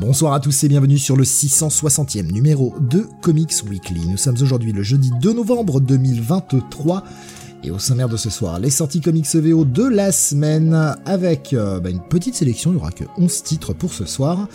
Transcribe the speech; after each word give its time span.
Bonsoir 0.00 0.32
à 0.32 0.38
tous 0.38 0.62
et 0.62 0.68
bienvenue 0.68 0.96
sur 0.96 1.16
le 1.16 1.24
660e 1.24 2.30
numéro 2.30 2.72
de 2.78 3.08
Comics 3.20 3.64
Weekly. 3.68 4.06
Nous 4.06 4.16
sommes 4.16 4.36
aujourd'hui 4.40 4.70
le 4.70 4.84
jeudi 4.84 5.10
2 5.20 5.32
novembre 5.32 5.80
2023 5.80 7.02
et 7.64 7.72
au 7.72 7.80
sommaire 7.80 8.08
de 8.08 8.16
ce 8.16 8.30
soir, 8.30 8.60
les 8.60 8.70
sorties 8.70 9.00
comics 9.00 9.26
VO 9.34 9.64
de 9.64 9.82
la 9.82 10.12
semaine 10.12 10.94
avec 11.04 11.52
euh, 11.52 11.80
bah, 11.80 11.90
une 11.90 12.00
petite 12.00 12.36
sélection, 12.36 12.70
il 12.70 12.74
n'y 12.74 12.80
aura 12.80 12.92
que 12.92 13.02
11 13.16 13.42
titres 13.42 13.72
pour 13.72 13.92
ce 13.92 14.04
soir. 14.04 14.46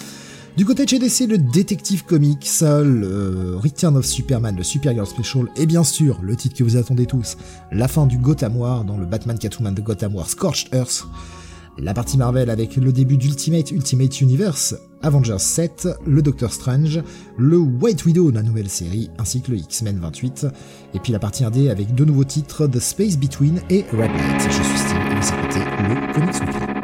Du 0.56 0.64
côté 0.64 0.86
de 0.86 0.90
chez 0.90 1.00
DC, 1.00 1.28
le 1.28 1.38
Detective 1.38 2.06
Comics, 2.06 2.62
le 2.62 3.58
Return 3.62 3.98
of 3.98 4.06
Superman, 4.06 4.56
le 4.56 4.64
Supergirl 4.64 5.08
Special, 5.08 5.48
et 5.58 5.66
bien 5.66 5.84
sûr, 5.84 6.22
le 6.22 6.38
titre 6.38 6.56
que 6.56 6.64
vous 6.64 6.78
attendez 6.78 7.06
tous, 7.06 7.36
la 7.70 7.90
fin 7.90 8.06
du 8.06 8.18
Gotham 8.18 8.56
War 8.56 8.86
dans 8.86 8.98
le 8.98 9.06
Batman 9.06 9.38
Catwoman 9.38 9.76
de 9.76 9.82
Gotham 9.82 10.16
War 10.16 10.30
Scorched 10.30 10.74
Earth, 10.74 11.06
la 11.78 11.94
partie 11.94 12.18
Marvel 12.18 12.50
avec 12.50 12.76
le 12.76 12.92
début 12.92 13.18
d'Ultimate 13.18 13.72
Ultimate 13.72 14.22
Universe, 14.22 14.76
Avengers 15.02 15.40
7, 15.40 15.88
le 16.06 16.22
Doctor 16.22 16.52
Strange, 16.52 17.02
le 17.38 17.58
White 17.58 18.06
Widow, 18.06 18.32
la 18.32 18.44
nouvelle 18.44 18.70
série, 18.70 19.10
ainsi 19.18 19.42
que 19.42 19.52
le 19.52 19.58
X-Men 19.58 20.00
28, 20.00 20.48
et 20.94 21.00
puis 21.00 21.12
la 21.12 21.20
partie 21.20 21.44
indé 21.44 21.70
avec 21.70 21.94
deux 21.96 22.06
nouveaux 22.06 22.24
titres, 22.24 22.68
The 22.68 22.80
Space 22.80 23.18
Between 23.18 23.62
et 23.70 23.86
Red 23.92 24.12
Light. 24.12 24.42
Je 24.42 24.64
suis 24.64 24.78
Steve 24.78 24.98
et 25.12 25.16
vous 25.16 25.28
écoutez 25.28 25.60
le 25.60 26.14
Comics 26.14 26.40
Weekly. 26.42 26.83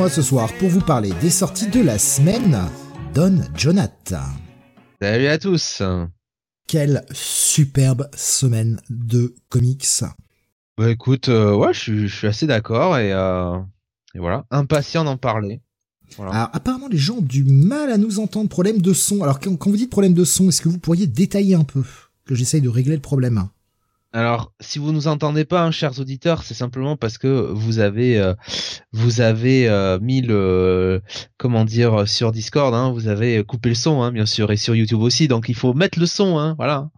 Moi 0.00 0.08
ce 0.08 0.22
soir 0.22 0.50
pour 0.54 0.70
vous 0.70 0.80
parler 0.80 1.10
des 1.20 1.28
sorties 1.28 1.68
de 1.68 1.82
la 1.82 1.98
semaine, 1.98 2.58
Don 3.12 3.38
Jonathan. 3.54 4.24
Salut 4.98 5.26
à 5.26 5.36
tous. 5.36 5.82
Quelle 6.66 7.04
superbe 7.12 8.08
semaine 8.16 8.80
de 8.88 9.34
comics. 9.50 9.86
Bah 10.78 10.88
écoute, 10.90 11.28
euh, 11.28 11.54
ouais, 11.54 11.74
je 11.74 12.06
suis, 12.06 12.26
assez 12.26 12.46
d'accord 12.46 12.96
et, 12.96 13.12
euh, 13.12 13.58
et 14.14 14.20
voilà, 14.20 14.46
impatient 14.50 15.04
d'en 15.04 15.18
parler. 15.18 15.60
Voilà. 16.16 16.32
Alors 16.32 16.50
apparemment 16.54 16.88
les 16.88 16.96
gens 16.96 17.16
ont 17.16 17.20
du 17.20 17.44
mal 17.44 17.92
à 17.92 17.98
nous 17.98 18.20
entendre, 18.20 18.48
problème 18.48 18.80
de 18.80 18.94
son. 18.94 19.22
Alors 19.22 19.38
quand 19.38 19.66
vous 19.66 19.76
dites 19.76 19.90
problème 19.90 20.14
de 20.14 20.24
son, 20.24 20.48
est-ce 20.48 20.62
que 20.62 20.70
vous 20.70 20.78
pourriez 20.78 21.08
détailler 21.08 21.56
un 21.56 21.64
peu? 21.64 21.84
Que 22.24 22.34
j'essaye 22.34 22.62
de 22.62 22.70
régler 22.70 22.94
le 22.94 23.02
problème 23.02 23.50
Alors, 24.12 24.52
si 24.58 24.80
vous 24.80 24.90
nous 24.90 25.06
entendez 25.06 25.44
pas, 25.44 25.62
hein, 25.62 25.70
chers 25.70 26.00
auditeurs, 26.00 26.42
c'est 26.42 26.54
simplement 26.54 26.96
parce 26.96 27.16
que 27.16 27.28
vous 27.52 27.78
avez 27.78 28.18
euh, 28.18 28.34
vous 28.92 29.20
avez 29.20 29.68
euh, 29.68 30.00
mis 30.00 30.20
le 30.20 31.00
comment 31.38 31.64
dire 31.64 32.08
sur 32.08 32.32
Discord, 32.32 32.74
hein, 32.74 32.90
vous 32.90 33.06
avez 33.06 33.44
coupé 33.44 33.68
le 33.68 33.76
son, 33.76 34.02
hein, 34.02 34.10
bien 34.10 34.26
sûr, 34.26 34.50
et 34.50 34.56
sur 34.56 34.74
YouTube 34.74 35.00
aussi. 35.00 35.28
Donc 35.28 35.48
il 35.48 35.54
faut 35.54 35.74
mettre 35.74 36.00
le 36.00 36.06
son, 36.06 36.38
hein, 36.38 36.54
voilà. 36.56 36.90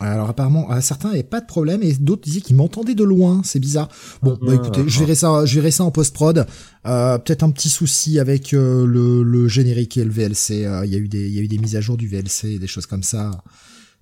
Alors 0.00 0.28
apparemment, 0.28 0.70
euh, 0.70 0.80
certains 0.80 1.08
n'avaient 1.08 1.22
pas 1.24 1.40
de 1.40 1.46
problème 1.46 1.82
et 1.82 1.92
d'autres 1.94 2.22
disaient 2.22 2.40
qu'ils 2.40 2.54
m'entendaient 2.54 2.94
de 2.94 3.02
loin. 3.02 3.40
C'est 3.44 3.58
bizarre. 3.58 3.88
Bon, 4.22 4.38
bah 4.40 4.54
écoutez, 4.54 4.84
je 4.86 4.98
verrai 5.00 5.16
ça, 5.16 5.44
je 5.44 5.54
verrai 5.56 5.70
ça 5.72 5.84
en 5.84 5.90
post 5.90 6.14
prod. 6.14 6.46
Euh, 6.86 7.18
Peut-être 7.18 7.42
un 7.42 7.50
petit 7.50 7.68
souci 7.68 8.20
avec 8.20 8.54
euh, 8.54 8.86
le, 8.86 9.22
le 9.24 9.48
générique 9.48 9.96
et 9.96 10.04
le 10.04 10.10
VLC. 10.10 10.64
Euh, 10.64 10.86
Il 10.86 10.92
y 10.92 10.94
a 10.94 10.98
eu 10.98 11.08
des, 11.08 11.26
il 11.26 11.34
y 11.34 11.38
a 11.38 11.42
eu 11.42 11.48
des 11.48 11.58
mises 11.58 11.74
à 11.74 11.80
jour 11.80 11.96
du 11.96 12.06
VLC 12.06 12.44
et 12.44 12.58
des 12.58 12.68
choses 12.68 12.86
comme 12.86 13.02
ça. 13.02 13.42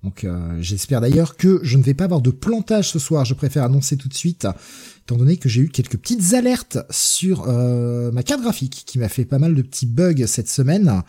Donc 0.03 0.23
euh, 0.23 0.57
j'espère 0.61 1.01
d'ailleurs 1.01 1.35
que 1.37 1.59
je 1.63 1.75
ne 1.77 1.83
vais 1.83 1.93
pas 1.95 2.03
avoir 2.05 2.21
de 2.21 2.29
plantage 2.29 2.89
ce 2.89 2.99
soir. 2.99 3.25
Je 3.25 3.33
préfère 3.33 3.63
annoncer 3.63 3.97
tout 3.97 4.07
de 4.07 4.13
suite, 4.13 4.47
étant 5.03 5.17
donné 5.17 5.37
que 5.37 5.49
j'ai 5.49 5.61
eu 5.61 5.69
quelques 5.69 5.97
petites 5.97 6.33
alertes 6.33 6.77
sur 6.91 7.45
euh, 7.47 8.11
ma 8.11 8.21
carte 8.23 8.41
graphique 8.41 8.83
qui 8.85 8.99
m'a 8.99 9.09
fait 9.09 9.25
pas 9.25 9.39
mal 9.39 9.55
de 9.55 9.61
petits 9.61 9.87
bugs 9.87 10.25
cette 10.27 10.49
semaine. 10.49 11.01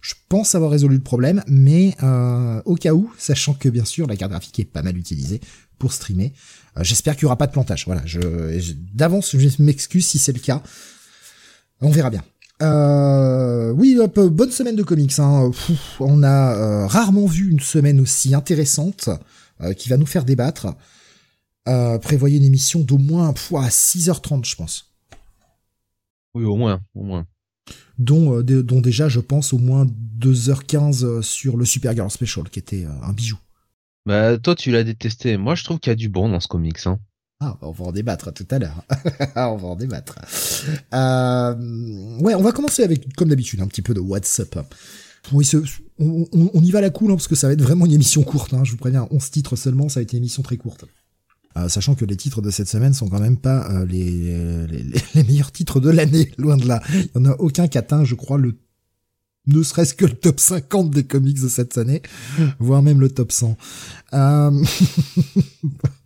Je 0.00 0.14
pense 0.28 0.54
avoir 0.54 0.70
résolu 0.70 0.94
le 0.96 1.02
problème, 1.02 1.42
mais 1.48 1.96
euh, 2.04 2.62
au 2.64 2.76
cas 2.76 2.94
où, 2.94 3.12
sachant 3.18 3.54
que 3.54 3.68
bien 3.68 3.84
sûr 3.84 4.06
la 4.06 4.16
carte 4.16 4.30
graphique 4.30 4.58
est 4.60 4.64
pas 4.64 4.82
mal 4.82 4.96
utilisée 4.96 5.40
pour 5.80 5.92
streamer, 5.92 6.32
euh, 6.76 6.84
j'espère 6.84 7.14
qu'il 7.16 7.24
y 7.24 7.26
aura 7.26 7.36
pas 7.36 7.48
de 7.48 7.52
plantage. 7.52 7.84
Voilà, 7.86 8.02
je- 8.06 8.72
d'avance 8.94 9.36
je 9.36 9.62
m'excuse 9.62 10.06
si 10.06 10.18
c'est 10.18 10.32
le 10.32 10.40
cas. 10.40 10.62
On 11.80 11.90
verra 11.90 12.10
bien. 12.10 12.22
Euh, 12.62 13.70
oui, 13.72 13.96
hop, 13.98 14.18
bonne 14.18 14.50
semaine 14.50 14.76
de 14.76 14.82
comics. 14.82 15.18
Hein. 15.18 15.50
Pff, 15.50 16.00
on 16.00 16.22
a 16.22 16.56
euh, 16.56 16.86
rarement 16.86 17.26
vu 17.26 17.50
une 17.50 17.60
semaine 17.60 18.00
aussi 18.00 18.34
intéressante 18.34 19.08
euh, 19.60 19.72
qui 19.74 19.88
va 19.88 19.96
nous 19.96 20.06
faire 20.06 20.24
débattre. 20.24 20.68
Euh, 21.68 21.98
prévoyez 21.98 22.38
une 22.38 22.44
émission 22.44 22.80
d'au 22.80 22.98
moins 22.98 23.32
pff, 23.32 23.52
à 23.54 23.68
6h30, 23.68 24.44
je 24.44 24.56
pense. 24.56 24.92
Oui, 26.34 26.44
au 26.44 26.56
moins, 26.56 26.80
au 26.94 27.02
moins. 27.02 27.26
Dont, 27.98 28.38
euh, 28.38 28.42
de- 28.42 28.62
dont 28.62 28.80
déjà, 28.80 29.08
je 29.08 29.20
pense, 29.20 29.52
au 29.52 29.58
moins 29.58 29.86
2h15 30.18 31.04
euh, 31.04 31.22
sur 31.22 31.56
le 31.56 31.64
Supergirl 31.64 32.10
Special, 32.10 32.48
qui 32.48 32.58
était 32.58 32.84
euh, 32.84 32.90
un 33.02 33.12
bijou. 33.12 33.38
Bah 34.06 34.38
toi, 34.38 34.54
tu 34.54 34.70
l'as 34.70 34.84
détesté. 34.84 35.36
Moi, 35.36 35.54
je 35.54 35.64
trouve 35.64 35.78
qu'il 35.78 35.90
y 35.90 35.92
a 35.92 35.96
du 35.96 36.08
bon 36.08 36.28
dans 36.30 36.40
ce 36.40 36.48
comics. 36.48 36.86
Hein. 36.86 36.98
Ah, 37.40 37.56
on 37.62 37.70
va 37.70 37.84
en 37.84 37.92
débattre 37.92 38.32
tout 38.32 38.46
à 38.50 38.58
l'heure. 38.58 38.84
on 39.36 39.56
va 39.56 39.68
en 39.68 39.76
débattre. 39.76 40.18
Euh, 40.92 42.18
ouais, 42.18 42.34
on 42.34 42.42
va 42.42 42.50
commencer 42.50 42.82
avec, 42.82 43.14
comme 43.14 43.28
d'habitude, 43.28 43.60
un 43.60 43.68
petit 43.68 43.82
peu 43.82 43.94
de 43.94 44.00
WhatsApp. 44.00 44.74
Oui, 45.32 45.44
ce- 45.44 45.62
on, 46.00 46.62
y 46.62 46.70
va 46.72 46.80
la 46.80 46.90
cool, 46.90 47.12
hein, 47.12 47.14
parce 47.14 47.28
que 47.28 47.36
ça 47.36 47.46
va 47.46 47.52
être 47.52 47.62
vraiment 47.62 47.86
une 47.86 47.92
émission 47.92 48.24
courte. 48.24 48.54
Hein, 48.54 48.64
je 48.64 48.72
vous 48.72 48.76
préviens, 48.76 49.06
11 49.12 49.30
titres 49.30 49.54
seulement, 49.54 49.88
ça 49.88 50.00
va 50.00 50.02
être 50.02 50.12
une 50.12 50.18
émission 50.18 50.42
très 50.42 50.56
courte. 50.56 50.84
Euh, 51.56 51.68
sachant 51.68 51.94
que 51.94 52.04
les 52.04 52.16
titres 52.16 52.42
de 52.42 52.50
cette 52.50 52.68
semaine 52.68 52.92
sont 52.92 53.08
quand 53.08 53.20
même 53.20 53.36
pas 53.36 53.70
euh, 53.70 53.86
les, 53.86 55.22
meilleurs 55.22 55.52
titres 55.52 55.78
de 55.78 55.90
l'année, 55.90 56.32
loin 56.38 56.56
de 56.56 56.66
là. 56.66 56.82
Il 56.92 57.10
y 57.14 57.18
en 57.18 57.24
a 57.24 57.36
aucun 57.36 57.68
qui 57.68 57.78
atteint, 57.78 58.04
je 58.04 58.16
crois, 58.16 58.38
le 58.38 58.58
ne 59.46 59.62
serait-ce 59.62 59.94
que 59.94 60.04
le 60.04 60.12
top 60.12 60.40
50 60.40 60.90
des 60.90 61.04
comics 61.04 61.40
de 61.40 61.48
cette 61.48 61.78
année, 61.78 62.02
voire 62.58 62.82
même 62.82 63.00
le 63.00 63.08
top 63.08 63.32
100. 63.32 63.56
Euh... 64.12 64.50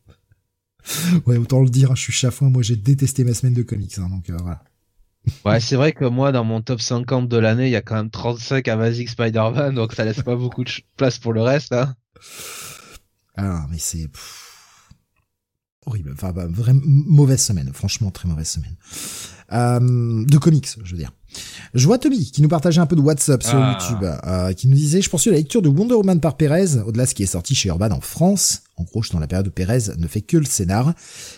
Ouais, 1.27 1.37
autant 1.37 1.63
le 1.63 1.69
dire, 1.69 1.91
hein, 1.91 1.95
je 1.95 2.03
suis 2.03 2.13
chafouin, 2.13 2.51
moi 2.51 2.63
j'ai 2.63 2.77
détesté 2.77 3.25
ma 3.25 3.35
semaine 3.35 3.55
de 3.55 3.63
comics, 3.63 3.99
hein, 3.99 4.09
donc 4.09 4.31
euh, 4.31 4.37
voilà. 4.41 4.63
Ouais, 5.45 5.61
c'est 5.61 5.77
vrai 5.77 5.93
que 5.93 6.05
moi, 6.05 6.33
dans 6.33 6.43
mon 6.45 6.63
top 6.63 6.81
50 6.81 7.29
de 7.29 7.37
l'année, 7.37 7.67
il 7.67 7.71
y 7.71 7.77
a 7.77 7.83
quand 7.83 7.95
même 7.95 8.11
35 8.11 8.67
Amazing 8.67 9.07
Spider-Man, 9.07 9.75
donc 9.75 9.93
ça 9.93 10.05
laisse 10.05 10.23
pas 10.23 10.35
beaucoup 10.35 10.65
de 10.65 10.71
place 10.97 11.19
pour 11.19 11.33
le 11.33 11.43
reste. 11.43 11.73
Hein. 11.73 11.95
Ah, 13.37 13.67
mais 13.71 13.79
c'est 13.79 14.09
horrible, 15.87 16.13
enfin 16.13 16.33
bah, 16.33 16.47
vraiment 16.49 16.81
mauvaise 16.85 17.41
semaine, 17.43 17.73
franchement 17.73 18.11
très 18.11 18.29
mauvaise 18.29 18.49
semaine. 18.49 18.77
Euh, 19.53 20.25
de 20.25 20.39
comics, 20.39 20.69
je 20.83 20.93
veux 20.93 20.99
dire. 20.99 21.13
Je 21.73 21.87
vois 21.87 21.99
Tommy 21.99 22.31
qui 22.31 22.43
nous 22.43 22.49
partageait 22.49 22.81
un 22.81 22.87
peu 22.87 22.97
de 22.97 23.01
WhatsApp 23.01 23.43
sur 23.43 23.57
Ah. 23.57 23.79
YouTube, 23.81 24.07
euh, 24.27 24.53
qui 24.53 24.69
nous 24.69 24.75
disait 24.77 25.01
je 25.01 25.09
poursuis 25.09 25.31
la 25.31 25.37
lecture 25.39 25.63
de 25.63 25.69
Wonder 25.69 25.95
Woman 25.95 26.21
par 26.21 26.37
Perez, 26.37 26.77
au-delà 26.87 27.05
de 27.05 27.09
ce 27.09 27.15
qui 27.15 27.23
est 27.23 27.27
sorti 27.27 27.55
chez 27.55 27.69
Urban 27.71 27.91
en 27.91 28.01
France. 28.03 28.63
En 28.77 28.85
gros, 28.85 29.03
je 29.03 29.09
suis 29.09 29.15
dans 29.15 29.21
la 29.21 29.27
période 29.27 29.47
où 29.47 29.51
Perez 29.51 29.95
ne 29.97 30.07
fait 30.07 30.21
que 30.21 30.37
le 30.37 30.45
scénar. 30.45 30.93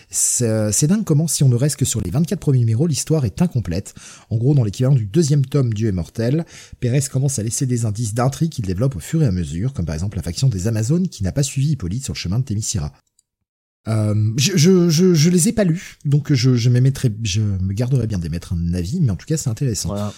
C'est 0.09 0.71
c'est 0.71 0.87
dingue 0.87 1.03
comment, 1.03 1.27
si 1.27 1.43
on 1.43 1.49
ne 1.49 1.55
reste 1.55 1.77
que 1.77 1.85
sur 1.85 2.01
les 2.01 2.11
24 2.11 2.39
premiers 2.39 2.59
numéros, 2.59 2.87
l'histoire 2.87 3.23
est 3.25 3.41
incomplète. 3.41 3.93
En 4.29 4.37
gros, 4.37 4.53
dans 4.53 4.63
l'équivalent 4.63 4.95
du 4.95 5.05
deuxième 5.05 5.45
tome 5.45 5.73
Dieu 5.73 5.87
est 5.87 5.93
mortel, 5.93 6.45
Perez 6.79 7.01
commence 7.11 7.39
à 7.39 7.43
laisser 7.43 7.65
des 7.65 7.85
indices 7.85 8.13
d'intrigue 8.13 8.51
qu'il 8.51 8.65
développe 8.65 8.95
au 8.95 8.99
fur 8.99 9.23
et 9.23 9.25
à 9.27 9.31
mesure, 9.31 9.73
comme 9.73 9.85
par 9.85 9.95
exemple 9.95 10.17
la 10.17 10.23
faction 10.23 10.49
des 10.49 10.67
Amazones 10.67 11.07
qui 11.07 11.23
n'a 11.23 11.31
pas 11.31 11.43
suivi 11.43 11.71
Hippolyte 11.71 12.03
sur 12.03 12.13
le 12.13 12.17
chemin 12.19 12.39
de 12.39 12.43
Témissira. 12.45 12.91
Euh, 13.87 14.15
je, 14.37 14.51
je, 14.57 14.89
je, 14.89 15.13
je 15.13 15.29
les 15.29 15.47
ai 15.49 15.51
pas 15.51 15.63
lus, 15.63 15.97
donc 16.05 16.33
je, 16.33 16.55
je 16.55 16.69
m'émettrai, 16.69 17.13
je 17.23 17.41
me 17.41 17.73
garderai 17.73 18.07
bien 18.07 18.17
d'émettre 18.19 18.53
un 18.53 18.73
avis, 18.73 18.99
mais 19.01 19.11
en 19.11 19.15
tout 19.15 19.27
cas 19.27 19.37
c'est 19.37 19.49
intéressant. 19.49 19.89
Voilà. 19.89 20.13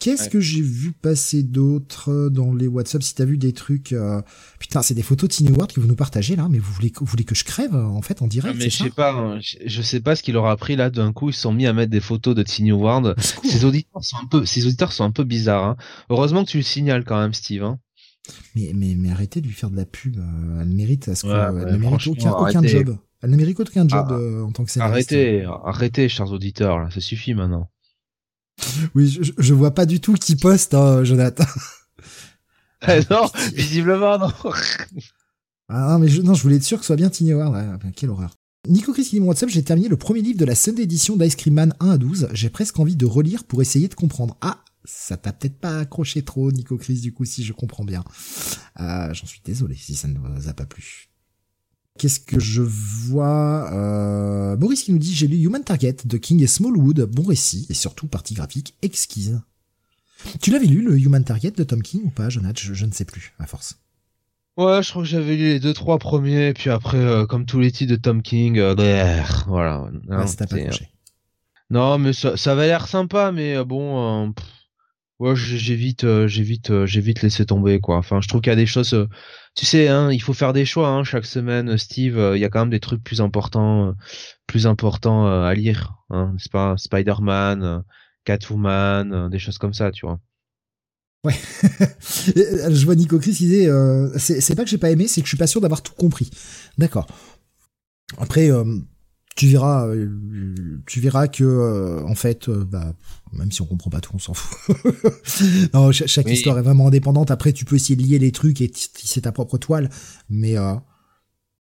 Qu'est-ce 0.00 0.24
Ouais. 0.24 0.28
que 0.28 0.40
j'ai 0.40 0.60
vu 0.62 0.92
passer 0.92 1.42
d'autre 1.42 2.28
dans 2.28 2.54
les 2.54 2.68
WhatsApp? 2.68 3.02
Si 3.02 3.16
t'as 3.16 3.24
vu 3.24 3.36
des 3.36 3.52
trucs, 3.52 3.92
euh, 3.92 4.22
putain, 4.60 4.80
c'est 4.80 4.94
des 4.94 5.02
photos 5.02 5.28
de 5.28 5.34
Tiny 5.34 5.50
Ward 5.50 5.72
que 5.72 5.80
vous 5.80 5.88
nous 5.88 5.96
partagez 5.96 6.36
là, 6.36 6.46
mais 6.48 6.60
vous 6.60 6.72
voulez, 6.72 6.92
vous 7.00 7.04
voulez 7.04 7.24
que 7.24 7.34
je 7.34 7.42
crève 7.42 7.74
en 7.74 8.00
fait 8.00 8.22
en 8.22 8.28
direct, 8.28 8.56
mais 8.56 8.70
je 8.70 8.76
sais 8.84 8.90
pas, 8.90 9.12
hein, 9.12 9.40
je 9.66 9.82
sais 9.82 9.98
pas 9.98 10.14
ce 10.14 10.22
qu'il 10.22 10.34
leur 10.34 10.46
a 10.46 10.56
pris 10.56 10.76
là. 10.76 10.88
D'un 10.90 11.12
coup, 11.12 11.30
ils 11.30 11.34
sont 11.34 11.52
mis 11.52 11.66
à 11.66 11.72
mettre 11.72 11.90
des 11.90 11.98
photos 12.00 12.36
de 12.36 12.44
Tiny 12.44 12.70
secours. 12.70 13.14
Ces 13.44 13.64
auditeurs 13.64 14.04
sont 14.04 14.16
un 14.22 14.26
peu, 14.26 14.46
ces 14.46 14.66
auditeurs 14.66 14.92
sont 14.92 15.02
un 15.02 15.10
peu 15.10 15.24
bizarres. 15.24 15.64
Hein. 15.64 15.76
Heureusement 16.10 16.44
que 16.44 16.50
tu 16.50 16.58
le 16.58 16.62
signales 16.62 17.04
quand 17.04 17.20
même, 17.20 17.34
Steve. 17.34 17.64
Hein. 17.64 17.80
Mais, 18.54 18.72
mais, 18.74 18.94
mais 18.96 19.10
arrêtez 19.10 19.40
de 19.40 19.46
lui 19.46 19.54
faire 19.54 19.70
de 19.70 19.76
la 19.76 19.84
pub. 19.86 20.16
euh, 20.18 20.60
Elle 20.60 20.68
mérite 20.68 21.08
à 21.08 21.14
ce 21.14 21.26
Ouais, 21.26 21.32
ouais, 21.32 21.72
ne 21.72 21.76
mérite 21.76 22.06
aucun, 22.06 22.62
job. 22.62 22.96
Elle 23.22 23.30
ne 23.30 23.36
mérite 23.36 23.60
aucun 23.60 23.88
job 23.88 24.06
ah, 24.10 24.44
en 24.44 24.52
tant 24.52 24.64
que 24.64 24.70
scénariste. 24.70 25.12
Arrêtez, 25.12 25.44
arrêtez, 25.64 26.08
chers 26.08 26.30
auditeurs, 26.32 26.78
là, 26.78 26.90
ça 26.90 27.00
suffit 27.00 27.34
maintenant. 27.34 27.68
Oui, 28.94 29.08
je, 29.08 29.32
je 29.36 29.54
vois 29.54 29.72
pas 29.72 29.86
du 29.86 30.00
tout 30.00 30.14
qui 30.14 30.36
poste, 30.36 30.74
hein, 30.74 31.04
Jonathan. 31.04 31.44
Eh 32.86 33.00
non, 33.10 33.26
visiblement 33.54 34.18
non. 34.18 34.30
ah 35.68 35.90
non, 35.92 35.98
mais 35.98 36.06
je, 36.08 36.22
non, 36.22 36.34
je 36.34 36.42
voulais 36.44 36.56
être 36.56 36.62
sûr 36.62 36.78
que 36.78 36.84
ce 36.84 36.88
soit 36.88 36.96
bien 36.96 37.10
Tiny 37.10 37.32
Howard. 37.32 37.80
quelle 37.96 38.10
horreur. 38.10 38.36
Nico 38.68 38.92
Chris 38.92 39.04
qui 39.04 39.18
dit 39.18 39.20
WhatsApp, 39.20 39.48
j'ai 39.48 39.62
terminé 39.64 39.88
le 39.88 39.96
premier 39.96 40.20
livre 40.22 40.38
de 40.38 40.44
la 40.44 40.54
scène 40.54 40.76
d'édition 40.76 41.16
d'Ice 41.16 41.34
Cream 41.36 41.54
Man 41.54 41.74
1 41.80 41.90
à 41.90 41.98
12. 41.98 42.28
J'ai 42.32 42.50
presque 42.50 42.78
envie 42.78 42.94
de 42.96 43.04
relire 43.06 43.42
pour 43.44 43.62
essayer 43.62 43.88
de 43.88 43.94
comprendre. 43.94 44.36
Ah, 44.40 44.58
ça 44.88 45.16
t'a 45.18 45.32
peut-être 45.32 45.58
pas 45.58 45.80
accroché 45.80 46.22
trop, 46.22 46.50
Nico 46.50 46.78
Chris, 46.78 47.00
du 47.00 47.12
coup, 47.12 47.26
si 47.26 47.44
je 47.44 47.52
comprends 47.52 47.84
bien. 47.84 48.02
Euh, 48.80 49.12
J'en 49.12 49.26
suis 49.26 49.42
désolé 49.44 49.74
si 49.74 49.94
ça 49.94 50.08
ne 50.08 50.18
vous 50.18 50.48
a 50.48 50.54
pas 50.54 50.66
plu. 50.66 51.08
Qu'est-ce 51.98 52.20
que 52.20 52.38
je 52.38 52.62
vois 52.62 53.72
euh... 53.72 54.56
Boris 54.56 54.84
qui 54.84 54.92
nous 54.92 54.98
dit 54.98 55.14
j'ai 55.14 55.26
lu 55.26 55.36
Human 55.36 55.62
Target 55.62 55.96
de 56.04 56.16
King 56.16 56.42
et 56.42 56.46
Smallwood, 56.46 57.02
bon 57.02 57.24
récit 57.24 57.66
et 57.70 57.74
surtout 57.74 58.06
partie 58.06 58.34
graphique 58.34 58.76
exquise. 58.82 59.40
Tu 60.40 60.50
l'avais 60.52 60.66
lu 60.66 60.80
le 60.80 60.98
Human 60.98 61.22
Target 61.22 61.50
de 61.50 61.64
Tom 61.64 61.82
King 61.82 62.02
ou 62.04 62.10
pas, 62.10 62.28
Jonathan? 62.28 62.54
Je, 62.54 62.86
ne 62.86 62.92
sais 62.92 63.04
plus 63.04 63.34
à 63.38 63.46
force. 63.46 63.80
Ouais, 64.56 64.82
je 64.82 64.90
crois 64.90 65.02
que 65.02 65.08
j'avais 65.08 65.36
lu 65.36 65.44
les 65.44 65.60
deux 65.60 65.74
trois 65.74 65.98
premiers, 65.98 66.52
puis 66.54 66.70
après, 66.70 66.98
euh, 66.98 67.26
comme 67.26 67.46
tous 67.46 67.60
les 67.60 67.70
titres 67.72 67.92
de 67.92 67.96
Tom 67.96 68.22
King, 68.22 68.58
euh, 68.58 68.74
voilà. 69.46 69.88
Non, 70.08 70.18
ouais, 70.18 70.24
pas 70.36 70.56
euh, 70.56 70.70
Non, 71.70 71.98
mais 71.98 72.12
ça, 72.12 72.36
ça 72.36 72.52
avait 72.52 72.66
l'air 72.66 72.88
sympa, 72.88 73.32
mais 73.32 73.64
bon, 73.64 74.32
Ouais, 75.18 75.34
j'ai 75.34 75.74
vite, 75.74 76.04
euh, 76.04 76.28
j'ai 76.28 76.42
euh, 76.70 77.12
laissé 77.22 77.44
tomber 77.44 77.80
quoi. 77.80 77.96
Enfin, 77.96 78.20
je 78.20 78.28
trouve 78.28 78.40
qu'il 78.40 78.50
y 78.50 78.52
a 78.52 78.56
des 78.56 78.66
choses, 78.66 78.94
euh, 78.94 79.08
tu 79.56 79.66
sais, 79.66 79.88
hein, 79.88 80.12
il 80.12 80.22
faut 80.22 80.32
faire 80.32 80.52
des 80.52 80.64
choix. 80.64 80.88
Hein, 80.90 81.02
chaque 81.02 81.26
semaine, 81.26 81.76
Steve, 81.76 82.16
il 82.34 82.40
y 82.40 82.44
a 82.44 82.48
quand 82.48 82.60
même 82.60 82.70
des 82.70 82.78
trucs 82.78 83.02
plus 83.02 83.20
importants, 83.20 83.94
plus 84.46 84.68
importants 84.68 85.26
à 85.26 85.52
lire. 85.54 85.94
Hein, 86.10 86.30
n'est-ce 86.34 86.48
pas? 86.48 86.76
Spider-Man, 86.76 87.82
Catwoman, 88.24 89.28
des 89.28 89.38
choses 89.40 89.58
comme 89.58 89.74
ça, 89.74 89.90
tu 89.90 90.06
vois. 90.06 90.20
Ouais. 91.24 91.34
je 92.04 92.84
vois 92.84 92.94
Nico 92.94 93.18
Chris 93.18 93.32
disait, 93.32 93.68
c'est 94.18 94.54
pas 94.54 94.62
que 94.62 94.70
j'ai 94.70 94.78
pas 94.78 94.90
aimé, 94.90 95.08
c'est 95.08 95.20
que 95.20 95.26
je 95.26 95.30
suis 95.30 95.36
pas 95.36 95.48
sûr 95.48 95.60
d'avoir 95.60 95.82
tout 95.82 95.94
compris. 95.94 96.30
D'accord. 96.78 97.08
Après, 98.18 98.50
tu 99.38 99.46
verras, 99.46 99.86
euh, 99.86 100.10
tu 100.84 100.98
verras 100.98 101.28
que 101.28 101.44
euh, 101.44 102.02
en 102.02 102.16
fait, 102.16 102.48
euh, 102.48 102.64
bah, 102.64 102.92
même 103.32 103.52
si 103.52 103.62
on 103.62 103.66
comprend 103.66 103.88
pas 103.88 104.00
tout, 104.00 104.10
on 104.12 104.18
s'en 104.18 104.34
fout. 104.34 104.76
non, 105.74 105.92
chaque, 105.92 106.28
histoire 106.28 106.58
est 106.58 106.62
vraiment 106.62 106.88
indépendante. 106.88 107.30
Après, 107.30 107.52
tu 107.52 107.64
peux 107.64 107.76
essayer 107.76 107.94
de 107.94 108.02
lier 108.02 108.18
les 108.18 108.32
trucs 108.32 108.60
et 108.60 108.68
tisser 108.68 109.20
ta 109.20 109.30
propre 109.30 109.56
toile, 109.56 109.90
mais 110.28 110.56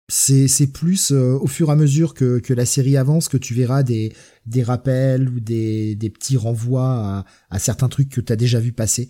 c'est 0.10 0.50
c'est 0.50 0.68
plus 0.68 1.12
au 1.12 1.48
fur 1.48 1.70
et 1.70 1.72
à 1.72 1.78
mesure 1.78 2.14
que, 2.14 2.40
que 2.40 2.54
la 2.54 2.66
série 2.66 2.98
avance 2.98 3.30
que 3.30 3.38
tu 3.38 3.54
verras 3.54 3.84
des 3.84 4.12
des 4.46 4.64
rappels 4.64 5.30
ou 5.30 5.40
des 5.40 5.96
des 5.96 6.10
petits 6.10 6.36
renvois 6.36 6.90
à, 6.90 7.26
à 7.50 7.60
certains 7.60 7.88
trucs 7.88 8.10
que 8.10 8.20
tu 8.20 8.34
as 8.34 8.36
déjà 8.36 8.60
vu 8.60 8.74
passer. 8.74 9.08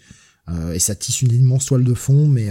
et 0.71 0.79
ça 0.79 0.93
tisse 0.93 1.23
une 1.23 1.33
immense 1.33 1.65
toile 1.65 1.83
de 1.83 1.95
fond, 1.95 2.27
mais 2.27 2.49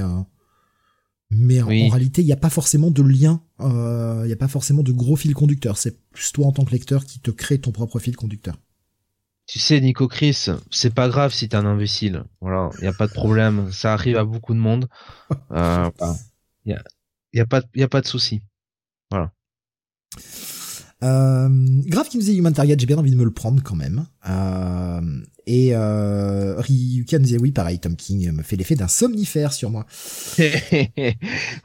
mais 1.31 1.63
en, 1.63 1.67
réalité, 1.67 2.23
il 2.23 2.27
n'y 2.27 2.33
a 2.33 2.37
pas 2.37 2.51
forcément 2.51 2.91
de 2.91 3.03
lien, 3.03 3.41
euh, 3.61 4.23
il 4.25 4.27
n'y 4.27 4.33
a 4.33 4.37
pas 4.37 4.49
forcément 4.49 4.83
de 4.83 4.91
gros 4.91 5.15
fil 5.15 5.33
conducteur. 5.33 5.79
C'est 5.79 5.97
plus 6.11 6.33
toi 6.33 6.47
en 6.47 6.53
tant 6.53 6.65
que 6.65 6.73
lecteur 6.73 7.05
qui 7.05 7.21
te 7.21 7.31
crée 7.31 7.61
ton 7.61 7.71
propre 7.71 8.01
fil 8.01 8.17
conducteur. 8.17 8.57
Tu 9.47 9.59
sais, 9.59 9.81
Nico 9.81 10.09
Chris, 10.09 10.47
c'est 10.71 10.95
pas 10.95 11.09
grave 11.09 11.33
si 11.33 11.49
t'es 11.49 11.57
un 11.57 11.67
imbécile. 11.67 12.25
Voilà, 12.41 12.71
il 12.79 12.85
y 12.85 12.89
a 12.89 12.93
pas 12.93 13.07
de 13.07 13.13
problème. 13.13 13.71
Ça 13.73 13.93
arrive 13.93 14.17
à 14.17 14.25
beaucoup 14.25 14.55
de 14.55 14.59
monde. 14.59 14.89
Il 15.31 15.37
euh, 15.53 15.91
y, 16.67 16.73
a, 16.73 16.83
y 17.33 17.41
a 17.41 17.47
pas, 17.47 17.63
y 17.75 17.83
a 17.83 17.89
pas 17.89 18.01
de 18.01 18.07
souci. 18.07 18.43
Voilà. 19.11 19.33
Euh, 21.03 21.49
grave 21.87 22.09
qui 22.09 22.17
nous 22.17 22.23
disait 22.23 22.35
Human 22.35 22.53
Target, 22.53 22.77
j'ai 22.79 22.87
bien 22.87 22.99
envie 22.99 23.11
de 23.11 23.17
me 23.17 23.25
le 23.25 23.31
prendre 23.31 23.63
quand 23.63 23.77
même. 23.77 24.07
Euh, 24.29 25.01
et 25.53 25.71
euh, 25.75 26.55
Ryuka 26.59 27.19
pareil, 27.53 27.81
Tom 27.81 27.97
King 27.97 28.31
me 28.31 28.45
fait 28.45 28.55
l'effet 28.55 28.77
d'un 28.77 28.87
somnifère 28.87 29.53
sur 29.53 29.69
moi. 29.69 29.85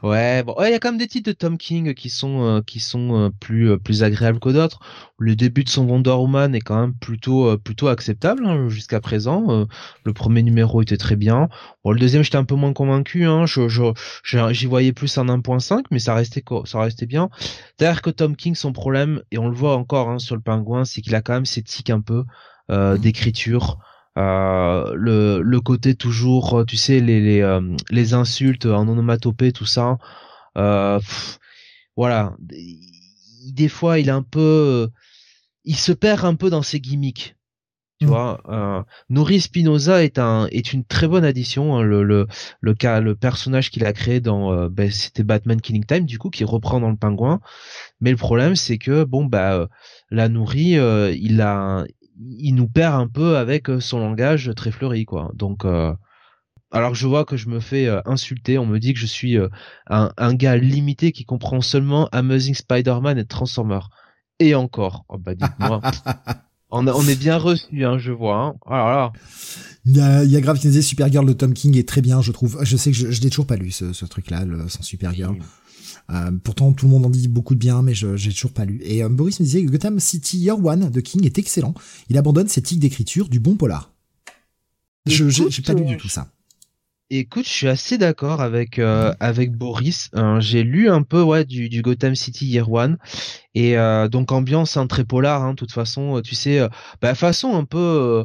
ouais, 0.02 0.42
bon, 0.42 0.56
il 0.58 0.70
y 0.70 0.74
a 0.74 0.80
quand 0.80 0.88
même 0.88 0.98
des 0.98 1.06
titres 1.06 1.30
de 1.30 1.36
Tom 1.36 1.56
King 1.56 1.94
qui 1.94 2.10
sont 2.10 2.42
euh, 2.42 2.60
qui 2.66 2.80
sont 2.80 3.14
euh, 3.14 3.28
plus 3.38 3.70
euh, 3.70 3.76
plus 3.76 4.02
agréables 4.02 4.40
que 4.40 4.48
d'autres. 4.48 4.80
Le 5.18 5.36
début 5.36 5.62
de 5.62 5.68
son 5.68 5.86
Wonder 5.86 6.10
Woman 6.10 6.56
est 6.56 6.60
quand 6.62 6.80
même 6.80 6.94
plutôt 6.94 7.56
plutôt 7.58 7.86
acceptable 7.86 8.44
hein, 8.44 8.68
jusqu'à 8.68 9.00
présent. 9.00 9.66
le 10.04 10.12
premier 10.12 10.42
numéro 10.42 10.82
était 10.82 10.96
très 10.96 11.14
bien. 11.14 11.48
Bon, 11.84 11.92
le 11.92 12.00
deuxième 12.00 12.24
j'étais 12.24 12.36
un 12.36 12.44
peu 12.44 12.56
moins 12.56 12.72
convaincu. 12.72 13.24
Hein. 13.24 13.46
Je, 13.46 13.92
j'y 14.24 14.66
voyais 14.66 14.92
plus 14.92 15.16
un 15.16 15.26
1.5, 15.26 15.84
mais 15.92 16.00
ça 16.00 16.14
restait 16.14 16.42
ça 16.64 16.80
restait 16.80 17.06
bien. 17.06 17.30
D'ailleurs 17.78 18.02
que 18.02 18.10
Tom 18.10 18.34
King, 18.34 18.56
son 18.56 18.72
problème 18.72 19.22
et 19.30 19.38
on 19.38 19.48
le 19.48 19.54
voit 19.54 19.76
encore 19.76 20.10
hein, 20.10 20.18
sur 20.18 20.34
le 20.34 20.42
pingouin, 20.42 20.84
c'est 20.84 21.02
qu'il 21.02 21.14
a 21.14 21.22
quand 21.22 21.34
même 21.34 21.46
ses 21.46 21.62
tics 21.62 21.90
un 21.90 22.00
peu 22.00 22.24
euh, 22.70 22.98
d'écriture. 22.98 23.78
Euh, 24.18 24.94
le, 24.94 25.42
le 25.42 25.60
côté 25.60 25.94
toujours, 25.94 26.64
tu 26.66 26.76
sais, 26.76 27.00
les, 27.00 27.20
les, 27.20 27.42
euh, 27.42 27.60
les 27.90 28.14
insultes 28.14 28.66
en 28.66 28.88
onomatopée, 28.88 29.52
tout 29.52 29.66
ça. 29.66 29.98
voilà. 31.96 32.34
Des 33.52 33.68
fois, 33.68 33.98
il 33.98 34.08
est 34.08 34.12
un 34.12 34.22
peu, 34.22 34.88
il 35.64 35.76
se 35.76 35.92
perd 35.92 36.24
un 36.24 36.34
peu 36.34 36.50
dans 36.50 36.62
ses 36.62 36.80
gimmicks. 36.80 37.36
Tu 37.98 38.06
mm. 38.06 38.08
vois, 38.08 38.40
euh, 38.48 38.82
Nori 39.08 39.40
Spinoza 39.40 40.04
est 40.04 40.18
un 40.18 40.48
est 40.50 40.74
une 40.74 40.84
très 40.84 41.08
bonne 41.08 41.24
addition. 41.24 41.76
Hein, 41.76 41.82
le, 41.82 42.02
le 42.02 42.26
le 42.60 42.74
cas 42.74 43.00
le 43.00 43.14
personnage 43.14 43.70
qu'il 43.70 43.86
a 43.86 43.94
créé 43.94 44.20
dans 44.20 44.68
ben, 44.68 44.90
c'était 44.90 45.22
Batman 45.22 45.58
Killing 45.58 45.86
Time 45.86 46.04
du 46.04 46.18
coup 46.18 46.28
qui 46.28 46.44
reprend 46.44 46.78
dans 46.78 46.90
le 46.90 46.96
Pingouin. 46.96 47.40
Mais 48.02 48.10
le 48.10 48.18
problème 48.18 48.54
c'est 48.54 48.76
que 48.76 49.04
bon 49.04 49.24
bah 49.24 49.68
la 50.10 50.28
Nourri 50.28 50.76
il 51.18 51.40
a 51.40 51.86
il 52.18 52.54
nous 52.54 52.68
perd 52.68 52.94
un 52.94 53.08
peu 53.08 53.36
avec 53.36 53.68
euh, 53.68 53.80
son 53.80 53.98
langage 53.98 54.50
très 54.56 54.70
fleuri, 54.70 55.04
quoi. 55.04 55.30
Donc, 55.34 55.64
euh, 55.64 55.92
alors 56.70 56.92
que 56.92 56.98
je 56.98 57.06
vois 57.06 57.24
que 57.24 57.36
je 57.36 57.48
me 57.48 57.60
fais 57.60 57.86
euh, 57.86 58.00
insulter, 58.04 58.58
on 58.58 58.66
me 58.66 58.78
dit 58.78 58.94
que 58.94 58.98
je 58.98 59.06
suis 59.06 59.36
un, 59.88 60.12
un, 60.16 60.34
gars 60.34 60.56
limité 60.56 61.12
qui 61.12 61.24
comprend 61.24 61.60
seulement 61.60 62.08
Amazing 62.12 62.54
Spider-Man 62.54 63.18
et 63.18 63.24
Transformer. 63.24 63.80
Et 64.38 64.54
encore, 64.54 65.04
oh 65.08 65.18
bah 65.18 65.34
dites-moi. 65.34 65.80
on, 66.70 66.86
on 66.86 67.06
est 67.06 67.18
bien 67.18 67.38
reçu, 67.38 67.84
hein, 67.84 67.98
je 67.98 68.12
vois. 68.12 68.36
Hein. 68.36 68.54
Alors 68.66 69.12
oh 69.14 69.18
Il 69.86 69.96
y 69.96 70.00
a, 70.00 70.24
il 70.24 70.30
y 70.30 70.36
a 70.36 70.40
grave 70.40 70.58
Supergirl 70.58 71.26
de 71.26 71.32
Tom 71.32 71.54
King 71.54 71.76
est 71.78 71.88
très 71.88 72.02
bien, 72.02 72.20
je 72.20 72.32
trouve. 72.32 72.58
Je 72.62 72.76
sais 72.76 72.90
que 72.90 72.96
je, 72.96 73.10
je 73.10 73.22
l'ai 73.22 73.30
toujours 73.30 73.46
pas 73.46 73.56
lu 73.56 73.70
ce, 73.70 73.92
ce 73.92 74.04
truc-là, 74.04 74.44
le, 74.44 74.68
sans 74.68 74.82
Supergirl. 74.82 75.36
Euh, 76.10 76.30
pourtant, 76.42 76.72
tout 76.72 76.86
le 76.86 76.92
monde 76.92 77.06
en 77.06 77.10
dit 77.10 77.28
beaucoup 77.28 77.54
de 77.54 77.58
bien, 77.58 77.82
mais 77.82 77.94
je 77.94 78.16
j'ai 78.16 78.32
toujours 78.32 78.52
pas 78.52 78.64
lu. 78.64 78.80
Et 78.82 79.02
euh, 79.02 79.08
Boris 79.08 79.40
me 79.40 79.44
disait 79.44 79.64
que 79.64 79.70
Gotham 79.70 79.98
City 79.98 80.38
Year 80.38 80.64
One 80.64 80.90
de 80.90 81.00
King 81.00 81.24
est 81.24 81.38
excellent. 81.38 81.74
Il 82.08 82.18
abandonne 82.18 82.48
ses 82.48 82.62
tics 82.62 82.80
d'écriture 82.80 83.28
du 83.28 83.40
bon 83.40 83.56
polar. 83.56 83.92
Je 85.06 85.28
j'ai 85.28 85.62
pas 85.62 85.74
lu 85.74 85.84
du 85.84 85.96
tout 85.96 86.08
ça. 86.08 86.28
Écoute, 87.08 87.44
je 87.44 87.52
suis 87.52 87.68
assez 87.68 87.98
d'accord 87.98 88.40
avec 88.40 88.80
euh, 88.80 89.14
avec 89.20 89.52
Boris. 89.52 90.10
j'ai 90.40 90.64
lu 90.64 90.90
un 90.90 91.02
peu 91.02 91.22
ouais 91.22 91.44
du, 91.44 91.68
du 91.68 91.80
Gotham 91.80 92.16
City 92.16 92.46
Year 92.46 92.68
One 92.70 92.98
et 93.54 93.76
donc 94.10 94.32
ambiance 94.32 94.76
hein, 94.76 94.88
très 94.88 95.04
polar. 95.04 95.44
Hein, 95.44 95.50
de 95.50 95.56
toute 95.56 95.70
façon, 95.70 96.20
tu 96.22 96.34
sais, 96.34 96.66
bah, 97.00 97.14
façon 97.14 97.54
un 97.54 97.64
peu 97.64 98.24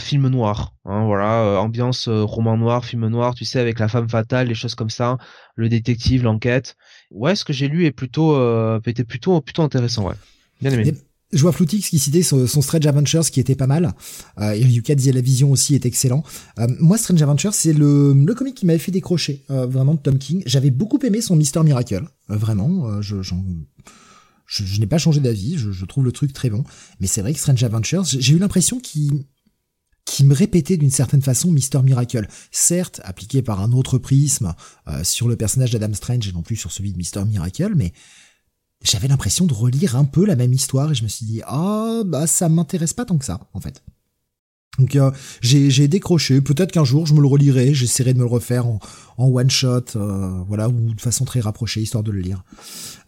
film 0.00 0.26
noir. 0.26 0.74
Hein, 0.84 1.04
voilà, 1.06 1.60
ambiance 1.60 2.08
roman 2.08 2.56
noir, 2.56 2.84
film 2.84 3.06
noir. 3.06 3.36
Tu 3.36 3.44
sais, 3.44 3.60
avec 3.60 3.78
la 3.78 3.86
femme 3.86 4.08
fatale, 4.08 4.48
les 4.48 4.56
choses 4.56 4.74
comme 4.74 4.90
ça, 4.90 5.18
le 5.54 5.68
détective, 5.68 6.24
l'enquête. 6.24 6.76
Ouais, 7.10 7.36
ce 7.36 7.44
que 7.44 7.52
j'ai 7.52 7.68
lu 7.68 7.86
est 7.86 7.92
plutôt 7.92 8.34
était 8.84 9.04
plutôt 9.04 9.40
plutôt 9.40 9.62
intéressant. 9.62 10.08
Ouais, 10.08 10.14
bien 10.60 10.72
aimé 10.72 10.94
je 11.32 11.42
vois 11.42 11.52
Floutix 11.52 11.88
qui 11.88 11.98
citait 11.98 12.22
son, 12.22 12.46
Strange 12.46 12.86
Adventures 12.86 13.30
qui 13.30 13.40
était 13.40 13.54
pas 13.54 13.66
mal. 13.66 13.94
Euh, 14.38 14.56
Yuka 14.56 14.94
disait 14.94 15.12
la 15.12 15.20
vision 15.20 15.50
aussi 15.50 15.74
est 15.74 15.84
excellent. 15.84 16.22
Euh, 16.58 16.66
moi, 16.78 16.98
Strange 16.98 17.20
Adventures, 17.20 17.54
c'est 17.54 17.72
le, 17.72 18.12
le 18.12 18.34
comic 18.34 18.54
qui 18.54 18.66
m'avait 18.66 18.78
fait 18.78 18.92
décrocher 18.92 19.42
euh, 19.50 19.66
vraiment 19.66 19.94
de 19.94 20.00
Tom 20.00 20.18
King. 20.18 20.42
J'avais 20.46 20.70
beaucoup 20.70 20.98
aimé 21.04 21.20
son 21.20 21.36
Mister 21.36 21.62
Miracle, 21.62 22.04
euh, 22.30 22.36
vraiment. 22.36 22.88
Euh, 22.88 23.02
je, 23.02 23.22
je, 23.22 24.80
n'ai 24.80 24.86
pas 24.86 24.98
changé 24.98 25.20
d'avis. 25.20 25.58
Je, 25.58 25.72
je, 25.72 25.84
trouve 25.84 26.04
le 26.04 26.12
truc 26.12 26.32
très 26.32 26.48
bon. 26.48 26.64
Mais 27.00 27.08
c'est 27.08 27.22
vrai 27.22 27.32
que 27.32 27.40
Strange 27.40 27.62
Adventures, 27.64 28.04
j'ai 28.04 28.34
eu 28.34 28.38
l'impression 28.38 28.78
qu'il 28.78 29.24
qui 30.06 30.24
me 30.24 30.34
répétait 30.34 30.78
d'une 30.78 30.90
certaine 30.90 31.20
façon 31.20 31.52
Mister 31.52 31.82
Miracle, 31.82 32.26
certes 32.50 33.02
appliqué 33.04 33.42
par 33.42 33.60
un 33.60 33.72
autre 33.72 33.98
prisme 33.98 34.54
sur 35.02 35.28
le 35.28 35.36
personnage 35.36 35.72
d'Adam 35.72 35.92
Strange 35.92 36.26
et 36.28 36.32
non 36.32 36.42
plus 36.42 36.56
sur 36.56 36.72
celui 36.72 36.92
de 36.92 36.96
Mister 36.96 37.22
Miracle, 37.24 37.74
mais 37.76 37.92
j'avais 38.82 39.08
l'impression 39.08 39.46
de 39.46 39.52
relire 39.52 39.96
un 39.96 40.04
peu 40.04 40.24
la 40.24 40.36
même 40.36 40.52
histoire 40.52 40.92
et 40.92 40.94
je 40.94 41.02
me 41.02 41.08
suis 41.08 41.26
dit 41.26 41.42
ah 41.44 42.02
bah 42.06 42.26
ça 42.26 42.48
m'intéresse 42.48 42.94
pas 42.94 43.04
tant 43.04 43.18
que 43.18 43.24
ça 43.24 43.50
en 43.52 43.60
fait. 43.60 43.82
Donc 44.78 44.96
euh, 44.96 45.10
j'ai 45.40 45.88
décroché. 45.88 46.40
Peut-être 46.40 46.72
qu'un 46.72 46.84
jour 46.84 47.06
je 47.06 47.14
me 47.14 47.20
le 47.20 47.26
relirai. 47.26 47.74
J'essaierai 47.74 48.12
de 48.12 48.18
me 48.18 48.24
le 48.24 48.30
refaire 48.30 48.66
en, 48.66 48.78
one 49.18 49.50
shot, 49.50 49.96
euh, 49.96 50.42
voilà, 50.46 50.68
ou 50.68 50.94
de 50.94 51.00
façon 51.00 51.24
très 51.24 51.40
rapprochée, 51.40 51.80
histoire 51.80 52.04
de 52.04 52.12
le 52.12 52.20
lire. 52.20 52.44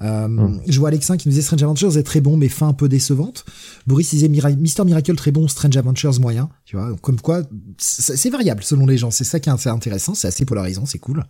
Euh, 0.00 0.24
hum. 0.24 0.60
Je 0.66 0.78
vois 0.78 0.88
Alexin 0.88 1.16
qui 1.16 1.28
nous 1.28 1.32
disait 1.32 1.42
Strange 1.42 1.62
Adventures 1.62 1.98
est 1.98 2.02
très 2.02 2.20
bon, 2.20 2.36
mais 2.36 2.48
fin 2.48 2.68
un 2.68 2.72
peu 2.72 2.88
décevante. 2.88 3.44
Boris 3.86 4.10
disait 4.10 4.28
Mister 4.28 4.84
Miracle 4.84 5.14
très 5.16 5.30
bon, 5.30 5.48
Strange 5.48 5.76
Adventures 5.76 6.18
moyen. 6.20 6.48
Tu 6.64 6.76
vois, 6.76 6.96
comme 7.02 7.20
quoi 7.20 7.42
c'est 7.78 8.30
variable 8.30 8.62
selon 8.62 8.86
les 8.86 8.96
gens. 8.96 9.10
C'est 9.10 9.24
ça 9.24 9.40
qui 9.40 9.50
est 9.50 9.68
intéressant, 9.68 10.14
c'est 10.14 10.28
assez 10.28 10.44
polarisant, 10.44 10.86
c'est 10.86 10.98
cool. 10.98 11.24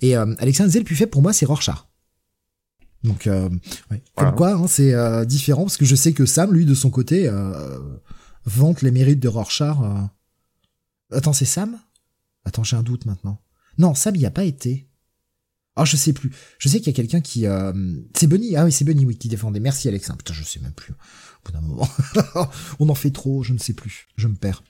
Et 0.00 0.14
Alexin 0.16 0.66
disait 0.66 0.78
le 0.78 0.84
plus 0.84 0.96
faible 0.96 1.10
pour 1.10 1.22
moi 1.22 1.32
c'est 1.32 1.46
Rorschach. 1.46 1.86
Donc, 3.04 3.28
comme 4.14 4.34
quoi, 4.36 4.52
hein, 4.52 4.66
c'est 4.68 5.26
différent 5.26 5.62
parce 5.62 5.76
que 5.76 5.84
je 5.84 5.96
sais 5.96 6.12
que 6.12 6.24
Sam, 6.24 6.52
lui, 6.52 6.64
de 6.64 6.74
son 6.74 6.88
côté, 6.88 7.28
vante 8.44 8.82
les 8.82 8.90
mérites 8.90 9.20
de 9.20 9.28
Rorschach. 9.28 9.76
Attends, 11.10 11.32
c'est 11.32 11.44
Sam? 11.44 11.78
Attends, 12.44 12.64
j'ai 12.64 12.76
un 12.76 12.82
doute 12.82 13.06
maintenant. 13.06 13.40
Non, 13.78 13.94
Sam 13.94 14.16
y 14.16 14.26
a 14.26 14.30
pas 14.30 14.44
été. 14.44 14.88
Ah, 15.74 15.84
je 15.84 15.96
sais 15.96 16.12
plus. 16.12 16.30
Je 16.58 16.68
sais 16.68 16.78
qu'il 16.78 16.88
y 16.88 16.90
a 16.90 16.96
quelqu'un 16.96 17.20
qui... 17.20 17.46
Euh... 17.46 17.72
C'est 18.14 18.26
Bunny 18.26 18.56
Ah 18.56 18.64
oui, 18.64 18.72
c'est 18.72 18.84
Bunny, 18.84 19.06
oui, 19.06 19.16
qui 19.16 19.28
défendait. 19.28 19.60
Merci 19.60 19.88
Alexa. 19.88 20.14
Putain, 20.14 20.34
je 20.34 20.44
sais 20.44 20.60
même 20.60 20.72
plus. 20.72 20.92
Au 20.92 21.46
bout 21.46 21.52
d'un 21.52 21.62
moment. 21.62 21.88
On 22.78 22.88
en 22.88 22.94
fait 22.94 23.10
trop, 23.10 23.42
je 23.42 23.52
ne 23.52 23.58
sais 23.58 23.72
plus. 23.72 24.08
Je 24.16 24.28
me 24.28 24.34
perds. 24.34 24.62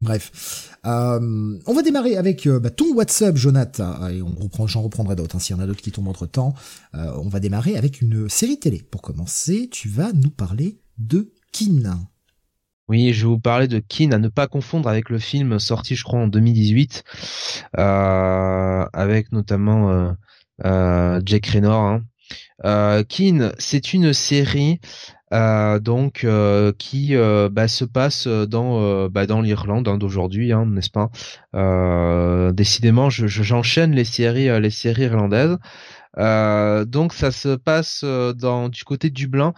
Bref, 0.00 0.76
euh, 0.84 1.58
on 1.64 1.72
va 1.72 1.80
démarrer 1.80 2.18
avec 2.18 2.46
euh, 2.46 2.60
bah, 2.60 2.68
ton 2.68 2.92
WhatsApp, 2.94 3.36
Jonathan, 3.36 4.06
et 4.08 4.20
on 4.20 4.34
reprend, 4.34 4.66
j'en 4.66 4.82
reprendrai 4.82 5.16
d'autres. 5.16 5.36
Hein, 5.36 5.38
S'il 5.38 5.56
y 5.56 5.58
en 5.58 5.62
a 5.62 5.66
d'autres 5.66 5.80
qui 5.80 5.92
tombent 5.92 6.08
entre 6.08 6.26
temps, 6.26 6.52
euh, 6.94 7.10
on 7.22 7.30
va 7.30 7.40
démarrer 7.40 7.78
avec 7.78 8.02
une 8.02 8.28
série 8.28 8.58
télé. 8.58 8.82
Pour 8.82 9.00
commencer, 9.00 9.68
tu 9.72 9.88
vas 9.88 10.12
nous 10.12 10.28
parler 10.28 10.78
de 10.98 11.32
Kin. 11.52 12.06
Oui, 12.88 13.14
je 13.14 13.22
vais 13.22 13.28
vous 13.28 13.38
parler 13.40 13.66
de 13.66 13.78
Kin, 13.78 14.12
à 14.12 14.18
ne 14.18 14.28
pas 14.28 14.46
confondre 14.46 14.90
avec 14.90 15.08
le 15.08 15.18
film 15.18 15.58
sorti, 15.58 15.96
je 15.96 16.04
crois, 16.04 16.20
en 16.20 16.28
2018, 16.28 17.02
euh, 17.78 18.84
avec 18.92 19.32
notamment 19.32 19.90
euh, 19.90 20.12
euh, 20.66 21.20
Jack 21.24 21.46
Raynor. 21.46 21.80
Hein. 21.82 22.02
Euh, 22.66 23.02
Kin, 23.02 23.52
c'est 23.58 23.94
une 23.94 24.12
série 24.12 24.80
euh, 25.32 25.78
donc 25.78 26.26
qui 26.78 27.14
bah, 27.50 27.68
se 27.68 27.84
passe 27.86 28.26
dans 28.26 29.08
bah, 29.08 29.26
dans 29.26 29.40
l'Irlande 29.40 29.88
hein, 29.88 29.96
d'aujourd'hui, 29.96 30.52
hein, 30.52 30.66
n'est-ce 30.66 30.90
pas? 30.90 31.10
Décidément, 32.52 33.08
je, 33.08 33.26
j'enchaîne 33.26 33.92
les 33.92 34.04
séries 34.04 34.60
les 34.60 34.70
séries 34.70 35.04
irlandaises. 35.04 35.56
donc 36.16 37.14
ça 37.14 37.30
se 37.30 37.56
passe 37.56 38.04
dans 38.04 38.68
du 38.68 38.84
côté 38.84 39.08
de 39.08 39.14
Dublin 39.14 39.54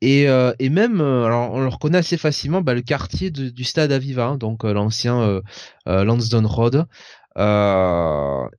et, 0.00 0.28
euh, 0.28 0.52
et 0.58 0.68
même, 0.68 1.00
euh, 1.00 1.24
alors 1.24 1.52
on 1.52 1.60
le 1.60 1.68
reconnaît 1.68 1.98
assez 1.98 2.16
facilement, 2.16 2.60
bah, 2.62 2.74
le 2.74 2.82
quartier 2.82 3.30
du 3.30 3.64
stade 3.64 3.90
Aviva, 3.92 4.26
hein, 4.26 4.36
donc 4.36 4.64
euh, 4.64 4.72
l'ancien 4.72 5.42
Lansdowne 5.86 6.46
Road. 6.46 6.86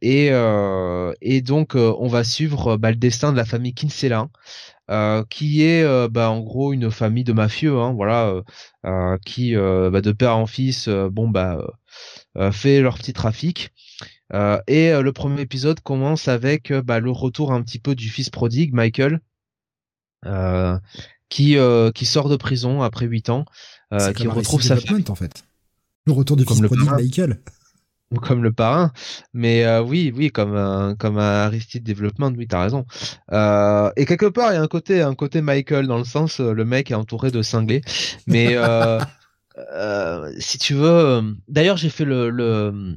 et, 0.01 0.27
et 1.21 1.41
donc 1.41 1.75
on 1.75 2.07
va 2.07 2.23
suivre 2.23 2.77
bah, 2.77 2.91
le 2.91 2.97
destin 2.97 3.31
de 3.31 3.37
la 3.37 3.45
famille 3.45 3.73
Kinsella, 3.73 4.27
qui 5.29 5.63
est 5.63 6.09
bah, 6.09 6.29
en 6.31 6.39
gros 6.41 6.73
une 6.73 6.91
famille 6.91 7.23
de 7.23 7.33
mafieux, 7.33 7.79
hein, 7.79 7.93
voilà, 7.93 8.33
qui 9.25 9.55
bah, 9.55 10.01
de 10.01 10.11
père 10.11 10.37
en 10.37 10.45
fils, 10.45 10.89
bon 10.89 11.29
bah 11.29 11.61
fait 12.51 12.81
leur 12.81 12.97
petit 12.97 13.13
trafic. 13.13 13.71
et 14.67 14.91
le 14.91 15.11
premier 15.13 15.41
épisode 15.41 15.79
commence 15.81 16.27
avec 16.27 16.73
bah, 16.73 16.99
le 16.99 17.11
retour 17.11 17.53
un 17.53 17.61
petit 17.63 17.79
peu 17.79 17.95
du 17.95 18.09
fils 18.09 18.29
prodigue, 18.29 18.73
Michael, 18.73 19.21
euh, 20.25 20.77
qui 21.29 21.57
euh, 21.57 21.91
qui 21.91 22.05
sort 22.05 22.29
de 22.29 22.35
prison 22.35 22.81
après 22.81 23.05
8 23.05 23.29
ans, 23.29 23.45
euh, 23.93 24.11
qui 24.13 24.27
retrouve 24.27 24.61
sa 24.61 24.75
famille 24.75 25.05
en 25.09 25.15
fait. 25.15 25.43
Le 26.05 26.13
retour 26.13 26.37
du 26.37 26.45
fils 26.45 26.61
prodigue 26.61 26.89
Michael. 26.89 27.39
Ou 28.11 28.15
comme 28.15 28.41
le 28.41 28.51
parrain, 28.51 28.91
mais 29.33 29.65
euh, 29.65 29.83
oui, 29.83 30.11
oui, 30.15 30.31
comme 30.31 30.55
un, 30.55 30.95
comme 30.95 31.19
un 31.19 31.45
Aristide 31.45 31.83
Development, 31.83 32.33
oui, 32.35 32.47
t'as 32.47 32.63
raison. 32.63 32.87
Euh, 33.31 33.91
et 33.97 34.07
quelque 34.07 34.25
part, 34.25 34.51
il 34.51 34.55
y 34.55 34.57
a 34.57 34.63
un 34.63 34.67
côté, 34.67 35.03
un 35.03 35.13
côté 35.13 35.41
Michael 35.41 35.85
dans 35.85 35.99
le 35.99 36.03
sens, 36.03 36.39
le 36.39 36.65
mec 36.65 36.89
est 36.89 36.95
entouré 36.95 37.29
de 37.29 37.43
cinglés, 37.43 37.81
mais 38.25 38.57
si 40.39 40.57
tu 40.57 40.73
veux, 40.73 41.35
d'ailleurs, 41.47 41.77
j'ai 41.77 41.89
fait 41.89 42.05
le, 42.05 42.31
le, 42.31 42.95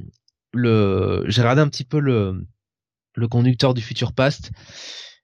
le 0.51 1.23
j'ai 1.27 1.41
regardé 1.41 1.61
un 1.61 1.67
petit 1.67 1.83
peu 1.83 1.99
le, 1.99 2.43
le 3.15 3.27
conducteur 3.27 3.75
du 3.75 3.81
Future 3.81 4.13
Past 4.13 4.51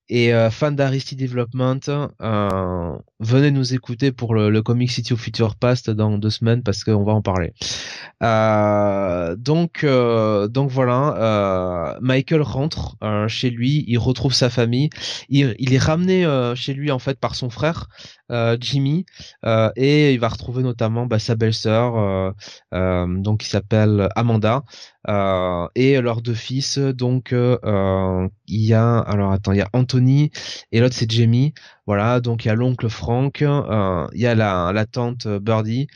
et 0.09 0.33
euh, 0.33 0.49
fan 0.49 0.75
d'Aristide 0.75 1.19
Development, 1.19 1.79
euh, 1.87 2.97
venez 3.19 3.51
nous 3.51 3.73
écouter 3.73 4.11
pour 4.11 4.33
le, 4.33 4.49
le, 4.49 4.61
Comic 4.61 4.91
City 4.91 5.13
of 5.13 5.19
Future 5.19 5.55
Past 5.55 5.89
dans 5.89 6.17
deux 6.17 6.31
semaines 6.31 6.63
parce 6.63 6.83
qu'on 6.83 7.03
va 7.03 7.13
en 7.13 7.21
parler. 7.21 7.53
Euh, 8.23 9.35
donc, 9.35 9.83
euh, 9.83 10.47
donc 10.47 10.71
voilà, 10.71 11.15
euh, 11.17 11.99
Michael 12.01 12.41
rentre 12.41 12.97
chez 13.27 13.49
lui, 13.49 13.85
il 13.87 13.97
retrouve 13.97 14.33
sa 14.33 14.49
famille, 14.49 14.89
il, 15.29 15.55
il 15.59 15.73
est 15.73 15.79
ramené 15.79 16.25
chez 16.55 16.73
lui 16.73 16.91
en 16.91 16.99
fait 16.99 17.19
par 17.19 17.35
son 17.35 17.49
frère 17.49 17.87
Jimmy 18.59 19.05
et 19.75 20.13
il 20.13 20.19
va 20.19 20.27
retrouver 20.27 20.63
notamment 20.63 21.05
bah, 21.05 21.19
sa 21.19 21.35
belle-sœur, 21.35 22.33
donc 22.71 23.39
qui 23.41 23.49
s'appelle 23.49 24.09
Amanda. 24.15 24.63
Euh, 25.07 25.67
et 25.75 26.01
leurs 26.01 26.21
deux 26.21 26.33
fils 26.33 26.77
donc 26.77 27.31
euh, 27.31 28.27
il 28.47 28.61
y 28.61 28.73
a 28.73 28.99
alors 28.99 29.31
attends 29.31 29.53
il 29.53 29.59
y 29.59 29.61
a 29.61 29.69
Anthony 29.71 30.29
et 30.73 30.81
l'autre 30.81 30.93
c'est 30.93 31.09
Jamie 31.09 31.53
voilà 31.87 32.19
donc 32.19 32.43
il 32.43 32.49
y 32.49 32.51
a 32.51 32.53
l'oncle 32.53 32.89
Frank 32.89 33.41
euh, 33.41 34.07
il 34.13 34.19
y 34.19 34.27
a 34.27 34.35
la, 34.35 34.73
la 34.73 34.85
tante 34.85 35.25
Birdie 35.25 35.87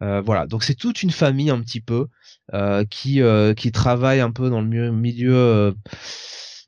voilà 0.00 0.46
donc 0.46 0.64
c'est 0.64 0.74
toute 0.74 1.02
une 1.02 1.12
famille 1.12 1.50
un 1.50 1.60
petit 1.60 1.80
peu 1.80 2.06
qui 2.90 3.20
qui 3.56 3.72
travaille 3.72 4.20
un 4.20 4.30
peu 4.30 4.48
dans 4.48 4.60
le 4.60 4.92
milieu 4.92 5.74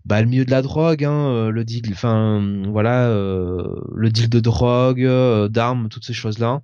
bah, 0.05 0.21
le 0.21 0.29
milieu 0.29 0.45
de 0.45 0.51
la 0.51 0.63
drogue, 0.63 1.05
hein, 1.05 1.51
le 1.51 1.65
deal, 1.65 1.91
enfin 1.93 2.63
voilà, 2.69 3.09
le 3.09 4.09
deal 4.11 4.29
de 4.29 4.41
drogue, 4.41 5.07
d'armes, 5.49 5.89
toutes 5.89 6.05
ces 6.05 6.13
choses 6.15 6.39
là. 6.39 6.61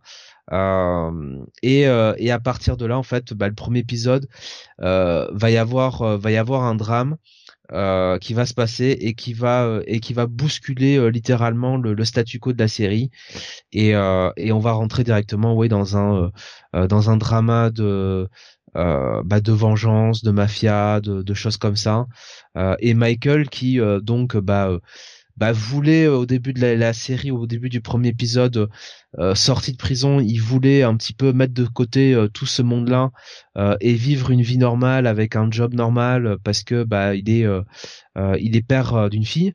Euh, 0.52 1.44
et, 1.62 1.86
euh, 1.86 2.14
et 2.18 2.30
à 2.30 2.40
partir 2.40 2.76
de 2.76 2.86
là, 2.86 2.98
en 2.98 3.02
fait, 3.02 3.32
bah, 3.34 3.48
le 3.48 3.54
premier 3.54 3.80
épisode 3.80 4.28
euh, 4.80 5.28
va 5.32 5.50
y 5.50 5.56
avoir 5.56 6.18
va 6.18 6.30
y 6.30 6.36
avoir 6.36 6.64
un 6.64 6.74
drame 6.74 7.16
euh, 7.72 8.18
qui 8.18 8.34
va 8.34 8.46
se 8.46 8.54
passer 8.54 8.96
et 9.00 9.14
qui 9.14 9.32
va 9.32 9.80
et 9.86 10.00
qui 10.00 10.12
va 10.12 10.26
bousculer 10.26 10.96
euh, 10.96 11.08
littéralement 11.08 11.76
le, 11.76 11.94
le, 11.94 12.04
statu 12.04 12.40
quo 12.40 12.52
de 12.52 12.58
la 12.58 12.66
série 12.66 13.10
et 13.72 13.94
euh, 13.94 14.32
et 14.36 14.50
on 14.50 14.58
va 14.58 14.72
rentrer 14.72 15.04
directement 15.04 15.54
ouais 15.54 15.68
dans 15.68 15.96
un 15.96 16.32
dans 16.72 17.10
un 17.10 17.16
drama 17.16 17.70
de 17.70 18.28
bah, 18.74 19.40
de 19.40 19.52
vengeance 19.52 20.22
de 20.22 20.30
mafia 20.30 21.00
de, 21.00 21.22
de 21.22 21.34
choses 21.34 21.56
comme 21.56 21.76
ça. 21.76 22.06
Et 22.80 22.94
Michael 22.94 23.48
qui 23.48 23.78
donc 24.02 24.36
bah 24.36 24.78
bah, 25.40 25.52
voulait 25.52 26.06
au 26.06 26.26
début 26.26 26.52
de 26.52 26.60
la, 26.60 26.92
série, 26.92 27.30
au 27.30 27.46
début 27.46 27.70
du 27.70 27.80
premier 27.80 28.08
épisode, 28.08 28.68
euh, 29.18 29.34
sorti 29.34 29.72
de 29.72 29.78
prison, 29.78 30.20
il 30.20 30.36
voulait 30.36 30.82
un 30.82 30.94
petit 30.96 31.14
peu 31.14 31.32
mettre 31.32 31.54
de 31.54 31.64
côté 31.64 32.12
euh, 32.12 32.28
tout 32.28 32.44
ce 32.44 32.60
monde-là 32.60 33.10
euh, 33.56 33.74
et 33.80 33.94
vivre 33.94 34.30
une 34.30 34.42
vie 34.42 34.58
normale 34.58 35.06
avec 35.06 35.36
un 35.36 35.50
job 35.50 35.72
normal 35.72 36.36
parce 36.44 36.62
que 36.62 36.84
bah 36.84 37.14
il 37.14 37.30
est 37.30 37.46
il 38.38 38.56
est 38.56 38.66
père 38.66 39.08
d'une 39.08 39.24
fille 39.24 39.54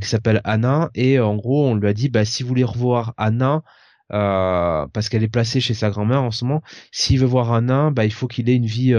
qui 0.00 0.08
s'appelle 0.08 0.40
Anna. 0.44 0.90
Et 0.94 1.20
en 1.20 1.36
gros 1.36 1.68
on 1.68 1.74
lui 1.74 1.88
a 1.88 1.92
dit 1.92 2.08
bah 2.08 2.24
si 2.24 2.42
vous 2.42 2.48
voulez 2.48 2.64
revoir 2.64 3.12
Anna 3.18 3.62
parce 4.10 5.08
qu'elle 5.08 5.22
est 5.22 5.28
placée 5.28 5.60
chez 5.60 5.74
sa 5.74 5.90
grand-mère 5.90 6.22
en 6.22 6.30
ce 6.30 6.44
moment, 6.44 6.62
s'il 6.92 7.20
veut 7.20 7.26
voir 7.26 7.52
Anna, 7.52 7.90
bah 7.90 8.04
il 8.04 8.12
faut 8.12 8.28
qu'il 8.28 8.48
ait 8.50 8.56
une 8.56 8.66
vie 8.66 8.94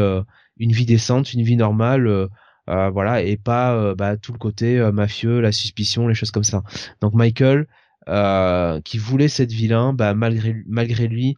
une 0.57 0.71
vie 0.71 0.85
décente, 0.85 1.33
une 1.33 1.43
vie 1.43 1.57
normale. 1.57 2.29
voilà 2.67 3.21
et 3.21 3.37
pas 3.37 3.95
bah, 3.95 4.17
tout 4.17 4.31
le 4.33 4.37
côté 4.37 4.79
mafieux 4.93 5.41
la 5.41 5.51
suspicion 5.51 6.07
les 6.07 6.15
choses 6.15 6.31
comme 6.31 6.43
ça 6.43 6.63
donc 7.01 7.13
Michael 7.13 7.67
euh, 8.09 8.81
qui 8.81 8.97
voulait 8.97 9.27
cette 9.27 9.51
vilain, 9.51 9.93
bah, 9.93 10.15
malgré 10.15 10.55
malgré 10.67 11.07
lui, 11.07 11.35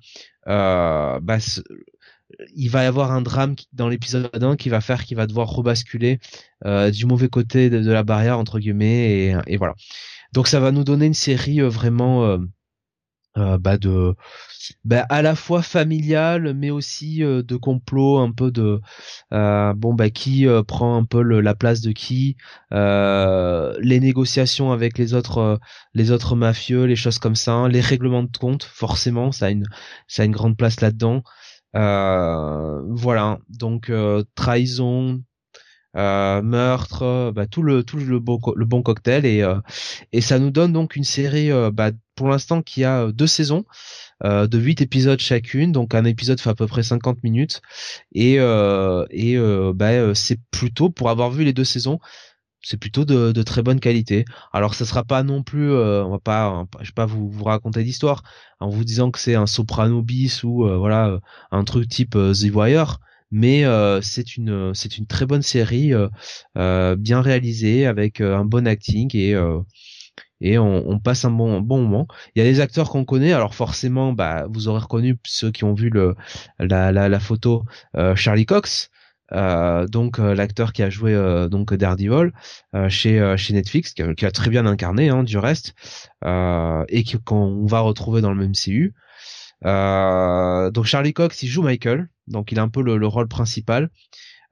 euh, 0.47 1.19
bah, 1.19 1.37
il 2.55 2.69
va 2.69 2.83
y 2.83 2.85
avoir 2.85 3.11
un 3.11 3.21
drame 3.21 3.55
dans 3.73 3.89
l'épisode 3.89 4.29
1 4.41 4.55
qui 4.55 4.69
va 4.69 4.79
faire 4.79 5.03
qu'il 5.03 5.17
va 5.17 5.27
devoir 5.27 5.49
rebasculer 5.49 6.19
euh, 6.65 6.89
du 6.89 7.05
mauvais 7.05 7.27
côté 7.27 7.69
de, 7.69 7.91
la 7.91 8.03
barrière 8.03 8.39
entre 8.39 8.59
guillemets 8.59 9.27
et, 9.27 9.35
et, 9.47 9.57
voilà. 9.57 9.75
Donc 10.33 10.47
ça 10.47 10.59
va 10.61 10.71
nous 10.71 10.85
donner 10.85 11.05
une 11.05 11.13
série 11.13 11.59
vraiment 11.61 12.39
bah, 13.35 13.77
de 13.77 14.15
bah, 14.85 15.05
à 15.09 15.21
la 15.21 15.35
fois 15.35 15.61
familial 15.61 16.53
mais 16.55 16.69
aussi 16.69 17.23
euh, 17.23 17.43
de 17.43 17.55
complot 17.55 18.19
un 18.19 18.31
peu 18.31 18.51
de 18.51 18.81
euh, 19.33 19.73
bon 19.73 19.93
bah 19.93 20.09
qui 20.09 20.47
euh, 20.47 20.63
prend 20.63 20.97
un 20.97 21.05
peu 21.05 21.21
la 21.21 21.55
place 21.55 21.81
de 21.81 21.91
qui 21.91 22.37
les 22.71 23.99
négociations 23.99 24.71
avec 24.71 24.97
les 24.97 25.13
autres 25.13 25.59
les 25.93 26.11
autres 26.11 26.35
mafieux 26.35 26.85
les 26.85 26.95
choses 26.95 27.19
comme 27.19 27.35
ça 27.35 27.67
les 27.67 27.81
règlements 27.81 28.23
de 28.23 28.37
compte 28.37 28.63
forcément 28.63 29.31
ça 29.31 29.47
a 29.47 29.49
une 29.49 29.65
ça 30.07 30.23
a 30.23 30.25
une 30.25 30.31
grande 30.31 30.57
place 30.57 30.81
là-dedans. 30.81 31.23
Voilà. 31.73 33.39
Donc 33.49 33.91
trahison 34.35 35.21
meurtre, 35.95 37.31
bah, 37.35 37.47
tout 37.47 37.63
le 37.63 37.83
tout 37.83 37.97
le 37.97 38.19
bon 38.19 38.39
le 38.55 38.65
bon 38.65 38.81
cocktail 38.83 39.25
et 39.25 39.43
et 40.11 40.21
ça 40.21 40.39
nous 40.39 40.51
donne 40.51 40.73
donc 40.73 40.95
une 40.95 41.03
série 41.03 41.51
bah, 41.71 41.91
pour 42.15 42.29
l'instant 42.29 42.62
qui 42.62 42.84
a 42.84 43.12
deux 43.12 43.27
saisons 43.27 43.65
euh, 44.24 44.48
de 44.48 44.58
8 44.58 44.82
épisodes 44.82 45.20
chacune, 45.20 45.72
donc 45.72 45.96
un 45.96 46.05
épisode 46.05 46.39
fait 46.39 46.50
à 46.50 46.55
peu 46.55 46.67
près 46.67 46.84
50 46.84 47.24
minutes 47.24 47.62
et 48.13 48.39
euh, 48.39 49.05
et 49.10 49.38
euh, 49.38 49.74
bah, 49.75 50.15
c'est 50.15 50.39
plutôt 50.51 50.89
pour 50.89 51.10
avoir 51.10 51.29
vu 51.32 51.43
les 51.43 51.53
deux 51.53 51.65
saisons 51.65 52.00
c'est 52.65 52.77
plutôt 52.77 53.03
de, 53.03 53.34
de, 53.34 53.43
très 53.43 53.62
bonne 53.62 53.82
qualité. 53.82 54.24
Alors 54.53 54.74
ça 54.74 54.86
sera 54.86 55.03
pas 55.03 55.22
non 55.24 55.43
plus, 55.43 55.70
on 55.74 56.12
va 56.12 56.20
pas, 56.20 56.65
je 56.79 56.88
vais 56.88 56.93
pas 56.96 57.05
vous, 57.05 57.29
vous 57.29 57.43
raconter 57.43 57.84
d'histoire 57.84 58.24
en 58.62 58.70
vous 58.70 58.86
disant 58.86 59.12
que 59.12 59.20
c'est 59.20 59.36
un 59.36 59.48
Soprano 59.48 60.01
bis 60.01 60.43
ou 60.43 60.65
voilà 60.79 61.20
un 61.51 61.63
truc 61.65 61.89
type 61.89 62.12
The 62.12 62.55
Wire, 62.55 63.00
mais 63.32 63.65
c'est 64.01 64.38
une 64.38 64.74
c'est 64.74 64.98
une 64.98 65.08
très 65.08 65.25
bonne 65.25 65.41
série, 65.41 65.91
bien 66.55 67.22
réalisée 67.22 67.86
avec 67.86 68.22
un 68.22 68.46
bon 68.46 68.65
acting 68.65 69.13
et 69.13 69.36
et 70.43 70.59
on, 70.59 71.00
passe 71.00 71.25
un 71.25 71.31
bon 71.31 71.62
bon 71.62 71.81
moment. 71.81 72.07
Il 72.35 72.43
y 72.43 72.47
a 72.47 72.50
des 72.50 72.59
acteurs 72.59 72.89
qu'on 72.89 73.05
connaît, 73.05 73.33
alors 73.33 73.55
forcément, 73.55 74.13
bah 74.13 74.45
vous 74.50 74.67
aurez 74.67 74.81
reconnu 74.81 75.17
ceux 75.25 75.51
qui 75.51 75.63
ont 75.63 75.73
vu 75.73 75.89
le 75.89 76.15
la 76.59 76.91
la, 76.91 77.19
photo 77.19 77.65
Charlie 78.15 78.45
Cox. 78.45 78.89
Euh, 79.31 79.88
donc 79.88 80.19
l'acteur 80.19 80.73
qui 80.73 80.83
a 80.83 80.89
joué 80.89 81.13
donc 81.50 81.73
Daredevil 81.73 82.31
chez 82.89 83.35
chez 83.38 83.53
Netflix, 83.53 83.93
qui 83.93 84.25
a, 84.25 84.31
très 84.31 84.50
bien 84.50 84.65
incarné 84.65 85.09
hein, 85.09 85.23
du 85.23 85.38
reste, 85.38 85.73
et 86.25 87.03
qu'on 87.25 87.65
va 87.65 87.79
retrouver 87.79 88.21
dans 88.21 88.33
le 88.33 88.39
même 88.39 88.53
CU. 88.53 88.93
donc 89.63 90.85
Charlie 90.85 91.13
Cox, 91.13 91.41
il 91.43 91.47
joue 91.47 91.63
Michael, 91.63 92.09
donc 92.27 92.51
il 92.51 92.59
a 92.59 92.63
un 92.63 92.69
peu 92.69 92.81
le, 92.83 92.97
le 92.97 93.07
rôle 93.07 93.27
principal. 93.27 93.89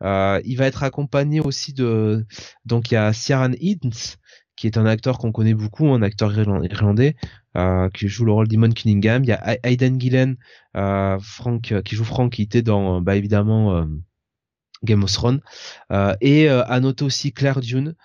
Euh, 0.04 0.42
il 0.46 0.58
va 0.58 0.66
être 0.66 0.84
accompagné 0.84 1.40
aussi 1.42 1.74
de 1.74 2.26
donc 2.66 2.92
il 2.92 2.96
y 2.96 2.98
a 2.98 3.14
Ciaran 3.14 3.52
Hinds 3.62 4.18
qui 4.62 4.68
est 4.68 4.78
un 4.78 4.86
acteur 4.86 5.18
qu'on 5.18 5.32
connaît 5.32 5.56
beaucoup, 5.56 5.90
un 5.90 6.04
acteur 6.04 6.32
irlandais 6.38 7.16
euh, 7.58 7.90
qui 7.90 8.08
joue 8.08 8.26
le 8.26 8.32
rôle 8.32 8.48
d'Imon 8.48 8.70
Cunningham. 8.70 9.24
Il 9.24 9.30
y 9.30 9.32
a 9.32 9.58
Aidan 9.64 10.00
Gillen, 10.00 10.38
euh, 10.78 11.18
Frank, 11.20 11.82
qui 11.84 11.96
joue 11.96 12.04
Frank, 12.04 12.32
qui 12.32 12.44
était 12.44 12.62
dans 12.62 13.02
bah, 13.02 13.16
évidemment 13.16 13.88
Game 14.84 15.04
of 15.04 15.12
Thrones. 15.12 15.42
et 16.22 16.48
à 16.48 16.80
noter 16.80 17.04
aussi 17.04 17.34
Claire 17.34 17.60
Dune, 17.60 17.96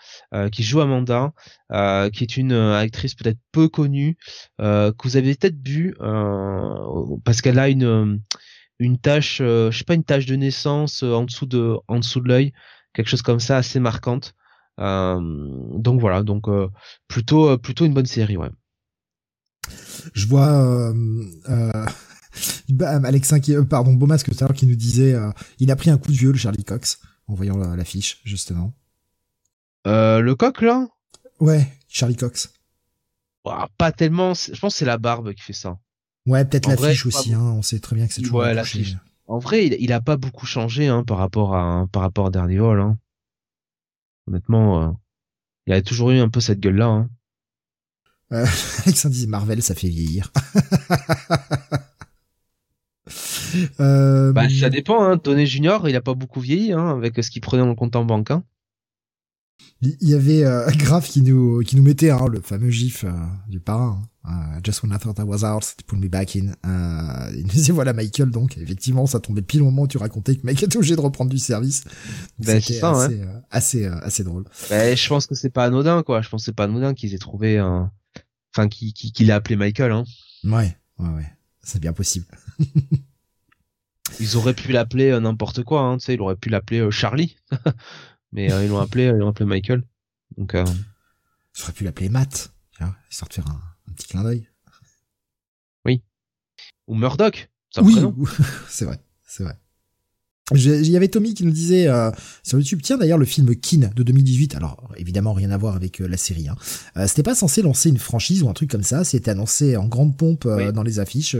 qui 0.50 0.62
joue 0.62 0.80
Amanda, 0.80 1.32
qui 2.12 2.24
est 2.24 2.36
une 2.38 2.52
actrice 2.52 3.14
peut-être 3.14 3.38
peu 3.52 3.68
connue, 3.68 4.16
que 4.58 5.02
vous 5.04 5.16
avez 5.18 5.34
peut-être 5.34 5.58
vu 5.62 5.94
parce 7.24 7.42
qu'elle 7.42 7.58
a 7.58 7.68
une 7.68 8.20
une 8.78 8.98
tache, 8.98 9.40
euh, 9.40 9.70
je 9.70 9.78
sais 9.78 9.84
pas, 9.84 9.94
une 9.94 10.04
tache 10.04 10.26
de 10.26 10.36
naissance 10.36 11.02
euh, 11.02 11.12
en 11.12 11.24
dessous 11.24 11.46
de, 11.46 11.76
en 11.88 11.98
dessous 11.98 12.20
de 12.20 12.28
l'œil, 12.28 12.52
quelque 12.92 13.08
chose 13.08 13.22
comme 13.22 13.40
ça, 13.40 13.56
assez 13.56 13.80
marquante. 13.80 14.34
Euh, 14.78 15.20
donc 15.78 16.00
voilà, 16.00 16.22
donc 16.22 16.46
plutôt, 17.08 17.56
plutôt 17.58 17.84
une 17.84 17.94
bonne 17.94 18.06
série, 18.06 18.36
ouais. 18.36 18.50
Je 20.14 20.26
vois 20.26 20.92
bah, 22.68 23.00
Alexin 23.04 23.40
qui, 23.40 23.54
pardon, 23.68 23.94
Beaumasque 23.94 24.30
tout 24.30 24.44
à 24.44 24.46
l'heure 24.46 24.56
qui 24.56 24.66
nous 24.66 24.76
disait, 24.76 25.16
il 25.58 25.70
a 25.70 25.76
pris 25.76 25.90
un 25.90 25.98
coup 25.98 26.12
de 26.12 26.16
vieux 26.16 26.32
le 26.32 26.38
Charlie 26.38 26.64
Cox 26.64 27.00
en 27.26 27.34
voyant 27.34 27.56
l'affiche 27.56 28.20
justement. 28.24 28.74
le 29.84 30.32
coq 30.34 30.62
là? 30.62 30.86
Ouais, 31.40 31.66
Charlie 31.88 32.16
Cox. 32.16 32.52
pas 33.78 33.92
tellement, 33.92 34.34
je 34.34 34.58
pense 34.58 34.74
que 34.74 34.78
c'est 34.78 34.84
la 34.84 34.98
barbe 34.98 35.32
qui 35.34 35.42
fait 35.42 35.52
ça. 35.52 35.78
Ouais, 36.26 36.44
peut-être 36.44 36.68
l'affiche 36.68 37.06
aussi. 37.06 37.32
Hein, 37.34 37.40
on 37.40 37.62
sait 37.62 37.78
très 37.78 37.94
bien 37.94 38.06
que 38.06 38.12
c'est 38.12 38.22
toujours. 38.22 38.40
Ouais, 38.40 38.54
l'affiche. 38.54 38.96
En 39.28 39.38
vrai, 39.38 39.66
il, 39.66 39.76
il, 39.80 39.92
a 39.92 40.00
pas 40.00 40.16
beaucoup 40.16 40.46
changé 40.46 40.86
hein, 40.88 41.02
par 41.04 41.18
rapport 41.18 41.56
à 41.56 41.86
par 41.90 42.02
rapport 42.02 42.26
à 42.26 42.30
Daredevil. 42.30 42.80
Hein. 42.80 42.98
Honnêtement, 44.28 44.82
euh, 44.82 44.92
il 45.66 45.72
a 45.72 45.82
toujours 45.82 46.10
eu 46.10 46.18
un 46.18 46.28
peu 46.28 46.40
cette 46.40 46.60
gueule-là. 46.60 46.86
Hein. 46.86 47.08
Euh, 48.32 48.46
dit 49.04 49.26
Marvel, 49.26 49.62
ça 49.62 49.74
fait 49.74 49.88
vieillir. 49.88 50.32
euh... 53.80 54.32
Bah, 54.32 54.48
ça 54.48 54.70
dépend. 54.70 55.02
Hein. 55.02 55.18
Tony 55.18 55.46
Junior, 55.46 55.88
il 55.88 55.96
a 55.96 56.00
pas 56.00 56.14
beaucoup 56.14 56.40
vieilli 56.40 56.72
hein, 56.72 56.90
avec 56.90 57.22
ce 57.22 57.30
qu'il 57.30 57.42
prenait 57.42 57.62
dans 57.62 57.68
le 57.68 57.74
compte 57.74 57.94
en 57.96 58.04
banque. 58.04 58.30
Hein. 58.30 58.42
Il 59.82 60.08
y 60.08 60.14
avait 60.14 60.44
euh, 60.44 60.70
Graf 60.78 61.08
qui 61.08 61.22
nous 61.22 61.60
qui 61.60 61.76
nous 61.76 61.82
mettait 61.82 62.10
hein, 62.10 62.26
le 62.30 62.40
fameux 62.40 62.70
gif 62.70 63.04
euh, 63.04 63.10
du 63.48 63.60
parrain. 63.60 64.02
Hein. 64.24 64.58
just 64.64 64.82
when 64.82 64.92
I 64.92 64.98
thought 64.98 65.18
I 65.18 65.22
was 65.22 65.44
out, 65.44 65.74
to 65.76 65.84
put 65.86 65.96
me 65.96 66.08
back 66.08 66.34
in. 66.34 66.54
Euh, 66.66 67.30
il 67.34 67.42
nous 67.42 67.52
disait 67.52 67.72
voilà 67.74 67.92
Michael 67.92 68.30
donc 68.30 68.56
effectivement 68.56 69.06
ça 69.06 69.20
tombait 69.20 69.42
pile 69.42 69.62
au 69.62 69.66
moment 69.66 69.82
où 69.82 69.88
tu 69.88 69.98
racontais 69.98 70.36
que 70.36 70.46
Michael 70.46 70.64
était 70.66 70.76
obligé 70.78 70.96
de 70.96 71.00
reprendre 71.00 71.30
du 71.30 71.38
service. 71.38 71.84
Ben, 72.38 72.60
C'était 72.60 72.82
assez, 72.82 73.20
euh, 73.20 73.40
assez, 73.50 73.86
assez 73.86 74.24
drôle. 74.24 74.44
Ben, 74.70 74.96
je 74.96 75.08
pense 75.08 75.26
que 75.26 75.34
c'est 75.34 75.50
pas 75.50 75.64
anodin 75.64 76.02
quoi. 76.02 76.22
Je 76.22 76.28
pense 76.28 76.42
que 76.42 76.46
c'est 76.46 76.56
pas 76.56 76.64
anodin 76.64 76.94
qu'ils 76.94 77.14
aient 77.14 77.18
trouvé 77.18 77.58
un, 77.58 77.92
enfin 78.54 78.68
qui 78.68 78.94
qui, 78.94 79.12
qui 79.12 79.24
l'a 79.24 79.36
appelé 79.36 79.56
Michael 79.56 79.92
hein. 79.92 80.04
Ouais 80.44 80.76
ouais 80.98 81.10
ouais 81.10 81.32
c'est 81.62 81.80
bien 81.80 81.92
possible. 81.92 82.26
ils 84.20 84.36
auraient 84.36 84.54
pu 84.54 84.72
l'appeler 84.72 85.18
n'importe 85.20 85.64
quoi 85.64 85.82
hein. 85.82 85.98
Tu 85.98 86.06
sais 86.06 86.14
ils 86.14 86.20
auraient 86.20 86.36
pu 86.36 86.48
l'appeler 86.48 86.90
Charlie. 86.90 87.36
Mais 88.36 88.52
euh, 88.52 88.64
ils 88.64 88.68
l'ont 88.68 88.78
appelé, 88.78 89.04
ils 89.04 89.16
l'ont 89.16 89.28
appelé 89.28 89.46
Michael. 89.46 89.82
Donc, 90.36 90.54
euh... 90.54 90.64
j'aurais 91.52 91.72
pu 91.72 91.82
l'appeler 91.82 92.08
Matt, 92.08 92.52
histoire 93.10 93.28
de 93.28 93.34
faire 93.34 93.48
un, 93.48 93.92
petit 93.94 94.06
clin 94.06 94.22
d'œil. 94.22 94.48
Oui. 95.84 96.02
Ou 96.86 96.94
Murdoch. 96.94 97.50
Oui, 97.78 97.96
c'est 98.68 98.84
vrai, 98.84 99.00
c'est 99.24 99.42
vrai. 99.42 99.58
Il 100.54 100.88
y 100.88 100.96
avait 100.96 101.08
Tommy 101.08 101.34
qui 101.34 101.44
nous 101.44 101.50
disait 101.50 101.88
euh, 101.88 102.12
sur 102.44 102.58
YouTube, 102.58 102.78
tiens 102.80 102.96
d'ailleurs 102.96 103.18
le 103.18 103.24
film 103.24 103.56
Kin 103.56 103.90
de 103.92 104.02
2018, 104.04 104.54
alors 104.54 104.88
évidemment 104.96 105.32
rien 105.32 105.50
à 105.50 105.56
voir 105.56 105.74
avec 105.74 106.00
euh, 106.00 106.06
la 106.06 106.16
série, 106.16 106.46
hein. 106.46 106.54
euh, 106.96 107.08
c'était 107.08 107.24
pas 107.24 107.34
censé 107.34 107.62
lancer 107.62 107.88
une 107.88 107.98
franchise 107.98 108.44
ou 108.44 108.48
un 108.48 108.52
truc 108.52 108.70
comme 108.70 108.84
ça, 108.84 109.02
c'était 109.02 109.32
annoncé 109.32 109.76
en 109.76 109.88
grande 109.88 110.16
pompe 110.16 110.46
dans 110.46 110.84
les 110.84 111.00
affiches. 111.00 111.34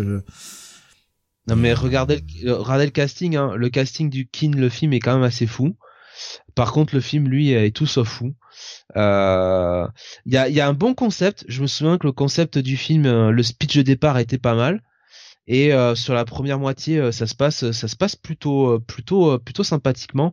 Non 1.46 1.54
mais 1.54 1.72
regardez, 1.72 2.20
regardez 2.44 2.86
le 2.86 2.90
casting, 2.90 3.36
hein. 3.36 3.54
le 3.54 3.68
casting 3.68 4.10
du 4.10 4.26
Kin, 4.26 4.50
le 4.50 4.68
film 4.68 4.92
est 4.92 4.98
quand 4.98 5.14
même 5.14 5.22
assez 5.22 5.46
fou. 5.46 5.76
Par 6.56 6.72
contre, 6.72 6.94
le 6.94 7.02
film, 7.02 7.28
lui, 7.28 7.52
est 7.52 7.70
tout 7.70 7.86
sauf 7.86 8.08
fou. 8.08 8.34
Euh, 8.96 9.86
il 10.24 10.32
y, 10.32 10.38
a, 10.38 10.66
un 10.66 10.72
bon 10.72 10.94
concept. 10.94 11.44
Je 11.48 11.60
me 11.60 11.66
souviens 11.66 11.98
que 11.98 12.06
le 12.06 12.12
concept 12.12 12.56
du 12.56 12.78
film, 12.78 13.04
euh, 13.04 13.30
le 13.30 13.42
speech 13.42 13.76
de 13.76 13.82
départ 13.82 14.18
était 14.18 14.38
pas 14.38 14.54
mal. 14.54 14.82
Et 15.46 15.74
euh, 15.74 15.94
sur 15.94 16.14
la 16.14 16.24
première 16.24 16.58
moitié, 16.58 17.12
ça 17.12 17.26
se 17.26 17.34
passe, 17.34 17.70
ça 17.72 17.88
se 17.88 17.94
passe 17.94 18.16
plutôt, 18.16 18.80
plutôt, 18.80 19.38
plutôt 19.38 19.64
sympathiquement. 19.64 20.32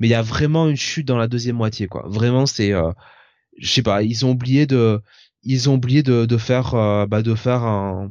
Mais 0.00 0.08
il 0.08 0.10
y 0.10 0.14
a 0.14 0.22
vraiment 0.22 0.68
une 0.68 0.76
chute 0.76 1.06
dans 1.06 1.16
la 1.16 1.28
deuxième 1.28 1.56
moitié, 1.56 1.86
quoi. 1.86 2.04
Vraiment, 2.08 2.46
c'est, 2.46 2.72
je 3.58 3.70
sais 3.70 3.82
pas, 3.82 4.02
ils 4.02 4.26
ont 4.26 4.30
oublié 4.32 4.66
de, 4.66 5.00
ils 5.44 5.70
ont 5.70 5.74
oublié 5.74 6.02
de 6.02 6.36
faire, 6.36 6.72
bah, 7.08 7.22
de 7.22 7.34
faire 7.36 7.62
un, 7.62 8.10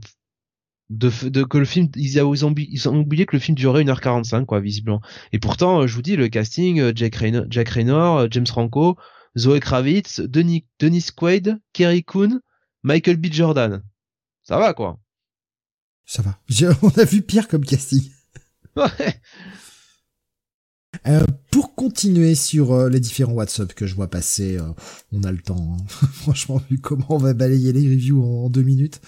de, 0.90 1.44
que 1.44 1.58
le 1.58 1.66
film 1.66 1.90
ils, 1.96 2.20
ont, 2.22 2.54
ils 2.58 2.90
ont 2.90 3.00
oublié 3.00 3.26
que 3.26 3.36
le 3.36 3.40
film 3.40 3.56
durait 3.56 3.84
1h45 3.84 4.46
quoi 4.46 4.60
visiblement. 4.60 5.02
Et 5.32 5.40
pourtant 5.40 5.82
euh, 5.82 5.88
je 5.88 5.96
vous 5.96 6.02
dis 6.02 6.16
le 6.16 6.28
casting 6.28 6.80
euh, 6.80 6.92
Jack 6.96 7.16
Raynor, 7.16 7.46
Jack 7.50 7.70
Raynor 7.70 8.18
euh, 8.18 8.28
James 8.32 8.48
Franco 8.48 8.98
Zoe 9.38 9.60
Kravitz 9.60 10.20
Denis 10.20 10.66
Denis 10.80 11.08
Quaid 11.16 11.60
Kerry 11.74 12.04
Coon 12.04 12.42
Michael 12.84 13.18
B. 13.18 13.28
Jordan. 13.32 13.84
Ça 14.44 14.58
va 14.58 14.74
quoi. 14.74 15.00
Ça 16.06 16.24
va. 16.24 16.40
On 16.82 16.90
a 16.90 17.04
vu 17.04 17.22
pire 17.22 17.48
comme 17.48 17.66
casting. 17.66 18.10
Ouais 18.76 19.22
euh, 21.08 21.26
pour 21.52 21.76
continuer 21.76 22.36
sur 22.36 22.74
euh, 22.74 22.90
les 22.90 23.00
différents 23.00 23.34
WhatsApp 23.34 23.74
que 23.74 23.88
je 23.88 23.96
vois 23.96 24.10
passer, 24.10 24.58
euh, 24.58 24.68
on 25.12 25.24
a 25.24 25.32
le 25.32 25.38
temps. 25.40 25.78
Hein. 25.78 26.08
Franchement, 26.14 26.62
vu 26.70 26.80
comment 26.80 27.06
on 27.10 27.18
va 27.18 27.34
balayer 27.34 27.72
les 27.72 27.88
reviews 27.88 28.24
en, 28.24 28.50
deux 28.50 28.64
minutes, 28.64 29.02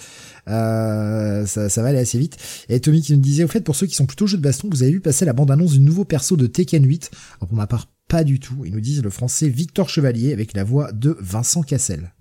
ça, 0.47 1.45
ça, 1.45 1.81
va 1.81 1.89
aller 1.89 1.99
assez 1.99 2.17
vite. 2.17 2.37
Et 2.69 2.79
Tommy 2.79 3.01
qui 3.01 3.13
nous 3.13 3.21
disait, 3.21 3.43
au 3.43 3.47
fait, 3.47 3.61
pour 3.61 3.75
ceux 3.75 3.87
qui 3.87 3.95
sont 3.95 4.05
plutôt 4.05 4.27
jeux 4.27 4.37
de 4.37 4.43
baston, 4.43 4.69
vous 4.71 4.83
avez 4.83 4.91
vu 4.91 5.01
passer 5.01 5.25
la 5.25 5.33
bande-annonce 5.33 5.73
du 5.73 5.79
nouveau 5.79 6.05
perso 6.05 6.37
de 6.37 6.47
Tekken 6.47 6.85
8. 6.85 7.11
Alors 7.39 7.49
pour 7.49 7.57
ma 7.57 7.67
part, 7.67 7.87
pas 8.07 8.23
du 8.23 8.39
tout. 8.39 8.65
Ils 8.65 8.73
nous 8.73 8.81
disent 8.81 9.03
le 9.03 9.09
français 9.09 9.49
Victor 9.49 9.89
Chevalier 9.89 10.33
avec 10.33 10.53
la 10.53 10.63
voix 10.63 10.91
de 10.91 11.15
Vincent 11.19 11.63
Cassel. 11.63 12.13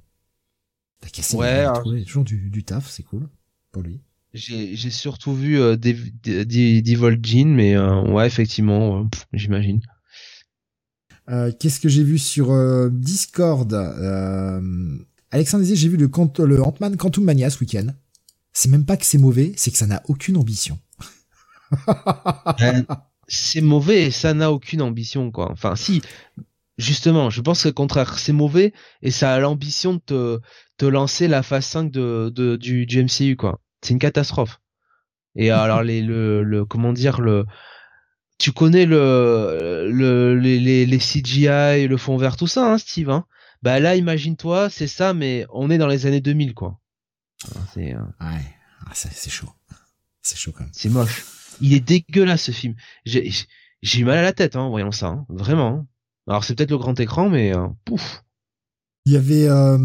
Cassel, 1.12 1.40
ouais, 1.40 1.66
il 1.87 2.04
toujours 2.04 2.24
du, 2.24 2.50
du 2.50 2.62
taf, 2.62 2.88
c'est 2.88 3.02
cool 3.02 3.28
pour 3.72 3.83
lui. 3.83 4.00
J'ai 4.32 4.90
surtout 4.90 5.34
vu 5.34 5.58
euh, 5.58 5.76
des, 5.76 5.94
des, 5.94 6.96
Jean, 7.22 7.46
mais 7.46 7.76
euh, 7.76 8.02
ouais, 8.02 8.26
effectivement, 8.26 9.08
j'imagine. 9.32 9.80
Euh, 11.28 11.50
Qu'est-ce 11.58 11.80
que 11.80 11.88
j'ai 11.88 12.04
vu 12.04 12.18
sur 12.18 12.52
euh, 12.52 12.88
Discord? 12.92 13.72
Alexandre 15.32 15.62
disait 15.62 15.76
j'ai 15.76 15.88
vu 15.88 15.96
le, 15.96 16.10
le 16.44 16.62
Ant-Man 16.62 16.96
Quantum 16.96 17.24
Mania 17.24 17.50
ce 17.50 17.60
week-end. 17.60 17.86
C'est 18.52 18.68
même 18.68 18.84
pas 18.84 18.96
que 18.96 19.04
c'est 19.04 19.18
mauvais, 19.18 19.52
c'est 19.56 19.70
que 19.70 19.78
ça 19.78 19.86
n'a 19.86 20.02
aucune 20.08 20.36
ambition. 20.36 20.78
c'est 23.28 23.60
mauvais 23.60 24.06
et 24.06 24.10
ça 24.10 24.34
n'a 24.34 24.50
aucune 24.50 24.82
ambition 24.82 25.30
quoi. 25.30 25.50
Enfin 25.52 25.76
si, 25.76 26.02
justement, 26.78 27.30
je 27.30 27.40
pense 27.40 27.62
que 27.62 27.68
au 27.68 27.72
contraire, 27.72 28.18
c'est 28.18 28.32
mauvais 28.32 28.72
et 29.02 29.10
ça 29.12 29.32
a 29.32 29.38
l'ambition 29.38 29.94
de 29.94 30.00
te, 30.00 30.40
te 30.78 30.84
lancer 30.84 31.28
la 31.28 31.44
phase 31.44 31.66
5 31.66 31.90
de, 31.92 32.32
de 32.34 32.56
du, 32.56 32.86
du 32.86 33.04
MCU 33.04 33.36
quoi 33.36 33.60
c'est 33.82 33.92
une 33.92 33.98
catastrophe. 33.98 34.60
Et 35.36 35.50
alors 35.50 35.82
les 35.82 36.02
le, 36.02 36.42
le 36.42 36.64
comment 36.64 36.92
dire 36.92 37.20
le 37.20 37.46
tu 38.38 38.52
connais 38.52 38.86
le, 38.86 39.90
le 39.92 40.34
les, 40.34 40.86
les, 40.86 40.98
CGI, 40.98 41.86
le 41.86 41.96
fond 41.98 42.16
vert, 42.16 42.36
tout 42.36 42.46
ça, 42.46 42.72
hein, 42.72 42.78
Steve. 42.78 43.10
Hein 43.10 43.26
bah 43.62 43.78
là, 43.78 43.94
imagine-toi, 43.96 44.70
c'est 44.70 44.86
ça, 44.86 45.12
mais 45.12 45.46
on 45.50 45.70
est 45.70 45.78
dans 45.78 45.86
les 45.86 46.06
années 46.06 46.22
2000, 46.22 46.54
quoi. 46.54 46.80
C'est 47.74 47.94
euh, 47.94 48.00
ouais, 48.20 48.56
ah, 48.86 48.92
c'est 48.94 49.30
chaud, 49.30 49.50
c'est 50.22 50.36
chaud 50.36 50.52
quand 50.52 50.64
même. 50.64 50.72
C'est 50.72 50.88
moche. 50.88 51.24
Il 51.60 51.74
est 51.74 51.80
dégueulasse 51.80 52.44
ce 52.44 52.52
film. 52.52 52.74
J'ai 53.04 53.30
j'ai 53.82 54.00
eu 54.00 54.04
mal 54.04 54.18
à 54.18 54.22
la 54.22 54.32
tête, 54.32 54.56
hein, 54.56 54.68
voyant 54.68 54.92
ça, 54.92 55.08
hein. 55.08 55.26
vraiment. 55.28 55.86
Alors 56.26 56.44
c'est 56.44 56.54
peut-être 56.54 56.70
le 56.70 56.78
grand 56.78 56.98
écran, 57.00 57.28
mais 57.28 57.54
euh, 57.54 57.66
pouf. 57.84 58.22
Il 59.06 59.12
y 59.12 59.16
avait 59.16 59.48
euh, 59.48 59.78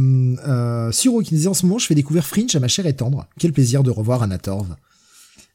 euh, 0.48 0.92
Suro 0.92 1.22
qui 1.22 1.36
disait 1.36 1.48
en 1.48 1.54
ce 1.54 1.66
moment 1.66 1.80
je 1.80 1.86
fais 1.86 1.96
découvrir 1.96 2.26
Fringe 2.26 2.54
à 2.56 2.60
ma 2.60 2.68
chère 2.68 2.86
et 2.86 2.96
tendre. 2.96 3.28
Quel 3.40 3.54
plaisir 3.54 3.82
de 3.82 3.90
revoir 3.90 4.22
Anna 4.24 4.38
Torv. 4.38 4.76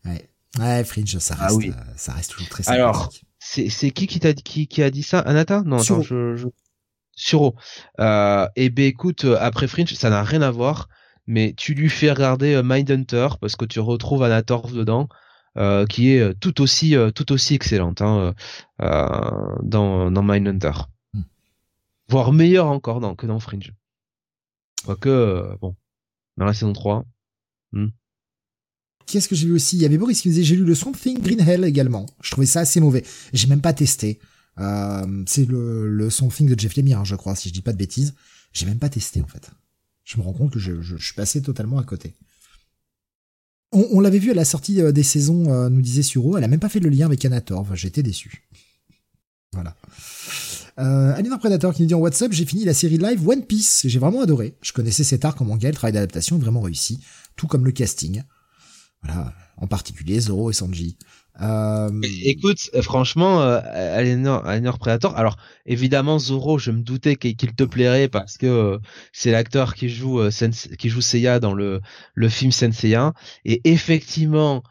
Ouais, 0.05 0.31
ouais 0.59 0.85
Fringe 0.85 1.19
ça 1.19 1.37
ah 1.39 1.45
reste, 1.45 1.57
oui. 1.57 1.71
Euh, 1.71 1.93
ça 1.97 2.13
reste 2.13 2.31
toujours 2.31 2.49
très 2.49 2.63
sympathique. 2.63 2.83
Alors 2.83 3.13
c'est 3.39 3.69
c'est 3.69 3.91
qui 3.91 4.07
qui 4.07 4.19
t'a 4.19 4.33
qui, 4.33 4.67
qui 4.67 4.83
a 4.83 4.91
dit 4.91 5.03
ça? 5.03 5.21
Anata? 5.21 5.63
Non 5.65 5.79
attends 5.79 6.01
je, 6.01 6.37
je... 6.37 6.49
Suro. 7.13 7.55
Euh, 8.01 8.49
et 8.57 8.71
ben 8.71 8.87
écoute, 8.87 9.27
après 9.39 9.69
Fringe, 9.69 9.93
ça 9.93 10.09
n'a 10.09 10.23
rien 10.23 10.41
à 10.41 10.51
voir, 10.51 10.89
mais 11.27 11.53
tu 11.55 11.75
lui 11.75 11.91
fais 11.91 12.11
regarder 12.11 12.63
Mindhunter 12.65 13.29
parce 13.41 13.57
que 13.57 13.67
tu 13.67 13.79
retrouves 13.81 14.23
Anator 14.23 14.71
dedans. 14.71 15.09
Euh, 15.59 15.85
qui 15.85 16.13
est 16.13 16.33
tout 16.39 16.61
aussi 16.61 16.95
tout 17.17 17.33
aussi 17.33 17.57
excellente 17.57 18.03
hein, 18.03 18.35
dans 18.79 20.11
dans 20.11 20.23
Mindhunter. 20.23 20.71
Voire 22.11 22.33
meilleure 22.33 22.67
encore 22.67 23.17
que 23.17 23.27
dans 23.27 23.41
Fringe. 23.41 23.73
Quoique 24.85 25.57
bon, 25.61 25.77
dans 26.37 26.45
la 26.45 26.55
saison 26.55 26.73
3. 26.73 27.05
Hmm. 27.73 27.89
Qu'est-ce 29.07 29.29
que 29.29 29.35
j'ai 29.35 29.47
vu 29.47 29.55
aussi? 29.55 29.77
Il 29.77 29.83
y 29.83 29.85
avait 29.85 29.99
Boris 29.99 30.21
qui 30.21 30.29
me 30.29 30.33
disait 30.33 30.45
j'ai 30.45 30.57
lu 30.57 30.65
le 30.65 30.75
Swamp 30.75 30.93
Thing 30.93 31.21
Green 31.21 31.41
Hell 31.41 31.65
également. 31.65 32.07
Je 32.23 32.31
trouvais 32.31 32.47
ça 32.47 32.61
assez 32.61 32.81
mauvais. 32.81 33.05
J'ai 33.33 33.47
même 33.47 33.61
pas 33.61 33.73
testé. 33.73 34.21
Euh, 34.59 35.25
c'est 35.27 35.47
le, 35.47 35.89
le 35.89 36.11
Swamp 36.11 36.29
Thing 36.29 36.49
de 36.49 36.59
Jeff 36.59 36.77
Lemire, 36.77 37.01
hein, 37.01 37.05
je 37.05 37.17
crois, 37.17 37.35
si 37.35 37.49
je 37.49 37.55
dis 37.55 37.63
pas 37.63 37.73
de 37.73 37.79
bêtises. 37.79 38.15
J'ai 38.53 38.67
même 38.67 38.79
pas 38.79 38.89
testé 38.89 39.23
en 39.23 39.27
fait. 39.27 39.51
Je 40.05 40.17
me 40.19 40.23
rends 40.23 40.33
compte 40.33 40.53
que 40.53 40.59
je, 40.59 40.81
je, 40.81 40.97
suis 40.97 41.15
passé 41.15 41.41
totalement 41.41 41.79
à 41.79 41.85
côté. 41.85 42.15
On, 43.73 44.01
l'avait 44.01 44.19
vu 44.19 44.33
à 44.33 44.35
la 44.35 44.45
sortie 44.45 44.81
euh, 44.81 44.91
des 44.91 45.05
saisons, 45.05 45.53
euh, 45.53 45.69
nous 45.69 45.81
disait 45.81 46.03
Suro, 46.03 46.37
elle 46.37 46.43
a 46.43 46.49
même 46.49 46.59
pas 46.59 46.69
fait 46.69 46.81
le 46.81 46.89
lien 46.89 47.07
avec 47.07 47.25
Anator. 47.25 47.77
J'étais 47.77 48.03
déçu. 48.03 48.49
Voilà. 49.53 49.77
Euh, 50.81 51.39
Predator 51.39 51.75
qui 51.75 51.83
nous 51.83 51.89
dit 51.89 51.95
en 51.95 51.99
WhatsApp, 51.99 52.33
j'ai 52.33 52.45
fini 52.45 52.65
la 52.65 52.75
série 52.75 52.99
live 52.99 53.27
One 53.27 53.45
Piece. 53.45 53.83
J'ai 53.85 53.99
vraiment 53.99 54.23
adoré. 54.23 54.55
Je 54.63 54.73
connaissais 54.73 55.05
cet 55.05 55.25
arc 55.25 55.41
en 55.41 55.45
manga, 55.45 55.69
le 55.69 55.75
travail 55.75 55.93
d'adaptation 55.93 56.37
est 56.37 56.41
vraiment 56.41 56.61
réussi, 56.61 57.01
tout 57.37 57.47
comme 57.47 57.65
le 57.65 57.73
casting. 57.73 58.23
Voilà, 59.03 59.33
en 59.57 59.67
particulier 59.67 60.21
Zoro 60.21 60.51
et 60.51 60.53
Sanji. 60.55 60.97
Euh... 61.41 61.91
Écoute, 62.25 62.71
franchement, 62.83 63.41
euh, 63.43 63.61
Alienor, 63.97 64.79
Predator. 64.79 65.17
Alors, 65.17 65.37
évidemment, 65.65 66.19
Zoro, 66.19 66.59
je 66.59 66.71
me 66.71 66.83
doutais 66.83 67.17
qu'il 67.17 67.37
te 67.37 67.65
plairait 67.65 68.09
parce 68.09 68.37
que 68.37 68.47
euh, 68.47 68.79
c'est 69.13 69.31
l'acteur 69.31 69.75
qui 69.75 69.89
joue 69.89 70.21
euh, 70.21 70.31
qui 70.79 70.91
joue 70.91 71.01
Seiya 71.01 71.41
dans 71.41 71.55
le 71.55 71.81
le 72.15 72.29
film 72.29 72.53
Senseiya. 72.53 73.15
Et 73.47 73.63
effectivement, 73.65 74.63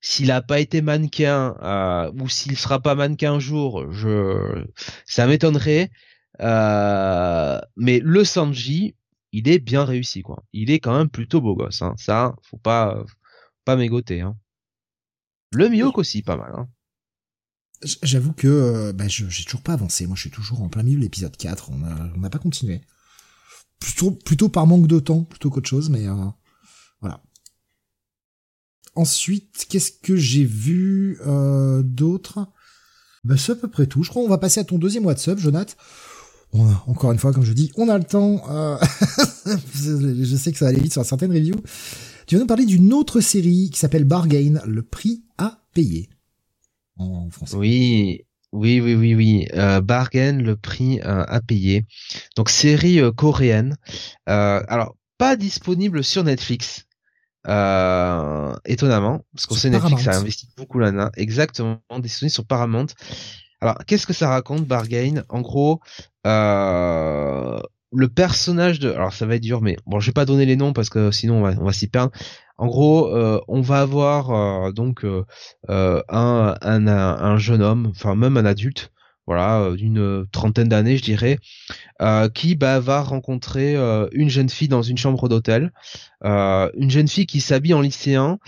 s'il 0.00 0.30
a 0.30 0.42
pas 0.42 0.60
été 0.60 0.80
mannequin 0.80 1.56
euh, 1.62 2.12
ou 2.20 2.28
s'il 2.28 2.56
sera 2.56 2.80
pas 2.80 2.94
mannequin 2.94 3.34
un 3.34 3.40
jour, 3.40 3.90
je 3.92 4.64
ça 5.06 5.26
m'étonnerait. 5.26 5.90
Euh, 6.40 7.60
mais 7.76 8.00
le 8.02 8.24
Sanji, 8.24 8.94
il 9.32 9.48
est 9.48 9.58
bien 9.58 9.84
réussi 9.84 10.22
quoi. 10.22 10.44
Il 10.52 10.70
est 10.70 10.78
quand 10.78 10.96
même 10.96 11.08
plutôt 11.08 11.40
beau 11.40 11.56
gosse. 11.56 11.82
Hein. 11.82 11.94
Ça, 11.96 12.34
faut 12.42 12.58
pas 12.58 13.04
pas 13.64 13.76
mégoter. 13.76 14.20
Hein. 14.20 14.36
Le 15.52 15.68
Mihawk 15.68 15.98
aussi, 15.98 16.22
pas 16.22 16.36
mal. 16.36 16.52
Hein. 16.54 16.68
J'avoue 18.02 18.32
que 18.32 18.48
euh, 18.48 18.92
bah, 18.92 19.08
j'ai 19.08 19.44
toujours 19.44 19.62
pas 19.62 19.74
avancé. 19.74 20.06
Moi, 20.06 20.16
je 20.16 20.22
suis 20.22 20.30
toujours 20.30 20.62
en 20.62 20.68
plein 20.68 20.82
milieu 20.82 20.98
de 20.98 21.02
l'épisode 21.02 21.36
4. 21.36 21.70
On 21.70 22.18
n'a 22.18 22.30
pas 22.30 22.38
continué. 22.38 22.82
Plutôt, 23.78 24.10
plutôt 24.10 24.48
par 24.48 24.66
manque 24.66 24.88
de 24.88 24.98
temps, 24.98 25.22
plutôt 25.22 25.50
qu'autre 25.50 25.68
chose, 25.68 25.88
mais 25.88 26.06
voilà. 27.00 27.22
Ensuite, 28.98 29.66
qu'est-ce 29.68 29.92
que 29.92 30.16
j'ai 30.16 30.42
vu 30.42 31.20
euh, 31.24 31.84
d'autre? 31.84 32.48
Bah, 33.22 33.36
C'est 33.36 33.52
à 33.52 33.54
peu 33.54 33.68
près 33.68 33.86
tout. 33.86 34.02
Je 34.02 34.10
crois 34.10 34.24
qu'on 34.24 34.28
va 34.28 34.38
passer 34.38 34.58
à 34.58 34.64
ton 34.64 34.76
deuxième 34.76 35.06
WhatsApp, 35.06 35.38
Jonathan. 35.38 35.72
encore 36.52 37.12
une 37.12 37.18
fois, 37.20 37.32
comme 37.32 37.44
je 37.44 37.52
dis, 37.52 37.70
on 37.76 37.88
a 37.90 37.96
le 37.96 38.02
temps. 38.02 38.42
Euh, 38.50 38.76
je 39.46 40.36
sais 40.36 40.50
que 40.50 40.58
ça 40.58 40.64
va 40.64 40.70
aller 40.70 40.80
vite 40.80 40.94
sur 40.94 41.04
certaines 41.04 41.30
reviews. 41.30 41.62
Tu 42.26 42.34
vas 42.34 42.40
nous 42.40 42.48
parler 42.48 42.66
d'une 42.66 42.92
autre 42.92 43.20
série 43.20 43.70
qui 43.72 43.78
s'appelle 43.78 44.02
Bargain, 44.02 44.60
le 44.66 44.82
prix 44.82 45.22
à 45.38 45.60
payer. 45.74 46.08
En 46.96 47.30
français. 47.30 47.56
Oui, 47.56 48.22
oui, 48.50 48.80
oui, 48.80 48.96
oui, 48.96 49.14
oui. 49.14 49.46
Euh, 49.54 49.80
Bargain, 49.80 50.32
le 50.32 50.56
prix 50.56 50.98
à 51.02 51.40
payer. 51.40 51.86
Donc 52.34 52.50
série 52.50 52.98
coréenne. 53.16 53.76
alors 54.26 54.96
pas 55.18 55.36
disponible 55.36 56.02
sur 56.02 56.24
Netflix. 56.24 56.87
Euh, 57.46 58.54
étonnamment, 58.64 59.24
parce 59.32 59.46
qu'on 59.46 59.54
sait 59.54 59.70
Netflix 59.70 60.06
a 60.08 60.16
investi 60.16 60.48
beaucoup 60.56 60.78
là-dedans. 60.78 61.10
Exactement, 61.16 61.80
des 61.98 62.08
souvenirs 62.08 62.32
sur 62.32 62.44
Paramount. 62.44 62.86
Alors, 63.60 63.78
qu'est-ce 63.86 64.06
que 64.06 64.12
ça 64.12 64.28
raconte, 64.28 64.66
Bargain? 64.66 65.22
En 65.28 65.40
gros, 65.40 65.80
euh, 66.26 67.58
le 67.92 68.08
personnage 68.08 68.80
de... 68.80 68.90
Alors, 68.92 69.12
ça 69.12 69.26
va 69.26 69.36
être 69.36 69.42
dur, 69.42 69.62
mais 69.62 69.76
bon, 69.86 70.00
je 70.00 70.06
vais 70.06 70.12
pas 70.12 70.24
donner 70.24 70.46
les 70.46 70.56
noms 70.56 70.72
parce 70.72 70.90
que 70.90 71.10
sinon, 71.10 71.44
on 71.44 71.64
va, 71.64 71.72
s'y 71.72 71.88
perdre. 71.88 72.12
En 72.56 72.66
gros, 72.66 73.14
euh, 73.14 73.40
on 73.48 73.60
va 73.60 73.80
avoir 73.80 74.30
euh, 74.30 74.72
donc 74.72 75.04
euh, 75.04 75.24
un, 75.68 76.54
un, 76.60 76.86
un, 76.86 77.38
jeune 77.38 77.62
homme, 77.62 77.88
enfin 77.90 78.14
même 78.14 78.36
un 78.36 78.44
adulte, 78.44 78.92
voilà, 79.28 79.60
euh, 79.60 79.76
d'une 79.76 79.98
euh, 79.98 80.24
trentaine 80.32 80.70
d'années, 80.70 80.96
je 80.96 81.02
dirais, 81.02 81.38
euh, 82.00 82.30
qui 82.30 82.56
bah, 82.56 82.80
va 82.80 83.02
rencontrer 83.02 83.76
une 84.12 84.30
jeune 84.30 84.48
fille 84.48 84.68
dans 84.68 84.80
une 84.80 84.96
chambre 84.96 85.28
d'hôtel, 85.28 85.70
une 86.24 86.90
jeune 86.90 87.08
fille 87.08 87.26
qui 87.26 87.40
s'habille 87.40 87.74
en 87.74 87.82
lycéen 87.82 88.38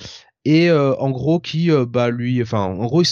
et 0.47 0.71
en 0.71 1.11
gros 1.11 1.39
qui 1.39 1.69
bah 1.89 2.11
lui, 2.11 2.43
enfin 2.43 2.63
en 2.63 2.87
gros 2.87 3.03
ils 3.03 3.07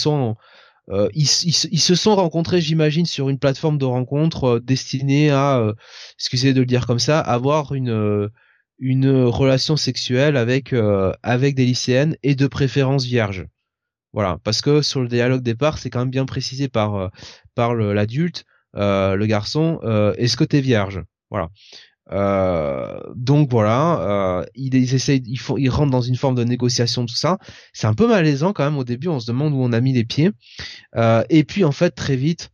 ils, 1.13 1.79
se 1.79 1.95
sont 1.95 2.15
rencontrés, 2.15 2.61
j'imagine, 2.61 3.05
sur 3.05 3.29
une 3.29 3.37
plateforme 3.37 3.77
de 3.77 3.85
rencontre 3.85 4.59
destinée 4.59 5.29
à, 5.29 5.73
excusez 6.17 6.53
de 6.53 6.61
le 6.61 6.65
dire 6.65 6.87
comme 6.87 6.99
ça, 6.99 7.19
avoir 7.19 7.73
une 7.73 8.29
une 8.79 9.11
relation 9.25 9.77
sexuelle 9.77 10.37
avec 10.37 10.73
avec 11.23 11.55
des 11.55 11.65
lycéennes 11.65 12.15
et 12.23 12.35
de 12.35 12.47
préférence 12.47 13.05
vierge. 13.05 13.45
Voilà, 14.13 14.39
parce 14.43 14.61
que 14.61 14.81
sur 14.81 15.01
le 15.01 15.07
dialogue 15.07 15.43
départ, 15.43 15.77
c'est 15.77 15.89
quand 15.89 15.99
même 15.99 16.09
bien 16.09 16.25
précisé 16.25 16.67
par 16.67 17.11
par 17.53 17.75
l'adulte, 17.75 18.45
euh, 18.75 19.15
le 19.15 19.25
garçon, 19.25 19.79
euh, 19.83 20.13
est-ce 20.17 20.37
que 20.37 20.43
t'es 20.43 20.61
vierge? 20.61 21.01
Voilà. 21.29 21.49
Euh, 22.11 22.99
donc 23.15 23.51
voilà, 23.51 24.45
ils, 24.55 24.73
ils 24.73 24.95
essayent, 24.95 25.21
ils, 25.25 25.37
font, 25.37 25.57
ils 25.57 25.69
rentrent 25.69 25.91
dans 25.91 26.01
une 26.01 26.15
forme 26.15 26.35
de 26.35 26.43
négociation 26.43 27.05
tout 27.05 27.15
ça. 27.15 27.37
C'est 27.73 27.87
un 27.87 27.93
peu 27.93 28.07
malaisant 28.07 28.51
quand 28.53 28.63
même 28.63 28.77
au 28.77 28.83
début. 28.83 29.07
On 29.07 29.19
se 29.19 29.27
demande 29.27 29.53
où 29.53 29.61
on 29.61 29.73
a 29.73 29.81
mis 29.81 29.93
les 29.93 30.05
pieds. 30.05 30.31
et 31.29 31.43
puis 31.43 31.63
en 31.63 31.71
fait 31.71 31.91
très 31.91 32.15
vite, 32.15 32.49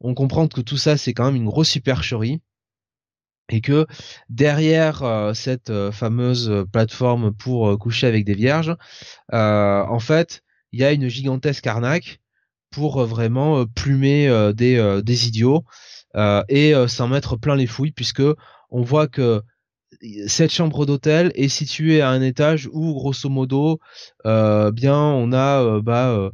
on 0.00 0.14
comprend 0.14 0.46
que 0.48 0.60
tout 0.60 0.76
ça 0.76 0.96
c'est 0.96 1.14
quand 1.14 1.26
même 1.26 1.36
une 1.36 1.46
grosse 1.46 1.70
supercherie 1.70 2.40
et 3.48 3.60
que 3.60 3.86
derrière 4.28 5.32
cette 5.34 5.72
fameuse 5.90 6.66
plateforme 6.70 7.32
pour 7.32 7.78
coucher 7.78 8.06
avec 8.06 8.24
des 8.24 8.34
vierges, 8.34 8.76
en 9.32 9.98
fait, 10.00 10.42
il 10.72 10.80
y 10.80 10.84
a 10.84 10.92
une 10.92 11.08
gigantesque 11.08 11.66
arnaque 11.66 12.20
pour 12.72 13.00
euh, 13.00 13.06
vraiment 13.06 13.60
euh, 13.60 13.66
plumer 13.66 14.28
euh, 14.28 14.52
des, 14.52 15.00
des 15.04 15.28
idiots 15.28 15.64
et 16.50 16.74
s'en 16.88 17.08
mettre 17.08 17.36
plein 17.36 17.56
les 17.56 17.66
fouilles 17.66 17.92
puisque 17.92 18.22
on 18.70 18.82
voit 18.82 19.06
que 19.06 19.40
cette 20.26 20.52
chambre 20.52 20.84
d'hôtel 20.84 21.32
est 21.34 21.48
située 21.48 22.02
à 22.02 22.10
un 22.10 22.20
étage 22.20 22.68
où 22.70 22.92
grosso 22.92 23.30
modo 23.30 23.80
bien 24.22 24.98
on 24.98 25.32
a 25.32 25.80
bah 25.80 26.30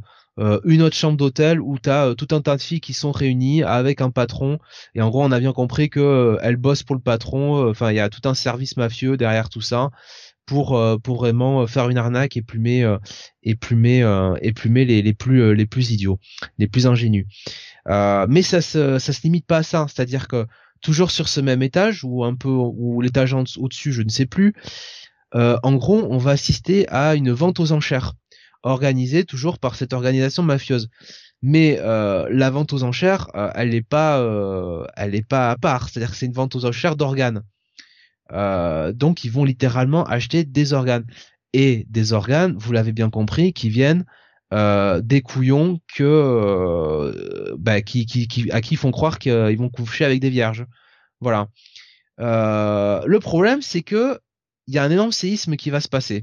une 0.64 0.82
autre 0.82 0.96
chambre 0.96 1.16
d'hôtel 1.16 1.60
où 1.60 1.78
tu 1.78 1.90
as 1.90 2.16
tout 2.16 2.26
un 2.32 2.40
tas 2.40 2.56
de 2.56 2.60
filles 2.60 2.80
qui 2.80 2.92
sont 2.92 3.12
réunies 3.12 3.62
avec 3.62 4.00
un 4.00 4.10
patron 4.10 4.58
et 4.96 5.00
en 5.00 5.10
gros 5.10 5.22
on 5.22 5.30
a 5.30 5.38
bien 5.38 5.52
compris 5.52 5.90
que 5.90 6.36
elles 6.42 6.56
bossent 6.56 6.82
pour 6.82 6.96
le 6.96 7.02
patron 7.02 7.70
enfin 7.70 7.92
il 7.92 7.96
y 7.96 8.00
a 8.00 8.08
tout 8.08 8.28
un 8.28 8.34
service 8.34 8.76
mafieux 8.76 9.16
derrière 9.16 9.48
tout 9.48 9.60
ça 9.60 9.90
pour 10.48 10.76
euh, 10.76 10.96
pour 10.96 11.18
vraiment 11.18 11.62
euh, 11.62 11.66
faire 11.66 11.88
une 11.90 11.98
arnaque 11.98 12.36
et 12.36 12.42
plumer 12.42 12.82
euh, 12.82 12.98
les, 13.42 13.54
plus 13.54 14.02
idiots, 15.92 16.18
les 16.58 16.66
plus 16.66 16.86
ingénus. 16.86 17.26
mais 17.86 18.42
ça 18.42 18.60
se 18.60 18.98
ça 18.98 19.12
se 19.12 19.22
limite 19.22 19.46
pas 19.46 19.58
à 19.58 19.62
ça, 19.62 19.86
c'est-à-dire 19.88 20.26
que 20.26 20.46
toujours 20.80 21.10
sur 21.10 21.28
ce 21.28 21.40
même 21.40 21.62
étage 21.62 22.02
ou 22.02 22.24
un 22.24 22.34
peu 22.34 22.48
ou 22.48 23.00
l'étage 23.00 23.34
au-dessus, 23.34 23.92
je 23.92 24.02
ne 24.02 24.08
sais 24.08 24.26
plus. 24.26 24.54
en 25.34 25.74
gros, 25.74 26.06
on 26.10 26.18
va 26.18 26.32
assister 26.32 26.88
à 26.88 27.14
une 27.14 27.30
vente 27.30 27.60
aux 27.60 27.72
enchères 27.72 28.14
organisée 28.62 29.24
toujours 29.24 29.58
par 29.58 29.74
cette 29.76 29.92
organisation 29.92 30.42
mafieuse. 30.42 30.88
Mais 31.42 31.78
la 31.80 32.50
vente 32.50 32.72
aux 32.72 32.84
enchères, 32.84 33.28
elle 33.54 33.70
n'est 33.70 33.82
pas, 33.82 34.22
pas 35.28 35.50
à 35.50 35.56
part. 35.56 35.88
C'est-à-dire 35.88 36.12
que 36.12 36.16
c'est 36.16 36.26
une 36.26 36.32
vente 36.32 36.56
aux 36.56 36.64
enchères 36.64 36.96
d'organes. 36.96 37.42
Euh, 38.32 38.92
donc 38.92 39.24
ils 39.24 39.30
vont 39.30 39.44
littéralement 39.44 40.04
acheter 40.04 40.44
des 40.44 40.72
organes 40.72 41.06
et 41.52 41.86
des 41.88 42.12
organes, 42.12 42.56
vous 42.58 42.72
l'avez 42.72 42.92
bien 42.92 43.10
compris, 43.10 43.52
qui 43.52 43.70
viennent 43.70 44.04
euh, 44.52 45.00
des 45.00 45.22
couillons 45.22 45.80
que 45.94 46.04
euh, 46.04 47.56
bah, 47.58 47.80
qui, 47.80 48.06
qui, 48.06 48.50
à 48.50 48.60
qui 48.60 48.76
font 48.76 48.90
croire 48.90 49.18
qu'ils 49.18 49.56
vont 49.56 49.70
coucher 49.70 50.04
avec 50.04 50.20
des 50.20 50.30
vierges. 50.30 50.66
Voilà. 51.20 51.48
le 52.18 53.18
problème, 53.18 53.62
c'est 53.62 53.82
que 53.82 54.20
il 54.66 54.74
y 54.74 54.78
a 54.78 54.84
un 54.84 54.90
énorme 54.90 55.12
séisme 55.12 55.56
qui 55.56 55.70
va 55.70 55.80
se 55.80 55.88
passer 55.88 56.22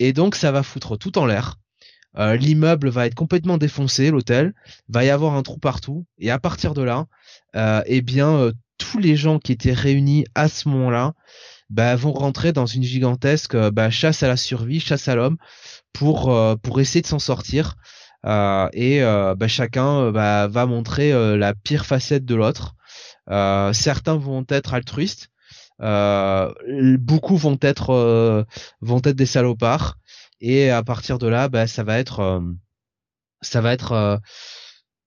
et 0.00 0.12
donc 0.12 0.34
ça 0.34 0.50
va 0.50 0.62
foutre 0.62 0.98
tout 0.98 1.18
en 1.18 1.26
l'air. 1.26 1.56
L'immeuble 2.16 2.88
va 2.88 3.06
être 3.06 3.14
complètement 3.14 3.56
défoncé, 3.56 4.10
l'hôtel, 4.10 4.52
va 4.88 5.04
y 5.04 5.10
avoir 5.10 5.34
un 5.34 5.42
trou 5.44 5.58
partout, 5.58 6.06
et 6.18 6.32
à 6.32 6.40
partir 6.40 6.74
de 6.74 6.82
là, 6.82 7.06
eh 7.86 8.02
bien 8.02 8.50
tous 8.80 8.98
les 8.98 9.14
gens 9.14 9.38
qui 9.38 9.52
étaient 9.52 9.72
réunis 9.72 10.24
à 10.34 10.48
ce 10.48 10.68
moment-là 10.68 11.12
bah, 11.68 11.94
vont 11.94 12.12
rentrer 12.12 12.52
dans 12.52 12.66
une 12.66 12.82
gigantesque 12.82 13.54
euh, 13.54 13.70
bah, 13.70 13.90
chasse 13.90 14.24
à 14.24 14.28
la 14.28 14.36
survie, 14.36 14.80
chasse 14.80 15.06
à 15.06 15.14
l'homme 15.14 15.36
pour 15.92 16.34
euh, 16.34 16.56
pour 16.56 16.80
essayer 16.80 17.02
de 17.02 17.06
s'en 17.06 17.20
sortir. 17.20 17.76
Euh, 18.26 18.68
et 18.72 19.00
bah, 19.00 19.48
chacun 19.48 20.10
va 20.10 20.66
montrer 20.66 21.10
la 21.38 21.54
pire 21.54 21.86
facette 21.86 22.24
de 22.24 22.34
l'autre. 22.34 22.74
certains 23.72 24.16
vont 24.16 24.44
être 24.48 24.74
altruistes, 24.74 25.30
beaucoup 25.78 27.36
vont 27.36 27.58
être 27.62 28.46
vont 28.82 29.00
être 29.04 29.16
des 29.16 29.26
salopards, 29.26 29.96
et 30.42 30.70
à 30.70 30.82
partir 30.82 31.18
de 31.18 31.28
là, 31.28 31.48
ça 31.66 31.82
va 31.82 31.98
être 31.98 32.42
ça 33.40 33.62
va 33.62 33.72
être 33.72 34.20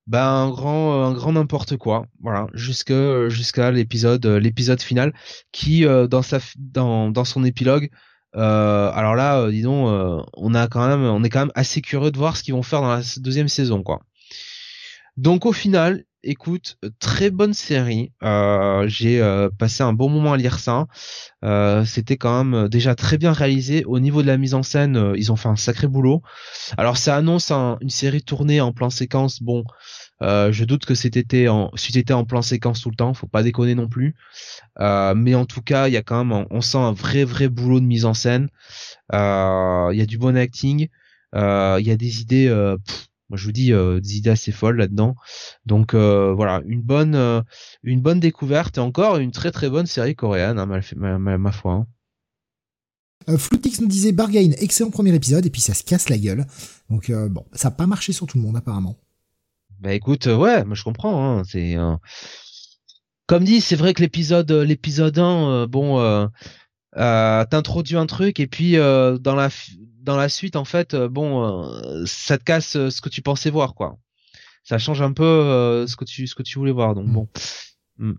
bah 0.05 0.27
un 0.27 0.49
grand 0.49 1.05
un 1.05 1.13
grand 1.13 1.31
n'importe 1.31 1.77
quoi 1.77 2.05
voilà 2.21 2.47
jusqu'à 2.53 3.29
jusqu'à 3.29 3.71
l'épisode 3.71 4.25
l'épisode 4.25 4.81
final 4.81 5.13
qui 5.51 5.85
dans 5.85 6.21
sa 6.21 6.39
dans 6.57 7.09
dans 7.09 7.25
son 7.25 7.43
épilogue 7.43 7.89
euh, 8.35 8.91
alors 8.93 9.15
là, 9.15 9.39
euh, 9.39 9.51
dis 9.51 9.61
donc, 9.61 9.87
euh, 9.89 10.21
on 10.33 10.55
a 10.55 10.67
quand 10.67 10.87
même, 10.87 11.03
on 11.03 11.23
est 11.23 11.29
quand 11.29 11.39
même 11.39 11.51
assez 11.55 11.81
curieux 11.81 12.11
de 12.11 12.17
voir 12.17 12.35
ce 12.37 12.43
qu'ils 12.43 12.53
vont 12.53 12.63
faire 12.63 12.81
dans 12.81 12.93
la 12.93 13.01
deuxième 13.17 13.47
saison, 13.47 13.83
quoi. 13.83 14.01
Donc 15.17 15.45
au 15.45 15.53
final, 15.53 16.05
écoute, 16.23 16.77
très 16.99 17.29
bonne 17.29 17.53
série. 17.53 18.11
J'ai 18.87 19.47
passé 19.57 19.83
un 19.83 19.93
bon 19.93 20.09
moment 20.09 20.33
à 20.33 20.37
lire 20.37 20.59
ça. 20.59 20.87
C'était 21.85 22.17
quand 22.17 22.43
même 22.43 22.67
déjà 22.69 22.95
très 22.95 23.17
bien 23.17 23.31
réalisé. 23.33 23.83
Au 23.85 23.99
niveau 23.99 24.21
de 24.21 24.27
la 24.27 24.37
mise 24.37 24.53
en 24.53 24.63
scène, 24.63 25.13
ils 25.15 25.31
ont 25.31 25.35
fait 25.35 25.49
un 25.49 25.55
sacré 25.55 25.87
boulot. 25.87 26.21
Alors 26.77 26.97
ça 26.97 27.15
annonce 27.15 27.51
une 27.51 27.89
série 27.89 28.23
tournée 28.23 28.61
en 28.61 28.71
plan 28.71 28.89
séquence. 28.89 29.41
Bon, 29.41 29.63
euh, 30.23 30.51
je 30.51 30.63
doute 30.63 30.85
que 30.85 30.95
c'était 30.95 31.47
en, 31.47 31.71
c'était 31.75 32.13
en 32.13 32.23
plan 32.23 32.41
séquence 32.41 32.81
tout 32.81 32.89
le 32.89 32.95
temps, 32.95 33.13
faut 33.13 33.27
pas 33.27 33.43
déconner 33.43 33.75
non 33.75 33.89
plus. 33.89 34.15
Euh, 34.79 35.13
mais 35.15 35.35
en 35.35 35.45
tout 35.45 35.61
cas, 35.61 35.87
il 35.87 35.93
y 35.93 35.97
a 35.97 36.01
quand 36.01 36.23
même, 36.23 36.45
on 36.49 36.61
sent 36.61 36.77
un 36.77 36.93
vrai 36.93 37.25
vrai 37.25 37.49
boulot 37.49 37.79
de 37.79 37.85
mise 37.85 38.05
en 38.05 38.13
scène. 38.13 38.49
Euh, 39.13 39.89
il 39.91 39.99
y 39.99 40.01
a 40.01 40.05
du 40.05 40.17
bon 40.17 40.37
acting. 40.37 40.87
Il 41.35 41.83
y 41.85 41.91
a 41.91 41.97
des 41.97 42.21
idées. 42.21 42.75
Moi, 43.33 43.37
je 43.37 43.45
vous 43.45 43.51
dis 43.51 43.71
des 43.71 44.17
idées 44.17 44.29
assez 44.29 44.51
folles 44.51 44.77
là-dedans. 44.77 45.15
Donc 45.65 45.95
voilà, 45.95 46.61
une 46.65 46.81
bonne 46.81 47.43
une 47.83 48.01
bonne 48.01 48.19
découverte 48.19 48.77
et 48.77 48.81
encore 48.81 49.17
une 49.17 49.31
très 49.31 49.51
très 49.51 49.69
bonne 49.69 49.87
série 49.87 50.15
coréenne, 50.15 50.59
hein, 50.59 50.65
ma, 50.95 51.37
ma, 51.37 51.51
foi. 51.51 51.85
Hein. 53.27 53.37
Floutix 53.37 53.81
nous 53.81 53.87
disait 53.87 54.11
Bargain, 54.11 54.51
excellent 54.59 54.91
premier 54.91 55.15
épisode, 55.15 55.45
et 55.45 55.49
puis 55.49 55.61
ça 55.61 55.73
se 55.73 55.83
casse 55.83 56.09
la 56.09 56.17
gueule. 56.17 56.45
Donc 56.89 57.11
bon, 57.11 57.45
ça 57.53 57.69
n'a 57.69 57.75
pas 57.75 57.87
marché 57.87 58.13
sur 58.13 58.27
tout 58.27 58.37
le 58.37 58.43
monde 58.43 58.57
apparemment. 58.57 58.97
Bah 59.83 59.93
écoute, 59.93 60.27
euh, 60.27 60.37
ouais, 60.37 60.63
moi 60.63 60.75
je 60.75 60.83
comprends. 60.85 61.39
Hein, 61.39 61.43
c'est 61.43 61.75
euh, 61.75 61.97
comme 63.27 63.43
dit, 63.43 63.59
c'est 63.59 63.75
vrai 63.75 63.93
que 63.93 64.01
l'épisode 64.01 64.49
euh, 64.49 64.63
l'épisode 64.63 65.19
1, 65.19 65.67
bon, 65.67 65.99
euh, 65.99 67.45
t'introduis 67.45 67.97
un 67.97 68.05
truc 68.05 68.39
et 68.39 68.47
puis 68.47 68.75
dans 68.77 69.35
la 69.35 69.49
dans 70.03 70.15
la 70.15 70.29
suite 70.29 70.55
en 70.55 70.65
fait, 70.65 70.95
bon, 70.95 72.05
ça 72.05 72.37
te 72.37 72.43
casse 72.43 72.73
ce 72.73 73.01
que 73.01 73.09
tu 73.09 73.21
pensais 73.21 73.49
voir 73.49 73.73
quoi. 73.73 73.97
Ça 74.63 74.77
change 74.77 75.01
un 75.01 75.11
peu 75.11 75.85
ce 75.87 75.95
que 75.95 76.05
tu 76.05 76.27
ce 76.27 76.35
que 76.35 76.43
tu 76.43 76.59
voulais 76.59 76.71
voir. 76.71 76.95
Donc 76.95 77.07
mm. 77.07 77.13
bon. 77.13 77.27
Mm. 77.97 78.13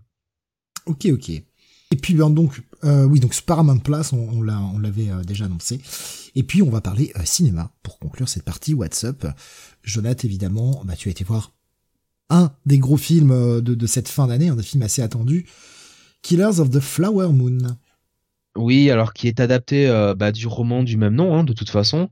Ok, 0.87 1.05
ok. 1.11 1.29
Et 1.29 1.95
puis 2.01 2.13
ben, 2.13 2.29
donc 2.29 2.61
oui 2.83 3.19
donc 3.19 3.39
Paramount 3.41 3.79
Place 3.79 4.13
on, 4.13 4.29
on 4.29 4.41
l'a 4.41 4.59
on 4.59 4.79
l'avait 4.79 5.09
déjà 5.25 5.45
annoncé. 5.45 5.79
Et 6.35 6.43
puis 6.43 6.61
on 6.61 6.69
va 6.69 6.81
parler 6.81 7.13
cinéma 7.23 7.71
pour 7.81 7.99
conclure 7.99 8.27
cette 8.27 8.43
partie 8.43 8.73
WhatsApp. 8.73 9.27
Jonathan 9.83 10.27
évidemment, 10.27 10.81
bah 10.83 10.95
tu 10.95 11.07
as 11.07 11.11
été 11.11 11.23
voir 11.23 11.51
un 12.29 12.51
des 12.65 12.79
gros 12.79 12.97
films 12.97 13.31
euh, 13.31 13.61
de, 13.61 13.87
cette 13.87 14.07
fin 14.07 14.27
d'année, 14.27 14.49
un 14.49 14.55
des 14.55 14.63
films 14.63 14.83
assez 14.83 15.01
attendus, 15.01 15.45
Killers 16.21 16.59
of 16.59 16.69
the 16.69 16.79
Flower 16.79 17.29
Moon. 17.31 17.77
Oui, 18.55 18.89
alors 18.89 19.13
qui 19.13 19.27
est 19.27 19.39
adapté 19.39 19.87
euh, 19.87 20.15
bah, 20.15 20.31
du 20.31 20.47
roman 20.47 20.83
du 20.83 20.95
même 20.95 21.15
nom, 21.15 21.35
hein, 21.35 21.43
de 21.43 21.53
toute 21.53 21.69
façon, 21.69 22.09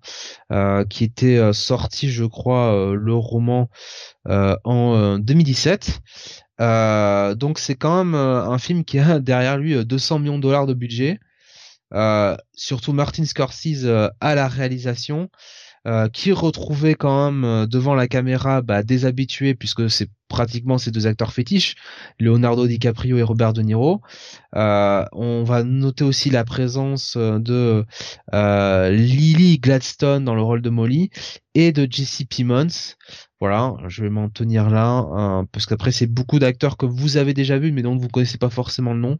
euh, 0.51 0.83
qui 0.85 1.05
était 1.05 1.53
sorti, 1.53 2.09
je 2.09 2.25
crois, 2.25 2.93
le 2.95 3.13
roman 3.15 3.69
en 4.25 5.19
2017. 5.19 6.01
donc 6.59 7.59
c'est 7.59 7.75
quand 7.75 8.03
même 8.03 8.15
un 8.15 8.57
film 8.57 8.83
qui 8.83 8.99
a 8.99 9.19
derrière 9.21 9.57
lui 9.57 9.85
200 9.85 10.19
millions 10.19 10.37
de 10.37 10.41
dollars 10.43 10.67
de 10.67 10.73
budget. 10.73 11.19
surtout 12.53 12.93
Martin 12.93 13.25
Scorsese 13.25 13.87
à 14.19 14.35
la 14.35 14.47
réalisation. 14.47 15.29
Euh, 15.85 16.07
qui 16.07 16.31
retrouvait 16.31 16.95
quand 16.95 17.29
même 17.29 17.43
euh, 17.43 17.65
devant 17.65 17.93
la 17.93 18.07
caméra 18.07 18.61
bah, 18.61 18.83
puisque 18.85 19.89
c'est 19.89 20.07
pratiquement 20.33 20.79
ces 20.79 20.89
deux 20.89 21.05
acteurs 21.05 21.31
fétiches, 21.31 21.75
Leonardo 22.19 22.65
DiCaprio 22.65 23.17
et 23.17 23.23
Robert 23.23 23.53
De 23.53 23.61
Niro. 23.61 24.01
Euh, 24.55 25.05
on 25.11 25.43
va 25.43 25.63
noter 25.63 26.03
aussi 26.03 26.31
la 26.31 26.43
présence 26.43 27.15
de 27.17 27.85
Lily 28.31 29.59
Gladstone 29.59 30.25
dans 30.25 30.33
le 30.33 30.41
rôle 30.41 30.63
de 30.63 30.71
Molly 30.71 31.11
et 31.53 31.71
de 31.71 31.87
Jesse 31.89 32.23
Plemons. 32.27 32.95
Voilà, 33.39 33.75
je 33.87 34.01
vais 34.03 34.09
m'en 34.09 34.29
tenir 34.29 34.69
là 34.69 35.45
parce 35.51 35.67
qu'après 35.67 35.91
c'est 35.91 36.07
beaucoup 36.07 36.39
d'acteurs 36.39 36.77
que 36.77 36.85
vous 36.87 37.17
avez 37.17 37.33
déjà 37.33 37.59
vus 37.59 37.71
mais 37.71 37.83
dont 37.83 37.95
vous 37.95 38.07
connaissez 38.07 38.37
pas 38.39 38.49
forcément 38.49 38.93
le 38.93 38.99
nom. 38.99 39.17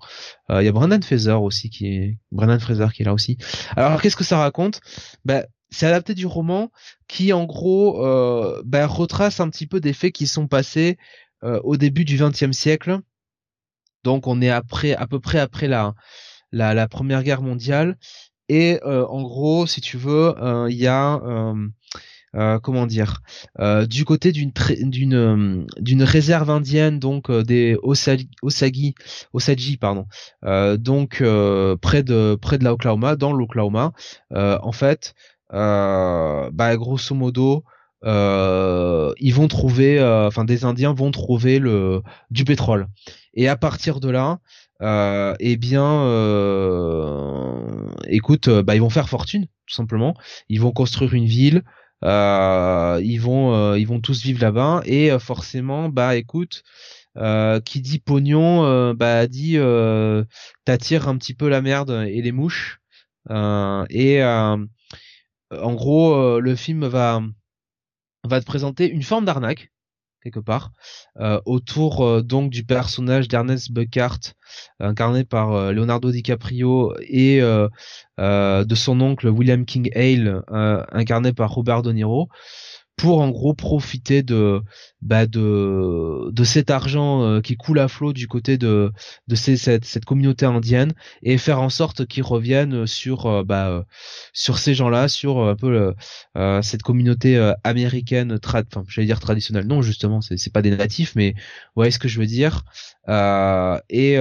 Il 0.49 0.63
y 0.63 0.67
a 0.67 0.71
Brendan 0.71 1.04
Fraser 1.04 1.34
aussi 1.34 1.69
qui 1.69 1.88
est 1.88 2.17
Fraser 2.60 2.88
qui 2.93 3.04
est 3.04 3.06
là 3.06 3.13
aussi. 3.13 3.38
Alors 3.76 4.02
qu'est-ce 4.02 4.15
que 4.15 4.23
ça 4.23 4.38
raconte? 4.38 4.82
Ben, 5.26 5.45
c'est 5.74 5.88
adapté 5.88 6.14
du 6.14 6.26
roman 6.26 6.72
qui 7.08 7.34
en 7.34 7.46
gros 7.46 8.06
euh, 8.06 8.62
ben, 8.66 8.86
retrace 8.86 9.40
un 9.40 9.50
petit 9.50 9.68
peu 9.68 9.80
des 9.80 9.94
faits 9.94 10.14
qui 10.14 10.28
sont 10.28 10.48
passés 10.48 10.98
euh, 11.44 11.60
au 11.64 11.76
début 11.78 12.06
du 12.06 12.18
XXe 12.18 12.52
siècle. 12.52 13.00
Donc 14.04 14.28
on 14.28 14.42
est 14.42 14.50
après 14.50 14.94
à 14.94 15.08
peu 15.08 15.20
près 15.20 15.40
après 15.40 15.68
la 15.68 15.94
la, 16.52 16.74
la 16.74 16.88
première 16.88 17.24
guerre 17.24 17.42
mondiale 17.42 17.98
et 18.50 18.80
euh, 18.86 19.06
en 19.08 19.24
gros 19.24 19.66
si 19.66 19.82
tu 19.82 19.98
veux 19.98 20.36
il 20.70 20.76
y 20.76 20.88
a 20.88 21.20
comment 22.62 22.86
dire 22.86 23.22
du 23.88 24.06
côté 24.06 24.32
d'une 24.32 24.52
d'une 24.82 25.66
d'une 25.80 26.04
réserve 26.04 26.50
indienne 26.50 27.00
donc 27.00 27.32
des 27.32 27.78
Osagi, 27.82 28.30
Osagi 28.42 28.94
Osagi 29.32 29.78
pardon 29.78 30.08
donc 30.78 31.24
près 31.82 32.04
de 32.04 32.38
près 32.42 32.58
de 32.58 32.64
l'Oklahoma 32.66 33.16
dans 33.16 33.34
l'Oklahoma 33.34 33.94
en 34.32 34.72
fait 34.72 35.16
euh, 35.16 35.33
bah 35.54 36.76
grosso 36.78 37.16
modo, 37.16 37.63
euh, 38.06 39.13
ils 39.20 39.34
vont 39.34 39.48
trouver, 39.48 40.00
euh, 40.00 40.28
enfin 40.28 40.44
des 40.46 40.66
Indiens 40.66 40.94
vont 40.94 41.12
trouver 41.12 41.60
le 41.60 42.02
du 42.32 42.44
pétrole. 42.46 42.88
Et 43.34 43.48
à 43.48 43.56
partir 43.56 44.00
de 44.00 44.10
là, 44.10 44.39
euh, 44.82 45.34
eh 45.39 45.58
bien, 45.58 46.04
euh, 46.04 47.89
écoute, 48.08 48.50
bah 48.50 48.76
ils 48.76 48.82
vont 48.82 48.89
faire 48.89 49.10
fortune 49.10 49.48
tout 49.68 49.76
simplement. 49.76 50.16
Ils 50.50 50.62
vont 50.62 50.72
construire 50.72 51.13
une 51.13 51.26
ville. 51.26 51.63
Euh, 52.04 53.00
ils 53.02 53.18
vont, 53.18 53.76
ils 53.76 53.88
vont 53.88 54.02
tous 54.02 54.22
vivre 54.24 54.42
là-bas 54.42 54.82
et 54.86 55.18
forcément, 55.20 55.89
bah 55.89 56.16
écoute. 56.18 56.63
qui 57.66 57.82
dit 57.82 58.00
pognon, 58.00 58.94
bah 58.94 59.28
dit 59.28 59.58
t'attires 60.66 61.08
un 61.08 61.18
petit 61.18 61.34
peu 61.34 61.48
la 61.50 61.62
merde 61.62 62.06
et 62.10 62.22
les 62.22 62.32
mouches. 62.34 62.80
et 63.30 64.22
en 65.62 65.74
gros, 65.74 66.16
euh, 66.16 66.39
le 66.39 66.56
film 66.56 66.86
va 66.86 67.22
te 68.30 68.46
présenter 68.46 68.89
une 68.89 69.04
forme 69.04 69.26
d'arnaque 69.26 69.70
quelque 70.24 70.39
part 70.39 70.72
euh, 71.20 71.42
autour 71.46 72.02
euh, 72.02 72.22
donc 72.22 72.50
du 72.50 72.63
personnage 72.63 73.28
d'Ernest 73.28 73.74
Buckhart 73.74 74.20
incarné 74.80 75.26
par 75.26 75.74
Leonardo 75.74 76.12
DiCaprio 76.12 76.94
et 77.02 77.42
de 77.42 78.76
son 78.76 79.02
oncle 79.02 79.28
William 79.28 79.66
King 79.66 79.89
Hale 79.96 80.42
incarné 80.92 81.34
par 81.34 81.52
Robert 81.52 81.82
De 81.82 81.92
Niro 81.92 82.30
pour 82.96 83.22
en 83.22 83.30
gros 83.30 83.54
profiter 83.54 84.24
de 84.24 84.62
bah 85.02 85.26
de 85.26 86.30
de 86.32 86.44
cet 86.44 86.70
argent 86.70 87.24
euh, 87.24 87.42
qui 87.42 87.56
coule 87.58 87.80
à 87.80 87.88
flot 87.88 88.14
du 88.14 88.28
côté 88.28 88.58
de 88.58 88.92
de 89.28 89.36
ces, 89.36 89.58
cette, 89.58 89.86
cette 89.86 90.06
communauté 90.06 90.46
indienne 90.46 90.94
et 91.24 91.38
faire 91.38 91.60
en 91.60 91.70
sorte 91.70 92.06
qu'ils 92.06 92.24
reviennent 92.24 92.86
sur 92.86 93.26
euh, 93.26 93.44
bah 93.44 93.70
euh, 93.70 93.84
sur 94.34 94.58
ces 94.60 94.76
gens-là 94.76 95.08
sur 95.08 95.40
un 95.40 95.56
peu 95.56 95.94
cette 96.62 96.84
communauté 96.84 97.54
américaine 97.64 98.40
trad 98.40 98.66
enfin 98.70 98.86
j'allais 98.88 99.08
dire 99.08 99.20
traditionnelle. 99.20 99.66
Non 99.68 99.82
justement 99.82 100.22
c'est 100.22 100.38
c'est 100.38 100.54
pas 100.54 100.62
des 100.62 100.76
natifs 100.76 101.14
mais 101.16 101.36
ouais 101.76 101.92
ce 101.92 102.00
que 102.00 102.08
je 102.08 102.20
veux 102.20 102.26
dire. 102.28 102.64
Et 103.90 104.18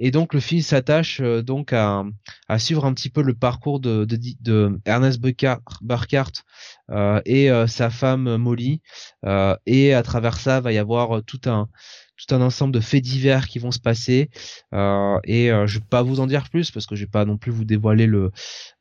et 0.00 0.10
donc 0.10 0.34
le 0.34 0.40
film 0.40 0.62
s'attache 0.62 1.20
euh, 1.20 1.42
donc 1.42 1.72
à, 1.72 2.04
à, 2.48 2.58
suivre 2.58 2.86
un 2.86 2.94
petit 2.94 3.10
peu 3.10 3.22
le 3.22 3.34
parcours 3.34 3.78
de, 3.78 4.04
de, 4.04 4.18
de 4.40 4.80
Ernest 4.86 5.20
Burkhardt 5.20 6.42
euh, 6.90 7.20
et 7.26 7.50
euh, 7.50 7.66
sa 7.66 7.90
femme 7.90 8.36
Molly. 8.36 8.80
Euh, 9.24 9.54
et 9.66 9.94
à 9.94 10.02
travers 10.02 10.38
ça, 10.38 10.60
va 10.60 10.72
y 10.72 10.78
avoir 10.78 11.22
tout 11.22 11.40
un 11.46 11.68
tout 12.16 12.34
un 12.34 12.42
ensemble 12.42 12.74
de 12.74 12.80
faits 12.80 13.02
divers 13.02 13.48
qui 13.48 13.58
vont 13.58 13.70
se 13.70 13.78
passer 13.78 14.28
et 14.72 15.48
je 15.48 15.78
vais 15.78 15.84
pas 15.88 16.02
vous 16.02 16.20
en 16.20 16.26
dire 16.26 16.50
plus 16.50 16.70
parce 16.70 16.84
que 16.84 16.94
je 16.94 17.04
vais 17.04 17.10
pas 17.10 17.24
non 17.24 17.38
plus 17.38 17.50
vous 17.50 17.64
dévoiler 17.64 18.04
le 18.04 18.30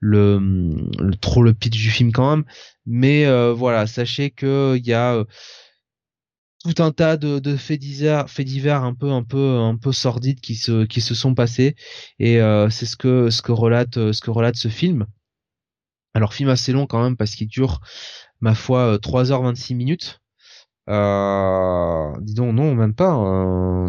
le, 0.01 0.39
le 0.99 1.15
trop 1.15 1.41
le 1.41 1.53
pitch 1.53 1.77
du 1.77 1.89
film 1.89 2.11
quand 2.11 2.35
même 2.35 2.45
mais 2.85 3.25
voilà 3.53 3.87
sachez 3.87 4.29
que 4.29 4.75
il 4.75 4.85
y 4.85 4.91
a 4.91 5.23
tout 6.63 6.83
un 6.83 6.91
tas 6.91 7.17
de, 7.17 7.39
de 7.39 7.55
faits 7.55 7.79
divers, 7.79 8.29
faits 8.29 8.45
divers 8.45 8.83
un 8.83 8.93
peu 8.93 9.11
un 9.11 9.23
peu 9.23 9.57
un 9.57 9.77
peu 9.77 9.91
sordides 9.91 10.41
qui 10.41 10.55
se 10.55 10.85
qui 10.85 11.01
se 11.01 11.15
sont 11.15 11.33
passés 11.33 11.75
et 12.19 12.41
euh, 12.41 12.69
c'est 12.69 12.85
ce 12.85 12.97
que 12.97 13.29
ce 13.29 13.41
que 13.41 13.51
relate 13.51 14.11
ce 14.11 14.21
que 14.21 14.31
relate 14.31 14.55
ce 14.55 14.67
film. 14.67 15.05
Alors 16.13 16.33
film 16.33 16.49
assez 16.49 16.71
long 16.73 16.85
quand 16.87 17.01
même 17.01 17.17
parce 17.17 17.35
qu'il 17.35 17.47
dure 17.47 17.81
ma 18.41 18.55
foi 18.55 18.97
3h26 18.97 19.75
minutes. 19.75 20.19
Euh, 20.89 22.11
dis 22.21 22.33
donc, 22.33 22.53
non, 22.55 22.73
même 22.75 22.95
pas. 22.95 23.13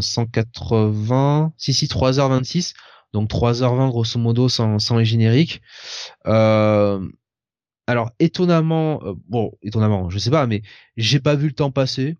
180, 0.00 1.52
si 1.56 1.72
si, 1.72 1.86
3h26. 1.86 2.74
Donc 3.12 3.28
3h20 3.30 3.88
grosso 3.88 4.18
modo 4.18 4.48
sans, 4.48 4.78
sans 4.78 4.98
les 4.98 5.04
génériques. 5.04 5.62
Euh, 6.26 7.06
alors 7.86 8.10
étonnamment, 8.20 9.00
euh, 9.04 9.14
bon, 9.28 9.52
étonnamment, 9.62 10.10
je 10.10 10.18
sais 10.18 10.30
pas, 10.30 10.46
mais 10.46 10.62
j'ai 10.96 11.20
pas 11.20 11.34
vu 11.34 11.48
le 11.48 11.54
temps 11.54 11.70
passer. 11.72 12.16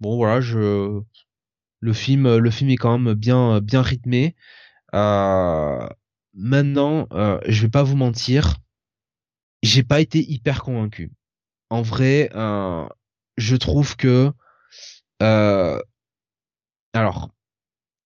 Bon 0.00 0.16
voilà, 0.16 0.40
je 0.40 1.00
le 1.80 1.92
film, 1.92 2.36
le 2.36 2.50
film 2.50 2.70
est 2.70 2.76
quand 2.76 2.98
même 2.98 3.14
bien 3.14 3.60
bien 3.60 3.82
rythmé. 3.82 4.34
Euh, 4.94 5.88
maintenant, 6.34 7.08
euh, 7.12 7.40
je 7.46 7.62
vais 7.62 7.70
pas 7.70 7.82
vous 7.82 7.96
mentir, 7.96 8.56
j'ai 9.62 9.82
pas 9.82 10.00
été 10.00 10.20
hyper 10.20 10.62
convaincu. 10.62 11.12
En 11.70 11.82
vrai, 11.82 12.30
euh, 12.34 12.86
je 13.38 13.56
trouve 13.56 13.96
que 13.96 14.32
euh, 15.22 15.80
alors 16.92 17.30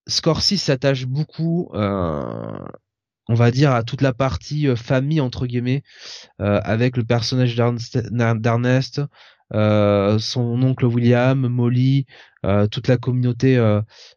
Scorsese 0.09 0.57
s'attache 0.61 1.07
beaucoup, 1.07 1.70
euh, 1.74 2.59
on 3.29 3.35
va 3.35 3.50
dire, 3.50 3.72
à 3.72 3.83
toute 3.85 4.03
la 4.03 4.12
partie 4.12 4.68
euh, 4.68 4.76
famille 4.76 5.20
entre 5.20 5.46
guillemets, 5.46 5.83
euh, 6.40 6.61
avec 6.64 6.96
le 6.96 7.05
personnage 7.05 7.55
d'Ernest, 7.57 9.00
son 9.52 10.62
oncle 10.62 10.86
William, 10.86 11.46
Molly, 11.48 12.06
toute 12.70 12.88
la 12.88 12.96
communauté 12.96 13.56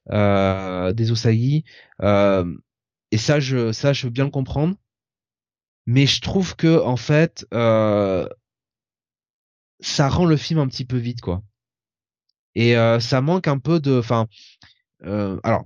des 0.09 1.11
Osagi. 1.11 1.63
et 2.01 3.17
ça, 3.17 3.39
je, 3.39 3.71
ça, 3.71 3.93
je 3.93 4.07
veux 4.07 4.11
bien 4.11 4.25
le 4.25 4.31
comprendre. 4.31 4.75
Mais 5.85 6.05
je 6.05 6.21
trouve 6.21 6.55
que 6.55 6.81
en 6.81 6.95
fait, 6.97 7.45
ça 9.79 10.09
rend 10.09 10.25
le 10.25 10.37
film 10.37 10.59
un 10.59 10.67
petit 10.67 10.85
peu 10.85 10.97
vite, 10.97 11.21
quoi. 11.21 11.43
Et 12.55 12.75
ça 12.99 13.21
manque 13.21 13.47
un 13.47 13.59
peu 13.59 13.79
de, 13.79 13.97
enfin, 13.99 14.27
alors 15.01 15.65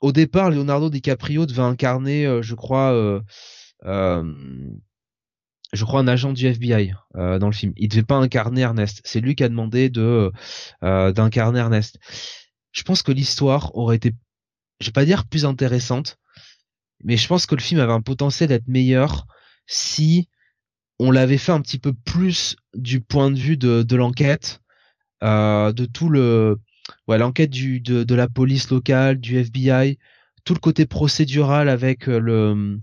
au 0.00 0.12
départ, 0.12 0.50
Leonardo 0.50 0.90
DiCaprio 0.90 1.46
devait 1.46 1.62
incarner, 1.62 2.26
euh, 2.26 2.42
je 2.42 2.54
crois, 2.54 2.92
euh, 2.92 3.20
euh, 3.84 4.22
je 5.72 5.84
crois 5.84 6.00
un 6.00 6.08
agent 6.08 6.32
du 6.32 6.46
FBI 6.46 6.94
dans 7.14 7.46
le 7.46 7.52
film. 7.52 7.72
Il 7.76 7.88
devait 7.88 8.02
pas 8.02 8.16
incarner 8.16 8.62
Ernest. 8.62 9.00
C'est 9.04 9.20
lui 9.20 9.34
qui 9.34 9.44
a 9.44 9.48
demandé 9.48 9.90
de 9.90 10.32
d'incarner 10.82 11.58
Ernest. 11.58 11.98
Je 12.72 12.82
pense 12.82 13.02
que 13.02 13.12
l'histoire 13.12 13.74
aurait 13.76 13.96
été, 13.96 14.14
je 14.80 14.86
vais 14.86 14.92
pas 14.92 15.04
dire 15.04 15.26
plus 15.26 15.44
intéressante, 15.44 16.18
mais 17.04 17.16
je 17.16 17.26
pense 17.28 17.46
que 17.46 17.54
le 17.54 17.60
film 17.60 17.80
avait 17.80 17.92
un 17.92 18.00
potentiel 18.00 18.48
d'être 18.48 18.68
meilleur 18.68 19.26
si 19.66 20.28
on 20.98 21.10
l'avait 21.10 21.38
fait 21.38 21.52
un 21.52 21.60
petit 21.60 21.78
peu 21.78 21.92
plus 21.92 22.56
du 22.74 23.00
point 23.00 23.30
de 23.30 23.38
vue 23.38 23.56
de, 23.56 23.82
de 23.82 23.96
l'enquête, 23.96 24.60
de 25.22 25.84
tout 25.86 26.08
le 26.08 26.58
ouais, 27.06 27.18
l'enquête 27.18 27.50
du 27.50 27.80
de, 27.80 28.04
de, 28.04 28.14
la 28.14 28.28
police 28.28 28.70
locale, 28.70 29.18
du 29.18 29.38
FBI, 29.38 29.98
tout 30.44 30.54
le 30.54 30.60
côté 30.60 30.86
procédural 30.86 31.68
avec 31.68 32.08
euh, 32.08 32.18
le 32.18 32.78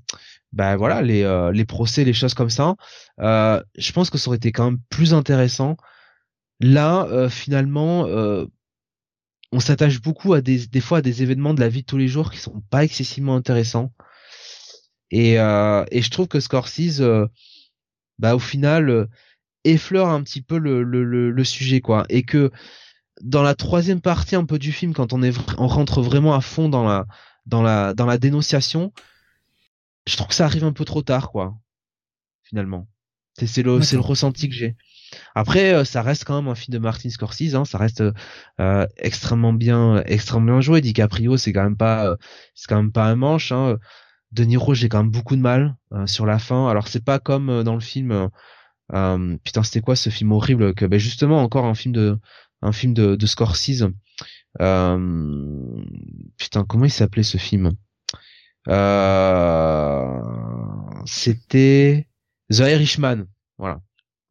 bah 0.55 0.77
voilà 0.77 1.01
les 1.01 1.23
euh, 1.23 1.51
les 1.51 1.65
procès, 1.65 2.05
les 2.05 2.13
choses 2.13 2.33
comme 2.33 2.49
ça. 2.49 2.75
Euh, 3.19 3.61
je 3.77 3.91
pense 3.91 4.09
que 4.09 4.17
ça 4.17 4.29
aurait 4.29 4.37
été 4.37 4.51
quand 4.51 4.65
même 4.65 4.79
plus 4.89 5.13
intéressant. 5.13 5.75
Là, 6.61 7.05
euh, 7.11 7.29
finalement, 7.29 8.07
on 9.51 9.59
s'attache 9.59 10.01
beaucoup 10.01 10.33
à 10.33 10.41
des 10.41 10.65
des 10.67 10.81
fois 10.81 10.99
à 10.99 11.01
des 11.01 11.21
événements 11.21 11.53
de 11.53 11.59
la 11.59 11.69
vie 11.69 11.81
de 11.81 11.85
tous 11.85 11.97
les 11.97 12.07
jours 12.07 12.31
qui 12.31 12.39
sont 12.39 12.61
pas 12.69 12.83
excessivement 12.83 13.35
intéressants. 13.35 13.91
Et 15.11 15.33
et 15.33 16.01
je 16.01 16.09
trouve 16.09 16.27
que 16.27 16.39
Scorsese, 16.39 17.03
bah 18.17 18.35
au 18.35 18.39
final 18.39 19.07
effleure 19.65 20.09
un 20.09 20.23
petit 20.23 20.41
peu 20.41 20.57
le, 20.57 20.83
le, 20.83 21.03
le, 21.03 21.31
le 21.31 21.43
sujet 21.43 21.81
quoi 21.81 22.05
et 22.07 22.21
que 22.21 22.51
dans 23.21 23.41
la 23.41 23.55
troisième 23.55 23.99
partie 23.99 24.35
un 24.35 24.45
peu 24.45 24.59
du 24.59 24.71
film, 24.71 24.93
quand 24.93 25.11
on 25.11 25.23
est 25.23 25.33
on 25.57 25.67
rentre 25.67 26.01
vraiment 26.01 26.35
à 26.35 26.41
fond 26.41 26.69
dans 26.69 26.83
la 26.83 27.05
dans 27.45 27.61
la 27.61 27.93
dans 27.93 28.05
la 28.05 28.17
dénonciation, 28.17 28.93
je 30.07 30.15
trouve 30.15 30.27
que 30.29 30.35
ça 30.35 30.45
arrive 30.45 30.63
un 30.63 30.73
peu 30.73 30.85
trop 30.85 31.01
tard, 31.01 31.31
quoi. 31.31 31.57
Finalement, 32.43 32.87
c'est 33.37 33.63
le 33.63 33.81
c'est 33.81 33.95
le 33.95 34.01
ressenti 34.01 34.49
que 34.49 34.55
j'ai. 34.55 34.75
Après, 35.33 35.73
euh, 35.73 35.85
ça 35.85 36.01
reste 36.01 36.25
quand 36.25 36.41
même 36.41 36.49
un 36.49 36.55
film 36.55 36.73
de 36.73 36.79
Martin 36.79 37.09
Scorsese, 37.09 37.55
hein, 37.55 37.65
ça 37.65 37.77
reste 37.77 38.03
euh, 38.59 38.87
extrêmement 38.97 39.53
bien 39.53 40.03
extrêmement 40.05 40.53
bien 40.53 40.61
joué. 40.61 40.81
DiCaprio, 40.81 41.37
c'est 41.37 41.53
quand 41.53 41.63
même 41.63 41.77
pas 41.77 42.07
euh, 42.07 42.15
c'est 42.53 42.67
quand 42.67 42.77
même 42.77 42.91
pas 42.91 43.05
un 43.05 43.15
manche. 43.15 43.51
Hein. 43.51 43.77
De 44.31 44.43
Niro, 44.43 44.73
j'ai 44.73 44.89
quand 44.89 44.99
même 45.03 45.11
beaucoup 45.11 45.35
de 45.35 45.41
mal 45.41 45.75
sur 46.07 46.25
la 46.25 46.39
fin. 46.39 46.67
Alors 46.69 46.87
c'est 46.87 47.03
pas 47.03 47.19
comme 47.19 47.63
dans 47.63 47.75
le 47.75 47.79
film. 47.79 48.29
putain, 48.89 49.63
c'était 49.63 49.81
quoi 49.81 49.95
ce 49.95 50.09
film 50.09 50.31
horrible 50.33 50.75
que 50.75 50.85
ben 50.85 50.99
justement 50.99 51.41
encore 51.41 51.65
un 51.65 51.75
film 51.75 51.93
de 51.93 52.19
un 52.61 52.71
film 52.71 52.93
de, 52.93 53.15
de 53.15 53.25
Scorsese. 53.25 53.85
Euh, 54.61 55.85
putain, 56.37 56.63
comment 56.65 56.85
il 56.85 56.91
s'appelait 56.91 57.23
ce 57.23 57.37
film? 57.37 57.71
Euh, 58.67 60.21
C'était 61.05 62.07
The 62.51 62.59
Irishman. 62.59 63.25
Voilà, 63.57 63.81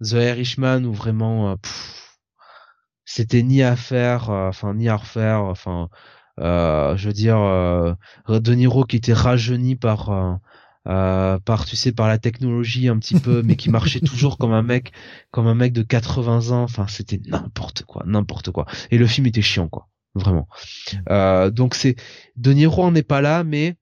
The 0.02 0.12
Irishman 0.12 0.84
où 0.84 0.92
vraiment, 0.92 1.52
euh, 1.52 1.56
c'était 3.04 3.42
ni 3.42 3.62
à 3.62 3.76
faire, 3.76 4.30
enfin 4.30 4.74
ni 4.74 4.88
à 4.88 4.96
refaire, 4.96 5.42
enfin. 5.42 5.88
je 6.38 7.06
veux 7.06 7.12
dire, 7.12 7.38
De 8.28 8.54
Niro 8.54 8.84
qui 8.84 8.96
était 8.96 9.12
rajeuni 9.12 9.76
par 9.76 10.40
euh, 10.86 11.38
par 11.38 11.64
tu 11.64 11.76
sais 11.76 11.92
par 11.92 12.08
la 12.08 12.18
technologie 12.18 12.88
un 12.88 12.98
petit 12.98 13.18
peu 13.18 13.40
mais 13.42 13.56
qui 13.56 13.70
marchait 13.70 14.00
toujours 14.06 14.36
comme 14.36 14.52
un 14.52 14.62
mec 14.62 14.92
comme 15.30 15.46
un 15.46 15.54
mec 15.54 15.72
de 15.72 15.80
80 15.80 16.50
ans 16.50 16.62
enfin 16.62 16.86
c'était 16.88 17.18
n'importe 17.26 17.84
quoi 17.84 18.02
n'importe 18.04 18.50
quoi 18.50 18.66
et 18.90 18.98
le 18.98 19.06
film 19.06 19.26
était 19.26 19.40
chiant 19.40 19.66
quoi 19.66 19.88
vraiment 20.14 20.46
euh, 21.08 21.48
donc 21.48 21.74
c'est 21.74 21.96
De 22.36 22.52
Niro 22.52 22.82
en 22.82 22.94
est 22.94 23.02
pas 23.02 23.22
là 23.22 23.44
mais 23.44 23.76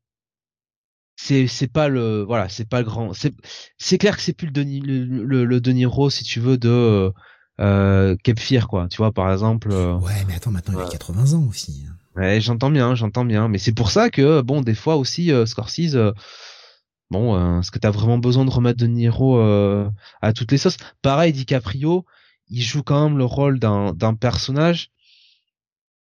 c'est 1.22 1.46
c'est 1.46 1.68
pas 1.68 1.88
le 1.88 2.22
voilà 2.22 2.48
c'est 2.48 2.68
pas 2.68 2.80
le 2.80 2.84
grand 2.84 3.12
c'est 3.12 3.32
c'est 3.78 3.98
clair 3.98 4.16
que 4.16 4.22
c'est 4.22 4.32
plus 4.32 4.48
le, 4.48 5.04
le, 5.04 5.44
le, 5.44 6.10
si 6.10 6.24
tu 6.24 6.40
veux 6.40 6.58
de 6.58 7.12
euh, 7.60 8.16
Fear 8.38 8.66
quoi. 8.66 8.88
Tu 8.88 8.96
vois 8.96 9.12
par 9.12 9.30
exemple 9.30 9.70
euh, 9.70 9.94
ouais 9.98 10.24
mais 10.26 10.34
attends 10.34 10.50
maintenant 10.50 10.80
il 10.80 10.86
a 10.86 10.88
80 10.88 11.34
ans 11.34 11.46
aussi 11.48 11.86
ouais 12.16 12.40
j'entends 12.40 12.70
bien 12.70 12.94
j'entends 12.94 13.24
bien. 13.24 13.48
Mais 13.48 13.58
c'est 13.58 13.72
pour 13.72 13.90
ça 13.90 14.10
que 14.10 14.40
bon 14.40 14.62
des 14.62 14.74
fois 14.74 14.96
aussi 14.96 15.30
euh, 15.30 15.46
Scorsese 15.46 15.96
Bon, 17.12 17.36
euh, 17.36 17.60
est-ce 17.60 17.70
que 17.70 17.78
t'as 17.78 17.90
vraiment 17.90 18.16
besoin 18.16 18.46
de 18.46 18.50
remettre 18.50 18.78
De 18.78 18.86
Niro 18.86 19.38
euh, 19.38 19.86
à 20.22 20.32
toutes 20.32 20.50
les 20.50 20.56
sauces? 20.56 20.78
Pareil, 21.02 21.34
DiCaprio, 21.34 22.06
il 22.48 22.62
joue 22.62 22.82
quand 22.82 23.06
même 23.06 23.18
le 23.18 23.26
rôle 23.26 23.58
d'un 23.58 24.14
personnage 24.18 24.90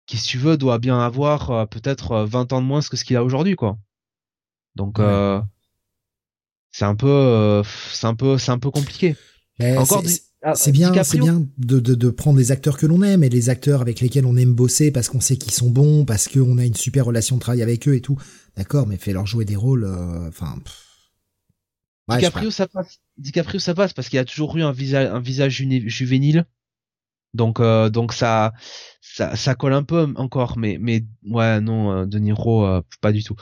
qui, 0.06 0.16
si 0.16 0.26
tu 0.30 0.38
veux, 0.38 0.56
doit 0.56 0.80
bien 0.80 1.02
avoir 1.02 1.52
euh, 1.52 1.66
peut-être 1.66 2.24
20 2.24 2.54
ans 2.54 2.62
de 2.62 2.66
moins 2.66 2.80
que 2.80 2.96
ce 2.96 3.04
qu'il 3.04 3.18
a 3.18 3.26
aujourd'hui, 3.26 3.58
quoi. 3.58 3.78
Donc, 4.76 5.00
c'est 6.72 6.86
un 6.86 6.96
peu, 6.96 7.62
c'est 7.94 8.08
un 8.08 8.16
peu, 8.16 8.38
c'est 8.38 8.52
un 8.52 8.60
peu 8.60 8.72
compliqué. 8.72 9.16
Encore 9.78 10.04
ah, 10.44 10.56
c'est 10.56 10.72
bien, 10.72 10.92
c'est 11.04 11.20
bien 11.20 11.46
de, 11.60 11.80
de, 11.80 11.94
de, 11.94 12.10
prendre 12.10 12.40
les 12.40 12.52
acteurs 12.52 12.76
que 12.76 12.88
l'on 12.88 13.04
aime 13.04 13.24
et 13.24 13.30
les 13.30 13.52
acteurs 13.52 13.80
avec 13.80 14.00
lesquels 14.00 14.26
on 14.26 14.36
aime 14.38 14.56
bosser 14.56 14.90
parce 14.90 15.08
qu'on 15.08 15.20
sait 15.20 15.38
qu'ils 15.38 15.54
sont 15.54 15.70
bons, 15.70 16.04
parce 16.04 16.28
qu'on 16.28 16.58
a 16.58 16.66
une 16.66 16.74
super 16.74 17.06
relation 17.06 17.36
de 17.36 17.42
travail 17.42 17.62
avec 17.62 17.88
eux 17.88 17.96
et 17.96 18.02
tout. 18.02 18.18
D'accord, 18.58 18.88
mais 18.88 18.98
fais 18.98 19.14
leur 19.14 19.28
jouer 19.28 19.46
des 19.46 19.56
rôles, 19.56 19.86
enfin. 20.28 20.58
DiCaprio, 22.10 22.50
ça 22.50 22.68
passe. 22.68 23.00
DiCaprio, 23.18 23.60
ça 23.60 23.76
passe 23.76 23.94
parce 23.94 24.10
qu'il 24.10 24.18
a 24.18 24.26
toujours 24.26 24.58
eu 24.58 24.64
un 24.64 24.72
visage, 24.72 25.08
un 25.12 25.20
visage 25.20 25.64
juvénile. 25.86 26.46
Donc, 27.34 27.60
euh, 27.60 27.90
donc 27.90 28.14
ça, 28.14 28.54
ça, 29.02 29.36
ça 29.36 29.56
colle 29.56 29.74
un 29.74 29.84
peu 29.84 30.14
encore, 30.16 30.58
mais, 30.58 30.78
mais 30.80 31.04
ouais, 31.26 31.62
non, 31.62 31.92
euh, 31.92 32.06
De 32.06 32.20
Niro, 32.20 32.66
euh, 32.66 32.82
pas 33.02 33.12
du 33.12 33.24
tout. 33.24 33.36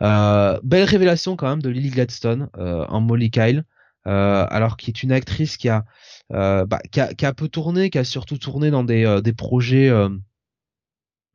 belle 0.00 0.84
révélation 0.84 1.36
quand 1.36 1.48
même 1.48 1.62
de 1.62 1.68
Lily 1.68 1.90
Gladstone 1.90 2.48
en 2.54 3.00
Molly 3.00 3.30
Kyle, 3.30 3.64
alors 4.04 4.76
qui 4.76 4.90
est 4.90 5.02
une 5.02 5.12
actrice 5.12 5.56
qui 5.56 5.68
a, 5.68 5.84
bah, 6.30 6.80
qui 6.90 7.00
a, 7.00 7.14
qui 7.14 7.26
a 7.26 7.32
peu 7.34 7.48
tourné, 7.48 7.90
qui 7.90 7.98
a 7.98 8.04
surtout 8.04 8.38
tourné 8.38 8.70
dans 8.70 8.84
des, 8.84 9.20
des 9.22 9.32
projets 9.32 9.90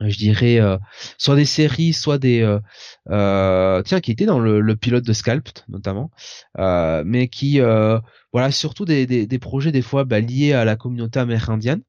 je 0.09 0.17
dirais 0.17 0.59
euh, 0.59 0.77
soit 1.17 1.36
des 1.36 1.45
séries 1.45 1.93
soit 1.93 2.17
des 2.17 2.41
euh, 2.41 2.59
euh, 3.09 3.82
tiens 3.84 3.99
qui 3.99 4.11
étaient 4.11 4.25
dans 4.25 4.39
le, 4.39 4.59
le, 4.59 4.75
pilote 4.75 5.05
de 5.05 5.13
Scalped 5.13 5.63
notamment 5.69 6.11
euh, 6.59 7.03
mais 7.05 7.27
qui 7.27 7.59
euh, 7.61 7.99
voilà 8.32 8.51
surtout 8.51 8.86
des, 8.86 9.05
des, 9.05 9.27
des, 9.27 9.39
projets 9.39 9.71
des 9.71 9.82
fois 9.82 10.03
bah, 10.03 10.19
liés 10.19 10.53
à 10.53 10.65
la 10.65 10.75
communauté 10.75 11.19
amérindienne 11.19 11.82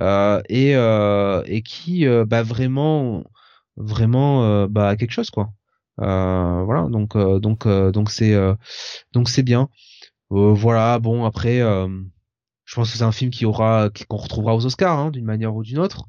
et 0.00 0.72
et 0.72 1.62
qui 1.62 2.06
bah 2.26 2.42
vraiment 2.42 3.24
vraiment 3.76 4.66
bah 4.68 4.96
quelque 4.96 5.12
chose 5.12 5.30
quoi. 5.30 5.52
Voilà 5.98 6.88
donc 6.90 7.16
donc 7.16 7.66
donc 7.66 8.10
c'est 8.10 8.34
donc 9.12 9.28
c'est 9.28 9.42
bien. 9.42 9.68
Voilà 10.30 10.98
bon 10.98 11.24
après 11.24 11.60
je 12.64 12.74
pense 12.74 12.90
que 12.90 12.98
c'est 12.98 13.04
un 13.04 13.12
film 13.12 13.30
qui 13.30 13.44
aura 13.44 13.90
qu'on 14.08 14.16
retrouvera 14.16 14.56
aux 14.56 14.64
Oscars 14.66 14.98
hein, 14.98 15.10
d'une 15.10 15.24
manière 15.24 15.54
ou 15.54 15.62
d'une 15.62 15.78
autre. 15.78 16.08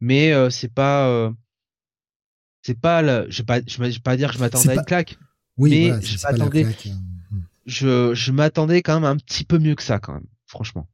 Mais 0.00 0.32
euh, 0.32 0.50
c'est 0.50 0.72
pas 0.72 1.08
euh, 1.08 1.30
c'est 2.62 2.78
pas 2.78 3.02
le, 3.02 3.26
je 3.30 3.38
vais 3.38 3.46
pas 3.46 3.60
je 3.66 3.80
vais 3.80 3.98
pas 4.00 4.16
dire 4.16 4.30
que 4.30 4.34
je 4.34 4.40
m'attendais 4.40 4.70
à 4.70 4.74
une 4.74 4.84
claque 4.84 5.18
oui, 5.56 5.70
mais 5.70 6.02
je 6.02 6.22
m'attendais 6.26 6.64
hein. 6.66 7.36
je 7.66 8.12
je 8.14 8.32
m'attendais 8.32 8.82
quand 8.82 8.94
même 8.94 9.04
un 9.04 9.16
petit 9.16 9.44
peu 9.44 9.58
mieux 9.58 9.74
que 9.74 9.82
ça 9.82 10.00
quand 10.00 10.14
même 10.14 10.26
franchement 10.46 10.88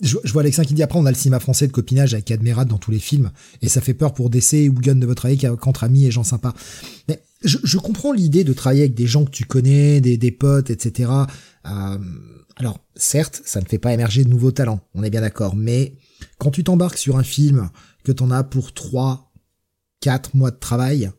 Je, 0.00 0.16
je, 0.24 0.32
vois 0.32 0.42
Alexin 0.42 0.64
qui 0.64 0.74
dit 0.74 0.82
après 0.82 0.98
on 0.98 1.06
a 1.06 1.10
le 1.10 1.16
cinéma 1.16 1.40
français 1.40 1.66
de 1.66 1.72
copinage 1.72 2.14
avec 2.14 2.30
Admiral 2.30 2.66
dans 2.66 2.78
tous 2.78 2.90
les 2.90 2.98
films 2.98 3.30
et 3.60 3.68
ça 3.68 3.80
fait 3.80 3.94
peur 3.94 4.14
pour 4.14 4.30
DC 4.30 4.68
ou 4.68 4.74
Gun 4.74 4.96
de 4.96 5.06
votre 5.06 5.26
avis 5.26 5.38
qu'entre 5.38 5.84
amis 5.84 6.06
et 6.06 6.10
gens 6.10 6.24
sympas. 6.24 6.54
Mais 7.08 7.22
je, 7.44 7.58
je 7.62 7.78
comprends 7.78 8.12
l'idée 8.12 8.44
de 8.44 8.52
travailler 8.52 8.82
avec 8.82 8.94
des 8.94 9.06
gens 9.06 9.24
que 9.24 9.30
tu 9.30 9.44
connais, 9.44 10.00
des, 10.00 10.16
des 10.16 10.30
potes, 10.30 10.70
etc. 10.70 11.10
Euh, 11.66 11.98
alors 12.56 12.78
certes, 12.96 13.42
ça 13.44 13.60
ne 13.60 13.66
fait 13.66 13.78
pas 13.78 13.92
émerger 13.92 14.24
de 14.24 14.28
nouveaux 14.28 14.52
talents, 14.52 14.80
on 14.94 15.02
est 15.02 15.10
bien 15.10 15.22
d'accord, 15.22 15.56
mais 15.56 15.94
quand 16.38 16.50
tu 16.50 16.64
t'embarques 16.64 16.98
sur 16.98 17.16
un 17.16 17.22
film 17.22 17.70
que 18.04 18.12
t'en 18.12 18.30
as 18.30 18.44
pour 18.44 18.72
trois, 18.72 19.32
quatre 20.00 20.34
mois 20.34 20.50
de 20.50 20.58
travail, 20.58 21.10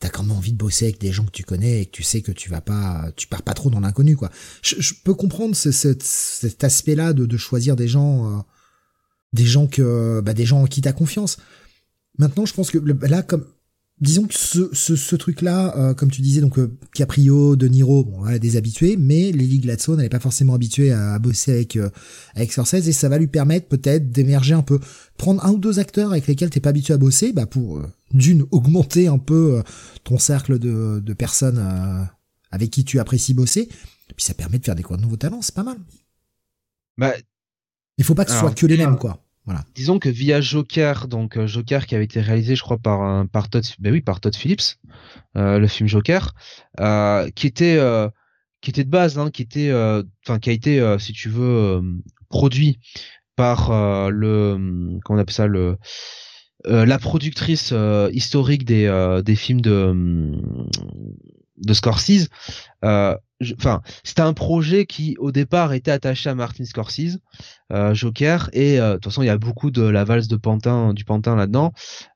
t'as 0.00 0.08
quand 0.08 0.22
même 0.22 0.36
envie 0.36 0.52
de 0.52 0.58
bosser 0.58 0.86
avec 0.86 0.98
des 0.98 1.12
gens 1.12 1.24
que 1.24 1.30
tu 1.30 1.44
connais 1.44 1.82
et 1.82 1.86
que 1.86 1.90
tu 1.90 2.02
sais 2.02 2.22
que 2.22 2.32
tu 2.32 2.50
vas 2.50 2.60
pas, 2.60 3.12
tu 3.16 3.26
pars 3.26 3.42
pas 3.42 3.54
trop 3.54 3.70
dans 3.70 3.80
l'inconnu, 3.80 4.16
quoi. 4.16 4.30
Je, 4.62 4.92
peux 5.04 5.14
comprendre 5.14 5.54
ce, 5.54 5.70
cet 5.70 6.64
aspect-là 6.64 7.12
de, 7.12 7.26
de, 7.26 7.36
choisir 7.36 7.76
des 7.76 7.86
gens, 7.86 8.26
euh, 8.26 8.40
des 9.32 9.44
gens 9.44 9.66
que, 9.66 10.20
bah, 10.24 10.34
des 10.34 10.46
gens 10.46 10.62
en 10.62 10.66
qui 10.66 10.80
t'as 10.80 10.92
confiance. 10.92 11.36
Maintenant, 12.18 12.46
je 12.46 12.54
pense 12.54 12.70
que 12.70 12.78
là, 12.78 13.22
comme 13.22 13.44
disons 14.00 14.26
que 14.26 14.34
ce, 14.34 14.70
ce, 14.72 14.96
ce 14.96 15.16
truc-là, 15.16 15.76
euh, 15.76 15.94
comme 15.94 16.10
tu 16.10 16.22
disais, 16.22 16.40
donc 16.40 16.58
euh, 16.58 16.76
Caprio, 16.94 17.56
De 17.56 17.68
Niro, 17.68 18.04
bon, 18.04 18.20
voilà, 18.20 18.38
des 18.38 18.56
habitués, 18.56 18.96
mais 18.96 19.30
Lily 19.32 19.58
Gladstone, 19.60 20.00
n'est 20.00 20.08
pas 20.08 20.20
forcément 20.20 20.54
habituée 20.54 20.92
à, 20.92 21.18
bosser 21.18 21.52
avec 21.52 21.76
euh, 21.76 21.90
avec 22.34 22.52
Scorsese 22.52 22.88
et 22.88 22.92
ça 22.92 23.08
va 23.08 23.18
lui 23.18 23.26
permettre 23.26 23.68
peut-être 23.68 24.10
d'émerger 24.10 24.54
un 24.54 24.62
peu, 24.62 24.80
prendre 25.18 25.44
un 25.44 25.52
ou 25.52 25.58
deux 25.58 25.78
acteurs 25.78 26.12
avec 26.12 26.26
lesquels 26.26 26.50
t'es 26.50 26.60
pas 26.60 26.70
habitué 26.70 26.94
à 26.94 26.98
bosser, 26.98 27.32
bah 27.32 27.46
pour 27.46 27.78
euh, 27.78 27.86
d'une 28.12 28.46
augmenter 28.50 29.08
un 29.08 29.18
peu 29.18 29.62
ton 30.04 30.18
cercle 30.18 30.58
de, 30.58 31.00
de 31.00 31.12
personnes 31.12 32.08
avec 32.50 32.70
qui 32.70 32.84
tu 32.84 32.98
apprécies 32.98 33.34
bosser, 33.34 33.68
puis 34.16 34.24
ça 34.24 34.34
permet 34.34 34.58
de 34.58 34.64
faire 34.64 34.74
des 34.74 34.82
quoi 34.82 34.96
de 34.96 35.02
nouveaux 35.02 35.16
talents, 35.16 35.42
c'est 35.42 35.54
pas 35.54 35.62
mal. 35.62 35.78
Bah, 36.98 37.12
il 37.98 38.04
faut 38.04 38.14
pas 38.14 38.24
que 38.24 38.32
ce 38.32 38.38
soit 38.38 38.54
que 38.54 38.66
les 38.66 38.76
mêmes 38.76 38.96
quoi. 38.96 39.22
Disons 39.74 39.98
que 39.98 40.08
via 40.08 40.40
Joker, 40.40 41.08
donc 41.08 41.36
euh, 41.36 41.46
Joker 41.46 41.86
qui 41.86 41.94
avait 41.94 42.04
été 42.04 42.20
réalisé, 42.20 42.56
je 42.56 42.62
crois, 42.62 42.78
par 42.78 43.26
par 43.28 43.48
Todd, 43.48 43.64
ben 43.78 43.92
oui, 43.92 44.00
par 44.00 44.20
Todd 44.20 44.34
Phillips, 44.34 44.78
euh, 45.36 45.58
le 45.58 45.66
film 45.66 45.88
Joker, 45.88 46.34
euh, 46.80 47.28
qui 47.30 47.46
était 47.46 47.78
qui 48.60 48.70
était 48.70 48.84
de 48.84 48.90
base, 48.90 49.18
hein, 49.18 49.30
qui 49.30 49.42
était, 49.42 49.72
enfin, 50.24 50.38
qui 50.38 50.50
a 50.50 50.52
été, 50.52 50.96
si 50.98 51.12
tu 51.12 51.28
veux, 51.30 51.80
produit 52.28 52.78
par 53.36 53.70
le, 54.10 54.98
comment 55.04 55.18
on 55.18 55.22
appelle 55.22 55.34
ça, 55.34 55.46
le 55.46 55.78
la 56.64 56.98
productrice 56.98 57.72
historique 58.12 58.64
des 58.64 59.20
des 59.24 59.36
films 59.36 59.60
de 59.60 60.32
de 61.60 61.74
Scorsese. 61.74 62.28
Euh, 62.84 63.16
enfin, 63.58 63.82
c'était 64.02 64.22
un 64.22 64.32
projet 64.32 64.86
qui 64.86 65.16
au 65.18 65.30
départ 65.32 65.72
était 65.72 65.90
attaché 65.90 66.30
à 66.30 66.34
Martin 66.34 66.64
Scorsese, 66.64 67.18
euh, 67.72 67.94
Joker, 67.94 68.50
et 68.52 68.80
euh, 68.80 68.90
de 68.90 68.94
toute 68.94 69.04
façon 69.06 69.22
il 69.22 69.26
y 69.26 69.30
a 69.30 69.38
beaucoup 69.38 69.70
de 69.70 69.82
la 69.82 70.04
valse 70.04 70.28
de 70.28 70.36
Pantin, 70.36 70.94
du 70.94 71.04
Pantin 71.04 71.36
là-dedans, 71.36 71.72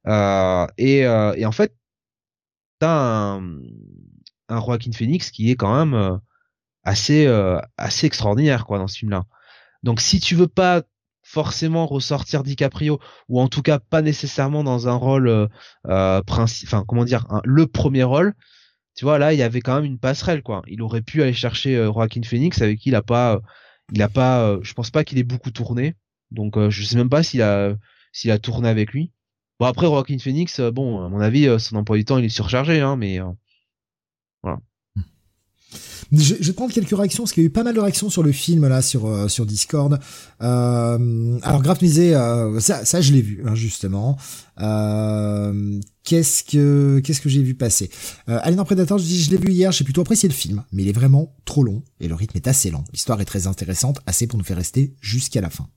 euh, 0.07 0.67
et, 0.79 1.01
et 1.01 1.47
en 1.47 1.53
fait 1.53 1.75
t'as 2.79 3.37
un, 3.37 3.59
un 4.49 4.61
Joaquin 4.61 4.93
Phoenix 4.93 5.31
qui 5.31 5.51
est 5.51 5.57
quand 5.57 5.85
même 5.85 6.21
assez 6.83 7.27
assez 7.77 8.07
extraordinaire 8.07 8.67
quoi 8.67 8.79
dans 8.79 8.89
ce 8.89 8.99
film-là. 8.99 9.25
Donc 9.83 10.01
si 10.01 10.21
tu 10.21 10.35
veux 10.35 10.49
pas 10.49 10.83
forcément 11.35 11.87
ressortir 11.87 12.45
DiCaprio 12.45 13.01
ou 13.29 13.41
en 13.41 13.49
tout 13.49 13.63
cas 13.63 13.81
pas 13.81 14.03
nécessairement 14.03 14.63
dans 14.63 14.87
un 14.87 14.95
rôle 14.95 15.29
euh, 15.29 15.49
enfin 15.85 16.85
comment 16.87 17.05
dire 17.05 17.27
le 17.45 17.67
premier 17.67 18.05
rôle 18.05 18.35
tu 18.95 19.05
vois 19.05 19.19
là 19.19 19.33
il 19.33 19.39
y 19.39 19.43
avait 19.43 19.61
quand 19.61 19.75
même 19.77 19.85
une 19.85 19.99
passerelle 19.99 20.43
quoi. 20.43 20.63
Il 20.69 20.83
aurait 20.83 21.03
pu 21.03 21.23
aller 21.23 21.33
chercher 21.33 21.77
euh, 21.77 21.93
Phoenix 22.25 22.63
avec 22.63 22.79
qui 22.79 22.91
il 22.91 22.95
a 22.95 23.03
pas 23.03 23.41
il 23.93 24.03
a 24.03 24.09
pas 24.09 24.49
euh, 24.49 24.61
je 24.63 24.73
pense 24.75 24.91
pas 24.91 25.05
qu'il 25.05 25.19
ait 25.19 25.25
beaucoup 25.25 25.51
tourné. 25.51 25.95
Donc 26.31 26.57
euh, 26.57 26.71
je 26.71 26.85
sais 26.85 26.97
même 26.97 27.11
pas 27.11 27.23
s'il 27.23 27.43
a 27.43 27.75
s'il 28.13 28.31
a 28.31 28.39
tourné 28.39 28.69
avec 28.69 28.93
lui. 28.93 29.13
Bon 29.61 29.67
après 29.67 29.87
Joaquin 29.87 30.19
Phoenix 30.19 30.61
bon 30.61 31.05
à 31.05 31.09
mon 31.09 31.21
avis 31.21 31.49
son 31.61 31.77
emploi 31.77 31.97
du 31.97 32.05
temps 32.05 32.19
il 32.19 32.25
est 32.25 32.29
surchargé 32.29 32.81
hein 32.81 32.97
mais 32.97 33.21
voilà 34.43 34.61
je, 36.13 36.35
je, 36.41 36.47
vais 36.49 36.53
prendre 36.53 36.73
quelques 36.73 36.97
réactions 36.97 37.25
parce 37.25 37.33
qu'il 37.33 37.43
y 37.43 37.47
a 37.47 37.49
eu 37.49 37.53
pas 37.53 37.63
mal 37.63 37.75
de 37.75 37.81
réactions 37.81 38.11
sur 38.11 38.23
le 38.23 38.33
film 38.33 38.67
là 38.67 38.83
sur 38.83 39.07
euh, 39.07 39.29
sur 39.29 39.47
Discord. 39.47 39.99
Euh, 40.43 41.39
alors 41.43 41.63
Graf 41.63 41.79
disait 41.79 42.15
euh, 42.15 42.61
ça, 42.61 42.85
ça 42.85 43.01
je 43.01 43.13
l'ai 43.13 43.23
vu 43.23 43.43
hein, 43.47 43.55
justement. 43.55 44.17
Euh, 44.61 45.81
qu'est-ce 46.05 46.45
que 46.45 47.01
qu'est-ce 47.01 47.21
que 47.21 47.29
j'ai 47.29 47.43
vu 47.43 47.55
passer? 47.55 47.91
Euh, 48.29 48.39
Alien 48.43 48.65
Predator, 48.65 48.99
je 48.99 49.05
dis 49.05 49.23
je 49.23 49.31
l'ai 49.31 49.37
vu 49.37 49.51
hier, 49.51 49.73
j'ai 49.73 49.85
plutôt 49.85 50.03
apprécié 50.03 50.29
le 50.29 50.35
film, 50.35 50.65
mais 50.73 50.83
il 50.83 50.89
est 50.89 50.93
vraiment 50.93 51.35
trop 51.45 51.63
long 51.63 51.83
et 52.01 52.09
le 52.09 52.15
rythme 52.15 52.37
est 52.37 52.49
assez 52.49 52.71
lent. 52.71 52.85
L'histoire 52.93 53.21
est 53.21 53.27
très 53.27 53.47
intéressante, 53.47 54.01
assez 54.07 54.27
pour 54.27 54.39
nous 54.39 54.45
faire 54.45 54.57
rester 54.57 54.95
jusqu'à 55.01 55.41
la 55.41 55.51
fin. 55.51 55.69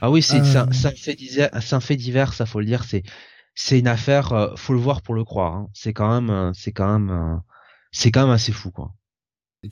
Ah 0.00 0.10
oui, 0.10 0.22
c'est 0.22 0.44
ça 0.44 0.66
fait 0.96 1.14
divers, 1.14 1.50
ça 1.60 1.80
fait 1.80 1.96
divers, 1.96 2.32
ça 2.32 2.46
faut 2.46 2.60
le 2.60 2.66
dire, 2.66 2.84
c'est 2.84 3.02
c'est 3.54 3.80
une 3.80 3.88
affaire, 3.88 4.52
faut 4.56 4.72
le 4.72 4.78
voir 4.78 5.02
pour 5.02 5.16
le 5.16 5.24
croire. 5.24 5.54
Hein. 5.54 5.68
C'est 5.74 5.92
quand 5.92 6.20
même, 6.20 6.52
c'est 6.54 6.70
quand 6.70 6.98
même 6.98 7.40
c'est 7.90 8.10
quand 8.10 8.22
même 8.22 8.34
assez 8.34 8.52
fou, 8.52 8.70
quoi. 8.70 8.94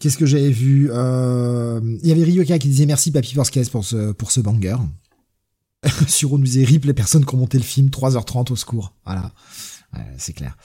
Qu'est-ce 0.00 0.18
que 0.18 0.26
j'avais 0.26 0.50
vu 0.50 0.90
euh... 0.90 1.80
Il 2.02 2.08
y 2.08 2.12
avait 2.12 2.24
Ryoka 2.24 2.58
qui 2.58 2.68
disait 2.68 2.86
merci 2.86 3.12
Papy 3.12 3.34
Forsquez 3.34 3.62
pour 3.70 3.84
ce, 3.84 4.12
pour 4.12 4.32
ce 4.32 4.40
banger. 4.40 4.76
Sur 6.08 6.32
on 6.32 6.38
nous 6.38 6.44
disait 6.44 6.64
rip 6.64 6.84
les 6.84 6.94
personnes 6.94 7.24
qui 7.24 7.34
ont 7.34 7.38
monté 7.38 7.58
le 7.58 7.64
film, 7.64 7.88
3h30 7.88 8.52
au 8.52 8.56
secours. 8.56 8.94
Voilà. 9.04 9.30
c'est 10.18 10.32
clair. 10.32 10.56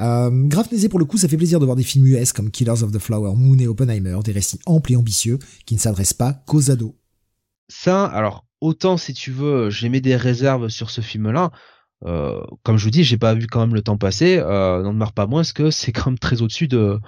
Euh, 0.00 0.30
Graf 0.48 0.68
pour 0.90 0.98
le 0.98 1.04
coup, 1.04 1.18
ça 1.18 1.28
fait 1.28 1.36
plaisir 1.36 1.60
de 1.60 1.64
voir 1.64 1.76
des 1.76 1.84
films 1.84 2.06
US 2.06 2.32
comme 2.32 2.50
Killers 2.50 2.82
of 2.82 2.90
the 2.90 2.98
Flower 2.98 3.34
Moon 3.36 3.58
et 3.58 3.68
Oppenheimer, 3.68 4.18
des 4.24 4.32
récits 4.32 4.58
amples 4.66 4.92
et 4.92 4.96
ambitieux 4.96 5.38
qui 5.66 5.74
ne 5.74 5.80
s'adressent 5.80 6.14
pas 6.14 6.32
qu'aux 6.32 6.70
ados. 6.70 6.94
Ça, 7.68 8.04
alors, 8.06 8.44
autant 8.60 8.96
si 8.96 9.14
tu 9.14 9.30
veux, 9.30 9.70
j'ai 9.70 9.88
mis 9.88 10.00
des 10.00 10.16
réserves 10.16 10.68
sur 10.68 10.90
ce 10.90 11.00
film-là, 11.00 11.52
euh, 12.06 12.42
comme 12.62 12.76
je 12.76 12.84
vous 12.84 12.90
dis, 12.90 13.04
j'ai 13.04 13.18
pas 13.18 13.34
vu 13.34 13.46
quand 13.46 13.60
même 13.60 13.74
le 13.74 13.82
temps 13.82 13.96
passer. 13.96 14.38
Euh, 14.38 14.82
N'en 14.82 14.92
demeure 14.92 15.12
pas 15.12 15.26
moins 15.26 15.42
que 15.54 15.70
c'est 15.70 15.92
quand 15.92 16.06
même 16.06 16.18
très 16.18 16.42
au-dessus 16.42 16.68
de 16.68 16.98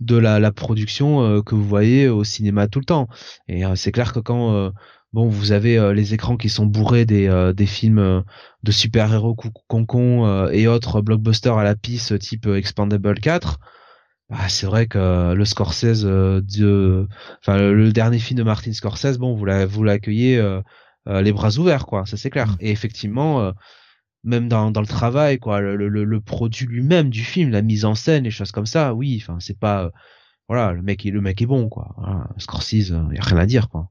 de 0.00 0.16
la, 0.16 0.40
la 0.40 0.50
production 0.50 1.22
euh, 1.22 1.42
que 1.42 1.54
vous 1.54 1.64
voyez 1.64 2.08
au 2.08 2.24
cinéma 2.24 2.68
tout 2.68 2.78
le 2.78 2.86
temps. 2.86 3.08
Et 3.48 3.66
euh, 3.66 3.74
c'est 3.74 3.92
clair 3.92 4.12
que 4.12 4.20
quand 4.20 4.72
bon 5.12 5.28
vous 5.28 5.52
avez 5.52 5.92
les 5.92 6.14
écrans 6.14 6.36
qui 6.36 6.48
sont 6.48 6.66
bourrés 6.66 7.04
des 7.04 7.52
des 7.54 7.66
films 7.66 8.22
de 8.62 8.72
super-héros 8.72 9.36
concon 9.66 10.48
et 10.52 10.68
autres 10.68 11.00
blockbusters 11.00 11.58
à 11.58 11.64
la 11.64 11.74
piste 11.74 12.16
type 12.20 12.46
Expandable 12.46 13.18
4 13.18 13.58
bah, 14.30 14.36
c'est 14.48 14.66
vrai 14.66 14.86
que 14.86 15.34
le 15.34 15.44
Scorsese 15.44 16.04
de 16.04 17.08
enfin 17.42 17.58
le, 17.58 17.92
dernier 17.92 18.20
film 18.20 18.38
de 18.38 18.44
Martin 18.44 18.72
Scorsese 18.72 19.18
bon 19.18 19.34
vous 19.34 19.44
vous 19.68 19.82
l'accueillez 19.82 20.40
les 21.08 21.32
bras 21.32 21.58
ouverts 21.58 21.86
quoi 21.86 22.06
ça 22.06 22.16
c'est 22.16 22.30
clair 22.30 22.46
mmh. 22.46 22.56
et 22.60 22.70
effectivement 22.70 23.52
même 24.24 24.48
dans, 24.48 24.70
dans 24.70 24.80
le 24.80 24.86
travail 24.86 25.38
quoi 25.38 25.60
le, 25.60 25.76
le, 25.76 26.04
le 26.04 26.20
produit 26.20 26.66
lui-même 26.66 27.10
du 27.10 27.24
film 27.24 27.50
la 27.50 27.62
mise 27.62 27.84
en 27.84 27.94
scène 27.94 28.24
les 28.24 28.30
choses 28.30 28.52
comme 28.52 28.66
ça 28.66 28.94
oui 28.94 29.18
enfin 29.22 29.38
c'est 29.40 29.58
pas 29.58 29.84
euh, 29.84 29.90
voilà 30.48 30.72
le 30.72 30.82
mec 30.82 31.04
le 31.04 31.20
mec 31.20 31.40
est 31.40 31.46
bon 31.46 31.68
quoi 31.68 31.94
voilà, 31.96 32.28
Scorsese 32.38 32.88
il 32.88 32.94
euh, 32.94 33.14
y 33.14 33.18
a 33.18 33.22
rien 33.22 33.38
à 33.38 33.46
dire 33.46 33.68
quoi 33.68 33.90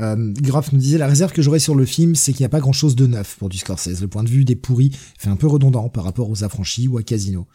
euh, 0.00 0.32
Graf 0.40 0.72
nous 0.72 0.78
disait 0.78 0.98
la 0.98 1.06
réserve 1.06 1.32
que 1.32 1.40
j'aurais 1.42 1.60
sur 1.60 1.76
le 1.76 1.84
film, 1.84 2.16
c'est 2.16 2.32
qu'il 2.32 2.40
n'y 2.40 2.46
a 2.46 2.50
pas 2.50 2.58
grand 2.58 2.72
chose 2.72 2.96
de 2.96 3.06
neuf 3.06 3.36
pour 3.38 3.48
du 3.48 3.58
Scorsese. 3.58 4.00
Le 4.00 4.08
point 4.08 4.24
de 4.24 4.28
vue 4.28 4.44
des 4.44 4.56
pourris 4.56 4.90
fait 5.16 5.28
un 5.28 5.36
peu 5.36 5.46
redondant 5.46 5.88
par 5.88 6.02
rapport 6.02 6.28
aux 6.28 6.42
affranchis 6.42 6.88
ou 6.88 6.98
à 6.98 7.04
Casino. 7.04 7.46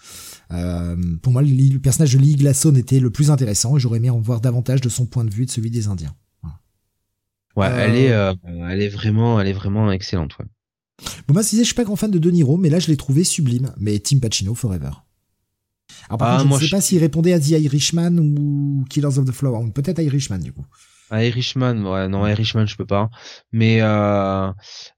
Euh, 0.52 0.96
pour 1.22 1.34
moi, 1.34 1.42
le, 1.42 1.78
personnage 1.80 2.14
de 2.14 2.20
Lee 2.20 2.38
Glasson 2.38 2.74
était 2.76 3.02
le 3.02 3.10
plus 3.10 3.30
intéressant 3.30 3.76
et 3.76 3.80
j'aurais 3.82 3.98
aimé 3.98 4.10
en 4.10 4.20
voir 4.20 4.40
davantage 4.40 4.80
de 4.80 4.88
son 4.88 5.06
point 5.06 5.26
de 5.26 5.34
vue 5.34 5.44
et 5.44 5.46
de 5.48 5.52
celui 5.52 5.70
des 5.70 5.88
Indiens. 5.88 6.16
Ouais, 7.58 7.68
elle 7.68 7.96
est, 7.96 8.36
elle 8.70 8.82
est 8.82 8.88
vraiment, 8.88 9.42
elle 9.42 9.48
est 9.48 9.54
vraiment 9.54 9.92
excellente. 9.92 10.38
Ouais. 10.40 10.46
Bon, 11.28 11.34
moi, 11.34 11.44
je 11.44 11.58
je 11.58 11.64
suis 11.64 11.74
pas 11.74 11.84
grand 11.84 11.96
fan 11.96 12.12
de 12.12 12.20
De 12.20 12.32
Niro, 12.32 12.58
mais 12.58 12.70
là, 12.70 12.80
je 12.80 12.88
l'ai 12.88 12.98
trouvé 12.98 13.24
sublime. 13.24 13.74
Mais 13.78 14.00
Tim 14.00 14.20
Pacino, 14.20 14.56
forever. 14.56 14.92
Alors, 16.08 16.18
par 16.18 16.40
ah, 16.40 16.44
contre, 16.44 16.58
je 16.58 16.64
ne 16.64 16.70
sais 16.70 16.76
pas 16.76 16.82
s'il 16.82 17.00
répondait 17.00 17.34
à 17.34 17.40
The 17.40 17.50
Irishman 17.50 18.18
ou 18.20 18.86
Killers 18.90 19.18
of 19.18 19.26
the 19.26 19.32
Flower. 19.32 19.72
Peut-être 19.72 20.00
Irishman, 20.00 20.40
du 20.40 20.54
coup. 20.54 20.66
Ah, 21.12 21.24
Irishman, 21.24 21.86
ouais, 21.86 22.08
non, 22.08 22.28
Irishman, 22.28 22.66
je 22.66 22.76
peux 22.76 22.86
pas. 22.86 23.10
Mais, 23.52 23.82
euh, 23.82 24.52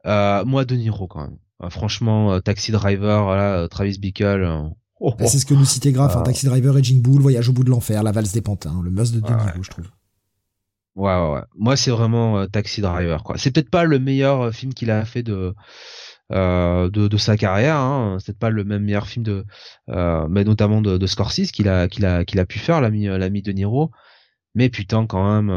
euh, 0.06 0.46
moi, 0.46 0.66
De 0.66 0.76
Niro, 0.76 1.08
quand 1.08 1.22
même. 1.22 1.38
Euh, 1.64 1.70
franchement, 1.70 2.40
Taxi 2.42 2.72
Driver, 2.72 3.24
voilà, 3.24 3.68
Travis 3.70 3.98
Bickle. 4.00 4.72
Oh, 5.00 5.14
bah, 5.18 5.26
c'est 5.28 5.40
ce 5.40 5.46
que 5.46 5.54
nous 5.54 5.66
citait 5.66 5.92
Graf, 5.92 6.16
hein, 6.16 6.22
Taxi 6.22 6.46
Driver, 6.46 6.74
Raging 6.74 7.02
Bull, 7.02 7.22
Voyage 7.22 7.50
au 7.50 7.54
bout 7.54 7.64
de 7.64 7.70
l'enfer, 7.70 8.04
La 8.04 8.12
valse 8.12 8.34
des 8.34 8.42
pantins, 8.42 8.82
le 8.84 8.92
must 8.92 9.14
de 9.14 9.20
De 9.20 9.28
Niro, 9.28 9.64
je 9.64 9.70
trouve. 9.70 9.86
Ouais, 10.96 11.14
ouais, 11.16 11.34
ouais. 11.34 11.42
Moi, 11.56 11.76
c'est 11.78 11.92
vraiment 11.92 12.40
euh, 12.40 12.48
Taxi 12.48 12.82
Driver, 12.82 13.24
quoi. 13.24 13.38
C'est 13.38 13.52
peut-être 13.52 13.70
pas 13.70 13.86
le 13.86 14.00
meilleur 14.00 14.42
euh, 14.42 14.52
film 14.52 14.74
qu'il 14.74 14.92
a 14.92 15.06
fait 15.06 15.24
de, 15.24 15.56
euh, 16.32 16.90
de, 16.90 17.08
de, 17.08 17.18
sa 17.18 17.38
carrière. 17.38 17.78
Hein. 17.78 18.18
C'est 18.20 18.34
peut-être 18.34 18.40
pas 18.40 18.50
le 18.50 18.64
même 18.66 18.84
meilleur 18.84 19.08
film 19.08 19.24
de, 19.24 19.46
euh, 19.90 20.28
mais 20.30 20.44
notamment 20.44 20.82
de, 20.82 20.98
de 20.98 21.08
Scorsese 21.08 21.52
qu'il 21.52 21.70
a, 21.70 21.88
qu'il 21.88 22.06
a, 22.06 22.26
qu'il 22.26 22.40
a 22.40 22.46
pu 22.46 22.60
faire, 22.60 22.82
l'ami, 22.82 23.06
l'ami 23.06 23.42
de 23.42 23.52
Niro. 23.54 23.92
Mais 24.54 24.68
putain, 24.70 25.06
quand 25.06 25.42
même, 25.42 25.50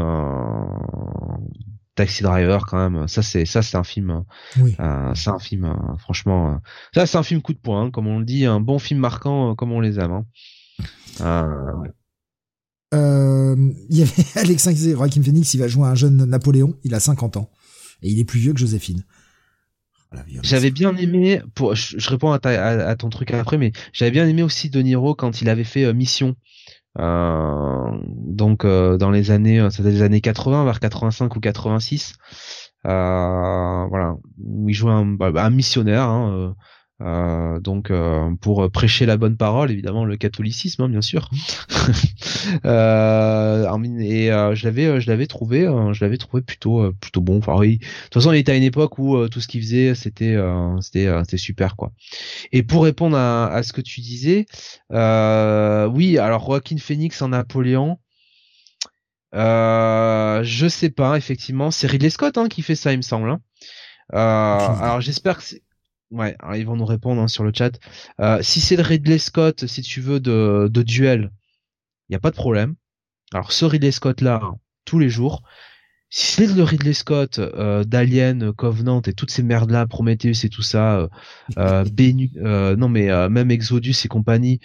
Taxi 1.95 2.23
Driver, 2.23 2.65
quand 2.65 2.89
même. 2.89 3.07
Ça, 3.09 3.21
c'est, 3.21 3.45
ça, 3.45 3.61
c'est 3.61 3.75
un 3.75 3.83
film. 3.83 4.23
Oui. 4.57 4.73
c'est 5.15 5.29
un 5.29 5.39
film, 5.39 5.75
franchement. 5.99 6.61
ça, 6.93 7.05
c'est 7.05 7.17
un 7.17 7.23
film 7.23 7.41
coup 7.41 7.51
de 7.51 7.59
poing, 7.59 7.87
hein, 7.87 7.91
comme 7.91 8.07
on 8.07 8.19
le 8.19 8.25
dit, 8.25 8.45
un 8.45 8.61
bon 8.61 8.79
film 8.79 9.01
marquant, 9.01 9.53
comme 9.55 9.73
on 9.73 9.81
les 9.81 9.99
aime. 9.99 10.23
Hein. 11.19 11.75
ouais. 11.81 11.89
Euh, 12.93 13.55
il 13.89 13.97
y 13.97 14.01
avait 14.01 14.25
Alex 14.35 14.63
qui 14.63 14.73
disait 14.73 14.91
Joaquin 14.91 15.21
Phoenix, 15.21 15.53
il 15.53 15.59
va 15.59 15.67
jouer 15.67 15.87
un 15.87 15.95
jeune 15.95 16.25
Napoléon, 16.25 16.77
il 16.83 16.93
a 16.93 16.99
50 16.99 17.37
ans. 17.37 17.49
Et 18.01 18.09
il 18.09 18.19
est 18.19 18.25
plus 18.25 18.39
vieux 18.39 18.53
que 18.53 18.59
Joséphine. 18.59 19.03
J'avais 20.43 20.71
bien 20.71 20.95
aimé, 20.95 21.41
je, 21.73 22.09
réponds 22.09 22.31
à, 22.31 22.95
ton 22.95 23.09
truc 23.09 23.31
après, 23.31 23.57
mais 23.57 23.71
j'avais 23.93 24.11
bien 24.11 24.27
aimé 24.27 24.43
aussi 24.43 24.69
De 24.69 24.81
Niro 24.81 25.15
quand 25.15 25.41
il 25.41 25.49
avait 25.49 25.63
fait 25.63 25.85
euh, 25.85 25.93
Mission. 25.93 26.35
Euh, 26.97 27.91
donc 28.05 28.63
euh, 28.63 28.97
dans 28.97 29.11
les 29.11 29.31
années, 29.31 29.67
c'était 29.71 29.91
les 29.91 30.01
années 30.01 30.21
80, 30.21 30.63
vers 30.63 30.79
85 30.79 31.35
ou 31.35 31.39
86. 31.39 32.13
voilà, 32.83 34.15
où 34.41 34.69
il 34.69 34.73
jouait 34.73 34.91
un, 34.91 35.05
bah, 35.05 35.31
un 35.35 35.49
missionnaire. 35.49 36.07
Hein, 36.07 36.55
euh, 37.01 37.59
donc 37.59 37.91
euh, 37.91 38.29
pour 38.39 38.71
prêcher 38.71 39.05
la 39.05 39.17
bonne 39.17 39.35
parole, 39.35 39.69
évidemment 39.69 40.05
le 40.05 40.15
catholicisme, 40.17 40.83
hein, 40.83 40.89
bien 40.89 41.01
sûr. 41.01 41.29
euh, 42.65 43.67
et 43.99 44.31
euh, 44.31 44.55
je 44.55 44.65
l'avais, 44.65 45.01
je 45.01 45.09
l'avais 45.09 45.27
trouvé, 45.27 45.61
je 45.91 46.03
l'avais 46.03 46.17
trouvé 46.17 46.41
plutôt, 46.41 46.91
plutôt 46.93 47.21
bon. 47.21 47.37
Enfin 47.37 47.57
oui, 47.57 47.77
de 47.77 47.85
toute 48.03 48.13
façon, 48.15 48.31
il 48.31 48.39
était 48.39 48.53
à 48.53 48.55
une 48.55 48.63
époque 48.63 48.97
où 48.97 49.27
tout 49.27 49.41
ce 49.41 49.47
qu'il 49.47 49.61
faisait, 49.61 49.95
c'était, 49.95 50.37
c'était, 50.81 51.11
c'était 51.23 51.37
super 51.37 51.75
quoi. 51.75 51.91
Et 52.51 52.63
pour 52.63 52.83
répondre 52.83 53.17
à, 53.17 53.47
à 53.47 53.63
ce 53.63 53.73
que 53.73 53.81
tu 53.81 54.01
disais, 54.01 54.45
oui, 54.91 56.17
alors 56.17 56.45
Joaquin 56.45 56.77
Phoenix 56.77 57.21
en 57.21 57.29
Napoléon. 57.29 57.97
Euh, 59.35 60.43
je 60.43 60.67
sais 60.67 60.89
pas, 60.89 61.17
effectivement, 61.17 61.69
c'est 61.69 61.87
Ridley 61.87 62.09
Scott 62.09 62.37
hein, 62.37 62.47
qui 62.47 62.61
fait 62.61 62.75
ça, 62.75 62.93
il 62.93 62.97
me 62.97 63.01
semble. 63.01 63.29
Hein. 63.29 63.41
Euh, 64.13 64.17
alors 64.17 65.01
j'espère 65.01 65.37
que 65.37 65.43
c'est 65.43 65.63
Ouais, 66.15 66.33
ils 66.55 66.65
vont 66.65 66.77
nous 66.77 66.85
répondre 66.85 67.21
hein, 67.21 67.27
sur 67.27 67.43
le 67.43 67.51
chat. 67.53 67.77
Euh, 68.21 68.41
si 68.41 68.61
c'est 68.61 68.77
le 68.77 68.83
Ridley 68.83 69.17
Scott, 69.17 69.67
si 69.67 69.81
tu 69.81 69.99
veux, 69.99 70.21
de, 70.21 70.69
de 70.71 70.81
duel, 70.81 71.29
il 72.07 72.13
n'y 72.13 72.15
a 72.15 72.21
pas 72.21 72.31
de 72.31 72.37
problème. 72.37 72.75
Alors 73.33 73.51
ce 73.51 73.65
Ridley 73.65 73.91
Scott 73.91 74.21
là, 74.21 74.53
tous 74.85 74.97
les 74.97 75.09
jours. 75.09 75.43
Si 76.09 76.31
c'est 76.31 76.47
le 76.47 76.63
Ridley 76.63 76.93
Scott 76.93 77.39
euh, 77.39 77.83
d'Alien, 77.83 78.53
Covenant 78.53 79.01
et 79.01 79.13
toutes 79.13 79.31
ces 79.31 79.43
merdes 79.43 79.71
là, 79.71 79.85
Prometheus 79.85 80.45
et 80.45 80.49
tout 80.49 80.61
ça, 80.61 80.97
euh, 80.97 81.07
euh, 81.57 81.83
euh 82.37 82.75
non 82.75 82.87
mais 82.89 83.09
même 83.29 83.51
Exodus 83.51 83.95
et 84.05 84.07
compagnie, 84.07 84.59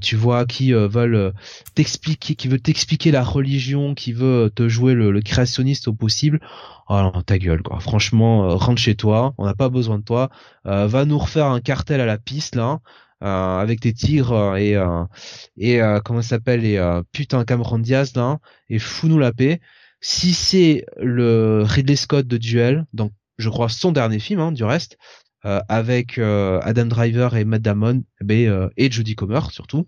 tu 0.00 0.16
vois, 0.16 0.46
qui 0.46 0.72
veulent 0.72 1.34
t'expliquer, 1.74 2.36
qui 2.36 2.48
veut 2.48 2.60
t'expliquer 2.60 3.10
la 3.10 3.22
religion, 3.22 3.94
qui 3.94 4.12
veut 4.12 4.50
te 4.54 4.68
jouer 4.68 4.94
le, 4.94 5.10
le 5.10 5.20
créationniste 5.20 5.88
au 5.88 5.92
possible. 5.92 6.40
Oh 6.88 7.00
non, 7.02 7.22
ta 7.22 7.38
gueule 7.38 7.62
quoi. 7.62 7.80
Franchement, 7.80 8.56
rentre 8.56 8.80
chez 8.80 8.94
toi, 8.94 9.34
on 9.36 9.44
n'a 9.44 9.54
pas 9.54 9.68
besoin 9.68 9.98
de 9.98 10.04
toi. 10.04 10.30
va 10.64 11.04
nous 11.04 11.18
refaire 11.18 11.46
un 11.46 11.60
cartel 11.60 12.00
à 12.00 12.06
la 12.06 12.18
piste 12.18 12.54
là. 12.54 12.80
Euh, 13.24 13.58
avec 13.58 13.80
tes 13.80 13.92
tigres 13.92 14.56
et 14.56 14.76
euh, 14.76 15.02
et 15.56 15.80
comment 16.04 16.22
ça 16.22 16.28
s'appelle 16.28 16.64
et 16.64 16.78
putain 17.10 17.44
Cameron 17.44 17.80
Diaz 17.80 18.14
là 18.14 18.38
et 18.68 18.78
fous-nous 18.78 19.18
la 19.18 19.32
paix 19.32 19.60
si 20.00 20.34
c'est 20.34 20.84
le 20.96 21.62
Ridley 21.64 21.96
Scott 21.96 22.26
de 22.26 22.36
Duel, 22.36 22.86
donc 22.92 23.12
je 23.38 23.48
crois 23.48 23.68
son 23.68 23.92
dernier 23.92 24.18
film, 24.18 24.40
hein, 24.40 24.52
du 24.52 24.64
reste, 24.64 24.98
euh, 25.44 25.60
avec 25.68 26.18
euh, 26.18 26.58
Adam 26.62 26.86
Driver 26.86 27.36
et 27.36 27.44
Matt 27.44 27.62
Damon, 27.62 28.02
eh 28.20 28.24
ben, 28.24 28.48
euh, 28.48 28.68
et 28.76 28.90
Jodie 28.90 29.14
Comer 29.14 29.50
surtout, 29.52 29.86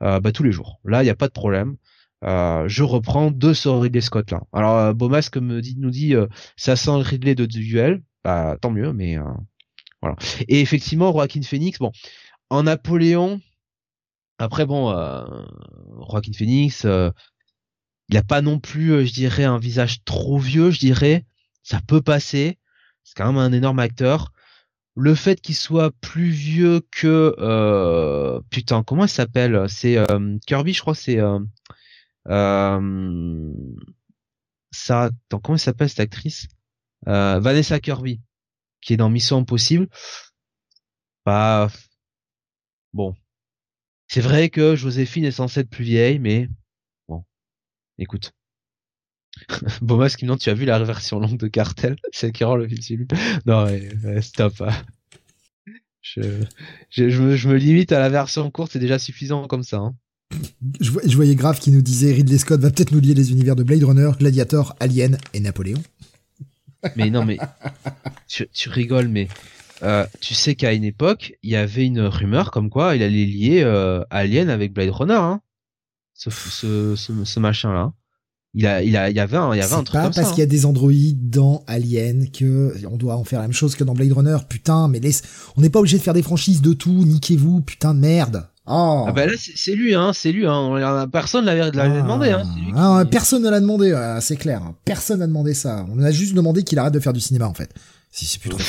bah, 0.00 0.20
tous 0.32 0.44
les 0.44 0.52
jours. 0.52 0.80
Là, 0.84 1.02
il 1.02 1.06
n'y 1.06 1.10
a 1.10 1.16
pas 1.16 1.26
de 1.26 1.32
problème. 1.32 1.76
je 2.22 2.82
reprends 2.82 3.30
deux 3.30 3.54
ce 3.54 3.68
Ridley 3.68 4.00
Scott 4.00 4.30
là. 4.30 4.42
Alors 4.52 4.94
Beaumasque 4.94 5.36
me 5.38 5.60
dit, 5.60 5.74
nous 5.78 5.90
dit 5.90 6.14
ça 6.56 6.76
sent 6.76 6.92
le 6.92 7.02
Ridley 7.02 7.34
de 7.34 7.46
Duel, 7.46 8.02
bah 8.24 8.56
tant 8.60 8.70
mieux, 8.70 8.92
mais 8.92 9.18
voilà. 10.00 10.16
Et 10.48 10.60
effectivement, 10.60 11.12
Joaquin 11.12 11.42
Phoenix, 11.42 11.78
bon, 11.78 11.90
en 12.50 12.64
Napoléon, 12.64 13.40
après 14.38 14.66
bon, 14.66 14.92
Joaquin 16.08 16.32
Phoenix, 16.32 16.86
il 18.08 18.16
a 18.16 18.22
pas 18.22 18.42
non 18.42 18.58
plus, 18.58 18.92
euh, 18.92 19.04
je 19.04 19.12
dirais, 19.12 19.44
un 19.44 19.58
visage 19.58 20.04
trop 20.04 20.38
vieux, 20.38 20.70
je 20.70 20.78
dirais. 20.78 21.24
Ça 21.62 21.80
peut 21.86 22.02
passer. 22.02 22.58
C'est 23.04 23.14
quand 23.16 23.26
même 23.26 23.38
un 23.38 23.52
énorme 23.52 23.78
acteur. 23.78 24.32
Le 24.94 25.14
fait 25.14 25.40
qu'il 25.40 25.54
soit 25.54 25.90
plus 26.00 26.30
vieux 26.30 26.82
que 26.90 27.34
euh, 27.38 28.40
putain, 28.50 28.82
comment 28.82 29.04
il 29.04 29.08
s'appelle? 29.08 29.66
C'est 29.68 29.96
euh, 29.96 30.36
Kirby, 30.46 30.74
je 30.74 30.80
crois. 30.82 30.94
C'est 30.94 31.18
euh, 31.18 31.38
ça. 34.70 35.04
Attends, 35.04 35.40
comment 35.40 35.56
elle 35.56 35.60
s'appelle 35.60 35.88
cette 35.88 36.00
actrice? 36.00 36.48
Vanessa 37.06 37.80
Kirby, 37.80 38.20
qui 38.80 38.92
est 38.92 38.96
dans 38.96 39.10
Mission 39.10 39.38
Impossible. 39.38 39.88
Bah 41.24 41.68
bon, 42.92 43.16
c'est 44.08 44.20
vrai 44.20 44.50
que 44.50 44.76
Joséphine 44.76 45.24
est 45.24 45.30
censée 45.32 45.60
être 45.60 45.70
plus 45.70 45.84
vieille, 45.84 46.18
mais 46.18 46.48
Écoute. 48.02 48.32
Bomas 49.80 50.16
qui 50.16 50.24
me 50.24 50.28
demande 50.28 50.40
tu 50.40 50.50
as 50.50 50.54
vu 50.54 50.64
la 50.64 50.82
version 50.82 51.20
longue 51.20 51.38
de 51.38 51.46
Cartel? 51.46 51.96
Celle 52.12 52.32
qui 52.32 52.42
rend 52.42 52.56
le 52.56 52.68
film 52.68 53.06
non 53.46 53.66
stop 54.20 54.60
hein. 54.60 54.72
je, 56.02 56.20
je, 56.90 57.48
me, 57.48 57.54
limite 57.56 57.92
à 57.92 58.00
la 58.00 58.08
version 58.08 58.50
courte 58.50 58.72
c'est 58.72 58.80
déjà 58.80 58.98
suffisant 58.98 59.46
comme 59.46 59.62
ça 59.62 59.78
hein. 59.78 59.94
je, 60.80 60.90
voyais 61.14 61.36
Grave 61.36 61.60
qui 61.60 61.70
nous 61.70 61.80
disait 61.80 62.12
Ridley 62.12 62.38
Scott 62.38 62.60
va 62.60 62.70
peut-être 62.70 62.90
nous 62.90 63.00
lier 63.00 63.14
les 63.14 63.30
univers 63.30 63.56
de 63.56 63.62
Blade 63.62 63.84
Runner 63.84 64.10
Gladiator 64.18 64.76
Alien 64.80 65.16
et 65.32 65.40
Napoléon 65.40 65.82
mais 66.96 67.08
non 67.08 67.24
mais 67.24 67.38
tu, 68.28 68.68
rigoles 68.68 69.08
mais 69.08 69.28
euh, 69.82 70.04
tu 70.20 70.34
sais 70.34 70.56
qu'à 70.56 70.72
une 70.72 70.84
époque 70.84 71.34
il 71.42 71.50
y 71.50 71.56
avait 71.56 71.86
une 71.86 72.00
rumeur 72.00 72.50
comme 72.50 72.68
quoi 72.68 72.96
il 72.96 73.02
allait 73.02 73.24
lier 73.24 73.62
euh, 73.62 74.04
Alien 74.10 74.50
avec 74.50 74.74
Blade 74.74 74.90
Runner 74.90 75.14
hein 75.14 75.40
ce, 76.30 76.94
ce, 76.96 77.24
ce, 77.24 77.40
machin 77.40 77.72
là. 77.72 77.92
Il 78.54 78.66
a, 78.66 78.82
il 78.82 78.96
a, 78.98 79.08
il 79.08 79.16
y 79.16 79.20
avait 79.20 79.38
un, 79.38 79.54
il 79.54 79.58
y 79.58 79.62
avait 79.62 79.72
un 79.72 79.82
truc 79.82 80.00
pas 80.00 80.10
parce 80.10 80.30
qu'il 80.30 80.40
y 80.40 80.42
a 80.42 80.46
des 80.46 80.66
androïdes 80.66 81.30
dans 81.30 81.64
Alien 81.66 82.30
que 82.30 82.74
on 82.86 82.98
doit 82.98 83.16
en 83.16 83.24
faire 83.24 83.40
la 83.40 83.46
même 83.46 83.54
chose 83.54 83.74
que 83.74 83.82
dans 83.82 83.94
Blade 83.94 84.12
Runner. 84.12 84.36
Putain, 84.46 84.88
mais 84.88 85.00
laisse, 85.00 85.22
on 85.56 85.62
n'est 85.62 85.70
pas 85.70 85.78
obligé 85.78 85.96
de 85.96 86.02
faire 86.02 86.12
des 86.12 86.22
franchises 86.22 86.60
de 86.60 86.74
tout. 86.74 86.90
Niquez-vous, 86.90 87.62
putain 87.62 87.94
de 87.94 88.00
merde. 88.00 88.46
Oh. 88.66 89.06
Ah 89.08 89.12
bah 89.12 89.26
là 89.26 89.32
c'est 89.36 89.74
lui 89.74 89.92
hein, 89.92 90.12
c'est 90.14 90.30
lui 90.30 90.46
hein. 90.46 91.08
Personne 91.10 91.46
l'avait 91.46 91.62
ah. 91.62 91.70
demandé 91.70 92.30
hein. 92.30 92.44
Ah, 92.76 93.04
personne 93.10 93.42
ne 93.42 93.50
l'a 93.50 93.58
demandé, 93.58 93.92
c'est 94.20 94.36
clair. 94.36 94.62
Personne 94.84 95.18
n'a 95.18 95.26
demandé 95.26 95.52
ça. 95.52 95.84
On 95.90 96.00
a 96.00 96.12
juste 96.12 96.34
demandé 96.34 96.62
qu'il 96.62 96.78
arrête 96.78 96.94
de 96.94 97.00
faire 97.00 97.12
du 97.12 97.20
cinéma 97.20 97.46
en 97.46 97.54
fait. 97.54 97.74
Si 98.12 98.26
c'est 98.26 98.38
plus 98.38 98.50
trop. 98.50 98.60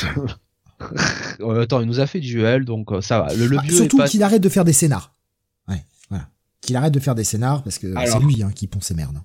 Attends, 1.59 1.81
il 1.81 1.87
nous 1.87 1.99
a 1.99 2.07
fait 2.07 2.19
du 2.19 2.29
duel 2.29 2.65
donc 2.65 2.91
euh, 2.91 3.01
ça 3.01 3.19
va. 3.19 3.33
Le, 3.35 3.45
le 3.45 3.57
bah, 3.57 3.63
surtout 3.69 4.03
qu'il 4.05 4.23
arrête 4.23 4.41
de 4.41 4.49
faire 4.49 4.65
des 4.65 4.73
scénars 4.73 5.13
qu'il 6.65 6.75
arrête 6.75 6.93
de 6.93 6.99
faire 6.99 7.15
des 7.15 7.23
scénars 7.23 7.63
parce 7.63 7.77
que 7.77 7.93
c'est 8.05 8.19
lui 8.19 8.41
hein, 8.43 8.51
qui 8.53 8.67
pond 8.67 8.81
ses 8.81 8.93
merdes. 8.93 9.21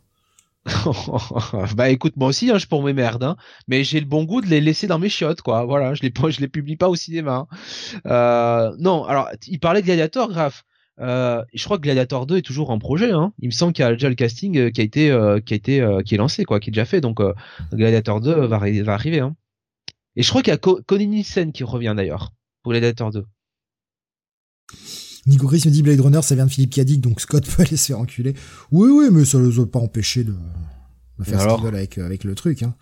bah 1.77 1.89
écoute 1.89 2.15
moi 2.17 2.29
aussi 2.29 2.51
hein, 2.51 2.59
je 2.59 2.67
ponds 2.67 2.83
mes 2.83 2.93
merdes 2.93 3.25
hein. 3.25 3.37
mais 3.69 3.85
j'ai 3.85 4.01
le 4.01 4.07
bon 4.07 4.25
goût 4.25 4.43
de 4.43 4.49
les 4.49 4.61
laisser 4.61 4.87
dans 4.87 4.99
mes 4.99 5.09
chiottes 5.09 5.41
quoi 5.41 5.65
voilà 5.65 5.95
je 5.95 6.03
les 6.03 6.13
je 6.31 6.41
les 6.41 6.49
publie 6.49 6.77
pas 6.77 6.89
au 6.89 6.95
cinéma 6.95 7.47
hein. 7.51 7.57
euh, 8.07 8.77
non 8.79 9.05
alors 9.05 9.31
il 9.47 9.61
parlait 9.61 9.81
de 9.81 9.87
Gladiator 9.87 10.29
grave 10.29 10.63
euh, 11.01 11.43
je 11.55 11.65
crois 11.65 11.79
que 11.79 11.83
Gladiator 11.83 12.27
2 12.27 12.39
est 12.39 12.43
toujours 12.43 12.69
en 12.69 12.79
projet 12.79 13.13
hein. 13.13 13.33
il 13.39 13.47
me 13.47 13.53
semble 13.53 13.73
qu'il 13.73 13.83
y 13.85 13.89
a 13.89 13.93
déjà 13.93 14.09
le 14.11 14.15
casting 14.15 14.59
euh, 14.59 14.71
qui 14.71 14.81
a 14.81 14.85
été 14.85 15.11
euh, 15.11 15.41
qui 15.41 15.55
a 15.55 15.57
été 15.57 15.87
qui 16.05 16.17
est 16.17 16.19
lancé 16.19 16.45
quoi 16.45 16.61
qui 16.61 16.69
est 16.69 16.73
déjà 16.73 16.85
fait 16.85 17.01
donc 17.01 17.21
Gladiator 17.73 18.21
2 18.21 18.47
va, 18.47 18.59
va 18.59 18.93
arriver 18.93 19.21
hein. 19.21 19.37
et 20.17 20.23
je 20.23 20.29
crois 20.29 20.43
qu'il 20.43 20.53
y 20.53 20.55
a 20.55 20.59
Connie 20.59 21.07
Nielsen 21.07 21.53
qui 21.53 21.65
revient 21.65 21.95
d'ailleurs 21.97 22.33
pour 22.63 22.73
Gladiator 22.73 23.11
2 23.11 23.25
Nico 25.29 25.47
Chris 25.47 25.63
me 25.67 25.71
dit 25.71 25.83
Blade 25.83 26.01
Runner, 26.01 26.23
ça 26.23 26.35
vient 26.35 26.47
de 26.47 26.51
Philippe 26.51 26.75
Cadic, 26.75 27.01
donc 27.01 27.21
Scott 27.21 27.47
peut 27.57 27.63
aller 27.63 27.77
se 27.77 27.87
faire 27.87 28.01
enculer. 28.01 28.35
Oui, 28.71 28.91
oui, 28.91 29.09
mais 29.13 29.25
ça 29.25 29.39
ne 29.39 29.49
les 29.49 29.61
a 29.61 29.67
pas 29.67 29.79
empêchés 29.79 30.25
de, 30.25 30.35
faire 31.23 31.41
ce 31.41 31.55
qu'ils 31.55 31.65
veulent 31.65 31.75
avec, 31.75 31.99
avec 31.99 32.25
le 32.25 32.35
truc. 32.35 32.63
Hein. 32.63 32.75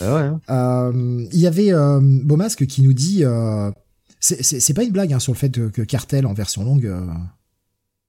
Ah 0.00 0.14
ouais, 0.14 0.20
hein. 0.20 0.40
euh, 0.50 1.26
il 1.32 1.38
y 1.38 1.46
avait 1.46 1.72
euh, 1.72 2.00
Beaumasque 2.02 2.66
qui 2.66 2.82
nous 2.82 2.92
dit, 2.92 3.24
euh, 3.24 3.70
c'est 4.22 4.74
pas 4.74 4.84
une 4.84 4.92
blague 4.92 5.12
hein, 5.12 5.18
sur 5.18 5.32
le 5.32 5.38
fait 5.38 5.50
que 5.50 5.82
Cartel 5.82 6.26
en 6.26 6.32
version 6.32 6.64
longue 6.64 6.86
euh, 6.86 7.06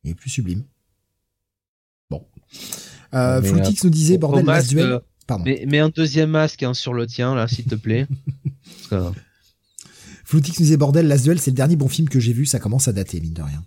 est 0.03 0.13
plus 0.13 0.29
sublime. 0.29 0.63
Bon. 2.11 2.25
Euh, 3.15 3.41
Floutix 3.41 3.83
nous 3.83 3.89
disait, 3.89 4.19
bordel, 4.19 4.45
Last 4.45 4.69
Duel. 4.69 5.01
Pardon. 5.25 5.43
Mais, 5.45 5.79
un 5.79 5.89
deuxième 5.89 6.29
masque 6.29 6.61
hein, 6.61 6.73
sur 6.75 6.93
le 6.93 7.07
tien, 7.07 7.33
là, 7.33 7.47
s'il 7.47 7.65
te 7.65 7.75
plaît. 7.75 8.07
Floutix 10.23 10.59
nous 10.59 10.65
disait, 10.65 10.77
bordel, 10.77 11.07
Last 11.07 11.23
Duel, 11.23 11.39
c'est 11.39 11.51
le 11.51 11.55
dernier 11.55 11.75
bon 11.75 11.87
film 11.87 12.07
que 12.09 12.19
j'ai 12.19 12.33
vu, 12.33 12.45
ça 12.45 12.59
commence 12.59 12.87
à 12.87 12.93
dater, 12.93 13.19
mine 13.19 13.33
de 13.33 13.41
rien. 13.41 13.63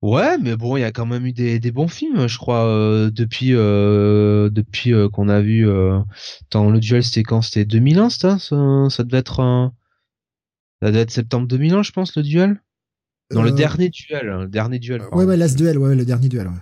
Ouais, 0.00 0.38
mais 0.38 0.56
bon, 0.56 0.76
il 0.76 0.80
y 0.80 0.84
a 0.84 0.92
quand 0.92 1.06
même 1.06 1.26
eu 1.26 1.32
des, 1.32 1.58
des 1.58 1.72
bons 1.72 1.88
films, 1.88 2.28
je 2.28 2.38
crois, 2.38 2.66
euh, 2.66 3.10
depuis 3.10 3.52
euh, 3.52 4.48
depuis 4.48 4.92
euh, 4.92 5.08
qu'on 5.08 5.28
a 5.28 5.40
vu. 5.40 5.66
dans 6.50 6.70
le 6.70 6.78
duel, 6.78 7.02
c'était 7.02 7.24
quand? 7.24 7.42
C'était 7.42 7.64
2001, 7.64 8.10
ça, 8.10 8.38
ça, 8.38 9.04
devait 9.04 9.18
être 9.18 9.72
ça 10.80 10.88
devait 10.88 11.00
être 11.00 11.10
septembre 11.10 11.48
2001, 11.48 11.82
je 11.82 11.92
pense, 11.92 12.16
le 12.16 12.22
duel? 12.22 12.62
Dans 13.30 13.42
le 13.42 13.50
dernier 13.50 13.88
duel, 13.90 14.26
le 14.26 14.46
dernier 14.46 14.78
duel. 14.78 15.02
Ouais, 15.12 15.24
ouais, 15.24 15.36
Last 15.36 15.58
Duel, 15.58 15.76
ouais, 15.78 15.94
le 15.94 16.04
dernier 16.04 16.28
duel. 16.28 16.46
Ouais. 16.46 16.54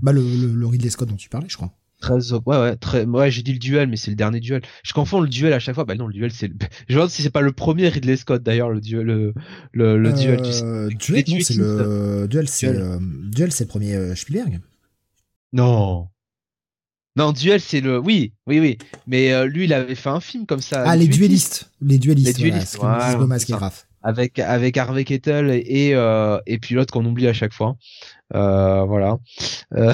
Bah 0.00 0.12
le, 0.12 0.22
le, 0.22 0.52
le 0.52 0.66
Ridley 0.66 0.90
Scott 0.90 1.08
dont 1.08 1.16
tu 1.16 1.28
parlais, 1.28 1.48
je 1.48 1.56
crois. 1.56 1.72
Très, 2.02 2.32
ouais, 2.32 2.40
ouais, 2.46 2.76
très, 2.76 3.04
ouais, 3.04 3.30
j'ai 3.30 3.42
dit 3.42 3.52
le 3.52 3.60
duel, 3.60 3.88
mais 3.88 3.96
c'est 3.96 4.10
le 4.10 4.16
dernier 4.16 4.40
duel. 4.40 4.60
Je 4.82 4.92
confonds 4.92 5.20
le 5.20 5.28
duel 5.28 5.52
à 5.52 5.60
chaque 5.60 5.76
fois. 5.76 5.84
Bah 5.84 5.94
non, 5.94 6.08
le 6.08 6.12
duel, 6.12 6.32
c'est 6.32 6.48
le... 6.48 6.54
Je 6.88 6.94
me 6.94 6.98
demande 6.98 7.10
si 7.10 7.22
c'est 7.22 7.30
pas 7.30 7.42
le 7.42 7.52
premier 7.52 7.88
Ridley 7.88 8.16
Scott, 8.16 8.42
d'ailleurs, 8.42 8.70
le 8.70 8.80
duel, 8.80 9.06
le, 9.06 9.34
le, 9.70 9.96
le 9.96 10.12
duel. 10.12 10.40
Euh, 10.42 10.88
duel, 10.88 11.24
non, 11.28 11.36
c'est 11.40 11.54
le, 11.54 12.26
duel, 12.28 12.48
c'est, 12.48 12.66
euh, 12.66 12.98
duel, 13.00 13.52
c'est 13.52 13.64
le 13.64 13.68
premier 13.68 13.94
euh, 13.94 14.16
Spielberg. 14.16 14.58
Non. 15.52 16.08
Non, 17.14 17.32
Duel, 17.32 17.60
c'est 17.60 17.80
le. 17.80 17.98
Oui, 17.98 18.32
oui, 18.46 18.58
oui. 18.58 18.78
Mais 19.06 19.46
lui, 19.46 19.64
il 19.64 19.74
avait 19.74 19.94
fait 19.94 20.08
un 20.08 20.20
film 20.20 20.46
comme 20.46 20.62
ça. 20.62 20.82
Ah, 20.86 20.96
les 20.96 21.06
duellistes. 21.06 21.70
Les 21.82 21.98
duellistes. 21.98 22.38
Les 22.38 22.50
duellistes. 22.50 22.78
Voilà, 22.80 23.16
avec 24.02 24.38
avec 24.38 24.76
Harvey 24.76 25.04
Kettle 25.04 25.50
et 25.50 25.94
euh, 25.94 26.38
et 26.46 26.58
puis 26.58 26.74
l'autre 26.74 26.92
qu'on 26.92 27.04
oublie 27.04 27.26
à 27.28 27.32
chaque 27.32 27.52
fois. 27.52 27.76
Euh, 28.34 28.84
voilà. 28.84 29.18
Euh, 29.74 29.92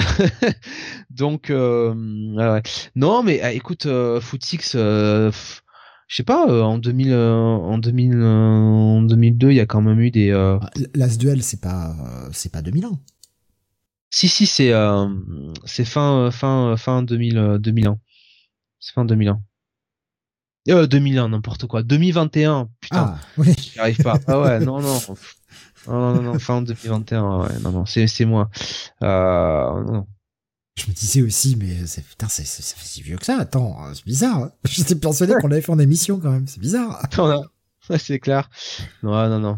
donc 1.09 1.49
euh, 1.49 1.93
ouais. 2.35 2.61
non 2.95 3.23
mais 3.23 3.41
ah, 3.41 3.51
écoute 3.51 3.85
euh, 3.85 4.21
Footix 4.21 4.71
je 4.73 5.31
sais 6.15 6.23
pas 6.23 6.47
en 6.63 6.77
2000 6.77 7.13
en 7.13 7.77
2000 7.77 8.21
en 8.23 9.01
2002 9.03 9.51
il 9.51 9.55
y 9.55 9.59
a 9.59 9.65
quand 9.65 9.81
même 9.81 9.99
eu 9.99 10.11
des 10.11 10.31
ah, 10.31 10.59
Last 10.95 11.19
Duel 11.19 11.43
c'est 11.43 11.61
pas 11.61 11.95
c'est 12.31 12.51
pas 12.51 12.61
2001. 12.61 12.91
Si 14.11 14.27
si 14.27 14.47
c'est 14.47 14.73
c'est 15.65 15.85
fin 15.85 16.31
fin 16.31 16.75
fin 16.77 17.03
2000 17.03 17.57
2001. 17.59 17.99
C'est 18.79 18.93
fin 18.93 19.05
2001. 19.05 19.41
Euh, 20.69 20.87
2001, 20.87 21.29
n'importe 21.29 21.67
quoi. 21.67 21.83
2021, 21.83 22.69
putain. 22.79 23.15
Ah, 23.15 23.19
oui. 23.37 23.53
J'y 23.57 23.79
arrive 23.79 23.97
pas. 24.03 24.19
Ah 24.27 24.39
ouais, 24.39 24.59
non, 24.59 24.81
non. 24.81 24.99
Non, 25.87 26.13
non, 26.15 26.21
non, 26.21 26.39
fin 26.39 26.61
2021, 26.61 27.39
ouais, 27.39 27.59
non, 27.61 27.71
non, 27.71 27.85
c'est, 27.85 28.07
c'est 28.07 28.25
moi. 28.25 28.49
Euh, 29.01 29.83
non. 29.83 30.07
Je 30.75 30.85
me 30.87 30.93
disais 30.93 31.21
aussi, 31.21 31.55
mais 31.57 31.85
c'est, 31.87 32.03
putain, 32.05 32.27
c'est, 32.29 32.45
c'est, 32.45 32.61
ça 32.61 32.75
fait 32.75 32.85
si 32.85 33.01
vieux 33.01 33.17
que 33.17 33.25
ça. 33.25 33.37
Attends, 33.37 33.77
c'est 33.93 34.05
bizarre. 34.05 34.37
Hein. 34.37 34.51
J'étais 34.65 34.95
persuadé 34.95 35.33
qu'on 35.41 35.47
l'avait 35.47 35.61
fait 35.61 35.71
en 35.71 35.79
émission 35.79 36.19
quand 36.19 36.31
même. 36.31 36.47
C'est 36.47 36.59
bizarre. 36.59 37.01
Non, 37.17 37.27
non. 37.27 37.97
c'est 37.97 38.19
clair. 38.19 38.49
Non, 39.03 39.27
non, 39.29 39.39
non. 39.39 39.57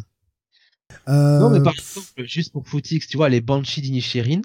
Euh... 1.09 1.39
Non, 1.39 1.49
mais 1.49 1.61
par 1.61 1.73
exemple, 1.73 2.23
juste 2.25 2.51
pour 2.51 2.67
Footix, 2.67 3.07
tu 3.07 3.17
vois, 3.17 3.29
les 3.29 3.41
Banshee 3.41 3.81
d'Inisherin, 3.81 4.41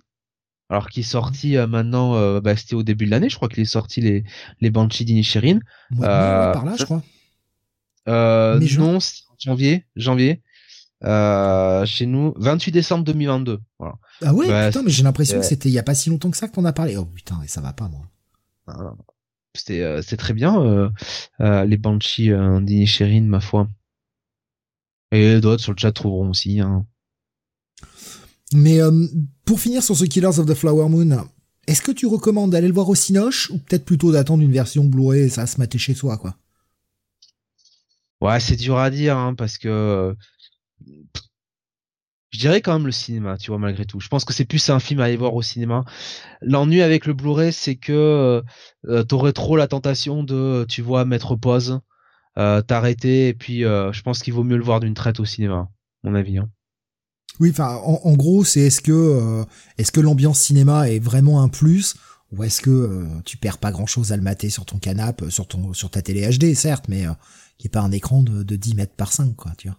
alors 0.68 0.88
qui 0.88 1.00
est 1.00 1.04
sorti 1.04 1.56
euh, 1.56 1.66
maintenant, 1.66 2.14
euh, 2.16 2.40
bah, 2.40 2.56
c'était 2.56 2.74
au 2.74 2.82
début 2.82 3.06
de 3.06 3.10
l'année, 3.10 3.28
je 3.28 3.36
crois 3.36 3.48
qu'il 3.48 3.60
est 3.60 3.66
sorti 3.66 4.00
les 4.00 4.24
les 4.60 4.70
Banshee 4.70 5.04
d'Inisherin. 5.04 5.60
Ouais, 5.92 6.06
euh, 6.06 6.52
par 6.52 6.64
là, 6.64 6.74
je 6.78 6.84
crois. 6.84 7.02
Euh, 8.08 8.58
non, 8.78 8.98
janvier, 9.38 9.86
janvier. 9.94 10.42
Euh, 11.04 11.84
chez 11.84 12.06
nous, 12.06 12.32
28 12.36 12.72
décembre 12.72 13.04
2022. 13.04 13.60
Voilà. 13.78 13.94
Ah 14.22 14.32
ouais, 14.32 14.48
bah, 14.48 14.68
putain, 14.68 14.82
mais 14.82 14.90
j'ai 14.90 15.02
l'impression 15.02 15.38
que 15.38 15.44
c'était 15.44 15.68
il 15.68 15.72
y 15.72 15.78
a 15.78 15.82
pas 15.82 15.94
si 15.94 16.10
longtemps 16.10 16.30
que 16.30 16.36
ça 16.36 16.48
qu'on 16.48 16.64
a 16.64 16.72
parlé. 16.72 16.96
Oh 16.96 17.04
putain, 17.04 17.40
et 17.44 17.48
ça 17.48 17.60
va 17.60 17.72
pas 17.72 17.88
moi. 17.88 18.08
C'était 19.54 20.02
c'était 20.02 20.16
très 20.16 20.34
bien 20.34 20.90
les 21.38 21.76
Banshee 21.76 22.32
d'Inisherin, 22.62 23.22
ma 23.22 23.40
foi. 23.40 23.68
Et 25.12 25.40
d'autres 25.40 25.62
sur 25.62 25.72
le 25.72 25.78
chat 25.78 25.92
trouveront 25.92 26.30
aussi. 26.30 26.60
Hein. 26.60 26.84
Mais 28.52 28.80
euh, 28.80 29.06
pour 29.44 29.60
finir 29.60 29.82
sur 29.82 29.96
ce 29.96 30.04
Killers 30.04 30.38
of 30.38 30.46
the 30.46 30.54
Flower 30.54 30.88
Moon, 30.88 31.26
est-ce 31.66 31.82
que 31.82 31.92
tu 31.92 32.06
recommandes 32.06 32.50
d'aller 32.50 32.68
le 32.68 32.74
voir 32.74 32.88
au 32.88 32.94
Cinoche 32.94 33.50
ou 33.50 33.58
peut-être 33.58 33.84
plutôt 33.84 34.12
d'attendre 34.12 34.42
une 34.42 34.52
version 34.52 34.84
Blu-ray 34.84 35.22
et 35.22 35.28
ça 35.28 35.46
se 35.46 35.58
mater 35.58 35.78
chez 35.78 35.94
soi, 35.94 36.16
quoi? 36.16 36.36
Ouais, 38.20 38.40
c'est 38.40 38.56
dur 38.56 38.78
à 38.78 38.90
dire, 38.90 39.16
hein, 39.16 39.34
parce 39.34 39.58
que 39.58 40.16
je 42.30 42.38
dirais 42.38 42.60
quand 42.60 42.72
même 42.74 42.86
le 42.86 42.92
cinéma, 42.92 43.36
tu 43.36 43.50
vois, 43.50 43.58
malgré 43.58 43.84
tout. 43.84 44.00
Je 44.00 44.08
pense 44.08 44.24
que 44.24 44.32
c'est 44.32 44.44
plus 44.44 44.70
un 44.70 44.78
film 44.78 45.00
à 45.00 45.04
aller 45.04 45.16
voir 45.16 45.34
au 45.34 45.42
cinéma. 45.42 45.84
L'ennui 46.40 46.82
avec 46.82 47.06
le 47.06 47.14
Blu-ray, 47.14 47.52
c'est 47.52 47.76
que 47.76 48.42
euh, 48.86 49.02
t'aurais 49.04 49.32
trop 49.32 49.56
la 49.56 49.68
tentation 49.68 50.22
de, 50.22 50.64
tu 50.68 50.82
vois, 50.82 51.04
mettre 51.04 51.34
pause, 51.34 51.80
euh, 52.38 52.62
t'arrêter, 52.62 53.28
et 53.28 53.34
puis 53.34 53.60
je 53.60 54.02
pense 54.02 54.22
qu'il 54.22 54.34
vaut 54.34 54.44
mieux 54.44 54.56
le 54.56 54.64
voir 54.64 54.80
d'une 54.80 54.94
traite 54.94 55.18
au 55.20 55.24
cinéma, 55.24 55.68
mon 56.04 56.14
avis. 56.14 56.38
Hein. 56.38 56.48
Oui, 57.40 57.50
enfin, 57.50 57.80
en, 57.84 58.14
gros, 58.14 58.44
c'est 58.44 58.60
est-ce 58.60 58.80
que 58.80 58.92
euh, 58.92 59.44
est-ce 59.78 59.92
que 59.92 60.00
l'ambiance 60.00 60.40
cinéma 60.40 60.88
est 60.88 60.98
vraiment 60.98 61.42
un 61.42 61.48
plus 61.48 61.94
ou 62.32 62.42
est-ce 62.42 62.60
que 62.60 62.70
euh, 62.70 63.06
tu 63.24 63.36
perds 63.36 63.58
pas 63.58 63.70
grand-chose 63.70 64.12
à 64.12 64.16
le 64.16 64.22
mater 64.22 64.50
sur 64.50 64.64
ton 64.64 64.78
canapé, 64.78 65.30
sur 65.30 65.46
ton 65.46 65.72
sur 65.72 65.90
ta 65.90 66.02
télé 66.02 66.28
HD, 66.28 66.54
certes, 66.54 66.86
mais 66.88 67.06
euh, 67.06 67.12
qui 67.58 67.66
est 67.66 67.70
pas 67.70 67.80
un 67.80 67.92
écran 67.92 68.22
de, 68.22 68.42
de 68.42 68.56
10 68.56 68.74
mètres 68.74 68.94
par 68.96 69.12
5, 69.12 69.36
quoi, 69.36 69.52
tu 69.58 69.68
vois. 69.68 69.78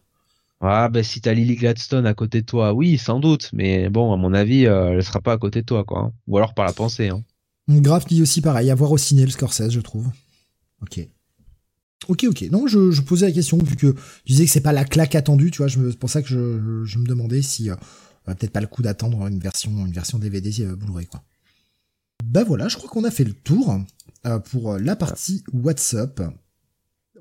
Ah 0.60 0.90
ben 0.90 1.04
si 1.04 1.22
t'as 1.22 1.34
Lily 1.34 1.56
Gladstone 1.56 2.08
à 2.08 2.14
côté 2.14 2.42
de 2.42 2.46
toi, 2.46 2.74
oui, 2.74 2.98
sans 2.98 3.20
doute, 3.20 3.50
mais 3.54 3.90
bon, 3.90 4.14
à 4.14 4.18
mon 4.18 4.34
avis, 4.34 4.64
elle 4.64 5.04
sera 5.04 5.22
pas 5.22 5.34
à 5.34 5.38
côté 5.38 5.62
de 5.62 5.66
toi, 5.66 5.84
quoi. 5.84 6.00
Hein. 6.00 6.14
Ou 6.28 6.38
alors 6.38 6.54
par 6.54 6.66
la 6.66 6.74
pensée. 6.74 7.10
Hein. 7.10 7.24
Grave 7.70 8.06
dit 8.08 8.22
aussi 8.22 8.42
pareil, 8.42 8.72
à 8.72 8.76
voir 8.76 8.92
au 8.92 8.98
ciné 8.98 9.24
le 9.24 9.30
Scorsese, 9.30 9.70
je 9.70 9.82
trouve. 9.82 10.08
Ok. 10.82 11.08
Ok, 12.08 12.26
ok. 12.30 12.44
Non, 12.52 12.68
je, 12.68 13.02
posais 13.02 13.26
la 13.26 13.32
question 13.32 13.58
vu 13.58 13.76
que 13.76 13.92
tu 13.92 14.32
disais 14.32 14.46
que 14.46 14.52
c'est 14.52 14.62
pas 14.62 14.74
la 14.74 14.86
claque 14.86 15.16
attendue, 15.16 15.52
tu 15.52 15.58
vois. 15.58 15.70
C'est 15.70 16.00
pour 16.00 16.10
ça 16.10 16.22
que 16.22 16.28
je, 16.28 16.98
me 16.98 17.06
demandais 17.06 17.42
si 17.42 17.70
euh, 17.70 17.76
peut-être 18.26 18.52
pas 18.52 18.62
le 18.62 18.68
coup 18.68 18.82
d'attendre 18.82 19.28
une 19.28 19.40
version, 19.40 19.72
une 19.86 19.92
version 19.92 20.20
DVD 20.20 20.54
euh, 20.62 20.76
Blu-ray, 20.76 21.08
quoi. 21.08 21.24
Bah 22.24 22.44
voilà, 22.44 22.68
je 22.68 22.78
crois 22.78 22.90
qu'on 22.90 23.04
a 23.04 23.12
fait 23.12 23.24
le 23.24 23.34
tour 23.34 23.80
euh, 24.26 24.40
pour 24.40 24.78
la 24.78 24.96
partie 24.96 25.44
WhatsApp. 25.54 26.22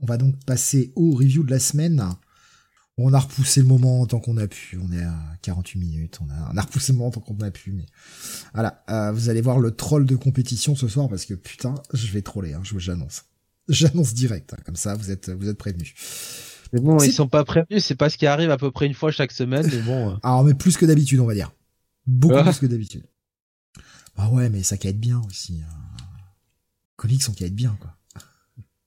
On 0.01 0.07
va 0.07 0.17
donc 0.17 0.35
passer 0.45 0.93
au 0.95 1.13
review 1.13 1.43
de 1.43 1.51
la 1.51 1.59
semaine. 1.59 2.03
On 2.99 3.13
a 3.13 3.19
repoussé 3.19 3.61
le 3.61 3.67
moment 3.67 4.07
tant 4.07 4.21
qu'on 4.21 4.39
a 4.39 4.47
pu. 4.47 4.79
On 4.83 4.91
est 4.91 5.03
à 5.03 5.15
48 5.43 5.79
minutes. 5.79 6.19
On 6.23 6.57
a, 6.57 6.63
repoussé 6.63 6.93
le 6.93 6.99
moment 6.99 7.11
tant 7.11 7.21
qu'on 7.21 7.39
a 7.41 7.51
pu. 7.51 7.73
Mais 7.73 7.85
voilà, 8.55 8.83
euh, 8.89 9.13
vous 9.13 9.29
allez 9.29 9.43
voir 9.43 9.59
le 9.59 9.71
troll 9.71 10.07
de 10.07 10.17
compétition 10.17 10.75
ce 10.75 10.89
soir 10.89 11.09
parce 11.09 11.27
que 11.27 11.35
putain, 11.35 11.75
je 11.93 12.11
vais 12.13 12.23
troller. 12.23 12.55
Hein, 12.55 12.63
je 12.63 12.79
j'annonce. 12.79 13.25
J'annonce 13.69 14.15
direct, 14.15 14.53
hein, 14.53 14.59
comme 14.65 14.77
ça 14.77 14.95
vous 14.95 15.11
êtes 15.11 15.31
vous 15.31 15.49
êtes 15.49 15.59
prévenus. 15.59 15.95
Mais 16.73 16.81
bon, 16.81 16.99
ils 17.03 17.13
sont 17.13 17.29
pas 17.29 17.45
prévenus, 17.45 17.85
c'est 17.85 17.95
pas 17.95 18.11
ce 18.11 18.17
qui 18.17 18.27
arrive 18.27 18.51
à 18.51 18.59
peu 18.59 18.71
près 18.71 18.87
une 18.87 18.95
fois 18.95 19.11
chaque 19.11 19.33
semaine, 19.33 19.67
mais 19.71 19.81
bon. 19.81 20.11
Euh. 20.11 20.17
Alors 20.23 20.45
mais 20.45 20.55
plus 20.55 20.77
que 20.77 20.87
d'habitude, 20.87 21.21
on 21.21 21.27
va 21.27 21.35
dire. 21.35 21.53
Beaucoup 22.07 22.43
plus 22.43 22.59
que 22.59 22.67
d'habitude. 22.67 23.05
Ah 24.17 24.31
ouais, 24.31 24.49
mais 24.49 24.63
ça 24.63 24.77
être 24.81 25.01
bien 25.01 25.21
aussi. 25.27 25.63
Hein. 25.63 26.05
Comics 26.97 27.23
sont 27.23 27.35
être 27.41 27.55
bien 27.55 27.77
quoi. 27.81 27.97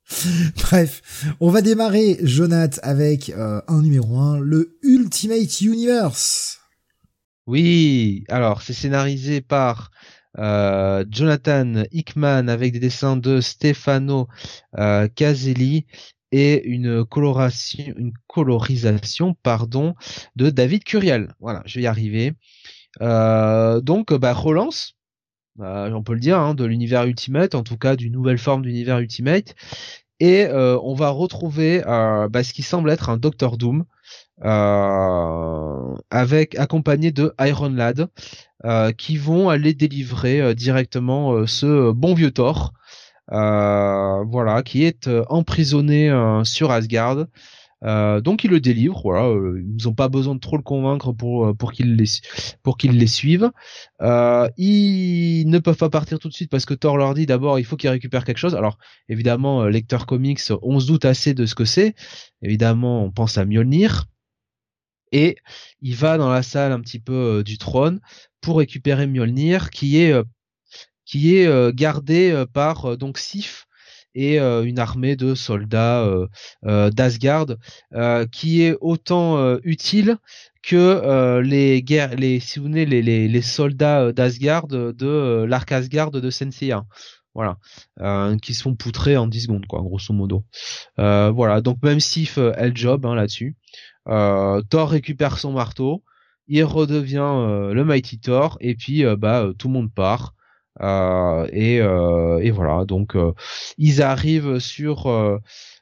Bref, 0.56 1.36
on 1.40 1.52
va 1.52 1.62
démarrer, 1.62 2.18
Jonath, 2.24 2.80
avec 2.82 3.30
euh, 3.30 3.62
un 3.68 3.82
numéro 3.82 4.18
1, 4.18 4.40
le 4.40 4.80
Ultimate 4.82 5.62
Universe. 5.62 6.60
Oui, 7.46 8.24
alors 8.30 8.62
c'est 8.62 8.74
scénarisé 8.74 9.42
par 9.42 9.92
euh, 10.38 11.04
Jonathan 11.10 11.84
Hickman 11.92 12.48
avec 12.48 12.74
des 12.74 12.80
dessins 12.80 13.18
de 13.18 13.42
Stefano 13.42 14.28
euh, 14.78 15.08
Caselli 15.08 15.88
et 16.32 16.64
une 16.66 17.04
coloration, 17.06 17.96
colorisation, 18.28 19.36
pardon, 19.42 19.96
de 20.36 20.52
David 20.52 20.84
Curiel. 20.84 21.34
Voilà, 21.40 21.64
je 21.66 21.80
vais 21.80 21.84
y 21.84 21.88
arriver. 21.88 22.34
Euh, 23.02 23.82
donc, 23.82 24.14
bah, 24.14 24.34
relance, 24.34 24.96
on 25.58 26.04
peut 26.04 26.14
le 26.14 26.20
dire, 26.20 26.38
hein, 26.40 26.54
de 26.54 26.66
l'univers 26.66 27.06
Ultimate, 27.06 27.56
en 27.56 27.64
tout 27.64 27.78
cas 27.78 27.96
d'une 27.96 28.14
nouvelle 28.14 28.38
forme 28.38 28.62
d'univers 28.62 29.00
Ultimate. 29.00 29.56
Et 30.20 30.48
on 30.52 30.94
va 30.94 31.10
retrouver 31.10 31.82
bah, 31.84 32.44
ce 32.44 32.54
qui 32.54 32.62
semble 32.62 32.92
être 32.92 33.10
un 33.10 33.18
Doctor 33.18 33.58
Doom, 33.58 33.86
accompagné 36.12 37.12
de 37.12 37.34
Iron 37.40 37.70
Lad 37.70 38.08
qui 38.98 39.18
vont 39.18 39.50
aller 39.50 39.74
délivrer 39.74 40.42
euh, 40.42 40.54
directement 40.54 41.46
ce 41.46 41.92
bon 41.92 42.14
vieux 42.14 42.32
Thor 42.32 42.74
voilà 43.30 44.64
qui 44.66 44.84
est 44.84 45.10
emprisonné 45.30 46.12
sur 46.44 46.72
Asgard 46.72 47.26
donc 47.82 48.44
ils 48.44 48.50
le 48.50 48.60
délivrent, 48.60 49.02
voilà, 49.04 49.30
ils 49.30 49.86
n'ont 49.86 49.94
pas 49.94 50.10
besoin 50.10 50.36
de 50.36 50.40
trop 50.42 50.58
le 50.58 50.64
convaincre 50.64 51.14
pour 51.14 51.56
pour 51.56 51.72
qu'ils 51.72 51.96
les 51.96 52.06
pour 52.64 52.76
qu'ils 52.76 52.98
les 52.98 53.08
suivent. 53.08 53.52
ils 54.02 55.46
ne 55.48 55.60
peuvent 55.60 55.78
pas 55.78 55.90
partir 55.90 56.20
tout 56.20 56.28
de 56.28 56.34
suite 56.34 56.50
parce 56.50 56.66
que 56.66 56.74
Thor 56.74 56.98
leur 56.98 57.14
dit 57.14 57.26
d'abord 57.26 57.60
il 57.60 57.66
faut 57.66 57.78
qu'ils 57.78 57.92
récupèrent 57.92 58.26
quelque 58.26 58.38
chose. 58.38 58.56
Alors 58.56 58.78
évidemment 59.08 59.66
lecteur 59.66 60.06
comics, 60.08 60.42
on 60.62 60.80
se 60.80 60.88
doute 60.88 61.06
assez 61.06 61.34
de 61.34 61.46
ce 61.46 61.56
que 61.56 61.66
c'est. 61.66 61.96
Évidemment, 62.42 63.04
on 63.04 63.12
pense 63.12 63.38
à 63.38 63.46
Mjolnir 63.46 64.08
et 65.12 65.38
il 65.82 65.96
va 65.96 66.18
dans 66.18 66.30
la 66.30 66.44
salle 66.44 66.72
un 66.72 66.80
petit 66.82 67.00
peu 67.00 67.14
euh, 67.40 67.44
du 67.44 67.58
trône 67.58 68.00
pour 68.42 68.58
récupérer 68.60 69.08
Mjolnir 69.08 69.70
qui 69.70 70.02
est 70.02 70.12
euh, 70.12 70.24
qui 71.06 71.36
est 71.36 71.48
euh, 71.48 71.72
gardé 71.74 72.46
par 72.54 72.98
donc 72.98 73.18
Sif 73.18 73.66
et 74.16 74.40
une 74.40 74.80
armée 74.80 75.16
de 75.16 75.36
soldats 75.36 76.04
d'Asgard 76.64 77.46
qui 78.32 78.64
est 78.64 78.76
autant 78.82 79.58
utile 79.64 80.18
que 80.64 81.40
les 81.42 81.84
guerres 81.84 82.16
les 82.16 82.40
si 82.40 82.58
vous 82.58 82.66
voulez 82.66 82.88
les, 82.88 83.04
les, 83.04 83.28
les 83.28 83.42
soldats 83.44 84.12
d'Asgard 84.12 84.68
de 84.68 85.44
l'arc 85.48 85.72
Asgard 85.72 86.10
de 86.10 86.30
Senseiya 86.32 86.86
voilà, 87.36 87.60
qui 88.42 88.56
sont 88.56 88.76
poutrés 88.76 89.16
en 89.16 89.28
10 89.28 89.44
secondes, 89.44 89.68
quoi, 89.68 89.80
grosso 89.82 90.12
modo. 90.12 90.44
voilà, 90.98 91.62
donc 91.62 91.78
même 91.84 92.00
Sif 92.00 92.40
elle 92.58 92.76
job 92.76 93.06
hein, 93.06 93.14
là-dessus. 93.14 93.56
Euh, 94.10 94.62
Thor 94.70 94.90
récupère 94.90 95.38
son 95.38 95.52
marteau, 95.52 96.04
il 96.50 96.64
redevient 96.66 97.20
euh, 97.20 97.74
le 97.74 97.86
Mighty 97.86 98.20
Thor 98.20 98.58
et 98.60 98.76
puis 98.76 99.06
euh, 99.06 99.16
bah 99.16 99.50
tout 99.58 99.68
le 99.68 99.74
monde 99.74 99.94
part. 99.94 100.34
et, 100.82 101.76
et 101.78 102.52
voilà, 102.52 102.86
donc 102.86 103.16
ils 103.78 104.02
arrivent 104.02 104.60
sur 104.60 105.40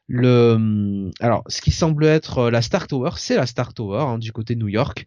le 0.08 1.12
alors 1.20 1.44
ce 1.48 1.62
qui 1.62 1.72
semble 1.72 2.06
être 2.06 2.50
la 2.50 2.62
Stark 2.62 2.88
Tower, 2.88 3.12
c'est 3.18 3.36
la 3.36 3.46
Stark 3.46 3.74
Tower 3.74 4.02
hein, 4.02 4.18
du 4.18 4.32
côté 4.32 4.56
de 4.56 4.60
New 4.60 4.70
York, 4.70 5.06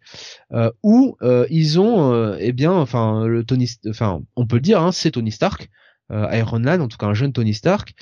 euh, 0.53 0.71
où 0.83 1.17
euh, 1.21 1.45
ils 1.49 1.79
ont 1.79 2.13
euh, 2.13 2.37
eh 2.39 2.51
bien 2.53 2.71
enfin 2.71 3.25
le 3.25 3.43
Tony, 3.43 3.69
enfin 3.89 4.21
on 4.35 4.45
peut 4.45 4.57
le 4.57 4.61
dire, 4.61 4.81
hein, 4.81 4.91
c'est 4.91 5.11
Tony 5.11 5.31
Stark. 5.31 5.69
Iron 6.13 6.59
Man, 6.59 6.81
en 6.81 6.89
tout 6.89 6.97
cas 6.97 7.05
un 7.05 7.13
jeune 7.13 7.31
Tony 7.31 7.53
Stark, 7.53 7.93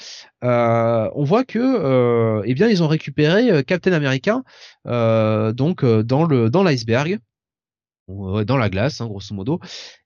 on 0.41 1.24
voit 1.24 1.43
que 1.43 2.41
eh 2.43 2.55
bien 2.55 2.68
ils 2.68 2.82
ont 2.82 2.88
récupéré 2.88 3.64
Captain 3.64 3.93
America 3.93 4.41
donc 4.84 5.86
dans 5.86 6.26
le 6.26 6.49
dans 6.49 6.64
l'iceberg, 6.64 7.20
dans 8.45 8.57
la 8.57 8.70
glace 8.70 9.01
hein, 9.01 9.07
grosso 9.07 9.34
modo. 9.34 9.60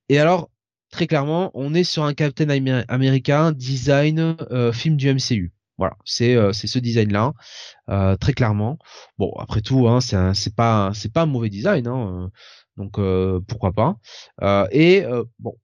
Et 0.09 0.19
alors 0.19 0.49
très 0.91 1.07
clairement, 1.07 1.51
on 1.55 1.73
est 1.73 1.83
sur 1.83 2.03
un 2.03 2.13
Captain 2.13 2.49
America 2.87 3.51
design 3.51 4.35
film 4.73 4.97
du 4.97 5.13
MCU. 5.13 5.53
Voilà, 5.77 5.97
c'est 6.05 6.35
euh, 6.35 6.53
ce 6.53 6.79
design 6.79 7.11
là, 7.11 7.33
euh, 7.89 8.15
très 8.17 8.33
clairement. 8.33 8.77
Bon, 9.17 9.33
après 9.39 9.61
tout, 9.61 9.87
hein, 9.87 10.01
c'est 10.01 10.55
pas 10.55 10.91
c'est 10.93 11.11
pas 11.11 11.23
un 11.23 11.25
mauvais 11.25 11.49
design, 11.49 11.87
hein, 11.87 12.25
euh, 12.25 12.29
donc 12.77 12.99
pourquoi 13.47 13.71
pas. 13.73 13.97
et 14.71 15.03
bon, 15.39 15.55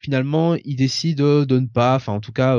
finalement, 0.00 0.56
il 0.64 0.76
décide 0.76 1.18
de 1.18 1.58
ne 1.58 1.66
pas, 1.66 1.96
enfin 1.96 2.12
en 2.14 2.20
tout 2.20 2.32
cas, 2.32 2.56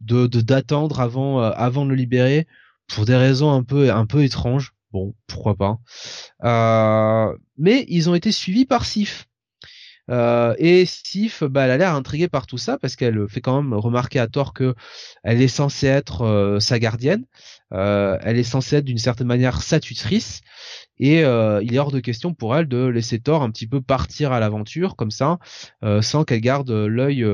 de 0.00 0.26
d'attendre 0.26 1.00
avant 1.00 1.40
avant 1.40 1.84
de 1.84 1.90
le 1.90 1.96
libérer 1.96 2.46
pour 2.88 3.04
des 3.06 3.16
raisons 3.16 3.52
un 3.52 3.62
peu 3.64 3.92
un 3.92 4.06
peu 4.06 4.24
étranges. 4.24 4.74
Bon, 4.92 5.14
pourquoi 5.26 5.54
pas. 5.56 5.78
mais 7.58 7.84
ils 7.88 8.10
ont 8.10 8.14
été 8.14 8.32
suivis 8.32 8.66
par 8.66 8.84
Sif. 8.84 9.26
Euh, 10.10 10.54
et 10.58 10.86
Sif, 10.86 11.44
bah, 11.44 11.64
elle 11.64 11.70
a 11.70 11.76
l'air 11.76 11.94
intriguée 11.94 12.28
par 12.28 12.46
tout 12.46 12.58
ça 12.58 12.78
parce 12.78 12.96
qu'elle 12.96 13.28
fait 13.28 13.40
quand 13.40 13.62
même 13.62 13.74
remarquer 13.74 14.18
à 14.18 14.26
tort 14.26 14.52
que 14.52 14.74
elle 15.22 15.40
est 15.40 15.48
censée 15.48 15.86
être 15.86 16.22
euh, 16.22 16.60
sa 16.60 16.78
gardienne. 16.78 17.24
Euh, 17.72 18.18
elle 18.22 18.36
est 18.36 18.42
censée 18.42 18.76
être 18.76 18.84
d'une 18.84 18.98
certaine 18.98 19.28
manière 19.28 19.62
sa 19.62 19.78
tutrice 19.78 20.40
et 20.98 21.20
il 21.20 21.74
est 21.74 21.78
hors 21.78 21.92
de 21.92 22.00
question 22.00 22.34
pour 22.34 22.56
elle 22.56 22.68
de 22.68 22.84
laisser 22.86 23.20
Thor 23.20 23.42
un 23.42 23.50
petit 23.50 23.66
peu 23.66 23.80
partir 23.80 24.32
à 24.32 24.40
l'aventure 24.40 24.96
comme 24.96 25.10
ça 25.10 25.38
sans 26.02 26.24
qu'elle 26.24 26.42
garde 26.42 26.70
l'œil 26.70 27.24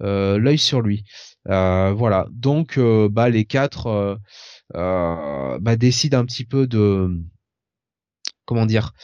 l'œil 0.00 0.58
sur 0.58 0.80
lui. 0.80 1.04
voilà. 1.46 2.26
Donc 2.30 2.78
bah 2.78 3.28
les 3.30 3.46
quatre 3.46 4.18
bah, 4.74 5.76
décident 5.76 6.18
un 6.18 6.24
petit 6.26 6.44
peu 6.44 6.66
de 6.66 7.20
comment 8.50 8.66
dire 8.66 8.94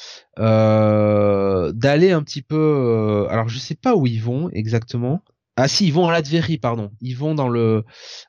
euh, 0.41 1.71
d'aller 1.71 2.11
un 2.11 2.25
petit 2.25 2.43
peu 2.43 2.57
euh, 2.57 3.29
alors 3.31 3.49
je 3.49 3.61
sais 3.61 3.77
pas 3.77 3.95
où 3.95 4.05
ils 4.05 4.21
vont 4.21 4.51
exactement. 4.51 5.23
Ah 5.57 5.69
si 5.69 5.87
ils 5.87 5.93
vont 5.93 6.09
à 6.09 6.12
Latverie 6.12 6.59
pardon. 6.59 6.91
Ils 7.01 7.17
vont 7.17 7.35
dans 7.37 7.49
le 7.49 7.85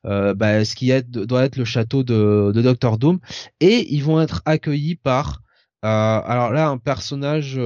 euh, 0.06 0.36
bah, 0.36 0.64
ce 0.64 0.76
qui 0.76 0.92
est, 0.92 1.10
doit 1.10 1.44
être 1.44 1.56
le 1.56 1.66
château 1.66 2.04
de, 2.04 2.52
de 2.54 2.62
Doctor 2.62 3.00
Doom. 3.00 3.20
Et 3.60 3.92
ils 3.96 4.04
vont 4.04 4.22
être 4.22 4.44
accueillis 4.46 4.96
par 4.96 5.42
alors 5.82 6.52
là 6.52 6.68
un 6.68 6.78
personnage 6.78 7.60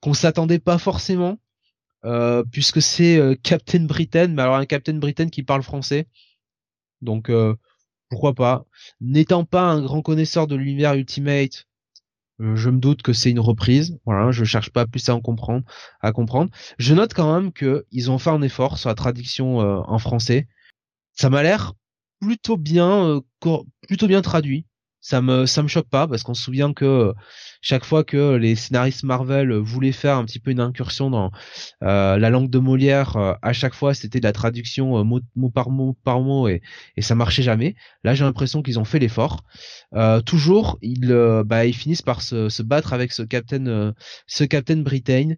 qu'on 0.00 0.14
s'attendait 0.14 0.58
pas 0.58 0.78
forcément 0.78 1.38
puisque 2.50 2.82
c'est 2.82 3.38
Captain 3.44 3.84
Britain 3.84 4.28
mais 4.28 4.42
alors 4.42 4.56
un 4.56 4.66
Captain 4.66 4.94
Britain 4.94 5.28
qui 5.28 5.44
parle 5.44 5.62
français. 5.62 6.08
Donc 7.00 7.30
pourquoi 8.08 8.34
pas 8.34 8.64
n'étant 9.00 9.44
pas 9.44 9.62
un 9.62 9.82
grand 9.82 10.02
connaisseur 10.02 10.46
de 10.46 10.56
l'univers 10.56 10.94
Ultimate 10.94 11.66
euh, 12.40 12.54
je 12.54 12.68
me 12.70 12.78
doute 12.78 13.02
que 13.02 13.12
c'est 13.12 13.30
une 13.30 13.40
reprise. 13.40 13.98
Voilà, 14.04 14.30
je 14.30 14.44
cherche 14.44 14.70
pas 14.70 14.86
plus 14.86 15.08
à 15.08 15.14
en 15.14 15.20
comprendre, 15.20 15.64
à 16.00 16.12
comprendre. 16.12 16.50
Je 16.78 16.94
note 16.94 17.14
quand 17.14 17.34
même 17.34 17.52
que 17.52 17.86
ils 17.92 18.10
ont 18.10 18.18
fait 18.18 18.30
un 18.30 18.42
effort 18.42 18.78
sur 18.78 18.88
la 18.88 18.94
traduction 18.94 19.60
euh, 19.62 19.80
en 19.86 19.98
français. 19.98 20.46
Ça 21.14 21.30
m'a 21.30 21.42
l'air 21.42 21.72
plutôt 22.20 22.56
bien, 22.56 23.06
euh, 23.06 23.60
plutôt 23.88 24.06
bien 24.06 24.22
traduit 24.22 24.66
ça 25.06 25.22
me 25.22 25.46
ça 25.46 25.62
me 25.62 25.68
choque 25.68 25.88
pas 25.88 26.08
parce 26.08 26.24
qu'on 26.24 26.34
se 26.34 26.42
souvient 26.42 26.72
que 26.72 27.14
chaque 27.62 27.84
fois 27.84 28.02
que 28.02 28.34
les 28.34 28.56
scénaristes 28.56 29.04
Marvel 29.04 29.52
voulaient 29.54 29.92
faire 29.92 30.16
un 30.16 30.24
petit 30.24 30.40
peu 30.40 30.50
une 30.50 30.58
incursion 30.58 31.10
dans 31.10 31.30
euh, 31.84 32.18
la 32.18 32.28
langue 32.28 32.50
de 32.50 32.58
Molière, 32.58 33.16
euh, 33.16 33.34
à 33.40 33.52
chaque 33.52 33.74
fois 33.74 33.94
c'était 33.94 34.18
de 34.18 34.24
la 34.24 34.32
traduction 34.32 34.98
euh, 34.98 35.04
mot, 35.04 35.20
par 35.50 35.70
mot 35.70 35.96
par 36.02 36.20
mot 36.20 36.48
et, 36.48 36.60
et 36.96 37.02
ça 37.02 37.14
marchait 37.14 37.44
jamais. 37.44 37.76
Là 38.02 38.16
j'ai 38.16 38.24
l'impression 38.24 38.62
qu'ils 38.62 38.80
ont 38.80 38.84
fait 38.84 38.98
l'effort. 38.98 39.44
toujours 40.24 40.76
ils 40.82 41.14
bah 41.46 41.66
ils 41.66 41.74
finissent 41.74 42.02
par 42.02 42.20
se, 42.20 42.48
se 42.48 42.64
battre 42.64 42.92
avec 42.92 43.12
ce 43.12 43.22
Captain 43.22 43.94
ce 44.26 44.42
Captain 44.42 44.78
Britain 44.78 45.34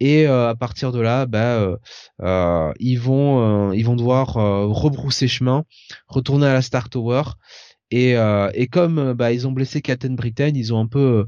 et 0.00 0.26
à 0.26 0.56
partir 0.58 0.90
de 0.90 1.00
là 1.00 1.26
bah 1.26 1.76
ils 2.80 2.98
vont 2.98 3.72
ils 3.72 3.84
vont 3.84 3.94
devoir 3.94 4.34
rebrousser 4.34 5.28
chemin, 5.28 5.64
retourner 6.08 6.46
à 6.46 6.54
la 6.54 6.62
Star 6.62 6.88
Tower 6.88 7.22
et, 7.92 8.16
euh, 8.16 8.50
et 8.54 8.68
comme 8.68 8.98
euh, 8.98 9.14
bah, 9.14 9.32
ils 9.32 9.46
ont 9.46 9.52
blessé 9.52 9.82
Captain 9.82 10.14
Britain, 10.14 10.50
ils 10.54 10.72
ont 10.72 10.80
un 10.80 10.86
peu, 10.86 11.26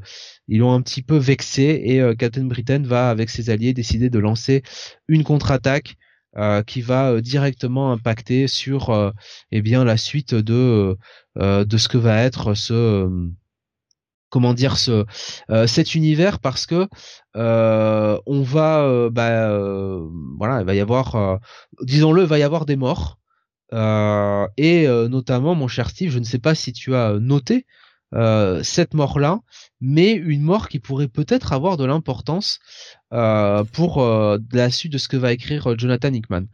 ils 0.48 0.62
ont 0.62 0.72
un 0.72 0.80
petit 0.80 1.02
peu 1.02 1.16
vexé 1.18 1.82
et 1.84 2.00
euh, 2.00 2.14
Captain 2.14 2.44
Britain 2.44 2.82
va 2.82 3.10
avec 3.10 3.28
ses 3.28 3.50
alliés 3.50 3.74
décider 3.74 4.08
de 4.08 4.18
lancer 4.18 4.62
une 5.06 5.24
contre-attaque 5.24 5.96
euh, 6.38 6.62
qui 6.62 6.80
va 6.80 7.20
directement 7.20 7.92
impacter 7.92 8.48
sur 8.48 9.12
eh 9.52 9.62
bien 9.62 9.84
la 9.84 9.98
suite 9.98 10.34
de 10.34 10.96
de 11.36 11.76
ce 11.76 11.88
que 11.88 11.98
va 11.98 12.22
être 12.22 12.54
ce 12.54 13.08
comment 14.30 14.54
dire 14.54 14.78
ce 14.78 15.04
cet 15.66 15.94
univers 15.94 16.40
parce 16.40 16.66
que 16.66 16.88
on 17.34 18.42
va 18.42 19.10
bah 19.10 19.58
voilà 20.38 20.60
il 20.60 20.66
va 20.66 20.74
y 20.74 20.80
avoir 20.80 21.40
disons-le 21.82 22.22
il 22.22 22.28
va 22.28 22.38
y 22.38 22.42
avoir 22.42 22.66
des 22.66 22.76
morts 22.76 23.18
euh, 23.74 24.46
et 24.56 24.86
euh, 24.86 25.08
notamment, 25.08 25.54
mon 25.54 25.68
cher 25.68 25.90
Steve, 25.90 26.10
je 26.10 26.18
ne 26.18 26.24
sais 26.24 26.38
pas 26.38 26.54
si 26.54 26.72
tu 26.72 26.94
as 26.94 27.18
noté 27.18 27.66
euh, 28.14 28.62
cette 28.62 28.94
mort-là, 28.94 29.40
mais 29.80 30.12
une 30.12 30.42
mort 30.42 30.68
qui 30.68 30.78
pourrait 30.78 31.08
peut-être 31.08 31.52
avoir 31.52 31.76
de 31.76 31.84
l'importance 31.84 32.60
pour 33.10 34.02
la 34.52 34.70
suite 34.70 34.92
de 34.92 34.98
ce 34.98 35.08
que 35.08 35.16
va 35.16 35.32
écrire 35.32 35.78
Jonathan 35.78 36.12
Hickman. 36.12 36.46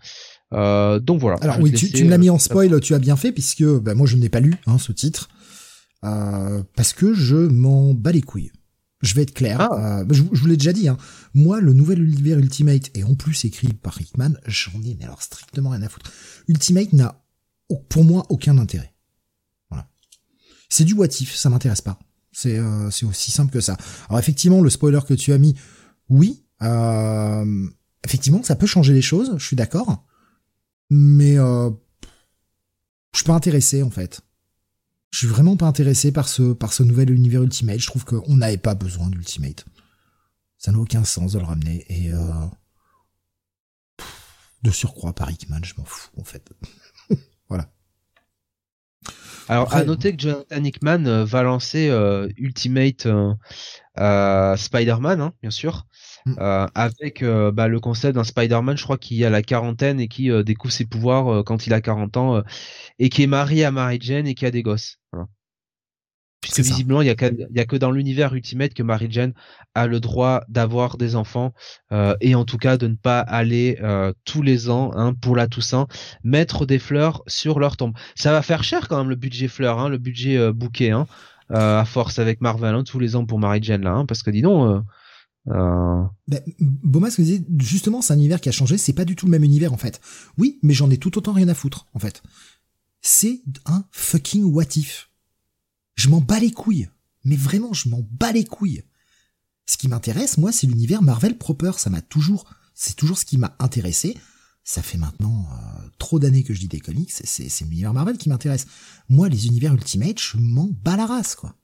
donc 1.00 1.20
voilà. 1.20 1.38
Alors 1.40 1.60
oui, 1.60 1.72
tu, 1.72 2.04
me 2.04 2.10
l'as 2.10 2.18
mis 2.18 2.30
en 2.30 2.38
spoil, 2.38 2.80
tu 2.80 2.94
as 2.94 2.98
bien 2.98 3.16
fait, 3.16 3.32
puisque 3.32 3.64
bah, 3.64 3.94
moi 3.94 4.06
je 4.06 4.16
n'ai 4.16 4.28
pas 4.28 4.40
lu 4.40 4.54
hein, 4.66 4.78
ce 4.78 4.92
titre, 4.92 5.28
parce 6.02 6.92
que 6.92 7.14
je 7.14 7.36
m'en 7.36 7.94
bats 7.94 8.12
les 8.12 8.22
couilles. 8.22 8.52
Je 9.00 9.14
vais 9.14 9.22
être 9.22 9.34
clair. 9.34 9.60
Ah. 9.60 10.04
je, 10.10 10.22
vous 10.22 10.46
l'ai 10.46 10.56
déjà 10.56 10.72
dit. 10.72 10.88
Hein. 10.88 10.96
Moi, 11.34 11.60
le 11.60 11.72
nouvel 11.72 12.02
univers 12.02 12.38
Ultimate 12.38 12.90
et 12.94 13.04
en 13.04 13.14
plus 13.14 13.44
écrit 13.44 13.72
par 13.72 14.00
Hickman, 14.00 14.34
j'en 14.46 14.82
ai 14.82 14.94
mais 14.98 15.04
alors 15.04 15.22
strictement 15.22 15.70
rien 15.70 15.82
à 15.82 15.88
foutre. 15.88 16.10
Ultimate 16.48 16.92
n'a 16.92 17.22
pour 17.88 18.04
moi 18.04 18.26
aucun 18.28 18.58
intérêt. 18.58 18.92
Voilà. 19.70 19.88
C'est 20.68 20.84
du 20.84 20.94
what 20.94 21.06
if, 21.20 21.34
ça 21.34 21.48
m'intéresse 21.50 21.80
pas. 21.80 21.98
C'est 22.32 22.58
euh, 22.58 22.90
c'est 22.90 23.06
aussi 23.06 23.30
simple 23.30 23.52
que 23.52 23.60
ça. 23.60 23.76
Alors 24.08 24.18
effectivement, 24.18 24.60
le 24.60 24.70
spoiler 24.70 25.00
que 25.06 25.14
tu 25.14 25.32
as 25.32 25.38
mis, 25.38 25.54
oui, 26.08 26.44
euh, 26.62 27.68
effectivement, 28.04 28.42
ça 28.42 28.56
peut 28.56 28.66
changer 28.66 28.92
les 28.92 29.02
choses. 29.02 29.34
Je 29.38 29.44
suis 29.44 29.56
d'accord, 29.56 30.04
mais 30.90 31.38
euh, 31.38 31.70
je 33.12 33.18
suis 33.18 33.26
pas 33.26 33.34
intéressé 33.34 33.82
en 33.82 33.90
fait. 33.90 34.20
Je 35.10 35.18
suis 35.18 35.26
vraiment 35.26 35.56
pas 35.56 35.66
intéressé 35.66 36.12
par 36.12 36.28
ce 36.28 36.52
par 36.52 36.72
ce 36.72 36.82
nouvel 36.82 37.10
univers 37.10 37.42
Ultimate. 37.42 37.80
Je 37.80 37.86
trouve 37.86 38.04
qu'on 38.04 38.36
n'avait 38.36 38.56
pas 38.56 38.74
besoin 38.74 39.08
d'Ultimate. 39.08 39.64
Ça 40.58 40.72
n'a 40.72 40.78
aucun 40.78 41.04
sens 41.04 41.32
de 41.32 41.38
le 41.38 41.44
ramener 41.44 41.84
et 41.88 42.12
euh, 42.12 42.46
de 44.62 44.70
surcroît 44.70 45.14
par 45.14 45.30
Hickman, 45.30 45.60
je 45.64 45.74
m'en 45.78 45.84
fous 45.84 46.10
en 46.16 46.24
fait. 46.24 46.50
voilà. 47.48 47.70
Alors 49.48 49.74
à 49.74 49.82
noter 49.82 50.14
que 50.14 50.22
Jonathan 50.22 50.62
Hickman 50.62 51.06
euh, 51.06 51.24
va 51.24 51.42
lancer 51.42 51.88
euh, 51.88 52.28
Ultimate 52.36 53.06
euh, 53.06 54.56
Spider-Man, 54.56 55.20
hein, 55.20 55.32
bien 55.42 55.50
sûr, 55.50 55.86
mm. 56.26 56.36
avec 56.74 57.24
bah, 57.24 57.68
le 57.68 57.80
concept 57.80 58.14
d'un 58.14 58.24
Spider-Man, 58.24 58.76
je 58.76 58.84
crois 58.84 58.98
qu'il 58.98 59.24
a 59.24 59.30
la 59.30 59.42
quarantaine 59.42 60.00
et 60.00 60.08
qui 60.08 60.30
découvre 60.44 60.72
ses 60.72 60.86
pouvoirs 60.86 61.44
quand 61.44 61.66
il 61.66 61.74
a 61.74 61.80
40 61.80 62.16
ans 62.16 62.42
et 62.98 63.08
qui 63.08 63.22
est 63.22 63.26
marié 63.26 63.64
à 63.64 63.70
Mary 63.70 63.98
Jane 64.00 64.26
et 64.26 64.34
qui 64.34 64.46
a 64.46 64.50
des 64.50 64.62
gosses. 64.62 64.98
Voilà. 65.12 65.26
Puisque 66.40 66.60
visiblement, 66.60 67.02
il 67.02 67.06
y 67.06 67.10
a, 67.10 67.12
a 67.12 67.64
que 67.66 67.76
dans 67.76 67.90
l'univers 67.90 68.34
Ultimate 68.34 68.72
que 68.72 68.82
Mary 68.82 69.08
Jane 69.10 69.34
a 69.74 69.86
le 69.86 70.00
droit 70.00 70.42
d'avoir 70.48 70.96
des 70.96 71.14
enfants 71.14 71.52
euh, 71.92 72.16
et 72.22 72.34
en 72.34 72.46
tout 72.46 72.56
cas 72.56 72.78
de 72.78 72.86
ne 72.86 72.94
pas 72.94 73.20
aller 73.20 73.78
euh, 73.82 74.14
tous 74.24 74.40
les 74.40 74.70
ans 74.70 74.90
hein, 74.94 75.12
pour 75.12 75.36
la 75.36 75.48
Toussaint 75.48 75.86
mettre 76.24 76.64
des 76.64 76.78
fleurs 76.78 77.22
sur 77.26 77.58
leur 77.58 77.76
tombe. 77.76 77.92
Ça 78.14 78.32
va 78.32 78.40
faire 78.40 78.64
cher 78.64 78.88
quand 78.88 78.96
même 78.96 79.10
le 79.10 79.16
budget 79.16 79.48
fleurs, 79.48 79.78
hein, 79.78 79.90
le 79.90 79.98
budget 79.98 80.38
euh, 80.38 80.52
bouquet, 80.52 80.92
hein, 80.92 81.06
à 81.50 81.84
force 81.84 82.18
avec 82.18 82.40
Marvel 82.40 82.84
tous 82.84 82.98
les 82.98 83.16
ans 83.16 83.26
pour 83.26 83.38
Mary 83.38 83.58
Jane 83.62 83.82
là, 83.82 84.02
parce 84.08 84.22
que 84.22 84.30
dis 84.30 84.42
donc. 84.42 84.82
Euh... 85.48 86.04
Ben, 86.28 86.42
Bomas 86.60 87.16
me 87.18 87.24
disait 87.24 87.44
justement 87.58 88.02
c'est 88.02 88.12
un 88.12 88.16
univers 88.18 88.40
qui 88.40 88.48
a 88.48 88.52
changé, 88.52 88.78
c'est 88.78 88.92
pas 88.92 89.04
du 89.04 89.16
tout 89.16 89.26
le 89.26 89.30
même 89.30 89.44
univers 89.44 89.72
en 89.72 89.78
fait. 89.78 90.00
Oui, 90.38 90.58
mais 90.62 90.74
j'en 90.74 90.90
ai 90.90 90.98
tout 90.98 91.16
autant 91.18 91.32
rien 91.32 91.48
à 91.48 91.54
foutre 91.54 91.86
en 91.94 91.98
fait. 91.98 92.22
C'est 93.00 93.42
un 93.64 93.84
fucking 93.90 94.44
what 94.44 94.76
if. 94.76 95.10
Je 95.94 96.08
m'en 96.08 96.20
bats 96.20 96.38
les 96.38 96.52
couilles. 96.52 96.88
Mais 97.24 97.36
vraiment, 97.36 97.72
je 97.72 97.88
m'en 97.88 98.06
bats 98.10 98.32
les 98.32 98.44
couilles. 98.44 98.82
Ce 99.66 99.76
qui 99.76 99.88
m'intéresse, 99.88 100.38
moi, 100.38 100.52
c'est 100.52 100.66
l'univers 100.66 101.02
Marvel 101.02 101.38
proper. 101.38 101.72
Ça 101.76 101.90
m'a 101.90 102.00
toujours, 102.00 102.44
c'est 102.74 102.96
toujours 102.96 103.18
ce 103.18 103.24
qui 103.24 103.38
m'a 103.38 103.54
intéressé. 103.58 104.16
ça 104.64 104.82
fait 104.82 104.98
maintenant 104.98 105.46
euh, 105.52 105.88
trop 105.98 106.18
d'années 106.18 106.42
que 106.42 106.54
je 106.54 106.60
lis 106.60 106.68
des 106.68 106.80
comics, 106.80 107.10
c'est 107.10 107.60
l'univers 107.64 107.94
Marvel 107.94 108.18
qui 108.18 108.28
m'intéresse. 108.28 108.66
Moi, 109.08 109.28
les 109.28 109.46
univers 109.46 109.74
Ultimate, 109.74 110.18
je 110.18 110.38
m'en 110.38 110.68
bats 110.82 110.96
la 110.96 111.06
race, 111.06 111.34
quoi. 111.34 111.54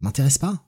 M'intéresse 0.00 0.38
pas. 0.38 0.66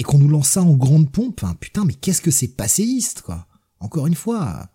Et 0.00 0.02
qu'on 0.02 0.16
nous 0.16 0.28
lance 0.28 0.48
ça 0.48 0.62
en 0.62 0.72
grande 0.72 1.12
pompe, 1.12 1.44
hein, 1.44 1.54
putain, 1.60 1.84
mais 1.84 1.92
qu'est-ce 1.92 2.22
que 2.22 2.30
c'est 2.30 2.48
passéiste, 2.48 3.20
quoi. 3.20 3.46
Encore 3.80 4.06
une 4.06 4.14
fois, 4.14 4.70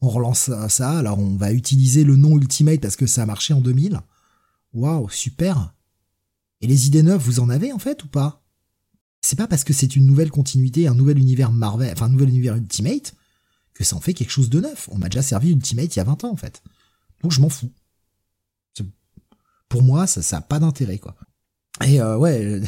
on 0.00 0.08
relance 0.08 0.50
ça, 0.68 0.98
alors 0.98 1.18
on 1.18 1.36
va 1.36 1.52
utiliser 1.52 2.02
le 2.02 2.16
nom 2.16 2.38
Ultimate 2.38 2.80
parce 2.80 2.96
que 2.96 3.06
ça 3.06 3.24
a 3.24 3.26
marché 3.26 3.52
en 3.52 3.60
2000. 3.60 4.00
Waouh, 4.72 5.10
super. 5.10 5.74
Et 6.62 6.66
les 6.66 6.86
idées 6.86 7.02
neuves, 7.02 7.20
vous 7.20 7.40
en 7.40 7.50
avez 7.50 7.74
en 7.74 7.78
fait 7.78 8.02
ou 8.04 8.08
pas? 8.08 8.42
C'est 9.20 9.36
pas 9.36 9.46
parce 9.46 9.64
que 9.64 9.74
c'est 9.74 9.96
une 9.96 10.06
nouvelle 10.06 10.30
continuité, 10.30 10.86
un 10.88 10.94
nouvel 10.94 11.18
univers 11.18 11.52
Marvel, 11.52 11.92
enfin 11.92 12.06
un 12.06 12.10
nouvel 12.10 12.30
univers 12.30 12.56
Ultimate, 12.56 13.14
que 13.74 13.84
ça 13.84 13.96
en 13.96 14.00
fait 14.00 14.14
quelque 14.14 14.32
chose 14.32 14.48
de 14.48 14.60
neuf. 14.60 14.88
On 14.92 14.96
m'a 14.96 15.10
déjà 15.10 15.20
servi 15.20 15.50
Ultimate 15.50 15.94
il 15.94 15.98
y 15.98 16.00
a 16.00 16.04
20 16.04 16.24
ans 16.24 16.32
en 16.32 16.36
fait. 16.36 16.62
Donc 17.22 17.32
je 17.32 17.40
m'en 17.42 17.50
fous. 17.50 17.70
Pour 19.68 19.82
moi, 19.82 20.06
ça, 20.06 20.22
ça 20.22 20.38
a 20.38 20.40
pas 20.40 20.58
d'intérêt 20.58 20.98
quoi. 20.98 21.16
Et 21.84 22.00
euh, 22.00 22.16
ouais, 22.16 22.62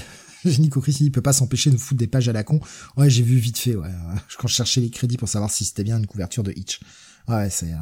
Nico 0.58 0.80
Chris, 0.80 0.96
il 1.00 1.12
peut 1.12 1.22
pas 1.22 1.32
s'empêcher 1.32 1.70
de 1.70 1.76
foutre 1.76 1.98
des 1.98 2.06
pages 2.06 2.28
à 2.28 2.32
la 2.32 2.44
con. 2.44 2.60
Ouais, 2.96 3.10
j'ai 3.10 3.22
vu 3.22 3.36
vite 3.36 3.58
fait, 3.58 3.74
ouais. 3.74 3.90
Quand 4.38 4.48
je 4.48 4.54
cherchais 4.54 4.80
les 4.80 4.90
crédits 4.90 5.16
pour 5.16 5.28
savoir 5.28 5.50
si 5.50 5.64
c'était 5.64 5.84
bien 5.84 5.98
une 5.98 6.06
couverture 6.06 6.42
de 6.42 6.52
Hitch. 6.54 6.80
Ouais, 7.28 7.48
c'est, 7.50 7.72
euh, 7.72 7.76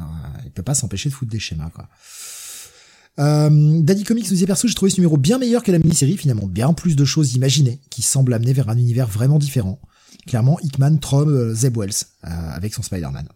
il 0.45 0.51
peut 0.51 0.63
pas 0.63 0.75
s'empêcher 0.75 1.09
de 1.09 1.13
foutre 1.13 1.31
des 1.31 1.39
schémas. 1.39 1.71
Euh, 3.19 3.81
Daddy 3.81 4.03
Comics 4.03 4.29
nous 4.31 4.37
dit 4.37 4.45
perso, 4.45 4.67
j'ai 4.67 4.73
trouvé 4.73 4.91
ce 4.91 4.97
numéro 4.97 5.17
bien 5.17 5.37
meilleur 5.37 5.63
que 5.63 5.71
la 5.71 5.79
mini-série, 5.79 6.17
finalement, 6.17 6.47
bien 6.47 6.73
plus 6.73 6.95
de 6.95 7.05
choses 7.05 7.35
imaginées, 7.35 7.79
qui 7.89 8.01
semblent 8.01 8.33
amener 8.33 8.53
vers 8.53 8.69
un 8.69 8.77
univers 8.77 9.07
vraiment 9.07 9.39
différent. 9.39 9.79
Clairement, 10.27 10.59
Hickman 10.61 10.97
trompe 10.97 11.27
euh, 11.27 11.53
Zeb 11.53 11.77
Wells, 11.77 12.05
euh, 12.25 12.27
avec 12.29 12.73
son 12.73 12.81
Spider-Man. 12.81 13.27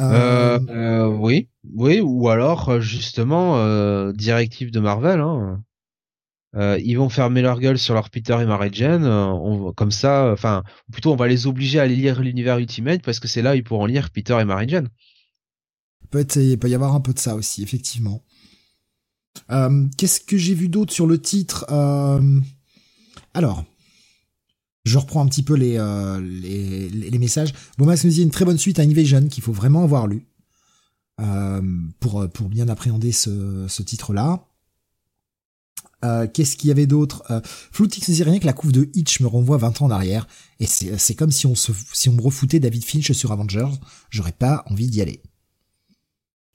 Euh, 0.00 1.06
oui, 1.06 1.48
oui, 1.72 2.00
ou 2.00 2.28
alors 2.28 2.80
justement 2.80 4.10
directive 4.12 4.72
de 4.72 4.80
Marvel. 4.80 5.20
Hein. 5.20 5.62
Euh, 6.56 6.78
ils 6.84 6.94
vont 6.94 7.08
fermer 7.08 7.42
leur 7.42 7.58
gueule 7.58 7.78
sur 7.78 7.94
leur 7.94 8.10
Peter 8.10 8.36
et 8.40 8.46
Mary 8.46 8.70
Jane. 8.72 9.04
on, 9.04 9.72
comme 9.72 9.90
ça, 9.90 10.30
enfin, 10.32 10.62
plutôt 10.92 11.12
on 11.12 11.16
va 11.16 11.26
les 11.26 11.46
obliger 11.46 11.80
à 11.80 11.82
aller 11.82 11.96
lire 11.96 12.20
l'univers 12.20 12.58
Ultimate 12.58 13.02
parce 13.02 13.18
que 13.18 13.26
c'est 13.26 13.42
là 13.42 13.52
où 13.52 13.54
ils 13.56 13.64
pourront 13.64 13.86
lire 13.86 14.10
Peter 14.10 14.38
et 14.40 14.44
Mary 14.44 14.68
Jane. 14.68 14.88
Peut 16.10 16.26
il 16.36 16.58
peut 16.58 16.68
y 16.68 16.74
avoir 16.74 16.94
un 16.94 17.00
peu 17.00 17.12
de 17.12 17.18
ça 17.18 17.34
aussi, 17.34 17.62
effectivement. 17.62 18.22
Euh, 19.50 19.86
Qu'est-ce 19.96 20.20
que 20.20 20.36
j'ai 20.36 20.54
vu 20.54 20.68
d'autre 20.68 20.92
sur 20.92 21.06
le 21.06 21.20
titre 21.20 21.66
euh, 21.70 22.40
Alors, 23.34 23.64
je 24.84 24.98
reprends 24.98 25.22
un 25.22 25.26
petit 25.26 25.42
peu 25.42 25.54
les, 25.54 25.76
euh, 25.78 26.20
les, 26.20 27.18
messages. 27.18 27.52
Bon, 27.78 27.86
nous 27.86 28.10
dit 28.10 28.22
une 28.22 28.30
très 28.30 28.44
bonne 28.44 28.58
suite 28.58 28.78
à 28.78 28.82
Invasion 28.82 29.26
qu'il 29.28 29.42
faut 29.42 29.52
vraiment 29.52 29.82
avoir 29.82 30.06
lu 30.06 30.26
euh, 31.20 31.62
pour, 32.00 32.28
pour 32.30 32.48
bien 32.48 32.68
appréhender 32.68 33.12
ce, 33.12 33.66
ce 33.68 33.82
titre-là. 33.82 34.46
Euh, 36.04 36.26
Qu'est-ce 36.32 36.56
qu'il 36.56 36.68
y 36.68 36.70
avait 36.70 36.86
d'autre? 36.86 37.22
Euh, 37.30 37.40
Floutix 37.44 38.08
ne 38.08 38.14
dit 38.14 38.22
rien 38.22 38.38
que 38.38 38.46
la 38.46 38.52
couve 38.52 38.72
de 38.72 38.90
Hitch 38.94 39.20
me 39.20 39.26
renvoie 39.26 39.56
20 39.56 39.82
ans 39.82 39.86
en 39.86 39.90
arrière. 39.90 40.28
Et 40.60 40.66
c'est 40.66 41.14
comme 41.14 41.30
si 41.30 41.46
on, 41.46 41.54
me 42.12 42.20
refoutait 42.20 42.60
David 42.60 42.84
Finch 42.84 43.10
sur 43.12 43.32
Avengers. 43.32 43.70
J'aurais 44.10 44.32
pas 44.32 44.64
envie 44.70 44.88
d'y 44.88 45.00
aller. 45.00 45.22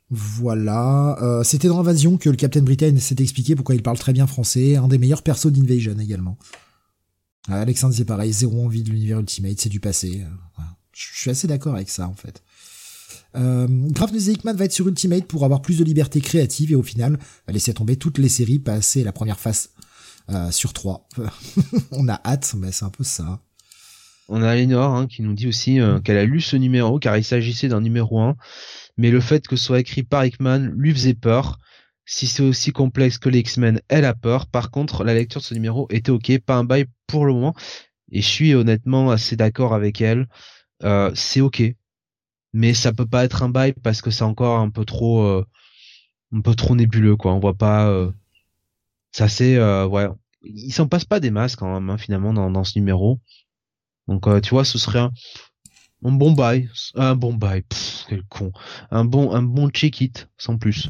Voilà. 0.09 1.17
Euh, 1.21 1.43
C'était 1.43 1.67
dans 1.67 1.79
Invasion 1.79 2.17
que 2.17 2.29
le 2.29 2.35
Captain 2.35 2.61
Britain 2.61 2.97
s'est 2.97 3.15
expliqué 3.19 3.55
pourquoi 3.55 3.75
il 3.75 3.83
parle 3.83 3.97
très 3.97 4.13
bien 4.13 4.27
français. 4.27 4.75
Un 4.75 4.87
des 4.87 4.97
meilleurs 4.97 5.23
persos 5.23 5.51
d'Invasion 5.51 5.99
également. 5.99 6.37
Euh, 7.49 7.61
Alexandre 7.61 7.93
c'est 7.93 8.05
pareil, 8.05 8.31
zéro 8.31 8.63
envie 8.63 8.83
de 8.83 8.89
l'univers 8.89 9.19
Ultimate, 9.19 9.59
c'est 9.59 9.69
du 9.69 9.79
passé. 9.79 10.25
Je 10.91 11.21
suis 11.21 11.31
assez 11.31 11.47
d'accord 11.47 11.75
avec 11.75 11.89
ça 11.89 12.07
en 12.07 12.13
fait. 12.13 12.43
Euh, 13.35 13.67
Graf 13.69 14.11
Hickman 14.11 14.55
va 14.55 14.65
être 14.65 14.73
sur 14.73 14.87
Ultimate 14.87 15.25
pour 15.25 15.45
avoir 15.45 15.61
plus 15.61 15.77
de 15.77 15.83
liberté 15.83 16.19
créative 16.21 16.71
et 16.71 16.75
au 16.75 16.83
final 16.83 17.19
va 17.45 17.53
laisser 17.53 17.73
tomber 17.73 17.95
toutes 17.95 18.17
les 18.17 18.29
séries, 18.29 18.59
passer 18.59 19.03
la 19.03 19.11
première 19.11 19.39
phase 19.39 19.69
euh, 20.29 20.51
sur 20.51 20.73
trois. 20.73 21.07
On 21.91 22.07
a 22.07 22.19
hâte, 22.25 22.53
mais 22.57 22.71
c'est 22.71 22.85
un 22.85 22.89
peu 22.89 23.03
ça. 23.03 23.39
On 24.27 24.41
a 24.43 24.55
Lénore 24.55 24.95
hein, 24.95 25.07
qui 25.07 25.21
nous 25.21 25.33
dit 25.33 25.47
aussi 25.47 25.79
euh, 25.79 25.99
qu'elle 25.99 26.17
a 26.17 26.25
lu 26.25 26.41
ce 26.41 26.55
numéro 26.55 26.99
car 26.99 27.17
il 27.17 27.23
s'agissait 27.23 27.67
d'un 27.67 27.81
numéro 27.81 28.19
1 28.19 28.35
mais 28.99 29.11
le 29.11 29.21
fait 29.21 29.47
que 29.47 29.55
ce 29.55 29.65
soit 29.65 29.79
écrit 29.79 30.03
par 30.03 30.25
Hickman 30.25 30.71
lui 30.75 30.93
faisait 30.93 31.13
peur. 31.13 31.57
Si 32.05 32.27
c'est 32.27 32.43
aussi 32.43 32.71
complexe 32.71 33.17
que 33.17 33.29
les 33.29 33.39
X-Men, 33.39 33.81
elle 33.87 34.03
a 34.03 34.15
peur. 34.15 34.47
Par 34.47 34.71
contre, 34.71 35.03
la 35.03 35.13
lecture 35.13 35.41
de 35.41 35.45
ce 35.45 35.53
numéro 35.53 35.87
était 35.89 36.11
ok, 36.11 36.39
pas 36.39 36.55
un 36.55 36.63
bail 36.63 36.85
pour 37.07 37.25
le 37.25 37.33
moment. 37.33 37.53
Et 38.11 38.21
je 38.21 38.27
suis 38.27 38.55
honnêtement 38.55 39.09
assez 39.11 39.35
d'accord 39.35 39.73
avec 39.73 40.01
elle. 40.01 40.27
Euh, 40.83 41.11
c'est 41.13 41.39
ok, 41.39 41.61
mais 42.53 42.73
ça 42.73 42.93
peut 42.93 43.05
pas 43.05 43.25
être 43.25 43.43
un 43.43 43.49
bail 43.49 43.73
parce 43.73 44.01
que 44.01 44.11
c'est 44.11 44.23
encore 44.23 44.59
un 44.59 44.69
peu 44.69 44.85
trop, 44.85 45.23
euh, 45.23 45.45
un 46.33 46.41
peu 46.41 46.55
trop 46.55 46.75
nébuleux 46.75 47.15
quoi. 47.15 47.33
On 47.33 47.39
voit 47.39 47.57
pas. 47.57 47.87
Euh, 47.87 48.11
ça 49.11 49.27
c'est 49.27 49.57
euh, 49.57 49.85
ouais. 49.87 50.07
Il 50.43 50.71
s'en 50.71 50.87
passe 50.87 51.05
pas 51.05 51.19
des 51.19 51.31
masses 51.31 51.55
quand 51.55 51.75
hein, 51.75 51.97
finalement 51.97 52.33
dans, 52.33 52.49
dans 52.49 52.63
ce 52.63 52.79
numéro. 52.79 53.19
Donc 54.07 54.27
euh, 54.27 54.41
tu 54.41 54.51
vois, 54.51 54.65
ce 54.65 54.77
serait 54.77 54.99
un, 54.99 55.11
bon 56.01 56.31
bail, 56.31 56.69
un 56.95 57.15
bon 57.15 57.33
bail, 57.33 57.63
quel 58.07 58.23
con, 58.23 58.51
un 58.89 59.05
bon, 59.05 59.33
un 59.33 59.43
bon 59.43 59.69
check 59.69 60.01
it, 60.01 60.27
sans 60.37 60.57
plus. 60.57 60.89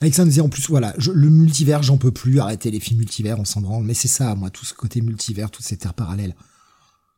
Alexandre 0.00 0.28
disait 0.28 0.40
en 0.40 0.48
plus, 0.48 0.68
voilà, 0.68 0.94
le 1.14 1.28
multivers, 1.28 1.82
j'en 1.82 1.98
peux 1.98 2.10
plus, 2.10 2.40
arrêter 2.40 2.70
les 2.70 2.80
films 2.80 2.98
multivers, 2.98 3.38
on 3.38 3.44
s'en 3.44 3.60
branle, 3.60 3.84
mais 3.84 3.94
c'est 3.94 4.08
ça, 4.08 4.34
moi, 4.34 4.50
tout 4.50 4.64
ce 4.64 4.72
côté 4.74 5.02
multivers, 5.02 5.50
toutes 5.50 5.64
ces 5.64 5.76
terres 5.76 5.94
parallèles. 5.94 6.34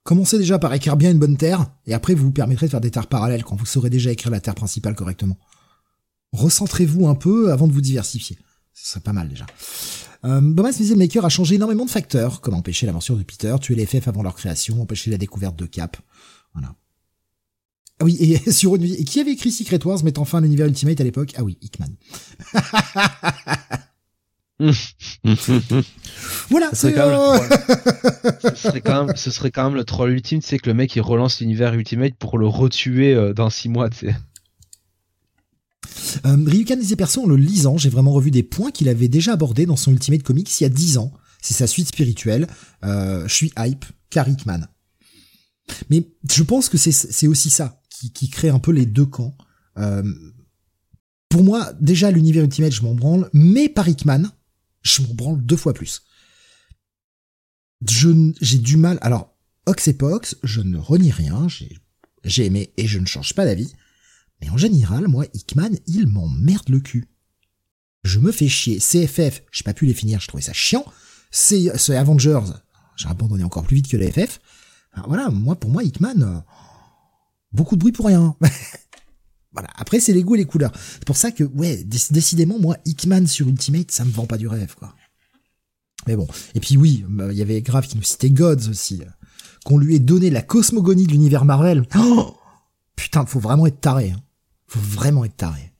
Commencez 0.04 0.38
déjà 0.38 0.58
par 0.58 0.74
écrire 0.74 0.96
bien 0.96 1.12
une 1.12 1.18
bonne 1.18 1.36
terre, 1.36 1.66
et 1.86 1.94
après 1.94 2.14
vous 2.14 2.24
vous 2.24 2.32
permettrez 2.32 2.66
de 2.66 2.70
faire 2.70 2.80
des 2.80 2.90
terres 2.90 3.06
parallèles 3.06 3.44
quand 3.44 3.54
vous 3.54 3.66
saurez 3.66 3.90
déjà 3.90 4.10
écrire 4.10 4.32
la 4.32 4.40
terre 4.40 4.54
principale 4.54 4.94
correctement. 4.96 5.38
Recentrez-vous 6.32 7.06
un 7.06 7.14
peu 7.14 7.52
avant 7.52 7.68
de 7.68 7.72
vous 7.72 7.80
diversifier. 7.80 8.38
Ce 8.72 8.90
serait 8.90 9.00
pas 9.00 9.12
mal 9.12 9.28
déjà. 9.28 9.46
Euh, 10.24 10.40
le 10.40 10.94
maker 10.96 11.24
a 11.24 11.28
changé 11.28 11.56
énormément 11.56 11.84
de 11.84 11.90
facteurs, 11.90 12.40
comme 12.40 12.54
empêcher 12.54 12.86
l'aventure 12.86 13.16
de 13.16 13.22
Peter, 13.22 13.54
tuer 13.60 13.74
les 13.74 13.86
FF 13.86 14.08
avant 14.08 14.22
leur 14.22 14.34
création, 14.34 14.80
empêcher 14.80 15.10
la 15.10 15.18
découverte 15.18 15.56
de 15.56 15.66
Cap, 15.66 15.96
voilà. 16.54 16.74
Ah 18.00 18.04
oui, 18.04 18.16
et 18.20 18.50
sur 18.52 18.74
une... 18.74 18.84
et 18.84 19.04
qui 19.04 19.20
avait 19.20 19.32
écrit 19.32 19.52
Secret 19.52 19.84
Wars 19.84 20.02
mettant 20.02 20.24
fin 20.24 20.38
à 20.38 20.40
l'univers 20.40 20.66
Ultimate 20.66 21.00
à 21.00 21.04
l'époque? 21.04 21.34
Ah 21.36 21.44
oui, 21.44 21.58
Hickman. 21.60 21.94
voilà, 26.50 26.70
ce 26.72 26.90
serait, 26.90 26.94
euh... 26.98 27.38
ce, 28.54 28.68
serait 28.68 28.80
quand 28.80 29.06
même, 29.06 29.16
ce 29.16 29.30
serait 29.30 29.50
quand 29.50 29.64
même 29.64 29.74
le 29.74 29.84
troll 29.84 30.10
ultime, 30.12 30.40
c'est 30.42 30.58
que 30.58 30.70
le 30.70 30.74
mec 30.74 30.94
il 30.96 31.00
relance 31.00 31.40
l'univers 31.40 31.74
Ultimate 31.74 32.14
pour 32.14 32.38
le 32.38 32.46
retuer 32.46 33.14
euh, 33.14 33.32
dans 33.32 33.50
six 33.50 33.68
mois, 33.68 33.90
tu 33.90 34.06
sais. 34.06 34.14
Euh, 36.26 36.36
Ryukan 36.46 36.76
disait 36.76 36.96
perso 36.96 37.22
en 37.22 37.26
le 37.26 37.36
lisant, 37.36 37.78
j'ai 37.78 37.88
vraiment 37.88 38.12
revu 38.12 38.30
des 38.30 38.42
points 38.42 38.70
qu'il 38.70 38.88
avait 38.88 39.08
déjà 39.08 39.32
abordés 39.32 39.66
dans 39.66 39.76
son 39.76 39.92
Ultimate 39.92 40.22
Comics 40.22 40.60
il 40.60 40.64
y 40.64 40.66
a 40.66 40.70
10 40.70 40.98
ans. 40.98 41.12
C'est 41.40 41.54
sa 41.54 41.66
suite 41.66 41.88
spirituelle. 41.88 42.46
Euh, 42.84 43.26
je 43.26 43.34
suis 43.34 43.52
hype, 43.58 43.84
car 44.10 44.28
Hickman. 44.28 44.60
Mais 45.90 46.06
je 46.30 46.42
pense 46.42 46.68
que 46.68 46.76
c'est 46.76 47.26
aussi 47.26 47.50
ça 47.50 47.80
qui, 47.88 48.12
qui, 48.12 48.28
crée 48.28 48.48
un 48.48 48.58
peu 48.58 48.72
les 48.72 48.86
deux 48.86 49.06
camps. 49.06 49.34
Euh, 49.78 50.02
pour 51.28 51.42
moi, 51.44 51.72
déjà 51.80 52.10
l'univers 52.10 52.44
Ultimate, 52.44 52.72
je 52.72 52.82
m'en 52.82 52.94
branle, 52.94 53.28
mais 53.32 53.68
par 53.68 53.88
Hickman, 53.88 54.24
je 54.82 55.02
m'en 55.02 55.14
branle 55.14 55.44
deux 55.44 55.56
fois 55.56 55.74
plus. 55.74 56.02
J'ai 57.86 58.58
du 58.58 58.76
mal. 58.76 58.98
Alors, 59.00 59.36
Ox 59.66 59.88
et 59.88 59.94
Pox, 59.94 60.36
je 60.42 60.60
ne 60.60 60.78
renie 60.78 61.10
rien, 61.10 61.46
j'ai 62.24 62.46
aimé 62.46 62.72
et 62.76 62.86
je 62.86 62.98
ne 62.98 63.06
change 63.06 63.34
pas 63.34 63.44
d'avis. 63.44 63.72
Mais 64.40 64.50
en 64.50 64.56
général, 64.56 65.08
moi, 65.08 65.26
Hickman, 65.34 65.70
il 65.86 66.08
m'emmerde 66.08 66.68
le 66.68 66.80
cul. 66.80 67.08
Je 68.04 68.18
me 68.18 68.32
fais 68.32 68.48
chier. 68.48 68.78
CFF, 68.78 69.42
j'ai 69.52 69.62
pas 69.62 69.74
pu 69.74 69.86
les 69.86 69.94
finir, 69.94 70.20
je 70.20 70.26
trouvais 70.26 70.42
ça 70.42 70.52
chiant. 70.52 70.84
C'est 71.30 71.70
Avengers, 71.90 72.52
j'ai 72.96 73.08
abandonné 73.08 73.44
encore 73.44 73.62
plus 73.62 73.76
vite 73.76 73.88
que 73.88 73.96
les 73.96 74.10
FF. 74.10 74.40
Voilà, 75.06 75.30
moi 75.30 75.56
pour 75.56 75.70
moi 75.70 75.82
Hickman, 75.82 76.20
euh, 76.22 76.40
beaucoup 77.52 77.76
de 77.76 77.80
bruit 77.80 77.92
pour 77.92 78.06
rien. 78.06 78.36
voilà. 79.52 79.68
Après 79.76 80.00
c'est 80.00 80.12
les 80.12 80.22
goûts 80.22 80.34
et 80.34 80.38
les 80.38 80.44
couleurs. 80.44 80.72
C'est 80.94 81.04
pour 81.04 81.16
ça 81.16 81.30
que 81.30 81.44
ouais, 81.44 81.84
décidément 81.84 82.58
moi 82.58 82.76
Hickman 82.84 83.26
sur 83.26 83.48
Ultimate, 83.48 83.90
ça 83.90 84.04
me 84.04 84.10
vend 84.10 84.26
pas 84.26 84.38
du 84.38 84.48
rêve 84.48 84.74
quoi. 84.78 84.94
Mais 86.06 86.16
bon. 86.16 86.26
Et 86.54 86.60
puis 86.60 86.76
oui, 86.76 87.04
bah, 87.08 87.28
il 87.30 87.38
y 87.38 87.42
avait 87.42 87.60
Grave 87.62 87.86
qui 87.86 87.96
nous 87.96 88.02
citait 88.02 88.30
Gods 88.30 88.68
aussi, 88.70 89.00
euh, 89.02 89.10
qu'on 89.64 89.78
lui 89.78 89.94
ait 89.94 90.00
donné 90.00 90.30
la 90.30 90.42
cosmogonie 90.42 91.06
de 91.06 91.12
l'univers 91.12 91.44
Marvel. 91.44 91.86
Oh 91.96 92.36
Putain, 92.96 93.24
faut 93.24 93.40
vraiment 93.40 93.66
être 93.66 93.80
taré. 93.80 94.10
Hein. 94.10 94.20
Faut 94.66 94.80
vraiment 94.80 95.24
être 95.24 95.36
taré. 95.36 95.72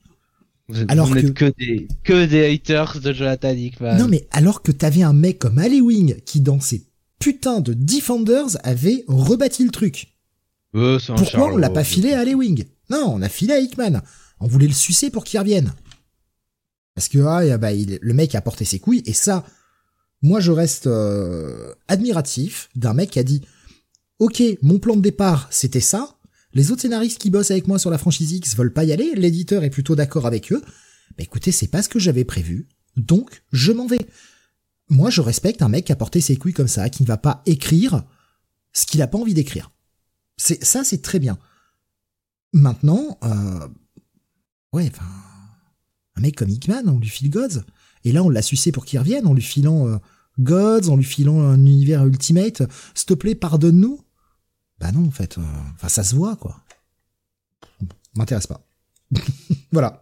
alors 0.87 1.09
que... 1.11 1.27
que 1.27 1.53
des 1.57 1.87
que 2.03 2.25
des 2.25 2.53
haters 2.53 2.99
de 2.99 3.13
Jonathan 3.13 3.51
Hickman. 3.51 3.97
Non 3.97 4.07
mais 4.07 4.27
alors 4.31 4.61
que 4.61 4.71
t'avais 4.71 5.03
un 5.03 5.13
mec 5.13 5.39
comme 5.39 5.59
Ali 5.59 5.81
Wing 5.81 6.21
qui 6.25 6.41
dans 6.41 6.59
ses 6.59 6.87
putain 7.23 7.61
de 7.61 7.73
Defenders 7.73 8.57
avait 8.63 9.05
rebâti 9.07 9.63
le 9.63 9.71
truc. 9.71 10.13
Euh, 10.75 10.99
Pourquoi 11.15 11.53
on 11.53 11.57
l'a 11.57 11.69
pas 11.69 11.83
filé 11.83 12.13
à 12.13 12.19
Alley-Wing 12.19 12.65
On 12.97 13.21
a 13.21 13.29
filé 13.29 13.53
à 13.53 13.59
Hickman. 13.59 14.01
On 14.39 14.47
voulait 14.47 14.67
le 14.67 14.73
sucer 14.73 15.09
pour 15.09 15.23
qu'il 15.23 15.39
revienne. 15.39 15.73
Parce 16.95 17.07
que 17.07 17.19
ah, 17.19 17.57
bah, 17.57 17.71
le 17.73 18.13
mec 18.13 18.35
a 18.35 18.41
porté 18.41 18.65
ses 18.65 18.79
couilles, 18.79 19.03
et 19.05 19.13
ça, 19.13 19.45
moi 20.21 20.39
je 20.39 20.51
reste 20.51 20.87
euh, 20.87 21.73
admiratif 21.87 22.69
d'un 22.75 22.93
mec 22.93 23.11
qui 23.11 23.19
a 23.19 23.23
dit 23.23 23.41
Ok, 24.19 24.43
mon 24.61 24.79
plan 24.79 24.95
de 24.95 25.01
départ 25.01 25.47
c'était 25.49 25.79
ça, 25.79 26.17
Les 26.53 26.71
autres 26.71 26.81
scénaristes 26.81 27.19
qui 27.19 27.31
bossent 27.31 27.51
avec 27.51 27.67
moi 27.67 27.79
sur 27.79 27.89
la 27.89 27.97
franchise 27.97 28.31
X 28.31 28.55
veulent 28.55 28.73
pas 28.73 28.83
y 28.83 28.93
aller, 28.93 29.13
l'éditeur 29.15 29.63
est 29.63 29.71
plutôt 29.71 29.95
d'accord 29.95 30.27
avec 30.27 30.51
eux. 30.51 30.61
Bah 31.17 31.23
écoutez, 31.23 31.51
c'est 31.51 31.67
pas 31.67 31.81
ce 31.81 31.89
que 31.89 31.99
j'avais 31.99 32.25
prévu, 32.25 32.67
donc 32.95 33.43
je 33.51 33.71
m'en 33.71 33.87
vais. 33.87 34.05
Moi, 34.89 35.09
je 35.09 35.21
respecte 35.21 35.61
un 35.61 35.69
mec 35.69 35.85
qui 35.85 35.91
a 35.91 35.95
porté 35.95 36.21
ses 36.21 36.35
couilles 36.35 36.53
comme 36.53 36.67
ça, 36.67 36.89
qui 36.89 37.01
ne 37.03 37.07
va 37.07 37.17
pas 37.17 37.41
écrire 37.45 38.03
ce 38.73 38.85
qu'il 38.85 39.01
a 39.01 39.07
pas 39.07 39.17
envie 39.17 39.33
d'écrire. 39.33 39.71
Ça, 40.37 40.83
c'est 40.83 41.01
très 41.01 41.19
bien. 41.19 41.39
Maintenant, 42.53 43.17
euh, 43.23 43.67
ouais, 44.73 44.89
enfin, 44.93 45.05
un 46.15 46.21
mec 46.21 46.35
comme 46.35 46.49
Hickman, 46.49 46.83
on 46.87 46.99
lui 46.99 47.09
file 47.09 47.31
Gods, 47.31 47.63
et 48.03 48.11
là 48.11 48.23
on 48.23 48.29
l'a 48.29 48.43
sucé 48.43 48.71
pour 48.71 48.85
qu'il 48.85 48.99
revienne, 48.99 49.25
en 49.25 49.33
lui 49.33 49.41
filant 49.41 49.87
euh, 49.87 49.97
Gods, 50.39 50.89
en 50.89 50.95
lui 50.95 51.03
filant 51.03 51.41
un 51.41 51.57
univers 51.57 52.05
Ultimate. 52.05 52.63
S'il 52.93 53.07
te 53.07 53.13
plaît, 53.15 53.35
pardonne-nous. 53.35 53.99
Bah 54.79 54.91
non, 54.91 55.07
en 55.07 55.11
fait, 55.11 55.37
euh, 55.37 55.41
enfin 55.73 55.89
ça 55.89 56.03
se 56.03 56.15
voit 56.15 56.35
quoi. 56.35 56.63
M'intéresse 58.15 58.47
pas. 58.47 58.65
voilà. 59.71 59.99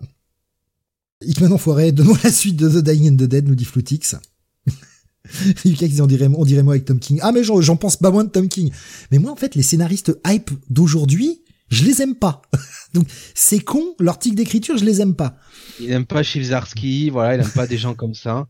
Hickman 1.22 1.52
enfoiré, 1.52 1.92
donne-moi 1.92 2.18
la 2.24 2.32
suite 2.32 2.58
de 2.58 2.68
The 2.68 2.84
Dying 2.84 3.14
and 3.14 3.18
the 3.18 3.30
Dead, 3.30 3.48
nous 3.48 3.56
dit 3.56 3.68
dit 5.66 6.02
on 6.02 6.08
dirait, 6.08 6.28
on 6.28 6.46
dirait 6.46 6.64
moi 6.64 6.74
avec 6.74 6.86
Tom 6.86 7.00
King. 7.00 7.20
Ah 7.22 7.32
mais 7.32 7.44
j'en 7.44 7.78
pense 7.78 7.96
pas 7.96 8.12
moins 8.12 8.24
de 8.24 8.30
Tom 8.30 8.50
King. 8.50 8.72
Mais 9.12 9.20
moi 9.20 9.32
en 9.32 9.36
fait 9.36 9.56
les 9.56 9.64
scénaristes 9.64 10.20
hype 10.26 10.52
d'aujourd'hui, 10.70 11.44
je 11.72 11.84
les 11.86 12.02
aime 12.02 12.16
pas. 12.16 12.42
Donc 12.94 13.08
c'est 13.34 13.60
con, 13.60 13.96
leur 14.00 14.20
tic 14.20 14.36
d'écriture, 14.36 14.78
je 14.78 14.86
les 14.86 15.02
aime 15.02 15.16
pas. 15.16 15.38
Il 15.80 15.92
aime 15.92 16.06
pas 16.06 16.22
Chilzarski, 16.22 17.10
voilà, 17.10 17.36
il 17.36 17.42
aime 17.42 17.52
pas 17.52 17.68
des 17.68 17.78
gens 17.78 17.96
comme 17.96 18.14
ça. 18.14 18.48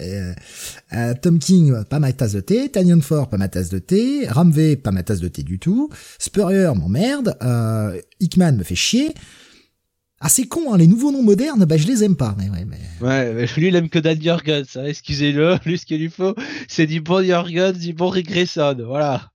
Euh, 0.00 0.34
euh, 0.92 1.14
Tom 1.22 1.38
King, 1.38 1.84
pas 1.84 2.00
ma 2.00 2.12
tasse 2.12 2.32
de 2.32 2.40
thé. 2.40 2.68
Tanyan 2.68 3.00
Ford, 3.00 3.28
pas 3.28 3.36
ma 3.36 3.48
tasse 3.48 3.68
de 3.68 3.78
thé. 3.78 4.26
Ramvé, 4.28 4.76
pas 4.76 4.90
ma 4.90 5.04
tasse 5.04 5.20
de 5.20 5.28
thé 5.28 5.44
du 5.44 5.58
tout. 5.58 5.88
Spurrier 6.18 6.72
m'emmerde. 6.74 7.36
Euh, 7.42 8.00
Hickman 8.18 8.52
me 8.56 8.64
fait 8.64 8.74
chier. 8.74 9.14
Ah, 10.20 10.28
c'est 10.28 10.46
con, 10.46 10.72
hein, 10.72 10.78
les 10.78 10.86
nouveaux 10.86 11.12
noms 11.12 11.22
modernes, 11.22 11.66
bah, 11.66 11.76
je 11.76 11.86
les 11.86 12.02
aime 12.02 12.16
pas, 12.16 12.34
mais 12.38 12.48
ouais, 12.48 12.64
mais... 12.64 12.78
Ouais, 13.02 13.34
mais 13.34 13.46
lui, 13.58 13.68
il 13.68 13.76
aime 13.76 13.90
que 13.90 13.98
Dan 13.98 14.18
Jurgens, 14.18 14.76
hein, 14.76 14.84
excusez-le. 14.86 15.58
Lui, 15.66 15.76
ce 15.76 15.84
qu'il 15.84 16.00
lui 16.00 16.08
faut, 16.08 16.34
c'est 16.66 16.86
du 16.86 17.02
bon 17.02 17.22
Jurgens, 17.22 17.78
du 17.78 17.92
bon 17.92 18.08
Rick 18.08 18.28
Grayson, 18.30 18.76
voilà. 18.86 19.33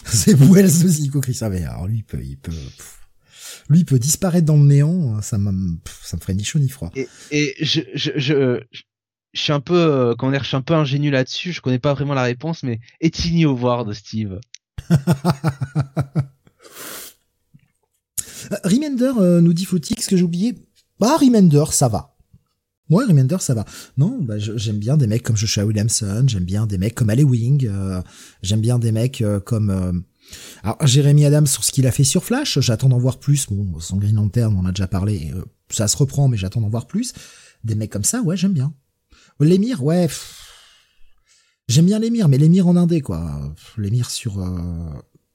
c'est 0.06 0.34
Wells 0.34 0.84
aussi, 0.84 1.10
Chris 1.10 1.38
Alors, 1.40 1.86
lui, 1.86 1.98
il 1.98 2.04
peut, 2.04 2.22
il 2.22 2.38
peut, 2.38 2.52
lui, 3.68 3.80
il 3.80 3.84
peut 3.84 3.98
disparaître 3.98 4.46
dans 4.46 4.56
le 4.56 4.64
néant, 4.64 5.20
ça 5.22 5.38
me, 5.38 5.78
ça 6.02 6.16
me 6.16 6.20
ferait 6.20 6.34
ni 6.34 6.44
chaud 6.44 6.58
ni 6.58 6.68
froid. 6.68 6.90
Et, 6.94 7.08
et 7.30 7.54
je, 7.60 7.80
je, 7.94 8.10
je, 8.16 8.60
je, 8.70 9.40
suis 9.40 9.52
un 9.52 9.60
peu, 9.60 9.76
euh, 9.76 10.14
comment 10.16 10.32
dire, 10.32 10.42
je 10.42 10.48
suis 10.48 10.56
un 10.56 10.62
peu 10.62 10.74
ingénu 10.74 11.10
là-dessus, 11.10 11.52
je 11.52 11.60
connais 11.60 11.78
pas 11.78 11.94
vraiment 11.94 12.14
la 12.14 12.22
réponse, 12.22 12.62
mais 12.62 12.80
est-il 13.00 13.46
au 13.46 13.54
voir 13.54 13.84
de 13.84 13.92
Steve? 13.92 14.40
Remender 18.64 19.12
euh, 19.18 19.40
nous 19.40 19.52
dit 19.52 19.64
Fotix 19.64 20.06
que 20.06 20.16
j'ai 20.16 20.24
oublié. 20.24 20.56
Bah 20.98 21.16
Remender, 21.16 21.66
ça 21.70 21.88
va. 21.88 22.09
Ouais, 22.90 23.04
Remender, 23.04 23.36
ça 23.40 23.54
va. 23.54 23.64
Non, 23.96 24.18
bah, 24.20 24.38
j'aime 24.38 24.78
bien 24.78 24.96
des 24.96 25.06
mecs 25.06 25.22
comme 25.22 25.36
Joshua 25.36 25.64
Williamson, 25.64 26.24
j'aime 26.26 26.44
bien 26.44 26.66
des 26.66 26.76
mecs 26.76 26.94
comme 26.94 27.10
Ali 27.10 27.24
Wing, 27.24 27.66
euh, 27.66 28.02
j'aime 28.42 28.60
bien 28.60 28.78
des 28.78 28.92
mecs 28.92 29.24
comme 29.46 30.04
alors 30.62 30.86
Jérémy 30.86 31.24
Adams 31.24 31.46
sur 31.46 31.64
ce 31.64 31.72
qu'il 31.72 31.86
a 31.86 31.92
fait 31.92 32.04
sur 32.04 32.24
Flash. 32.24 32.60
J'attends 32.60 32.88
d'en 32.88 32.98
voir 32.98 33.18
plus. 33.18 33.46
Bon, 33.50 33.80
son 33.80 33.96
Green 33.96 34.14
Lantern, 34.14 34.54
on 34.54 34.60
en 34.60 34.66
a 34.66 34.72
déjà 34.72 34.86
parlé. 34.86 35.32
ça 35.70 35.88
se 35.88 35.96
reprend, 35.96 36.28
mais 36.28 36.36
j'attends 36.36 36.60
d'en 36.60 36.68
voir 36.68 36.86
plus. 36.86 37.12
Des 37.64 37.74
mecs 37.74 37.90
comme 37.90 38.04
ça, 38.04 38.22
ouais, 38.22 38.36
j'aime 38.36 38.52
bien. 38.52 38.72
L'émir, 39.40 39.82
ouais. 39.82 40.08
J'aime 41.68 41.86
bien 41.86 41.98
l'émir, 41.98 42.28
mais 42.28 42.38
l'émir 42.38 42.68
en 42.68 42.76
indé, 42.76 43.00
quoi. 43.00 43.54
L'émir 43.76 44.10
sur 44.10 44.38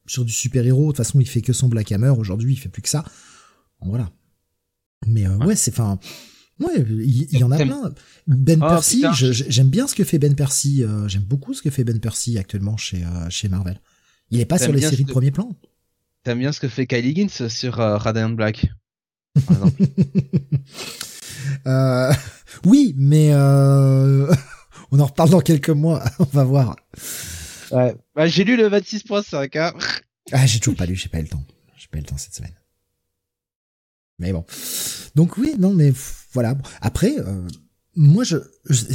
sur 0.07 0.25
du 0.25 0.31
super-héros. 0.31 0.83
De 0.83 0.87
toute 0.87 0.97
façon, 0.97 1.19
il 1.19 1.27
fait 1.27 1.41
que 1.41 1.53
son 1.53 1.67
Black 1.67 1.91
Hammer. 1.91 2.09
Aujourd'hui, 2.09 2.53
il 2.53 2.57
fait 2.57 2.69
plus 2.69 2.81
que 2.81 2.89
ça. 2.89 3.03
voilà. 3.81 4.11
Mais 5.07 5.27
euh, 5.27 5.37
ouais, 5.37 5.55
c'est 5.55 5.71
enfin. 5.71 5.99
Ouais, 6.59 6.73
il 6.77 7.37
y, 7.37 7.43
en 7.43 7.51
a 7.51 7.57
plein. 7.57 7.93
Ben 8.27 8.61
oh, 8.63 8.67
Percy, 8.67 9.03
j'aime 9.13 9.67
bien 9.67 9.87
ce 9.87 9.95
que 9.95 10.05
fait 10.05 10.19
Ben 10.19 10.35
Percy. 10.35 10.83
Euh, 10.83 11.05
j'aime 11.07 11.23
beaucoup 11.23 11.53
ce 11.53 11.61
que 11.61 11.69
fait 11.69 11.83
Ben 11.83 11.99
Percy 11.99 12.37
actuellement 12.37 12.77
chez 12.77 13.03
euh, 13.03 13.29
chez 13.29 13.49
Marvel. 13.49 13.81
Il 14.31 14.39
est 14.39 14.45
pas 14.45 14.57
sur 14.57 14.71
les 14.71 14.79
séries 14.79 15.03
de 15.03 15.11
premier 15.11 15.31
plan. 15.31 15.49
T'aimes 16.23 16.39
bien 16.39 16.53
ce 16.53 16.61
que 16.61 16.69
fait 16.69 16.87
Kylie 16.87 17.09
Higgins 17.09 17.49
sur 17.49 17.75
Radiant 17.75 18.29
Black, 18.29 18.67
par 19.45 19.57
exemple. 19.57 19.83
oui, 22.65 22.95
mais 22.97 23.35
on 24.91 24.99
en 24.99 25.05
reparle 25.05 25.29
dans 25.29 25.41
quelques 25.41 25.69
mois. 25.69 26.03
on 26.19 26.23
va 26.23 26.43
voir. 26.45 26.77
Ouais. 27.71 27.95
Bah, 28.15 28.27
j'ai 28.27 28.45
lu 28.45 28.55
le 28.55 28.69
26.5, 28.69 29.59
hein. 29.59 29.73
Ah, 30.31 30.45
j'ai 30.45 30.59
toujours 30.59 30.77
pas 30.77 30.85
lu, 30.85 30.95
j'ai 30.95 31.09
pas 31.09 31.19
eu 31.19 31.23
le 31.23 31.27
temps. 31.27 31.43
J'ai 31.75 31.87
pas 31.87 31.97
eu 31.97 32.01
le 32.01 32.07
temps 32.07 32.17
cette 32.17 32.33
semaine. 32.33 32.55
Mais 34.19 34.31
bon. 34.31 34.45
Donc 35.15 35.37
oui, 35.37 35.53
non, 35.59 35.73
mais 35.73 35.93
voilà. 36.33 36.57
Après, 36.81 37.17
euh, 37.19 37.47
moi, 37.95 38.23
je, 38.23 38.37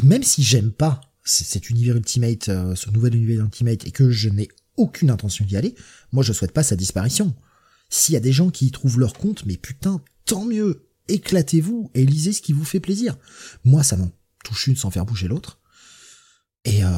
même 0.03 0.23
si 0.23 0.43
j'aime 0.43 0.73
pas 0.73 1.01
cet 1.25 1.71
univers 1.71 1.97
Ultimate, 1.97 2.49
euh, 2.49 2.75
ce 2.75 2.91
nouvel 2.91 3.14
univers 3.14 3.45
Ultimate, 3.45 3.87
et 3.87 3.91
que 3.91 4.11
je 4.11 4.29
n'ai 4.29 4.49
aucune 4.77 5.11
intention 5.11 5.45
d'y 5.45 5.57
aller, 5.57 5.75
moi, 6.12 6.23
je 6.23 6.33
souhaite 6.33 6.53
pas 6.53 6.62
sa 6.62 6.77
disparition. 6.77 7.35
S'il 7.89 8.14
y 8.14 8.16
a 8.16 8.21
des 8.21 8.33
gens 8.33 8.51
qui 8.51 8.66
y 8.66 8.71
trouvent 8.71 9.01
leur 9.01 9.14
compte, 9.14 9.45
mais 9.47 9.57
putain, 9.57 10.03
tant 10.25 10.45
mieux. 10.45 10.87
Éclatez-vous 11.09 11.91
et 11.95 12.07
lisez 12.07 12.33
ce 12.33 12.41
qui 12.41 12.53
vous 12.53 12.64
fait 12.64 12.79
plaisir. 12.79 13.16
Moi, 13.64 13.83
ça 13.83 13.97
m'en 13.97 14.11
touche 14.45 14.68
une 14.68 14.77
sans 14.77 14.91
faire 14.91 15.05
bouger 15.05 15.27
l'autre. 15.27 15.59
Et 16.64 16.85
euh, 16.85 16.89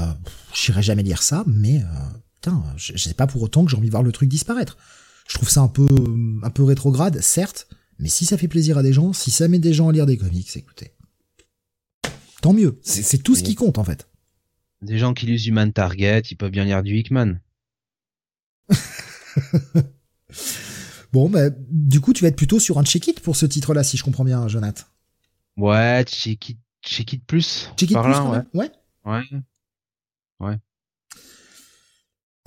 j'irai 0.54 0.82
jamais 0.82 1.02
lire 1.02 1.22
ça, 1.22 1.44
mais 1.46 1.78
euh, 1.78 1.86
putain, 2.34 2.62
je, 2.76 2.96
sais 2.96 3.14
pas 3.14 3.26
pour 3.26 3.42
autant 3.42 3.64
que 3.64 3.70
j'ai 3.70 3.76
envie 3.76 3.86
de 3.86 3.92
voir 3.92 4.02
le 4.02 4.12
truc 4.12 4.28
disparaître. 4.28 4.76
Je 5.28 5.34
trouve 5.34 5.48
ça 5.48 5.60
un 5.60 5.68
peu, 5.68 5.86
un 6.42 6.50
peu 6.50 6.64
rétrograde, 6.64 7.20
certes, 7.20 7.68
mais 7.98 8.08
si 8.08 8.24
ça 8.24 8.36
fait 8.36 8.48
plaisir 8.48 8.78
à 8.78 8.82
des 8.82 8.92
gens, 8.92 9.12
si 9.12 9.30
ça 9.30 9.48
met 9.48 9.58
des 9.58 9.72
gens 9.72 9.88
à 9.88 9.92
lire 9.92 10.06
des 10.06 10.16
comics, 10.16 10.56
écoutez, 10.56 10.92
tant 12.40 12.52
mieux. 12.52 12.78
C'est 12.82 13.22
tout 13.22 13.34
ce 13.34 13.42
qui 13.42 13.54
compte 13.54 13.78
en 13.78 13.84
fait. 13.84 14.08
Des 14.82 14.98
gens 14.98 15.14
qui 15.14 15.26
lisent 15.26 15.46
Human 15.46 15.72
Target, 15.72 16.22
ils 16.30 16.36
peuvent 16.36 16.50
bien 16.50 16.64
lire 16.64 16.82
du 16.82 16.96
Hickman. 16.96 17.38
bon, 21.12 21.30
bah, 21.30 21.50
du 21.50 22.00
coup, 22.00 22.12
tu 22.12 22.22
vas 22.22 22.28
être 22.28 22.36
plutôt 22.36 22.58
sur 22.58 22.78
un 22.78 22.84
check-it 22.84 23.20
pour 23.20 23.36
ce 23.36 23.46
titre-là, 23.46 23.84
si 23.84 23.96
je 23.96 24.02
comprends 24.02 24.24
bien, 24.24 24.48
Jonathan. 24.48 24.82
Ouais, 25.56 26.04
check-it, 26.04 26.58
check-it 26.82 27.24
plus. 27.24 27.70
Check-it 27.76 27.96
plus, 27.96 28.12
ouais. 28.12 28.40
ouais. 28.54 28.70
Ouais. 29.04 29.22
Ouais. 30.40 30.58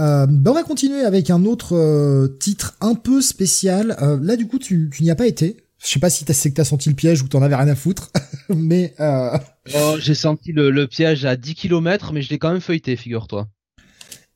Euh, 0.02 0.26
ben, 0.28 0.52
on 0.52 0.54
va 0.54 0.64
continuer 0.64 1.02
avec 1.02 1.30
un 1.30 1.46
autre 1.46 1.76
euh, 1.76 2.28
titre 2.40 2.76
un 2.82 2.96
peu 2.96 3.22
spécial. 3.22 3.96
Euh, 4.02 4.20
là, 4.22 4.36
du 4.36 4.48
coup, 4.48 4.60
tu, 4.60 4.90
tu 4.92 5.04
n'y 5.04 5.12
as 5.12 5.16
pas 5.16 5.28
été. 5.28 5.58
Je 5.80 5.88
sais 5.88 6.00
pas 6.00 6.10
si 6.10 6.26
c'est 6.28 6.50
que 6.50 6.56
t'as 6.56 6.66
senti 6.66 6.90
le 6.90 6.96
piège 6.96 7.22
ou 7.22 7.26
que 7.26 7.30
t'en 7.30 7.42
avais 7.42 7.56
rien 7.56 7.68
à 7.68 7.76
foutre, 7.76 8.12
mais. 8.50 8.94
Euh... 9.00 9.38
Oh, 9.76 9.96
j'ai 10.00 10.16
senti 10.16 10.52
le, 10.52 10.70
le, 10.70 10.88
piège 10.88 11.26
à 11.26 11.36
10 11.36 11.56
km, 11.56 12.12
mais 12.12 12.22
je 12.22 12.30
l'ai 12.30 12.40
quand 12.40 12.52
même 12.52 12.62
feuilleté, 12.62 12.96
figure-toi. 12.96 13.48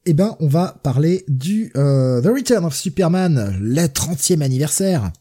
Eh 0.06 0.14
ben, 0.14 0.36
on 0.40 0.48
va 0.48 0.80
parler 0.84 1.26
du 1.28 1.72
The 1.74 2.26
Return 2.26 2.66
of 2.66 2.76
Superman, 2.76 3.58
le 3.60 3.86
30e 3.86 4.42
anniversaire. 4.42 5.12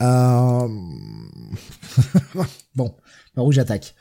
bon, 2.74 2.94
par 3.34 3.44
où 3.44 3.52
j'attaque 3.52 3.94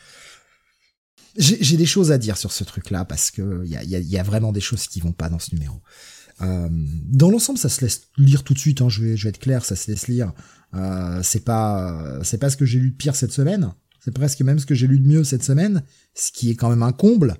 j'ai 1.38 1.77
des 1.77 1.86
choses 1.86 2.11
à 2.11 2.17
dire 2.17 2.38
sur 2.38 2.51
ce 2.51 2.63
truc-là 2.63 3.05
parce 3.05 3.32
que 3.32 3.61
il 3.65 3.71
y 3.71 3.75
a, 3.77 3.84
y 3.84 4.17
a, 4.17 4.23
vraiment 4.23 4.51
des 4.51 4.61
choses 4.61 4.88
qui 4.88 4.99
vont 4.99 5.13
pas 5.13 5.29
dans 5.29 5.39
ce 5.39 5.53
numéro. 5.55 5.82
Euh, 6.41 6.69
dans 6.71 7.29
l'ensemble, 7.29 7.59
ça 7.59 7.69
se 7.69 7.82
laisse 7.82 8.07
lire 8.17 8.43
tout 8.43 8.53
de 8.53 8.59
suite. 8.59 8.82
Hein, 8.82 8.89
je 8.89 9.03
vais, 9.03 9.17
je 9.17 9.23
vais 9.23 9.29
être 9.29 9.39
clair, 9.39 9.63
ça 9.63 9.75
se 9.75 9.89
laisse 9.89 10.07
lire. 10.07 10.34
Euh, 10.73 11.21
c'est 11.23 11.43
pas, 11.43 12.19
c'est 12.23 12.38
pas 12.38 12.49
ce 12.49 12.57
que 12.57 12.65
j'ai 12.65 12.79
lu 12.79 12.91
de 12.91 12.95
pire 12.95 13.15
cette 13.15 13.32
semaine. 13.32 13.73
C'est 14.03 14.13
presque 14.13 14.41
même 14.41 14.59
ce 14.59 14.65
que 14.65 14.73
j'ai 14.73 14.88
lu 14.88 14.99
de 14.99 15.07
mieux 15.07 15.23
cette 15.23 15.43
semaine, 15.43 15.84
ce 16.15 16.32
qui 16.32 16.49
est 16.49 16.55
quand 16.55 16.69
même 16.69 16.84
un 16.84 16.91
comble, 16.91 17.38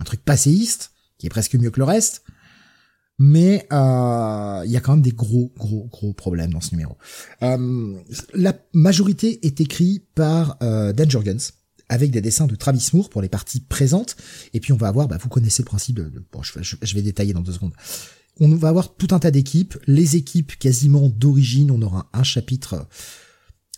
un 0.00 0.04
truc 0.04 0.22
passéiste, 0.22 0.92
qui 1.18 1.26
est 1.26 1.30
presque 1.30 1.54
mieux 1.54 1.70
que 1.70 1.80
le 1.80 1.84
reste. 1.84 2.24
Mais 3.18 3.66
euh, 3.72 4.62
il 4.64 4.70
y 4.72 4.76
a 4.76 4.80
quand 4.80 4.92
même 4.92 5.02
des 5.02 5.12
gros, 5.12 5.52
gros, 5.56 5.84
gros 5.84 6.12
problèmes 6.12 6.52
dans 6.52 6.60
ce 6.60 6.72
numéro. 6.72 6.98
Euh, 7.42 7.96
la 8.34 8.54
majorité 8.72 9.46
est 9.46 9.60
écrite 9.60 10.04
par 10.14 10.58
euh, 10.62 10.92
Dan 10.92 11.10
Jurgens, 11.10 11.52
avec 11.88 12.10
des 12.10 12.20
dessins 12.20 12.46
de 12.46 12.54
Travis 12.54 12.90
Moore 12.92 13.10
pour 13.10 13.22
les 13.22 13.28
parties 13.28 13.60
présentes. 13.60 14.16
Et 14.52 14.60
puis 14.60 14.72
on 14.72 14.76
va 14.76 14.88
avoir, 14.88 15.08
bah, 15.08 15.18
vous 15.20 15.28
connaissez 15.28 15.62
le 15.62 15.66
principe 15.66 15.96
de, 15.96 16.10
bon, 16.32 16.42
je, 16.42 16.94
vais 16.94 17.02
détailler 17.02 17.32
dans 17.32 17.40
deux 17.40 17.52
secondes. 17.52 17.74
On 18.40 18.54
va 18.56 18.68
avoir 18.68 18.94
tout 18.94 19.08
un 19.12 19.18
tas 19.18 19.30
d'équipes, 19.30 19.76
les 19.86 20.16
équipes 20.16 20.56
quasiment 20.58 21.08
d'origine, 21.08 21.70
on 21.70 21.80
aura 21.82 22.08
un 22.12 22.24
chapitre. 22.24 22.86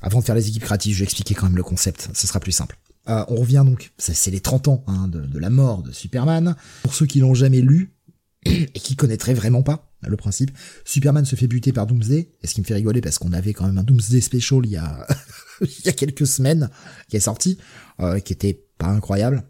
Avant 0.01 0.21
de 0.21 0.25
faire 0.25 0.35
les 0.35 0.49
équipes 0.49 0.63
créatives, 0.63 0.95
je 0.95 1.01
vais 1.01 1.05
expliquer 1.05 1.35
quand 1.35 1.47
même 1.47 1.57
le 1.57 1.63
concept, 1.63 2.09
ce 2.15 2.27
sera 2.27 2.41
plus 2.41 2.53
simple. 2.53 2.79
Euh, 3.09 3.25
on 3.29 3.37
revient 3.37 3.63
donc, 3.65 3.93
c'est 3.99 4.31
les 4.31 4.41
30 4.41 4.69
ans 4.69 4.85
hein, 4.87 5.09
de, 5.09 5.21
de, 5.21 5.39
la 5.39 5.51
mort 5.51 5.83
de 5.83 5.93
Superman. 5.93 6.57
Pour 6.83 6.95
ceux 6.95 7.07
qui 7.07 7.21
l'ont 7.21 7.35
jamais 7.35 7.61
lu 7.61 7.95
et 8.45 8.81
qui 8.81 8.97
connaîtraient 8.97 9.35
vraiment 9.35 9.63
pas 9.63 9.93
le 10.07 10.17
principe, 10.17 10.51
Superman 10.85 11.25
se 11.25 11.37
fait 11.37 11.47
buter 11.47 11.73
par 11.73 11.87
Doomsday, 11.87 12.31
et 12.43 12.47
ce 12.47 12.55
qui 12.55 12.61
me 12.61 12.67
fait 12.67 12.75
rigoler 12.75 13.01
parce 13.01 13.19
qu'on 13.19 13.33
avait 13.33 13.53
quand 13.53 13.67
même 13.67 13.79
un 13.79 13.83
Doomsday 13.83 14.21
Special 14.21 14.61
il 14.65 14.73
y 14.73 14.77
a 14.77 15.07
il 15.61 15.87
y 15.87 15.89
a 15.89 15.93
quelques 15.93 16.27
semaines 16.27 16.71
qui 17.09 17.17
est 17.17 17.21
sorti, 17.21 17.59
euh, 18.01 18.19
qui 18.21 18.33
était 18.33 18.65
pas 18.79 18.89
incroyable. 18.89 19.45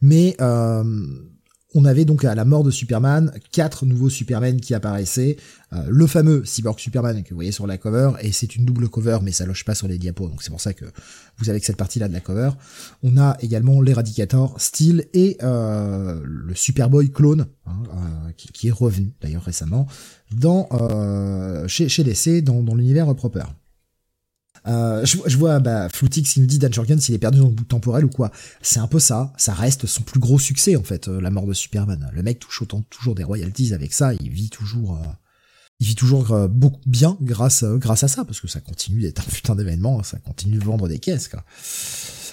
Mais 0.00 0.36
euh, 0.40 0.84
on 1.74 1.84
avait 1.84 2.04
donc 2.04 2.24
à 2.24 2.34
la 2.34 2.44
mort 2.44 2.62
de 2.62 2.70
Superman 2.70 3.32
quatre 3.50 3.84
nouveaux 3.84 4.08
Supermen 4.08 4.60
qui 4.60 4.74
apparaissaient. 4.74 5.36
Euh, 5.72 5.84
le 5.88 6.06
fameux 6.06 6.44
Cyborg 6.44 6.78
Superman 6.78 7.22
que 7.24 7.30
vous 7.30 7.36
voyez 7.36 7.50
sur 7.50 7.66
la 7.66 7.78
cover, 7.78 8.12
et 8.20 8.30
c'est 8.30 8.54
une 8.54 8.64
double 8.64 8.88
cover, 8.88 9.18
mais 9.22 9.32
ça 9.32 9.44
loge 9.44 9.64
pas 9.64 9.74
sur 9.74 9.88
les 9.88 9.98
diapos, 9.98 10.28
donc 10.28 10.42
c'est 10.42 10.50
pour 10.50 10.60
ça 10.60 10.72
que 10.72 10.84
vous 11.38 11.50
avez 11.50 11.58
que 11.58 11.66
cette 11.66 11.76
partie-là 11.76 12.06
de 12.06 12.12
la 12.12 12.20
cover. 12.20 12.50
On 13.02 13.16
a 13.16 13.36
également 13.40 13.80
l'Eradicator, 13.80 14.54
Steel 14.60 15.06
et 15.14 15.36
euh, 15.42 16.20
le 16.24 16.54
Superboy 16.54 17.10
clone, 17.10 17.46
hein, 17.66 17.82
euh, 17.88 18.30
qui, 18.36 18.68
est 18.68 18.72
revenu 18.72 19.12
d'ailleurs 19.20 19.42
récemment 19.42 19.88
chez, 21.66 21.88
chez 21.88 22.04
DC 22.04 22.42
dans, 22.44 22.62
dans 22.62 22.74
l'univers 22.74 23.12
Proper. 23.14 23.44
Euh, 24.66 25.04
je, 25.04 25.36
vois 25.36 25.58
bah, 25.58 25.88
Floutix 25.92 26.32
qui 26.32 26.40
nous 26.40 26.46
dit 26.46 26.58
Dan 26.58 26.72
Jorgens 26.72 26.98
s'il 26.98 27.14
est 27.14 27.18
perdu 27.18 27.38
dans 27.38 27.48
le 27.48 27.52
bout 27.52 27.64
temporel 27.64 28.04
ou 28.04 28.08
quoi? 28.08 28.30
C'est 28.62 28.80
un 28.80 28.86
peu 28.86 28.98
ça. 28.98 29.32
Ça 29.36 29.52
reste 29.52 29.86
son 29.86 30.02
plus 30.02 30.20
gros 30.20 30.38
succès 30.38 30.76
en 30.76 30.82
fait, 30.82 31.08
euh, 31.08 31.20
la 31.20 31.30
mort 31.30 31.46
de 31.46 31.52
Superman. 31.52 32.10
Le 32.12 32.22
mec 32.22 32.38
touche 32.38 32.62
autant 32.62 32.82
toujours 32.82 33.14
des 33.14 33.24
royalties 33.24 33.74
avec 33.74 33.92
ça. 33.92 34.14
Il 34.14 34.30
vit 34.30 34.48
toujours, 34.48 34.96
euh, 34.96 35.06
il 35.80 35.86
vit 35.86 35.94
toujours 35.94 36.48
beaucoup 36.48 36.80
bien 36.86 37.18
grâce 37.20 37.64
grâce 37.64 38.04
à 38.04 38.08
ça 38.08 38.24
parce 38.24 38.40
que 38.40 38.48
ça 38.48 38.60
continue 38.60 39.02
d'être 39.02 39.20
un 39.20 39.30
putain 39.30 39.54
d'événement. 39.54 40.02
Ça 40.02 40.18
continue 40.18 40.58
de 40.58 40.64
vendre 40.64 40.88
des 40.88 40.98
caisses 40.98 41.28
quoi. 41.28 41.44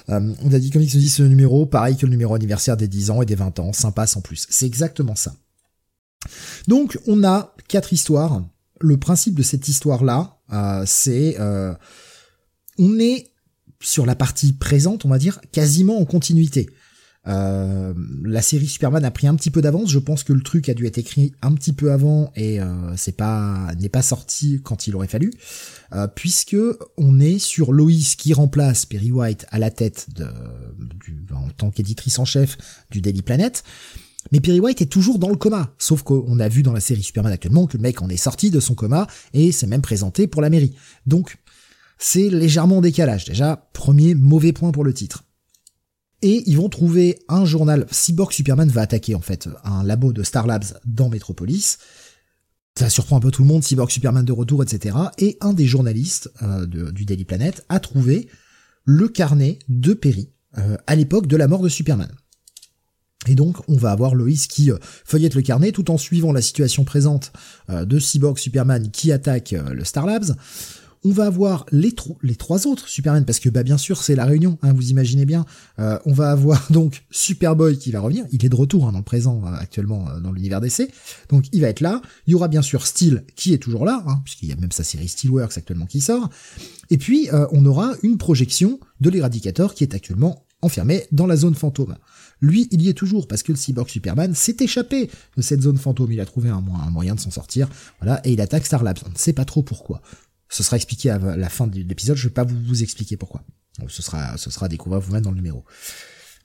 on 0.08 0.54
a 0.54 0.60
dit 0.60 0.70
Comics 0.70 0.94
nous 0.94 1.02
dit 1.02 1.10
ce 1.10 1.24
numéro, 1.24 1.66
pareil 1.66 1.98
que 1.98 2.06
le 2.06 2.12
numéro 2.12 2.34
anniversaire 2.34 2.78
des 2.78 2.88
10 2.88 3.12
ans 3.12 3.22
et 3.22 3.26
des 3.26 3.36
20 3.36 3.60
ans, 3.60 3.74
sympa 3.74 4.08
sans 4.08 4.22
plus. 4.22 4.48
C'est 4.50 4.66
exactement 4.66 5.16
ça. 5.16 5.36
Donc 6.68 6.98
on 7.08 7.26
a 7.26 7.56
quatre 7.68 7.92
histoires. 7.92 8.42
Le 8.80 8.98
principe 8.98 9.36
de 9.36 9.44
cette 9.44 9.68
histoire 9.68 10.04
là, 10.04 10.38
c'est 10.86 11.38
on 12.82 13.00
est 13.00 13.28
sur 13.80 14.06
la 14.06 14.16
partie 14.16 14.54
présente, 14.54 15.06
on 15.06 15.10
va 15.10 15.20
dire, 15.20 15.40
quasiment 15.52 16.00
en 16.00 16.06
continuité. 16.06 16.70
Euh, 17.28 17.94
la 18.24 18.42
série 18.42 18.66
Superman 18.66 19.06
a 19.06 19.12
pris 19.12 19.28
un 19.28 19.36
petit 19.36 19.52
peu 19.52 19.62
d'avance. 19.62 19.92
Je 19.92 20.00
pense 20.00 20.24
que 20.24 20.34
le 20.34 20.42
truc 20.42 20.68
a 20.70 20.74
dû 20.74 20.88
être 20.88 20.98
écrit 20.98 21.34
un 21.44 21.54
petit 21.54 21.74
peu 21.74 21.92
avant 21.92 22.32
et 22.36 22.60
euh, 22.60 22.96
c'est 22.98 23.16
pas 23.16 23.72
n'est 23.80 23.90
pas 23.90 24.02
sorti 24.02 24.60
quand 24.64 24.88
il 24.88 24.96
aurait 24.96 25.08
fallu, 25.08 25.32
euh, 25.94 26.08
puisque 26.08 26.58
on 26.98 27.20
est 27.20 27.38
sur 27.38 27.74
Lois 27.74 28.16
qui 28.18 28.34
remplace 28.34 28.88
Perry 28.88 29.12
White 29.12 29.46
à 29.52 29.60
la 29.60 29.70
tête 29.70 30.08
de, 30.16 30.26
en 31.32 31.50
tant 31.50 31.70
qu'éditrice 31.70 32.18
en 32.18 32.26
chef 32.26 32.58
du 32.90 33.02
Daily 33.02 33.22
Planet. 33.22 33.64
Mais 34.32 34.40
Perry 34.40 34.60
White 34.60 34.82
est 34.82 34.88
toujours 34.88 35.20
dans 35.20 35.30
le 35.30 35.36
coma, 35.36 35.74
sauf 35.78 36.04
qu'on 36.04 36.40
a 36.40 36.48
vu 36.48 36.64
dans 36.64 36.74
la 36.74 36.80
série 36.80 37.04
Superman 37.04 37.34
actuellement 37.34 37.66
que 37.66 37.78
le 37.78 37.82
mec 37.82 38.02
en 38.02 38.10
est 38.10 38.18
sorti 38.18 38.52
de 38.52 38.60
son 38.60 38.76
coma 38.76 39.08
et 39.34 39.52
s'est 39.52 39.68
même 39.68 39.82
présenté 39.82 40.28
pour 40.28 40.42
la 40.42 40.50
mairie. 40.50 40.76
Donc 41.06 41.38
c'est 42.02 42.30
légèrement 42.30 42.80
en 42.80 42.82
décalage. 42.82 43.26
Déjà, 43.26 43.70
premier 43.74 44.16
mauvais 44.16 44.54
point 44.54 44.72
pour 44.72 44.84
le 44.84 44.94
titre. 44.94 45.24
Et 46.24 46.44
ils 46.48 46.58
vont 46.58 46.68
trouver 46.68 47.20
un 47.30 47.46
journal. 47.46 47.86
Cyborg 47.92 48.32
Superman 48.32 48.70
va 48.70 48.82
attaquer 48.82 49.14
en 49.14 49.22
fait 49.22 49.48
un 49.64 49.84
labo 49.84 50.12
de 50.12 50.24
Star 50.24 50.48
Labs 50.48 50.80
dans 50.86 51.10
Metropolis. 51.10 51.78
Ça 52.76 52.90
surprend 52.90 53.18
un 53.18 53.20
peu 53.20 53.30
tout 53.30 53.44
le 53.44 53.48
monde, 53.48 53.64
Cyborg 53.64 53.92
Superman 53.92 54.26
de 54.26 54.32
retour, 54.32 54.64
etc. 54.64 54.96
Et 55.20 55.38
un 55.42 55.54
des 55.54 55.68
journalistes 55.68 56.32
euh, 56.42 56.66
du 56.66 57.06
Daily 57.06 57.24
Planet 57.24 57.64
a 57.70 57.80
trouvé 57.80 58.28
le 58.84 59.08
carnet 59.08 59.60
de 59.70 59.94
Perry 59.94 60.32
euh, 60.58 60.78
à 60.88 60.96
l'époque 60.96 61.28
de 61.28 61.38
la 61.38 61.48
mort 61.48 61.62
de 61.62 61.70
Superman. 61.70 62.12
Et 63.28 63.36
donc, 63.36 63.58
on 63.68 63.76
va 63.76 63.92
avoir 63.92 64.16
Loïs 64.16 64.48
qui 64.48 64.72
euh, 64.72 64.78
feuillette 64.82 65.36
le 65.36 65.44
carnet 65.44 65.72
tout 65.72 65.92
en 65.92 65.98
suivant 66.00 66.32
la 66.32 66.42
situation 66.42 66.84
présente 66.84 67.32
de 67.70 68.00
Cyborg 68.00 68.40
Superman 68.40 68.90
qui 68.90 69.12
attaque 69.12 69.52
le 69.52 69.84
Star 69.86 70.08
Labs 70.08 70.36
on 71.04 71.12
va 71.12 71.26
avoir 71.26 71.66
les, 71.72 71.94
trois 72.36 72.68
autres 72.68 72.88
Superman, 72.88 73.26
parce 73.26 73.40
que 73.40 73.50
bah 73.50 73.64
bien 73.64 73.78
sûr 73.78 74.04
c'est 74.04 74.16
la 74.16 74.26
réunion, 74.26 74.58
hein, 74.62 74.74
vous 74.74 74.90
imaginez 74.90 75.26
bien. 75.26 75.46
Euh, 75.80 75.98
on 76.06 76.14
va 76.14 76.32
avoir 76.32 76.68
donc 76.72 77.04
Superboy 77.10 77.78
qui 77.78 77.92
va 77.92 78.00
revenir, 78.00 78.26
il 78.32 78.46
est 78.46 78.50
de 78.50 78.56
retour 78.56 78.88
hein, 78.88 78.92
dans 78.92 79.00
le 79.00 79.04
présent 79.04 79.42
euh, 79.46 79.54
actuellement 79.54 80.08
euh, 80.10 80.20
dans 80.20 80.32
l'univers 80.32 80.62
d'essai, 80.62 80.90
donc 81.30 81.46
il 81.52 81.62
va 81.62 81.68
être 81.68 81.82
là. 81.82 82.02
Il 82.28 82.32
y 82.32 82.36
aura 82.36 82.48
bien 82.48 82.62
sûr 82.62 82.86
Steel 82.86 83.24
qui 83.36 83.54
est 83.54 83.58
toujours 83.58 83.86
là, 83.86 84.04
hein, 84.08 84.22
puisqu'il 84.24 84.50
y 84.50 84.52
a 84.52 84.56
même 84.56 84.72
sa 84.72 84.84
série 84.84 85.08
Steelworks 85.08 85.58
actuellement 85.58 85.86
qui 85.86 86.02
sort. 86.02 86.30
Et 86.90 86.98
puis 86.98 87.30
on 87.52 87.66
aura 87.66 87.94
une 88.04 88.18
projection 88.18 88.80
de 89.00 89.10
l'éradicateur 89.10 89.74
qui 89.74 89.84
est 89.84 89.96
actuellement 89.96 90.46
enfermé 90.62 91.06
dans 91.12 91.26
la 91.26 91.36
zone 91.36 91.56
fantôme. 91.56 91.96
Lui, 92.42 92.68
il 92.72 92.82
y 92.82 92.90
est 92.90 92.94
toujours 92.94 93.28
parce 93.28 93.44
que 93.44 93.52
le 93.52 93.58
cyborg 93.58 93.88
Superman 93.88 94.34
s'est 94.34 94.58
échappé 94.60 95.10
de 95.38 95.42
cette 95.42 95.62
zone 95.62 95.78
fantôme. 95.78 96.12
Il 96.12 96.20
a 96.20 96.26
trouvé 96.26 96.50
un 96.50 96.62
moyen 96.62 97.16
de 97.16 97.20
s'en 97.20 97.32
sortir, 97.32 97.70
voilà, 98.02 98.20
et 98.26 98.34
il 98.34 98.42
attaque 98.42 98.66
Star 98.66 98.84
Labs. 98.84 98.98
On 99.06 99.10
ne 99.10 99.18
sait 99.18 99.34
pas 99.34 99.46
trop 99.46 99.62
pourquoi. 99.62 100.02
Ce 100.52 100.64
sera 100.64 100.76
expliqué 100.76 101.10
à 101.10 101.18
la 101.18 101.50
fin 101.50 101.66
de 101.66 101.80
l'épisode. 101.80 102.18
Je 102.18 102.28
vais 102.28 102.34
pas 102.34 102.44
vous, 102.44 102.84
expliquer 102.84 103.16
pourquoi. 103.16 103.44
Ce 103.88 104.02
sera, 104.02 104.38
ce 104.38 104.52
sera 104.52 104.66
à 104.66 104.70
découvrir 104.70 105.00
vous-même 105.00 105.24
dans 105.24 105.32
le 105.32 105.38
numéro. 105.38 105.64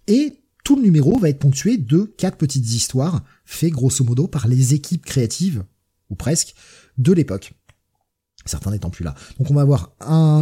Et 0.07 0.44
tout 0.64 0.76
le 0.76 0.82
numéro 0.82 1.18
va 1.18 1.28
être 1.28 1.40
ponctué 1.40 1.76
de 1.76 2.04
quatre 2.16 2.38
petites 2.38 2.66
histoires 2.66 3.24
faites 3.44 3.72
grosso 3.72 4.04
modo 4.04 4.28
par 4.28 4.46
les 4.46 4.74
équipes 4.74 5.04
créatives, 5.04 5.64
ou 6.09 6.14
presque, 6.14 6.54
de 6.98 7.12
l'époque. 7.12 7.54
Certains 8.44 8.70
n'étant 8.70 8.90
plus 8.90 9.04
là. 9.04 9.16
Donc 9.38 9.50
on 9.50 9.54
va 9.54 9.62
avoir 9.62 9.96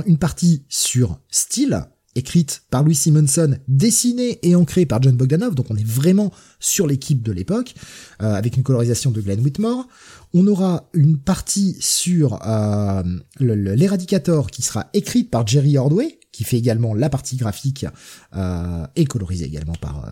une 0.07 0.19
partie 0.19 0.67
sur 0.69 1.19
style, 1.31 1.87
écrite 2.15 2.63
par 2.71 2.83
Louis 2.83 2.95
Simonson, 2.95 3.57
dessinée 3.69 4.39
et 4.43 4.55
ancrée 4.55 4.87
par 4.87 5.03
John 5.03 5.17
Bogdanov, 5.17 5.55
donc 5.55 5.67
on 5.71 5.77
est 5.77 5.87
vraiment 5.87 6.33
sur 6.61 6.87
l'équipe 6.87 7.23
de 7.23 7.33
l'époque, 7.33 7.75
euh, 8.23 8.35
avec 8.35 8.57
une 8.57 8.63
colorisation 8.63 9.11
de 9.11 9.21
Glenn 9.21 9.41
Whitmore. 9.41 9.87
On 10.33 10.47
aura 10.47 10.89
une 10.93 11.19
partie 11.19 11.77
sur 11.81 12.41
euh, 12.47 13.03
l'Eradicator 13.39 14.51
qui 14.51 14.63
sera 14.63 14.89
écrite 14.93 15.31
par 15.31 15.47
Jerry 15.47 15.79
Ordway, 15.79 16.19
qui 16.33 16.45
fait 16.45 16.59
également 16.59 16.95
la 16.95 17.09
partie 17.09 17.37
graphique 17.37 17.87
euh, 18.35 18.87
et 18.97 19.05
colorisée 19.05 19.47
également 19.47 19.75
par 19.75 20.09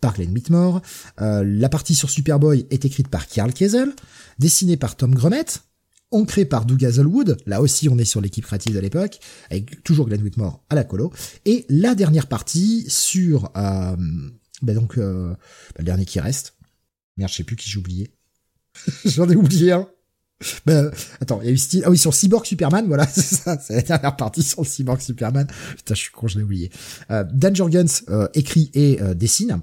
par 0.00 0.14
Glenn 0.14 0.32
Whitmore. 0.32 0.80
la 1.18 1.68
partie 1.68 1.94
sur 1.94 2.08
Superboy 2.08 2.66
est 2.70 2.86
écrite 2.86 3.08
par 3.08 3.26
Carl 3.26 3.52
Kesel, 3.52 3.92
dessinée 4.38 4.78
par 4.78 4.96
Tom 4.96 5.14
Grummett, 5.14 5.62
ancré 6.10 6.44
par 6.44 6.64
Doug 6.64 6.84
Hazelwood, 6.84 7.36
là 7.46 7.60
aussi 7.60 7.88
on 7.88 7.98
est 7.98 8.04
sur 8.04 8.20
l'équipe 8.20 8.44
créative 8.44 8.74
de 8.74 8.80
l'époque, 8.80 9.18
avec 9.50 9.82
toujours 9.84 10.06
Glenn 10.06 10.22
Whitmore 10.22 10.64
à 10.68 10.74
la 10.74 10.84
colo, 10.84 11.12
et 11.44 11.66
la 11.68 11.94
dernière 11.94 12.26
partie 12.26 12.84
sur, 12.88 13.50
euh, 13.56 13.96
bah 14.62 14.74
donc, 14.74 14.98
euh, 14.98 15.30
bah, 15.30 15.36
le 15.78 15.84
dernier 15.84 16.04
qui 16.04 16.20
reste, 16.20 16.54
merde 17.16 17.30
je 17.30 17.36
sais 17.36 17.44
plus 17.44 17.56
qui 17.56 17.70
j'ai 17.70 17.78
oublié, 17.78 18.10
j'en 19.04 19.28
ai 19.28 19.36
oublié 19.36 19.72
un, 19.72 19.88
bah, 20.64 20.90
attends, 21.20 21.40
il 21.42 21.46
y 21.46 21.48
a 21.50 21.52
eu 21.52 21.58
style, 21.58 21.82
ah 21.84 21.90
oui, 21.90 21.98
sur 21.98 22.14
Cyborg 22.14 22.44
Superman, 22.44 22.86
voilà, 22.86 23.06
c'est 23.12 23.22
ça, 23.22 23.58
c'est 23.58 23.74
la 23.74 23.82
dernière 23.82 24.16
partie 24.16 24.42
sur 24.42 24.64
Cyborg 24.64 25.00
Superman, 25.00 25.46
putain 25.76 25.94
je 25.94 26.00
suis 26.00 26.10
con, 26.10 26.28
je 26.28 26.38
l'ai 26.38 26.44
oublié. 26.44 26.70
Euh, 27.10 27.24
Dan 27.32 27.54
Jorgens 27.54 28.04
euh, 28.08 28.28
écrit 28.34 28.70
et 28.74 29.00
euh, 29.00 29.14
dessine, 29.14 29.60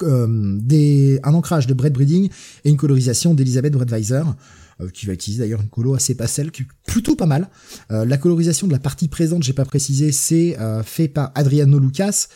des, 0.00 1.20
un 1.22 1.34
ancrage 1.34 1.68
de 1.68 1.74
Brett 1.74 1.92
Breeding 1.92 2.28
et 2.64 2.70
une 2.70 2.76
colorisation 2.76 3.34
d'Elizabeth 3.34 3.72
Bredweiser, 3.72 4.24
qui 4.92 5.06
va 5.06 5.12
utiliser 5.12 5.42
d'ailleurs 5.42 5.62
une 5.62 5.68
colo 5.68 5.94
assez 5.94 6.14
pastel, 6.14 6.50
qui 6.50 6.62
est 6.62 6.66
plutôt 6.86 7.16
pas 7.16 7.26
mal. 7.26 7.48
Euh, 7.90 8.04
la 8.04 8.18
colorisation 8.18 8.66
de 8.66 8.72
la 8.72 8.78
partie 8.78 9.08
présente, 9.08 9.42
j'ai 9.42 9.52
pas 9.52 9.64
précisé, 9.64 10.12
c'est 10.12 10.58
euh, 10.58 10.82
fait 10.82 11.08
par 11.08 11.32
Adriano 11.34 11.78
Lucas. 11.78 12.26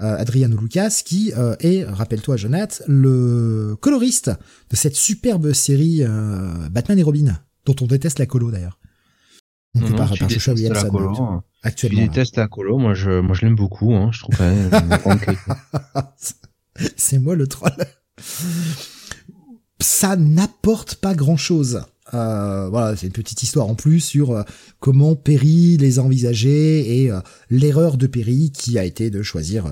Adriano 0.00 0.56
Lucas, 0.56 1.02
qui 1.04 1.32
est, 1.32 1.84
rappelle-toi 1.84 2.36
Jonathan, 2.36 2.84
le 2.86 3.76
coloriste 3.80 4.30
de 4.70 4.76
cette 4.76 4.94
superbe 4.94 5.52
série 5.52 6.04
Batman 6.70 7.00
et 7.00 7.02
Robin, 7.02 7.36
dont 7.66 7.74
on 7.80 7.86
déteste 7.86 8.20
la 8.20 8.26
colo 8.26 8.52
d'ailleurs. 8.52 8.78
On 9.74 9.80
pas 9.80 10.06
par 10.06 10.14
la 10.14 10.84
colo, 10.84 11.20
hein. 11.20 11.42
actuellement. 11.64 12.02
Tu 12.02 12.08
détestes 12.08 12.36
la 12.36 12.46
colo, 12.46 12.78
moi 12.78 12.94
je, 12.94 13.20
moi 13.20 13.34
je 13.34 13.44
l'aime 13.44 13.56
beaucoup, 13.56 13.92
hein, 13.94 14.10
je 14.12 14.20
trouve 14.20 14.36
C'est 16.96 17.18
moi 17.18 17.34
le 17.34 17.48
troll 17.48 17.72
ça 19.80 20.16
n'apporte 20.16 20.96
pas 20.96 21.14
grand 21.14 21.36
chose. 21.36 21.82
Euh, 22.14 22.68
voilà, 22.68 22.96
c'est 22.96 23.06
une 23.06 23.12
petite 23.12 23.42
histoire 23.42 23.68
en 23.68 23.74
plus 23.74 24.00
sur 24.00 24.30
euh, 24.30 24.42
comment 24.80 25.14
Perry 25.14 25.76
les 25.76 25.98
a 25.98 26.02
envisagés 26.02 27.02
et 27.02 27.10
euh, 27.10 27.20
l'erreur 27.50 27.96
de 27.96 28.06
Perry 28.06 28.50
qui 28.50 28.78
a 28.78 28.84
été 28.84 29.10
de 29.10 29.22
choisir 29.22 29.66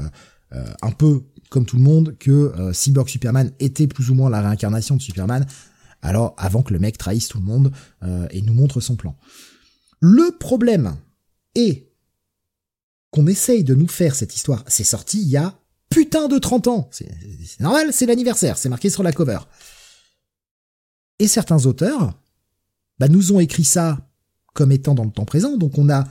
un 0.83 0.91
peu 0.91 1.23
comme 1.51 1.67
tout 1.67 1.77
le 1.77 1.83
monde 1.83 2.17
que 2.19 2.53
Cyborg 2.73 3.09
Superman 3.09 3.53
était 3.59 3.87
plus 3.87 4.11
ou 4.11 4.15
moins 4.15 4.31
la 4.31 4.41
réincarnation 4.41 4.97
de 4.97 5.03
Superman. 5.03 5.45
Alors 6.03 6.35
avant 6.39 6.63
que 6.63 6.73
le 6.73 6.79
mec 6.79 6.97
trahisse 6.97 7.29
tout 7.29 7.39
le 7.39 7.45
monde 7.45 7.73
et 8.31 8.41
nous 8.43 8.55
montre 8.55 8.81
son 8.81 8.97
plan. 8.97 9.17
Le 10.01 10.37
problème 10.39 10.97
est 11.55 11.91
qu'on 13.11 13.27
essaye 13.27 13.65
de 13.65 13.75
nous 13.75 13.89
faire 13.89 14.15
cette 14.15 14.35
histoire. 14.35 14.65
C'est 14.69 14.85
sorti 14.85 15.21
il 15.21 15.29
y 15.29 15.37
a 15.37 15.59
putain 15.91 16.29
de 16.29 16.39
30 16.39 16.69
ans. 16.69 16.89
C'est 16.91 17.09
normal, 17.61 17.89
c'est 17.93 18.07
l'anniversaire, 18.07 18.57
c'est 18.57 18.69
marqué 18.69 18.89
sur 18.89 19.03
la 19.03 19.13
cover. 19.13 19.41
Et 21.19 21.29
certains 21.29 21.67
auteurs 21.67 22.15
bah, 22.99 23.09
nous 23.09 23.33
ont 23.33 23.41
écrit 23.41 23.65
ça 23.65 23.99
comme 24.55 24.73
étant 24.73 24.95
dans 24.95 25.05
le 25.05 25.11
temps 25.11 25.25
présent. 25.25 25.57
Donc 25.57 25.79
on 25.79 25.89
a 25.91 26.05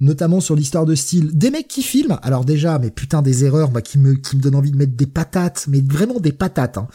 notamment 0.00 0.40
sur 0.40 0.56
l'histoire 0.56 0.84
de 0.84 0.94
style 0.94 1.36
des 1.36 1.50
mecs 1.50 1.68
qui 1.68 1.82
filment. 1.82 2.18
Alors 2.22 2.44
déjà, 2.44 2.78
mais 2.78 2.90
putain 2.90 3.22
des 3.22 3.44
erreurs 3.44 3.70
bah, 3.70 3.82
qui 3.82 3.98
me 3.98 4.14
qui 4.14 4.36
donnent 4.36 4.56
envie 4.56 4.72
de 4.72 4.76
mettre 4.76 4.94
des 4.94 5.06
patates, 5.06 5.66
mais 5.68 5.80
vraiment 5.80 6.20
des 6.20 6.32
patates. 6.32 6.78
Hein. 6.78 6.88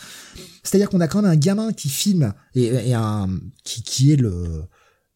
C'est-à-dire 0.64 0.90
qu'on 0.90 1.00
a 1.00 1.08
quand 1.08 1.22
même 1.22 1.32
un 1.32 1.38
gamin 1.38 1.72
qui 1.72 1.88
filme 1.88 2.34
et, 2.54 2.94
un 2.94 3.30
qui, 3.64 4.12
est 4.12 4.18
le 4.18 4.64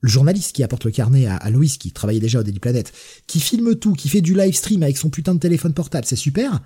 journaliste 0.02 0.56
qui 0.56 0.64
apporte 0.64 0.86
le 0.86 0.92
carnet 0.92 1.26
à, 1.26 1.36
à 1.36 1.50
Loïs, 1.50 1.78
qui 1.78 1.92
travaillait 1.92 2.22
déjà 2.22 2.40
au 2.40 2.44
Daily 2.44 2.60
Planet, 2.60 2.94
qui 3.28 3.42
filme 3.42 3.76
tout, 3.76 3.92
qui 3.92 4.08
fait 4.08 4.22
du 4.22 4.34
live 4.34 4.56
stream 4.56 4.82
avec 4.84 4.98
son 4.98 5.10
putain 5.10 5.36
de 5.36 5.40
téléphone 5.40 5.74
portable, 5.74 6.06
c'est 6.08 6.16
super. 6.16 6.62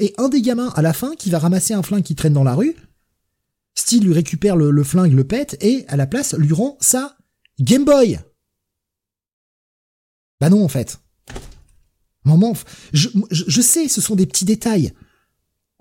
Et 0.00 0.14
un 0.18 0.28
des 0.28 0.42
gamins, 0.42 0.72
à 0.74 0.82
la 0.82 0.92
fin, 0.92 1.14
qui 1.14 1.30
va 1.30 1.38
ramasser 1.38 1.74
un 1.74 1.84
flingue 1.84 2.02
qui 2.02 2.16
traîne 2.16 2.32
dans 2.32 2.42
la 2.42 2.56
rue, 2.56 2.74
Style 3.74 4.04
lui 4.04 4.12
récupère 4.12 4.56
le, 4.56 4.84
flingue, 4.84 5.12
le 5.12 5.24
pète, 5.24 5.56
et 5.60 5.84
à 5.88 5.96
la 5.96 6.06
place 6.06 6.34
lui 6.34 6.52
rend 6.52 6.76
sa 6.80 7.16
Game 7.60 7.84
Boy. 7.84 8.20
Bah 10.40 10.50
non, 10.50 10.64
en 10.64 10.68
fait. 10.68 11.00
Moment, 12.24 12.54
je, 12.92 13.08
je, 13.30 13.60
sais, 13.60 13.88
ce 13.88 14.00
sont 14.00 14.16
des 14.16 14.26
petits 14.26 14.44
détails. 14.44 14.92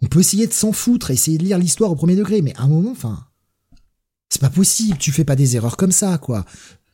On 0.02 0.08
peut 0.08 0.20
essayer 0.20 0.48
de 0.48 0.54
s'en 0.54 0.74
foutre, 0.74 1.12
essayer 1.12 1.38
de 1.38 1.44
lire 1.44 1.58
l'histoire 1.58 1.92
au 1.92 1.96
premier 1.96 2.16
degré, 2.16 2.42
mais 2.42 2.54
à 2.58 2.64
un 2.64 2.68
moment, 2.68 2.92
enfin, 2.92 3.26
c'est 4.30 4.42
pas 4.42 4.50
possible. 4.50 4.98
Tu 4.98 5.12
fais 5.12 5.24
pas 5.24 5.36
des 5.36 5.56
erreurs 5.56 5.78
comme 5.78 5.92
ça, 5.92 6.18
quoi. 6.18 6.46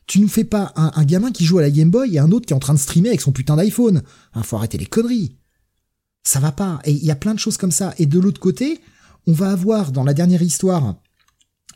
Tu 0.06 0.20
nous 0.20 0.28
fais 0.28 0.44
pas 0.44 0.72
un, 0.76 1.04
gamin 1.04 1.30
qui 1.30 1.44
joue 1.44 1.58
à 1.58 1.62
la 1.62 1.70
Game 1.70 1.90
Boy 1.90 2.16
et 2.16 2.18
un 2.18 2.32
autre 2.32 2.46
qui 2.46 2.52
est 2.52 2.56
en 2.56 2.60
train 2.60 2.74
de 2.74 2.78
streamer 2.78 3.08
avec 3.08 3.20
son 3.20 3.32
putain 3.32 3.56
d'iPhone. 3.56 4.02
Hein, 4.34 4.42
faut 4.42 4.56
arrêter 4.56 4.76
les 4.76 4.86
conneries. 4.86 5.36
Ça 6.22 6.40
va 6.40 6.52
pas. 6.52 6.80
Et 6.84 6.92
il 6.92 7.04
y 7.04 7.10
a 7.10 7.16
plein 7.16 7.32
de 7.32 7.38
choses 7.38 7.56
comme 7.56 7.70
ça. 7.70 7.94
Et 7.98 8.06
de 8.06 8.18
l'autre 8.18 8.40
côté, 8.40 8.80
on 9.26 9.32
va 9.32 9.50
avoir 9.50 9.92
dans 9.92 10.04
la 10.04 10.14
dernière 10.14 10.42
histoire 10.42 11.00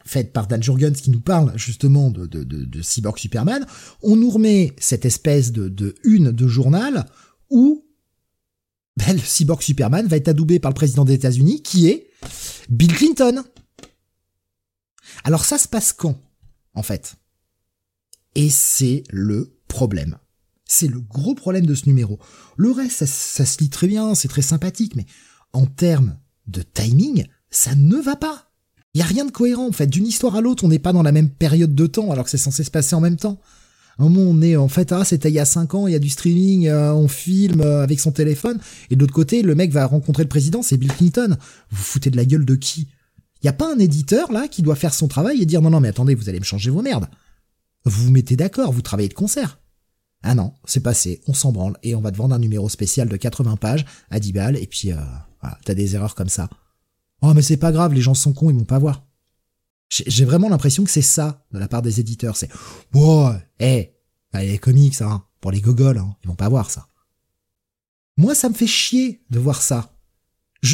faite 0.04 0.32
par 0.32 0.46
Dan 0.46 0.62
Jurgens 0.62 1.00
qui 1.00 1.10
nous 1.10 1.20
parle 1.20 1.52
justement 1.56 2.10
de, 2.10 2.82
Cyborg 2.82 3.18
Superman, 3.18 3.66
on 4.02 4.16
nous 4.16 4.30
remet 4.30 4.74
cette 4.78 5.06
espèce 5.06 5.50
de, 5.50 5.68
de 5.68 5.94
une 6.04 6.30
de 6.30 6.46
journal 6.46 7.06
où 7.48 7.84
ben, 8.96 9.14
le 9.14 9.22
Cyborg 9.22 9.62
Superman 9.62 10.06
va 10.06 10.16
être 10.16 10.28
adoubé 10.28 10.58
par 10.58 10.70
le 10.70 10.74
président 10.74 11.04
des 11.04 11.14
États-Unis 11.14 11.62
qui 11.62 11.88
est 11.88 12.08
Bill 12.68 12.94
Clinton. 12.94 13.42
Alors 15.24 15.44
ça 15.44 15.58
se 15.58 15.68
passe 15.68 15.92
quand, 15.92 16.20
en 16.74 16.82
fait? 16.82 17.16
Et 18.34 18.50
c'est 18.50 19.04
le 19.10 19.58
problème. 19.68 20.18
C'est 20.64 20.88
le 20.88 21.00
gros 21.00 21.34
problème 21.34 21.66
de 21.66 21.74
ce 21.74 21.86
numéro. 21.86 22.18
Le 22.56 22.70
reste, 22.70 23.04
ça, 23.04 23.44
se 23.44 23.58
lit 23.58 23.70
très 23.70 23.86
bien, 23.86 24.14
c'est 24.14 24.28
très 24.28 24.42
sympathique, 24.42 24.96
mais 24.96 25.06
en 25.52 25.66
termes 25.66 26.18
de 26.46 26.62
timing, 26.62 27.26
ça 27.50 27.74
ne 27.74 27.96
va 27.96 28.16
pas. 28.16 28.50
Il 28.94 29.00
y 29.00 29.02
a 29.02 29.06
rien 29.06 29.24
de 29.24 29.30
cohérent 29.30 29.66
en 29.66 29.72
fait. 29.72 29.86
D'une 29.86 30.06
histoire 30.06 30.36
à 30.36 30.40
l'autre, 30.40 30.64
on 30.64 30.68
n'est 30.68 30.78
pas 30.78 30.92
dans 30.92 31.02
la 31.02 31.12
même 31.12 31.30
période 31.30 31.74
de 31.74 31.86
temps 31.86 32.10
alors 32.10 32.24
que 32.24 32.30
c'est 32.30 32.38
censé 32.38 32.62
se 32.64 32.70
passer 32.70 32.94
en 32.94 33.00
même 33.00 33.16
temps. 33.16 33.40
un 33.98 34.04
moment, 34.04 34.22
on 34.22 34.40
est 34.40 34.56
en 34.56 34.68
fait, 34.68 34.92
ah, 34.92 35.04
c'était 35.04 35.30
il 35.30 35.34
y 35.34 35.40
a 35.40 35.44
5 35.44 35.74
ans, 35.74 35.86
il 35.86 35.92
y 35.92 35.96
a 35.96 36.00
du 36.00 36.08
streaming, 36.08 36.68
euh, 36.68 36.92
on 36.94 37.08
filme 37.08 37.60
euh, 37.60 37.82
avec 37.82 37.98
son 37.98 38.12
téléphone. 38.12 38.60
Et 38.90 38.96
de 38.96 39.00
l'autre 39.00 39.14
côté, 39.14 39.42
le 39.42 39.54
mec 39.54 39.72
va 39.72 39.86
rencontrer 39.86 40.22
le 40.22 40.28
président, 40.28 40.62
c'est 40.62 40.76
Bill 40.76 40.92
Clinton. 40.92 41.36
Vous 41.70 41.82
foutez 41.82 42.10
de 42.10 42.16
la 42.16 42.24
gueule 42.24 42.44
de 42.44 42.54
qui? 42.54 42.88
Il 43.42 43.46
y 43.46 43.50
a 43.50 43.52
pas 43.52 43.72
un 43.72 43.78
éditeur 43.78 44.32
là 44.32 44.48
qui 44.48 44.62
doit 44.62 44.76
faire 44.76 44.94
son 44.94 45.08
travail 45.08 45.42
et 45.42 45.46
dire 45.46 45.60
non 45.60 45.70
non 45.70 45.80
mais 45.80 45.88
attendez, 45.88 46.14
vous 46.14 46.28
allez 46.28 46.40
me 46.40 46.44
changer 46.44 46.70
vos 46.70 46.82
merdes. 46.82 47.08
Vous 47.84 48.04
vous 48.04 48.10
mettez 48.10 48.36
d'accord, 48.36 48.72
vous 48.72 48.80
travaillez 48.80 49.08
de 49.08 49.14
concert. 49.14 49.58
Ah 50.22 50.34
non, 50.34 50.54
c'est 50.64 50.80
passé, 50.80 51.20
on 51.26 51.34
s'en 51.34 51.52
branle, 51.52 51.76
et 51.82 51.94
on 51.94 52.00
va 52.00 52.10
te 52.10 52.16
vendre 52.16 52.34
un 52.34 52.38
numéro 52.38 52.70
spécial 52.70 53.10
de 53.10 53.16
80 53.16 53.56
pages 53.56 53.84
à 54.10 54.18
10 54.18 54.32
balles, 54.32 54.56
et 54.56 54.66
puis 54.66 54.90
euh, 54.90 54.96
t'as 55.64 55.74
des 55.74 55.94
erreurs 55.94 56.14
comme 56.14 56.28
ça. 56.28 56.48
Oh 57.22 57.32
mais 57.34 57.42
c'est 57.42 57.56
pas 57.56 57.72
grave, 57.72 57.94
les 57.94 58.02
gens 58.02 58.14
sont 58.14 58.32
cons, 58.32 58.50
ils 58.50 58.56
vont 58.56 58.64
pas 58.64 58.78
voir. 58.78 59.06
J'ai 59.90 60.24
vraiment 60.24 60.48
l'impression 60.48 60.84
que 60.84 60.90
c'est 60.90 61.02
ça 61.02 61.46
de 61.52 61.58
la 61.58 61.68
part 61.68 61.82
des 61.82 62.00
éditeurs, 62.00 62.36
c'est 62.36 62.50
ouais, 62.94 63.36
hé, 63.60 63.94
hey, 64.32 64.48
les 64.48 64.58
comics, 64.58 65.00
hein, 65.02 65.24
pour 65.40 65.50
les 65.50 65.60
gogoles, 65.60 65.98
hein, 65.98 66.16
ils 66.22 66.28
vont 66.28 66.34
pas 66.34 66.48
voir 66.48 66.70
ça. 66.70 66.88
Moi, 68.16 68.34
ça 68.34 68.48
me 68.48 68.54
fait 68.54 68.66
chier 68.66 69.24
de 69.30 69.38
voir 69.38 69.62
ça. 69.62 69.96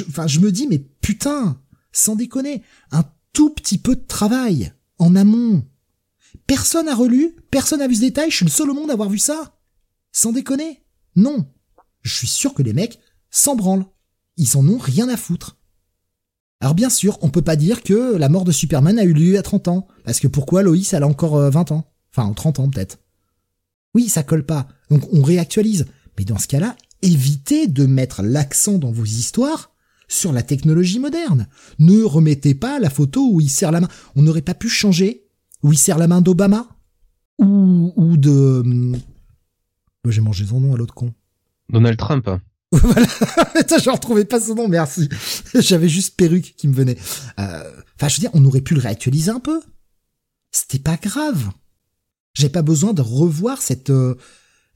Enfin, 0.08 0.26
je 0.26 0.40
me 0.40 0.52
dis, 0.52 0.66
mais 0.66 0.78
putain, 0.78 1.60
sans 1.92 2.16
déconner, 2.16 2.62
un 2.92 3.04
tout 3.32 3.50
petit 3.50 3.78
peu 3.78 3.96
de 3.96 4.06
travail 4.06 4.72
en 4.98 5.16
amont, 5.16 5.64
Personne 6.46 6.88
a 6.88 6.94
relu, 6.94 7.36
personne 7.50 7.82
a 7.82 7.88
vu 7.88 7.94
ce 7.94 8.00
détail, 8.00 8.30
je 8.30 8.36
suis 8.36 8.44
le 8.44 8.50
seul 8.50 8.70
au 8.70 8.74
monde 8.74 8.90
à 8.90 8.94
avoir 8.94 9.08
vu 9.08 9.18
ça. 9.18 9.58
Sans 10.12 10.32
déconner. 10.32 10.82
Non. 11.16 11.46
Je 12.02 12.14
suis 12.14 12.26
sûr 12.26 12.54
que 12.54 12.62
les 12.62 12.72
mecs 12.72 12.98
s'en 13.30 13.56
branlent. 13.56 13.86
Ils 14.40 14.56
en 14.56 14.66
ont 14.66 14.78
rien 14.78 15.06
à 15.10 15.18
foutre. 15.18 15.58
Alors 16.60 16.74
bien 16.74 16.88
sûr, 16.88 17.18
on 17.20 17.28
peut 17.28 17.42
pas 17.42 17.56
dire 17.56 17.82
que 17.82 18.16
la 18.16 18.30
mort 18.30 18.44
de 18.44 18.52
Superman 18.52 18.98
a 18.98 19.04
eu 19.04 19.12
lieu 19.12 19.38
à 19.38 19.42
30 19.42 19.68
ans, 19.68 19.86
parce 20.04 20.18
que 20.18 20.28
pourquoi 20.28 20.62
Loïs 20.62 20.94
elle 20.94 21.02
a 21.02 21.06
encore 21.06 21.38
20 21.38 21.70
euh, 21.70 21.74
ans? 21.74 21.92
Enfin, 22.10 22.32
30 22.32 22.58
ans 22.58 22.70
peut-être. 22.70 23.00
Oui, 23.94 24.08
ça 24.08 24.22
colle 24.22 24.46
pas, 24.46 24.66
donc 24.88 25.02
on 25.12 25.22
réactualise. 25.22 25.86
Mais 26.18 26.24
dans 26.24 26.38
ce 26.38 26.48
cas-là, 26.48 26.74
évitez 27.02 27.66
de 27.66 27.84
mettre 27.84 28.22
l'accent 28.22 28.78
dans 28.78 28.90
vos 28.90 29.04
histoires 29.04 29.72
sur 30.08 30.32
la 30.32 30.42
technologie 30.42 31.00
moderne. 31.00 31.46
Ne 31.78 32.02
remettez 32.02 32.54
pas 32.54 32.78
la 32.78 32.88
photo 32.88 33.30
où 33.30 33.42
il 33.42 33.50
serre 33.50 33.72
la 33.72 33.82
main. 33.82 33.88
On 34.16 34.22
n'aurait 34.22 34.40
pas 34.40 34.54
pu 34.54 34.70
changer 34.70 35.28
où 35.62 35.72
il 35.72 35.78
serre 35.78 35.98
la 35.98 36.08
main 36.08 36.22
d'Obama 36.22 36.66
ou, 37.38 37.92
ou 37.94 38.16
de... 38.16 38.62
Bah, 40.02 40.10
j'ai 40.10 40.22
mangé 40.22 40.46
son 40.46 40.60
nom 40.60 40.74
à 40.74 40.78
l'autre 40.78 40.94
con. 40.94 41.12
Donald 41.68 41.98
Trump. 41.98 42.28
voilà. 42.82 43.06
je 43.82 43.90
retrouvais 43.90 44.24
pas 44.24 44.40
son 44.40 44.54
nom, 44.54 44.68
merci. 44.68 45.08
J'avais 45.54 45.88
juste 45.88 46.16
perruque 46.16 46.54
qui 46.56 46.68
me 46.68 46.74
venait. 46.74 46.96
Euh, 47.38 47.70
enfin, 47.96 48.08
je 48.08 48.16
veux 48.16 48.20
dire, 48.20 48.30
on 48.34 48.44
aurait 48.44 48.60
pu 48.60 48.74
le 48.74 48.80
réactualiser 48.80 49.30
un 49.30 49.40
peu. 49.40 49.60
C'était 50.52 50.78
pas 50.78 50.96
grave. 50.96 51.50
J'ai 52.34 52.48
pas 52.48 52.62
besoin 52.62 52.92
de 52.92 53.02
revoir 53.02 53.60
cette 53.60 53.90
euh, 53.90 54.14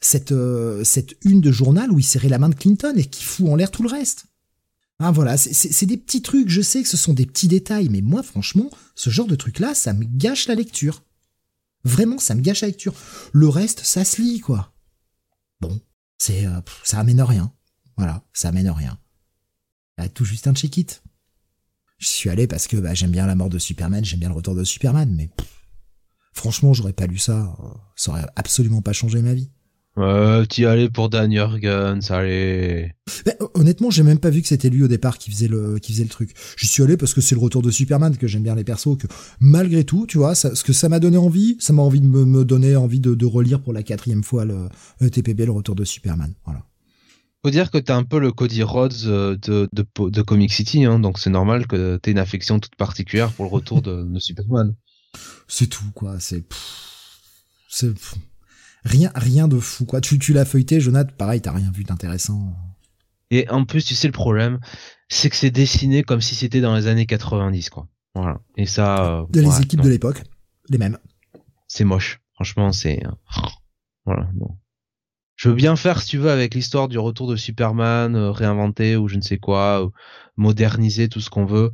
cette 0.01 0.33
euh, 0.33 0.83
cette 0.85 1.17
une 1.25 1.41
de 1.41 1.53
journal 1.53 1.93
où 1.93 1.99
il 1.99 2.05
serrait 2.05 2.29
la 2.29 2.39
main 2.39 2.49
de 2.49 2.55
Clinton 2.55 2.95
et 2.97 3.05
qui 3.05 3.25
fout 3.25 3.49
en 3.49 3.57
l'air 3.57 3.71
tout 3.71 3.83
le 3.83 3.89
reste. 3.89 4.27
Ah 5.01 5.11
voilà, 5.11 5.37
c'est 5.37 5.87
des 5.87 5.97
petits 5.97 6.23
trucs, 6.23 6.49
je 6.49 6.63
sais 6.63 6.81
que 6.81 6.89
ce 6.89 6.97
sont 6.97 7.15
des 7.15 7.27
petits 7.27 7.49
détails, 7.49 7.89
mais 7.89 8.01
moi 8.01 8.23
franchement, 8.23 8.71
ce 8.95 9.11
genre 9.11 9.27
de 9.27 9.35
truc-là, 9.35 9.75
ça 9.75 9.93
me 9.93 10.05
gâche 10.05 10.47
la 10.47 10.55
lecture. 10.55 11.03
Vraiment, 11.85 12.19
ça 12.19 12.35
me 12.35 12.41
gâche 12.41 12.63
la 12.63 12.69
lecture. 12.69 12.95
Le 13.33 13.49
reste, 13.49 13.81
ça 13.85 14.05
se 14.05 14.23
lit, 14.23 14.41
quoi. 14.41 14.73
Bon, 15.61 15.81
c'est, 16.19 16.47
euh, 16.47 16.61
ça 16.83 16.99
amène 16.99 17.21
rien. 17.21 17.53
Voilà, 17.97 18.23
ça 18.33 18.49
amène 18.49 18.71
rien. 18.71 18.99
Bah, 19.97 20.09
tout 20.09 20.25
juste 20.25 20.47
un 20.47 20.55
check-it. 20.55 21.03
Je 21.99 22.09
suis 22.09 22.29
allé 22.31 22.47
parce 22.47 22.67
que 22.67 22.77
bah, 22.77 22.95
j'aime 22.95 23.13
bien 23.13 23.27
la 23.27 23.35
mort 23.35 23.49
de 23.49 23.59
Superman, 23.59 24.05
j'aime 24.05 24.21
bien 24.21 24.29
le 24.29 24.35
retour 24.35 24.55
de 24.55 24.65
Superman, 24.65 25.15
mais 25.17 25.31
franchement, 26.33 26.73
j'aurais 26.73 26.93
pas 26.93 27.07
lu 27.07 27.19
ça, 27.19 27.57
ça 27.97 28.11
aurait 28.11 28.27
absolument 28.37 28.83
pas 28.83 28.93
changé 28.93 29.23
ma 29.23 29.35
vie. 29.35 29.51
Euh, 29.97 30.45
t'y 30.45 30.65
allais 30.65 30.89
pour 30.89 31.09
Dan 31.09 31.31
Jurgens, 31.31 32.11
allez. 32.11 32.93
honnêtement, 33.55 33.91
j'ai 33.91 34.03
même 34.03 34.19
pas 34.19 34.31
vu 34.31 34.43
que 34.43 34.49
c'était 34.49 34.69
lui 34.69 34.83
au 34.83 34.89
départ 34.89 35.19
qui 35.19 35.31
faisait 35.31 35.47
le 35.47 35.79
qui 35.79 35.93
faisait 35.93 36.03
le 36.03 36.11
truc. 36.11 36.35
J'y 36.57 36.67
suis 36.67 36.83
allé 36.83 36.97
parce 36.97 37.15
que 37.15 37.21
c'est 37.21 37.37
le 37.37 37.41
retour 37.41 37.63
de 37.63 37.71
Superman 37.71 38.17
que 38.17 38.27
j'aime 38.27 38.43
bien 38.43 38.57
les 38.57 38.65
persos 38.65 38.99
que 38.99 39.07
malgré 39.39 39.85
tout, 39.85 40.07
tu 40.09 40.19
vois, 40.19 40.35
ça, 40.35 40.57
ce 40.57 40.65
que 40.65 40.73
ça 40.73 40.89
m'a 40.89 40.99
donné 40.99 41.17
envie, 41.17 41.57
ça 41.61 41.73
m'a 41.73 41.83
envie 41.83 42.01
de 42.01 42.07
me, 42.07 42.25
me 42.25 42.45
donner 42.45 42.75
envie 42.75 42.99
de, 42.99 43.15
de, 43.15 43.27
relire 43.27 43.61
pour 43.61 43.73
la 43.73 43.85
quatrième 43.85 44.25
fois 44.25 44.45
le, 44.45 44.69
le 45.01 45.11
TPB, 45.11 45.47
le 45.47 45.53
retour 45.53 45.77
de 45.77 45.85
Superman. 45.85 46.35
Voilà. 46.45 46.65
Faut 47.45 47.51
dire 47.51 47.71
que 47.71 47.77
t'es 47.77 47.93
un 47.93 48.05
peu 48.05 48.19
le 48.19 48.33
Cody 48.33 48.63
Rhodes 48.63 48.95
euh, 49.05 49.37
de, 49.37 49.69
de, 49.75 49.87
de 50.09 50.23
Comic 50.23 50.51
City, 50.51 50.87
hein, 50.87 50.99
donc 50.99 51.19
c'est 51.19 51.29
normal 51.29 51.67
que 51.67 51.99
t'aies 51.99 52.13
une 52.13 52.19
affection 52.19 52.59
toute 52.59 52.75
particulière 52.75 53.31
pour 53.33 53.45
le 53.45 53.51
retour 53.51 53.83
de, 53.83 54.03
de 54.03 54.19
Superman. 54.19 54.75
C'est 55.47 55.67
tout, 55.67 55.91
quoi. 55.95 56.19
C'est 56.21 56.43
c'est 57.69 57.93
rien, 58.85 59.11
rien 59.15 59.47
de 59.47 59.59
fou, 59.59 59.85
quoi. 59.85 60.01
Tu, 60.01 60.19
tu 60.19 60.33
l'as 60.33 60.47
feuilleté, 60.47 60.81
Jonathan, 60.81 61.13
pareil, 61.19 61.43
t'as 61.43 61.53
rien 61.53 61.71
vu 61.71 61.85
d'intéressant. 61.85 62.57
Et 63.31 63.47
en 63.51 63.67
plus, 63.67 63.85
tu 63.85 63.95
sais, 63.95 64.07
le 64.07 64.13
problème, 64.13 64.59
c'est 65.09 65.29
que 65.29 65.37
c'est 65.37 65.51
dessiné 65.51 66.03
comme 66.03 66.23
si 66.23 66.35
c'était 66.35 66.63
dans 66.63 66.75
les 66.75 66.87
années 66.87 67.05
90, 67.05 67.69
quoi. 67.69 67.89
Voilà. 68.15 68.41
Et 68.57 68.65
ça. 68.65 69.19
Euh, 69.19 69.27
de 69.29 69.43
les 69.43 69.61
équipes 69.61 69.83
de 69.83 69.91
l'époque, 69.91 70.23
les 70.71 70.79
mêmes. 70.79 70.97
C'est 71.69 71.85
moche. 71.85 72.23
Franchement, 72.37 72.73
c'est. 72.73 73.05
Euh, 73.05 73.11
voilà, 74.07 74.31
non. 74.35 74.57
Je 75.37 75.49
veux 75.49 75.55
bien 75.55 75.77
faire, 75.77 76.01
si 76.01 76.09
tu 76.09 76.19
veux, 76.19 76.31
avec 76.31 76.55
l'histoire 76.55 76.89
du 76.89 76.99
retour 76.99 77.29
de 77.29 77.37
Superman, 77.37 78.15
euh, 78.15 78.31
réinventer 78.31 78.97
ou 78.97 79.09
je 79.09 79.17
ne 79.17 79.23
sais 79.23 79.39
quoi, 79.39 79.91
moderniser 80.37 81.09
tout 81.09 81.21
ce 81.21 81.31
qu'on 81.31 81.45
veut. 81.45 81.73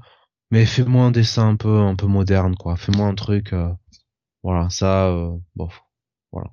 Mais 0.50 0.66
fais-moi 0.66 1.04
un 1.04 1.10
dessin 1.10 1.48
un 1.48 1.56
peu, 1.56 1.92
moderne, 2.06 2.56
quoi. 2.56 2.76
Fais-moi 2.76 3.06
un 3.06 3.14
truc. 3.14 3.54
voilà, 4.42 4.68
ça, 4.70 5.12
bon, 5.54 5.68
voilà. 6.32 6.50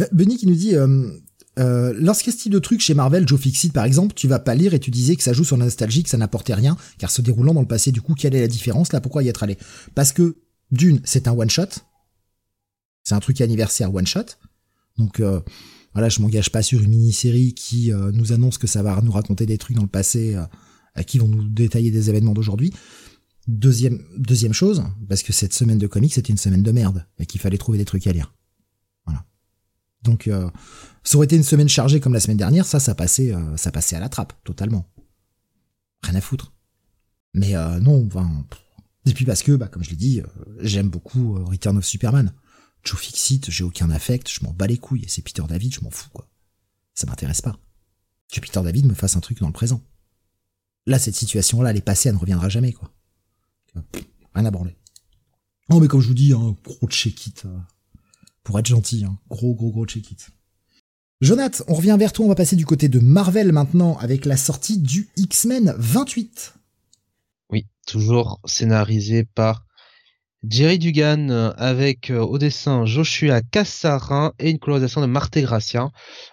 Euh, 0.00 0.06
Benny 0.12 0.36
qui 0.36 0.46
nous 0.46 0.54
dit 0.54 0.74
euh, 0.76 1.10
euh, 1.58 1.92
lorsqu'il 1.96 2.32
y 2.32 2.34
a 2.34 2.36
ce 2.36 2.42
type 2.42 2.52
de 2.52 2.58
truc 2.58 2.80
chez 2.80 2.94
Marvel, 2.94 3.26
Joe 3.26 3.40
Fixit 3.40 3.72
par 3.72 3.84
exemple, 3.84 4.14
tu 4.14 4.28
vas 4.28 4.38
pas 4.38 4.54
lire 4.54 4.74
et 4.74 4.80
tu 4.80 4.90
disais 4.90 5.16
que 5.16 5.22
ça 5.22 5.32
joue 5.32 5.44
sur 5.44 5.56
la 5.56 5.64
nostalgie, 5.64 6.02
que 6.02 6.08
ça 6.08 6.16
n'apportait 6.16 6.54
rien, 6.54 6.76
car 6.98 7.10
se 7.10 7.22
déroulant 7.22 7.54
dans 7.54 7.60
le 7.60 7.66
passé, 7.66 7.92
du 7.92 8.00
coup, 8.00 8.14
quelle 8.14 8.34
est 8.34 8.40
la 8.40 8.48
différence 8.48 8.92
là? 8.92 9.00
Pourquoi 9.00 9.22
y 9.22 9.28
être 9.28 9.42
allé? 9.42 9.58
Parce 9.94 10.12
que 10.12 10.36
d'une, 10.70 11.00
c'est 11.04 11.28
un 11.28 11.32
one 11.32 11.50
shot, 11.50 11.66
c'est 13.02 13.14
un 13.14 13.20
truc 13.20 13.40
anniversaire 13.40 13.92
one 13.94 14.06
shot, 14.06 14.36
donc 14.96 15.20
euh, 15.20 15.40
voilà, 15.92 16.08
je 16.08 16.20
m'engage 16.20 16.50
pas 16.50 16.62
sur 16.62 16.80
une 16.82 16.90
mini-série 16.90 17.54
qui 17.54 17.92
euh, 17.92 18.12
nous 18.12 18.32
annonce 18.32 18.58
que 18.58 18.66
ça 18.66 18.82
va 18.82 19.00
nous 19.02 19.12
raconter 19.12 19.46
des 19.46 19.58
trucs 19.58 19.76
dans 19.76 19.82
le 19.82 19.88
passé, 19.88 20.36
qui 21.06 21.18
vont 21.18 21.28
nous 21.28 21.48
détailler 21.48 21.90
des 21.90 22.10
événements 22.10 22.32
d'aujourd'hui. 22.32 22.72
Deuxième, 23.48 24.02
deuxième 24.18 24.52
chose, 24.52 24.84
parce 25.08 25.22
que 25.22 25.32
cette 25.32 25.54
semaine 25.54 25.78
de 25.78 25.86
comics 25.86 26.12
c'était 26.12 26.32
une 26.32 26.38
semaine 26.38 26.62
de 26.62 26.72
merde 26.72 27.06
et 27.18 27.26
qu'il 27.26 27.40
fallait 27.40 27.58
trouver 27.58 27.78
des 27.78 27.84
trucs 27.84 28.06
à 28.06 28.12
lire. 28.12 28.32
Donc, 30.02 30.28
euh, 30.28 30.48
ça 31.04 31.16
aurait 31.16 31.26
été 31.26 31.36
une 31.36 31.42
semaine 31.42 31.68
chargée 31.68 32.00
comme 32.00 32.14
la 32.14 32.20
semaine 32.20 32.36
dernière, 32.36 32.64
ça, 32.64 32.80
ça 32.80 32.94
passait, 32.94 33.34
euh, 33.34 33.56
ça 33.56 33.70
passait 33.70 33.96
à 33.96 34.00
la 34.00 34.08
trappe, 34.08 34.32
totalement. 34.44 34.86
Rien 36.02 36.14
à 36.14 36.20
foutre. 36.20 36.52
Mais 37.34 37.54
euh, 37.54 37.78
non, 37.80 38.06
enfin, 38.06 38.28
et 39.06 39.12
puis 39.12 39.24
parce 39.24 39.42
que, 39.42 39.52
bah, 39.52 39.68
comme 39.68 39.84
je 39.84 39.90
l'ai 39.90 39.96
dit, 39.96 40.22
j'aime 40.60 40.88
beaucoup 40.88 41.34
Return 41.44 41.76
of 41.78 41.84
Superman. 41.84 42.32
Joe 42.84 42.98
Fixit, 42.98 43.50
j'ai 43.50 43.64
aucun 43.64 43.90
affect, 43.90 44.30
je 44.30 44.44
m'en 44.44 44.52
bats 44.52 44.66
les 44.66 44.78
couilles. 44.78 45.04
Et 45.04 45.08
c'est 45.08 45.22
Peter 45.22 45.42
David, 45.48 45.74
je 45.74 45.80
m'en 45.80 45.90
fous, 45.90 46.10
quoi. 46.12 46.28
Ça 46.94 47.06
m'intéresse 47.06 47.42
pas. 47.42 47.56
Que 48.32 48.40
Peter 48.40 48.62
David 48.62 48.86
me 48.86 48.94
fasse 48.94 49.16
un 49.16 49.20
truc 49.20 49.40
dans 49.40 49.46
le 49.46 49.52
présent. 49.52 49.82
Là, 50.86 50.98
cette 50.98 51.14
situation-là, 51.14 51.70
elle 51.70 51.76
est 51.76 51.82
passée, 51.82 52.08
elle 52.08 52.14
ne 52.14 52.20
reviendra 52.20 52.48
jamais, 52.48 52.72
quoi. 52.72 52.90
Rien 54.34 54.44
à 54.44 54.50
branler. 54.50 54.76
Oh, 55.68 55.78
mais 55.80 55.88
comme 55.88 56.00
je 56.00 56.08
vous 56.08 56.14
dis, 56.14 56.32
hein, 56.32 56.56
gros 56.64 56.88
check-it. 56.88 57.44
Euh, 57.44 57.58
pour 58.42 58.58
être 58.58 58.66
gentil, 58.66 59.04
hein, 59.04 59.18
gros, 59.28 59.54
gros, 59.54 59.70
gros 59.70 59.86
check-it. 59.86 60.30
Jonath, 61.20 61.62
on 61.68 61.74
revient 61.74 61.96
vers 61.98 62.12
toi, 62.12 62.24
on 62.24 62.28
va 62.28 62.34
passer 62.34 62.56
du 62.56 62.64
côté 62.64 62.88
de 62.88 62.98
Marvel 62.98 63.52
maintenant 63.52 63.98
avec 63.98 64.24
la 64.24 64.36
sortie 64.36 64.78
du 64.78 65.10
X-Men 65.16 65.74
28. 65.76 66.54
Oui, 67.50 67.66
toujours 67.86 68.40
scénarisé 68.46 69.24
par 69.24 69.66
Jerry 70.48 70.78
Dugan 70.78 71.28
euh, 71.28 71.52
avec 71.58 72.10
euh, 72.10 72.20
au 72.20 72.38
dessin 72.38 72.86
Joshua 72.86 73.42
Cassarin 73.42 74.32
et 74.38 74.50
une 74.50 74.58
colorisation 74.58 75.02
de 75.02 75.06
Marte 75.06 75.36
Gracia. 75.38 75.90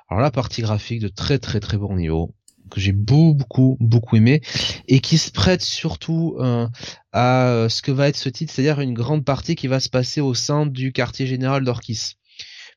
Alors 0.10 0.22
la 0.22 0.32
partie 0.32 0.62
graphique 0.62 1.02
de 1.02 1.10
très 1.10 1.40
très 1.40 1.60
très 1.60 1.78
bon 1.78 1.96
niveau 1.96 2.34
que 2.72 2.80
j'ai 2.80 2.94
beaucoup 2.94 3.78
beaucoup 3.82 4.16
aimé 4.16 4.42
et 4.88 5.00
qui 5.02 5.18
se 5.18 5.32
prête 5.32 5.62
surtout 5.62 6.38
euh, 6.40 6.68
à 7.12 7.68
ce 7.70 7.82
que 7.82 7.92
va 7.92 8.08
être 8.08 8.16
ce 8.16 8.30
titre, 8.30 8.54
c'est-à-dire 8.54 8.80
une 8.80 8.94
grande 8.94 9.26
partie 9.26 9.56
qui 9.56 9.68
va 9.68 9.80
se 9.80 9.90
passer 9.90 10.22
au 10.22 10.34
sein 10.34 10.66
du 10.66 10.94
quartier 10.94 11.28
général 11.28 11.64
d'Orkis 11.64 12.14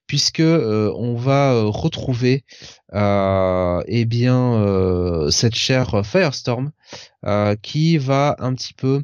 puisque 0.06 0.42
on 0.42 1.14
va 1.14 1.62
retrouver 1.62 2.44
euh, 2.94 3.82
eh 3.86 4.04
bien 4.04 5.28
cette 5.30 5.54
chère 5.54 6.04
Firestorm 6.04 6.72
qui 7.62 7.98
va 7.98 8.34
un 8.40 8.54
petit 8.54 8.74
peu 8.74 9.02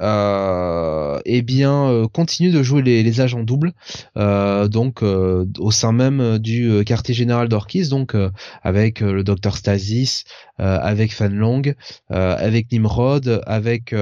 euh, 0.00 1.20
eh 1.26 1.42
bien 1.42 1.88
euh, 1.88 2.08
continue 2.08 2.50
de 2.50 2.62
jouer 2.62 2.82
les, 2.82 3.20
agents 3.20 3.42
doubles 3.42 3.72
euh, 4.16 4.66
donc 4.68 5.02
euh, 5.02 5.44
au 5.58 5.70
sein 5.70 5.92
même 5.92 6.38
du 6.38 6.84
quartier 6.84 7.14
général 7.14 7.48
d'Orkis 7.48 7.88
donc 7.88 8.16
avec 8.62 9.00
le 9.00 9.22
docteur 9.22 9.56
Stasis 9.56 10.24
avec 10.58 11.12
Fanlong 11.12 11.74
avec 12.08 12.70
Nimrod 12.72 13.42
avec 13.46 13.94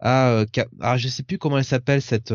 ah, 0.00 0.44
ah, 0.80 0.98
je 0.98 1.08
sais 1.08 1.22
plus 1.22 1.38
comment 1.38 1.58
elle 1.58 1.64
s'appelle 1.64 2.02
cette 2.02 2.34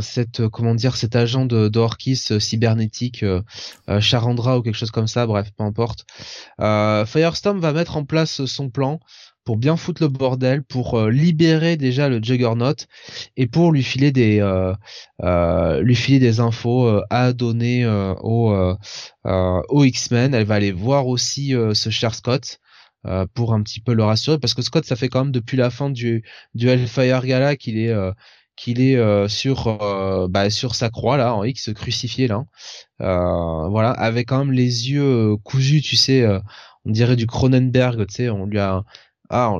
cette 0.00 0.48
comment 0.48 0.74
dire 0.74 0.96
cet 0.96 1.16
agent 1.16 1.46
de, 1.46 1.68
d'Orkis 1.68 2.40
cybernétique 2.40 3.24
Charandra 4.00 4.58
ou 4.58 4.62
quelque 4.62 4.76
chose 4.76 4.90
comme 4.90 5.08
ça 5.08 5.26
bref 5.26 5.50
peu 5.56 5.64
importe. 5.64 6.06
Firestorm 6.58 7.58
va 7.60 7.72
mettre 7.72 7.96
en 7.96 8.04
place 8.04 8.44
son 8.46 8.70
plan 8.70 9.00
pour 9.48 9.56
bien 9.56 9.78
foutre 9.78 10.02
le 10.02 10.10
bordel, 10.10 10.62
pour 10.62 10.98
euh, 10.98 11.10
libérer 11.10 11.78
déjà 11.78 12.10
le 12.10 12.22
Juggernaut 12.22 12.74
et 13.38 13.46
pour 13.46 13.72
lui 13.72 13.82
filer 13.82 14.12
des 14.12 14.40
euh, 14.40 14.74
euh, 15.22 15.80
lui 15.80 15.94
filer 15.94 16.18
des 16.18 16.38
infos 16.40 17.00
à 17.08 17.32
donner 17.32 17.86
au 17.86 18.76
au 19.24 19.84
X-Men. 19.84 20.34
Elle 20.34 20.44
va 20.44 20.56
aller 20.56 20.70
voir 20.70 21.06
aussi 21.06 21.54
ce 21.72 21.88
cher 21.88 22.14
Scott. 22.14 22.60
pour 23.32 23.54
un 23.54 23.62
petit 23.62 23.80
peu 23.80 23.94
le 23.94 24.04
rassurer 24.04 24.38
parce 24.38 24.52
que 24.52 24.60
Scott 24.60 24.84
ça 24.84 24.96
fait 24.96 25.08
quand 25.08 25.24
même 25.24 25.32
depuis 25.32 25.56
la 25.56 25.70
fin 25.70 25.88
du 25.88 26.24
du 26.54 26.68
Hellfire 26.68 27.24
Gala 27.24 27.56
qu'il 27.56 27.78
est 27.78 27.94
qu'il 28.54 28.82
est 28.82 29.28
sur 29.28 30.28
bah, 30.28 30.50
sur 30.50 30.74
sa 30.74 30.90
croix 30.90 31.16
là 31.16 31.34
en 31.34 31.42
X 31.42 31.72
crucifié 31.72 32.28
là 32.28 32.44
voilà 32.98 33.92
avec 33.92 34.28
quand 34.28 34.40
même 34.40 34.52
les 34.52 34.90
yeux 34.90 35.36
cousus 35.42 35.80
tu 35.80 35.96
sais 35.96 36.26
on 36.84 36.90
dirait 36.90 37.16
du 37.16 37.26
Cronenberg 37.26 38.06
tu 38.06 38.14
sais 38.14 38.28
on 38.28 38.44
lui 38.44 38.58
a 38.58 38.84
ah, 39.30 39.54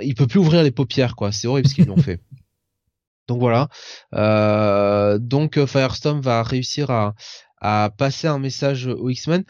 il 0.00 0.14
peut 0.14 0.26
plus 0.26 0.40
ouvrir 0.40 0.62
les 0.62 0.70
paupières, 0.70 1.16
quoi. 1.16 1.32
C'est 1.32 1.46
horrible 1.46 1.68
ce 1.68 1.74
qu'ils 1.74 1.86
l'ont 1.86 1.96
fait. 1.96 2.20
Donc 3.28 3.40
voilà. 3.40 3.68
Euh, 4.14 5.18
donc 5.18 5.58
euh, 5.58 5.66
Firestorm 5.66 6.20
va 6.20 6.44
réussir 6.44 6.90
à, 6.90 7.14
à 7.60 7.90
passer 7.96 8.28
un 8.28 8.38
message 8.38 8.86
aux 8.86 9.10
X-Men. 9.10 9.44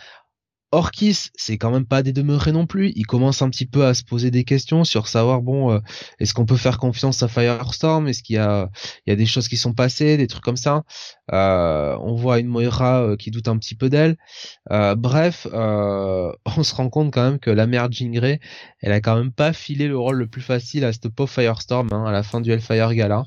Orkis, 0.72 1.30
c'est 1.36 1.58
quand 1.58 1.70
même 1.70 1.86
pas 1.86 2.02
des 2.02 2.12
demeurés 2.12 2.52
non 2.52 2.66
plus. 2.66 2.92
Il 2.96 3.06
commence 3.06 3.40
un 3.40 3.50
petit 3.50 3.66
peu 3.66 3.86
à 3.86 3.94
se 3.94 4.02
poser 4.02 4.30
des 4.30 4.44
questions 4.44 4.84
sur 4.84 5.08
savoir 5.08 5.40
bon, 5.42 5.72
euh, 5.72 5.78
est-ce 6.18 6.34
qu'on 6.34 6.46
peut 6.46 6.56
faire 6.56 6.78
confiance 6.78 7.22
à 7.22 7.28
Firestorm? 7.28 8.08
Est-ce 8.08 8.22
qu'il 8.22 8.36
y 8.36 8.38
a, 8.38 8.70
il 9.06 9.10
y 9.10 9.12
a 9.12 9.16
des 9.16 9.26
choses 9.26 9.48
qui 9.48 9.56
sont 9.56 9.74
passées, 9.74 10.16
des 10.16 10.26
trucs 10.26 10.42
comme 10.42 10.56
ça? 10.56 10.82
Euh, 11.32 11.96
On 12.00 12.14
voit 12.14 12.38
une 12.38 12.46
Moira 12.46 13.02
euh, 13.02 13.16
qui 13.16 13.30
doute 13.30 13.48
un 13.48 13.58
petit 13.58 13.74
peu 13.74 13.88
d'elle. 13.88 14.16
bref, 14.70 15.46
on 15.52 16.62
se 16.62 16.74
rend 16.74 16.88
compte 16.88 17.12
quand 17.12 17.22
même 17.22 17.38
que 17.38 17.50
la 17.50 17.66
mère 17.66 17.90
Jean 17.90 18.38
elle 18.80 18.92
a 18.92 19.00
quand 19.00 19.16
même 19.16 19.32
pas 19.32 19.52
filé 19.52 19.88
le 19.88 19.98
rôle 19.98 20.16
le 20.16 20.26
plus 20.26 20.42
facile 20.42 20.84
à 20.84 20.92
cette 20.92 21.08
pauvre 21.08 21.30
Firestorm 21.30 21.88
hein, 21.92 22.04
à 22.06 22.12
la 22.12 22.22
fin 22.22 22.40
du 22.40 22.50
Hellfire 22.50 22.94
Gala. 22.94 23.24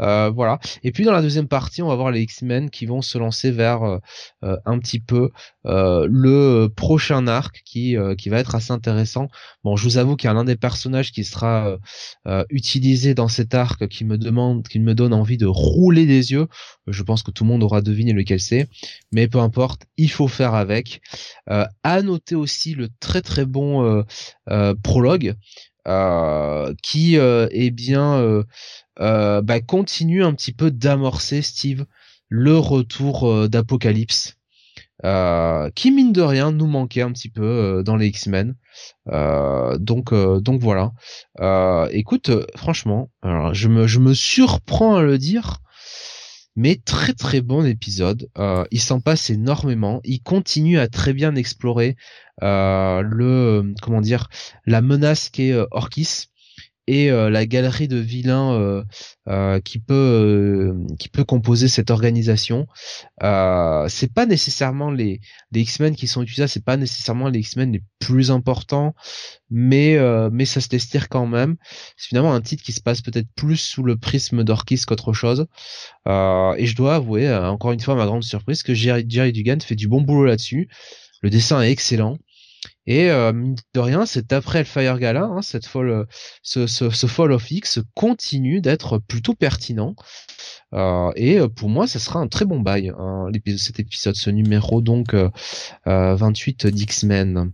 Euh, 0.00 0.30
voilà. 0.30 0.58
Et 0.82 0.92
puis 0.92 1.04
dans 1.04 1.12
la 1.12 1.22
deuxième 1.22 1.48
partie, 1.48 1.82
on 1.82 1.88
va 1.88 1.94
voir 1.94 2.10
les 2.10 2.20
X-Men 2.22 2.70
qui 2.70 2.86
vont 2.86 3.00
se 3.00 3.16
lancer 3.16 3.50
vers 3.50 3.82
euh, 3.82 3.98
euh, 4.44 4.56
un 4.66 4.78
petit 4.78 5.00
peu 5.00 5.30
le 5.64 6.68
prochain 6.68 7.26
arc 7.26 7.62
qui 7.64 7.96
qui 8.18 8.28
va 8.28 8.38
être 8.38 8.54
assez 8.54 8.72
intéressant. 8.72 9.28
Bon, 9.64 9.76
je 9.76 9.84
vous 9.84 9.98
avoue 9.98 10.16
qu'il 10.16 10.28
y 10.28 10.30
a 10.30 10.34
l'un 10.34 10.44
des 10.44 10.56
personnages 10.56 11.12
qui 11.12 11.24
sera 11.24 11.76
utilisé 12.50 13.14
dans 13.14 13.28
cet 13.28 13.54
arc 13.54 13.88
qui 13.88 14.04
me 14.04 14.16
demande, 14.16 14.68
qui 14.68 14.78
me 14.78 14.94
donne 14.94 15.12
envie 15.12 15.38
de 15.38 15.46
rouler 15.46 16.06
des 16.06 16.32
yeux. 16.32 16.46
Je 16.86 17.02
pense 17.02 17.22
tout 17.30 17.44
le 17.44 17.50
monde 17.50 17.62
aura 17.62 17.80
deviné 17.80 18.12
lequel 18.12 18.40
c'est, 18.40 18.68
mais 19.12 19.28
peu 19.28 19.38
importe, 19.38 19.86
il 19.96 20.10
faut 20.10 20.28
faire 20.28 20.54
avec. 20.54 21.00
à 21.46 22.02
noter 22.02 22.34
aussi 22.34 22.74
le 22.74 22.88
très 23.00 23.22
très 23.22 23.44
bon 23.44 24.04
prologue. 24.82 25.34
qui 26.82 27.16
est 27.16 27.70
bien 27.70 28.44
euh, 29.00 29.42
bah, 29.42 29.60
continue 29.60 30.24
un 30.24 30.32
petit 30.32 30.52
peu 30.52 30.70
d'amorcer 30.70 31.42
Steve 31.42 31.84
le 32.28 32.56
retour 32.58 33.28
euh, 33.28 33.48
d'Apocalypse. 33.48 34.36
Euh, 35.04 35.68
qui 35.74 35.90
mine 35.90 36.12
de 36.12 36.22
rien 36.22 36.52
nous 36.52 36.66
manquait 36.66 37.02
un 37.02 37.12
petit 37.12 37.28
peu 37.28 37.82
dans 37.84 37.96
les 37.96 38.06
X-Men. 38.06 38.54
donc 39.78 40.14
donc 40.14 40.60
voilà. 40.60 40.92
écoute, 41.90 42.30
franchement, 42.56 43.10
alors 43.20 43.52
je 43.52 43.68
me 43.68 43.86
je 43.86 44.00
me 44.00 44.14
surprends 44.14 44.96
à 44.96 45.02
le 45.02 45.18
dire, 45.18 45.58
mais 46.56 46.76
très 46.84 47.12
très 47.12 47.40
bon 47.40 47.64
épisode. 47.64 48.28
il 48.70 48.80
s'en 48.80 49.00
passe 49.00 49.30
énormément. 49.30 50.00
Il 50.04 50.22
continue 50.22 50.78
à 50.78 50.88
très 50.88 51.12
bien 51.12 51.34
explorer 51.36 51.96
le 52.40 53.74
comment 53.82 54.00
dire 54.00 54.28
la 54.66 54.80
menace 54.82 55.28
qu'est 55.28 55.54
Orkis 55.70 56.28
et 56.86 57.10
euh, 57.10 57.30
la 57.30 57.46
galerie 57.46 57.88
de 57.88 57.96
vilains 57.96 58.52
euh, 58.54 58.84
euh, 59.28 59.60
qui 59.60 59.78
peut 59.78 60.74
qui 60.98 61.08
peut 61.08 61.24
composer 61.24 61.68
cette 61.68 61.90
organisation. 61.90 62.66
c'est 63.20 64.12
pas 64.12 64.26
nécessairement 64.26 64.90
les 64.90 65.20
les 65.52 65.60
X-Men 65.60 65.96
qui 65.96 66.06
sont 66.06 66.22
utilisés, 66.22 66.48
c'est 66.48 66.64
pas 66.64 66.76
nécessairement 66.76 67.28
les 67.28 67.40
X-Men 67.40 67.72
les 67.72 67.82
plus 67.98 68.30
importants, 68.30 68.94
mais 69.50 69.98
mais 70.30 70.44
ça 70.44 70.60
se 70.60 70.68
dire 70.68 71.08
quand 71.08 71.26
même. 71.26 71.56
C'est 71.96 72.08
finalement 72.08 72.34
un 72.34 72.40
titre 72.40 72.62
qui 72.62 72.72
se 72.72 72.80
passe 72.80 73.00
peut-être 73.00 73.28
plus 73.34 73.56
sous 73.56 73.82
le 73.82 73.96
prisme 73.96 74.44
d'Orkis 74.44 74.82
qu'autre 74.86 75.12
chose. 75.12 75.46
et 76.06 76.66
je 76.66 76.76
dois 76.76 76.96
avouer 76.96 77.32
encore 77.34 77.72
une 77.72 77.80
fois 77.80 77.96
ma 77.96 78.06
grande 78.06 78.24
surprise 78.24 78.62
que 78.62 78.74
Jerry, 78.74 79.04
Jerry 79.08 79.32
Dugan 79.32 79.58
fait 79.60 79.76
du 79.76 79.88
bon 79.88 80.02
boulot 80.02 80.26
là-dessus. 80.26 80.68
Le 81.22 81.30
dessin 81.30 81.62
est 81.62 81.70
excellent. 81.70 82.18
Et 82.86 83.10
euh, 83.10 83.32
de 83.74 83.80
rien, 83.80 84.06
c'est 84.06 84.32
après 84.32 84.60
le 84.60 84.64
Fire 84.64 84.98
Gala, 84.98 85.24
hein, 85.24 85.42
cette 85.42 85.66
folle, 85.66 86.06
ce, 86.42 86.66
ce, 86.66 86.90
ce, 86.90 87.06
Fall 87.06 87.32
of 87.32 87.50
X 87.50 87.80
continue 87.94 88.60
d'être 88.60 88.98
plutôt 88.98 89.34
pertinent. 89.34 89.94
Euh, 90.74 91.10
et 91.16 91.38
euh, 91.38 91.48
pour 91.48 91.68
moi, 91.68 91.86
ça 91.86 91.98
sera 91.98 92.20
un 92.20 92.28
très 92.28 92.44
bon 92.44 92.60
bail, 92.60 92.92
hein, 92.98 93.28
cet 93.56 93.80
épisode, 93.80 94.14
ce 94.14 94.30
numéro 94.30 94.80
donc 94.80 95.14
euh, 95.14 95.30
28 95.84 96.66
d'X-Men. 96.66 97.52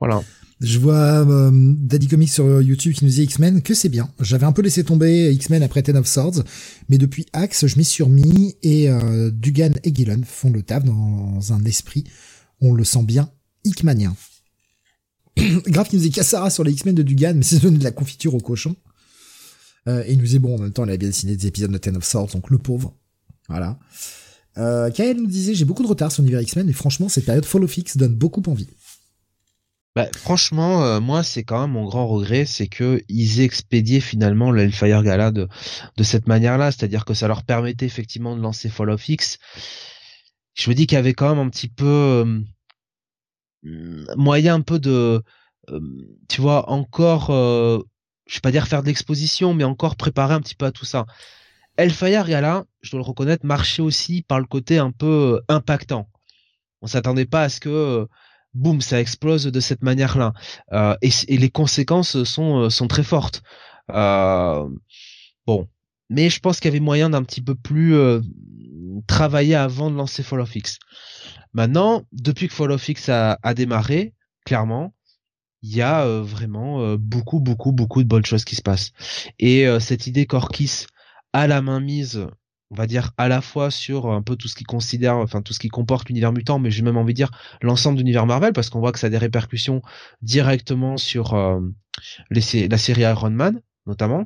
Voilà. 0.00 0.22
Je 0.60 0.78
vois 0.78 1.28
euh, 1.28 1.50
Daddy 1.52 2.08
Comics 2.08 2.30
sur 2.30 2.62
YouTube 2.62 2.94
qui 2.94 3.04
nous 3.04 3.10
dit 3.10 3.24
X-Men, 3.24 3.60
que 3.60 3.74
c'est 3.74 3.90
bien. 3.90 4.08
J'avais 4.20 4.46
un 4.46 4.52
peu 4.52 4.62
laissé 4.62 4.84
tomber 4.84 5.30
X-Men 5.34 5.62
après 5.62 5.82
Ten 5.82 5.98
of 5.98 6.06
Swords, 6.06 6.44
mais 6.88 6.96
depuis 6.96 7.26
Axe, 7.34 7.66
je 7.66 7.76
m'y 7.76 7.84
suis 7.84 8.02
remis 8.02 8.56
et 8.62 8.88
euh, 8.88 9.30
Dugan 9.30 9.72
et 9.84 9.94
Gillen 9.94 10.24
font 10.24 10.50
le 10.50 10.62
taf 10.62 10.82
dans 10.82 11.52
un 11.52 11.64
esprit, 11.66 12.04
on 12.62 12.72
le 12.72 12.84
sent 12.84 13.02
bien, 13.02 13.30
Hickmanien. 13.64 14.16
Grave 15.66 15.88
qui 15.88 15.96
nous 15.96 16.02
dit 16.02 16.10
Cassara 16.10 16.50
sur 16.50 16.64
les 16.64 16.72
X-Men 16.72 16.94
de 16.94 17.02
Dugan, 17.02 17.34
mais 17.34 17.42
c'est 17.42 17.58
donné 17.58 17.78
de 17.78 17.84
la 17.84 17.92
confiture 17.92 18.34
au 18.34 18.40
cochon. 18.40 18.76
Euh, 19.88 20.02
et 20.06 20.12
il 20.12 20.18
nous 20.18 20.24
disait, 20.24 20.38
bon, 20.38 20.56
en 20.56 20.58
même 20.58 20.72
temps, 20.72 20.84
il 20.84 20.90
a 20.90 20.96
bien 20.96 21.08
dessiné 21.08 21.36
des 21.36 21.46
épisodes 21.46 21.70
de 21.70 21.78
Ten 21.78 21.96
of 21.96 22.04
Swords, 22.04 22.28
donc 22.32 22.50
le 22.50 22.58
pauvre. 22.58 22.94
Voilà. 23.48 23.78
Euh, 24.58 24.90
Kael 24.90 25.18
nous 25.18 25.26
disait, 25.26 25.54
j'ai 25.54 25.64
beaucoup 25.64 25.82
de 25.82 25.88
retard 25.88 26.10
sur 26.10 26.22
l'univers 26.22 26.40
X-Men, 26.40 26.66
mais 26.66 26.72
franchement, 26.72 27.08
cette 27.08 27.26
période 27.26 27.44
Follow 27.44 27.68
Fix 27.68 27.96
donne 27.96 28.14
beaucoup 28.14 28.42
envie. 28.46 28.68
Bah, 29.94 30.08
franchement, 30.14 30.84
euh, 30.84 31.00
moi, 31.00 31.22
c'est 31.22 31.42
quand 31.42 31.62
même 31.62 31.70
mon 31.70 31.86
grand 31.86 32.06
regret, 32.06 32.44
c'est 32.44 32.66
que 32.66 33.02
ils 33.08 33.40
expédiaient 33.40 34.00
finalement 34.00 34.50
le 34.50 34.62
Hellfire 34.62 35.02
Gala 35.02 35.30
de, 35.30 35.48
de 35.96 36.02
cette 36.02 36.26
manière-là, 36.26 36.70
c'est-à-dire 36.70 37.06
que 37.06 37.14
ça 37.14 37.28
leur 37.28 37.44
permettait 37.44 37.86
effectivement 37.86 38.36
de 38.36 38.42
lancer 38.42 38.68
Fall 38.68 38.90
of 38.90 39.08
X. 39.08 39.38
Je 40.52 40.68
me 40.68 40.74
dis 40.74 40.86
qu'il 40.86 40.96
y 40.96 40.98
avait 40.98 41.14
quand 41.14 41.30
même 41.34 41.46
un 41.46 41.48
petit 41.48 41.68
peu, 41.68 41.86
euh, 41.86 42.40
moyen 43.62 44.54
un 44.54 44.60
peu 44.60 44.78
de, 44.78 45.22
tu 46.28 46.40
vois, 46.40 46.70
encore, 46.70 47.30
je 47.30 48.34
vais 48.34 48.40
pas 48.42 48.52
dire 48.52 48.66
faire 48.66 48.82
de 48.82 48.88
l'exposition, 48.88 49.54
mais 49.54 49.64
encore 49.64 49.96
préparer 49.96 50.34
un 50.34 50.40
petit 50.40 50.54
peu 50.54 50.66
à 50.66 50.72
tout 50.72 50.84
ça. 50.84 51.06
Hellfire 51.76 52.26
Gala, 52.26 52.64
je 52.80 52.90
dois 52.92 53.00
le 53.00 53.06
reconnaître, 53.06 53.44
marchait 53.44 53.82
aussi 53.82 54.22
par 54.22 54.38
le 54.38 54.46
côté 54.46 54.78
un 54.78 54.92
peu 54.92 55.42
impactant. 55.48 56.08
On 56.80 56.86
s'attendait 56.86 57.26
pas 57.26 57.42
à 57.42 57.48
ce 57.48 57.60
que 57.60 58.06
boum, 58.54 58.80
ça 58.80 59.00
explose 59.00 59.44
de 59.44 59.60
cette 59.60 59.82
manière-là. 59.82 60.32
Et, 61.02 61.36
les 61.36 61.50
conséquences 61.50 62.22
sont, 62.24 62.70
sont 62.70 62.88
très 62.88 63.02
fortes. 63.02 63.42
Bon, 63.88 65.68
mais 66.10 66.30
je 66.30 66.40
pense 66.40 66.60
qu'il 66.60 66.68
y 66.70 66.74
avait 66.74 66.80
moyen 66.80 67.10
d'un 67.10 67.22
petit 67.22 67.40
peu 67.40 67.54
plus 67.54 67.94
travailler 69.06 69.54
avant 69.54 69.90
de 69.90 69.96
lancer 69.96 70.22
Fall 70.22 70.40
of 70.40 70.54
X. 70.54 70.78
Maintenant, 71.52 72.02
depuis 72.12 72.48
que 72.48 72.54
Fall 72.54 72.72
of 72.72 72.88
X 72.88 73.08
a, 73.08 73.38
démarré, 73.54 74.14
clairement, 74.44 74.94
il 75.62 75.74
y 75.74 75.82
a 75.82 76.06
vraiment 76.20 76.96
beaucoup, 76.96 77.40
beaucoup, 77.40 77.72
beaucoup 77.72 78.02
de 78.02 78.08
bonnes 78.08 78.24
choses 78.24 78.44
qui 78.44 78.56
se 78.56 78.62
passent. 78.62 78.92
Et 79.38 79.66
cette 79.80 80.06
idée 80.06 80.26
qu'Orkis 80.26 80.86
a 81.32 81.46
la 81.46 81.62
main 81.62 81.80
mise 81.80 82.26
on 82.70 82.74
va 82.74 82.86
dire 82.86 83.12
à 83.16 83.28
la 83.28 83.40
fois 83.40 83.70
sur 83.70 84.10
un 84.10 84.22
peu 84.22 84.36
tout 84.36 84.48
ce 84.48 84.54
qui 84.54 84.64
considère, 84.64 85.16
enfin 85.16 85.42
tout 85.42 85.52
ce 85.52 85.58
qui 85.58 85.68
comporte 85.68 86.08
l'univers 86.08 86.32
mutant, 86.32 86.58
mais 86.58 86.70
j'ai 86.70 86.82
même 86.82 86.96
envie 86.96 87.12
de 87.12 87.16
dire 87.16 87.30
l'ensemble 87.62 87.96
de 87.96 88.00
l'univers 88.00 88.26
Marvel 88.26 88.52
parce 88.52 88.70
qu'on 88.70 88.80
voit 88.80 88.92
que 88.92 88.98
ça 88.98 89.06
a 89.06 89.10
des 89.10 89.18
répercussions 89.18 89.82
directement 90.22 90.96
sur 90.96 91.34
euh, 91.34 91.60
la 92.30 92.78
série 92.78 93.02
Iron 93.02 93.30
Man 93.30 93.60
notamment. 93.86 94.24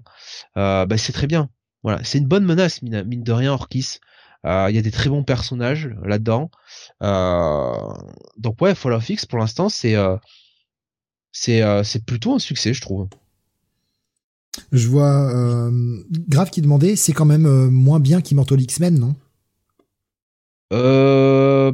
Euh, 0.56 0.86
bah, 0.86 0.96
c'est 0.96 1.12
très 1.12 1.26
bien. 1.26 1.50
Voilà, 1.82 2.02
c'est 2.04 2.18
une 2.18 2.26
bonne 2.26 2.44
menace 2.44 2.82
mine, 2.82 3.02
de 3.04 3.32
rien 3.32 3.52
Orkis. 3.52 3.98
Euh, 4.46 4.66
il 4.70 4.76
y 4.76 4.78
a 4.78 4.82
des 4.82 4.90
très 4.90 5.10
bons 5.10 5.24
personnages 5.24 5.90
là-dedans. 6.02 6.50
donc 7.00 8.60
ouais, 8.60 8.74
Fall 8.74 8.92
of 8.92 9.08
X 9.08 9.26
pour 9.26 9.38
l'instant 9.38 9.68
c'est 9.68 9.96
c'est 11.32 11.62
c'est 11.84 12.04
plutôt 12.04 12.34
un 12.34 12.38
succès 12.38 12.72
je 12.72 12.80
trouve. 12.80 13.08
Je 14.72 14.88
vois 14.88 15.34
euh, 15.34 16.02
Grave 16.28 16.50
qui 16.50 16.62
demandait, 16.62 16.96
c'est 16.96 17.12
quand 17.12 17.24
même 17.24 17.46
euh, 17.46 17.70
moins 17.70 18.00
bien 18.00 18.20
qu'Immortal 18.20 18.60
X-Men, 18.60 18.98
non? 18.98 19.16
Euh, 20.72 21.72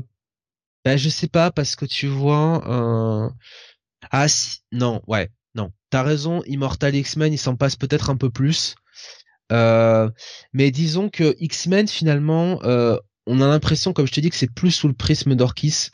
ben 0.84 0.96
je 0.96 1.08
sais 1.08 1.26
pas 1.28 1.50
parce 1.50 1.76
que 1.76 1.84
tu 1.84 2.06
vois, 2.06 2.62
euh... 2.66 3.30
ah 4.10 4.28
si, 4.28 4.60
non, 4.72 5.02
ouais, 5.06 5.30
non, 5.54 5.70
t'as 5.90 6.02
raison, 6.02 6.42
Immortal 6.46 6.94
X-Men, 6.94 7.32
il 7.32 7.38
s'en 7.38 7.56
passe 7.56 7.76
peut-être 7.76 8.08
un 8.08 8.16
peu 8.16 8.30
plus, 8.30 8.74
euh, 8.74 8.85
mais 9.50 10.70
disons 10.70 11.08
que 11.08 11.36
X-Men 11.38 11.88
finalement, 11.88 12.60
euh, 12.64 12.96
on 13.26 13.40
a 13.40 13.48
l'impression, 13.48 13.92
comme 13.92 14.06
je 14.06 14.12
te 14.12 14.20
dis, 14.20 14.30
que 14.30 14.36
c'est 14.36 14.52
plus 14.52 14.70
sous 14.70 14.88
le 14.88 14.94
prisme 14.94 15.34
d'Orkis. 15.34 15.90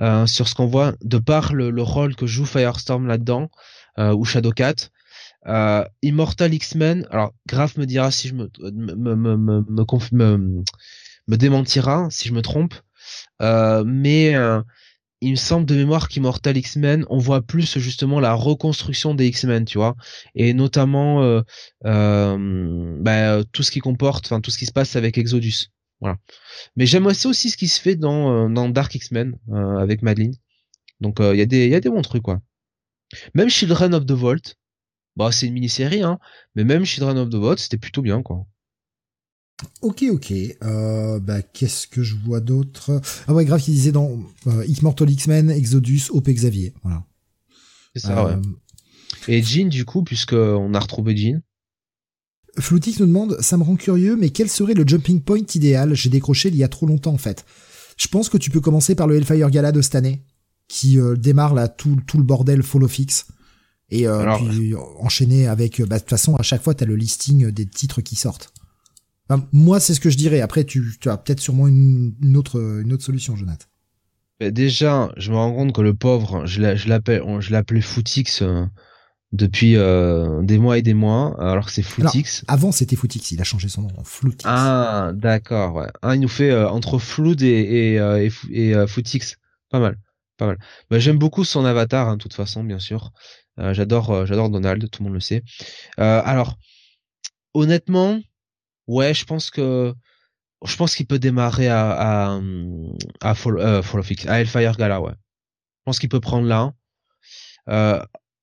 Euh, 0.00 0.26
sur 0.26 0.48
ce 0.48 0.56
qu'on 0.56 0.66
voit 0.66 0.94
de 1.02 1.18
par 1.18 1.54
le, 1.54 1.70
le, 1.70 1.82
rôle 1.82 2.16
que 2.16 2.26
joue 2.26 2.44
Firestorm 2.44 3.06
là-dedans 3.06 3.48
ou 3.96 4.24
Shadowcat 4.24 4.74
euh, 5.46 5.84
Immortal 6.02 6.54
X-Men, 6.54 7.06
alors 7.10 7.34
Graf 7.46 7.76
me 7.76 7.84
dira 7.84 8.10
si 8.10 8.28
je 8.28 8.34
me 8.34 8.50
me 8.72 9.14
me 9.14 9.36
me, 9.36 9.64
me, 10.12 10.64
me 11.28 11.36
démentira 11.36 12.08
si 12.10 12.28
je 12.28 12.34
me 12.34 12.42
trompe, 12.42 12.74
euh, 13.42 13.84
mais 13.86 14.34
euh, 14.34 14.62
il 15.24 15.32
me 15.32 15.36
semble 15.36 15.66
de 15.66 15.74
mémoire 15.74 16.08
qu'Immortal 16.08 16.56
X-Men, 16.56 17.06
on 17.08 17.18
voit 17.18 17.42
plus 17.42 17.78
justement 17.78 18.20
la 18.20 18.34
reconstruction 18.34 19.14
des 19.14 19.26
X-Men, 19.26 19.64
tu 19.64 19.78
vois, 19.78 19.96
et 20.34 20.54
notamment 20.54 21.22
euh, 21.22 21.42
euh, 21.86 22.96
bah, 23.00 23.42
tout 23.52 23.62
ce 23.62 23.70
qui 23.70 23.80
comporte, 23.80 24.26
enfin 24.26 24.40
tout 24.40 24.50
ce 24.50 24.58
qui 24.58 24.66
se 24.66 24.72
passe 24.72 24.96
avec 24.96 25.18
Exodus, 25.18 25.68
voilà. 26.00 26.16
Mais 26.76 26.86
j'aime 26.86 27.06
aussi 27.06 27.50
ce 27.50 27.56
qui 27.56 27.68
se 27.68 27.80
fait 27.80 27.96
dans 27.96 28.48
dans 28.50 28.68
Dark 28.68 28.94
X-Men 28.94 29.36
avec 29.78 30.02
Madeline, 30.02 30.34
donc 31.00 31.16
il 31.20 31.36
y 31.36 31.42
a 31.42 31.46
des 31.46 31.68
y 31.68 31.74
a 31.74 31.80
des 31.80 31.90
bons 31.90 32.02
trucs 32.02 32.22
quoi. 32.22 32.40
Même 33.34 33.48
Children 33.48 33.94
of 33.94 34.06
the 34.06 34.12
Vault, 34.12 34.56
bah, 35.16 35.30
c'est 35.32 35.46
une 35.46 35.54
mini-série, 35.54 36.02
hein. 36.02 36.18
Mais 36.54 36.64
même 36.64 36.84
Children 36.84 37.18
of 37.18 37.28
the 37.30 37.36
Bot, 37.36 37.56
c'était 37.56 37.78
plutôt 37.78 38.02
bien, 38.02 38.22
quoi. 38.22 38.46
Ok, 39.82 40.04
ok. 40.10 40.32
Euh, 40.62 41.20
bah, 41.20 41.42
qu'est-ce 41.42 41.86
que 41.86 42.02
je 42.02 42.16
vois 42.16 42.40
d'autre? 42.40 43.00
Ah 43.28 43.34
ouais, 43.34 43.44
grave, 43.44 43.60
qui 43.60 43.70
disait 43.70 43.92
dans 43.92 44.18
euh, 44.46 44.64
X-Mortal 44.66 45.10
X-Men, 45.10 45.50
Exodus, 45.50 46.10
OP 46.10 46.28
Xavier. 46.28 46.74
Voilà. 46.82 47.04
C'est 47.94 48.02
ça, 48.02 48.24
ouais. 48.24 48.32
Euh, 48.32 48.42
Et 49.28 49.42
Jean, 49.42 49.68
du 49.68 49.84
coup, 49.84 50.02
puisqu'on 50.02 50.74
a 50.74 50.80
retrouvé 50.80 51.16
Jean? 51.16 51.40
Floutix 52.58 53.00
nous 53.00 53.06
demande, 53.06 53.36
ça 53.40 53.56
me 53.56 53.62
rend 53.62 53.76
curieux, 53.76 54.16
mais 54.16 54.30
quel 54.30 54.48
serait 54.48 54.74
le 54.74 54.86
jumping 54.86 55.20
point 55.20 55.44
idéal? 55.54 55.94
J'ai 55.94 56.10
décroché 56.10 56.48
il 56.48 56.56
y 56.56 56.64
a 56.64 56.68
trop 56.68 56.86
longtemps, 56.86 57.12
en 57.12 57.18
fait. 57.18 57.44
Je 57.96 58.08
pense 58.08 58.28
que 58.28 58.38
tu 58.38 58.50
peux 58.50 58.60
commencer 58.60 58.94
par 58.94 59.06
le 59.06 59.16
Hellfire 59.16 59.50
Gala 59.50 59.70
de 59.72 59.82
cette 59.82 59.94
année, 59.94 60.24
qui 60.68 60.98
euh, 60.98 61.16
démarre 61.16 61.54
là 61.54 61.68
tout, 61.68 61.96
tout 62.06 62.18
le 62.18 62.24
bordel 62.24 62.62
Follow 62.62 62.88
Fix. 62.88 63.26
Et 63.90 64.06
puis 64.08 64.74
enchaîner 64.98 65.46
avec, 65.46 65.80
bah, 65.82 65.96
de 65.96 66.00
toute 66.00 66.10
façon, 66.10 66.34
à 66.34 66.42
chaque 66.42 66.62
fois, 66.62 66.74
tu 66.74 66.82
as 66.82 66.86
le 66.86 66.96
listing 66.96 67.50
des 67.50 67.66
titres 67.66 68.00
qui 68.00 68.16
sortent. 68.16 68.52
Moi, 69.52 69.80
c'est 69.80 69.94
ce 69.94 70.00
que 70.00 70.10
je 70.10 70.16
dirais. 70.16 70.40
Après, 70.40 70.64
tu, 70.64 70.96
tu 71.00 71.08
as 71.08 71.16
peut-être 71.16 71.40
sûrement 71.40 71.66
une, 71.66 72.14
une, 72.22 72.36
autre, 72.36 72.60
une 72.82 72.92
autre 72.92 73.04
solution, 73.04 73.36
Jonathan. 73.36 73.66
déjà, 74.40 75.10
je 75.16 75.30
me 75.30 75.36
rends 75.36 75.52
compte 75.54 75.72
que 75.72 75.80
le 75.80 75.94
pauvre, 75.94 76.44
je 76.46 76.60
l'appelle, 76.88 77.22
je 77.40 77.50
l'appelais 77.52 77.80
Footix 77.80 78.42
euh, 78.42 78.64
depuis 79.32 79.76
euh, 79.76 80.42
des 80.42 80.58
mois 80.58 80.78
et 80.78 80.82
des 80.82 80.94
mois, 80.94 81.34
alors 81.40 81.66
que 81.66 81.72
c'est 81.72 81.82
Footix. 81.82 82.44
avant, 82.48 82.70
c'était 82.70 82.96
Footix. 82.96 83.32
Il 83.32 83.40
a 83.40 83.44
changé 83.44 83.68
son 83.68 83.82
nom 83.82 83.90
en 83.96 84.04
Floutix. 84.04 84.44
Ah, 84.46 85.12
d'accord. 85.14 85.74
Ouais. 85.76 85.88
Ah, 86.02 86.14
il 86.14 86.20
nous 86.20 86.28
fait 86.28 86.50
euh, 86.50 86.68
entre 86.68 86.98
Flood 86.98 87.42
et 87.42 87.48
et, 87.48 88.28
et, 88.50 88.70
et 88.70 88.86
Footix. 88.86 89.36
Pas 89.70 89.80
mal, 89.80 89.98
pas 90.36 90.46
mal. 90.46 90.58
Bah, 90.90 90.98
j'aime 90.98 91.18
beaucoup 91.18 91.44
son 91.44 91.64
avatar, 91.64 92.08
hein, 92.08 92.16
de 92.16 92.22
toute 92.22 92.34
façon, 92.34 92.62
bien 92.62 92.78
sûr. 92.78 93.12
Euh, 93.58 93.72
j'adore, 93.72 94.26
j'adore 94.26 94.50
Donald, 94.50 94.90
tout 94.90 95.02
le 95.02 95.04
monde 95.08 95.14
le 95.14 95.20
sait. 95.20 95.42
Alors, 95.96 96.58
honnêtement, 97.54 98.20
ouais, 98.86 99.14
je 99.14 99.24
pense 99.24 99.50
que 99.50 99.94
je 100.64 100.76
pense 100.76 100.94
qu'il 100.94 101.06
peut 101.06 101.18
démarrer 101.18 101.68
à 101.68 102.32
à 102.32 102.40
à, 103.20 103.34
Fall, 103.34 103.58
of 103.58 104.10
X, 104.10 104.26
à 104.26 104.40
Hellfire 104.40 104.76
Gala, 104.76 105.00
ouais. 105.00 105.12
Je 105.12 105.82
pense 105.84 105.98
qu'il 105.98 106.08
peut 106.08 106.20
prendre 106.20 106.46
là. 106.48 106.72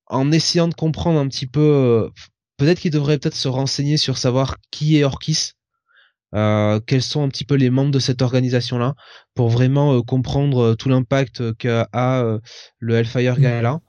en 0.07 0.31
essayant 0.31 0.67
de 0.67 0.73
comprendre 0.75 1.19
un 1.19 1.27
petit 1.27 1.47
peu, 1.47 2.11
peut-être 2.57 2.79
qu'il 2.79 2.91
devrait 2.91 3.17
peut-être 3.17 3.35
se 3.35 3.47
renseigner 3.47 3.97
sur 3.97 4.17
savoir 4.17 4.57
qui 4.71 4.97
est 4.97 5.03
Orkis. 5.03 5.53
Euh, 6.33 6.79
quels 6.79 7.01
sont 7.01 7.23
un 7.23 7.29
petit 7.29 7.43
peu 7.43 7.55
les 7.55 7.69
membres 7.69 7.91
de 7.91 7.99
cette 7.99 8.21
organisation 8.21 8.77
là 8.77 8.95
pour 9.35 9.49
vraiment 9.49 10.01
comprendre 10.01 10.75
tout 10.75 10.87
l'impact 10.87 11.57
qu'a 11.57 11.89
le 12.79 12.95
Hellfire 12.95 13.37
mmh. 13.37 13.41
Gala 13.41 13.79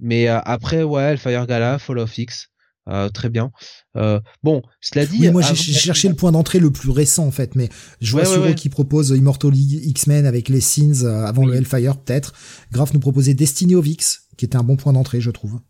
mais 0.00 0.28
euh, 0.28 0.40
après, 0.44 0.82
ouais, 0.82 1.16
Fire 1.16 1.46
Gala, 1.46 1.78
Fall 1.78 1.98
of 1.98 2.16
X, 2.16 2.49
euh, 2.90 3.08
très 3.08 3.28
bien. 3.28 3.52
Euh, 3.96 4.20
bon, 4.42 4.62
cela 4.80 5.06
dit. 5.06 5.18
Oui, 5.20 5.30
moi 5.30 5.42
j'ai 5.42 5.54
cherché 5.54 6.08
le 6.08 6.14
point 6.14 6.32
d'entrée 6.32 6.58
le 6.58 6.70
plus 6.70 6.90
récent 6.90 7.26
en 7.26 7.30
fait, 7.30 7.54
mais 7.54 7.68
je 8.00 8.12
vois 8.12 8.38
ouais, 8.38 8.54
qui 8.54 8.68
propose 8.68 9.10
Immortal 9.10 9.54
X-Men 9.54 10.26
avec 10.26 10.48
les 10.48 10.60
scenes 10.60 11.06
avant 11.06 11.46
le 11.46 11.54
Hellfire 11.54 11.96
peut-être. 11.98 12.32
Graf 12.72 12.92
nous 12.92 13.00
proposait 13.00 13.34
Destiny 13.34 13.74
of 13.74 13.86
X, 13.86 14.28
qui 14.36 14.44
était 14.44 14.56
un 14.56 14.64
bon 14.64 14.76
point 14.76 14.92
d'entrée, 14.92 15.20
je 15.20 15.30
trouve. 15.30 15.60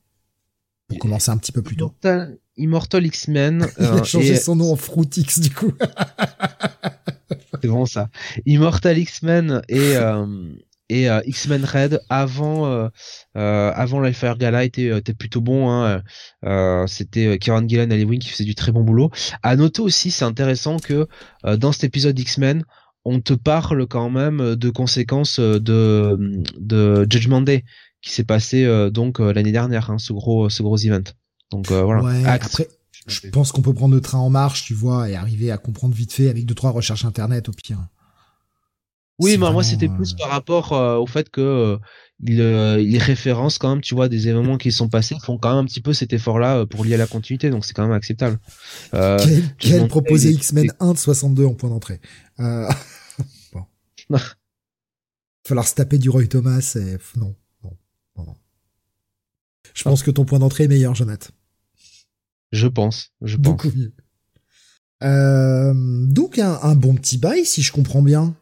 Pour 0.88 0.98
commencer 0.98 1.30
un 1.30 1.36
petit 1.36 1.52
peu 1.52 1.62
plus 1.62 1.76
tôt. 1.76 1.94
Immortal, 2.56 3.06
X-Men. 3.06 3.66
Il 3.78 3.86
a 3.86 4.02
changé 4.02 4.36
son 4.36 4.56
nom 4.56 4.72
en 4.72 4.76
Fruitix 4.76 5.38
du 5.38 5.50
coup. 5.50 5.72
C'est 7.62 7.68
bon 7.68 7.84
ça. 7.84 8.08
Immortal 8.46 8.98
X-Men 8.98 9.62
et 9.68 9.94
et 10.90 11.08
euh, 11.08 11.20
X-Men 11.24 11.64
Red 11.64 12.02
avant 12.08 12.66
euh, 12.66 12.88
euh, 13.36 13.72
avant 13.74 14.00
l'Alpha 14.00 14.34
Gala 14.34 14.64
était 14.64 14.98
était 14.98 15.14
plutôt 15.14 15.40
bon 15.40 15.70
hein. 15.70 16.02
c'était 16.86 17.38
Kieran 17.38 17.66
Gillen 17.66 17.90
et 17.92 18.04
Wing 18.04 18.18
qui 18.20 18.28
faisaient 18.28 18.44
du 18.44 18.54
très 18.54 18.72
bon 18.72 18.82
boulot. 18.82 19.10
À 19.42 19.56
noter 19.56 19.80
aussi 19.80 20.10
c'est 20.10 20.24
intéressant 20.24 20.78
que 20.78 21.06
dans 21.56 21.72
cet 21.72 21.84
épisode 21.84 22.18
X-Men 22.18 22.64
on 23.04 23.20
te 23.20 23.32
parle 23.32 23.86
quand 23.86 24.10
même 24.10 24.56
de 24.56 24.70
conséquences 24.70 25.38
de 25.38 26.42
de 26.58 27.06
Judgment 27.08 27.42
Day 27.42 27.64
qui 28.02 28.10
s'est 28.10 28.24
passé 28.24 28.66
donc 28.90 29.20
l'année 29.20 29.52
dernière 29.52 29.90
hein, 29.90 29.98
ce 29.98 30.12
gros 30.12 30.50
ce 30.50 30.62
gros 30.62 30.76
event. 30.76 31.04
Donc 31.52 31.70
voilà. 31.70 32.02
Ouais, 32.02 32.24
après 32.26 32.68
je 33.06 33.28
pense 33.28 33.52
qu'on 33.52 33.62
peut 33.62 33.72
prendre 33.72 33.94
le 33.94 34.00
train 34.00 34.18
en 34.18 34.28
marche 34.28 34.64
tu 34.64 34.74
vois 34.74 35.08
et 35.08 35.14
arriver 35.14 35.52
à 35.52 35.56
comprendre 35.56 35.94
vite 35.94 36.12
fait 36.12 36.28
avec 36.28 36.44
deux 36.46 36.54
trois 36.54 36.70
recherches 36.70 37.04
internet 37.04 37.48
au 37.48 37.52
pire 37.52 37.78
oui, 39.20 39.36
mais 39.38 39.50
moi 39.52 39.62
c'était 39.62 39.88
plus 39.88 40.12
euh, 40.12 40.16
par 40.16 40.30
rapport 40.30 40.72
euh, 40.72 40.96
au 40.96 41.06
fait 41.06 41.28
que 41.28 41.40
euh, 41.40 41.78
il, 42.22 42.40
il 42.90 42.98
référence 42.98 43.58
quand 43.58 43.68
même, 43.68 43.80
tu 43.80 43.94
vois, 43.94 44.08
des 44.08 44.28
événements 44.28 44.58
qui 44.58 44.72
sont 44.72 44.88
passés, 44.88 45.16
font 45.22 45.38
quand 45.38 45.50
même 45.50 45.64
un 45.64 45.66
petit 45.66 45.80
peu 45.80 45.92
cet 45.92 46.12
effort-là 46.12 46.66
pour 46.66 46.84
lier 46.84 46.94
à 46.94 46.98
la 46.98 47.06
continuité, 47.06 47.50
donc 47.50 47.64
c'est 47.64 47.74
quand 47.74 47.82
même 47.82 47.92
acceptable. 47.92 48.38
Euh, 48.94 49.18
quel, 49.58 49.86
proposé 49.88 50.30
X-Men 50.32 50.72
1 50.80 50.92
de 50.92 50.98
62 50.98 51.44
en 51.44 51.54
point 51.54 51.70
d'entrée 51.70 52.00
euh... 52.40 52.68
bon. 53.52 54.18
Falloir 55.46 55.68
se 55.68 55.74
taper 55.74 55.98
du 55.98 56.10
Roy 56.10 56.26
Thomas 56.26 56.76
et 56.76 56.96
non, 57.18 57.34
non, 57.62 57.76
non, 58.16 58.34
Je 59.74 59.82
pense 59.82 60.02
que 60.02 60.10
ton 60.10 60.24
point 60.24 60.38
d'entrée 60.38 60.64
est 60.64 60.68
meilleur, 60.68 60.94
Jonathan. 60.94 61.30
Je 62.52 62.66
pense, 62.66 63.10
je 63.22 63.36
Beaucoup 63.36 63.68
pense. 63.68 63.76
mieux. 63.76 63.92
Euh, 65.02 65.72
donc 66.06 66.38
un, 66.38 66.58
un 66.62 66.74
bon 66.74 66.94
petit 66.94 67.16
bail, 67.16 67.46
si 67.46 67.62
je 67.62 67.72
comprends 67.72 68.02
bien 68.02 68.34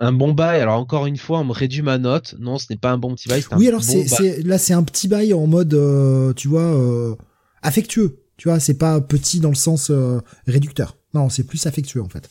un 0.00 0.12
bon 0.12 0.32
bail. 0.32 0.60
Alors 0.60 0.78
encore 0.78 1.06
une 1.06 1.16
fois, 1.16 1.40
on 1.40 1.44
me 1.44 1.52
réduit 1.52 1.82
ma 1.82 1.98
note. 1.98 2.34
Non, 2.38 2.58
ce 2.58 2.66
n'est 2.70 2.78
pas 2.78 2.90
un 2.90 2.98
bon 2.98 3.14
petit 3.14 3.28
bail. 3.28 3.44
Oui, 3.52 3.68
alors 3.68 3.84
c'est 3.84 4.42
là 4.42 4.58
c'est 4.58 4.72
un 4.72 4.82
petit 4.82 5.06
bail 5.06 5.32
en 5.32 5.46
mode, 5.46 5.74
euh, 5.74 6.32
tu 6.32 6.48
vois, 6.48 6.74
euh, 6.74 7.14
affectueux. 7.62 8.24
Tu 8.36 8.48
vois, 8.48 8.58
c'est 8.58 8.78
pas 8.78 9.00
petit 9.00 9.38
dans 9.38 9.50
le 9.50 9.54
sens 9.54 9.90
euh, 9.90 10.20
réducteur. 10.46 10.96
Non, 11.12 11.28
c'est 11.28 11.44
plus 11.44 11.66
affectueux 11.66 12.02
en 12.02 12.08
fait. 12.08 12.28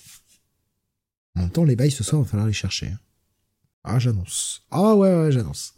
En 1.38 1.42
même 1.42 1.52
temps, 1.52 1.64
les 1.64 1.76
bails 1.76 1.92
ce 1.92 2.04
soir, 2.04 2.22
il 2.22 2.26
va 2.26 2.30
falloir 2.30 2.48
les 2.48 2.54
chercher. 2.54 2.92
Ah, 3.84 4.00
j'annonce. 4.00 4.64
Ah 4.72 4.96
ouais, 4.96 5.16
ouais, 5.16 5.32
j'annonce. 5.32 5.74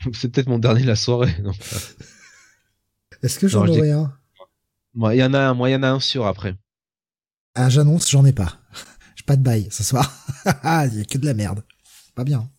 C'est 0.14 0.30
peut-être 0.30 0.48
mon 0.48 0.58
dernier 0.58 0.82
de 0.82 0.86
la 0.86 0.96
soirée. 0.96 1.34
Est-ce 3.22 3.38
que 3.38 3.46
j'en 3.46 3.66
aurais 3.66 3.90
un? 3.90 4.12
Moi, 4.94 5.14
il 5.14 5.18
y 5.18 5.24
en 5.24 5.34
a 5.34 5.40
un. 5.40 5.54
Moi, 5.54 5.70
il 5.70 5.72
y 5.72 5.76
en 5.76 5.82
a 5.82 5.90
un 5.90 6.00
sûr 6.00 6.26
après. 6.26 6.54
Ah, 7.54 7.68
j'annonce, 7.68 8.10
j'en 8.10 8.24
ai 8.24 8.32
pas. 8.32 8.61
Pas 9.32 9.36
de 9.36 9.42
bail 9.42 9.68
ce 9.70 9.82
soir. 9.82 10.14
Il 10.92 10.98
y 10.98 11.00
a 11.00 11.04
que 11.06 11.16
de 11.16 11.24
la 11.24 11.32
merde. 11.32 11.62
Pas 12.14 12.22
bien. 12.22 12.50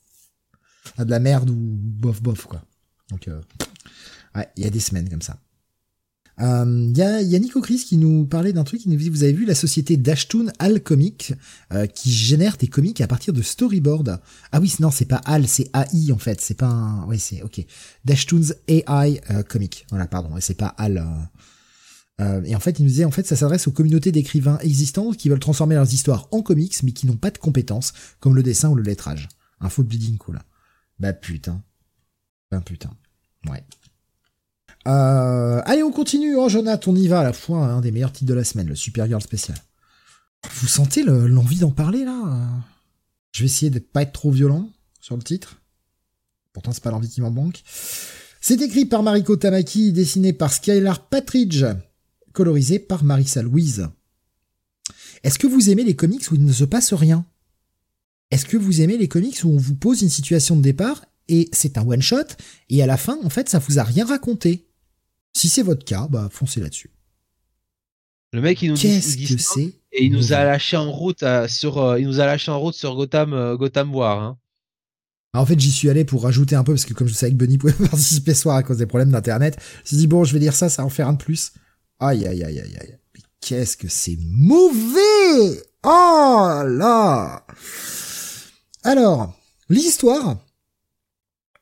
Ah, 0.98 1.06
de 1.06 1.12
la 1.12 1.20
merde 1.20 1.52
ou 1.52 1.56
bof 1.56 2.20
bof 2.20 2.48
quoi. 2.48 2.64
Donc, 3.12 3.28
euh... 3.28 3.40
ouais, 4.36 4.50
il 4.58 4.64
y 4.64 4.66
a 4.66 4.72
des 4.72 4.80
semaines 4.80 5.08
comme 5.08 5.22
ça. 5.22 5.38
Il 6.40 6.46
euh, 6.46 6.92
y, 6.96 7.02
a, 7.04 7.22
y 7.22 7.36
a 7.36 7.40
Nico 7.40 7.62
Chris 7.62 7.86
qui 7.88 7.98
nous 7.98 8.26
parlait 8.26 8.54
d'un 8.54 8.64
truc, 8.64 8.82
qui 8.82 8.90
nous 8.90 8.96
dit, 8.96 9.10
vous 9.10 9.22
avez 9.22 9.34
vu 9.34 9.46
la 9.46 9.54
société 9.54 9.98
Dashtoon 9.98 10.48
Al 10.58 10.82
Comic, 10.82 11.36
euh, 11.74 11.86
qui 11.86 12.12
génère 12.12 12.58
des 12.58 12.68
comics 12.68 13.02
à 13.02 13.08
partir 13.08 13.34
de 13.34 13.44
storyboard. 13.44 14.20
Ah 14.52 14.60
oui, 14.60 14.74
non, 14.80 14.90
c'est 14.90 15.06
pas 15.06 15.22
Al, 15.26 15.48
c'est 15.48 15.70
AI 15.76 16.12
en 16.12 16.18
fait, 16.18 16.42
c'est 16.42 16.58
pas 16.58 16.66
un... 16.66 17.06
Oui, 17.06 17.20
c'est... 17.20 17.44
Ok. 17.44 17.64
Dashtoon's 18.04 18.56
AI 18.68 19.22
Comic. 19.48 19.86
Voilà, 19.92 20.08
pardon, 20.08 20.36
et 20.38 20.42
c'est 20.42 20.56
pas 20.58 20.74
Al... 20.80 21.06
et 22.20 22.56
en 22.56 22.60
fait, 22.60 22.80
il 22.80 22.84
nous 22.84 22.90
disait, 22.90 23.06
en 23.06 23.12
fait, 23.12 23.26
ça 23.26 23.36
s'adresse 23.36 23.68
aux 23.68 23.72
communautés 23.72 24.12
d'écrivains 24.12 24.58
existantes 24.60 25.18
qui 25.18 25.30
veulent 25.30 25.40
transformer 25.40 25.76
leurs 25.76 25.94
histoires 25.94 26.28
en 26.32 26.42
comics, 26.42 26.82
mais 26.84 26.92
qui 26.92 27.08
n'ont 27.08 27.18
pas 27.18 27.32
de 27.32 27.38
compétences, 27.38 27.94
comme 28.20 28.36
le 28.36 28.44
dessin 28.44 28.70
ou 28.70 28.76
le 28.76 28.84
lettrage. 28.84 29.28
Un 29.60 29.70
faux 29.70 29.84
bleeding 29.84 30.18
cool. 30.18 30.40
Bah 31.00 31.14
putain. 31.14 31.62
Bah 32.52 32.62
putain. 32.62 32.92
Ouais. 33.50 33.64
Euh, 34.88 35.62
allez, 35.66 35.84
on 35.84 35.92
continue. 35.92 36.36
Oh, 36.36 36.50
Jonathan, 36.50 36.92
on 36.92 36.96
y 36.96 37.08
va 37.08 37.22
à 37.22 37.24
la 37.24 37.34
fois 37.34 37.66
un 37.66 37.82
des 37.82 37.92
meilleurs 37.92 38.12
titres 38.12 38.30
de 38.30 38.36
la 38.36 38.44
semaine, 38.44 38.68
le 38.68 38.76
Supergirl 38.76 39.22
spécial. 39.22 39.58
Vous 40.56 40.68
sentez 40.68 41.04
l'envie 41.04 41.60
d'en 41.60 41.72
parler 41.72 42.04
là? 42.06 42.48
Je 43.32 43.42
vais 43.42 43.46
essayer 43.46 43.72
de 43.72 43.80
pas 43.80 44.04
être 44.04 44.14
trop 44.14 44.32
violent 44.32 44.70
sur 45.00 45.16
le 45.16 45.24
titre. 45.24 45.62
Pourtant, 46.52 46.72
c'est 46.72 46.84
pas 46.84 46.92
l'envie 46.92 47.10
qui 47.10 47.22
m'en 47.22 47.32
manque. 47.32 47.64
C'est 48.42 48.62
écrit 48.62 48.86
par 48.86 49.04
Mariko 49.04 49.38
Tamaki, 49.38 49.94
dessiné 49.94 50.34
par 50.34 50.52
Skylar 50.52 51.08
Patridge, 51.08 51.66
colorisé 52.34 52.80
par 52.80 53.04
Marissa 53.04 53.42
Louise. 53.42 53.88
Est-ce 55.24 55.40
que 55.40 55.48
vous 55.48 55.70
aimez 55.70 55.84
les 55.84 55.96
comics 55.96 56.30
où 56.32 56.36
il 56.36 56.44
ne 56.44 56.52
se 56.52 56.66
passe 56.66 56.94
rien? 56.94 57.26
Est-ce 58.32 58.46
que 58.46 58.58
vous 58.58 58.82
aimez 58.82 58.98
les 58.98 59.08
comics 59.08 59.40
où 59.44 59.50
on 59.50 59.58
vous 59.58 59.76
pose 59.76 60.02
une 60.02 60.10
situation 60.10 60.56
de 60.56 60.62
départ 60.62 61.06
et 61.30 61.50
c'est 61.54 61.78
un 61.78 61.88
one 61.88 62.02
shot 62.02 62.28
et 62.70 62.84
à 62.84 62.86
la 62.86 62.98
fin, 62.98 63.18
en 63.24 63.30
fait, 63.30 63.48
ça 63.48 63.60
vous 63.60 63.80
a 63.80 63.84
rien 63.84 64.06
raconté? 64.06 64.68
Si 65.34 65.50
c'est 65.50 65.64
votre 65.64 65.86
cas, 65.86 66.08
bah 66.10 66.30
foncez 66.32 66.60
là-dessus. 66.60 66.92
Le 68.34 68.42
mec, 68.42 68.62
il 68.62 68.72
nous 68.72 68.78
dit, 68.78 69.00
que 69.28 69.38
c'est 69.38 69.74
et 69.94 70.06
il 70.06 70.12
nous 70.12 70.34
a 70.34 70.44
lâché 70.44 70.76
en 70.76 70.92
route 70.92 71.24
sur, 71.48 71.78
euh, 71.78 72.00
il 72.00 72.08
nous 72.08 72.20
a 72.20 72.26
lâché 72.26 72.50
en 72.50 72.60
route 72.60 72.74
sur 72.74 72.96
Gotham, 72.96 73.34
euh, 73.34 73.56
Gotham 73.56 73.94
War. 73.94 74.22
Hein. 74.22 74.38
Ah, 75.34 75.42
en 75.42 75.46
fait, 75.46 75.60
j'y 75.60 75.72
suis 75.72 75.90
allé 75.90 76.04
pour 76.04 76.24
rajouter 76.24 76.56
un 76.56 76.64
peu 76.64 76.74
parce 76.74 76.86
que 76.86 76.94
comme 76.94 77.08
je 77.08 77.14
savais 77.14 77.32
que 77.32 77.38
Bunny 77.38 77.60
pouvait 77.60 77.74
participer 77.90 78.34
ce 78.34 78.42
soir 78.42 78.56
à 78.56 78.64
cause 78.64 78.78
des 78.78 78.88
problèmes 78.88 79.12
d'internet, 79.12 79.58
je 79.60 79.80
me 79.80 79.86
suis 79.86 79.98
dit 79.98 80.08
bon, 80.08 80.24
je 80.24 80.34
vais 80.34 80.40
dire 80.40 80.56
ça, 80.56 80.70
ça 80.70 80.84
en 80.84 80.90
faire 80.90 81.08
un 81.08 81.14
de 81.14 81.18
plus. 81.18 81.54
Aïe 82.06 82.28
aïe 82.28 82.44
aïe 82.44 82.60
aïe 82.60 82.78
aïe. 82.82 82.98
Mais 83.16 83.22
qu'est-ce 83.40 83.78
que 83.78 83.88
c'est 83.88 84.18
mauvais 84.28 85.64
Oh 85.86 86.62
là 86.66 87.46
Alors, 88.84 89.40
l'histoire. 89.70 90.36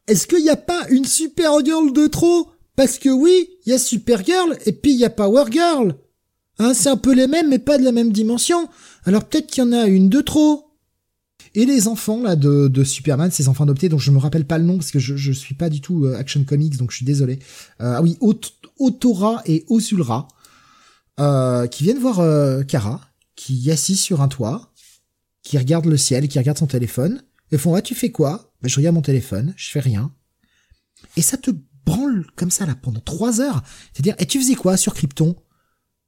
Est-ce 0.08 0.26
qu'il 0.26 0.42
n'y 0.42 0.50
a 0.50 0.56
pas 0.56 0.88
une 0.90 1.06
super 1.06 1.64
girl 1.64 1.94
de 1.94 2.08
trop? 2.08 2.50
Parce 2.76 2.98
que 2.98 3.10
oui, 3.10 3.50
il 3.68 3.70
y 3.70 3.74
a 3.74 3.78
Supergirl 3.78 4.58
et 4.66 4.72
puis 4.72 4.94
il 4.94 5.00
y 5.00 5.06
a 5.06 5.12
Power 5.12 5.44
Girl. 5.52 5.96
Hein, 6.58 6.74
c'est 6.74 6.90
un 6.90 6.98
peu 6.98 7.14
les 7.14 7.28
mêmes 7.28 7.50
mais 7.50 7.60
pas 7.60 7.78
de 7.78 7.84
la 7.84 7.92
même 7.92 8.12
dimension. 8.12 8.68
Alors 9.06 9.26
peut-être 9.26 9.46
qu'il 9.46 9.64
y 9.64 9.68
en 9.68 9.74
a 9.74 9.86
une 9.86 10.10
de 10.10 10.22
trop. 10.22 10.72
Et 11.54 11.66
les 11.66 11.88
enfants 11.88 12.24
là 12.24 12.36
de, 12.36 12.68
de 12.68 12.84
Superman, 12.84 13.30
ces 13.30 13.48
enfants 13.48 13.66
adoptés 13.66 13.90
dont 13.90 14.00
je 14.00 14.10
me 14.10 14.18
rappelle 14.18 14.46
pas 14.46 14.58
le 14.58 14.64
nom 14.64 14.78
parce 14.78 14.90
que 14.90 15.00
je, 15.00 15.16
je 15.16 15.32
suis 15.32 15.54
pas 15.54 15.70
du 15.70 15.82
tout 15.82 16.06
euh, 16.06 16.18
Action 16.18 16.44
Comics 16.46 16.78
donc 16.78 16.90
je 16.90 16.96
suis 16.96 17.06
désolé. 17.06 17.38
Euh, 17.82 17.98
ah 17.98 18.02
oui, 18.02 18.18
Otora 18.82 19.42
et 19.46 19.66
Osulra 19.70 20.28
euh, 21.20 21.68
qui 21.68 21.84
viennent 21.84 22.00
voir 22.00 22.20
euh, 22.20 22.64
Kara 22.64 23.02
qui 23.36 23.70
est 23.70 23.74
assise 23.74 24.00
sur 24.00 24.22
un 24.22 24.28
toit, 24.28 24.72
qui 25.42 25.58
regarde 25.58 25.86
le 25.86 25.98
ciel, 25.98 26.28
qui 26.28 26.38
regarde 26.38 26.58
son 26.58 26.68
téléphone 26.68 27.24
et 27.52 27.58
font 27.58 27.74
ah 27.76 27.82
tu 27.82 27.96
fais 27.96 28.12
quoi? 28.12 28.54
Ben, 28.62 28.70
je 28.70 28.76
regarde 28.78 28.96
mon 28.96 29.02
téléphone, 29.02 29.54
je 29.58 29.70
fais 29.70 29.80
rien. 29.80 30.14
Et 31.18 31.22
ça 31.22 31.38
te 31.38 31.52
branle 31.86 32.28
comme 32.36 32.52
ça 32.52 32.66
là 32.66 32.76
pendant 32.76 33.00
trois 33.00 33.42
heures. 33.42 33.64
C'est-à-dire, 33.94 34.16
et 34.20 34.26
tu 34.26 34.40
faisais 34.40 34.56
quoi 34.56 34.78
sur 34.78 34.94
Krypton? 34.94 35.36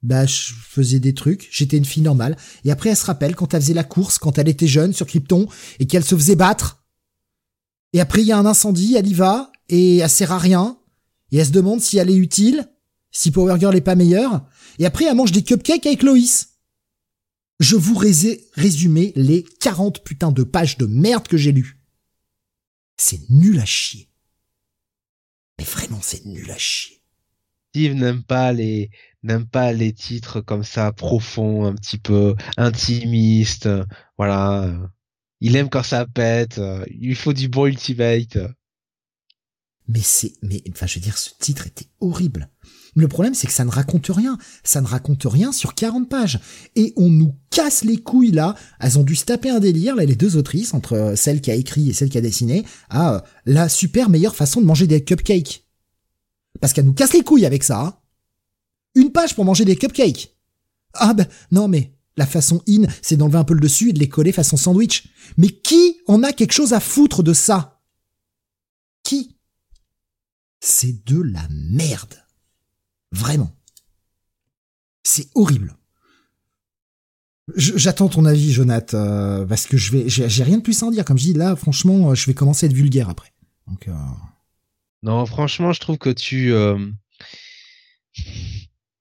Bah, 0.03 0.25
je 0.25 0.53
faisais 0.53 0.99
des 0.99 1.13
trucs. 1.13 1.47
J'étais 1.51 1.77
une 1.77 1.85
fille 1.85 2.03
normale. 2.03 2.37
Et 2.65 2.71
après, 2.71 2.89
elle 2.89 2.97
se 2.97 3.05
rappelle 3.05 3.35
quand 3.35 3.53
elle 3.53 3.61
faisait 3.61 3.73
la 3.73 3.85
course, 3.85 4.17
quand 4.17 4.37
elle 4.37 4.49
était 4.49 4.67
jeune 4.67 4.93
sur 4.93 5.07
Krypton 5.07 5.47
et 5.79 5.87
qu'elle 5.87 6.03
se 6.03 6.15
faisait 6.15 6.35
battre. 6.35 6.83
Et 7.93 8.01
après, 8.01 8.21
il 8.21 8.27
y 8.27 8.31
a 8.31 8.37
un 8.37 8.45
incendie, 8.45 8.95
elle 8.95 9.07
y 9.07 9.13
va 9.13 9.51
et 9.69 9.97
elle 9.97 10.09
sert 10.09 10.31
à 10.31 10.37
rien. 10.37 10.77
Et 11.33 11.37
elle 11.37 11.47
se 11.47 11.51
demande 11.51 11.81
si 11.81 11.97
elle 11.97 12.11
est 12.11 12.15
utile, 12.15 12.69
si 13.11 13.31
Power 13.31 13.59
Girl 13.59 13.75
est 13.75 13.81
pas 13.81 13.95
meilleure. 13.95 14.45
Et 14.77 14.85
après, 14.85 15.05
elle 15.05 15.15
mange 15.15 15.31
des 15.31 15.43
cupcakes 15.43 15.87
avec 15.87 16.03
Loïs. 16.03 16.59
Je 17.59 17.75
vous 17.75 17.95
résumer 17.97 19.13
les 19.15 19.43
40 19.59 20.03
putains 20.03 20.31
de 20.31 20.43
pages 20.43 20.77
de 20.77 20.85
merde 20.85 21.27
que 21.27 21.37
j'ai 21.37 21.51
lues. 21.51 21.81
C'est 22.97 23.29
nul 23.31 23.59
à 23.59 23.65
chier. 23.65 24.09
Mais 25.57 25.65
vraiment, 25.65 25.99
c'est 26.01 26.23
nul 26.25 26.49
à 26.51 26.57
chier. 26.57 27.01
Steve 27.69 27.95
n'aime 27.95 28.21
pas 28.23 28.53
les 28.53 28.91
n'aime 29.23 29.47
pas 29.47 29.73
les 29.73 29.93
titres 29.93 30.41
comme 30.41 30.63
ça 30.63 30.91
profonds, 30.91 31.65
un 31.65 31.73
petit 31.73 31.97
peu 31.97 32.35
intimistes. 32.57 33.69
Voilà. 34.19 34.71
Il 35.39 35.55
aime 35.55 35.69
quand 35.69 35.81
ça 35.81 36.05
pète. 36.05 36.61
Il 36.91 37.15
faut 37.15 37.33
du 37.33 37.47
bon 37.47 37.65
ultimate. 37.65 38.37
Mais 39.87 40.01
c'est 40.01 40.33
mais 40.41 40.63
enfin 40.71 40.87
je 40.87 40.95
veux 40.95 41.01
dire 41.01 41.17
ce 41.17 41.31
titre 41.39 41.67
était 41.67 41.87
horrible. 41.99 42.49
Le 42.95 43.07
problème 43.07 43.33
c'est 43.33 43.47
que 43.47 43.53
ça 43.53 43.65
ne 43.65 43.71
raconte 43.71 44.07
rien, 44.07 44.37
ça 44.63 44.79
ne 44.81 44.87
raconte 44.87 45.23
rien 45.25 45.51
sur 45.51 45.75
40 45.75 46.07
pages 46.07 46.39
et 46.75 46.93
on 46.95 47.09
nous 47.09 47.35
casse 47.49 47.83
les 47.83 47.97
couilles 47.97 48.31
là, 48.31 48.55
elles 48.79 48.97
ont 48.97 49.03
dû 49.03 49.15
se 49.15 49.25
taper 49.25 49.49
un 49.49 49.59
délire 49.59 49.95
là 49.95 50.05
les 50.05 50.15
deux 50.15 50.37
autrices 50.37 50.73
entre 50.73 51.13
celle 51.17 51.41
qui 51.41 51.51
a 51.51 51.55
écrit 51.55 51.89
et 51.89 51.93
celle 51.93 52.09
qui 52.09 52.17
a 52.17 52.21
dessiné 52.21 52.65
à 52.89 53.15
euh, 53.15 53.19
la 53.45 53.67
super 53.67 54.09
meilleure 54.09 54.35
façon 54.35 54.61
de 54.61 54.65
manger 54.65 54.87
des 54.87 55.03
cupcakes. 55.03 55.65
Parce 56.61 56.71
qu'elles 56.71 56.85
nous 56.85 56.93
cassent 56.93 57.13
les 57.13 57.23
couilles 57.23 57.45
avec 57.45 57.63
ça. 57.63 57.81
Hein. 57.81 57.93
Une 58.95 59.11
page 59.11 59.35
pour 59.35 59.43
manger 59.43 59.65
des 59.65 59.75
cupcakes. 59.75 60.37
Ah 60.93 61.13
ben 61.13 61.27
non 61.51 61.67
mais 61.67 61.93
la 62.15 62.25
façon 62.25 62.61
in, 62.69 62.83
c'est 63.01 63.17
d'enlever 63.17 63.39
un 63.39 63.43
peu 63.43 63.55
le 63.55 63.59
dessus 63.59 63.89
et 63.89 63.93
de 63.93 63.99
les 63.99 64.09
coller 64.09 64.31
façon 64.31 64.57
sandwich. 64.57 65.05
Mais 65.37 65.49
qui 65.49 65.97
en 66.07 66.23
a 66.23 66.31
quelque 66.31 66.53
chose 66.53 66.73
à 66.73 66.79
foutre 66.79 67.23
de 67.23 67.33
ça? 67.33 67.72
C'est 70.65 71.05
de 71.05 71.21
la 71.21 71.45
merde. 71.49 72.23
Vraiment. 73.11 73.53
C'est 75.03 75.27
horrible. 75.35 75.75
J'attends 77.57 78.07
ton 78.07 78.23
avis, 78.23 78.53
Jonath, 78.53 78.93
euh, 78.93 79.45
parce 79.45 79.67
que 79.67 79.75
je 79.75 79.91
vais, 79.91 80.05
j'ai 80.07 80.43
rien 80.43 80.59
de 80.59 80.61
plus 80.61 80.81
à 80.81 80.85
en 80.85 80.91
dire. 80.91 81.03
Comme 81.03 81.17
je 81.17 81.25
dis 81.25 81.33
là, 81.33 81.57
franchement, 81.57 82.11
euh, 82.11 82.15
je 82.15 82.25
vais 82.27 82.33
commencer 82.33 82.65
à 82.65 82.69
être 82.69 82.75
vulgaire 82.75 83.09
après. 83.09 83.33
Euh... 83.89 83.91
non, 85.01 85.25
franchement, 85.25 85.73
je 85.73 85.81
trouve 85.81 85.97
que 85.97 86.11
tu 86.11 86.53
euh, 86.53 86.79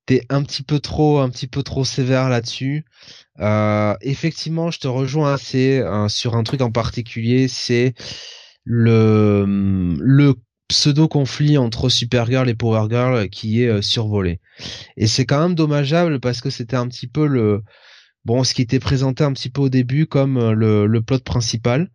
t'es 0.07 0.27
un 0.31 0.43
petit 0.43 0.65
peu 0.65 0.81
trop, 0.81 1.21
un 1.21 1.31
petit 1.31 1.47
peu 1.47 1.63
trop 1.63 1.85
sévère 1.85 2.29
là-dessus. 2.29 2.85
effectivement, 4.01 4.73
je 4.73 4.81
te 4.81 4.89
rejoins 4.89 5.35
assez 5.35 5.81
sur 6.09 6.35
un 6.35 6.43
truc 6.43 6.61
en 6.61 6.73
particulier, 6.73 7.47
c'est 7.47 7.95
le 8.65 9.47
pseudo-conflit 10.73 11.59
entre 11.59 11.89
Supergirl 11.89 12.49
et 12.49 12.55
Power 12.55 12.87
Girl 12.89 13.29
qui 13.29 13.63
est 13.63 13.69
euh, 13.69 13.83
survolé. 13.83 14.41
Et 14.97 15.07
c'est 15.07 15.27
quand 15.27 15.41
même 15.41 15.55
dommageable 15.55 16.19
parce 16.19 16.41
que 16.41 16.51
c'était 16.51 16.77
un 16.77 16.89
petit 16.89 17.07
peu 17.07 17.27
le 17.27 17.63
bon 18.25 18.43
ce 18.43 18.55
qui 18.55 18.63
était 18.63 18.81
présenté 18.81 19.23
un 19.23 19.33
petit 19.33 19.51
peu 19.51 19.61
au 19.61 19.69
début 19.69 20.07
comme 20.07 20.39
euh, 20.39 20.87
le, 20.87 21.03
plot 21.03 21.21
principal. 21.21 21.91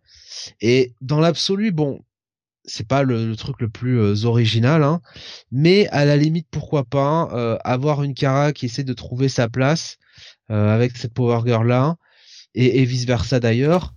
Et 0.62 0.94
dans 1.02 1.20
l'absolu, 1.20 1.72
bon, 1.72 2.00
c'est 2.66 2.88
pas 2.88 3.02
le, 3.02 3.36
truc 3.36 3.60
le 3.62 3.70
plus 3.70 4.00
euh, 4.00 4.26
original, 4.26 4.84
hein, 4.84 5.02
mais 5.52 5.88
à 5.88 6.06
la 6.06 6.16
limite, 6.16 6.48
pourquoi 6.52 6.84
pas 6.84 7.58
avoir 7.64 8.04
une 8.04 8.14
Kara 8.14 8.54
qui 8.54 8.68
essaie 8.68 8.84
de 8.84 8.94
trouver 8.94 9.28
sa 9.28 9.50
place 9.50 9.98
avec 10.50 10.96
cette 10.96 11.14
Power 11.14 11.42
Girl 11.46 11.68
là, 11.68 11.98
et, 12.54 12.82
et 12.82 12.86
vice 12.86 13.06
versa 13.06 13.40
d'ailleurs 13.40 13.94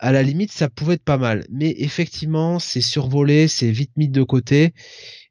à 0.00 0.12
la 0.12 0.22
limite, 0.22 0.50
ça 0.50 0.70
pouvait 0.70 0.94
être 0.94 1.04
pas 1.04 1.18
mal. 1.18 1.46
Mais 1.50 1.74
effectivement, 1.78 2.58
c'est 2.58 2.80
survolé, 2.80 3.48
c'est 3.48 3.70
vite 3.70 3.92
mis 3.96 4.08
de 4.08 4.22
côté. 4.22 4.72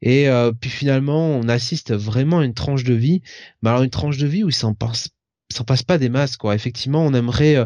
Et 0.01 0.29
euh, 0.29 0.51
puis 0.51 0.69
finalement, 0.69 1.27
on 1.27 1.49
assiste 1.49 1.91
vraiment 1.91 2.39
à 2.39 2.45
une 2.45 2.53
tranche 2.53 2.83
de 2.83 2.93
vie. 2.93 3.21
Mais 3.61 3.69
alors 3.71 3.81
une 3.81 3.89
tranche 3.89 4.17
de 4.17 4.27
vie 4.27 4.43
où 4.43 4.49
il 4.49 4.55
s'en 4.55 4.75
passe, 4.75 5.09
s'en 5.51 5.63
passe 5.63 5.81
pas 5.81 5.97
des 5.97 6.09
masses, 6.09 6.37
quoi. 6.37 6.53
Effectivement, 6.53 7.03
on 7.03 7.15
aimerait, 7.15 7.55
euh, 7.55 7.65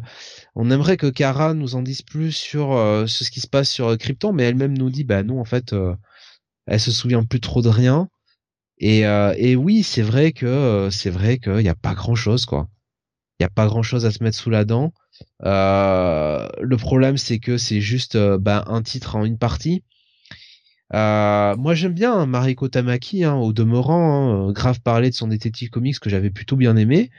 on 0.55 0.71
aimerait 0.71 0.95
que 0.95 1.07
Kara 1.07 1.53
nous 1.53 1.75
en 1.75 1.81
dise 1.81 2.03
plus 2.03 2.31
sur 2.31 2.71
euh, 2.71 3.05
ce 3.05 3.29
qui 3.29 3.41
se 3.41 3.47
passe 3.47 3.69
sur 3.69 3.97
Krypton, 3.97 4.31
mais 4.31 4.43
elle-même 4.43 4.77
nous 4.77 4.89
dit, 4.89 5.03
bah 5.03 5.23
non, 5.23 5.41
en 5.41 5.45
fait, 5.45 5.75
elle 6.67 6.79
se 6.79 6.91
souvient 6.91 7.23
plus 7.23 7.41
trop 7.41 7.61
de 7.61 7.69
rien. 7.69 8.07
Et, 8.79 9.55
oui, 9.57 9.83
c'est 9.83 10.01
vrai 10.01 10.31
que 10.31 10.87
c'est 10.91 11.09
vrai 11.09 11.37
qu'il 11.37 11.57
n'y 11.57 11.69
a 11.69 11.75
pas 11.75 11.95
grand 11.95 12.15
chose, 12.15 12.45
quoi. 12.45 12.69
Il 13.39 13.43
il 13.43 13.43
y 13.43 13.47
a 13.47 13.49
pas 13.49 13.65
grand 13.67 13.83
chose 13.83 14.05
à 14.05 14.11
se 14.11 14.23
mettre 14.23 14.37
sous 14.37 14.49
la 14.49 14.63
dent. 14.63 14.93
Euh, 15.45 16.47
le 16.61 16.77
problème, 16.77 17.17
c'est 17.17 17.39
que 17.39 17.57
c'est 17.57 17.81
juste 17.81 18.17
bah, 18.17 18.63
un 18.67 18.81
titre 18.81 19.15
en 19.15 19.25
une 19.25 19.37
partie. 19.37 19.83
Euh, 20.93 21.55
moi 21.55 21.73
j'aime 21.73 21.93
bien 21.93 22.25
Mariko 22.27 22.67
Tamaki, 22.67 23.23
hein, 23.23 23.33
au 23.33 23.51
demeurant, 23.51 24.49
hein, 24.49 24.51
grave 24.51 24.79
parler 24.81 25.09
de 25.09 25.15
son 25.15 25.27
détective 25.27 25.69
comics 25.69 25.99
que 25.99 26.09
j'avais 26.09 26.29
plutôt 26.29 26.55
bien 26.55 26.75
aimé. 26.75 27.09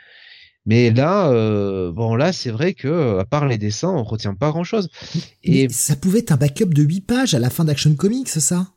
Mais 0.67 0.91
là, 0.91 1.29
euh, 1.31 1.93
bon 1.93 2.15
là, 2.15 2.33
c'est 2.33 2.51
vrai 2.51 2.73
que 2.73 3.19
à 3.19 3.25
part 3.25 3.47
les 3.47 3.59
dessins, 3.59 3.91
on 3.91 4.03
retient 4.03 4.35
pas 4.35 4.51
grand 4.51 4.65
chose. 4.65 4.89
Et 5.43 5.69
ça 5.69 5.97
pouvait 5.97 6.21
être 6.21 6.33
un 6.33 6.37
backup 6.37 6.67
de 6.67 6.83
8 6.83 7.01
pages 7.03 7.35
à 7.35 7.39
la 7.39 7.51
fin 7.51 7.65
d'Action 7.65 7.95
Comics, 7.95 8.29
ça? 8.29 8.69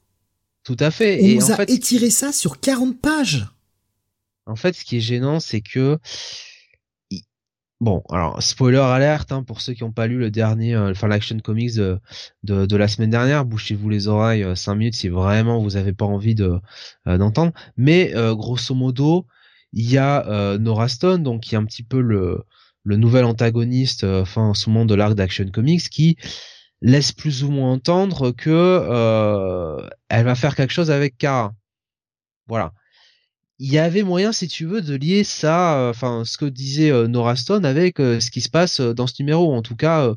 Tout 0.63 0.75
à 0.79 0.91
fait. 0.91 1.19
On 1.21 1.25
et 1.25 1.35
nous 1.35 1.51
a 1.51 1.63
étiré 1.63 2.09
ça 2.09 2.33
sur 2.33 2.59
40 2.59 2.99
pages. 2.99 3.47
En 4.47 4.55
fait, 4.55 4.75
ce 4.75 4.83
qui 4.83 4.97
est 4.97 5.01
gênant, 5.01 5.39
c'est 5.39 5.61
que 5.61 5.97
Bon, 7.79 8.01
alors 8.09 8.41
spoiler 8.41 8.79
alerte 8.79 9.31
hein, 9.31 9.43
pour 9.43 9.61
ceux 9.61 9.73
qui 9.73 9.83
n'ont 9.83 9.91
pas 9.91 10.07
lu 10.07 10.17
le 10.17 10.31
dernier, 10.31 10.73
euh, 10.73 10.93
l'action 11.03 11.37
comics 11.37 11.75
de, 11.75 11.99
la 12.75 12.87
semaine 12.87 13.11
dernière. 13.11 13.45
Bouchez-vous 13.45 13.87
les 13.89 14.07
oreilles 14.07 14.43
5 14.55 14.71
euh, 14.71 14.75
minutes 14.75 14.95
si 14.95 15.09
vraiment 15.09 15.61
vous 15.61 15.77
avez 15.77 15.93
pas 15.93 16.05
envie 16.05 16.35
euh, 16.39 17.17
d'entendre. 17.17 17.53
Mais 17.77 18.13
grosso 18.33 18.73
modo, 18.73 19.27
il 19.73 19.89
y 19.91 19.97
a 19.99 20.57
Nora 20.57 20.87
Stone, 20.87 21.21
donc 21.21 21.41
qui 21.41 21.53
est 21.55 21.57
un 21.57 21.65
petit 21.65 21.83
peu 21.83 22.01
le 22.01 22.45
nouvel 22.85 23.25
antagoniste, 23.25 24.03
enfin 24.03 24.53
ce 24.55 24.69
moment 24.71 24.85
de 24.85 24.95
l'arc 24.95 25.13
d'Action 25.13 25.45
Comics, 25.51 25.89
qui 25.89 26.17
laisse 26.81 27.11
plus 27.11 27.43
ou 27.43 27.51
moins 27.51 27.73
entendre 27.73 28.31
que 28.31 29.77
elle 30.09 30.25
va 30.25 30.35
faire 30.35 30.55
quelque 30.55 30.73
chose 30.73 30.89
avec 30.89 31.17
Kara. 31.17 31.53
Voilà 32.47 32.73
il 33.59 33.71
y 33.71 33.79
avait 33.79 34.03
moyen, 34.03 34.31
si 34.31 34.47
tu 34.47 34.65
veux, 34.65 34.81
de 34.81 34.95
lier 34.95 35.23
ça, 35.23 35.79
euh, 35.79 35.89
enfin, 35.89 36.23
ce 36.25 36.37
que 36.37 36.45
disait 36.45 36.91
euh, 36.91 37.07
Nora 37.07 37.35
Stone 37.35 37.65
avec 37.65 37.99
euh, 37.99 38.19
ce 38.19 38.29
qui 38.29 38.41
se 38.41 38.49
passe 38.49 38.79
dans 38.79 39.07
ce 39.07 39.15
numéro. 39.19 39.53
En 39.55 39.61
tout 39.61 39.75
cas, 39.75 40.13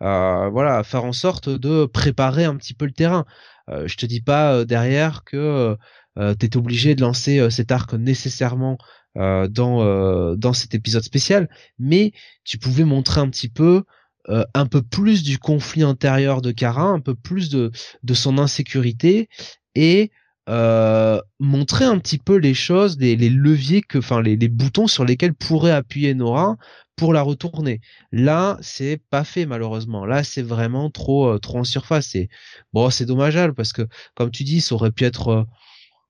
voilà, 0.00 0.82
faire 0.84 1.04
en 1.04 1.12
sorte 1.12 1.48
de 1.48 1.86
préparer 1.86 2.44
un 2.44 2.56
petit 2.56 2.74
peu 2.74 2.84
le 2.86 2.92
terrain. 2.92 3.24
je 3.68 3.96
te 3.96 4.06
dis 4.06 4.20
pas 4.20 4.64
derrière 4.64 5.24
que 5.24 5.76
tu 6.16 6.46
es 6.46 6.56
obligé 6.56 6.94
de 6.94 7.00
lancer 7.00 7.50
cet 7.50 7.72
arc 7.72 7.94
nécessairement 7.94 8.78
dans 9.16 10.36
dans 10.36 10.52
cet 10.52 10.74
épisode 10.74 11.02
spécial, 11.02 11.48
mais 11.78 12.12
tu 12.44 12.58
pouvais 12.58 12.84
montrer 12.84 13.20
un 13.20 13.28
petit 13.28 13.48
peu 13.48 13.84
un 14.28 14.66
peu 14.66 14.82
plus 14.82 15.22
du 15.22 15.38
conflit 15.38 15.82
intérieur 15.82 16.42
de 16.42 16.52
Kara, 16.52 16.84
un 16.84 17.00
peu 17.00 17.14
plus 17.14 17.50
de 17.50 17.72
de 18.02 18.14
son 18.14 18.38
insécurité 18.38 19.28
et 19.74 20.10
euh, 20.50 21.22
montrer 21.40 21.86
un 21.86 21.98
petit 21.98 22.18
peu 22.18 22.36
les 22.36 22.52
choses, 22.52 22.98
les, 22.98 23.16
leviers 23.16 23.80
que, 23.80 23.98
enfin 23.98 24.20
les, 24.20 24.36
boutons 24.48 24.86
sur 24.86 25.04
lesquels 25.04 25.34
pourrait 25.34 25.70
appuyer 25.70 26.12
Nora 26.14 26.56
pour 26.96 27.14
la 27.14 27.22
retourner. 27.22 27.80
Là, 28.12 28.58
c'est 28.60 29.00
pas 29.10 29.24
fait 29.24 29.46
malheureusement. 29.46 30.04
Là, 30.04 30.22
c'est 30.22 30.42
vraiment 30.42 30.90
trop 30.90 31.28
euh, 31.28 31.38
trop 31.38 31.58
en 31.58 31.64
surface. 31.64 32.14
Et 32.14 32.28
bon, 32.74 32.90
c'est 32.90 33.06
dommageable 33.06 33.54
parce 33.54 33.72
que 33.72 33.82
comme 34.14 34.30
tu 34.30 34.44
dis, 34.44 34.60
ça 34.60 34.74
aurait 34.74 34.92
pu 34.92 35.04
être 35.04 35.28
euh, 35.28 35.44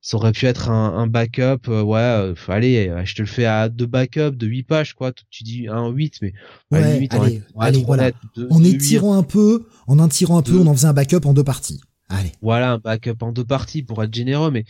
ça 0.00 0.16
aurait 0.18 0.32
pu 0.32 0.44
être 0.44 0.68
un, 0.68 1.06
backup, 1.06 1.66
ouais, 1.66 2.34
allez, 2.48 2.92
je 3.04 3.14
te 3.14 3.22
le 3.22 3.26
fais 3.26 3.46
à 3.46 3.70
deux 3.70 3.86
backups 3.86 4.36
de 4.36 4.46
8 4.46 4.64
pages, 4.64 4.92
quoi. 4.92 5.12
Tu 5.30 5.44
dis 5.44 5.66
un 5.66 5.88
8, 5.88 6.18
mais 6.20 6.34
ouais, 6.72 6.82
allez, 7.10 7.42
allez, 7.58 7.82
voilà. 7.82 8.10
en 8.50 8.62
étirant 8.62 9.16
un 9.16 9.22
peu, 9.22 9.64
en 9.86 9.98
en 9.98 10.08
tirant 10.08 10.36
un 10.36 10.42
peu, 10.42 10.58
on 10.58 10.66
en 10.66 10.74
faisait 10.74 10.88
un 10.88 10.92
backup 10.92 11.24
en 11.24 11.32
deux 11.32 11.42
parties. 11.42 11.80
Allez. 12.14 12.32
Voilà, 12.42 12.72
un 12.72 12.78
backup 12.78 13.16
en 13.22 13.32
deux 13.32 13.44
parties 13.44 13.82
pour 13.82 14.02
être 14.02 14.14
généreux, 14.14 14.50
mais 14.50 14.64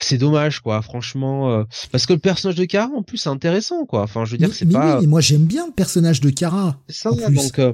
c'est 0.00 0.18
dommage, 0.18 0.60
quoi. 0.60 0.82
Franchement, 0.82 1.50
euh, 1.50 1.64
parce 1.90 2.06
que 2.06 2.12
le 2.12 2.18
personnage 2.18 2.56
de 2.56 2.64
Kara, 2.64 2.92
en 2.94 3.02
plus, 3.02 3.18
c'est 3.18 3.30
intéressant, 3.30 3.86
quoi. 3.86 4.02
Enfin, 4.02 4.24
je 4.24 4.32
veux 4.32 4.38
dire, 4.38 4.52
c'est 4.52 4.66
pas. 4.66 5.00
Oui, 5.00 5.06
moi, 5.06 5.20
j'aime 5.20 5.44
bien 5.44 5.66
le 5.66 5.72
personnage 5.72 6.20
de 6.20 6.30
Kara. 6.30 6.78
C'est 6.88 6.96
ça, 6.96 7.10
donc. 7.10 7.58
Euh, 7.58 7.72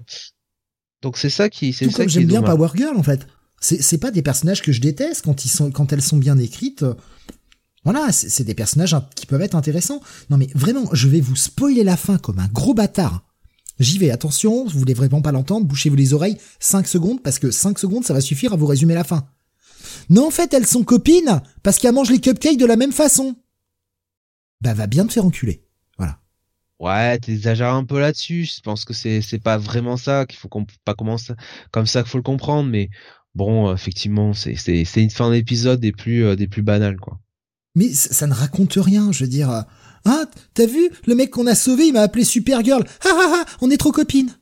donc 1.02 1.16
c'est 1.16 1.30
ça 1.30 1.48
qui, 1.48 1.72
c'est 1.72 1.90
ça 1.90 1.96
comme 1.96 2.08
j'aime 2.08 2.26
bien 2.26 2.42
Power 2.42 2.68
Girl, 2.74 2.96
en 2.96 3.02
fait. 3.02 3.26
C'est, 3.60 3.82
c'est 3.82 3.98
pas 3.98 4.10
des 4.10 4.22
personnages 4.22 4.60
que 4.62 4.72
je 4.72 4.80
déteste 4.80 5.24
quand 5.24 5.44
ils 5.44 5.48
sont, 5.48 5.70
quand 5.70 5.92
elles 5.92 6.02
sont 6.02 6.18
bien 6.18 6.38
écrites. 6.38 6.84
Voilà, 7.84 8.12
c'est, 8.12 8.44
des 8.44 8.54
personnages 8.54 8.94
qui 9.14 9.26
peuvent 9.26 9.40
être 9.40 9.54
intéressants. 9.54 10.02
Non 10.28 10.36
mais 10.36 10.48
vraiment, 10.54 10.84
je 10.92 11.08
vais 11.08 11.20
vous 11.20 11.36
spoiler 11.36 11.82
la 11.82 11.96
fin 11.96 12.18
comme 12.18 12.38
un 12.38 12.48
gros 12.48 12.74
bâtard. 12.74 13.22
J'y 13.80 13.96
vais, 13.96 14.10
attention, 14.10 14.66
vous 14.66 14.78
voulez 14.78 14.92
vraiment 14.92 15.22
pas 15.22 15.32
l'entendre, 15.32 15.66
bouchez-vous 15.66 15.96
les 15.96 16.12
oreilles 16.12 16.36
5 16.60 16.86
secondes, 16.86 17.22
parce 17.22 17.38
que 17.38 17.50
5 17.50 17.78
secondes, 17.78 18.04
ça 18.04 18.12
va 18.12 18.20
suffire 18.20 18.52
à 18.52 18.56
vous 18.56 18.66
résumer 18.66 18.92
la 18.92 19.04
fin. 19.04 19.26
Non, 20.10 20.26
en 20.26 20.30
fait, 20.30 20.52
elles 20.52 20.66
sont 20.66 20.84
copines, 20.84 21.40
parce 21.62 21.78
qu'elles 21.78 21.94
mangent 21.94 22.10
les 22.10 22.20
cupcakes 22.20 22.58
de 22.58 22.66
la 22.66 22.76
même 22.76 22.92
façon. 22.92 23.36
Bah, 24.60 24.74
va 24.74 24.86
bien 24.86 25.06
te 25.06 25.12
faire 25.14 25.24
enculer. 25.24 25.64
Voilà. 25.96 26.18
Ouais, 26.78 27.18
t'exagères 27.18 27.72
un 27.72 27.84
peu 27.84 27.98
là-dessus. 27.98 28.44
Je 28.44 28.60
pense 28.60 28.84
que 28.84 28.92
c'est, 28.92 29.22
c'est 29.22 29.38
pas 29.38 29.56
vraiment 29.56 29.96
ça, 29.96 30.26
qu'il 30.26 30.38
faut 30.38 30.50
pas 30.84 30.94
commencer 30.94 31.32
comme 31.70 31.86
ça 31.86 32.02
qu'il 32.02 32.10
faut 32.10 32.18
le 32.18 32.22
comprendre, 32.22 32.68
mais 32.68 32.90
bon, 33.34 33.72
effectivement, 33.72 34.34
c'est, 34.34 34.56
c'est, 34.56 34.84
c'est 34.84 35.02
une 35.02 35.10
fin 35.10 35.30
d'épisode 35.30 35.80
des 35.80 35.92
plus, 35.92 36.26
euh, 36.26 36.36
des 36.36 36.48
plus 36.48 36.62
banales, 36.62 37.00
quoi. 37.00 37.18
Mais 37.76 37.88
ça 37.94 38.26
ne 38.26 38.34
raconte 38.34 38.74
rien, 38.74 39.10
je 39.10 39.24
veux 39.24 39.30
dire. 39.30 39.64
Ah, 40.04 40.24
t'as 40.54 40.66
vu 40.66 40.90
Le 41.06 41.14
mec 41.14 41.30
qu'on 41.30 41.46
a 41.46 41.54
sauvé, 41.54 41.86
il 41.86 41.92
m'a 41.92 42.02
appelé 42.02 42.24
Supergirl. 42.24 42.84
Ah 43.04 43.08
ah 43.12 43.44
ah, 43.44 43.44
on 43.60 43.70
est 43.70 43.76
trop 43.76 43.92
copines. 43.92 44.36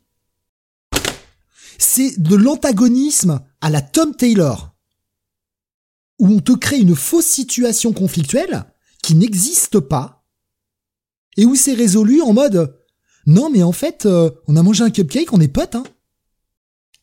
C'est 1.79 2.21
de 2.21 2.37
l'antagonisme 2.37 3.41
à 3.61 3.71
la 3.71 3.83
Tom 3.83 4.15
Taylor. 4.15 4.75
Où 6.19 6.29
on 6.29 6.41
te 6.41 6.53
crée 6.53 6.79
une 6.79 6.97
fausse 6.97 7.27
situation 7.27 7.93
conflictuelle 7.93 8.65
qui 9.03 9.15
n'existe 9.15 9.79
pas. 9.81 10.25
Et 11.37 11.45
où 11.45 11.55
c'est 11.55 11.75
résolu 11.75 12.21
en 12.23 12.33
mode 12.33 12.75
non 13.29 13.51
mais 13.51 13.63
en 13.63 13.73
fait 13.73 14.07
euh, 14.07 14.31
on 14.47 14.57
a 14.57 14.63
mangé 14.63 14.83
un 14.83 14.91
cupcake, 14.91 15.33
on 15.33 15.41
est 15.41 15.49
potes 15.49 15.75
hein. 15.75 15.85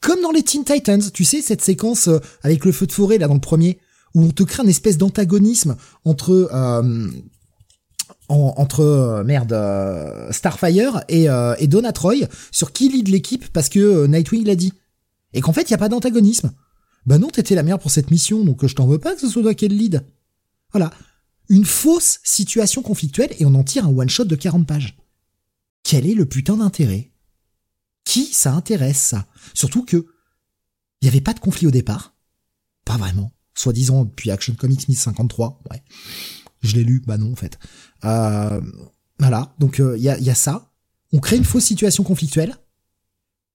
Comme 0.02 0.22
dans 0.22 0.32
les 0.32 0.44
Teen 0.44 0.64
Titans, 0.64 1.12
tu 1.14 1.24
sais 1.24 1.42
cette 1.42 1.62
séquence 1.62 2.08
euh, 2.08 2.20
avec 2.42 2.66
le 2.66 2.72
feu 2.72 2.88
de 2.88 2.92
forêt 2.92 3.20
là 3.20 3.28
dans 3.28 3.36
le 3.36 3.40
premier 3.40 3.80
où 4.16 4.24
on 4.24 4.32
te 4.32 4.42
crée 4.42 4.64
une 4.64 4.70
espèce 4.70 4.98
d'antagonisme 4.98 5.76
entre 6.04 6.50
euh, 6.52 7.08
entre 8.28 8.82
euh, 8.82 9.24
merde 9.24 9.54
euh, 9.54 10.32
Starfire 10.32 11.04
et, 11.10 11.30
euh, 11.30 11.56
et 11.60 11.68
Donna 11.68 11.94
sur 12.52 12.72
qui 12.72 12.90
lead 12.90 13.08
l'équipe 13.08 13.48
parce 13.50 13.70
que 13.70 14.08
Nightwing 14.08 14.46
l'a 14.46 14.56
dit. 14.56 14.74
Et 15.34 15.42
qu'en 15.42 15.54
fait, 15.54 15.64
il 15.64 15.72
y 15.72 15.74
a 15.74 15.78
pas 15.78 15.90
d'antagonisme. 15.90 16.54
Bah 17.06 17.18
non, 17.18 17.28
t'étais 17.28 17.56
la 17.56 17.64
meilleure 17.64 17.80
pour 17.80 17.92
cette 17.92 18.10
mission, 18.10 18.44
donc 18.44 18.66
je 18.66 18.74
t'en 18.74 18.88
veux 18.88 18.98
pas 18.98 19.14
que 19.14 19.22
ce 19.22 19.28
soit 19.28 19.44
toi 19.44 19.54
qui 19.54 19.68
le 19.68 19.76
lead. 19.76 20.06
Voilà. 20.72 20.92
Une 21.50 21.66
fausse 21.66 22.20
situation 22.24 22.82
conflictuelle 22.82 23.36
et 23.38 23.46
on 23.46 23.54
en 23.54 23.64
tire 23.64 23.86
un 23.86 23.96
one-shot 23.96 24.26
de 24.26 24.36
40 24.36 24.66
pages. 24.66 24.98
Quel 25.84 26.08
est 26.08 26.16
le 26.16 26.26
putain 26.26 26.58
d'intérêt? 26.58 27.12
Qui 28.06 28.26
ça 28.26 28.54
intéresse, 28.54 28.98
ça? 28.98 29.28
Surtout 29.54 29.84
que 29.84 30.08
il 31.02 31.06
y 31.06 31.10
avait 31.10 31.22
pas 31.22 31.34
de 31.34 31.40
conflit 31.40 31.68
au 31.68 31.72
départ. 31.72 32.16
Pas 32.84 32.98
vraiment. 32.98 33.32
Soi-disant, 33.54 34.06
depuis 34.06 34.32
Action 34.32 34.56
Comics 34.56 34.88
1053, 34.88 35.62
ouais. 35.72 35.84
Je 36.66 36.76
l'ai 36.76 36.84
lu, 36.84 37.02
bah 37.06 37.18
non 37.18 37.32
en 37.32 37.36
fait. 37.36 37.58
Euh, 38.04 38.62
voilà, 39.20 39.54
donc 39.60 39.78
il 39.78 39.84
euh, 39.84 39.98
y, 39.98 40.10
a, 40.10 40.18
y 40.20 40.30
a 40.30 40.36
ça. 40.36 40.72
On 41.14 41.20
crée 41.20 41.38
une 41.38 41.46
fausse 41.46 41.66
situation 41.66 42.04
conflictuelle. 42.04 42.56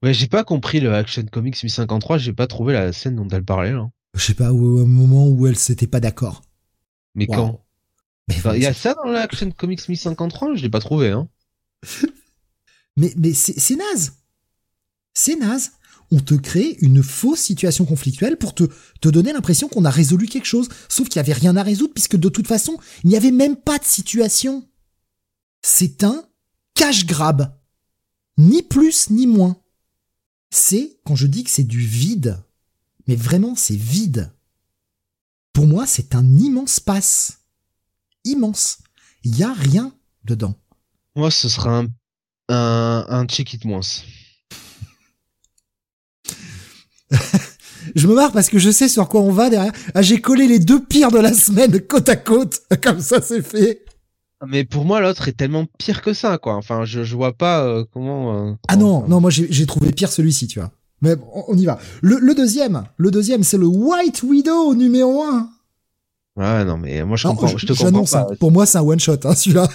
Ouais, 0.02 0.14
j'ai 0.14 0.28
pas 0.28 0.44
compris 0.44 0.80
le 0.80 0.94
Action 0.94 1.24
Comics 1.30 1.62
1053, 1.62 2.18
j'ai 2.18 2.32
pas 2.32 2.46
trouvé 2.46 2.72
la 2.72 2.92
scène 2.92 3.16
dont 3.16 3.28
elle 3.28 3.44
parlait 3.44 3.72
là. 3.72 3.90
Je 4.14 4.24
sais 4.24 4.34
pas, 4.34 4.52
au, 4.52 4.86
moment 4.86 5.28
où 5.28 5.46
elle 5.46 5.56
s'était 5.56 5.86
pas 5.86 6.00
d'accord. 6.00 6.42
Mais 7.14 7.26
quand? 7.26 7.60
Il 8.28 8.62
y 8.62 8.66
a 8.66 8.72
ça 8.72 8.94
dans 8.94 9.10
l'Action 9.10 9.50
Comics 9.50 9.86
1053, 9.88 10.54
je 10.54 10.62
l'ai 10.62 10.70
pas 10.70 10.80
trouvé 10.80 11.10
hein. 11.10 11.28
mais 12.96 13.12
mais 13.16 13.32
c'est 13.32 13.76
naze. 13.76 14.14
C'est 15.12 15.36
naze 15.36 15.72
on 16.10 16.20
te 16.20 16.34
crée 16.34 16.76
une 16.80 17.02
fausse 17.02 17.40
situation 17.40 17.84
conflictuelle 17.84 18.36
pour 18.36 18.54
te, 18.54 18.64
te 19.00 19.08
donner 19.08 19.32
l'impression 19.32 19.68
qu'on 19.68 19.84
a 19.84 19.90
résolu 19.90 20.26
quelque 20.26 20.46
chose, 20.46 20.68
sauf 20.88 21.08
qu'il 21.08 21.20
n'y 21.20 21.28
avait 21.28 21.38
rien 21.38 21.56
à 21.56 21.62
résoudre 21.62 21.94
puisque 21.94 22.16
de 22.16 22.28
toute 22.28 22.48
façon, 22.48 22.76
il 23.04 23.10
n'y 23.10 23.16
avait 23.16 23.30
même 23.30 23.56
pas 23.56 23.78
de 23.78 23.84
situation. 23.84 24.68
C'est 25.62 26.04
un 26.04 26.24
cash 26.74 27.06
grab. 27.06 27.56
Ni 28.38 28.62
plus 28.62 29.10
ni 29.10 29.26
moins. 29.26 29.56
C'est, 30.50 30.98
quand 31.04 31.14
je 31.14 31.26
dis 31.26 31.44
que 31.44 31.50
c'est 31.50 31.64
du 31.64 31.80
vide, 31.80 32.42
mais 33.06 33.14
vraiment 33.16 33.54
c'est 33.54 33.76
vide. 33.76 34.32
Pour 35.52 35.66
moi, 35.66 35.86
c'est 35.86 36.14
un 36.14 36.26
immense 36.38 36.80
passe. 36.80 37.40
Immense. 38.24 38.78
Il 39.24 39.32
n'y 39.32 39.42
a 39.42 39.52
rien 39.52 39.94
dedans. 40.24 40.54
Moi, 41.14 41.30
ce 41.30 41.48
sera 41.48 41.78
un, 41.78 41.88
un, 42.48 43.06
un 43.08 43.26
check-it 43.26 43.64
moins. 43.64 43.80
je 47.94 48.06
me 48.06 48.14
marre 48.14 48.32
parce 48.32 48.48
que 48.48 48.58
je 48.58 48.70
sais 48.70 48.88
sur 48.88 49.08
quoi 49.08 49.20
on 49.20 49.32
va 49.32 49.50
derrière. 49.50 49.72
Ah, 49.94 50.02
j'ai 50.02 50.20
collé 50.20 50.46
les 50.46 50.58
deux 50.58 50.82
pires 50.82 51.10
de 51.10 51.18
la 51.18 51.32
semaine 51.32 51.80
côte 51.80 52.08
à 52.08 52.16
côte. 52.16 52.60
Comme 52.82 53.00
ça, 53.00 53.20
c'est 53.20 53.42
fait. 53.42 53.84
Mais 54.46 54.64
pour 54.64 54.84
moi, 54.84 55.00
l'autre 55.00 55.28
est 55.28 55.32
tellement 55.32 55.66
pire 55.78 56.00
que 56.00 56.14
ça, 56.14 56.38
quoi. 56.38 56.54
Enfin, 56.54 56.84
je, 56.84 57.04
je 57.04 57.14
vois 57.14 57.34
pas 57.34 57.62
euh, 57.64 57.84
comment, 57.92 58.48
euh, 58.48 58.52
Ah 58.68 58.76
non, 58.76 59.06
non, 59.06 59.20
moi 59.20 59.30
j'ai 59.30 59.66
trouvé 59.66 59.92
pire 59.92 60.10
celui-ci, 60.10 60.46
tu 60.46 60.60
vois. 60.60 60.70
Mais 61.02 61.14
on, 61.48 61.56
y 61.56 61.64
va. 61.64 61.78
Le, 62.02 62.34
deuxième, 62.34 62.84
le 62.96 63.10
deuxième, 63.10 63.42
c'est 63.42 63.56
le 63.56 63.66
White 63.66 64.22
Widow 64.22 64.74
numéro 64.74 65.22
1. 65.22 65.50
Ouais, 66.36 66.64
non, 66.64 66.78
mais 66.78 67.04
moi 67.04 67.16
je 67.16 67.26
comprends, 67.26 67.46
je, 67.48 67.66
te 67.66 67.72
comprends 67.72 68.04
pas. 68.04 68.34
Pour 68.38 68.52
moi, 68.52 68.64
c'est 68.64 68.78
un 68.78 68.82
one 68.82 69.00
shot, 69.00 69.16
hein, 69.24 69.34
celui-là. 69.34 69.68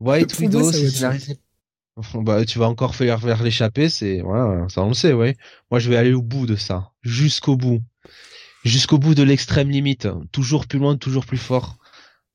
White 0.00 0.36
Widow, 0.38 0.70
c'est 0.70 0.90
scénarisé. 0.90 1.38
Bah, 2.14 2.44
tu 2.44 2.58
vas 2.58 2.68
encore 2.68 2.94
faire, 2.94 3.20
faire 3.20 3.42
l'échapper, 3.42 3.88
c'est, 3.88 4.20
voilà, 4.20 4.68
ça 4.68 4.82
on 4.82 4.88
le 4.88 4.94
sait, 4.94 5.12
ouais. 5.12 5.36
Moi, 5.70 5.78
je 5.80 5.90
vais 5.90 5.96
aller 5.96 6.12
au 6.12 6.22
bout 6.22 6.46
de 6.46 6.56
ça. 6.56 6.90
Jusqu'au 7.02 7.56
bout. 7.56 7.82
Jusqu'au 8.64 8.98
bout 8.98 9.14
de 9.14 9.22
l'extrême 9.22 9.70
limite. 9.70 10.08
Toujours 10.32 10.66
plus 10.66 10.78
loin, 10.78 10.96
toujours 10.96 11.26
plus 11.26 11.38
fort. 11.38 11.76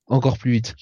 Encore 0.07 0.37
plus 0.37 0.51
vite. 0.51 0.75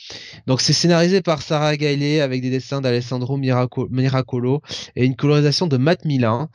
Donc, 0.45 0.61
c'est 0.61 0.73
scénarisé 0.73 1.21
par 1.21 1.41
Sarah 1.41 1.75
Gailey 1.75 2.21
avec 2.21 2.41
des 2.41 2.49
dessins 2.49 2.79
d'Alessandro 2.79 3.37
Miracolo 3.37 4.61
et 4.95 5.05
une 5.05 5.17
colorisation 5.17 5.67
de 5.67 5.75
Matt 5.75 6.05
Milan. 6.05 6.49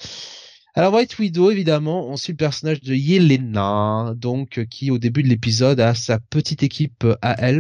Alors 0.74 0.94
White 0.94 1.19
Widow, 1.19 1.51
évidemment, 1.51 2.09
on 2.09 2.16
suit 2.16 2.32
le 2.32 2.39
personnage 2.39 2.81
de 2.81 2.94
Yelena, 2.94 4.15
donc 4.16 4.65
qui 4.70 4.90
au 4.90 4.97
début 4.99 5.23
de 5.23 5.28
l'épisode 5.28 5.78
a 5.81 5.94
sa 5.94 6.19
petite 6.19 6.62
équipe 6.62 7.05
à 7.20 7.35
elle, 7.39 7.59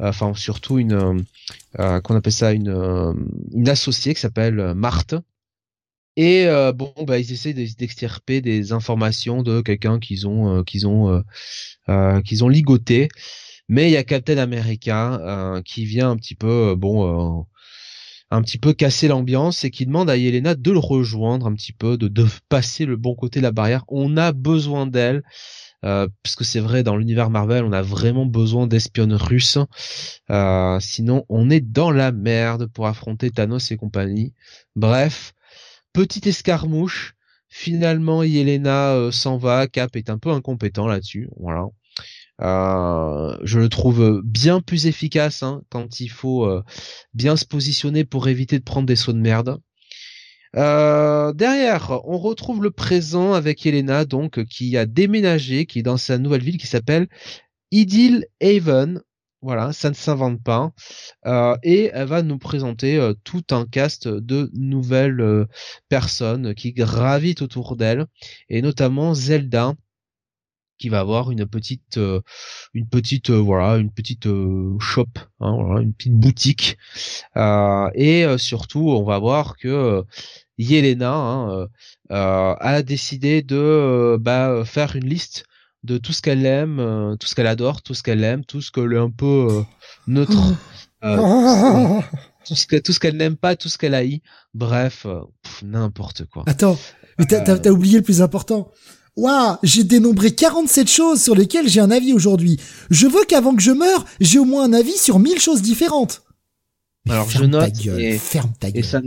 euh, 0.00 0.08
enfin 0.08 0.32
surtout 0.32 0.78
une, 0.78 0.94
euh, 0.94 1.18
euh, 1.80 2.00
qu'on 2.00 2.16
appelle 2.16 2.32
ça 2.32 2.52
une, 2.52 2.70
euh, 2.70 3.12
une 3.52 3.68
associée 3.68 4.14
qui 4.14 4.20
s'appelle 4.20 4.72
Marthe. 4.74 5.16
Et 6.16 6.46
bon, 6.74 6.94
bah 7.06 7.18
ils 7.18 7.30
essaient 7.30 7.52
d'extirper 7.52 8.40
des 8.40 8.72
informations 8.72 9.42
de 9.42 9.60
quelqu'un 9.60 9.98
qu'ils 9.98 10.26
ont, 10.26 10.64
qu'ils 10.64 10.86
ont, 10.86 11.22
qu'ils 12.24 12.42
ont 12.42 12.48
ligoté. 12.48 13.08
Mais 13.68 13.90
il 13.90 13.92
y 13.92 13.98
a 13.98 14.02
Captain 14.02 14.38
America 14.38 15.60
qui 15.66 15.84
vient 15.84 16.10
un 16.10 16.16
petit 16.16 16.34
peu, 16.34 16.74
bon 16.74 17.44
un 18.30 18.42
petit 18.42 18.58
peu 18.58 18.72
casser 18.72 19.08
l'ambiance 19.08 19.64
et 19.64 19.70
qui 19.70 19.86
demande 19.86 20.10
à 20.10 20.16
Yelena 20.16 20.54
de 20.54 20.70
le 20.70 20.78
rejoindre 20.78 21.46
un 21.46 21.54
petit 21.54 21.72
peu, 21.72 21.96
de, 21.96 22.08
de 22.08 22.26
passer 22.48 22.84
le 22.84 22.96
bon 22.96 23.14
côté 23.14 23.40
de 23.40 23.44
la 23.44 23.52
barrière. 23.52 23.84
On 23.88 24.16
a 24.16 24.32
besoin 24.32 24.86
d'elle. 24.86 25.22
Euh, 25.84 26.08
parce 26.22 26.36
que 26.36 26.44
c'est 26.44 26.58
vrai 26.60 26.82
dans 26.82 26.96
l'univers 26.96 27.28
Marvel 27.28 27.62
on 27.62 27.70
a 27.70 27.82
vraiment 27.82 28.24
besoin 28.24 28.66
d'espionnes 28.66 29.12
russes. 29.12 29.58
Euh, 30.30 30.78
sinon 30.80 31.24
on 31.28 31.50
est 31.50 31.60
dans 31.60 31.90
la 31.90 32.12
merde 32.12 32.66
pour 32.66 32.86
affronter 32.86 33.30
Thanos 33.30 33.70
et 33.70 33.76
compagnie. 33.76 34.32
Bref 34.74 35.34
petite 35.92 36.26
escarmouche. 36.26 37.14
Finalement 37.48 38.22
Yelena 38.22 38.94
euh, 38.94 39.10
s'en 39.12 39.36
va. 39.36 39.66
Cap 39.66 39.96
est 39.96 40.10
un 40.10 40.18
peu 40.18 40.30
incompétent 40.30 40.86
là-dessus. 40.86 41.28
Voilà 41.38 41.66
euh, 42.42 43.36
je 43.42 43.58
le 43.58 43.68
trouve 43.68 44.20
bien 44.24 44.60
plus 44.60 44.86
efficace 44.86 45.42
hein, 45.42 45.62
quand 45.70 46.00
il 46.00 46.08
faut 46.08 46.44
euh, 46.44 46.62
bien 47.14 47.36
se 47.36 47.46
positionner 47.46 48.04
pour 48.04 48.28
éviter 48.28 48.58
de 48.58 48.64
prendre 48.64 48.86
des 48.86 48.96
sauts 48.96 49.12
de 49.12 49.18
merde. 49.18 49.58
Euh, 50.56 51.32
derrière, 51.32 52.00
on 52.04 52.18
retrouve 52.18 52.62
le 52.62 52.70
présent 52.70 53.32
avec 53.32 53.64
Elena, 53.66 54.04
donc 54.04 54.44
qui 54.44 54.76
a 54.76 54.86
déménagé, 54.86 55.66
qui 55.66 55.80
est 55.80 55.82
dans 55.82 55.96
sa 55.96 56.18
nouvelle 56.18 56.42
ville 56.42 56.58
qui 56.58 56.66
s'appelle 56.66 57.08
Idyll 57.72 58.26
Haven. 58.42 59.02
Voilà, 59.42 59.72
ça 59.72 59.90
ne 59.90 59.94
s'invente 59.94 60.42
pas. 60.42 60.72
et 61.62 61.90
elle 61.92 62.08
va 62.08 62.22
nous 62.22 62.38
présenter 62.38 63.12
tout 63.22 63.44
un 63.50 63.66
cast 63.66 64.08
de 64.08 64.50
nouvelles 64.54 65.46
personnes 65.88 66.54
qui 66.54 66.72
gravitent 66.72 67.42
autour 67.42 67.76
d'elle, 67.76 68.06
et 68.48 68.62
notamment 68.62 69.14
Zelda, 69.14 69.74
qui 70.78 70.88
va 70.88 71.00
avoir 71.00 71.30
une 71.30 71.46
petite 71.46 71.96
euh, 71.96 72.20
une 72.74 72.88
petite 72.88 73.30
euh, 73.30 73.38
voilà 73.38 73.76
une 73.76 73.90
petite 73.90 74.26
euh, 74.26 74.76
shop 74.78 75.08
hein, 75.40 75.56
voilà, 75.58 75.80
une 75.80 75.92
petite 75.92 76.14
boutique. 76.14 76.76
Et 77.36 78.26
surtout 78.38 78.90
on 78.90 79.04
va 79.04 79.18
voir 79.18 79.56
que 79.56 80.02
Yelena 80.58 81.14
hein, 81.14 81.68
a 82.10 82.82
décidé 82.82 83.42
de 83.42 84.16
bah, 84.20 84.64
faire 84.64 84.96
une 84.96 85.08
liste 85.08 85.44
de 85.84 85.98
tout 85.98 86.12
ce 86.12 86.22
qu'elle 86.22 86.46
aime 86.46 87.16
tout 87.20 87.26
ce 87.26 87.34
qu'elle 87.34 87.46
adore 87.46 87.82
tout 87.82 87.94
ce 87.94 88.02
qu'elle 88.02 88.24
aime 88.24 88.44
tout 88.44 88.60
ce 88.60 88.70
qu'elle 88.72 88.92
est 88.92 88.98
un 88.98 89.10
peu 89.10 89.62
neutre 90.06 90.32
tout 92.46 92.54
ce 92.54 92.66
que 92.66 92.76
tout 92.76 92.92
ce 92.92 93.00
qu'elle 93.00 93.16
n'aime 93.16 93.36
pas 93.36 93.56
tout 93.56 93.68
ce 93.68 93.78
qu'elle 93.78 93.94
haït. 93.94 94.22
Bref 94.54 95.06
n'importe 95.62 96.24
quoi. 96.26 96.44
Attends 96.46 96.78
mais 97.18 97.26
t'as 97.26 97.70
oublié 97.70 97.98
le 97.98 98.04
plus 98.04 98.20
important 98.22 98.70
Waouh, 99.16 99.56
j'ai 99.62 99.84
dénombré 99.84 100.34
47 100.34 100.88
choses 100.88 101.22
sur 101.22 101.34
lesquelles 101.34 101.68
j'ai 101.68 101.80
un 101.80 101.90
avis 101.90 102.12
aujourd'hui. 102.12 102.58
Je 102.90 103.06
veux 103.06 103.24
qu'avant 103.26 103.54
que 103.54 103.62
je 103.62 103.70
meure, 103.70 104.04
j'ai 104.20 104.38
au 104.38 104.44
moins 104.44 104.64
un 104.64 104.74
avis 104.74 104.96
sur 104.96 105.18
1000 105.18 105.40
choses 105.40 105.62
différentes. 105.62 106.22
Alors 107.08 107.30
je 107.30 107.44
note 107.44 107.72
et, 107.98 108.18
ferme 108.18 108.52
ta 108.58 108.70
gueule. 108.70 108.80
et 108.80 108.82
ça, 108.82 109.00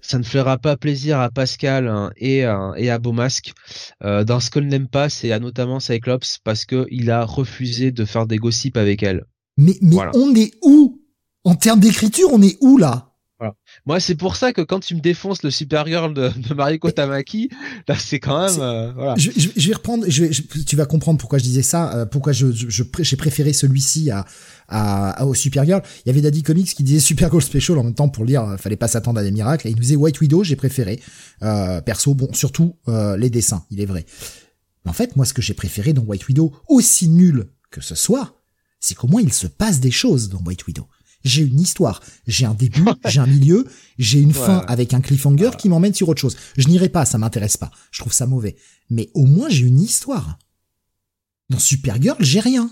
ça, 0.00 0.18
ne 0.18 0.24
fera 0.24 0.58
pas 0.58 0.76
plaisir 0.76 1.20
à 1.20 1.30
Pascal 1.30 1.88
hein, 1.88 2.10
et, 2.16 2.44
euh, 2.44 2.74
et 2.74 2.90
à 2.90 2.98
Beaumasque. 2.98 3.54
Euh, 4.02 4.24
dans 4.24 4.40
ce 4.40 4.50
qu'elle 4.50 4.66
n'aime 4.66 4.88
pas, 4.88 5.08
c'est 5.08 5.38
notamment 5.38 5.80
Cyclops 5.80 6.38
parce 6.42 6.66
que 6.66 6.86
il 6.90 7.10
a 7.10 7.24
refusé 7.24 7.90
de 7.90 8.04
faire 8.04 8.26
des 8.26 8.36
gossips 8.36 8.76
avec 8.76 9.02
elle. 9.02 9.24
Mais 9.56 9.76
mais 9.80 9.96
on 10.14 10.34
est 10.34 10.52
où? 10.62 11.00
En 11.44 11.54
termes 11.54 11.80
d'écriture, 11.80 12.28
on 12.32 12.42
est 12.42 12.58
où 12.60 12.76
là? 12.76 13.13
Moi, 13.86 14.00
c'est 14.00 14.14
pour 14.14 14.36
ça 14.36 14.52
que 14.52 14.60
quand 14.60 14.80
tu 14.80 14.94
me 14.94 15.00
défonces 15.00 15.42
le 15.42 15.50
Supergirl 15.50 16.14
de, 16.14 16.30
de 16.48 16.54
Mariko 16.54 16.90
Tamaki, 16.90 17.50
là, 17.88 17.96
c'est 17.98 18.20
quand 18.20 18.46
même. 18.46 18.60
Euh, 18.60 18.92
voilà. 18.92 19.14
Je, 19.16 19.30
je, 19.36 19.48
je, 19.56 19.68
vais 19.68 19.74
reprendre. 19.74 20.04
Je, 20.08 20.24
tu 20.62 20.76
vas 20.76 20.86
comprendre 20.86 21.18
pourquoi 21.18 21.38
je 21.38 21.44
disais 21.44 21.62
ça. 21.62 21.94
Euh, 21.94 22.06
pourquoi 22.06 22.32
je 22.32 22.46
j'ai 22.50 23.16
préféré 23.16 23.52
celui-ci 23.52 24.10
à, 24.10 24.24
à, 24.68 25.26
au 25.26 25.34
Supergirl. 25.34 25.82
Il 26.04 26.08
y 26.08 26.10
avait 26.10 26.20
Daddy 26.20 26.42
Comics 26.42 26.74
qui 26.74 26.82
disait 26.82 27.00
Supergirl 27.00 27.42
Special 27.42 27.78
en 27.78 27.84
même 27.84 27.94
temps 27.94 28.08
pour 28.08 28.24
lire. 28.24 28.42
Euh, 28.42 28.56
fallait 28.56 28.76
pas 28.76 28.88
s'attendre 28.88 29.20
à 29.20 29.22
des 29.22 29.32
miracles. 29.32 29.68
Et 29.68 29.70
il 29.70 29.76
nous 29.76 29.82
disait 29.82 29.96
White 29.96 30.20
Widow. 30.20 30.44
J'ai 30.44 30.56
préféré. 30.56 31.00
perso, 31.84 32.14
bon, 32.14 32.32
surtout 32.32 32.76
les 32.86 33.30
dessins. 33.30 33.64
Il 33.70 33.80
est 33.80 33.86
vrai. 33.86 34.06
Mais 34.84 34.90
en 34.90 34.94
fait, 34.94 35.16
moi, 35.16 35.24
ce 35.24 35.34
que 35.34 35.42
j'ai 35.42 35.54
préféré 35.54 35.92
dans 35.92 36.02
White 36.02 36.28
Widow, 36.28 36.52
aussi 36.68 37.08
nul 37.08 37.46
que 37.70 37.80
ce 37.80 37.94
soit, 37.94 38.40
c'est 38.78 38.94
qu'au 38.94 39.08
moins 39.08 39.22
il 39.22 39.32
se 39.32 39.46
passe 39.46 39.80
des 39.80 39.90
choses 39.90 40.28
dans 40.28 40.40
White 40.42 40.66
Widow 40.66 40.86
j'ai 41.24 41.42
une 41.42 41.60
histoire, 41.60 42.00
j'ai 42.26 42.46
un 42.46 42.54
début, 42.54 42.84
j'ai 43.08 43.20
un 43.20 43.26
milieu, 43.26 43.66
j'ai 43.98 44.20
une 44.20 44.34
fin 44.34 44.58
avec 44.68 44.94
un 44.94 45.00
cliffhanger 45.00 45.50
qui 45.58 45.68
m'emmène 45.68 45.94
sur 45.94 46.08
autre 46.08 46.20
chose. 46.20 46.36
Je 46.56 46.68
n'irai 46.68 46.88
pas, 46.88 47.04
ça 47.04 47.18
m'intéresse 47.18 47.56
pas. 47.56 47.70
Je 47.90 48.00
trouve 48.00 48.12
ça 48.12 48.26
mauvais. 48.26 48.56
Mais 48.90 49.08
au 49.14 49.24
moins 49.24 49.48
j'ai 49.48 49.66
une 49.66 49.80
histoire. 49.80 50.38
Dans 51.50 51.58
Supergirl, 51.58 52.16
j'ai 52.20 52.40
rien. 52.40 52.70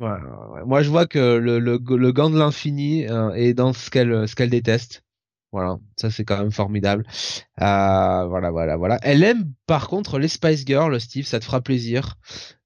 Ouais, 0.00 0.16
Moi, 0.64 0.82
je 0.82 0.88
vois 0.88 1.06
que 1.06 1.36
le, 1.36 1.58
le, 1.58 1.78
le 1.78 2.12
gant 2.12 2.30
de 2.30 2.38
l'infini 2.38 3.06
euh, 3.06 3.32
est 3.34 3.52
dans 3.52 3.74
ce 3.74 3.90
qu'elle 3.90 4.26
ce 4.26 4.34
qu'elle 4.34 4.48
déteste. 4.48 5.04
Voilà, 5.52 5.78
ça 5.96 6.10
c'est 6.10 6.24
quand 6.24 6.38
même 6.38 6.52
formidable. 6.52 7.04
Euh, 7.60 8.26
voilà, 8.26 8.50
voilà, 8.50 8.76
voilà. 8.76 8.98
Elle 9.02 9.22
aime 9.24 9.52
par 9.66 9.88
contre 9.88 10.18
les 10.18 10.28
Spice 10.28 10.64
Girls, 10.64 10.98
Steve, 11.00 11.26
ça 11.26 11.40
te 11.40 11.44
fera 11.44 11.60
plaisir. 11.60 12.16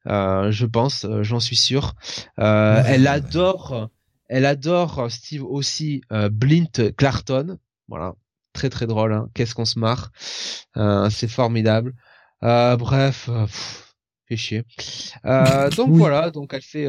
Euh, 0.06 0.52
je 0.52 0.66
pense, 0.66 1.06
j'en 1.22 1.40
suis 1.40 1.56
sûr. 1.56 1.94
Elle 2.36 3.06
adore 3.08 3.90
elle 4.34 4.46
adore 4.46 4.98
euh, 4.98 5.08
Steve 5.08 5.44
aussi 5.44 6.02
euh, 6.10 6.28
Blint 6.28 6.90
Clarton. 6.96 7.56
Voilà, 7.86 8.14
très 8.52 8.68
très 8.68 8.88
drôle. 8.88 9.12
Hein. 9.12 9.28
Qu'est-ce 9.32 9.54
qu'on 9.54 9.64
se 9.64 9.78
marre. 9.78 10.10
Euh, 10.76 11.08
c'est 11.08 11.28
formidable. 11.28 11.94
bref. 12.42 13.30
fait 14.28 14.36
chier. 14.36 14.64
donc 15.76 15.90
voilà, 15.90 16.32
donc 16.32 16.52
elle 16.52 16.62
fait, 16.62 16.88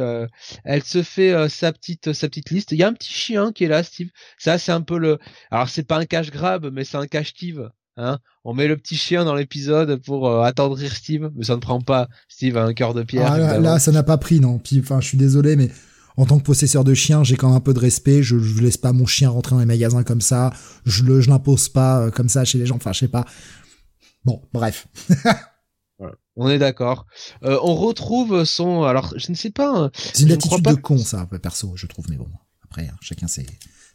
elle 0.64 0.84
se 0.84 1.04
fait 1.04 1.48
sa 1.48 1.72
petite, 1.72 2.14
sa 2.14 2.28
petite 2.30 2.50
liste. 2.50 2.72
Il 2.72 2.80
y 2.80 2.84
a 2.84 2.88
un 2.88 2.94
petit 2.94 3.14
chien 3.14 3.52
qui 3.52 3.66
est 3.66 3.68
là, 3.68 3.84
Steve. 3.84 4.10
Ça, 4.40 4.58
c'est 4.58 4.72
un 4.72 4.82
peu 4.82 4.98
le. 4.98 5.20
Alors 5.52 5.70
c'est 5.70 5.84
pas 5.84 6.00
un 6.00 6.06
cache 6.06 6.32
grab, 6.32 6.72
mais 6.74 6.84
c'est 6.84 6.98
un 6.98 7.06
cache 7.06 7.30
Steve. 7.30 7.70
Hein 7.98 8.18
on 8.44 8.54
met 8.54 8.68
le 8.68 8.76
petit 8.76 8.96
chien 8.96 9.24
dans 9.24 9.36
l'épisode 9.36 10.02
pour 10.04 10.44
attendrir 10.44 10.92
Steve, 10.96 11.30
mais 11.36 11.46
ça 11.46 11.56
ne 11.56 11.62
prend 11.62 11.80
pas. 11.80 12.08
Steve 12.28 12.58
a 12.58 12.64
un 12.64 12.74
cœur 12.74 12.96
de 12.96 13.04
pierre. 13.04 13.32
Ah, 13.32 13.60
là, 13.60 13.78
ça 13.78 13.92
n'a 13.92 14.04
pas 14.04 14.18
pris, 14.18 14.40
non. 14.40 14.58
Puis, 14.58 14.80
enfin, 14.80 15.00
je 15.00 15.08
suis 15.10 15.18
désolé, 15.18 15.56
mais 15.56 15.70
en 16.18 16.26
tant 16.26 16.38
que 16.38 16.44
possesseur 16.44 16.84
de 16.84 16.94
chien, 16.94 17.24
j'ai 17.24 17.36
quand 17.36 17.48
même 17.48 17.58
un 17.58 17.62
peu 17.62 17.74
de 17.74 17.80
respect. 17.80 18.24
Je, 18.24 18.40
je 18.40 18.62
laisse 18.62 18.78
pas 18.78 18.94
mon 18.94 19.06
chien 19.06 19.30
rentrer 19.30 19.56
dans 19.56 19.60
les 19.60 19.66
magasins 19.66 20.04
comme 20.04 20.22
ça. 20.22 20.54
Je 20.86 21.04
le, 21.04 21.22
je 21.22 21.30
l'impose 21.30 21.70
pas 21.70 22.00
euh, 22.00 22.12
comme 22.12 22.30
ça 22.30 22.46
chez 22.46 22.58
les 22.58 22.66
gens. 22.66 22.76
Enfin, 22.78 22.94
je 22.94 23.00
sais 23.00 23.08
pas. 23.08 23.26
Bon, 24.24 24.42
bref. 24.54 24.88
On 26.38 26.50
est 26.50 26.58
d'accord. 26.58 27.06
Euh, 27.44 27.58
on 27.64 27.76
retrouve 27.76 28.44
son. 28.44 28.84
Alors, 28.84 29.14
je 29.16 29.32
ne 29.32 29.36
sais 29.38 29.52
pas. 29.52 29.86
Hein, 29.86 29.92
C'est 29.96 30.24
une 30.24 30.34
attitude 30.34 30.64
de 30.64 30.74
con, 30.74 30.98
ça, 30.98 31.26
perso, 31.42 31.74
je 31.76 31.88
trouve. 31.88 32.06
Mais 32.10 32.18
bon, 32.18 32.28
après, 32.64 32.88
hein, 32.88 32.96
chacun 33.00 33.28
ses 33.28 33.46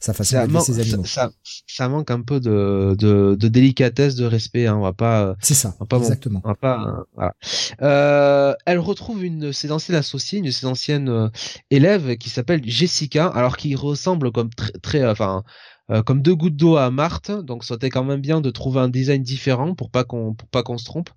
sa 0.01 0.14
façon 0.14 0.47
de 0.47 0.59
ses 0.60 0.81
animaux. 0.81 1.05
Ça, 1.05 1.31
ça, 1.66 1.89
manque 1.89 2.10
un 2.10 2.22
peu 2.22 2.40
de, 2.40 2.97
de, 2.98 3.36
de 3.39 3.48
délicatesse, 3.48 4.14
de 4.14 4.24
respect. 4.24 4.66
Hein. 4.66 4.77
On 4.77 4.81
va 4.81 4.94
pas. 4.94 5.36
C'est 5.40 5.55
ça. 5.55 5.74
On 5.78 5.85
va 5.85 5.86
pas 5.86 5.98
exactement. 5.98 6.40
On 6.43 6.48
va 6.48 6.55
pas. 6.55 7.05
Voilà. 7.14 7.35
Euh, 7.82 8.55
elle 8.64 8.78
retrouve 8.78 9.22
une 9.24 9.52
ses 9.52 9.70
anciennes 9.70 9.98
associées, 9.98 10.39
une 10.39 10.47
de 10.47 10.51
ses 10.51 10.66
anciennes 10.66 11.10
euh, 11.10 11.28
élèves 11.70 12.16
qui 12.16 12.31
s'appelle 12.31 12.62
Jessica, 12.64 13.27
alors 13.27 13.59
qui 13.59 13.74
ressemble 13.74 14.32
comme 14.32 14.51
très, 14.51 14.72
très 14.72 15.06
enfin. 15.06 15.44
Euh, 15.90 16.05
comme 16.05 16.22
deux 16.22 16.36
gouttes 16.36 16.55
d'eau 16.55 16.77
à 16.77 16.89
Marthe, 16.93 17.32
donc 17.32 17.64
ça 17.64 17.77
quand 17.81 18.05
même 18.05 18.20
bien 18.20 18.40
de 18.40 18.51
trouver 18.51 18.78
un 18.78 18.89
design 18.89 19.24
différent 19.24 19.74
pour 19.74 19.90
pas 19.90 20.05
qu'on 20.05 20.35
pour 20.35 20.48
pas 20.48 20.62
qu'on 20.62 20.78
se 20.78 20.85
trompe. 20.85 21.10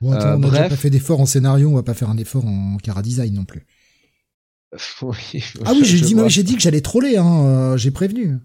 Bon, 0.00 0.12
attends, 0.12 0.36
on 0.36 0.38
n'a 0.38 0.70
pas 0.70 0.76
fait 0.76 0.88
d'effort 0.88 1.20
en 1.20 1.26
scénario, 1.26 1.68
on 1.68 1.74
va 1.74 1.82
pas 1.82 1.92
faire 1.92 2.08
un 2.08 2.16
effort 2.16 2.46
en 2.46 2.78
cara 2.78 3.02
design 3.02 3.34
non 3.34 3.44
plus 3.44 3.66
ah 5.64 5.72
oui, 5.72 5.84
j'ai 5.84 6.00
dit, 6.00 6.16
j'ai 6.26 6.42
dit 6.42 6.56
que 6.56 6.60
j'allais 6.60 6.80
troller, 6.80 7.16
hein, 7.16 7.44
euh, 7.46 7.76
j'ai 7.76 7.90
prévenu. 7.90 8.38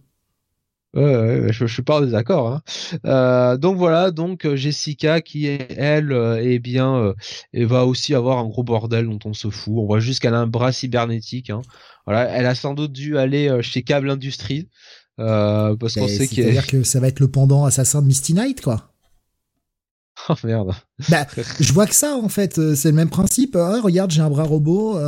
Ouais, 0.95 1.47
je, 1.51 1.67
je 1.67 1.73
suis 1.73 1.83
pas 1.83 1.97
en 1.97 2.01
désaccord. 2.01 2.47
Hein. 2.47 2.61
Euh, 3.05 3.57
donc 3.57 3.77
voilà, 3.77 4.09
donc 4.09 4.45
euh, 4.45 4.55
Jessica 4.55 5.21
qui 5.21 5.45
elle, 5.45 6.11
est 6.11 6.55
eh 6.55 6.59
bien, 6.59 7.13
et 7.53 7.65
va 7.65 7.85
aussi 7.85 8.15
avoir 8.15 8.39
un 8.39 8.47
gros 8.47 8.63
bordel 8.63 9.07
dont 9.07 9.19
on 9.25 9.33
se 9.33 9.49
fout. 9.49 9.73
On 9.77 9.85
voit 9.85 9.99
juste 9.99 10.19
qu'elle 10.19 10.33
a 10.33 10.39
un 10.39 10.47
bras 10.47 10.71
cybernétique. 10.71 11.51
Hein. 11.51 11.61
Voilà, 12.05 12.27
elle 12.29 12.47
a 12.47 12.55
sans 12.55 12.73
doute 12.73 12.91
dû 12.91 13.17
aller 13.17 13.61
chez 13.61 13.83
Cable 13.83 14.09
Industries 14.09 14.67
parce 15.17 15.95
qu'on 15.95 16.07
sait 16.07 16.27
qu'il 16.27 16.43
C'est-à-dire 16.43 16.67
que 16.67 16.83
ça 16.83 16.99
va 16.99 17.07
être 17.07 17.19
le 17.19 17.27
pendant 17.27 17.65
assassin 17.65 18.01
de 18.01 18.07
Misty 18.07 18.33
Knight, 18.33 18.61
quoi. 18.61 18.85
Oh 20.27 20.33
merde. 20.43 20.73
Bah, 21.07 21.25
je 21.61 21.71
vois 21.71 21.87
que 21.87 21.95
ça, 21.95 22.17
en 22.17 22.27
fait. 22.27 22.59
C'est 22.75 22.89
le 22.89 22.95
même 22.95 23.09
principe. 23.09 23.55
Oh, 23.55 23.81
regarde, 23.81 24.11
j'ai 24.11 24.21
un 24.21 24.29
bras 24.29 24.43
robot. 24.43 24.99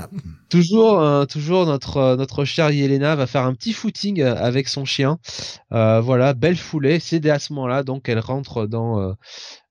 Euh... 0.00 0.02
Ah. 0.02 0.08
Toujours, 0.48 1.00
euh, 1.00 1.24
toujours 1.24 1.66
notre 1.66 1.96
euh, 1.98 2.16
notre 2.16 2.44
chère 2.44 2.70
Yelena 2.70 3.16
va 3.16 3.26
faire 3.26 3.42
un 3.44 3.54
petit 3.54 3.72
footing 3.72 4.20
euh, 4.20 4.34
avec 4.36 4.68
son 4.68 4.84
chien. 4.84 5.18
voilà, 5.70 6.34
belle 6.34 6.56
foulée. 6.56 7.00
C'est 7.00 7.28
à 7.28 7.38
ce 7.38 7.52
moment-là 7.52 7.82
donc 7.82 8.08
elle 8.08 8.20
rentre 8.20 8.66
dans 8.66 9.16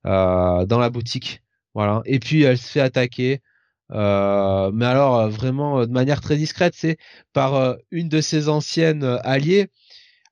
dans 0.03 0.79
la 0.79 0.89
boutique. 0.89 1.41
Voilà. 1.73 2.01
Et 2.05 2.19
puis 2.19 2.43
elle 2.43 2.57
se 2.57 2.69
fait 2.69 2.81
attaquer. 2.81 3.41
mais 3.89 4.85
alors 4.85 5.29
vraiment 5.29 5.85
de 5.85 5.91
manière 5.91 6.21
très 6.21 6.37
discrète, 6.37 6.73
c'est 6.75 6.97
par 7.33 7.77
une 7.91 8.09
de 8.09 8.21
ses 8.21 8.49
anciennes 8.49 9.03
alliées. 9.23 9.69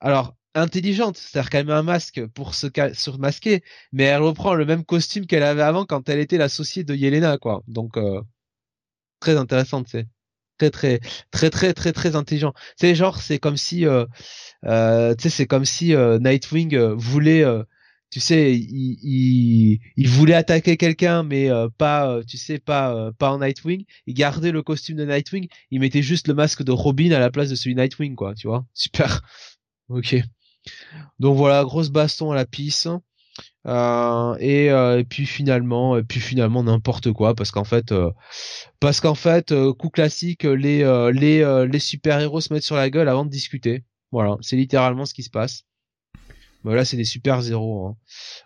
Alors 0.01 0.35
intelligente, 0.55 1.17
c'est-à-dire 1.17 1.49
qu'elle 1.49 1.65
met 1.65 1.73
un 1.73 1.83
masque 1.83 2.25
pour 2.27 2.55
se, 2.55 2.67
se 2.93 3.11
masquer, 3.11 3.63
mais 3.93 4.03
elle 4.03 4.21
reprend 4.21 4.53
le 4.53 4.65
même 4.65 4.83
costume 4.83 5.25
qu'elle 5.25 5.43
avait 5.43 5.61
avant 5.61 5.85
quand 5.85 6.09
elle 6.09 6.19
était 6.19 6.37
l'associée 6.37 6.83
de 6.83 6.93
Yelena, 6.95 7.37
quoi. 7.37 7.63
Donc 7.67 7.97
très 9.21 9.37
intéressante, 9.37 9.87
c'est 9.89 10.07
très 10.57 10.69
très 10.69 10.99
très 11.31 11.49
très 11.49 11.73
très 11.73 11.93
très 11.93 12.15
intelligent. 12.15 12.53
C'est 12.75 12.95
genre 12.95 13.21
c'est 13.21 13.39
comme 13.39 13.57
si 13.57 13.85
euh, 13.85 14.05
euh, 14.65 15.15
tu 15.15 15.23
sais 15.23 15.29
c'est 15.29 15.47
comme 15.47 15.65
si 15.65 15.95
euh, 15.95 16.19
Nightwing 16.19 16.77
voulait 16.93 17.45
tu 18.09 18.19
sais 18.19 18.53
il, 18.53 19.79
il, 19.95 20.09
voulait 20.09 20.33
attaquer 20.33 20.75
quelqu'un 20.75 21.23
mais 21.23 21.49
pas 21.77 22.19
tu 22.27 22.37
sais 22.37 22.59
pas 22.59 23.11
pas 23.17 23.31
en 23.31 23.39
Nightwing, 23.39 23.85
il 24.07 24.13
gardait 24.13 24.51
le 24.51 24.63
costume 24.63 24.97
de 24.97 25.05
Nightwing, 25.05 25.47
il 25.71 25.79
mettait 25.79 26.01
juste 26.03 26.27
le 26.27 26.33
masque 26.33 26.63
de 26.63 26.71
Robin 26.71 27.11
à 27.11 27.19
la 27.19 27.31
place 27.31 27.49
de 27.49 27.55
celui 27.55 27.75
Nightwing 27.75 28.15
quoi, 28.15 28.35
tu 28.35 28.47
vois. 28.47 28.65
Super. 28.73 29.21
OK. 29.89 30.15
Donc 31.19 31.37
voilà, 31.37 31.63
grosse 31.63 31.89
baston 31.89 32.31
à 32.31 32.35
la 32.35 32.45
pisse. 32.45 32.87
Euh, 33.67 34.35
et, 34.39 34.71
euh, 34.71 34.99
et, 34.99 35.03
puis 35.03 35.25
finalement, 35.25 35.97
et 35.97 36.03
puis 36.03 36.19
finalement 36.19 36.63
n'importe 36.63 37.11
quoi 37.11 37.35
parce 37.35 37.51
qu'en 37.51 37.63
fait, 37.63 37.91
euh, 37.91 38.11
parce 38.79 39.01
qu'en 39.01 39.15
fait, 39.15 39.53
coup 39.77 39.89
classique, 39.89 40.43
les 40.43 40.79
les 41.13 41.67
les 41.67 41.79
super 41.79 42.19
héros 42.19 42.41
se 42.41 42.53
mettent 42.53 42.63
sur 42.63 42.75
la 42.75 42.89
gueule 42.89 43.09
avant 43.09 43.25
de 43.25 43.29
discuter. 43.29 43.83
Voilà, 44.11 44.37
c'est 44.41 44.55
littéralement 44.57 45.05
ce 45.05 45.13
qui 45.13 45.23
se 45.23 45.29
passe. 45.29 45.63
Voilà, 46.63 46.85
c'est 46.85 46.97
des 46.97 47.05
super 47.05 47.41
zéros. 47.41 47.95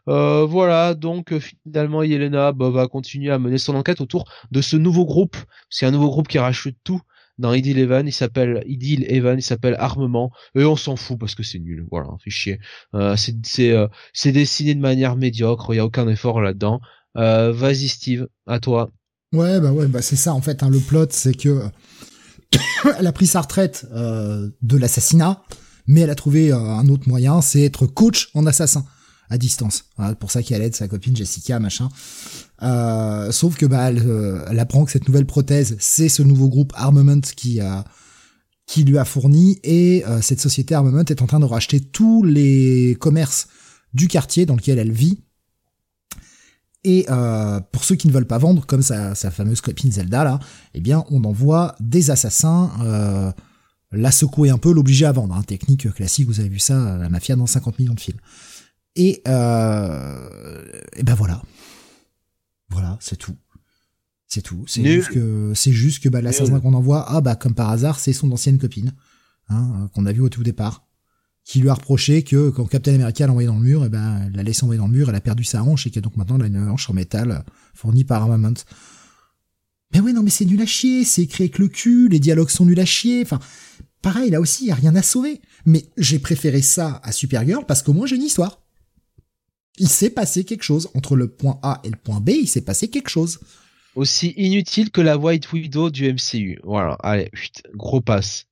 Hein. 0.08 0.46
voilà, 0.46 0.94
donc 0.94 1.38
finalement 1.40 2.04
Yelena 2.04 2.52
bah, 2.54 2.70
va 2.70 2.88
continuer 2.88 3.32
à 3.32 3.40
mener 3.40 3.58
son 3.58 3.76
enquête 3.76 4.02
autour 4.02 4.30
de 4.52 4.62
ce 4.62 4.78
nouveau 4.78 5.06
groupe. 5.06 5.38
C'est 5.70 5.86
un 5.86 5.92
nouveau 5.92 6.10
groupe 6.10 6.28
qui 6.28 6.40
rachète 6.40 6.76
tout 6.84 7.02
dans 7.38 7.54
Idyll 7.54 7.80
Even, 7.80 8.08
il 8.08 8.12
s'appelle 8.12 8.64
Idyll 8.66 9.06
Even, 9.12 9.40
il 9.40 9.42
s'appelle 9.42 9.76
Armement, 9.80 10.32
et 10.56 10.64
on 10.64 10.76
s'en 10.76 10.96
fout 10.96 11.20
parce 11.20 11.36
que 11.36 11.44
c'est 11.44 11.60
nul. 11.60 11.86
Voilà, 11.92 12.10
fait 12.24 12.30
chier. 12.30 12.60
Euh, 12.94 13.16
euh, 13.60 13.88
c'est 14.14 14.32
dessiné 14.32 14.76
de 14.76 14.80
manière 14.80 15.16
médiocre, 15.16 15.74
il 15.74 15.78
y 15.78 15.80
a 15.80 15.86
aucun 15.86 16.08
effort 16.08 16.42
là-dedans. 16.42 16.80
Euh, 17.18 17.52
vas-y 17.52 17.88
Steve, 17.88 18.28
à 18.48 18.60
toi. 18.60 18.90
Ouais, 19.34 19.60
bah 19.60 19.72
ouais, 19.72 19.88
bah 19.88 20.02
c'est 20.02 20.16
ça 20.16 20.34
en 20.34 20.42
fait. 20.42 20.64
Hein, 20.64 20.70
le 20.70 20.80
plot, 20.80 21.08
c'est 21.10 21.36
que 21.36 21.64
elle 23.00 23.08
a 23.08 23.12
pris 23.12 23.28
sa 23.28 23.42
retraite 23.42 23.86
de 23.92 24.78
l'assassinat, 24.78 25.44
mais 25.88 26.02
elle 26.02 26.10
a 26.10 26.16
trouvé 26.16 26.52
un 26.52 26.88
autre 26.88 27.08
moyen, 27.08 27.42
c'est 27.42 27.64
être 27.64 27.86
coach 27.86 28.30
en 28.34 28.46
assassin 28.46 28.86
à 29.30 29.38
distance. 29.38 29.86
Voilà, 29.98 30.16
pour 30.16 30.32
ça 30.32 30.44
qu'elle 30.44 30.62
aide 30.62 30.76
sa 30.76 30.88
copine 30.88 31.16
Jessica, 31.16 31.60
machin. 31.60 31.90
Euh, 32.62 33.32
sauf 33.32 33.58
que 33.58 33.66
bah, 33.66 33.90
euh, 33.90 34.46
elle, 34.50 34.60
apprend 34.60 34.86
que 34.86 34.92
cette 34.92 35.08
nouvelle 35.08 35.26
prothèse, 35.26 35.76
c'est 35.80 36.10
ce 36.10 36.24
nouveau 36.24 36.48
groupe 36.50 36.74
Armament 36.76 37.22
qui 37.36 37.60
a 37.60 37.84
qui 38.68 38.84
lui 38.84 38.98
a 38.98 39.06
fourni 39.06 39.60
et 39.64 40.04
euh, 40.08 40.24
cette 40.24 40.42
société 40.42 40.74
Armament 40.74 41.04
est 41.06 41.22
en 41.22 41.28
train 41.28 41.40
de 41.40 41.46
racheter 41.46 41.80
tous 41.80 42.24
les 42.24 42.98
commerces 43.00 43.48
du 43.94 44.08
quartier 44.08 44.48
dans 44.48 44.56
lequel 44.56 44.80
elle 44.80 44.92
vit. 44.92 45.20
Et 46.84 47.08
pour 47.72 47.84
ceux 47.84 47.96
qui 47.96 48.08
ne 48.08 48.14
veulent 48.14 48.28
pas 48.28 48.38
vendre, 48.38 48.64
comme 48.68 48.84
sa, 48.84 49.16
sa, 49.16 49.32
fameuse 49.32 49.60
copine 49.60 49.92
Zelda 49.92 50.24
là, 50.24 50.40
eh 50.76 50.82
bien 50.82 51.04
on 51.10 51.24
envoie 51.24 51.76
des 51.80 52.12
assassins 52.12 53.34
la 53.92 54.12
secouer 54.12 54.52
un 54.52 54.60
peu, 54.60 54.72
l'obliger 54.72 55.08
à 55.08 55.12
vendre. 55.12 55.34
Hein. 55.34 55.42
Technique 55.42 55.92
classique, 55.94 56.28
vous 56.28 56.40
avez 56.40 56.50
vu 56.50 56.60
ça, 56.60 56.96
la 56.98 57.10
mafia 57.10 57.36
dans 57.36 57.48
50 57.48 57.80
millions 57.80 57.96
de 57.96 58.00
films. 58.00 58.20
Et, 58.96 59.24
et 59.24 59.24
ben 59.26 61.16
voilà, 61.16 61.42
voilà, 62.70 62.98
c'est 63.00 63.18
tout. 63.18 63.36
C'est 64.28 64.42
tout. 64.42 64.64
C'est 64.68 64.84
juste 64.84 65.10
que, 65.10 65.54
c'est 65.56 65.72
juste 65.72 66.02
que 66.04 66.10
bah, 66.10 66.22
l'assassin 66.22 66.60
qu'on 66.60 66.74
envoie, 66.74 67.06
ah 67.08 67.22
bah 67.22 67.36
comme 67.36 67.54
par 67.54 67.70
hasard, 67.70 68.00
c'est 68.00 68.14
son 68.14 68.32
ancienne 68.32 68.58
copine, 68.58 68.94
hein, 69.50 69.84
euh, 69.84 69.88
qu'on 69.90 70.06
a 70.06 70.12
vu 70.12 70.22
au 70.22 70.30
tout 70.30 70.44
départ, 70.44 70.88
qui 71.44 71.60
lui 71.60 71.70
a 71.70 71.76
reproché 71.76 72.24
que 72.24 72.50
quand 72.50 72.66
Captain 72.66 72.96
America 72.96 73.26
l'a 73.26 73.32
envoyé 73.32 73.48
dans 73.48 73.56
le 73.56 73.64
mur, 73.64 73.84
et 73.84 73.88
eh 73.88 73.90
ben 73.90 74.24
elle 74.26 74.34
l'a 74.34 74.44
laissé 74.44 74.64
envoyer 74.64 74.80
dans 74.80 74.88
le 74.88 74.94
mur, 74.94 75.10
elle 75.10 75.16
a 75.16 75.22
perdu 75.22 75.44
sa 75.44 75.64
hanche 75.64 75.86
et 75.86 75.92
que 75.92 76.00
donc 76.00 76.18
maintenant 76.18 76.38
elle 76.38 76.44
a 76.44 76.48
une 76.48 76.70
hanche 76.70 76.90
en 76.90 76.94
métal 76.94 77.46
fournie 77.74 78.04
par 78.04 78.24
Armament. 78.24 78.56
Mais 79.94 80.00
oui, 80.00 80.12
non, 80.12 80.24
mais 80.24 80.32
c'est 80.32 80.46
nul 80.46 80.62
à 80.62 80.66
chier, 80.66 81.06
c'est 81.06 81.22
écrit 81.22 81.44
avec 81.44 81.60
le 81.60 81.68
cul, 81.68 82.10
les 82.10 82.20
dialogues 82.20 82.50
sont 82.50 82.66
nuls 82.66 82.80
à 82.80 82.86
chier, 82.86 83.22
enfin, 83.22 83.40
pareil, 84.02 84.32
là 84.32 84.42
aussi, 84.42 84.66
il 84.66 84.68
y 84.68 84.72
a 84.72 84.76
rien 84.76 84.96
à 84.96 85.04
sauver. 85.04 85.40
Mais 85.66 85.86
j'ai 85.98 86.20
préféré 86.20 86.62
ça 86.62 87.00
à 87.04 87.12
Supergirl 87.12 87.66
parce 87.66 87.84
qu'au 87.84 87.94
moins 87.94 88.08
j'ai 88.08 88.16
une 88.16 88.24
histoire 88.24 88.65
il 89.78 89.90
s'est 89.90 90.10
passé 90.10 90.44
quelque 90.44 90.64
chose. 90.64 90.90
Entre 90.94 91.16
le 91.16 91.28
point 91.28 91.60
A 91.64 91.82
et 91.84 91.90
le 91.90 91.98
point 91.98 92.20
B, 92.20 92.30
il 92.30 92.48
s'est 92.48 92.62
passé 92.62 92.90
quelque 92.90 93.10
chose. 93.10 93.40
Aussi 93.96 94.34
inutile 94.36 94.92
que 94.92 95.02
la 95.02 95.18
White 95.18 95.52
Widow 95.54 95.90
du 95.90 96.12
MCU. 96.12 96.60
Voilà, 96.64 96.98
allez, 97.02 97.32
gros 97.74 98.02
passe. 98.02 98.46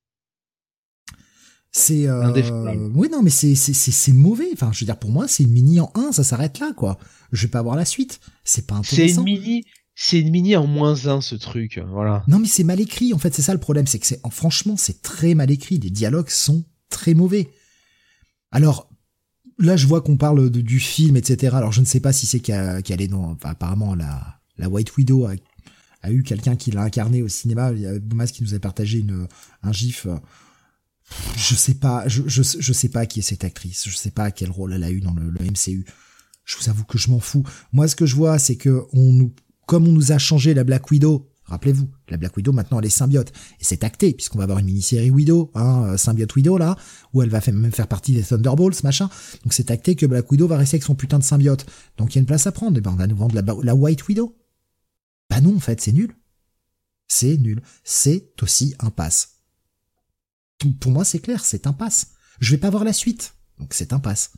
C'est 1.76 2.06
euh... 2.06 2.88
oui 2.94 3.08
non 3.10 3.20
mais 3.20 3.30
c'est 3.30 3.56
c'est 3.56 3.74
c'est 3.74 4.12
mauvais. 4.12 4.48
Enfin 4.52 4.70
je 4.72 4.78
veux 4.78 4.86
dire 4.86 4.96
pour 4.96 5.10
moi 5.10 5.26
c'est 5.26 5.42
une 5.42 5.50
mini 5.50 5.80
en 5.80 5.90
1, 5.96 6.12
ça 6.12 6.22
s'arrête 6.22 6.60
là 6.60 6.72
quoi. 6.72 6.98
Je 7.32 7.42
vais 7.42 7.50
pas 7.50 7.62
voir 7.62 7.74
la 7.74 7.84
suite. 7.84 8.20
C'est 8.44 8.64
pas 8.68 8.76
intéressant. 8.76 8.96
C'est 8.96 9.12
une 9.18 9.24
mini 9.24 9.64
c'est 9.96 10.20
une 10.20 10.30
mini 10.30 10.54
en 10.54 10.68
moins 10.68 11.06
1 11.06 11.20
ce 11.20 11.34
truc. 11.34 11.80
Voilà. 11.90 12.22
Non 12.28 12.38
mais 12.38 12.46
c'est 12.46 12.62
mal 12.62 12.80
écrit 12.80 13.12
en 13.12 13.18
fait 13.18 13.34
c'est 13.34 13.42
ça 13.42 13.52
le 13.52 13.58
problème 13.58 13.88
c'est 13.88 13.98
que 13.98 14.06
c'est 14.06 14.20
franchement 14.30 14.76
c'est 14.76 15.02
très 15.02 15.34
mal 15.34 15.50
écrit. 15.50 15.80
Les 15.80 15.90
dialogues 15.90 16.30
sont 16.30 16.64
très 16.90 17.12
mauvais. 17.12 17.50
Alors 18.52 18.88
là, 19.58 19.76
je 19.76 19.86
vois 19.86 20.00
qu'on 20.00 20.16
parle 20.16 20.50
du 20.50 20.80
film, 20.80 21.16
etc. 21.16 21.54
Alors, 21.56 21.72
je 21.72 21.80
ne 21.80 21.86
sais 21.86 22.00
pas 22.00 22.12
si 22.12 22.26
c'est 22.26 22.40
qu'elle 22.40 23.00
est 23.00 23.08
dans. 23.08 23.36
Apparemment, 23.42 23.94
la, 23.94 24.68
White 24.68 24.96
Widow 24.96 25.26
a, 25.26 26.10
eu 26.10 26.22
quelqu'un 26.22 26.56
qui 26.56 26.70
l'a 26.70 26.82
incarné 26.82 27.22
au 27.22 27.28
cinéma. 27.28 27.72
Il 27.72 27.80
y 27.80 27.86
a 27.86 27.98
Boumas 27.98 28.26
qui 28.26 28.42
nous 28.42 28.54
a 28.54 28.58
partagé 28.58 29.04
un 29.62 29.72
gif. 29.72 30.06
Je 31.36 31.54
sais 31.54 31.74
pas, 31.74 32.08
je, 32.08 32.22
je, 32.26 32.72
sais 32.72 32.88
pas 32.88 33.06
qui 33.06 33.20
est 33.20 33.22
cette 33.22 33.44
actrice. 33.44 33.88
Je 33.88 33.96
sais 33.96 34.10
pas 34.10 34.30
quel 34.30 34.50
rôle 34.50 34.72
elle 34.72 34.84
a 34.84 34.90
eu 34.90 35.00
dans 35.00 35.12
le, 35.12 35.30
le 35.30 35.44
MCU. 35.44 35.84
Je 36.44 36.56
vous 36.58 36.68
avoue 36.68 36.84
que 36.84 36.98
je 36.98 37.10
m'en 37.10 37.20
fous. 37.20 37.44
Moi, 37.72 37.88
ce 37.88 37.96
que 37.96 38.06
je 38.06 38.14
vois, 38.14 38.38
c'est 38.38 38.56
que 38.56 38.82
comme 39.66 39.86
on 39.86 39.92
nous 39.92 40.12
a 40.12 40.18
changé 40.18 40.54
la 40.54 40.64
Black 40.64 40.90
Widow 40.90 41.30
Rappelez-vous, 41.46 41.90
la 42.08 42.16
Black 42.16 42.36
Widow 42.36 42.52
maintenant 42.52 42.78
elle 42.80 42.86
est 42.86 42.90
symbiote 42.90 43.30
et 43.60 43.64
c'est 43.64 43.84
acté 43.84 44.14
puisqu'on 44.14 44.38
va 44.38 44.44
avoir 44.44 44.58
une 44.60 44.66
mini-série 44.66 45.10
Widow, 45.10 45.50
hein, 45.54 45.84
euh, 45.84 45.96
symbiote 45.98 46.34
Widow 46.34 46.56
là, 46.56 46.76
où 47.12 47.22
elle 47.22 47.28
va 47.28 47.40
même 47.46 47.70
faire 47.70 47.86
partie 47.86 48.14
des 48.14 48.22
Thunderbolts 48.22 48.82
machin. 48.82 49.10
Donc 49.42 49.52
c'est 49.52 49.70
acté 49.70 49.94
que 49.94 50.06
Black 50.06 50.30
Widow 50.30 50.48
va 50.48 50.56
rester 50.56 50.76
avec 50.76 50.84
son 50.84 50.94
putain 50.94 51.18
de 51.18 51.24
symbiote. 51.24 51.66
Donc 51.98 52.14
il 52.14 52.16
y 52.16 52.18
a 52.18 52.20
une 52.20 52.26
place 52.26 52.46
à 52.46 52.52
prendre. 52.52 52.78
Et 52.78 52.80
ben 52.80 52.92
on 52.92 52.96
va 52.96 53.06
nous 53.06 53.16
vendre 53.16 53.38
la, 53.62 53.74
White 53.74 54.08
Widow. 54.08 54.34
Bah 55.28 55.42
non 55.42 55.56
en 55.56 55.60
fait 55.60 55.80
c'est 55.82 55.92
nul. 55.92 56.16
C'est 57.08 57.36
nul. 57.36 57.62
C'est 57.84 58.42
aussi 58.42 58.74
un 58.78 58.90
pass. 58.90 59.40
Pour 60.80 60.92
moi 60.92 61.04
c'est 61.04 61.18
clair, 61.18 61.44
c'est 61.44 61.66
un 61.66 61.74
pass. 61.74 62.12
Je 62.40 62.52
vais 62.52 62.58
pas 62.58 62.70
voir 62.70 62.84
la 62.84 62.94
suite, 62.94 63.34
donc 63.58 63.74
c'est 63.74 63.92
un 63.92 63.98
pass. 63.98 64.32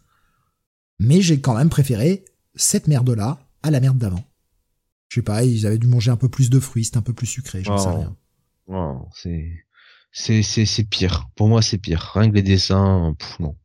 Mais 0.98 1.20
j'ai 1.20 1.40
quand 1.40 1.54
même 1.54 1.70
préféré 1.70 2.24
cette 2.56 2.88
merde 2.88 3.10
là 3.10 3.38
à 3.62 3.70
la 3.70 3.78
merde 3.78 3.98
d'avant. 3.98 4.24
Je 5.08 5.16
sais 5.16 5.22
pas, 5.22 5.44
ils 5.44 5.66
avaient 5.66 5.78
dû 5.78 5.86
manger 5.86 6.10
un 6.10 6.16
peu 6.16 6.28
plus 6.28 6.50
de 6.50 6.58
fruits, 6.58 6.84
c'était 6.84 6.98
un 6.98 7.02
peu 7.02 7.12
plus 7.12 7.26
sucré, 7.26 7.62
j'en 7.62 7.78
sais 7.78 7.88
rien. 7.88 8.16
Non, 8.68 9.06
c'est 9.14 9.64
c'est 10.10 10.42
c'est 10.42 10.66
c'est 10.66 10.84
pire. 10.84 11.28
Pour 11.36 11.48
moi, 11.48 11.62
c'est 11.62 11.78
pire. 11.78 12.12
Rien 12.14 12.30
que 12.30 12.34
les 12.34 12.42
dessins, 12.42 13.14
non. 13.38 13.56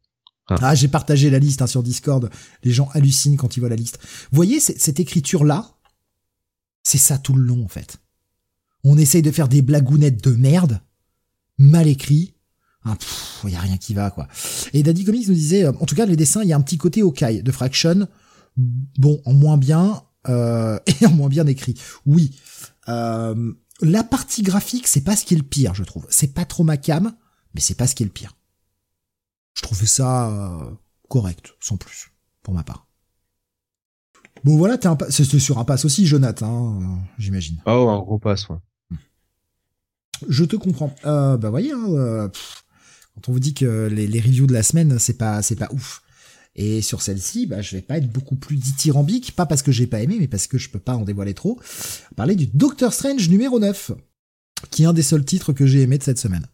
Ah, 0.50 0.76
j'ai 0.76 0.88
partagé 0.88 1.30
la 1.30 1.40
liste 1.40 1.62
hein, 1.62 1.68
sur 1.68 1.84
Discord. 1.84 2.30
Les 2.64 2.72
gens 2.72 2.90
hallucinent 2.94 3.38
quand 3.38 3.56
ils 3.56 3.62
voient 3.62 3.70
la 3.70 3.76
liste. 3.76 4.00
Vous 4.04 4.36
voyez 4.36 4.60
cette 4.60 5.00
écriture 5.00 5.46
là 5.46 5.78
C'est 6.84 6.98
ça 6.98 7.18
tout 7.18 7.34
le 7.34 7.44
long 7.44 7.64
en 7.64 7.68
fait. 7.68 7.98
On 8.84 8.98
essaye 8.98 9.22
de 9.22 9.32
faire 9.32 9.48
des 9.48 9.62
blagounettes 9.62 10.24
de 10.24 10.36
merde, 10.36 10.82
mal 11.58 11.88
écrit. 11.88 12.34
Il 12.84 12.92
ah, 12.92 13.50
y 13.50 13.56
a 13.56 13.60
rien 13.60 13.78
qui 13.78 13.94
va 13.94 14.10
quoi. 14.10 14.28
Et 14.74 14.82
Daddy 14.82 15.06
Comics 15.06 15.28
nous 15.28 15.36
disait, 15.36 15.66
euh, 15.66 15.72
en 15.80 15.86
tout 15.86 15.96
cas 15.96 16.06
les 16.06 16.16
dessins, 16.16 16.42
il 16.42 16.50
y 16.50 16.54
a 16.54 16.58
un 16.58 16.62
petit 16.62 16.80
côté 16.80 17.04
Okai 17.04 17.44
de 17.44 17.52
Fraction. 17.52 18.08
Bon, 18.58 19.22
en 19.26 19.34
moins 19.34 19.58
bien, 19.58 20.02
euh, 20.30 20.80
et 21.02 21.06
en 21.06 21.12
moins 21.12 21.30
bien 21.30 21.48
écrit. 21.48 21.76
Oui. 22.06 22.38
Euh, 22.88 23.54
la 23.82 24.04
partie 24.04 24.44
graphique, 24.44 24.88
c'est 24.88 25.04
pas 25.04 25.16
ce 25.16 25.26
qui 25.26 25.34
est 25.34 25.38
le 25.38 25.44
pire, 25.44 25.74
je 25.74 25.84
trouve. 25.84 26.06
C'est 26.10 26.34
pas 26.34 26.46
trop 26.46 26.64
ma 26.64 26.78
cam, 26.78 27.14
mais 27.54 27.62
c'est 27.62 27.76
pas 27.76 27.88
ce 27.88 27.96
qui 27.96 28.04
est 28.04 28.06
le 28.06 28.12
pire. 28.12 28.36
Je 29.56 29.64
trouvais 29.64 29.86
ça 29.86 30.30
euh, 30.30 30.72
correct, 31.10 31.56
sans 31.60 31.78
plus, 31.78 32.12
pour 32.44 32.54
ma 32.54 32.64
part. 32.64 32.88
Bon 34.44 34.58
voilà, 34.58 34.78
t'es 34.78 34.88
un 34.88 34.98
c'est 35.10 35.26
sur 35.40 35.60
un 35.60 35.66
pass 35.66 35.86
aussi, 35.86 36.08
Jonathan, 36.08 36.80
hein, 36.82 37.00
j'imagine. 37.18 37.62
Oh, 37.66 37.90
un 37.90 38.00
gros 38.00 38.18
pass, 38.18 38.50
ouais. 38.50 38.58
Je 40.30 40.44
te 40.46 40.56
comprends. 40.56 40.96
Euh, 41.06 41.38
bah 41.38 41.50
voyez, 41.50 41.72
hein, 41.72 42.30
Quand 43.16 43.30
on 43.30 43.32
vous 43.32 43.40
dit 43.40 43.54
que 43.54 43.88
les, 43.88 44.08
les 44.08 44.20
reviews 44.20 44.48
de 44.48 44.54
la 44.54 44.64
semaine, 44.64 45.00
c'est 45.00 45.18
pas, 45.18 45.42
c'est 45.42 45.56
pas 45.56 45.70
ouf. 45.72 46.02
Et 46.56 46.82
sur 46.82 47.02
celle-ci, 47.02 47.48
bah, 47.48 47.62
je 47.62 47.76
vais 47.76 47.82
pas 47.82 47.98
être 47.98 48.12
beaucoup 48.12 48.36
plus 48.36 48.58
dithyrambique, 48.58 49.36
pas 49.36 49.46
parce 49.46 49.62
que 49.62 49.72
j'ai 49.72 49.88
pas 49.88 50.02
aimé, 50.02 50.18
mais 50.20 50.28
parce 50.28 50.48
que 50.48 50.58
je 50.58 50.70
peux 50.70 50.80
pas 50.80 50.96
en 50.96 51.04
dévoiler 51.04 51.34
trop. 51.34 51.60
Parler 52.16 52.36
du 52.36 52.48
Doctor 52.48 52.94
Strange 52.94 53.30
numéro 53.30 53.60
9, 53.60 53.92
qui 54.70 54.84
est 54.84 54.86
un 54.86 54.94
des 54.94 55.02
seuls 55.02 55.24
titres 55.24 55.54
que 55.54 55.66
j'ai 55.66 55.82
aimé 55.82 55.98
de 55.98 56.04
cette 56.04 56.20
semaine. 56.20 56.46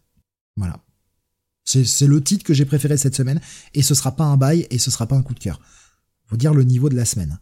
Voilà. 0.56 0.80
C'est 1.64 2.06
le 2.06 2.22
titre 2.22 2.44
que 2.44 2.54
j'ai 2.54 2.64
préféré 2.64 2.96
cette 2.96 3.14
semaine, 3.14 3.40
et 3.74 3.82
ce 3.82 3.94
sera 3.94 4.16
pas 4.16 4.24
un 4.24 4.38
bail, 4.38 4.66
et 4.70 4.78
ce 4.78 4.90
sera 4.90 5.06
pas 5.06 5.16
un 5.16 5.22
coup 5.22 5.34
de 5.34 5.40
cœur. 5.40 5.60
Faut 6.26 6.36
dire 6.36 6.54
le 6.54 6.62
niveau 6.62 6.88
de 6.88 6.96
la 6.96 7.04
semaine. 7.04 7.38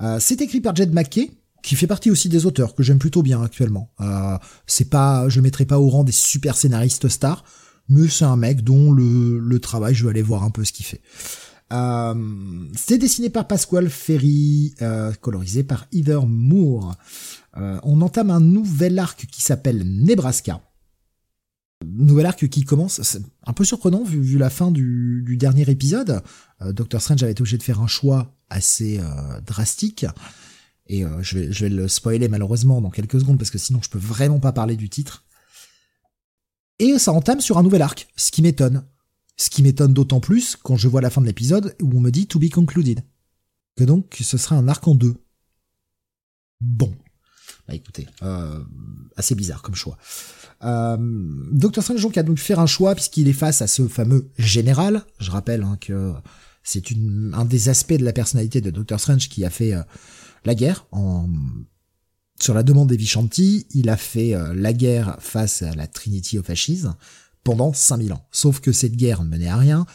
Euh, 0.00 0.18
c'est 0.20 0.40
écrit 0.40 0.60
par 0.60 0.76
Jed 0.76 0.92
McKay, 0.92 1.30
qui 1.62 1.74
fait 1.74 1.86
partie 1.86 2.10
aussi 2.10 2.28
des 2.28 2.46
auteurs 2.46 2.74
que 2.74 2.82
j'aime 2.82 2.98
plutôt 2.98 3.22
bien 3.22 3.42
actuellement. 3.42 3.90
Euh, 4.00 4.36
c'est 4.66 4.90
pas, 4.90 5.28
je 5.28 5.36
le 5.36 5.42
mettrai 5.42 5.64
pas 5.64 5.80
au 5.80 5.88
rang 5.88 6.04
des 6.04 6.12
super 6.12 6.56
scénaristes 6.56 7.08
stars, 7.08 7.44
mais 7.88 8.08
c'est 8.08 8.24
un 8.24 8.36
mec 8.36 8.62
dont 8.62 8.92
le, 8.92 9.38
le 9.38 9.58
travail, 9.58 9.94
je 9.94 10.04
vais 10.04 10.10
aller 10.10 10.22
voir 10.22 10.44
un 10.44 10.50
peu 10.50 10.64
ce 10.64 10.72
qu'il 10.72 10.86
fait. 10.86 11.00
Euh, 11.72 12.68
c'est 12.76 12.98
dessiné 12.98 13.30
par 13.30 13.46
Pasquale 13.46 13.88
Ferry, 13.88 14.74
euh, 14.82 15.12
colorisé 15.20 15.64
par 15.64 15.86
Heather 15.92 16.26
Moore. 16.26 16.94
Euh, 17.56 17.78
on 17.82 18.00
entame 18.00 18.30
un 18.30 18.40
nouvel 18.40 18.98
arc 18.98 19.26
qui 19.26 19.42
s'appelle 19.42 19.82
Nebraska. 19.84 20.60
Nouvel 21.84 22.26
arc 22.26 22.48
qui 22.48 22.64
commence, 22.64 23.18
un 23.46 23.52
peu 23.52 23.64
surprenant 23.64 24.04
vu, 24.04 24.38
la 24.38 24.48
fin 24.48 24.70
du, 24.70 25.36
dernier 25.38 25.68
épisode. 25.68 26.22
Doctor 26.64 27.02
Strange 27.02 27.22
avait 27.22 27.32
été 27.32 27.42
obligé 27.42 27.58
de 27.58 27.62
faire 27.62 27.80
un 27.80 27.86
choix 27.86 28.34
assez 28.48 29.00
drastique. 29.44 30.06
Et 30.86 31.04
je, 31.20 31.38
vais, 31.38 31.52
je 31.52 31.64
vais 31.64 31.70
le 31.70 31.86
spoiler 31.88 32.28
malheureusement 32.28 32.80
dans 32.80 32.88
quelques 32.88 33.20
secondes 33.20 33.36
parce 33.36 33.50
que 33.50 33.58
sinon 33.58 33.80
je 33.82 33.90
peux 33.90 33.98
vraiment 33.98 34.40
pas 34.40 34.52
parler 34.52 34.76
du 34.76 34.88
titre. 34.88 35.24
Et 36.78 36.98
ça 36.98 37.12
entame 37.12 37.40
sur 37.40 37.58
un 37.58 37.62
nouvel 37.62 37.82
arc, 37.82 38.08
ce 38.16 38.30
qui 38.30 38.40
m'étonne. 38.40 38.84
Ce 39.36 39.50
qui 39.50 39.62
m'étonne 39.62 39.92
d'autant 39.92 40.20
plus 40.20 40.56
quand 40.56 40.76
je 40.76 40.88
vois 40.88 41.00
la 41.00 41.10
fin 41.10 41.20
de 41.20 41.26
l'épisode 41.26 41.74
où 41.82 41.96
on 41.96 42.00
me 42.00 42.10
dit 42.10 42.26
to 42.26 42.38
be 42.38 42.50
concluded. 42.50 43.02
Que 43.76 43.84
donc 43.84 44.16
ce 44.20 44.38
sera 44.38 44.56
un 44.56 44.68
arc 44.68 44.86
en 44.86 44.94
deux. 44.94 45.16
Bon. 46.60 46.94
Bah 47.66 47.74
écoutez, 47.74 48.06
euh, 48.22 48.62
assez 49.16 49.34
bizarre 49.34 49.62
comme 49.62 49.74
choix. 49.74 49.98
Euh, 50.62 50.96
Strange 51.80 52.00
donc 52.02 52.16
a 52.16 52.22
donc 52.22 52.38
faire 52.38 52.60
un 52.60 52.66
choix 52.66 52.94
puisqu'il 52.94 53.28
est 53.28 53.32
face 53.32 53.62
à 53.62 53.66
ce 53.66 53.88
fameux 53.88 54.30
général. 54.38 55.04
Je 55.18 55.30
rappelle 55.30 55.62
hein, 55.62 55.76
que 55.80 56.12
c'est 56.62 56.84
un 57.32 57.44
des 57.44 57.68
aspects 57.68 57.94
de 57.94 58.04
la 58.04 58.12
personnalité 58.12 58.60
de 58.60 58.70
Doctor 58.70 59.00
Strange 59.00 59.28
qui 59.28 59.44
a 59.44 59.50
fait 59.50 59.74
euh, 59.74 59.82
la 60.44 60.54
guerre 60.54 60.86
en 60.92 61.28
sur 62.40 62.54
la 62.54 62.62
demande 62.62 62.88
des 62.88 62.96
Vishanti, 62.96 63.66
il 63.70 63.88
a 63.88 63.96
fait 63.96 64.34
euh, 64.34 64.52
la 64.54 64.72
guerre 64.72 65.16
face 65.20 65.62
à 65.62 65.72
la 65.74 65.86
Trinity 65.86 66.38
of 66.38 66.50
Ashes, 66.50 66.86
pendant 67.44 67.72
5000 67.72 68.12
ans. 68.12 68.26
Sauf 68.32 68.60
que 68.60 68.72
cette 68.72 68.96
guerre 68.96 69.22
ne 69.22 69.28
menait 69.28 69.48
à 69.48 69.56
rien. 69.56 69.86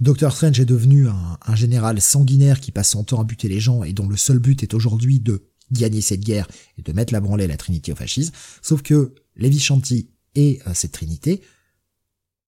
Doctor 0.00 0.34
Strange 0.34 0.58
est 0.58 0.64
devenu 0.64 1.08
un, 1.08 1.54
général 1.54 2.00
sanguinaire 2.00 2.58
qui 2.60 2.72
passe 2.72 2.90
son 2.90 3.04
temps 3.04 3.20
à 3.20 3.24
buter 3.24 3.48
les 3.48 3.60
gens 3.60 3.84
et 3.84 3.92
dont 3.92 4.08
le 4.08 4.16
seul 4.16 4.38
but 4.38 4.62
est 4.62 4.72
aujourd'hui 4.72 5.20
de 5.20 5.50
gagner 5.72 6.00
cette 6.00 6.24
guerre 6.24 6.48
et 6.78 6.82
de 6.82 6.92
mettre 6.92 7.12
la 7.12 7.20
branlée 7.20 7.44
à 7.44 7.48
la 7.48 7.58
Trinité 7.58 7.92
au 7.92 7.96
fascisme. 7.96 8.32
Sauf 8.62 8.82
que 8.82 9.14
les 9.36 9.50
Vishanti 9.50 10.10
et 10.34 10.60
euh, 10.66 10.70
cette 10.74 10.92
Trinité 10.92 11.42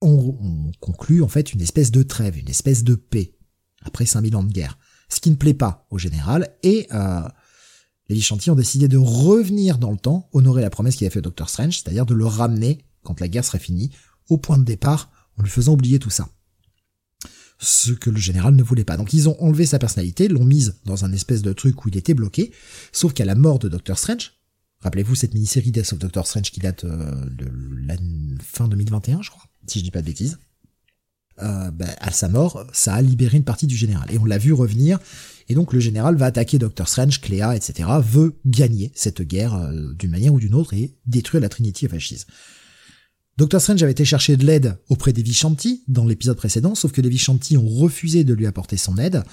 ont, 0.02 0.72
conclu 0.80 1.22
en 1.22 1.28
fait 1.28 1.54
une 1.54 1.62
espèce 1.62 1.92
de 1.92 2.04
trêve, 2.04 2.38
une 2.38 2.50
espèce 2.50 2.84
de 2.84 2.96
paix 2.96 3.36
après 3.84 4.06
5000 4.06 4.36
ans 4.36 4.44
de 4.44 4.52
guerre. 4.52 4.78
Ce 5.10 5.20
qui 5.20 5.30
ne 5.30 5.36
plaît 5.36 5.54
pas 5.54 5.86
au 5.92 6.00
général 6.00 6.56
et 6.64 6.88
euh, 6.94 7.22
les 8.10 8.32
ont 8.32 8.56
décidé 8.56 8.88
de 8.88 8.98
revenir 8.98 9.78
dans 9.78 9.92
le 9.92 9.98
temps, 9.98 10.30
honorer 10.34 10.62
la 10.62 10.70
promesse 10.70 10.96
qu'il 10.96 11.08
a 11.08 11.10
fait 11.10 11.22
Doctor 11.22 11.50
Strange, 11.50 11.80
c'est-à-dire 11.80 12.06
de 12.06 12.14
le 12.14 12.26
ramener 12.26 12.86
quand 13.04 13.20
la 13.20 13.28
guerre 13.28 13.46
serait 13.46 13.60
finie 13.60 13.92
au 14.30 14.38
point 14.38 14.58
de 14.58 14.64
départ 14.64 15.12
en 15.38 15.44
lui 15.44 15.50
faisant 15.50 15.74
oublier 15.74 16.00
tout 16.00 16.10
ça. 16.10 16.30
Ce 17.58 17.92
que 17.92 18.10
le 18.10 18.20
général 18.20 18.56
ne 18.56 18.64
voulait 18.64 18.84
pas. 18.84 18.98
Donc 18.98 19.14
ils 19.14 19.30
ont 19.30 19.42
enlevé 19.42 19.66
sa 19.66 19.80
personnalité, 19.80 20.28
l'ont 20.28 20.44
mise 20.44 20.76
dans 20.86 21.06
un 21.06 21.14
espèce 21.14 21.42
de 21.42 21.54
truc 21.54 21.86
où 21.86 21.90
il 21.90 21.98
était 21.98 22.14
bloqué, 22.14 22.52
sauf 22.92 23.14
qu'à 23.14 23.26
la 23.26 23.36
mort 23.36 23.60
de 23.60 23.70
Doctor 23.70 23.98
Strange, 23.98 24.34
rappelez-vous 24.82 25.16
cette 25.16 25.34
mini-série 25.34 25.72
Death 25.72 25.94
of 25.94 26.00
Doctor 26.00 26.28
Strange 26.28 26.52
qui 26.52 26.60
date 26.60 26.84
euh, 26.84 27.26
de 27.30 27.50
la 27.86 27.96
fin 28.44 28.68
2021 28.68 29.22
je 29.22 29.30
crois, 29.30 29.44
si 29.68 29.80
je 29.80 29.84
dis 29.84 29.92
pas 29.92 30.02
de 30.02 30.08
bêtises, 30.08 30.38
euh, 31.42 31.70
bah, 31.72 31.88
à 32.00 32.12
sa 32.12 32.30
mort, 32.30 32.66
ça 32.72 32.94
a 32.94 33.02
libéré 33.02 33.36
une 33.36 33.44
partie 33.44 33.68
du 33.68 33.76
général. 33.76 34.10
Et 34.10 34.18
on 34.18 34.26
l'a 34.26 34.38
vu 34.38 34.54
revenir, 34.54 35.00
et 35.50 35.54
donc 35.54 35.74
le 35.74 35.82
général 35.82 36.16
va 36.16 36.28
attaquer 36.28 36.60
Doctor 36.60 36.88
Strange, 36.88 37.20
Cléa, 37.20 37.56
etc., 37.56 37.90
veut 38.02 38.38
gagner 38.46 38.92
cette 38.96 39.22
guerre 39.22 39.54
euh, 39.56 39.94
d'une 39.94 40.12
manière 40.12 40.34
ou 40.34 40.40
d'une 40.40 40.56
autre 40.56 40.74
et 40.74 40.96
détruire 41.06 41.42
la 41.42 41.50
Trinity 41.50 41.88
Ashes. 41.88 42.26
Doctor 43.38 43.60
Strange 43.60 43.84
avait 43.84 43.92
été 43.92 44.06
chercher 44.06 44.38
de 44.38 44.46
l'aide 44.46 44.78
auprès 44.88 45.12
des 45.12 45.22
Vishanti 45.22 45.84
dans 45.88 46.06
l'épisode 46.06 46.38
précédent, 46.38 46.74
sauf 46.74 46.94
que 46.94 47.02
les 47.02 47.10
Vishanti 47.10 47.58
ont 47.58 47.68
refusé 47.68 48.24
de 48.24 48.34
lui 48.34 48.48
apporter 48.48 48.78
son 48.78 48.98
aide, 48.98 49.24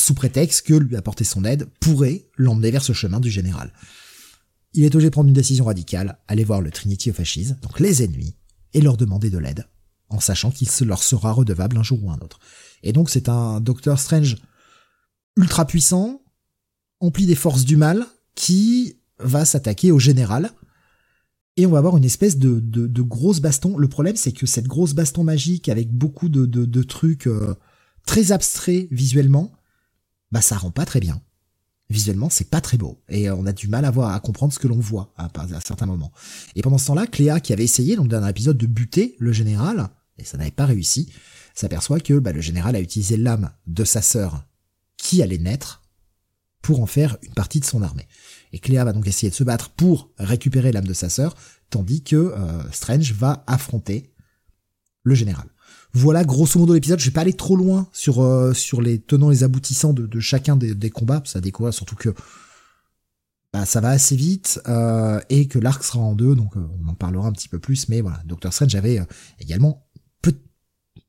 sous 0.00 0.14
prétexte 0.14 0.66
que 0.66 0.74
lui 0.74 0.96
apporter 0.96 1.24
son 1.24 1.44
aide 1.44 1.68
pourrait 1.80 2.30
l'emmener 2.36 2.70
vers 2.70 2.84
ce 2.84 2.94
chemin 2.94 3.20
du 3.20 3.30
général. 3.30 3.72
Il 4.72 4.84
est 4.84 4.94
obligé 4.94 5.08
de 5.08 5.12
prendre 5.12 5.28
une 5.28 5.34
décision 5.34 5.66
radicale, 5.66 6.18
aller 6.28 6.44
voir 6.44 6.62
le 6.62 6.70
Trinity 6.70 7.10
of 7.10 7.20
Ashes, 7.20 7.58
donc 7.60 7.78
les 7.78 8.02
ennemis, 8.02 8.36
et 8.72 8.80
leur 8.80 8.96
demander 8.96 9.28
de 9.28 9.38
l'aide, 9.38 9.66
en 10.08 10.20
sachant 10.20 10.50
qu'il 10.50 10.68
leur 10.86 11.02
sera 11.02 11.32
redevable 11.32 11.76
un 11.76 11.82
jour 11.82 12.02
ou 12.02 12.10
un 12.10 12.18
autre. 12.18 12.38
Et 12.82 12.92
donc 12.92 13.10
c'est 13.10 13.28
un 13.28 13.60
Doctor 13.60 13.98
Strange 13.98 14.36
ultra 15.36 15.66
puissant, 15.66 16.22
empli 17.00 17.26
des 17.26 17.34
forces 17.34 17.64
du 17.64 17.76
mal, 17.76 18.06
qui 18.34 18.96
va 19.18 19.44
s'attaquer 19.44 19.92
au 19.92 19.98
général, 19.98 20.52
et 21.56 21.66
on 21.66 21.70
va 21.70 21.78
avoir 21.78 21.96
une 21.96 22.04
espèce 22.04 22.36
de, 22.38 22.60
de, 22.60 23.02
grosse 23.02 23.40
baston. 23.40 23.78
Le 23.78 23.88
problème, 23.88 24.16
c'est 24.16 24.32
que 24.32 24.46
cette 24.46 24.66
grosse 24.66 24.92
baston 24.92 25.24
magique 25.24 25.68
avec 25.68 25.90
beaucoup 25.90 26.28
de, 26.28 26.44
de, 26.44 26.82
trucs 26.82 27.26
euh, 27.26 27.54
très 28.04 28.32
abstraits 28.32 28.88
visuellement, 28.90 29.52
bah 30.32 30.42
ça 30.42 30.56
rend 30.56 30.70
pas 30.70 30.84
très 30.84 31.00
bien. 31.00 31.20
Visuellement, 31.88 32.28
c'est 32.28 32.50
pas 32.50 32.60
très 32.60 32.76
beau 32.76 33.00
et 33.08 33.28
euh, 33.28 33.34
on 33.36 33.46
a 33.46 33.52
du 33.52 33.68
mal 33.68 33.84
à 33.84 33.90
voir, 33.90 34.12
à 34.12 34.20
comprendre 34.20 34.52
ce 34.52 34.58
que 34.58 34.68
l'on 34.68 34.78
voit 34.78 35.14
à, 35.16 35.30
à, 35.34 35.60
certains 35.60 35.86
moments. 35.86 36.12
Et 36.56 36.62
pendant 36.62 36.78
ce 36.78 36.86
temps-là, 36.88 37.06
Cléa, 37.06 37.40
qui 37.40 37.52
avait 37.52 37.64
essayé, 37.64 37.96
dans 37.96 38.04
un 38.16 38.28
épisode, 38.28 38.58
de 38.58 38.66
buter 38.66 39.16
le 39.18 39.32
général 39.32 39.88
et 40.18 40.24
ça 40.24 40.36
n'avait 40.36 40.50
pas 40.50 40.66
réussi, 40.66 41.12
s'aperçoit 41.54 42.00
que 42.00 42.18
bah, 42.18 42.32
le 42.32 42.40
général 42.40 42.76
a 42.76 42.80
utilisé 42.80 43.16
l'âme 43.16 43.50
de 43.66 43.84
sa 43.84 44.02
sœur 44.02 44.44
qui 44.96 45.22
allait 45.22 45.38
naître 45.38 45.82
pour 46.62 46.80
en 46.82 46.86
faire 46.86 47.16
une 47.22 47.34
partie 47.34 47.60
de 47.60 47.64
son 47.64 47.82
armée. 47.82 48.08
Et 48.56 48.58
Cléa 48.58 48.86
va 48.86 48.94
donc 48.94 49.06
essayer 49.06 49.28
de 49.28 49.34
se 49.34 49.44
battre 49.44 49.68
pour 49.68 50.08
récupérer 50.16 50.72
l'âme 50.72 50.86
de 50.86 50.94
sa 50.94 51.10
sœur, 51.10 51.34
tandis 51.68 52.02
que 52.02 52.16
euh, 52.16 52.72
Strange 52.72 53.12
va 53.12 53.44
affronter 53.46 54.14
le 55.02 55.14
général. 55.14 55.46
Voilà 55.92 56.24
grosso 56.24 56.58
modo 56.58 56.72
l'épisode. 56.72 56.98
Je 56.98 57.04
vais 57.04 57.10
pas 57.10 57.20
aller 57.20 57.34
trop 57.34 57.54
loin 57.54 57.86
sur 57.92 58.22
euh, 58.22 58.54
les 58.80 58.98
tenants 58.98 59.30
et 59.30 59.34
les 59.34 59.44
aboutissants 59.44 59.92
de, 59.92 60.20
chacun 60.20 60.56
des, 60.56 60.90
combats. 60.90 61.22
Ça 61.26 61.42
découvre 61.42 61.70
surtout 61.70 61.96
que 61.96 62.14
bah, 63.52 63.66
ça 63.66 63.82
va 63.82 63.90
assez 63.90 64.16
vite 64.16 64.58
euh, 64.68 65.20
et 65.28 65.48
que 65.48 65.58
l'arc 65.58 65.84
sera 65.84 65.98
en 65.98 66.14
deux, 66.14 66.34
donc 66.34 66.56
on 66.56 66.88
en 66.88 66.94
parlera 66.94 67.28
un 67.28 67.32
petit 67.32 67.50
peu 67.50 67.58
plus. 67.58 67.90
Mais 67.90 68.00
voilà, 68.00 68.22
Doctor 68.24 68.54
Strange 68.54 68.74
avait 68.74 69.02
également 69.38 69.86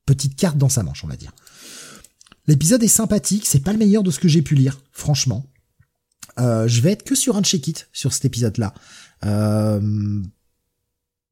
petite 0.04 0.36
carte 0.36 0.58
dans 0.58 0.68
sa 0.68 0.82
manche, 0.82 1.02
on 1.02 1.08
va 1.08 1.16
dire. 1.16 1.32
L'épisode 2.46 2.82
est 2.82 2.88
sympathique, 2.88 3.46
c'est 3.46 3.60
pas 3.60 3.72
le 3.72 3.78
meilleur 3.78 4.02
de 4.02 4.10
ce 4.10 4.18
que 4.18 4.28
j'ai 4.28 4.42
pu 4.42 4.54
lire, 4.54 4.82
franchement. 4.92 5.46
Euh, 6.38 6.68
je 6.68 6.80
vais 6.80 6.92
être 6.92 7.02
que 7.02 7.14
sur 7.14 7.36
un 7.36 7.42
check-it 7.42 7.88
sur 7.92 8.12
cet 8.12 8.24
épisode-là. 8.24 8.74
Euh, 9.24 10.22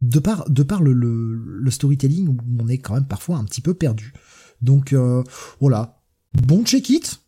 de 0.03 0.19
par, 0.19 0.45
le, 0.83 1.71
storytelling 1.71 2.37
on 2.61 2.69
est 2.69 2.79
quand 2.79 2.95
même 2.95 3.07
parfois 3.07 3.39
un 3.39 3.45
petit 3.45 3.61
peu 3.61 3.75
perdu. 3.75 4.13
Donc 4.61 4.93
euh, 4.93 5.23
voilà, 5.61 6.03
bon 6.35 6.65
check-it, 6.65 7.21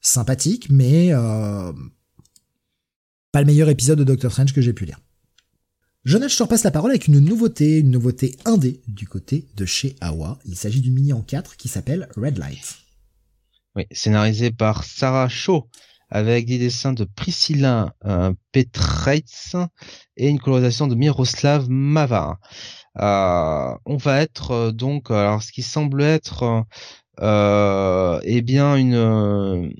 sympathique, 0.00 0.68
mais 0.70 1.10
pas 3.32 3.40
le 3.40 3.46
meilleur 3.46 3.68
épisode 3.68 3.98
de 3.98 4.04
Doctor 4.04 4.32
Strange 4.32 4.52
que 4.52 4.60
j'ai 4.60 4.72
pu 4.72 4.84
lire. 4.84 4.98
Jonas, 6.04 6.28
je 6.28 6.36
te 6.36 6.42
repasse 6.42 6.64
la 6.64 6.70
parole 6.70 6.90
avec 6.90 7.08
une 7.08 7.20
nouveauté, 7.20 7.78
une 7.78 7.90
nouveauté 7.90 8.36
indé 8.46 8.80
du 8.88 9.06
côté 9.06 9.46
de 9.56 9.66
chez 9.66 9.96
Awa. 10.00 10.38
Il 10.46 10.56
s'agit 10.56 10.80
d'une 10.80 10.94
mini 10.94 11.12
en 11.12 11.20
4 11.20 11.58
qui 11.58 11.68
s'appelle 11.68 12.08
Red 12.16 12.38
Light. 12.38 12.78
Oui, 13.76 13.84
scénarisé 13.92 14.50
par 14.50 14.82
Sarah 14.84 15.28
Shaw 15.28 15.68
avec 16.10 16.46
des 16.46 16.58
dessins 16.58 16.92
de 16.92 17.04
Priscilla 17.04 17.94
euh, 18.04 18.32
et 20.16 20.28
une 20.28 20.40
colorisation 20.40 20.86
de 20.86 20.94
Miroslav 20.94 21.68
Mavar. 21.68 22.38
Euh, 22.98 23.76
on 23.86 23.96
va 23.96 24.20
être 24.20 24.50
euh, 24.50 24.72
donc 24.72 25.10
alors 25.10 25.42
ce 25.42 25.52
qui 25.52 25.62
semble 25.62 26.02
être 26.02 26.64
euh, 27.20 28.20
eh 28.24 28.42
bien 28.42 28.74
une 28.76 29.72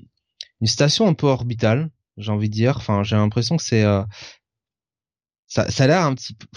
une 0.61 0.67
station 0.67 1.07
un 1.07 1.13
peu 1.13 1.27
orbitale, 1.27 1.89
j'ai 2.17 2.31
envie 2.31 2.49
de 2.49 2.53
dire. 2.53 2.77
Enfin, 2.77 3.03
j'ai 3.03 3.15
l'impression 3.17 3.57
que 3.57 3.63
c'est 3.63 3.83
ça, 5.47 5.69
ça 5.69 5.83
a 5.83 5.87
l'air 5.87 6.01
un 6.05 6.15
petit 6.15 6.33
peu 6.33 6.47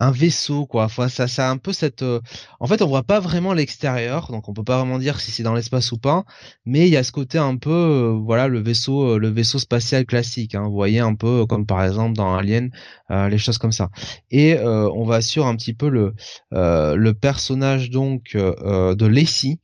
un 0.00 0.10
vaisseau 0.10 0.66
quoi. 0.66 0.84
Enfin 0.84 1.08
ça 1.08 1.26
ça 1.26 1.48
a 1.48 1.50
un 1.50 1.56
peu 1.56 1.72
cette 1.72 2.02
euh, 2.02 2.20
en 2.60 2.66
fait 2.66 2.82
on 2.82 2.86
voit 2.86 3.02
pas 3.02 3.20
vraiment 3.20 3.52
l'extérieur 3.54 4.30
donc 4.30 4.48
on 4.48 4.52
peut 4.52 4.64
pas 4.64 4.78
vraiment 4.78 4.98
dire 4.98 5.20
si 5.20 5.30
c'est 5.30 5.42
dans 5.42 5.54
l'espace 5.54 5.90
ou 5.92 5.98
pas 5.98 6.24
mais 6.66 6.86
il 6.86 6.92
y 6.92 6.96
a 6.96 7.02
ce 7.02 7.12
côté 7.12 7.38
un 7.38 7.56
peu 7.56 7.70
euh, 7.70 8.10
voilà 8.12 8.48
le 8.48 8.60
vaisseau 8.60 9.14
euh, 9.14 9.18
le 9.18 9.28
vaisseau 9.28 9.58
spatial 9.58 10.04
classique 10.04 10.54
hein. 10.54 10.64
vous 10.64 10.74
voyez 10.74 11.00
un 11.00 11.14
peu 11.14 11.46
comme 11.46 11.66
par 11.66 11.82
exemple 11.84 12.14
dans 12.14 12.34
Alien 12.34 12.70
les 13.08 13.38
choses 13.38 13.58
comme 13.58 13.72
ça. 13.72 13.90
Et 14.30 14.58
on 14.60 15.04
va 15.04 15.20
sur 15.20 15.46
un 15.46 15.56
petit 15.56 15.74
peu 15.74 15.88
le 15.88 17.12
personnage 17.12 17.90
donc 17.90 18.34
de 18.34 19.06
Lacey 19.06 19.58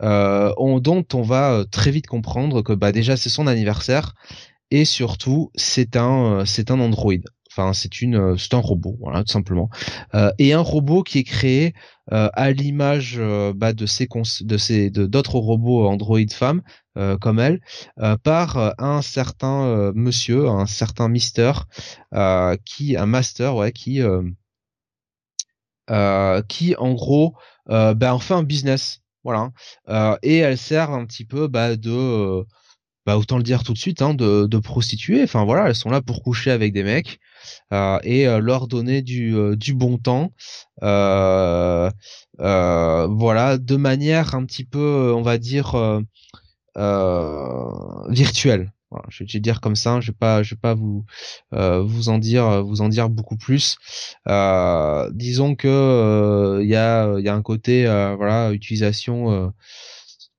dont 0.00 1.04
on 1.14 1.22
va 1.22 1.64
très 1.70 1.90
vite 1.90 2.06
comprendre 2.06 2.62
que 2.62 2.72
bah 2.72 2.92
déjà 2.92 3.16
c'est 3.16 3.28
son 3.28 3.46
anniversaire 3.46 4.14
et 4.70 4.84
surtout 4.84 5.50
c'est 5.54 5.96
un 5.96 6.44
c'est 6.46 6.70
un 6.70 6.80
androïde 6.80 7.24
Enfin, 7.50 7.72
c'est 7.72 8.00
une, 8.00 8.14
euh, 8.14 8.36
c'est 8.36 8.54
un 8.54 8.58
robot, 8.58 8.96
voilà, 9.00 9.24
tout 9.24 9.32
simplement. 9.32 9.70
Euh, 10.14 10.30
et 10.38 10.52
un 10.52 10.60
robot 10.60 11.02
qui 11.02 11.18
est 11.18 11.24
créé 11.24 11.74
euh, 12.12 12.28
à 12.34 12.52
l'image 12.52 13.20
bah, 13.54 13.72
de 13.72 13.86
ces 13.86 14.06
de 14.06 15.06
d'autres 15.06 15.38
robots 15.38 15.86
Android 15.86 16.18
femmes 16.32 16.62
comme 17.20 17.38
elle, 17.38 17.60
par 18.24 18.74
un 18.78 19.00
certain 19.00 19.92
monsieur, 19.94 20.48
un 20.48 20.66
certain 20.66 21.08
Mister, 21.08 21.52
qui, 22.64 22.96
un 22.96 23.06
master, 23.06 23.54
ouais, 23.56 23.72
qui, 23.72 24.00
qui 26.48 26.76
en 26.76 26.92
gros, 26.94 27.34
bah, 27.66 28.14
en 28.14 28.18
fait 28.18 28.34
un 28.34 28.42
business, 28.42 29.00
voilà. 29.24 29.50
et 30.22 30.38
elle 30.38 30.58
sert 30.58 30.90
un 30.90 31.06
petit 31.06 31.24
peu 31.24 31.46
bah, 31.46 31.76
de 31.76 32.44
bah 33.06 33.16
autant 33.16 33.36
le 33.38 33.42
dire 33.42 33.62
tout 33.64 33.72
de 33.72 33.78
suite, 33.78 34.02
hein, 34.02 34.14
de, 34.14 34.46
de 34.46 34.58
prostituées. 34.58 35.22
Enfin 35.22 35.44
voilà, 35.44 35.68
elles 35.68 35.74
sont 35.74 35.90
là 35.90 36.02
pour 36.02 36.22
coucher 36.22 36.50
avec 36.50 36.72
des 36.72 36.82
mecs 36.82 37.18
euh, 37.72 37.98
et 38.02 38.26
euh, 38.28 38.38
leur 38.40 38.66
donner 38.68 39.02
du, 39.02 39.34
euh, 39.36 39.56
du 39.56 39.74
bon 39.74 39.98
temps. 39.98 40.32
voilà, 40.80 41.92
de 43.58 43.76
manière 43.76 44.34
un 44.34 44.44
petit 44.44 44.64
peu, 44.64 45.12
on 45.14 45.22
va 45.22 45.38
dire, 45.38 46.02
virtuelle. 48.08 48.72
Je 49.08 49.24
vais 49.24 49.40
dire 49.40 49.60
comme 49.60 49.76
ça, 49.76 50.00
je 50.00 50.08
vais 50.10 50.16
pas, 50.18 50.42
je 50.42 50.54
vais 50.54 50.60
pas 50.60 50.74
vous 50.74 51.04
vous 51.52 52.08
en 52.08 52.18
dire, 52.18 52.64
vous 52.64 52.80
en 52.82 52.88
dire 52.88 53.08
beaucoup 53.08 53.36
plus. 53.36 53.76
disons 55.12 55.54
que 55.54 56.60
il 56.62 56.68
y 56.68 56.76
a, 56.76 57.18
il 57.18 57.24
y 57.24 57.28
a 57.28 57.34
un 57.34 57.42
côté, 57.42 57.84
voilà, 57.84 58.52
utilisation, 58.52 59.52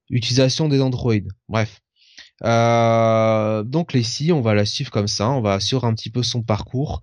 utilisation 0.09 0.67
des 0.69 0.81
androïdes. 0.81 1.29
Bref. 1.49 1.81
Euh, 2.43 3.63
donc 3.63 3.93
Leslie, 3.93 4.31
on 4.31 4.41
va 4.41 4.53
la 4.55 4.65
suivre 4.65 4.89
comme 4.91 5.07
ça, 5.07 5.29
on 5.29 5.41
va 5.41 5.59
suivre 5.59 5.85
un 5.85 5.93
petit 5.93 6.09
peu 6.09 6.23
son 6.23 6.41
parcours. 6.43 7.01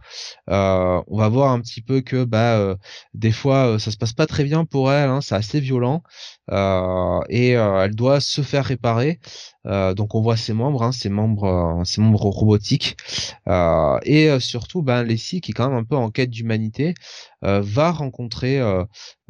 Euh, 0.50 1.00
on 1.06 1.18
va 1.18 1.28
voir 1.28 1.52
un 1.52 1.60
petit 1.60 1.80
peu 1.82 2.00
que 2.00 2.24
bah 2.24 2.56
euh, 2.58 2.76
des 3.14 3.30
fois 3.32 3.74
euh, 3.74 3.78
ça 3.78 3.90
se 3.92 3.96
passe 3.96 4.12
pas 4.12 4.26
très 4.26 4.44
bien 4.44 4.64
pour 4.64 4.92
elle, 4.92 5.08
hein, 5.10 5.20
c'est 5.20 5.34
assez 5.36 5.60
violent. 5.60 6.02
Et 7.30 7.50
elle 7.52 7.94
doit 7.94 8.20
se 8.20 8.42
faire 8.42 8.64
réparer. 8.64 9.20
donc 9.64 10.14
on 10.14 10.22
voit 10.22 10.36
ses 10.36 10.54
membres, 10.54 10.82
hein, 10.82 10.92
ses 10.92 11.08
membres, 11.10 11.82
ses 11.84 12.00
membres 12.00 12.26
robotiques. 12.26 12.96
Et 14.04 14.40
surtout 14.40 14.82
bah 14.82 15.02
Leslie 15.04 15.40
qui 15.40 15.50
est 15.52 15.54
quand 15.54 15.68
même 15.68 15.78
un 15.78 15.84
peu 15.84 15.96
en 15.96 16.10
quête 16.10 16.30
d'humanité 16.30 16.94
va 17.42 17.90
rencontrer 17.92 18.60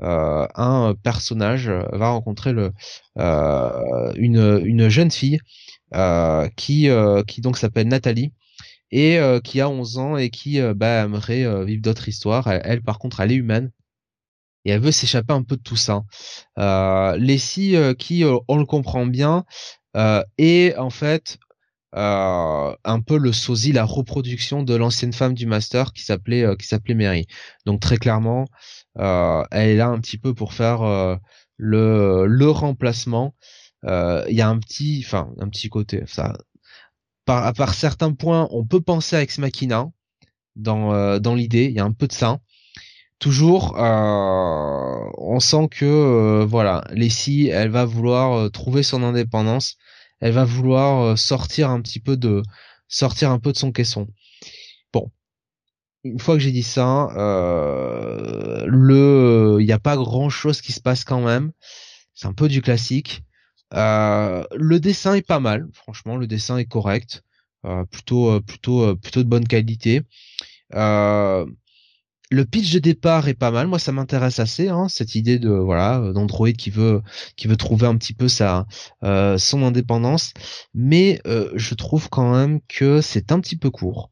un 0.01 0.95
personnage, 1.03 1.69
va 1.93 2.11
rencontrer 2.11 2.53
le 2.53 2.73
une 4.17 4.61
une 4.65 4.89
jeune 4.89 5.11
fille. 5.11 5.39
euh, 5.39 5.68
qui 6.57 6.89
euh, 6.89 7.23
qui 7.25 7.41
donc 7.41 7.57
s'appelle 7.59 7.89
Nathalie 7.89 8.33
et 8.91 9.19
euh, 9.19 9.41
qui 9.41 9.61
a 9.61 9.69
11 9.69 9.99
ans 9.99 10.17
et 10.17 10.31
qui 10.31 10.61
bah, 10.75 11.05
aimerait 11.05 11.65
vivre 11.65 11.83
d'autres 11.83 12.09
histoires. 12.09 12.49
Elle, 12.49 12.83
par 12.83 12.99
contre, 12.99 13.21
elle 13.21 13.33
est 13.33 13.37
humaine 13.37 13.71
et 14.65 14.71
elle 14.71 14.81
veut 14.81 14.93
s'échapper 14.93 15.33
un 15.33 15.43
peu 15.43 15.57
de 15.57 15.63
tout 15.63 15.77
ça. 15.77 16.03
Euh, 16.59 17.17
Leslie, 17.17 17.77
qui, 17.99 18.25
on 18.49 18.57
le 18.57 18.67
comprend 18.67 19.07
bien, 19.07 19.45
euh, 19.97 20.23
est 20.37 20.77
en 20.77 20.91
fait 20.91 21.39
euh, 21.95 22.75
un 22.85 23.01
peu 23.01 23.19
le 23.19 23.33
sosie, 23.33 23.73
la 23.73 23.85
reproduction 23.85 24.63
de 24.63 24.75
l'ancienne 24.75 25.13
femme 25.13 25.35
du 25.35 25.47
master 25.47 25.93
qui 25.93 26.05
s'appelait 26.05 26.47
qui 26.59 26.67
s'appelait 26.67 26.95
Mary. 26.95 27.27
Donc 27.67 27.81
très 27.81 27.97
clairement, 27.97 28.47
elle 28.97 29.47
est 29.53 29.77
là 29.77 29.89
un 29.89 30.01
petit 30.01 30.19
peu 30.19 30.35
pour 30.35 30.53
faire 30.53 31.19
le 31.57 32.27
le 32.27 32.51
remplacement 32.51 33.35
euh, 33.35 33.58
il 33.85 34.35
y 34.35 34.41
a 34.41 34.49
un 34.49 34.59
petit, 34.59 35.03
enfin 35.05 35.31
un 35.41 35.49
petit 35.49 35.69
côté. 35.69 36.03
Ça, 36.07 36.37
à 37.27 37.53
part 37.53 37.75
certains 37.75 38.13
points, 38.13 38.49
on 38.51 38.65
peut 38.65 38.81
penser 38.81 39.17
à 39.17 39.23
Ex 39.23 39.39
Machina 39.39 39.91
dans 40.57 40.93
euh, 40.93 41.19
dans 41.19 41.35
l'idée. 41.35 41.67
Il 41.67 41.73
y 41.73 41.81
a 41.81 41.85
un 41.85 41.93
peu 41.93 42.07
de 42.07 42.13
ça. 42.13 42.41
Toujours, 43.19 43.77
euh, 43.79 45.11
on 45.19 45.41
sent 45.41 45.69
que 45.71 46.45
voilà, 46.45 46.85
Leslie, 46.93 47.49
elle 47.49 47.71
va 47.71 47.85
vouloir 47.85 48.51
trouver 48.53 48.83
son 48.83 49.03
indépendance. 49.03 49.77
Elle 50.21 50.33
va 50.33 50.45
vouloir 50.45 51.19
sortir 51.19 51.71
un 51.71 51.81
petit 51.81 52.01
peu 52.01 52.17
de 52.17 52.43
sortir 52.89 53.31
un 53.31 53.39
peu 53.39 53.53
de 53.53 53.57
son 53.59 53.73
caisson. 53.73 54.09
Bon, 54.93 55.11
une 56.05 56.19
fois 56.19 56.35
que 56.35 56.41
j'ai 56.41 56.53
dit 56.53 56.63
ça, 56.63 57.09
euh, 57.17 58.65
le, 58.67 59.59
il 59.61 59.67
n'y 59.67 59.73
a 59.73 59.79
pas 59.79 59.97
grand 59.97 60.31
chose 60.31 60.61
qui 60.61 60.73
se 60.73 60.81
passe 60.81 61.05
quand 61.05 61.21
même. 61.21 61.53
C'est 62.15 62.27
un 62.27 62.33
peu 62.33 62.49
du 62.49 62.63
classique. 62.63 63.23
Euh, 63.75 64.45
le 64.57 64.81
dessin 64.81 65.15
est 65.15 65.27
pas 65.27 65.41
mal, 65.41 65.69
franchement, 65.73 66.17
le 66.17 66.27
dessin 66.27 66.57
est 66.59 66.65
correct, 66.67 67.25
euh, 67.67 67.85
plutôt, 67.85 68.31
euh, 68.31 68.41
plutôt, 68.41 68.97
plutôt 68.97 69.23
de 69.23 69.29
bonne 69.29 69.47
qualité. 69.47 70.03
Le 72.31 72.45
pitch 72.45 72.73
de 72.73 72.79
départ 72.79 73.29
est 73.29 73.35
pas 73.35 73.51
mal. 73.51 73.67
Moi, 73.67 73.79
ça 73.79 73.93
m'intéresse 73.93 74.39
assez, 74.39 74.69
hein, 74.69 74.89
cette 74.89 75.15
idée 75.15 75.39
de 75.39 75.51
voilà 75.51 76.13
d'Android 76.13 76.53
qui 76.53 76.71
veut 76.71 77.03
qui 77.37 77.49
veut 77.49 77.57
trouver 77.57 77.87
un 77.87 77.97
petit 77.97 78.15
peu 78.15 78.29
sa 78.29 78.67
son 79.03 79.63
indépendance. 79.63 80.33
Mais 80.75 81.21
je 81.25 81.75
trouve 81.75 82.09
quand 82.09 82.33
même 82.33 82.61
que 82.69 83.01
c'est 83.01 83.33
un 83.33 83.41
petit 83.41 83.57
peu 83.57 83.71
court. 83.71 84.11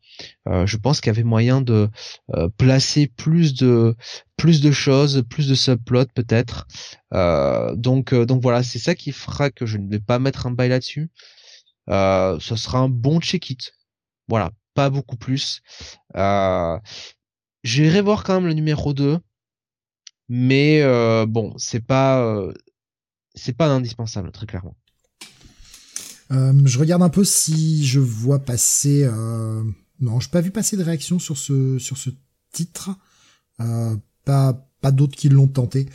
Euh, 0.49 0.67
je 0.67 0.77
pense 0.77 1.01
qu'il 1.01 1.09
y 1.09 1.15
avait 1.15 1.23
moyen 1.25 1.61
de 1.61 1.91
euh, 2.35 2.49
placer 2.57 3.07
plus 3.07 3.55
de 3.55 3.97
plus 4.37 4.61
de 4.61 4.71
choses, 4.71 5.25
plus 5.29 5.49
de 5.49 5.55
subplots 5.55 6.07
peut-être. 6.15 6.67
Euh, 7.15 7.75
donc 7.77 8.15
donc 8.15 8.43
voilà, 8.43 8.63
c'est 8.63 8.79
ça 8.79 8.95
qui 8.95 9.13
fera 9.13 9.51
que 9.51 9.67
je 9.67 9.79
ne 9.79 9.89
vais 9.89 10.01
pas 10.01 10.19
mettre 10.19 10.47
un 10.47 10.51
bail 10.51 10.69
là-dessus. 10.71 11.11
ce 11.89 12.57
sera 12.57 12.79
un 12.79 12.89
bon 12.89 13.21
check-it. 13.21 13.73
Voilà, 14.29 14.51
pas 14.75 14.91
beaucoup 14.91 15.17
plus. 15.17 15.63
J'irai 17.67 18.01
voir 18.01 18.25
quand 18.25 18.35
même 18.35 18.47
le 18.47 18.55
numéro 18.55 18.95
2. 18.95 19.19
Mais 20.29 20.83
bon, 21.27 21.55
c'est 21.57 21.85
pas 21.85 22.51
c'est 23.35 23.57
pas 23.57 23.69
indispensable, 23.69 24.33
très 24.33 24.47
clairement. 24.47 24.77
je 26.31 26.79
regarde 26.79 27.03
un 27.03 27.09
peu 27.11 27.25
si 27.25 27.87
je 27.87 28.01
vois 28.01 28.41
passer 28.41 29.09
non, 30.01 30.21
je 30.21 30.27
n'ai 30.27 30.31
pas 30.31 30.41
vu 30.41 30.51
passer 30.51 30.77
de 30.77 30.83
réaction 30.83 31.19
sur 31.19 31.39
ce 31.39 31.79
sur 31.79 31.97
ce 31.97 32.11
titre. 32.53 32.91
Euh, 33.61 33.97
pas 34.25 34.63
pas 34.81 34.91
d'autres 34.93 35.17
qui 35.17 35.29
l'ont 35.29 35.49
tenté. 35.49 35.89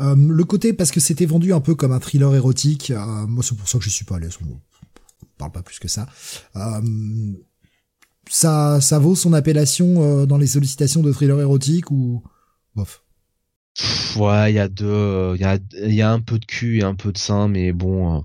Euh, 0.00 0.14
le 0.14 0.44
côté 0.44 0.72
parce 0.72 0.90
que 0.90 1.00
c'était 1.00 1.26
vendu 1.26 1.52
un 1.52 1.60
peu 1.60 1.74
comme 1.74 1.92
un 1.92 1.98
thriller 1.98 2.34
érotique. 2.34 2.90
Euh, 2.90 3.26
moi, 3.26 3.42
c'est 3.42 3.56
pour 3.56 3.68
ça 3.68 3.78
que 3.78 3.84
je 3.84 3.90
suis 3.90 4.04
pas 4.04 4.16
allé. 4.16 4.28
On 4.42 5.26
parle 5.38 5.52
pas 5.52 5.62
plus 5.62 5.78
que 5.78 5.88
ça. 5.88 6.06
Euh, 8.28 8.30
ça 8.30 8.80
ça 8.80 8.98
vaut 8.98 9.14
son 9.14 9.32
appellation 9.32 10.02
euh, 10.02 10.26
dans 10.26 10.38
les 10.38 10.46
sollicitations 10.46 11.02
de 11.02 11.12
thriller 11.12 11.40
érotique 11.40 11.90
ou 11.90 12.22
bof? 12.74 13.02
Ouais, 14.16 14.52
il 14.52 14.56
y 14.56 14.58
a 14.58 14.68
deux, 14.68 15.34
il 15.36 15.40
y 15.40 15.44
a 15.44 15.58
il 15.84 15.94
y 15.94 16.02
a 16.02 16.10
un 16.10 16.20
peu 16.20 16.38
de 16.38 16.44
cul 16.44 16.78
et 16.78 16.84
un 16.84 16.94
peu 16.94 17.12
de 17.12 17.18
sein, 17.18 17.48
mais 17.48 17.72
bon, 17.72 18.24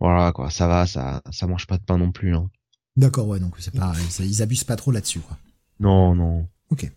voilà 0.00 0.32
quoi, 0.32 0.50
ça 0.50 0.66
va, 0.66 0.86
ça 0.86 1.22
ça 1.30 1.46
mange 1.46 1.66
pas 1.66 1.76
de 1.76 1.82
pain 1.82 1.98
non 1.98 2.12
plus. 2.12 2.34
Hein. 2.34 2.48
D'accord, 2.96 3.28
ouais, 3.28 3.40
donc 3.40 3.54
c'est 3.58 3.74
pas, 3.74 3.92
ils 4.20 4.42
abusent 4.42 4.64
pas 4.64 4.76
trop 4.76 4.90
là-dessus, 4.90 5.20
quoi. 5.20 5.36
Non, 5.80 6.14
non. 6.14 6.48
Ok. 6.70 6.90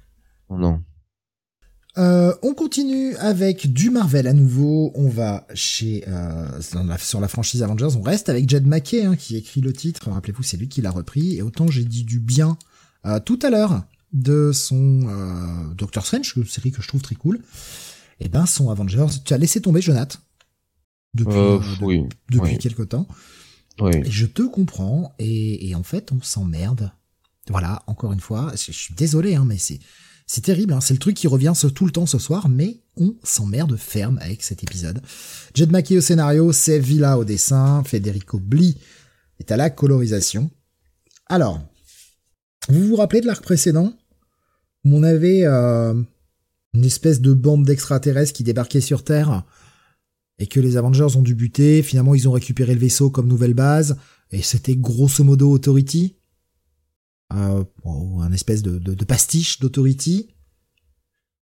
Non. 0.50 0.82
Euh, 1.98 2.34
on 2.42 2.54
continue 2.54 3.16
avec 3.18 3.72
du 3.72 3.90
Marvel 3.90 4.28
à 4.28 4.34
nouveau. 4.34 4.92
On 4.96 5.10
va 5.10 5.46
chez 5.54 6.06
euh, 6.08 6.62
sur 7.00 7.20
la 7.20 7.28
franchise 7.28 7.64
Avengers. 7.64 7.98
On 7.98 8.02
reste 8.02 8.30
avec 8.30 8.50
Jed 8.50 8.66
McKay 8.66 9.04
hein, 9.04 9.16
qui 9.16 9.36
écrit 9.36 9.62
le 9.62 9.74
titre. 9.74 10.10
Rappelez-vous, 10.10 10.44
c'est 10.44 10.58
lui 10.58 10.70
qui 10.70 10.82
l'a 10.82 10.92
repris. 10.92 11.36
Et 11.36 11.42
autant 11.42 11.68
j'ai 11.68 11.84
dit 11.84 12.04
du 12.04 12.20
bien 12.20 12.58
euh, 13.06 13.20
tout 13.20 13.40
à 13.42 13.50
l'heure 13.50 13.84
de 14.14 14.52
son 14.52 15.08
euh, 15.08 15.74
Doctor 15.74 16.06
Strange, 16.06 16.34
une 16.36 16.46
série 16.46 16.72
que 16.72 16.82
je 16.82 16.88
trouve 16.88 17.02
très 17.02 17.16
cool. 17.16 17.38
Et 18.20 18.26
eh 18.26 18.30
ben 18.30 18.46
son 18.46 18.70
Avengers, 18.70 19.08
tu 19.26 19.34
as 19.34 19.38
laissé 19.38 19.62
tomber 19.62 19.82
Jonathan 19.82 20.20
depuis 21.14 21.36
euh, 21.36 21.60
oui, 21.82 22.04
depuis 22.30 22.58
quelque 22.58 22.84
temps. 22.84 23.08
Je 23.80 24.26
te 24.28 24.44
comprends 24.44 25.16
et, 25.18 25.74
en 25.76 25.84
fait 25.84 26.12
on 26.12 26.22
s'emmerde. 26.22 26.92
Voilà, 27.50 27.82
encore 27.88 28.14
une 28.14 28.20
fois, 28.20 28.52
je, 28.52 28.72
suis 28.72 28.94
désolé, 28.94 29.34
hein, 29.36 29.46
mais 29.46 29.58
c'est 29.58 29.80
c'est 30.34 30.40
terrible. 30.40 30.72
Hein, 30.72 30.80
c'est 30.80 30.94
le 30.94 31.00
truc 31.00 31.18
qui 31.18 31.28
revient 31.28 31.52
tout 31.76 31.86
le 31.86 31.92
temps 31.92 32.06
ce 32.06 32.18
soir, 32.18 32.48
mais 32.48 32.78
on 32.96 33.16
s'emmerde 33.22 33.76
ferme 33.76 34.18
avec 34.22 34.44
cet 34.44 34.64
épisode. 34.64 35.02
Jed 35.54 35.72
Mackie 35.72 35.98
au 35.98 36.02
scénario, 36.02 36.54
c'est 36.54 36.80
Villa 36.80 37.18
au 37.18 37.26
dessin, 37.26 37.84
Federico 37.84 38.40
Bli 38.40 38.78
est 39.42 39.52
à 39.52 39.58
la 39.58 39.70
colorisation. 39.70 40.50
Alors, 41.28 41.60
vous 42.70 42.88
vous 42.88 42.96
rappelez 42.96 43.20
de 43.20 43.26
l'arc 43.26 43.44
précédent? 43.44 43.92
Où 44.86 44.96
on 44.96 45.04
avait 45.04 45.42
euh, 45.44 46.02
une 46.74 46.86
espèce 46.86 47.20
de 47.20 47.34
bande 47.34 47.66
d'extraterrestres 47.66 48.32
qui 48.32 48.46
débarquait 48.46 48.80
sur 48.80 49.04
Terre 49.04 49.44
et 50.40 50.48
que 50.48 50.62
les 50.62 50.78
Avengers 50.78 51.18
ont 51.18 51.22
dû 51.24 51.36
buter. 51.36 51.84
Finalement, 51.84 52.16
ils 52.16 52.30
ont 52.30 52.32
récupéré 52.32 52.74
le 52.74 52.80
vaisseau 52.80 53.10
comme 53.10 53.28
nouvelle 53.28 53.54
base 53.54 53.98
et 54.32 54.42
c'était 54.42 54.78
grosso 54.78 55.26
modo 55.26 55.52
Authority. 55.52 56.16
Un 57.32 58.32
espèce 58.32 58.62
de, 58.62 59.04
pastiche 59.06 59.60
d'Authority. 59.60 60.28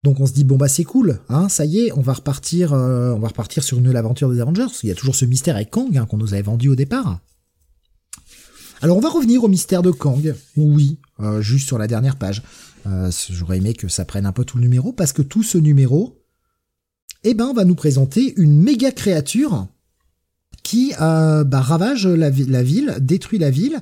Donc 0.02 0.18
on 0.18 0.26
se 0.26 0.32
dit 0.32 0.42
bon 0.42 0.56
bah 0.56 0.66
c'est 0.66 0.82
cool, 0.82 1.20
hein, 1.28 1.48
ça 1.48 1.64
y 1.64 1.78
est, 1.78 1.92
on 1.92 2.00
va 2.00 2.14
repartir, 2.14 2.72
euh, 2.72 3.12
on 3.12 3.20
va 3.20 3.28
repartir 3.28 3.62
sur 3.62 3.78
une 3.78 3.84
nouvelle 3.84 3.98
aventure 3.98 4.32
des 4.32 4.40
Avengers. 4.40 4.66
Il 4.82 4.88
y 4.88 4.92
a 4.92 4.96
toujours 4.96 5.14
ce 5.14 5.24
mystère 5.24 5.54
avec 5.54 5.70
Kang 5.70 5.96
hein, 5.96 6.06
qu'on 6.06 6.16
nous 6.16 6.34
avait 6.34 6.42
vendu 6.42 6.68
au 6.68 6.74
départ. 6.74 7.20
Alors 8.80 8.96
on 8.96 9.00
va 9.00 9.10
revenir 9.10 9.44
au 9.44 9.48
mystère 9.48 9.80
de 9.80 9.92
Kang. 9.92 10.34
Oui, 10.56 10.98
euh, 11.20 11.40
juste 11.40 11.68
sur 11.68 11.78
la 11.78 11.86
dernière 11.86 12.16
page. 12.16 12.42
Euh, 12.86 13.12
J'aurais 13.30 13.58
aimé 13.58 13.74
que 13.74 13.86
ça 13.86 14.04
prenne 14.04 14.26
un 14.26 14.32
peu 14.32 14.44
tout 14.44 14.56
le 14.56 14.64
numéro 14.64 14.92
parce 14.92 15.12
que 15.12 15.22
tout 15.22 15.44
ce 15.44 15.56
numéro, 15.56 16.20
eh 17.22 17.34
ben, 17.34 17.52
va 17.52 17.64
nous 17.64 17.76
présenter 17.76 18.34
une 18.36 18.60
méga 18.60 18.90
créature 18.90 19.68
qui 20.64 20.92
bah, 20.98 21.44
ravage 21.60 22.08
la, 22.08 22.30
ville, 22.30 22.96
détruit 23.00 23.38
la 23.38 23.50
ville 23.50 23.80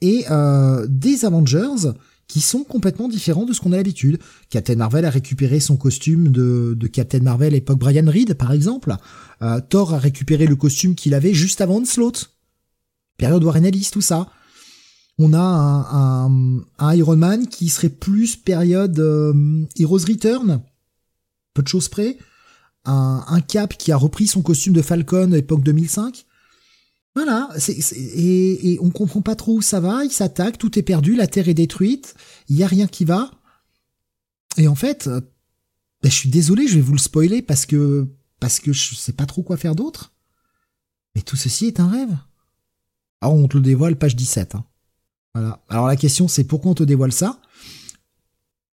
et 0.00 0.24
euh, 0.30 0.86
des 0.88 1.24
Avengers 1.24 1.92
qui 2.26 2.40
sont 2.40 2.64
complètement 2.64 3.08
différents 3.08 3.44
de 3.44 3.52
ce 3.52 3.60
qu'on 3.60 3.72
a 3.72 3.76
l'habitude. 3.76 4.18
Captain 4.48 4.76
Marvel 4.76 5.04
a 5.04 5.10
récupéré 5.10 5.60
son 5.60 5.76
costume 5.76 6.28
de, 6.28 6.76
Captain 6.92 7.20
Marvel 7.20 7.54
époque 7.54 7.78
Brian 7.78 8.10
Reed, 8.10 8.34
par 8.34 8.52
exemple. 8.52 8.96
Euh, 9.42 9.60
Thor 9.60 9.94
a 9.94 9.98
récupéré 9.98 10.46
le 10.46 10.56
costume 10.56 10.94
qu'il 10.94 11.14
avait 11.14 11.34
juste 11.34 11.60
avant 11.60 11.76
Onslaught. 11.76 12.30
Période 13.18 13.44
Warren 13.44 13.64
Ellis, 13.64 13.90
tout 13.92 14.00
ça. 14.00 14.28
On 15.18 15.32
a 15.32 15.38
un, 15.38 16.94
Iron 16.94 17.16
Man 17.16 17.46
qui 17.46 17.68
serait 17.68 17.88
plus 17.88 18.36
période 18.36 18.98
euh, 18.98 19.64
Heroes 19.78 20.06
Return, 20.08 20.60
peu 21.52 21.62
de 21.62 21.68
choses 21.68 21.88
près. 21.88 22.18
Un, 22.84 23.24
un, 23.28 23.40
Cap 23.40 23.76
qui 23.78 23.92
a 23.92 23.96
repris 23.96 24.26
son 24.26 24.42
costume 24.42 24.72
de 24.72 24.82
Falcon 24.82 25.32
époque 25.32 25.62
2005. 25.62 26.26
Voilà, 27.14 27.48
et, 27.68 28.76
on 28.80 28.90
comprend 28.90 29.22
pas 29.22 29.36
trop 29.36 29.54
où 29.54 29.62
ça 29.62 29.78
va, 29.78 30.04
il 30.04 30.10
s'attaque, 30.10 30.58
tout 30.58 30.76
est 30.78 30.82
perdu, 30.82 31.14
la 31.14 31.28
Terre 31.28 31.48
est 31.48 31.54
détruite, 31.54 32.16
il 32.48 32.56
y 32.56 32.64
a 32.64 32.66
rien 32.66 32.88
qui 32.88 33.04
va. 33.04 33.30
Et 34.56 34.66
en 34.66 34.74
fait, 34.74 35.08
ben, 35.08 35.22
je 36.10 36.14
suis 36.14 36.28
désolé, 36.28 36.66
je 36.66 36.74
vais 36.74 36.80
vous 36.80 36.92
le 36.92 36.98
spoiler 36.98 37.40
parce 37.40 37.66
que 37.66 38.08
parce 38.40 38.60
que 38.60 38.72
je 38.72 38.94
sais 38.94 39.12
pas 39.12 39.26
trop 39.26 39.42
quoi 39.42 39.56
faire 39.56 39.74
d'autre. 39.74 40.12
Mais 41.14 41.22
tout 41.22 41.36
ceci 41.36 41.66
est 41.66 41.80
un 41.80 41.88
rêve. 41.88 42.14
Alors 43.20 43.36
on 43.36 43.48
te 43.48 43.56
le 43.56 43.62
dévoile 43.62 43.96
page 43.96 44.16
17. 44.16 44.56
Hein. 44.56 44.64
Voilà. 45.34 45.64
Alors 45.68 45.86
la 45.86 45.96
question 45.96 46.28
c'est 46.28 46.44
pourquoi 46.44 46.72
on 46.72 46.74
te 46.74 46.82
dévoile 46.82 47.12
ça? 47.12 47.40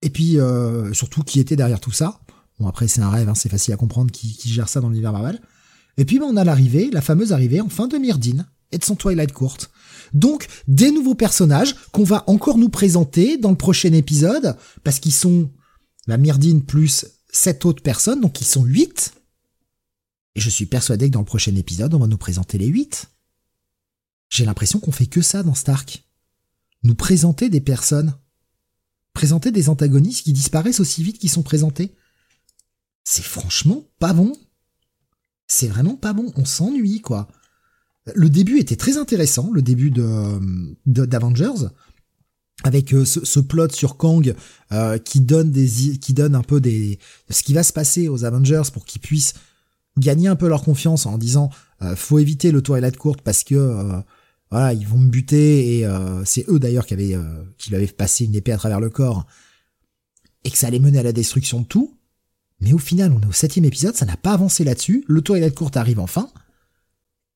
Et 0.02 0.10
puis 0.10 0.40
euh, 0.40 0.92
surtout 0.94 1.24
qui 1.24 1.40
était 1.40 1.56
derrière 1.56 1.80
tout 1.80 1.92
ça? 1.92 2.20
Bon 2.60 2.68
après 2.68 2.88
c'est 2.88 3.02
un 3.02 3.10
rêve, 3.10 3.30
hein, 3.30 3.36
c'est 3.36 3.50
facile 3.50 3.74
à 3.74 3.78
comprendre 3.78 4.12
qui, 4.12 4.36
qui 4.36 4.50
gère 4.50 4.70
ça 4.70 4.80
dans 4.80 4.90
l'univers 4.90 5.12
Marvel. 5.12 5.40
Et 6.00 6.06
puis 6.06 6.18
ben, 6.18 6.26
on 6.26 6.38
a 6.38 6.46
l'arrivée, 6.46 6.90
la 6.92 7.02
fameuse 7.02 7.34
arrivée 7.34 7.60
enfin 7.60 7.88
de 7.88 7.98
Myrdine 7.98 8.48
et 8.72 8.78
de 8.78 8.84
son 8.86 8.96
Twilight 8.96 9.34
Court. 9.34 9.58
Donc 10.14 10.48
des 10.68 10.92
nouveaux 10.92 11.14
personnages 11.14 11.76
qu'on 11.92 12.06
va 12.06 12.24
encore 12.28 12.58
nous 12.58 12.70
présenter 12.70 13.38
dans 13.38 13.52
le 13.52 13.58
prochain 13.58 13.92
épisode, 13.92 14.56
parce 14.86 15.00
qu'ils 15.00 15.14
sont 15.14 15.52
la 16.08 16.18
Myrdine 16.18 16.64
plus 16.64 17.06
sept 17.30 17.66
autres 17.66 17.84
personnes, 17.84 18.22
donc 18.22 18.40
ils 18.40 18.48
sont 18.48 18.64
huit. 18.64 19.14
Et 20.36 20.40
je 20.40 20.50
suis 20.50 20.66
persuadé 20.66 21.08
que 21.08 21.14
dans 21.14 21.20
le 21.20 21.26
prochain 21.26 21.56
épisode, 21.56 21.94
on 21.94 22.00
va 22.00 22.08
nous 22.08 22.18
présenter 22.18 22.58
les 22.58 22.68
huit. 22.68 23.08
J'ai 24.30 24.46
l'impression 24.46 24.80
qu'on 24.80 24.94
fait 24.94 25.06
que 25.06 25.22
ça 25.22 25.44
dans 25.44 25.54
Stark. 25.54 26.06
Nous 26.84 26.96
présenter 26.96 27.50
des 27.50 27.62
personnes. 27.62 28.16
Présenter 29.12 29.52
des 29.52 29.68
antagonistes 29.68 30.24
qui 30.24 30.32
disparaissent 30.32 30.80
aussi 30.80 31.04
vite 31.04 31.20
qu'ils 31.20 31.30
sont 31.30 31.44
présentés. 31.44 31.94
C'est 33.04 33.26
franchement 33.26 33.84
pas 34.00 34.14
bon 34.14 34.34
c'est 35.50 35.68
vraiment 35.68 35.96
pas 35.96 36.14
bon. 36.14 36.32
On 36.38 36.46
s'ennuie, 36.46 37.02
quoi. 37.02 37.28
Le 38.16 38.30
début 38.30 38.60
était 38.60 38.78
très 38.78 38.98
intéressant, 38.98 39.52
le 39.52 39.62
début 39.62 39.92
de 39.92 40.40
d'Avengers, 40.86 41.68
avec 42.64 42.94
euh, 42.94 43.06
ce, 43.06 43.40
plot 43.40 43.70
sur 43.70 43.98
Kang 43.98 44.34
euh, 44.72 44.98
qui 44.98 45.22
donne 45.22 45.52
des 45.52 45.98
qui 46.00 46.14
donne 46.14 46.36
un 46.36 46.42
peu 46.42 46.60
des 46.60 47.00
ce 47.30 47.44
qui 47.44 47.54
va 47.54 47.64
se 47.64 47.74
passer 47.74 48.08
aux 48.08 48.26
Avengers 48.26 48.64
pour 48.74 48.86
qu'ils 48.86 49.02
puissent 49.02 49.34
gagner 49.98 50.28
un 50.28 50.36
peu 50.36 50.48
leur 50.48 50.64
confiance 50.64 51.06
en 51.06 51.18
disant 51.18 51.50
euh, 51.82 51.96
faut 51.96 52.20
éviter 52.20 52.52
le 52.52 52.62
Twilight 52.62 52.98
Court 52.98 53.18
parce 53.24 53.44
que 53.44 53.56
euh, 53.56 54.00
voilà 54.52 54.74
ils 54.74 54.86
vont 54.86 54.98
me 54.98 55.10
buter 55.10 55.80
et 55.80 55.88
c'est 56.26 56.50
eux 56.50 56.60
d'ailleurs 56.60 56.86
qui 56.86 56.96
avaient 56.96 57.16
qui 57.58 57.70
lui 57.70 57.78
avaient 57.78 57.88
passé 57.88 58.26
une 58.26 58.36
épée 58.36 58.52
à 58.52 58.58
travers 58.58 58.80
le 58.80 58.90
corps 58.90 59.26
et 60.44 60.50
que 60.50 60.58
ça 60.58 60.68
allait 60.68 60.80
mener 60.80 61.00
à 61.00 61.04
la 61.04 61.12
destruction 61.12 61.62
de 61.62 61.66
tout 61.66 61.99
mais 62.60 62.74
au 62.74 62.78
final, 62.78 63.12
on 63.12 63.22
est 63.22 63.26
au 63.26 63.32
septième 63.32 63.66
épisode, 63.66 63.96
ça 63.96 64.06
n'a 64.06 64.18
pas 64.18 64.34
avancé 64.34 64.64
là-dessus, 64.64 65.06
le 65.08 65.22
toilette 65.22 65.56
courte 65.56 65.78
arrive 65.78 66.00
enfin, 66.00 66.30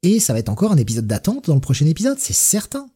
et 0.01 0.19
ça 0.19 0.33
va 0.33 0.39
être 0.39 0.49
encore 0.49 0.71
un 0.71 0.77
épisode 0.77 1.07
d'attente 1.07 1.47
dans 1.47 1.55
le 1.55 1.61
prochain 1.61 1.85
épisode, 1.85 2.19
c'est 2.19 2.33
certain. 2.33 2.89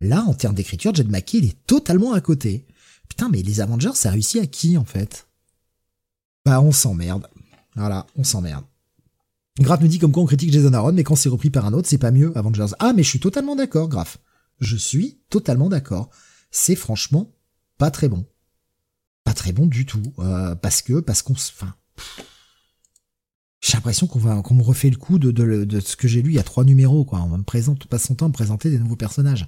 Là, 0.00 0.22
en 0.28 0.34
termes 0.34 0.54
d'écriture, 0.54 0.94
Jed 0.94 1.10
McKee, 1.10 1.38
il 1.38 1.44
est 1.46 1.66
totalement 1.66 2.12
à 2.12 2.20
côté. 2.20 2.66
Putain, 3.08 3.28
mais 3.30 3.42
les 3.42 3.60
Avengers, 3.60 3.94
ça 3.94 4.10
réussit 4.10 4.40
à 4.40 4.46
qui, 4.46 4.76
en 4.76 4.84
fait? 4.84 5.26
Bah, 6.44 6.60
on 6.60 6.72
s'emmerde. 6.72 7.26
Voilà, 7.74 8.06
on 8.16 8.22
s'emmerde. 8.22 8.64
Graf 9.58 9.80
nous 9.80 9.88
dit 9.88 9.98
comme 9.98 10.12
quoi 10.12 10.22
on 10.22 10.26
critique 10.26 10.52
Jason 10.52 10.72
Aaron, 10.72 10.92
mais 10.92 11.02
quand 11.02 11.16
c'est 11.16 11.28
repris 11.28 11.50
par 11.50 11.66
un 11.66 11.72
autre, 11.72 11.88
c'est 11.88 11.98
pas 11.98 12.12
mieux, 12.12 12.36
Avengers. 12.36 12.74
Ah, 12.78 12.92
mais 12.92 13.02
je 13.02 13.08
suis 13.08 13.20
totalement 13.20 13.56
d'accord, 13.56 13.88
Graf. 13.88 14.18
Je 14.60 14.76
suis 14.76 15.18
totalement 15.30 15.68
d'accord. 15.68 16.10
C'est 16.50 16.76
franchement 16.76 17.34
pas 17.76 17.90
très 17.90 18.08
bon 18.08 18.24
pas 19.28 19.34
très 19.34 19.52
bon 19.52 19.66
du 19.66 19.84
tout 19.84 20.14
euh, 20.20 20.54
parce 20.54 20.80
que 20.80 21.00
parce 21.00 21.20
qu'on 21.20 21.34
enfin 21.34 21.74
j'ai 23.60 23.74
l'impression 23.74 24.06
qu'on 24.06 24.18
va 24.18 24.40
qu'on 24.40 24.54
me 24.54 24.62
refait 24.62 24.88
le 24.88 24.96
coup 24.96 25.18
de, 25.18 25.30
de, 25.30 25.80
ce 25.80 25.96
que 25.96 26.08
j'ai 26.08 26.22
lu 26.22 26.30
il 26.30 26.36
y 26.36 26.38
a 26.38 26.42
trois 26.42 26.64
numéros 26.64 27.04
quoi. 27.04 27.20
On 27.20 27.36
me 27.36 27.42
présente 27.42 27.86
passe 27.88 28.04
son 28.04 28.14
temps 28.14 28.24
à 28.24 28.28
me 28.28 28.32
présenter 28.32 28.70
des 28.70 28.78
nouveaux 28.78 28.96
personnages. 28.96 29.46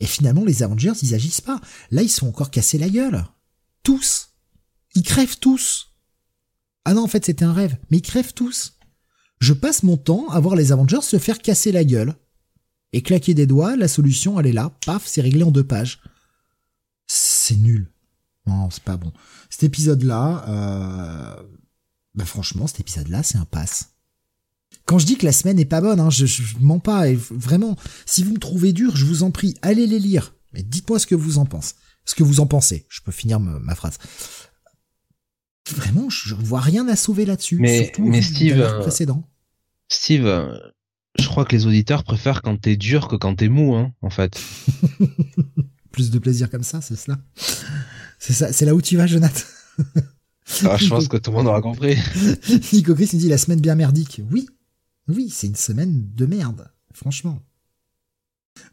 Et 0.00 0.06
finalement 0.06 0.46
les 0.46 0.62
Avengers 0.62 0.94
ils 1.02 1.14
agissent 1.14 1.42
pas. 1.42 1.60
Là 1.90 2.00
ils 2.00 2.08
sont 2.08 2.28
encore 2.28 2.50
cassés 2.50 2.78
la 2.78 2.88
gueule. 2.88 3.26
Tous. 3.82 4.30
Ils 4.94 5.02
crèvent 5.02 5.38
tous. 5.38 5.90
Ah 6.86 6.94
non 6.94 7.02
en 7.02 7.08
fait 7.08 7.26
c'était 7.26 7.44
un 7.44 7.52
rêve. 7.52 7.76
Mais 7.90 7.98
ils 7.98 8.02
crèvent 8.02 8.32
tous. 8.32 8.78
Je 9.38 9.52
passe 9.52 9.82
mon 9.82 9.98
temps 9.98 10.30
à 10.30 10.40
voir 10.40 10.56
les 10.56 10.72
Avengers 10.72 11.02
se 11.02 11.18
faire 11.18 11.40
casser 11.40 11.72
la 11.72 11.84
gueule 11.84 12.14
et 12.94 13.02
claquer 13.02 13.34
des 13.34 13.46
doigts. 13.46 13.76
La 13.76 13.88
solution 13.88 14.40
elle 14.40 14.46
est 14.46 14.52
là. 14.52 14.74
Paf 14.86 15.06
c'est 15.06 15.20
réglé 15.20 15.42
en 15.42 15.50
deux 15.50 15.66
pages. 15.66 16.00
C'est 17.06 17.56
nul 17.56 17.93
non, 18.46 18.70
c'est 18.70 18.82
pas 18.82 18.96
bon. 18.96 19.12
Cet 19.50 19.64
épisode-là, 19.64 20.44
euh, 20.48 21.42
bah 22.14 22.24
franchement, 22.24 22.66
cet 22.66 22.80
épisode-là, 22.80 23.22
c'est 23.22 23.38
un 23.38 23.44
pass. 23.44 23.90
Quand 24.86 24.98
je 24.98 25.06
dis 25.06 25.16
que 25.16 25.24
la 25.24 25.32
semaine 25.32 25.58
est 25.58 25.64
pas 25.64 25.80
bonne, 25.80 26.00
hein, 26.00 26.10
je, 26.10 26.26
je, 26.26 26.42
mens 26.60 26.78
pas. 26.78 27.08
Et 27.08 27.14
vraiment, 27.30 27.76
si 28.04 28.22
vous 28.22 28.34
me 28.34 28.38
trouvez 28.38 28.72
dur, 28.72 28.96
je 28.96 29.06
vous 29.06 29.22
en 29.22 29.30
prie, 29.30 29.54
allez 29.62 29.86
les 29.86 29.98
lire. 29.98 30.34
Mais 30.52 30.62
dites-moi 30.62 30.98
ce 30.98 31.06
que 31.06 31.14
vous 31.14 31.38
en 31.38 31.46
pensez. 31.46 31.74
Ce 32.04 32.14
que 32.14 32.22
vous 32.22 32.40
en 32.40 32.46
pensez. 32.46 32.86
Je 32.88 33.00
peux 33.00 33.12
finir 33.12 33.40
ma, 33.40 33.74
phrase. 33.74 33.98
Vraiment, 35.74 36.10
je 36.10 36.34
vois 36.34 36.60
rien 36.60 36.86
à 36.88 36.96
sauver 36.96 37.24
là-dessus. 37.24 37.56
Mais, 37.58 37.92
mais 37.98 38.20
Steve, 38.20 38.80
précédent. 38.80 39.26
Steve, 39.88 40.26
euh, 40.26 40.58
je 41.18 41.26
crois 41.26 41.44
que 41.46 41.56
les 41.56 41.66
auditeurs 41.66 42.04
préfèrent 42.04 42.42
quand 42.42 42.60
t'es 42.60 42.76
dur 42.76 43.08
que 43.08 43.16
quand 43.16 43.36
t'es 43.36 43.48
mou, 43.48 43.74
hein, 43.74 43.92
en 44.02 44.10
fait. 44.10 44.38
Plus 45.92 46.10
de 46.10 46.18
plaisir 46.18 46.50
comme 46.50 46.64
ça, 46.64 46.80
c'est 46.80 46.96
cela. 46.96 47.18
C'est 48.26 48.32
ça, 48.32 48.52
c'est 48.54 48.64
là 48.64 48.74
où 48.74 48.80
tu 48.80 48.96
vas, 48.96 49.06
Jonathan. 49.06 49.44
Ah, 50.64 50.78
je 50.78 50.88
pense 50.88 51.08
que 51.08 51.18
tout 51.18 51.30
le 51.30 51.36
monde 51.36 51.46
aura 51.46 51.60
compris. 51.60 51.96
Nico 52.72 52.94
Chris 52.94 53.10
nous 53.12 53.18
dit 53.18 53.28
la 53.28 53.36
semaine 53.36 53.60
bien 53.60 53.74
merdique. 53.74 54.22
Oui, 54.30 54.46
oui, 55.08 55.28
c'est 55.30 55.46
une 55.46 55.56
semaine 55.56 56.08
de 56.14 56.24
merde, 56.24 56.70
franchement. 56.94 57.42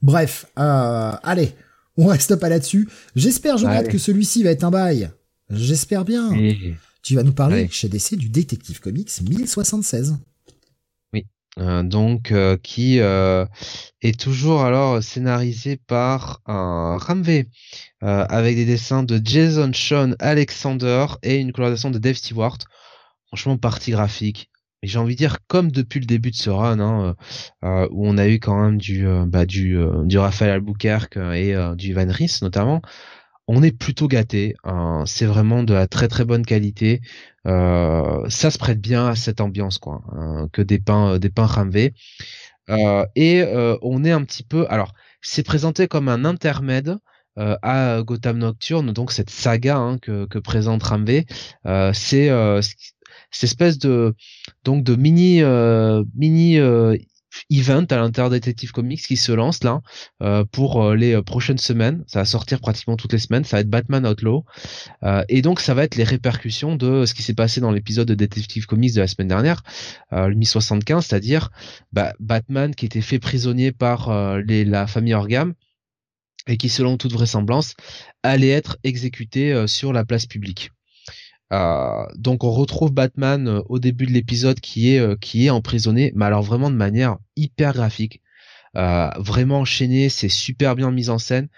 Bref, 0.02 0.46
euh, 0.58 1.12
allez, 1.24 1.54
on 1.98 2.08
reste 2.08 2.38
pas 2.38 2.48
là-dessus. 2.48 2.88
J'espère, 3.18 3.58
Jonathan, 3.58 3.90
que 3.90 3.98
celui-ci 3.98 4.42
va 4.44 4.52
être 4.52 4.64
un 4.64 4.72
bail. 4.72 5.12
J'espère 5.50 6.06
bien. 6.06 6.32
Tu 7.02 7.16
vas 7.16 7.24
nous 7.24 7.34
parler 7.34 7.68
chez 7.70 7.90
DC 7.90 8.16
du 8.16 8.30
Détective 8.30 8.80
Comics 8.80 9.22
1076. 9.22 10.18
Euh, 11.60 11.84
donc 11.84 12.32
euh, 12.32 12.56
qui 12.56 13.02
euh, 13.02 13.46
est 14.02 14.18
toujours 14.18 14.62
alors 14.62 15.04
scénarisé 15.04 15.76
par 15.76 16.42
un 16.46 16.98
Ramvé 16.98 17.50
avec 18.02 18.56
des 18.56 18.66
dessins 18.66 19.04
de 19.04 19.22
Jason 19.24 19.72
Sean 19.74 20.14
Alexander 20.20 21.06
et 21.22 21.38
une 21.38 21.52
colorisation 21.52 21.92
de 21.92 22.00
Dave 22.00 22.16
Stewart. 22.16 22.58
Franchement, 23.28 23.58
partie 23.58 23.92
graphique. 23.92 24.50
Et 24.82 24.88
j'ai 24.88 24.98
envie 24.98 25.14
de 25.14 25.20
dire 25.20 25.38
comme 25.48 25.72
depuis 25.72 26.00
le 26.00 26.08
début 26.08 26.32
de 26.32 26.36
ce 26.36 26.50
run, 26.50 26.80
hein, 26.80 27.16
où 27.92 28.08
on 28.08 28.18
a 28.18 28.28
eu 28.28 28.40
quand 28.40 28.60
même 28.60 28.80
du 28.80 29.06
bah, 29.28 29.46
du 29.46 29.78
du 30.06 30.18
Raphaël 30.18 30.54
Albuquerque 30.54 31.18
et 31.18 31.56
du 31.76 31.94
Van 31.94 32.08
Ries 32.10 32.40
notamment 32.42 32.82
on 33.52 33.64
est 33.64 33.78
plutôt 33.78 34.08
gâté. 34.08 34.56
Hein. 34.64 35.04
c'est 35.06 35.26
vraiment 35.26 35.64
de 35.64 35.74
la 35.74 35.86
très 35.86 36.08
très 36.08 36.24
bonne 36.24 36.46
qualité. 36.46 37.02
Euh, 37.48 38.24
ça 38.30 38.50
se 38.50 38.58
prête 38.58 38.80
bien 38.80 39.08
à 39.08 39.16
cette 39.16 39.42
ambiance, 39.42 39.78
quoi, 39.78 40.04
hein, 40.14 40.48
que 40.54 40.62
des 40.62 40.80
pains, 40.80 41.16
euh, 41.16 41.20
des. 41.20 41.94
Euh, 42.70 43.06
et 43.16 43.44
on 43.82 44.04
est 44.06 44.12
un 44.12 44.24
petit 44.24 44.44
peu. 44.44 44.66
Alors, 44.70 44.94
c'est 45.22 45.44
présenté 45.44 45.88
comme 45.88 46.08
un 46.08 46.24
intermède 46.26 46.98
à 47.38 48.02
Gotham 48.04 48.38
Nocturne, 48.38 48.92
donc 48.92 49.12
cette 49.12 49.30
saga 49.30 49.78
hein, 49.78 49.98
que, 49.98 50.26
que, 50.26 50.40
présente 50.40 50.84
Ramvé, 50.84 51.26
c'est 51.94 52.30
cette 53.32 53.44
espèce 53.44 53.80
de 53.80 54.16
donc 54.64 54.84
de 54.84 54.96
mini 54.96 55.42
mini 56.16 56.58
event 57.50 57.86
à 57.90 57.98
l'intérieur 57.98 58.30
Detective 58.30 58.72
Comics 58.72 59.02
qui 59.02 59.18
se 59.18 59.32
lance 59.32 59.64
là 59.64 59.82
euh, 60.22 60.44
pour 60.52 60.84
euh, 60.84 60.96
les 60.96 61.14
euh, 61.14 61.22
prochaines 61.22 61.58
semaines. 61.58 62.04
Ça 62.08 62.20
va 62.20 62.26
sortir 62.26 62.60
pratiquement 62.60 62.98
toutes 62.98 63.14
les 63.14 63.20
semaines. 63.20 63.44
Ça 63.44 63.58
va 63.58 63.62
être 63.62 63.70
Batman 63.70 64.06
Outlaw 64.06 64.46
et 65.30 65.42
donc 65.42 65.60
ça 65.60 65.74
va 65.74 65.84
être 65.84 65.96
les 65.96 66.04
répercussions 66.04 66.76
de 66.76 67.06
ce 67.06 67.14
qui 67.14 67.24
s'est 67.24 67.34
passé 67.34 67.62
dans 67.62 67.72
l'épisode 67.72 68.08
de 68.08 68.16
Detective 68.16 68.66
Comics 68.66 68.94
de 68.94 69.02
la 69.02 69.08
semaine 69.08 69.28
dernière, 69.28 69.64
le 70.12 70.34
mi 70.34 70.46
75, 70.46 71.06
c'est-à-dire 71.06 71.50
bah, 71.92 72.14
Batman 72.20 72.74
qui 72.76 72.86
était 72.86 73.02
fait 73.02 73.20
prisonnier 73.20 73.72
par 73.72 74.38
les, 74.38 74.66
la 74.66 74.88
famille 74.88 75.14
Orgam 75.14 75.54
et 76.48 76.58
qui 76.58 76.70
selon 76.70 76.98
toute 76.98 77.14
vraisemblance 77.14 77.76
allait 78.24 78.50
être 78.50 78.78
exécuté 78.84 79.68
sur 79.68 79.94
la 79.94 80.06
place 80.06 80.26
publique. 80.26 80.72
Euh, 81.52 82.06
donc 82.16 82.44
on 82.44 82.52
retrouve 82.52 82.92
Batman 82.94 83.48
euh, 83.48 83.62
au 83.68 83.80
début 83.80 84.06
de 84.06 84.12
l'épisode 84.12 84.60
qui 84.60 84.94
est 84.94 85.00
euh, 85.00 85.16
qui 85.20 85.48
est 85.48 85.50
emprisonné, 85.50 86.14
mais 86.16 86.26
alors 86.26 86.44
vraiment 86.44 86.70
de 86.70 86.76
manière 86.76 87.18
hyper 87.36 87.74
graphique, 87.74 88.22
vraiment 88.74 89.60
enchaîné, 89.60 90.08
c'est 90.10 90.30
super 90.30 90.76
bien 90.76 90.92
mis 90.92 91.10
en 91.10 91.18
scène. 91.18 91.50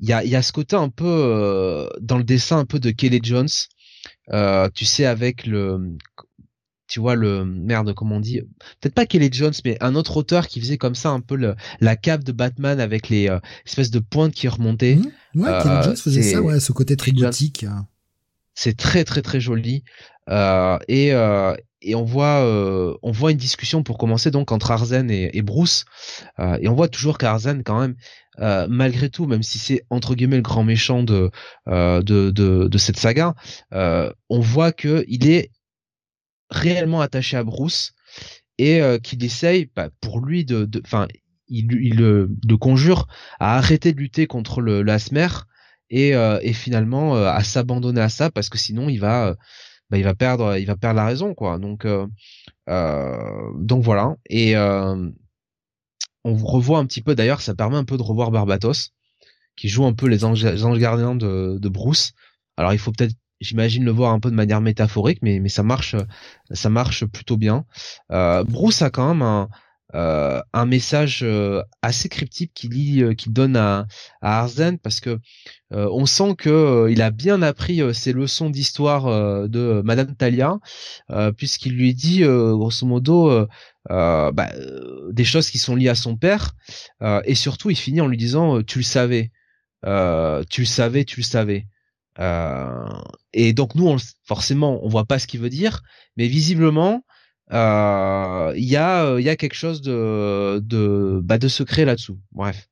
Il 0.00 0.08
y 0.08 0.12
a 0.12 0.24
y 0.24 0.34
a 0.34 0.42
ce 0.42 0.52
côté 0.52 0.74
un 0.74 0.88
peu 0.88 1.88
dans 2.00 2.18
le 2.18 2.24
dessin 2.24 2.58
un 2.58 2.64
peu 2.64 2.80
de 2.80 2.90
Kelly 2.90 3.20
Jones, 3.22 3.48
tu 4.74 4.84
sais 4.84 5.04
avec 5.04 5.46
le 5.46 5.96
tu 6.88 6.98
vois 7.00 7.14
le 7.14 7.44
merde 7.44 7.94
comment 7.94 8.16
on 8.16 8.20
dit? 8.20 8.40
Peut-être 8.80 8.94
pas 8.94 9.06
Kelly 9.06 9.30
Jones 9.32 9.54
mais 9.64 9.76
un 9.80 9.94
autre 9.94 10.16
auteur 10.16 10.48
qui 10.48 10.60
faisait 10.60 10.78
comme 10.78 10.96
ça 10.96 11.10
un 11.10 11.20
peu 11.20 11.36
le, 11.36 11.54
la 11.80 11.94
cape 11.94 12.24
de 12.24 12.32
Batman 12.32 12.80
avec 12.80 13.08
les 13.08 13.30
espèces 13.64 13.92
de 13.92 14.00
pointes 14.00 14.34
qui 14.34 14.48
remontaient. 14.48 14.96
Mmh. 14.96 15.40
Ouais, 15.40 15.62
Kelly 15.62 15.82
Jones 15.84 15.96
faisait 15.96 16.22
ça 16.22 16.42
ouais, 16.42 16.58
ce 16.58 16.72
côté 16.72 16.96
très 16.96 17.12
gothique. 17.12 17.64
C'est 18.54 18.76
très 18.76 19.04
très 19.04 19.22
très 19.22 19.40
joli. 19.40 19.84
Euh, 20.28 20.78
et 20.88 21.12
euh, 21.12 21.54
et 21.80 21.96
on 21.96 22.04
voit 22.04 22.44
euh, 22.44 22.94
on 23.02 23.10
voit 23.10 23.32
une 23.32 23.38
discussion 23.38 23.82
pour 23.82 23.98
commencer 23.98 24.30
donc 24.30 24.52
entre 24.52 24.70
Arzen 24.70 25.10
et, 25.10 25.42
Bruce. 25.42 25.84
Et 26.60 26.68
on 26.68 26.74
voit 26.74 26.88
toujours 26.88 27.18
qu'Arzen 27.18 27.64
quand 27.64 27.80
même 27.80 27.96
malgré 28.68 29.10
tout 29.10 29.26
même 29.26 29.42
si 29.42 29.58
c'est 29.58 29.84
entre 29.90 30.14
guillemets 30.14 30.36
le 30.36 30.42
grand 30.42 30.62
méchant 30.64 31.02
de 31.02 31.30
de, 31.66 32.30
de, 32.30 32.78
cette 32.78 32.98
saga 32.98 33.34
on 33.72 34.40
voit 34.40 34.72
que 34.72 35.04
il 35.08 35.28
est 35.28 35.50
réellement 36.50 37.00
attaché 37.00 37.36
à 37.36 37.42
Bruce 37.42 37.94
et 38.58 38.80
qu'il 39.02 39.24
essaye 39.24 39.68
bah, 39.74 39.88
pour 40.00 40.20
lui 40.20 40.44
de 40.44 40.70
enfin 40.84 41.08
il, 41.48 41.72
il, 41.72 41.96
le 41.96 42.56
conjure 42.56 43.08
à 43.40 43.56
arrêter 43.56 43.92
de 43.92 43.98
lutter 43.98 44.28
contre 44.28 44.60
le 44.60 44.82
l'asmer 44.82 45.28
et, 45.92 46.16
euh, 46.16 46.40
et 46.42 46.54
finalement 46.54 47.14
euh, 47.14 47.28
à 47.28 47.44
s'abandonner 47.44 48.00
à 48.00 48.08
ça 48.08 48.30
parce 48.30 48.48
que 48.48 48.58
sinon 48.58 48.88
il 48.88 48.98
va 48.98 49.28
euh, 49.28 49.34
bah, 49.90 49.98
il 49.98 50.04
va 50.04 50.14
perdre 50.14 50.56
il 50.58 50.64
va 50.64 50.74
perdre 50.74 50.96
la 50.96 51.06
raison 51.06 51.34
quoi. 51.34 51.58
Donc 51.58 51.86
donc 52.66 53.82
voilà. 53.84 54.16
Et 54.28 54.56
on 56.24 56.34
revoit 56.36 56.78
un 56.78 56.86
petit 56.86 57.02
peu 57.02 57.14
d'ailleurs 57.14 57.42
ça 57.42 57.54
permet 57.54 57.76
un 57.76 57.84
peu 57.84 57.96
de 57.96 58.02
revoir 58.02 58.30
Barbatos 58.30 58.90
qui 59.54 59.68
joue 59.68 59.84
un 59.84 59.92
peu 59.92 60.08
les 60.08 60.24
anges, 60.24 60.44
gardiens 60.78 61.14
de, 61.14 61.58
de 61.60 61.68
Bruce. 61.68 62.12
Alors 62.56 62.72
il 62.72 62.78
faut 62.78 62.90
peut-être 62.92 63.14
j'imagine 63.40 63.84
le 63.84 63.90
voir 63.90 64.12
un 64.12 64.20
peu 64.20 64.30
de 64.30 64.36
manière 64.36 64.60
métaphorique 64.62 65.18
mais 65.20 65.40
mais 65.40 65.50
ça 65.50 65.62
marche 65.62 65.94
ça 66.52 66.70
marche 66.70 67.04
plutôt 67.04 67.36
bien. 67.36 67.66
Bruce 68.08 68.80
a 68.80 68.88
quand 68.88 69.08
même 69.08 69.22
un 69.22 69.50
un 69.94 70.66
message 70.66 71.20
euh, 71.22 71.62
assez 71.82 72.08
cryptique 72.08 72.52
qu'il 72.54 72.70
lit, 72.70 73.02
euh, 73.02 73.14
qu'il 73.14 73.32
donne 73.32 73.56
à, 73.56 73.86
à 74.20 74.40
Arzen 74.40 74.78
parce 74.78 75.00
que 75.00 75.18
on 75.74 76.04
sent 76.04 76.34
que 76.36 76.88
il 76.90 77.00
a 77.00 77.10
bien 77.10 77.40
appris 77.40 77.80
ses 77.94 78.12
leçons 78.12 78.50
d'histoire 78.50 79.48
de 79.48 79.80
Madame 79.82 80.14
Talia 80.14 80.58
puisqu'il 81.38 81.72
lui 81.72 81.94
dit 81.94 82.24
grosso 82.24 82.86
modo 82.86 83.46
bah, 83.88 84.52
des 85.10 85.24
choses 85.24 85.48
qui 85.48 85.56
sont 85.56 85.74
liées 85.74 85.88
à 85.88 85.94
son 85.94 86.18
père 86.18 86.52
et 87.24 87.34
surtout 87.34 87.70
il 87.70 87.76
finit 87.76 88.02
en 88.02 88.06
lui 88.06 88.18
disant 88.18 88.62
tu 88.62 88.80
le 88.80 88.84
savais 88.84 89.30
tu 89.82 90.60
le 90.60 90.66
savais 90.66 91.06
tu 91.06 91.20
le 91.20 91.24
savais 91.24 91.66
et 93.32 93.54
donc 93.54 93.74
nous 93.74 93.88
on, 93.88 93.96
forcément 94.26 94.78
on 94.84 94.90
voit 94.90 95.06
pas 95.06 95.18
ce 95.18 95.26
qu'il 95.26 95.40
veut 95.40 95.48
dire 95.48 95.82
mais 96.18 96.26
visiblement 96.26 97.02
euh, 97.52 98.52
il 98.56 98.64
y 98.64 98.76
a 98.76 99.04
euh, 99.04 99.20
y 99.20 99.28
a 99.28 99.36
quelque 99.36 99.54
chose 99.54 99.82
de 99.82 100.60
de 100.64 101.20
bah, 101.22 101.38
de 101.38 101.48
secret 101.48 101.84
là-dessous. 101.84 102.18
Bref. 102.32 102.68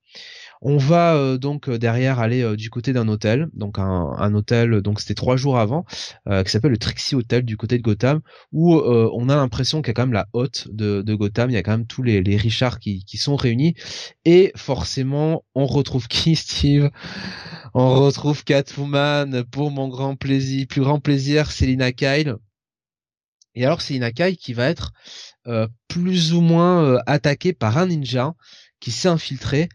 On 0.62 0.77
va 0.77 1.15
euh, 1.15 1.39
donc 1.39 1.70
derrière 1.70 2.19
aller 2.20 2.55
du 2.55 2.69
côté 2.69 2.93
d'un 2.93 3.09
hôtel, 3.09 3.48
donc 3.55 3.78
un, 3.78 4.12
un 4.19 4.35
hôtel, 4.35 4.82
donc 4.82 5.01
c'était 5.01 5.15
trois 5.15 5.36
jours 5.36 5.59
avant, 5.59 5.86
qui 6.44 6.51
s'appelle 6.51 6.73
le 6.73 6.77
Trixie 6.77 7.15
Hotel 7.15 7.44
du 7.44 7.57
côté 7.57 7.78
de 7.78 7.82
Gotham, 7.82 8.20
où 8.52 8.74
on 8.74 9.28
a 9.31 9.36
l'impression 9.36 9.81
qu'il 9.81 9.89
y 9.89 9.93
a 9.93 9.94
quand 9.94 10.02
même 10.02 10.12
la 10.12 10.28
haute 10.35 10.69
de, 10.70 11.01
de, 11.01 11.15
Gotham, 11.15 11.48
il 11.48 11.55
y 11.55 11.57
a 11.57 11.62
quand 11.62 11.70
même 11.70 11.86
tous 11.86 12.02
les, 12.02 12.23
les 12.23 12.36
Richards 12.36 12.78
qui, 12.78 13.07
qui 13.07 13.16
sont 13.16 13.36
réunis, 13.36 13.74
et 14.27 14.52
forcément 14.55 15.47
on 15.55 15.65
retrouve 15.65 16.09
qui 16.09 16.36
Steve? 16.36 16.90
On 17.73 18.05
retrouve 18.05 18.44
Catwoman 18.44 19.44
pour 19.44 19.70
mon 19.70 19.89
grand 19.89 20.15
plaisir, 20.16 20.66
plus 20.69 20.82
grand 20.82 21.01
plaisir, 21.01 21.51
Selina 21.51 21.93
Kyle. 21.93 22.36
Et 23.55 23.64
alors 23.64 23.82
c'est 23.82 23.94
Inakai 23.94 24.36
qui 24.36 24.52
va 24.52 24.68
être 24.68 24.93
euh, 25.47 25.66
plus 25.89 26.35
ou 26.35 26.40
moins 26.40 26.85
euh, 26.85 26.98
attaqué 27.06 27.52
par 27.52 27.78
un 27.78 27.86
ninja 27.86 28.35
qui 28.78 28.90
s'est 28.90 29.09
infiltré. 29.09 29.68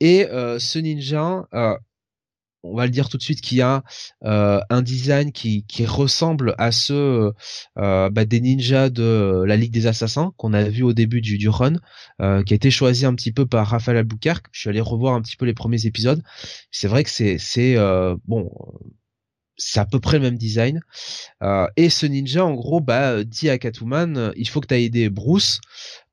Et 0.00 0.26
euh, 0.26 0.58
ce 0.58 0.78
ninja, 0.78 1.46
on 2.64 2.76
va 2.76 2.86
le 2.86 2.90
dire 2.90 3.08
tout 3.08 3.18
de 3.18 3.22
suite, 3.22 3.40
qui 3.40 3.60
a 3.60 3.82
un 4.22 4.82
design 4.82 5.32
qui, 5.32 5.64
qui, 5.66 5.86
ressemble 5.86 6.54
à 6.58 6.72
ceux 6.72 7.32
bah, 7.76 8.10
des 8.10 8.40
ninjas 8.40 8.90
de 8.90 9.44
la 9.46 9.56
Ligue 9.56 9.72
des 9.72 9.86
Assassins 9.86 10.32
qu'on 10.36 10.52
a 10.54 10.64
vu 10.64 10.82
au 10.82 10.92
début 10.92 11.20
du, 11.20 11.38
du 11.38 11.48
run, 11.48 11.74
qui 12.18 12.52
a 12.52 12.56
été 12.56 12.70
choisi 12.70 13.06
un 13.06 13.14
petit 13.14 13.32
peu 13.32 13.46
par 13.46 13.68
Raphaël 13.68 13.98
Albuquerque. 13.98 14.46
Je 14.52 14.60
suis 14.60 14.70
allé 14.70 14.80
revoir 14.80 15.14
un 15.14 15.22
petit 15.22 15.36
peu 15.36 15.46
les 15.46 15.54
premiers 15.54 15.86
épisodes. 15.86 16.22
C'est 16.70 16.88
vrai 16.88 17.04
que 17.04 17.10
c'est 17.10 17.38
c'est 17.38 17.76
bon 18.26 18.50
c'est 19.62 19.80
à 19.80 19.86
peu 19.86 20.00
près 20.00 20.18
le 20.18 20.24
même 20.24 20.38
design. 20.38 20.80
Euh, 21.42 21.66
et 21.76 21.90
ce 21.90 22.06
ninja, 22.06 22.44
en 22.44 22.54
gros, 22.54 22.80
bah, 22.80 23.24
dit 23.24 23.48
à 23.48 23.58
Catwoman, 23.58 24.16
euh, 24.16 24.32
il 24.36 24.48
faut 24.48 24.60
que 24.60 24.66
tu 24.66 25.10
Bruce 25.10 25.60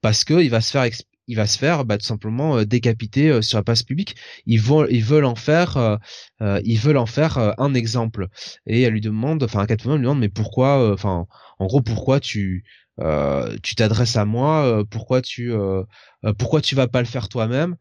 parce 0.02 0.24
que 0.24 0.42
il 0.42 0.50
va 0.50 0.62
se 0.62 0.72
faire 0.72 0.90
il 1.28 1.36
va 1.36 1.46
se 1.46 1.60
faire 1.60 1.86
bah, 1.86 1.98
tout 2.00 2.06
simplement 2.06 2.58
euh, 2.58 2.66
décapiter 2.66 3.42
sur 3.42 3.58
la 3.58 3.64
place 3.64 3.84
publique. 3.84 4.16
Ils 4.46 4.62
vont, 4.62 4.86
ils 4.88 5.04
veulent 5.04 5.26
en 5.26 5.36
faire, 5.36 6.00
ils 6.42 6.80
veulent 6.80 6.98
en 6.98 7.06
faire 7.06 7.38
un 7.60 7.74
exemple. 7.74 8.28
Et 8.66 8.82
elle 8.82 8.94
lui 8.94 9.02
demande, 9.02 9.44
enfin 9.44 9.66
Catwoman 9.66 9.98
lui 10.00 10.04
demande, 10.04 10.20
mais 10.20 10.30
pourquoi, 10.30 10.92
enfin, 10.94 11.28
en 11.60 11.66
gros, 11.68 11.82
pourquoi 11.82 12.20
tu, 12.20 12.64
tu 13.62 13.76
t'adresses 13.76 14.16
à 14.16 14.26
moi, 14.26 14.84
pourquoi 14.90 15.22
tu, 15.22 15.54
pourquoi 16.40 16.62
tu 16.62 16.76
vas 16.76 16.88
pas 16.88 17.02
le 17.02 17.08
faire 17.08 17.30
toi-même? 17.30 17.76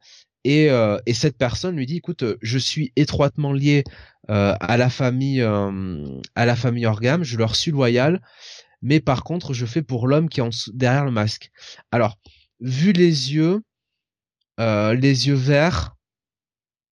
Et, 0.50 0.70
et, 1.06 1.14
cette 1.14 1.36
personne 1.36 1.76
lui 1.76 1.86
dit, 1.86 1.96
écoute, 1.96 2.24
je 2.42 2.58
suis 2.58 2.92
étroitement 2.96 3.52
lié 3.52 3.84
euh, 4.30 4.54
à 4.60 4.76
la 4.76 4.90
famille 4.90 5.40
euh, 5.40 6.20
à 6.34 6.44
la 6.44 6.54
famille 6.54 6.84
Orgam, 6.84 7.24
je 7.24 7.38
leur 7.38 7.56
suis 7.56 7.70
loyal, 7.70 8.20
mais 8.82 9.00
par 9.00 9.24
contre 9.24 9.54
je 9.54 9.64
fais 9.64 9.82
pour 9.82 10.06
l'homme 10.06 10.28
qui 10.28 10.40
est 10.40 10.42
en 10.42 10.50
derrière 10.74 11.06
le 11.06 11.10
masque. 11.10 11.50
Alors 11.92 12.18
vu 12.60 12.92
les 12.92 13.32
yeux, 13.32 13.62
euh, 14.60 14.92
les 14.94 15.28
yeux 15.28 15.34
verts, 15.34 15.96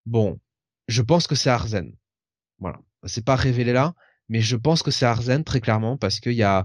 bon, 0.07 0.39
je 0.89 1.03
pense 1.03 1.27
que 1.27 1.35
c'est 1.35 1.51
Arzen. 1.51 1.93
Voilà, 2.59 2.79
c'est 3.05 3.25
pas 3.25 3.37
révélé 3.37 3.75
là, 3.75 3.93
mais 4.31 4.41
je 4.41 4.57
pense 4.57 4.83
que 4.83 4.91
c'est 4.91 5.05
Arzen 5.05 5.45
très 5.45 5.61
clairement 5.61 5.99
parce 5.99 6.21
qu'il 6.21 6.33
y 6.33 6.43
a 6.43 6.65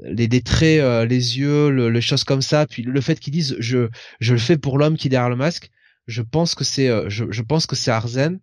les, 0.00 0.28
traits, 0.42 1.08
les 1.08 1.38
yeux, 1.38 1.70
le, 1.70 1.88
les 1.88 2.00
choses 2.02 2.24
comme 2.24 2.42
ça, 2.42 2.66
puis 2.66 2.82
le 2.82 3.00
fait 3.00 3.18
qu'ils 3.18 3.32
disent 3.32 3.56
je 3.60 3.88
le 4.20 4.38
fais 4.38 4.58
pour 4.58 4.76
l'homme 4.76 4.98
qui 4.98 5.08
est 5.08 5.10
derrière 5.10 5.30
le 5.30 5.36
masque, 5.36 5.70
je 6.06 6.22
pense 6.22 6.54
que 6.54 6.64
c'est 6.64 7.10
je, 7.10 7.24
je 7.30 7.42
pense 7.42 7.66
que 7.66 7.76
c'est 7.76 7.90
Arzen 7.90 8.40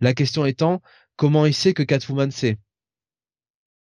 la 0.00 0.14
question 0.14 0.46
étant, 0.46 0.82
comment 1.16 1.46
il 1.46 1.54
sait 1.54 1.74
que 1.74 1.82
Catwoman 1.82 2.30
sait? 2.30 2.58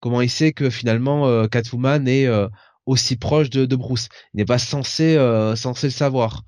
Comment 0.00 0.20
il 0.20 0.30
sait 0.30 0.52
que 0.52 0.70
finalement 0.70 1.26
euh, 1.26 1.46
est 1.46 2.26
euh, 2.26 2.48
aussi 2.86 3.16
proche 3.16 3.50
de, 3.50 3.76
Bruce? 3.76 4.08
Il 4.34 4.38
n'est 4.38 4.44
pas 4.44 4.58
censé, 4.58 5.16
euh, 5.16 5.56
censé 5.56 5.88
le 5.88 5.92
savoir. 5.92 6.42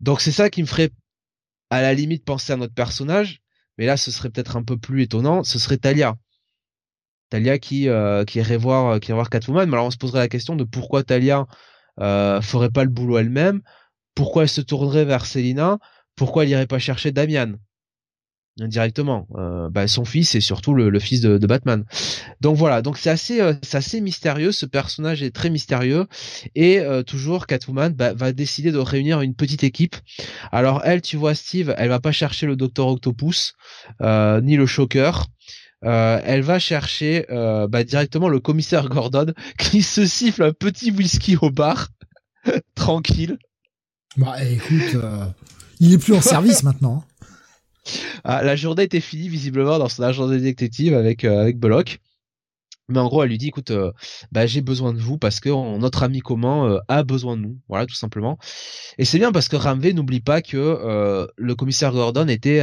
Donc 0.00 0.20
c'est 0.20 0.32
ça 0.32 0.50
qui 0.50 0.62
me 0.62 0.66
ferait 0.66 0.90
à 1.70 1.80
la 1.80 1.94
limite 1.94 2.24
penser 2.24 2.52
à 2.52 2.56
notre 2.56 2.74
personnage, 2.74 3.40
mais 3.78 3.86
là 3.86 3.96
ce 3.96 4.10
serait 4.10 4.30
peut-être 4.30 4.56
un 4.56 4.62
peu 4.62 4.76
plus 4.76 5.02
étonnant, 5.02 5.44
ce 5.44 5.58
serait 5.58 5.78
Talia. 5.78 6.16
Talia 7.30 7.58
qui, 7.58 7.84
irait 7.84 8.56
voir 8.56 9.00
qui 9.00 9.12
Catwoman, 9.30 9.68
mais 9.68 9.74
alors 9.74 9.86
on 9.86 9.90
se 9.90 9.96
poserait 9.96 10.20
la 10.20 10.28
question 10.28 10.56
de 10.56 10.64
pourquoi 10.64 11.02
Talia 11.02 11.46
ferait 11.98 12.70
pas 12.70 12.84
le 12.84 12.90
boulot 12.90 13.18
elle-même, 13.18 13.62
pourquoi 14.14 14.44
elle 14.44 14.48
se 14.48 14.60
tournerait 14.60 15.04
vers 15.04 15.26
Selina, 15.26 15.78
pourquoi 16.16 16.44
elle 16.44 16.50
irait 16.50 16.66
pas 16.66 16.78
chercher 16.78 17.12
Damian? 17.12 17.54
Directement. 18.56 19.26
Euh, 19.34 19.68
bah, 19.68 19.88
son 19.88 20.04
fils 20.04 20.36
et 20.36 20.40
surtout 20.40 20.74
le, 20.74 20.96
fils 21.00 21.20
de, 21.20 21.44
Batman. 21.44 21.84
Donc 22.40 22.56
voilà, 22.56 22.82
donc 22.82 22.98
c'est 22.98 23.10
assez, 23.10 23.40
euh, 23.40 23.52
c'est 23.62 23.76
assez 23.76 24.00
mystérieux. 24.00 24.52
Ce 24.52 24.64
personnage 24.64 25.24
est 25.24 25.32
très 25.32 25.50
mystérieux 25.50 26.06
et 26.54 26.78
euh, 26.78 27.02
toujours 27.02 27.48
Catwoman 27.48 27.92
bah, 27.92 28.14
va 28.14 28.32
décider 28.32 28.70
de 28.70 28.78
réunir 28.78 29.22
une 29.22 29.34
petite 29.34 29.64
équipe. 29.64 29.96
Alors 30.52 30.82
elle, 30.84 31.02
tu 31.02 31.16
vois, 31.16 31.34
Steve, 31.34 31.74
elle 31.76 31.88
va 31.88 31.98
pas 31.98 32.12
chercher 32.12 32.46
le 32.46 32.54
Docteur 32.54 32.86
Octopus 32.86 33.54
ni 34.00 34.56
le 34.56 34.66
Shocker. 34.66 35.26
elle 35.82 36.42
va 36.42 36.60
chercher 36.60 37.26
bah, 37.28 37.82
directement 37.82 38.28
le 38.28 38.38
commissaire 38.38 38.88
Gordon 38.88 39.32
qui 39.58 39.82
se 39.82 40.06
siffle 40.06 40.44
un 40.44 40.52
petit 40.52 40.92
whisky 40.92 41.36
au 41.42 41.50
bar, 41.50 41.88
tranquille. 42.76 43.36
Bah 44.16 44.42
écoute, 44.44 44.96
il 45.80 45.92
est 45.92 45.98
plus 45.98 46.14
en 46.14 46.20
service 46.20 46.62
maintenant. 46.64 47.04
Hein. 47.04 47.14
Ah, 48.24 48.42
la 48.42 48.56
journée 48.56 48.84
était 48.84 49.00
finie 49.00 49.28
visiblement 49.28 49.78
dans 49.78 49.88
son 49.88 50.02
agent 50.02 50.26
de 50.26 50.38
détective 50.38 50.94
avec 50.94 51.24
euh, 51.24 51.40
avec. 51.42 52.00
Mais 52.90 52.98
en 52.98 53.06
gros, 53.06 53.22
elle 53.22 53.30
lui 53.30 53.38
dit, 53.38 53.48
écoute, 53.48 53.70
euh, 53.70 53.92
bah, 54.30 54.46
j'ai 54.46 54.60
besoin 54.60 54.92
de 54.92 54.98
vous 54.98 55.16
parce 55.16 55.40
que 55.40 55.48
notre 55.78 56.02
ami 56.02 56.20
commun 56.20 56.68
euh, 56.68 56.80
a 56.88 57.02
besoin 57.02 57.34
de 57.36 57.40
nous. 57.40 57.58
Voilà, 57.68 57.86
tout 57.86 57.94
simplement. 57.94 58.38
Et 58.98 59.06
c'est 59.06 59.18
bien 59.18 59.32
parce 59.32 59.48
que 59.48 59.56
Ramvé 59.56 59.94
n'oublie 59.94 60.20
pas 60.20 60.42
que 60.42 60.58
euh, 60.58 61.26
le 61.36 61.54
commissaire 61.54 61.92
Gordon 61.92 62.28
était 62.28 62.60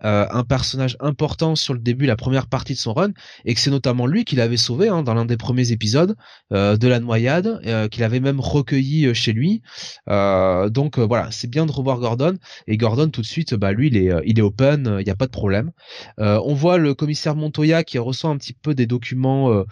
un 0.00 0.44
personnage 0.44 0.96
important 1.00 1.56
sur 1.56 1.74
le 1.74 1.80
début, 1.80 2.06
la 2.06 2.14
première 2.14 2.46
partie 2.46 2.74
de 2.74 2.78
son 2.78 2.92
run, 2.92 3.10
et 3.44 3.54
que 3.54 3.60
c'est 3.60 3.70
notamment 3.70 4.06
lui 4.06 4.24
qui 4.24 4.36
l'avait 4.36 4.56
sauvé 4.56 4.88
hein, 4.88 5.02
dans 5.02 5.14
l'un 5.14 5.24
des 5.24 5.36
premiers 5.36 5.72
épisodes 5.72 6.14
de 6.50 6.88
la 6.88 7.00
noyade, 7.00 7.88
qu'il 7.90 8.04
avait 8.04 8.20
même 8.20 8.40
recueilli 8.40 9.12
chez 9.14 9.32
lui. 9.32 9.62
donc 10.06 10.98
voilà, 10.98 11.30
c'est 11.32 11.50
bien 11.50 11.66
de 11.66 11.72
revoir 11.72 11.98
Gordon. 11.98 12.36
Et 12.66 12.76
Gordon, 12.76 13.08
tout 13.08 13.22
de 13.22 13.26
suite, 13.26 13.54
bah 13.54 13.72
lui, 13.72 13.88
il 13.88 13.96
est, 13.96 14.12
il 14.24 14.38
est 14.38 14.42
open, 14.42 14.96
il 15.00 15.04
n'y 15.04 15.10
a 15.10 15.16
pas 15.16 15.26
de 15.26 15.32
problème. 15.32 15.72
on 16.18 16.54
voit 16.54 16.78
le 16.78 16.94
commissaire 16.94 17.34
Montoya 17.34 17.82
qui 17.82 17.98
reçoit 17.98 18.30
un 18.30 18.36
petit 18.36 18.52
peu 18.54 18.74
des 18.74 18.86
documents 18.86 19.47
euh, 19.50 19.64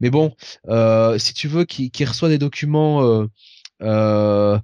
mais 0.00 0.10
bon, 0.10 0.34
euh, 0.68 1.18
si 1.18 1.34
tu 1.34 1.48
veux, 1.48 1.64
qui, 1.64 1.90
reçoit 2.04 2.28
des 2.28 2.38
documents. 2.38 3.26
Euh, 3.82 4.58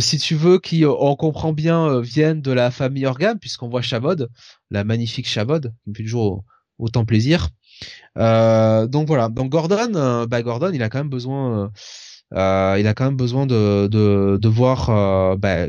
si 0.00 0.18
tu 0.18 0.34
veux, 0.34 0.58
qui, 0.58 0.84
on 0.86 1.16
comprend 1.16 1.52
bien, 1.52 2.00
viennent 2.00 2.42
de 2.42 2.52
la 2.52 2.70
famille 2.70 3.06
Orgam, 3.06 3.38
puisqu'on 3.38 3.68
voit 3.68 3.82
Chabod, 3.82 4.28
la 4.70 4.84
magnifique 4.84 5.28
Chabod, 5.28 5.72
qui 5.84 5.90
me 5.90 5.94
fait 5.94 6.02
toujours 6.02 6.44
autant 6.78 7.04
plaisir. 7.04 7.48
donc 8.16 9.06
voilà. 9.06 9.28
Donc 9.28 9.50
Gordon, 9.50 10.26
bah 10.26 10.42
Gordon, 10.42 10.70
il 10.72 10.82
a 10.82 10.88
quand 10.88 10.98
même 10.98 11.10
besoin, 11.10 11.70
il 12.32 12.36
a 12.86 12.94
quand 12.94 13.04
même 13.04 13.16
besoin 13.16 13.46
de 13.46 14.48
voir 14.48 15.36
bah, 15.38 15.66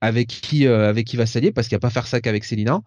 avec 0.00 0.28
qui 0.28 0.66
avec 0.66 1.06
qui 1.06 1.16
va 1.16 1.26
s'allier, 1.26 1.52
parce 1.52 1.68
qu'il 1.68 1.76
va 1.76 1.80
pas 1.80 1.90
faire 1.90 2.06
ça 2.06 2.20
qu'avec 2.20 2.44
Célina. 2.44 2.82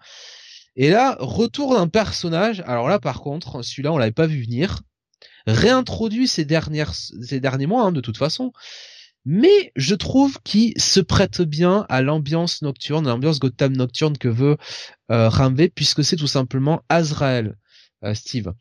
Et 0.76 0.90
là, 0.90 1.16
retour 1.20 1.76
d'un 1.76 1.88
personnage. 1.88 2.62
Alors 2.66 2.88
là, 2.88 3.00
par 3.00 3.22
contre, 3.22 3.64
celui-là, 3.64 3.94
on 3.94 3.98
l'avait 3.98 4.12
pas 4.12 4.28
vu 4.28 4.44
venir. 4.44 4.82
Réintroduit 5.48 6.28
ces 6.28 6.44
dernières, 6.44 6.94
ces 6.94 7.40
derniers 7.40 7.68
mois, 7.68 7.84
hein, 7.84 7.92
de 7.92 8.02
toute 8.02 8.18
façon. 8.18 8.52
Mais 9.26 9.72
je 9.76 9.96
trouve 9.96 10.40
qu'il 10.44 10.80
se 10.80 11.00
prête 11.00 11.42
bien 11.42 11.86
à 11.90 12.02
l'ambiance 12.04 12.62
nocturne, 12.62 13.08
l'ambiance 13.08 13.40
Gotham 13.40 13.76
nocturne 13.76 14.18
que 14.18 14.28
veut 14.28 14.58
euh, 15.12 15.30
puisque 15.74 16.04
c'est 16.04 16.16
tout 16.16 16.28
simplement 16.28 16.84
Azrael, 16.90 17.58
euh, 18.04 18.14
Steve, 18.14 18.54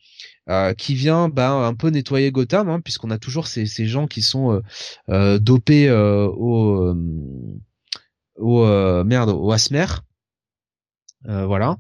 euh, 0.49 0.73
qui 0.73 0.95
vient 0.95 1.29
ben, 1.29 1.53
un 1.53 1.75
peu 1.75 1.91
nettoyer 1.91 2.33
Gotham, 2.33 2.71
hein, 2.71 2.81
puisqu'on 2.81 3.11
a 3.11 3.19
toujours 3.19 3.47
ces, 3.47 3.67
gens 3.67 4.07
qui 4.07 4.23
sont 4.23 4.63
euh 5.11 5.39
dopés 5.39 5.91
au, 5.91 6.95
au 8.37 9.05
merde, 9.05 9.31
au 9.31 9.53
Asmer. 9.53 9.87
Euh, 11.29 11.47
voilà. 11.47 11.79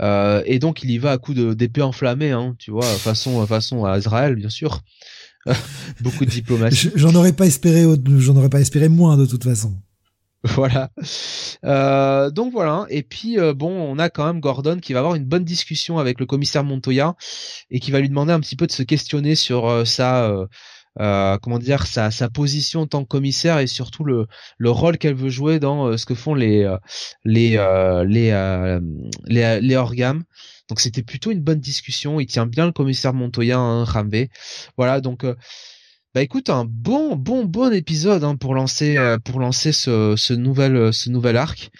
Euh, 0.00 0.42
et 0.46 0.58
donc 0.58 0.82
il 0.82 0.90
y 0.90 0.98
va 0.98 1.12
à 1.12 1.18
coup 1.18 1.34
d'épée 1.34 1.82
enflammée, 1.82 2.32
hein, 2.32 2.54
tu 2.58 2.70
vois, 2.70 2.84
façon 2.84 3.46
façon 3.46 3.84
à 3.84 3.98
Israël, 3.98 4.34
bien 4.34 4.48
sûr. 4.48 4.80
Beaucoup 6.00 6.24
de 6.24 6.30
diplomatie. 6.30 6.90
J'en 6.94 7.14
aurais 7.14 7.32
pas 7.32 7.46
espéré, 7.46 7.84
j'en 8.18 8.36
aurais 8.36 8.50
pas 8.50 8.60
espéré 8.60 8.88
moins 8.88 9.16
de 9.16 9.26
toute 9.26 9.44
façon. 9.44 9.74
Voilà. 10.44 10.90
Euh, 11.64 12.30
donc 12.30 12.52
voilà. 12.52 12.86
Et 12.90 13.02
puis 13.02 13.38
euh, 13.38 13.54
bon, 13.54 13.70
on 13.70 13.98
a 13.98 14.08
quand 14.08 14.24
même 14.24 14.40
Gordon 14.40 14.78
qui 14.78 14.92
va 14.92 15.00
avoir 15.00 15.14
une 15.16 15.24
bonne 15.24 15.44
discussion 15.44 15.98
avec 15.98 16.20
le 16.20 16.26
commissaire 16.26 16.62
Montoya 16.64 17.16
et 17.70 17.80
qui 17.80 17.90
va 17.90 18.00
lui 18.00 18.08
demander 18.08 18.32
un 18.32 18.40
petit 18.40 18.56
peu 18.56 18.66
de 18.66 18.72
se 18.72 18.82
questionner 18.82 19.34
sur 19.34 19.68
euh, 19.68 19.84
sa 19.84 20.32
euh, 21.00 21.38
comment 21.38 21.58
dire 21.58 21.86
sa, 21.86 22.10
sa 22.10 22.28
position 22.28 22.82
en 22.82 22.86
tant 22.86 23.02
que 23.02 23.08
commissaire 23.08 23.58
et 23.58 23.66
surtout 23.66 24.04
le, 24.04 24.26
le 24.58 24.70
rôle 24.70 24.98
qu'elle 24.98 25.14
veut 25.14 25.30
jouer 25.30 25.58
dans 25.60 25.86
euh, 25.86 25.96
ce 25.96 26.06
que 26.06 26.14
font 26.14 26.34
les 26.34 26.64
euh, 26.64 26.76
les 27.24 27.56
les, 29.26 29.60
les 29.60 29.76
orgames. 29.76 30.24
Donc 30.68 30.80
c'était 30.80 31.02
plutôt 31.02 31.30
une 31.30 31.40
bonne 31.40 31.60
discussion. 31.60 32.20
Il 32.20 32.26
tient 32.26 32.46
bien 32.46 32.66
le 32.66 32.72
commissaire 32.72 33.14
Montoya, 33.14 33.58
hein, 33.58 33.84
Ramvé. 33.84 34.30
Voilà 34.76 35.00
donc. 35.00 35.24
Bah 36.14 36.22
écoute, 36.22 36.48
un 36.48 36.64
bon 36.64 37.16
bon 37.16 37.44
bon 37.44 37.72
épisode 37.72 38.24
hein, 38.24 38.34
pour 38.34 38.54
lancer 38.54 38.96
pour 39.24 39.40
lancer 39.40 39.72
ce, 39.72 40.14
ce 40.16 40.32
nouvel 40.32 40.92
ce 40.92 41.10
nouvel 41.10 41.36
arc. 41.36 41.70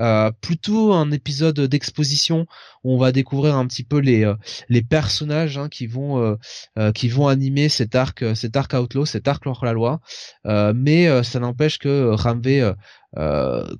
Euh, 0.00 0.30
plutôt 0.40 0.94
un 0.94 1.10
épisode 1.10 1.60
d'exposition 1.60 2.46
où 2.84 2.94
on 2.94 2.98
va 2.98 3.12
découvrir 3.12 3.56
un 3.56 3.66
petit 3.66 3.84
peu 3.84 3.98
les 3.98 4.24
euh, 4.24 4.34
les 4.70 4.82
personnages 4.82 5.58
hein, 5.58 5.68
qui 5.68 5.86
vont 5.86 6.36
euh, 6.78 6.92
qui 6.92 7.08
vont 7.08 7.28
animer 7.28 7.68
cet 7.68 7.94
arc 7.94 8.24
cet 8.34 8.56
arc 8.56 8.72
outlaw 8.72 9.04
cet 9.04 9.28
arc 9.28 9.46
hors 9.46 9.64
la 9.64 9.74
loi 9.74 10.00
mais 10.44 11.22
ça 11.22 11.38
n'empêche 11.38 11.78
que 11.78 12.10
Ramvé 12.12 12.72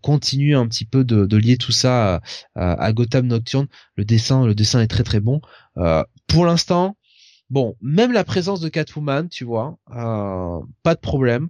continue 0.02 0.56
un 0.56 0.66
petit 0.66 0.84
peu 0.84 1.04
de, 1.04 1.24
de 1.24 1.36
lier 1.36 1.56
tout 1.56 1.72
ça 1.72 2.20
à, 2.54 2.84
à, 2.84 2.92
Gotham 2.92 3.26
Nocturne. 3.26 3.68
Le 3.96 4.04
dessin 4.04 4.44
le 4.44 4.54
dessin 4.54 4.80
est 4.80 4.88
très 4.88 5.04
très 5.04 5.20
bon. 5.20 5.40
Pour 6.26 6.44
l'instant 6.44 6.96
Bon, 7.50 7.74
même 7.82 8.12
la 8.12 8.22
présence 8.22 8.60
de 8.60 8.68
Catwoman, 8.68 9.28
tu 9.28 9.44
vois, 9.44 9.76
euh, 9.94 10.60
pas 10.84 10.94
de 10.94 11.00
problème. 11.00 11.48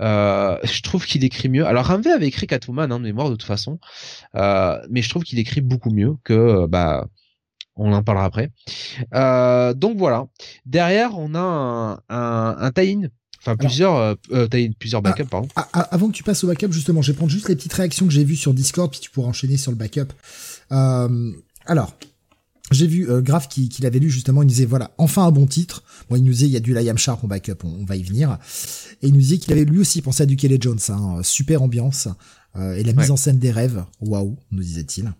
Euh, 0.00 0.58
je 0.64 0.80
trouve 0.80 1.04
qu'il 1.04 1.24
écrit 1.24 1.50
mieux. 1.50 1.66
Alors 1.66 1.86
Ramvé 1.86 2.10
avait 2.10 2.26
écrit 2.26 2.46
Catwoman 2.46 2.90
hein, 2.90 2.98
de 2.98 3.04
mémoire 3.04 3.28
de 3.28 3.34
toute 3.34 3.46
façon, 3.46 3.78
euh, 4.34 4.78
mais 4.90 5.02
je 5.02 5.10
trouve 5.10 5.24
qu'il 5.24 5.38
écrit 5.38 5.60
beaucoup 5.60 5.90
mieux 5.90 6.16
que 6.24 6.66
bah 6.66 7.06
on 7.76 7.92
en 7.92 8.02
parlera 8.02 8.26
après. 8.26 8.50
donc 9.76 9.96
voilà. 9.98 10.26
Derrière, 10.66 11.18
on 11.18 11.34
a 11.34 11.40
un, 11.40 11.92
un, 12.08 12.56
un 12.58 12.70
tie-in 12.70 13.08
Enfin, 13.44 13.56
plusieurs, 13.56 13.96
euh, 14.30 14.46
plusieurs 14.78 15.02
backups, 15.02 15.28
pardon. 15.28 15.48
Ah, 15.56 15.68
ah, 15.72 15.80
avant 15.90 16.06
que 16.06 16.12
tu 16.12 16.22
passes 16.22 16.44
au 16.44 16.46
backup, 16.46 16.70
justement, 16.70 17.02
je 17.02 17.10
vais 17.10 17.16
prendre 17.16 17.32
juste 17.32 17.48
les 17.48 17.56
petites 17.56 17.72
réactions 17.72 18.06
que 18.06 18.12
j'ai 18.12 18.22
vues 18.22 18.36
sur 18.36 18.54
Discord, 18.54 18.88
puis 18.88 19.00
tu 19.00 19.10
pourras 19.10 19.30
enchaîner 19.30 19.56
sur 19.56 19.72
le 19.72 19.76
backup. 19.76 20.12
alors, 20.70 21.96
j'ai 22.72 22.86
vu 22.86 23.10
euh, 23.10 23.20
Graf 23.20 23.48
qui, 23.48 23.68
qui 23.68 23.82
l'avait 23.82 23.98
lu 23.98 24.10
justement, 24.10 24.42
il 24.42 24.46
nous 24.46 24.50
disait 24.50 24.64
voilà, 24.64 24.92
enfin 24.98 25.26
un 25.26 25.30
bon 25.30 25.46
titre. 25.46 25.82
Bon, 26.08 26.16
il 26.16 26.24
nous 26.24 26.32
disait 26.32 26.46
il 26.46 26.52
y 26.52 26.56
a 26.56 26.60
du 26.60 26.74
Liam 26.74 26.98
Sharp 26.98 27.22
en 27.24 27.28
backup, 27.28 27.64
on, 27.64 27.84
va 27.84 27.96
y 27.96 28.02
venir. 28.02 28.38
Et 29.02 29.08
il 29.08 29.14
nous 29.14 29.20
disait 29.20 29.38
qu'il 29.38 29.52
avait 29.52 29.64
lui 29.64 29.78
aussi 29.78 30.02
pensé 30.02 30.22
à 30.22 30.26
du 30.26 30.36
Kelly 30.36 30.58
Jones, 30.60 30.78
hein, 30.88 31.20
super 31.22 31.62
ambiance 31.62 32.08
euh, 32.56 32.74
et 32.74 32.84
la 32.84 32.92
mise 32.92 33.10
en 33.10 33.16
scène 33.16 33.38
des 33.38 33.50
rêves, 33.50 33.84
waouh, 34.00 34.36
nous 34.50 34.62
disait-il. 34.62 35.12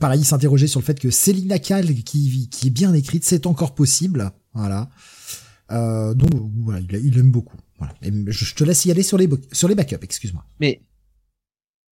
Pareil, 0.00 0.20
il 0.20 0.24
s'interrogeait 0.24 0.66
sur 0.66 0.80
le 0.80 0.84
fait 0.84 0.98
que 0.98 1.10
Céline 1.10 1.60
Cal, 1.60 1.94
qui, 2.02 2.48
qui 2.50 2.66
est 2.66 2.70
bien 2.70 2.92
écrite, 2.92 3.24
c'est 3.24 3.46
encore 3.46 3.74
possible, 3.74 4.32
voilà. 4.52 4.90
Euh, 5.70 6.14
donc 6.14 6.30
voilà, 6.56 6.80
il, 6.80 7.18
aime 7.18 7.30
beaucoup. 7.30 7.56
Voilà. 7.78 7.94
Et 8.02 8.10
je, 8.28 8.54
te 8.54 8.64
laisse 8.64 8.84
y 8.84 8.90
aller 8.90 9.02
sur 9.02 9.18
les 9.18 9.28
sur 9.52 9.68
les 9.68 9.74
backups, 9.74 10.02
excuse-moi. 10.02 10.44
Mais 10.60 10.82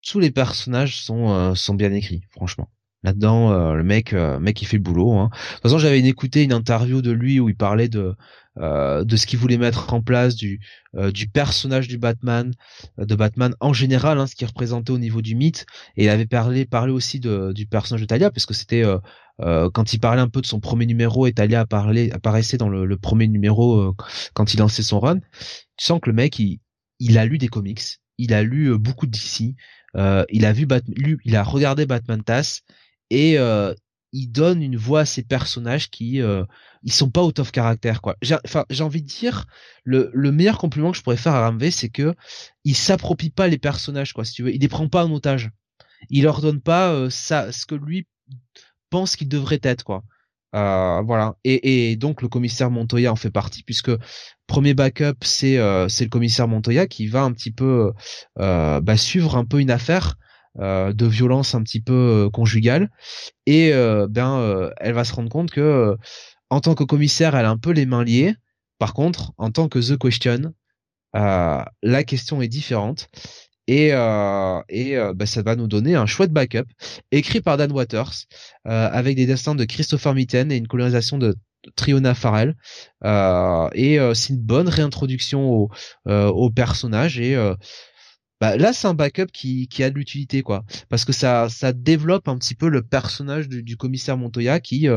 tous 0.03 0.19
les 0.19 0.31
personnages 0.31 1.05
sont 1.05 1.31
euh, 1.31 1.55
sont 1.55 1.75
bien 1.75 1.93
écrits, 1.93 2.23
franchement 2.31 2.69
là-dedans. 3.05 3.53
Euh, 3.53 3.75
le 3.75 3.85
mec, 3.85 4.13
euh, 4.13 4.41
mec, 4.41 4.61
il 4.63 4.65
fait 4.65 4.79
le 4.79 4.83
boulot. 4.83 5.13
Hein. 5.13 5.31
De 5.33 5.53
toute 5.53 5.63
façon, 5.63 5.79
j'avais 5.79 6.01
écouté 6.01 6.43
une 6.43 6.53
interview 6.53 7.03
de 7.03 7.13
lui 7.13 7.39
où 7.39 7.49
il 7.49 7.57
parlait 7.57 7.89
de 7.89 8.15
euh, 8.57 9.03
de 9.03 9.17
ce 9.17 9.27
qu'il 9.27 9.39
voulait 9.41 9.59
mettre 9.59 9.93
en 9.93 10.01
place 10.01 10.35
du 10.37 10.61
du 11.13 11.29
personnage 11.29 11.89
du 11.89 11.99
Batman, 11.99 12.53
de 12.99 13.15
Batman 13.17 13.55
en 13.61 13.73
général, 13.73 14.19
hein, 14.19 14.29
ce 14.29 14.37
qui 14.37 14.45
représentait 14.45 14.93
au 14.93 14.99
niveau 14.99 15.23
du 15.23 15.35
mythe. 15.35 15.67
Et 15.97 16.05
il 16.05 16.09
avait 16.09 16.27
parlé 16.27 16.65
parlé 16.65 16.93
aussi 16.93 17.21
de, 17.21 17.53
du 17.53 17.67
personnage 17.67 18.01
de 18.01 18.07
Talia, 18.07 18.31
parce 18.31 18.47
que 18.47 18.55
c'était 18.55 18.85
quand 19.41 19.93
il 19.93 19.99
parlait 19.99 20.21
un 20.21 20.29
peu 20.29 20.41
de 20.41 20.47
son 20.47 20.61
premier 20.61 20.87
numéro 20.87 21.27
et 21.27 21.33
Talia 21.33 21.67
apparaissait 22.13 22.59
dans 22.59 22.69
le, 22.69 22.87
le 22.87 22.97
premier 22.97 23.27
numéro 23.27 23.93
quand 24.35 24.55
il 24.55 24.61
lançait 24.61 24.85
son 24.85 25.01
run. 25.01 25.19
Tu 25.77 25.87
sens 25.87 25.99
que 26.01 26.09
le 26.09 26.15
mec, 26.15 26.39
il, 26.39 26.61
il 27.01 27.19
a 27.19 27.27
lu 27.27 27.39
des 27.39 27.49
comics, 27.49 27.83
il 28.19 28.33
a 28.33 28.45
lu 28.45 28.79
beaucoup 28.79 29.07
de 29.07 29.11
DC, 29.11 29.57
il 29.97 30.47
a 30.47 30.53
vu 30.53 30.67
Batman, 30.67 31.19
il 31.25 31.35
a 31.35 31.43
regardé 31.43 31.87
Batman 31.87 32.23
Tass 32.23 32.63
et 33.11 33.39
euh, 33.39 33.75
il 34.13 34.29
donne 34.29 34.63
une 34.63 34.77
voix 34.77 35.01
à 35.01 35.05
ces 35.05 35.23
personnages 35.25 35.91
qui 35.91 36.23
euh, 36.23 36.45
ils 36.85 36.93
sont 36.93 37.11
pas 37.11 37.25
out 37.25 37.39
of 37.41 37.51
caractère 37.51 38.01
quoi. 38.01 38.17
J'ai 38.23 38.37
enfin 38.45 38.65
j'ai 38.71 38.85
envie 38.85 39.03
de 39.03 39.09
dire 39.09 39.47
le, 39.83 40.11
le 40.15 40.33
meilleur 40.33 40.59
compliment 40.59 40.93
que 40.93 40.97
je 40.97 41.03
pourrais 41.03 41.17
faire 41.17 41.35
à 41.35 41.49
Ramvé 41.49 41.71
c'est 41.71 41.89
que 41.89 42.15
il 42.65 42.77
s'approprie 42.77 43.31
pas 43.31 43.49
les 43.49 43.59
personnages 43.59 44.13
quoi 44.13 44.25
si 44.25 44.33
tu 44.35 44.45
veux, 44.45 44.55
il 44.55 44.61
les 44.61 44.69
prend 44.69 44.89
pas 44.89 45.05
en 45.05 45.13
otage. 45.13 45.51
Il 46.11 46.25
leur 46.25 46.41
donne 46.41 46.61
pas 46.61 46.93
euh, 46.93 47.11
ça 47.11 47.51
ce 47.51 47.67
que 47.67 47.75
lui 47.75 48.07
pense 48.91 49.17
qu'il 49.17 49.29
devrait 49.29 49.61
être 49.63 49.83
quoi. 49.85 50.05
Euh, 50.55 51.03
voilà 51.03 51.35
et, 51.43 51.91
et, 51.91 51.97
donc 51.97 52.23
le 52.23 52.29
commissaire 52.29 52.71
Montoya 52.71 53.11
en 53.11 53.17
fait 53.17 53.31
partie 53.31 53.65
puisque 53.65 53.91
premier 54.47 54.73
backup 54.73 55.17
c'est 55.25 55.59
euh, 55.59 55.89
c'est 55.89 56.05
le 56.05 56.11
commissaire 56.11 56.47
Montoya 56.47 56.87
qui 56.87 57.09
va 57.09 57.23
un 57.23 57.33
petit 57.33 57.51
peu 57.51 57.93
euh, 58.39 58.81
bah, 58.81 58.97
suivre 58.97 59.37
un 59.37 59.45
peu 59.45 59.61
une 59.61 59.73
affaire 59.73 60.15
de 60.57 61.07
violence 61.07 61.55
un 61.55 61.63
petit 61.63 61.81
peu 61.81 62.29
conjugale. 62.33 62.91
Et 63.47 63.73
ben 64.09 64.71
elle 64.79 64.95
va 64.95 65.05
se 65.05 65.13
rendre 65.13 65.31
compte 65.31 65.51
que 65.51 65.97
en 66.51 66.61
tant 66.61 66.75
que 66.75 66.85
commissaire 66.85 67.35
elle 67.35 67.47
a 67.47 67.51
un 67.51 67.59
peu 67.59 67.71
les 67.71 67.87
mains 67.87 68.05
liées. 68.05 68.35
Par 68.79 68.95
contre 68.95 69.33
en 69.39 69.51
tant 69.51 69.69
que 69.69 69.79
the 69.79 69.99
question 69.99 70.55
la 71.15 72.05
question 72.05 72.43
est 72.43 72.49
différente. 72.49 73.09
Et, 73.67 73.91
euh, 73.93 74.61
et 74.69 74.97
euh, 74.97 75.15
bah, 75.15 75.27
ça 75.27 75.43
va 75.43 75.57
nous 75.57 75.67
donner 75.67 75.95
un 75.95 76.07
chouette 76.07 76.33
backup 76.33 76.67
écrit 77.13 77.41
par 77.41 77.57
Dan 77.57 77.73
Waters 77.73 78.13
euh, 78.67 78.89
avec 78.93 79.17
des 79.17 79.27
destins 79.27 79.55
de 79.55 79.65
Christopher 79.65 80.15
Mitten 80.15 80.53
et 80.53 80.57
une 80.57 80.69
colonisation 80.69 81.17
de 81.19 81.35
Triona 81.77 82.15
Farrell. 82.15 82.57
Euh, 83.05 83.69
et 83.73 83.99
euh, 83.99 84.13
c'est 84.13 84.35
une 84.35 84.41
bonne 84.41 84.69
réintroduction 84.69 85.51
au, 85.51 85.71
au 86.07 86.51
personnage. 86.51 87.19
Et 87.19 87.37
bah, 88.41 88.57
là 88.57 88.73
c'est 88.73 88.89
un 88.89 88.95
backup 88.95 89.27
qui, 89.33 89.69
qui 89.69 89.83
a 89.83 89.91
de 89.91 89.95
l'utilité 89.95 90.43
quoi 90.43 90.65
parce 90.89 91.05
que 91.05 91.13
ça 91.13 91.49
ça 91.49 91.73
développe 91.73 92.29
un 92.29 92.37
petit 92.37 92.55
peu 92.55 92.69
le 92.69 92.83
personnage 92.83 93.49
du, 93.49 93.63
du 93.63 93.77
commissaire 93.77 94.17
Montoya 94.17 94.61
qui 94.61 94.89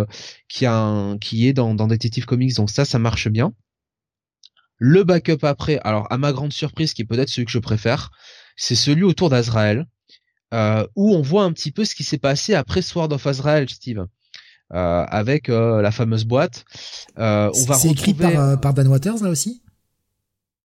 qui 0.47 0.65
a 0.65 0.75
un, 0.75 1.17
qui 1.17 1.47
est 1.47 1.53
dans 1.53 1.73
dans 1.75 1.87
Detective 1.87 2.25
Comics 2.25 2.55
donc 2.55 2.69
ça 2.69 2.83
ça 2.83 2.99
marche 2.99 3.27
bien 3.27 3.53
le 4.77 5.03
backup 5.03 5.43
après 5.43 5.79
alors 5.83 6.11
à 6.11 6.17
ma 6.17 6.33
grande 6.33 6.53
surprise 6.53 6.93
qui 6.93 7.03
est 7.03 7.05
peut-être 7.05 7.29
celui 7.29 7.45
que 7.45 7.51
je 7.51 7.59
préfère 7.59 8.11
c'est 8.57 8.75
celui 8.75 9.03
autour 9.03 9.29
d'Azrael, 9.29 9.85
euh, 10.53 10.85
où 10.95 11.13
on 11.13 11.21
voit 11.21 11.43
un 11.43 11.53
petit 11.53 11.71
peu 11.71 11.85
ce 11.85 11.95
qui 11.95 12.03
s'est 12.03 12.17
passé 12.17 12.55
après 12.55 12.81
Sword 12.81 13.13
of 13.13 13.25
Azrael, 13.25 13.69
Steve. 13.69 14.05
Euh, 14.73 15.05
avec 15.07 15.47
euh, 15.47 15.81
la 15.81 15.91
fameuse 15.91 16.25
boîte. 16.25 16.65
on 17.15 17.51
va 17.67 17.75
c'est 17.75 17.89
écrit 17.89 18.13
par, 18.13 18.59
par 18.59 18.73
Dan 18.73 18.87
Waters 18.87 19.23
là 19.23 19.29
aussi? 19.29 19.61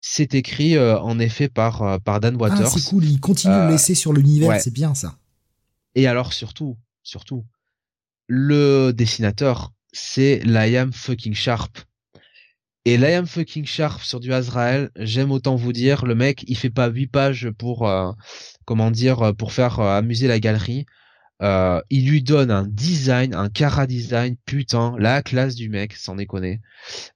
C'est 0.00 0.34
écrit 0.34 0.78
en 0.78 1.18
effet 1.18 1.48
par 1.48 2.00
par 2.02 2.20
Dan 2.20 2.36
Waters. 2.36 2.66
Ah, 2.66 2.70
c'est 2.70 2.88
cool, 2.88 3.04
il 3.04 3.20
continue 3.20 3.54
de 3.54 3.70
laisser 3.70 3.94
sur 3.94 4.12
l'univers, 4.12 4.60
c'est 4.60 4.72
bien 4.72 4.94
ça. 4.94 5.16
Et 5.94 6.06
alors 6.06 6.32
surtout, 6.32 6.76
surtout, 7.02 7.44
le 8.28 8.92
dessinateur, 8.92 9.72
c'est 9.92 10.38
Liam 10.44 10.92
fucking 10.92 11.34
Sharp. 11.34 11.78
Et 12.84 12.96
Liam 12.96 13.26
fucking 13.26 13.66
Sharp 13.66 14.02
sur 14.02 14.20
du 14.20 14.32
Azrael, 14.32 14.90
j'aime 14.96 15.32
autant 15.32 15.56
vous 15.56 15.72
dire, 15.72 16.06
le 16.06 16.14
mec, 16.14 16.44
il 16.46 16.56
fait 16.56 16.70
pas 16.70 16.88
8 16.88 17.08
pages 17.08 17.50
pour, 17.50 17.88
euh, 17.88 18.12
comment 18.64 18.90
dire, 18.90 19.34
pour 19.36 19.52
faire 19.52 19.80
euh, 19.80 19.98
amuser 19.98 20.28
la 20.28 20.40
galerie. 20.40 20.86
Euh, 21.42 21.80
il 21.90 22.08
lui 22.08 22.22
donne 22.22 22.50
un 22.50 22.66
design, 22.66 23.34
un 23.34 23.48
cara 23.48 23.86
design, 23.86 24.36
putain, 24.44 24.94
la 24.98 25.22
classe 25.22 25.54
du 25.54 25.68
mec, 25.68 25.94
sans 25.94 26.16
déconner. 26.16 26.60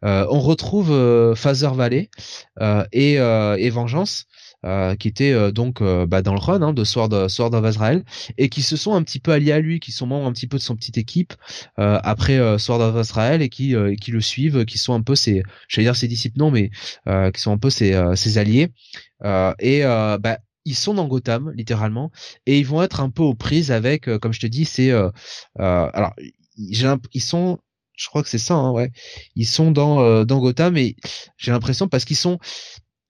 on 0.03 0.41
retrouve 0.41 1.35
Father 1.35 1.71
Valley 1.75 2.11
et, 2.93 3.15
et 3.15 3.71
Vengeance. 3.71 4.27
Euh, 4.65 4.95
qui 4.95 5.09
étaient 5.09 5.33
euh, 5.33 5.51
donc 5.51 5.83
euh, 5.83 6.07
bah, 6.07 6.23
dans 6.23 6.33
le 6.33 6.39
run 6.39 6.63
hein, 6.63 6.73
de 6.73 6.85
Sword, 6.85 7.13
of 7.13 7.65
Azrael 7.65 8.03
et 8.39 8.49
qui 8.49 8.63
se 8.63 8.77
sont 8.79 8.95
un 8.95 9.03
petit 9.03 9.19
peu 9.19 9.33
alliés 9.33 9.53
à 9.53 9.61
lui, 9.61 9.79
qui 9.79 9.93
sont 9.93 10.07
membres 10.07 10.27
un 10.27 10.33
petit 10.33 10.47
peu 10.47 10.57
de 10.57 10.63
son 10.63 10.75
petite 10.75 10.97
équipe 10.97 11.35
après 11.77 12.59
Sword 12.59 12.81
of 12.81 12.97
Azrael 12.97 13.43
et 13.43 13.49
qui, 13.49 13.75
qui 14.01 14.11
le 14.11 14.21
suivent, 14.21 14.65
qui 14.65 14.79
sont 14.79 14.95
un 14.95 15.03
peu 15.03 15.15
ses, 15.15 15.43
j'allais 15.69 15.87
dire 15.87 15.97
ses 15.97 16.09
disciples 16.09 16.39
non, 16.39 16.51
mais 16.51 16.71
qui 17.07 17.41
sont 17.41 17.53
un 17.53 17.59
peu 17.59 17.71
ses, 17.71 18.01
ses 18.15 18.39
alliés. 18.39 18.71
et 19.59 19.83
bah, 19.83 20.39
ils 20.65 20.77
sont 20.77 20.95
dans 20.95 21.07
Gotham 21.07 21.53
littéralement 21.55 22.11
et 22.47 22.59
ils 22.59 22.67
vont 22.67 22.83
être 22.83 23.01
un 23.01 23.11
peu 23.11 23.23
aux 23.23 23.35
prises 23.35 23.71
avec, 23.71 24.05
comme 24.19 24.33
je 24.33 24.41
te 24.41 24.47
dis, 24.47 24.65
c'est 24.65 24.91
alors 25.59 26.15
ils 26.57 27.23
sont 27.23 27.59
je 27.97 28.09
crois 28.09 28.25
que 28.25 28.29
c'est 28.29 28.39
ça, 28.39 28.55
hein, 28.55 28.73
ouais. 28.73 28.91
Ils 29.37 29.47
sont 29.47 29.71
dans 29.71 30.25
dans 30.25 30.41
Gotham 30.41 30.77
et 30.77 30.97
j'ai 31.37 31.53
l'impression 31.53 31.87
parce 31.89 32.05
qu'ils 32.05 32.17
sont 32.17 32.39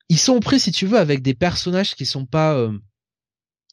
ils 0.09 0.19
sont 0.19 0.41
pris 0.41 0.61
si 0.61 0.73
tu 0.73 0.87
veux 0.87 0.99
avec 0.99 1.23
des 1.23 1.35
personnages 1.35 1.95
qui 1.95 2.07
sont 2.07 2.27
pas 2.27 2.55
euh, 2.55 2.73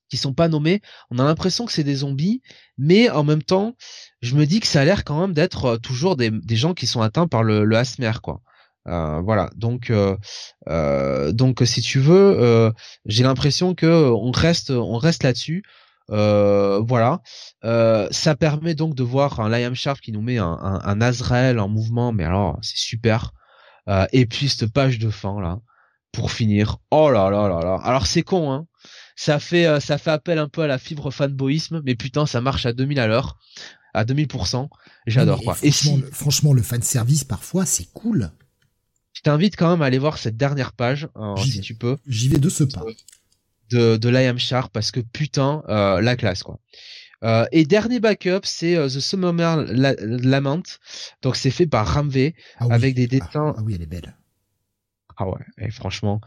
qui 0.10 0.18
sont 0.18 0.34
pas 0.34 0.48
nommés. 0.48 0.82
On 1.10 1.20
a 1.20 1.24
l'impression 1.24 1.66
que 1.66 1.72
c'est 1.72 1.84
des 1.84 1.96
zombies, 1.96 2.42
mais 2.78 3.10
en 3.10 3.24
même 3.24 3.44
temps, 3.44 3.76
je 4.22 4.36
me 4.36 4.46
dis 4.46 4.60
que 4.60 4.68
ça 4.68 4.82
a 4.82 4.86
l'air 4.86 5.04
quand 5.04 5.20
même 5.20 5.34
d'être 5.34 5.66
euh, 5.66 5.78
toujours 5.78 6.16
des, 6.16 6.32
des, 6.32 6.56
gens 6.56 6.74
qui 6.74 6.88
sont 6.88 7.02
atteints 7.02 7.28
par 7.28 7.44
le, 7.44 7.64
le 7.64 7.78
asthme, 7.78 8.12
quoi. 8.22 8.42
Euh, 8.88 9.22
voilà, 9.22 9.50
donc 9.56 9.92
euh, 9.92 11.32
donc 11.32 11.62
si 11.66 11.82
tu 11.82 12.00
veux, 12.00 12.72
j'ai 13.06 13.24
l'impression 13.24 13.76
que 13.76 14.10
on 14.12 14.32
reste 14.32 14.72
on 14.72 14.98
reste 14.98 15.24
là-dessus. 15.24 15.64
voilà, 16.10 17.20
ça 17.64 18.36
permet 18.36 18.76
donc 18.76 18.96
de 18.96 19.04
voir 19.04 19.40
un 19.40 19.50
Liam 19.50 19.76
Sharp 19.76 20.02
qui 20.02 20.12
nous 20.12 20.22
met 20.22 20.38
un, 20.38 20.58
un, 20.62 20.82
un 20.84 21.02
Azrael 21.02 21.60
en 21.60 21.70
mouvement, 21.70 22.12
mais 22.12 22.24
alors 22.24 22.58
c'est 22.62 22.78
super. 22.78 23.34
et 24.12 24.26
puis 24.26 24.50
cette 24.50 24.72
page 24.72 25.00
de 25.00 25.10
fin 25.10 25.40
là, 25.42 25.60
pour 26.12 26.32
finir. 26.32 26.78
Oh 26.92 27.10
là 27.10 27.30
là 27.30 27.48
là 27.48 27.62
là. 27.62 27.80
Alors 27.84 28.08
c'est 28.08 28.24
con 28.24 28.52
hein. 28.52 28.68
Ça 29.16 29.40
fait 29.40 29.66
euh, 29.66 29.80
ça 29.80 29.98
fait 29.98 30.12
appel 30.12 30.40
un 30.40 30.48
peu 30.48 30.62
à 30.62 30.68
la 30.68 30.78
fibre 30.78 31.12
fanboyisme, 31.12 31.82
mais 31.86 31.96
putain 31.96 32.26
ça 32.26 32.42
marche 32.42 32.66
à 32.66 32.74
2000 32.74 33.00
à 33.00 33.08
l'heure, 33.08 33.38
à 33.94 34.04
2000%. 34.04 34.68
J'adore 35.08 35.42
quoi. 35.42 35.58
Et 35.64 35.72
si... 35.72 36.04
franchement 36.12 36.54
le 36.54 36.62
fan 36.62 36.82
service 36.82 37.24
parfois 37.24 37.66
c'est 37.66 37.92
cool. 37.94 38.32
Je 39.22 39.30
t'invite 39.30 39.56
quand 39.56 39.70
même 39.70 39.84
à 39.84 39.86
aller 39.86 40.00
voir 40.00 40.18
cette 40.18 40.36
dernière 40.36 40.74
page 40.74 41.08
hein, 41.14 41.36
si 41.38 41.62
tu 41.62 41.76
peux. 41.76 41.98
J'y 42.08 42.28
vais 42.28 42.40
de 42.40 42.50
ce 42.50 42.64
pas. 42.64 42.84
De 43.70 43.96
de 43.96 44.10
l'IAM 44.10 44.40
Sharp 44.40 44.74
parce 44.74 44.90
que 44.90 45.00
putain 45.00 45.62
euh, 45.70 46.02
la 46.02 46.16
classe 46.16 46.42
quoi. 46.42 46.60
Euh, 47.24 47.46
et 47.52 47.66
dernier 47.66 48.00
backup, 48.00 48.42
c'est 48.44 48.76
The 48.76 49.00
Summer 49.00 49.64
Lament. 49.68 50.64
Donc 51.22 51.36
c'est 51.36 51.52
fait 51.52 51.68
par 51.68 51.88
Ramvé 51.88 52.36
ah 52.58 52.66
avec 52.72 52.96
des 52.96 53.06
dessins. 53.06 53.54
Ah, 53.56 53.56
ah 53.58 53.62
oui, 53.64 53.74
elle 53.76 53.84
est 53.84 53.86
belle. 53.86 54.16
Ah 55.18 55.28
ouais, 55.28 55.46
et 55.60 55.70
franchement, 55.70 56.20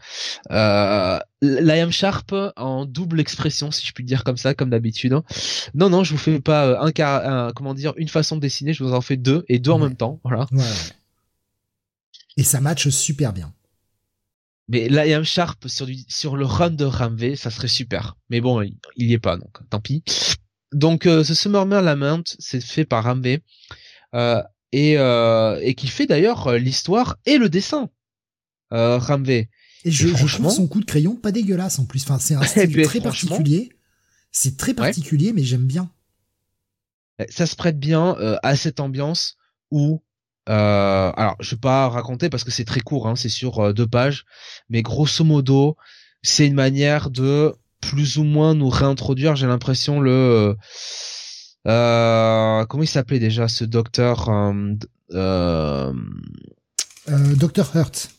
euh, 0.51 1.19
Liam 1.41 1.91
Sharp 1.91 2.33
en 2.55 2.85
double 2.85 3.19
expression, 3.19 3.69
si 3.69 3.85
je 3.85 3.91
puis 3.91 4.05
dire 4.05 4.23
comme 4.23 4.37
ça, 4.37 4.53
comme 4.53 4.69
d'habitude. 4.69 5.11
Hein. 5.11 5.23
Non, 5.73 5.89
non, 5.89 6.05
je 6.05 6.13
vous 6.13 6.17
fais 6.17 6.39
pas 6.39 6.65
euh, 6.65 6.79
un, 6.79 7.47
un, 7.47 7.51
comment 7.51 7.73
dire, 7.73 7.93
une 7.97 8.07
façon 8.07 8.37
de 8.37 8.41
dessiner, 8.41 8.71
je 8.71 8.85
vous 8.85 8.93
en 8.93 9.01
fais 9.01 9.17
deux 9.17 9.43
et 9.49 9.59
deux 9.59 9.71
en 9.71 9.79
même 9.79 9.97
temps, 9.97 10.21
voilà. 10.23 10.47
Ouais, 10.53 10.63
Et 12.37 12.43
ça 12.43 12.61
match 12.61 12.89
super 12.89 13.33
bien. 13.33 13.53
Mais 14.67 14.89
Liam 14.89 15.23
Sharp 15.23 15.67
sur 15.67 15.85
du, 15.85 15.97
sur 16.07 16.37
le 16.37 16.45
run 16.45 16.71
de 16.71 16.85
Ramvé, 16.85 17.35
ça 17.35 17.51
serait 17.51 17.67
super. 17.67 18.17
Mais 18.29 18.41
bon, 18.41 18.61
il, 18.61 18.77
y 18.97 19.13
est 19.13 19.19
pas, 19.19 19.37
donc 19.37 19.57
tant 19.69 19.79
pis. 19.79 20.03
Donc, 20.71 21.05
euh, 21.05 21.23
ce 21.23 21.33
Summermere 21.33 21.81
Lament, 21.81 22.23
c'est 22.39 22.61
fait 22.61 22.85
par 22.85 23.03
Ramvé. 23.03 23.43
Euh, 24.15 24.41
et, 24.71 24.97
euh, 24.97 25.59
et 25.61 25.73
qui 25.73 25.87
fait 25.87 26.05
d'ailleurs 26.05 26.47
euh, 26.47 26.57
l'histoire 26.57 27.17
et 27.25 27.37
le 27.37 27.47
dessin 27.47 27.89
euh, 28.73 28.97
Ramvé. 28.97 29.49
Et 29.85 29.91
je, 29.91 30.09
trouve 30.09 30.49
son 30.49 30.67
coup 30.67 30.81
de 30.81 30.85
crayon 30.85 31.15
pas 31.15 31.31
dégueulasse 31.31 31.79
en 31.79 31.85
plus. 31.85 32.03
Enfin, 32.03 32.19
c'est 32.19 32.35
un 32.35 32.43
style 32.43 32.81
très 32.81 32.99
particulier. 32.99 33.69
C'est 34.31 34.57
très 34.57 34.73
particulier, 34.73 35.31
mais 35.31 35.43
j'aime 35.43 35.65
bien. 35.65 35.89
Ça 37.29 37.45
se 37.45 37.55
prête 37.55 37.79
bien 37.79 38.17
euh, 38.19 38.37
à 38.43 38.57
cette 38.57 38.81
ambiance 38.81 39.37
où 39.71 40.03
euh, 40.49 41.11
alors, 41.15 41.35
je 41.39 41.51
vais 41.51 41.59
pas 41.59 41.89
raconter 41.89 42.29
parce 42.29 42.43
que 42.43 42.51
c'est 42.51 42.65
très 42.65 42.81
court, 42.81 43.07
hein, 43.07 43.15
c'est 43.15 43.29
sur 43.29 43.59
euh, 43.59 43.73
deux 43.73 43.87
pages, 43.87 44.25
mais 44.69 44.81
grosso 44.81 45.23
modo, 45.23 45.75
c'est 46.21 46.47
une 46.47 46.53
manière 46.53 47.09
de 47.09 47.55
plus 47.81 48.17
ou 48.17 48.23
moins 48.23 48.53
nous 48.55 48.69
réintroduire. 48.69 49.35
J'ai 49.35 49.47
l'impression 49.47 49.99
le 49.99 50.55
euh, 51.67 52.65
comment 52.65 52.83
il 52.83 52.87
s'appelait 52.87 53.19
déjà 53.19 53.47
ce 53.47 53.63
docteur 53.63 54.29
euh, 55.13 55.93
Docteur 57.07 57.75
Hurt. 57.75 58.09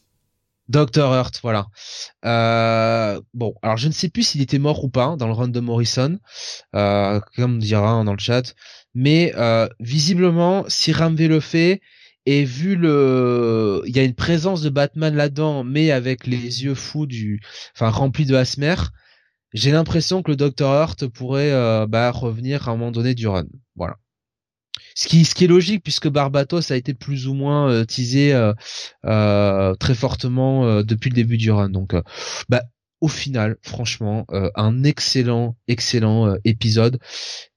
Doctor 0.68 1.14
Hurt, 1.14 1.38
voilà. 1.42 1.66
Euh, 2.24 3.20
bon, 3.34 3.54
alors 3.62 3.76
je 3.76 3.86
ne 3.86 3.92
sais 3.92 4.08
plus 4.08 4.24
s'il 4.24 4.42
était 4.42 4.58
mort 4.58 4.82
ou 4.84 4.88
pas 4.88 5.14
dans 5.16 5.28
le 5.28 5.32
run 5.32 5.48
de 5.48 5.60
Morrison, 5.60 6.18
euh, 6.74 7.20
comme 7.36 7.58
dira 7.58 8.02
dans 8.02 8.12
le 8.12 8.18
chat, 8.18 8.54
mais 8.94 9.32
euh, 9.36 9.68
visiblement, 9.78 10.64
si 10.68 10.92
Ramvé 10.92 11.28
le 11.28 11.40
fait, 11.40 11.80
et 12.26 12.44
vu 12.44 12.74
le, 12.74 13.82
il 13.86 13.96
y 13.96 14.00
a 14.00 14.02
une 14.02 14.14
présence 14.14 14.60
de 14.60 14.68
Batman 14.68 15.14
là-dedans, 15.14 15.64
mais 15.64 15.92
avec 15.92 16.26
les 16.26 16.64
yeux 16.64 16.74
fous 16.74 17.06
du, 17.06 17.40
enfin 17.74 17.88
remplis 17.88 18.26
de 18.26 18.34
Asmer, 18.34 18.74
j'ai 19.52 19.70
l'impression 19.70 20.22
que 20.22 20.32
le 20.32 20.36
Doctor 20.36 20.74
Hurt 20.74 21.06
pourrait 21.06 21.52
euh, 21.52 21.86
bah, 21.86 22.10
revenir 22.10 22.68
à 22.68 22.72
un 22.72 22.76
moment 22.76 22.90
donné 22.90 23.14
du 23.14 23.28
run. 23.28 23.46
Voilà. 23.76 23.96
Ce 24.94 25.08
qui, 25.08 25.20
est 25.22 25.46
logique 25.46 25.82
puisque 25.82 26.08
Barbatos 26.08 26.70
a 26.70 26.76
été 26.76 26.94
plus 26.94 27.28
ou 27.28 27.34
moins 27.34 27.70
euh, 27.70 27.84
teasé 27.84 28.32
euh, 29.04 29.74
très 29.76 29.94
fortement 29.94 30.82
depuis 30.82 31.10
le 31.10 31.14
début 31.14 31.36
du 31.36 31.50
run. 31.50 31.68
Donc, 31.68 31.94
bah, 32.48 32.62
au 33.00 33.08
final, 33.08 33.56
franchement, 33.62 34.26
un 34.54 34.84
excellent, 34.84 35.56
excellent 35.68 36.34
épisode. 36.44 36.98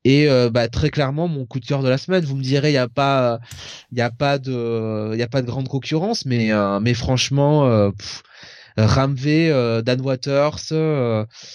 Et 0.03 0.27
bah, 0.51 0.67
très 0.67 0.89
clairement, 0.89 1.27
mon 1.27 1.45
coup 1.45 1.59
de 1.59 1.65
cœur 1.65 1.81
de 1.81 1.89
la 1.89 1.97
semaine. 1.97 2.25
Vous 2.25 2.35
me 2.35 2.43
direz, 2.43 2.69
il 2.69 2.73
n'y 2.73 2.77
a 2.77 2.89
pas, 2.89 3.39
il 3.91 4.01
a 4.01 4.11
pas 4.11 4.37
de, 4.37 5.11
il 5.15 5.21
a 5.21 5.27
pas 5.27 5.41
de 5.41 5.47
grande 5.47 5.67
concurrence, 5.67 6.25
mais, 6.25 6.51
mais 6.81 6.93
franchement. 6.93 7.91
Ramvé, 8.77 9.49
Dan 9.83 10.01
Waters. 10.01 10.59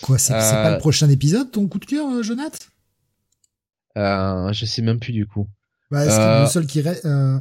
Quoi, 0.03 0.19
c'est 0.19 0.33
pas 0.33 0.73
le 0.73 0.79
prochain 0.79 1.09
épisode, 1.09 1.51
ton 1.51 1.69
coup 1.69 1.79
de 1.79 1.87
cœur, 1.87 2.23
Jonathan 2.23 2.59
euh, 3.97 4.53
Je 4.53 4.65
sais 4.65 4.83
même 4.83 4.99
plus 4.99 5.13
du 5.13 5.27
coup. 5.27 5.49
Bah, 5.91 6.01
euh, 6.01 6.43
le 6.43 6.47
seul 6.49 6.67
qui 6.67 6.81
reste, 6.81 7.05
euh, 7.05 7.39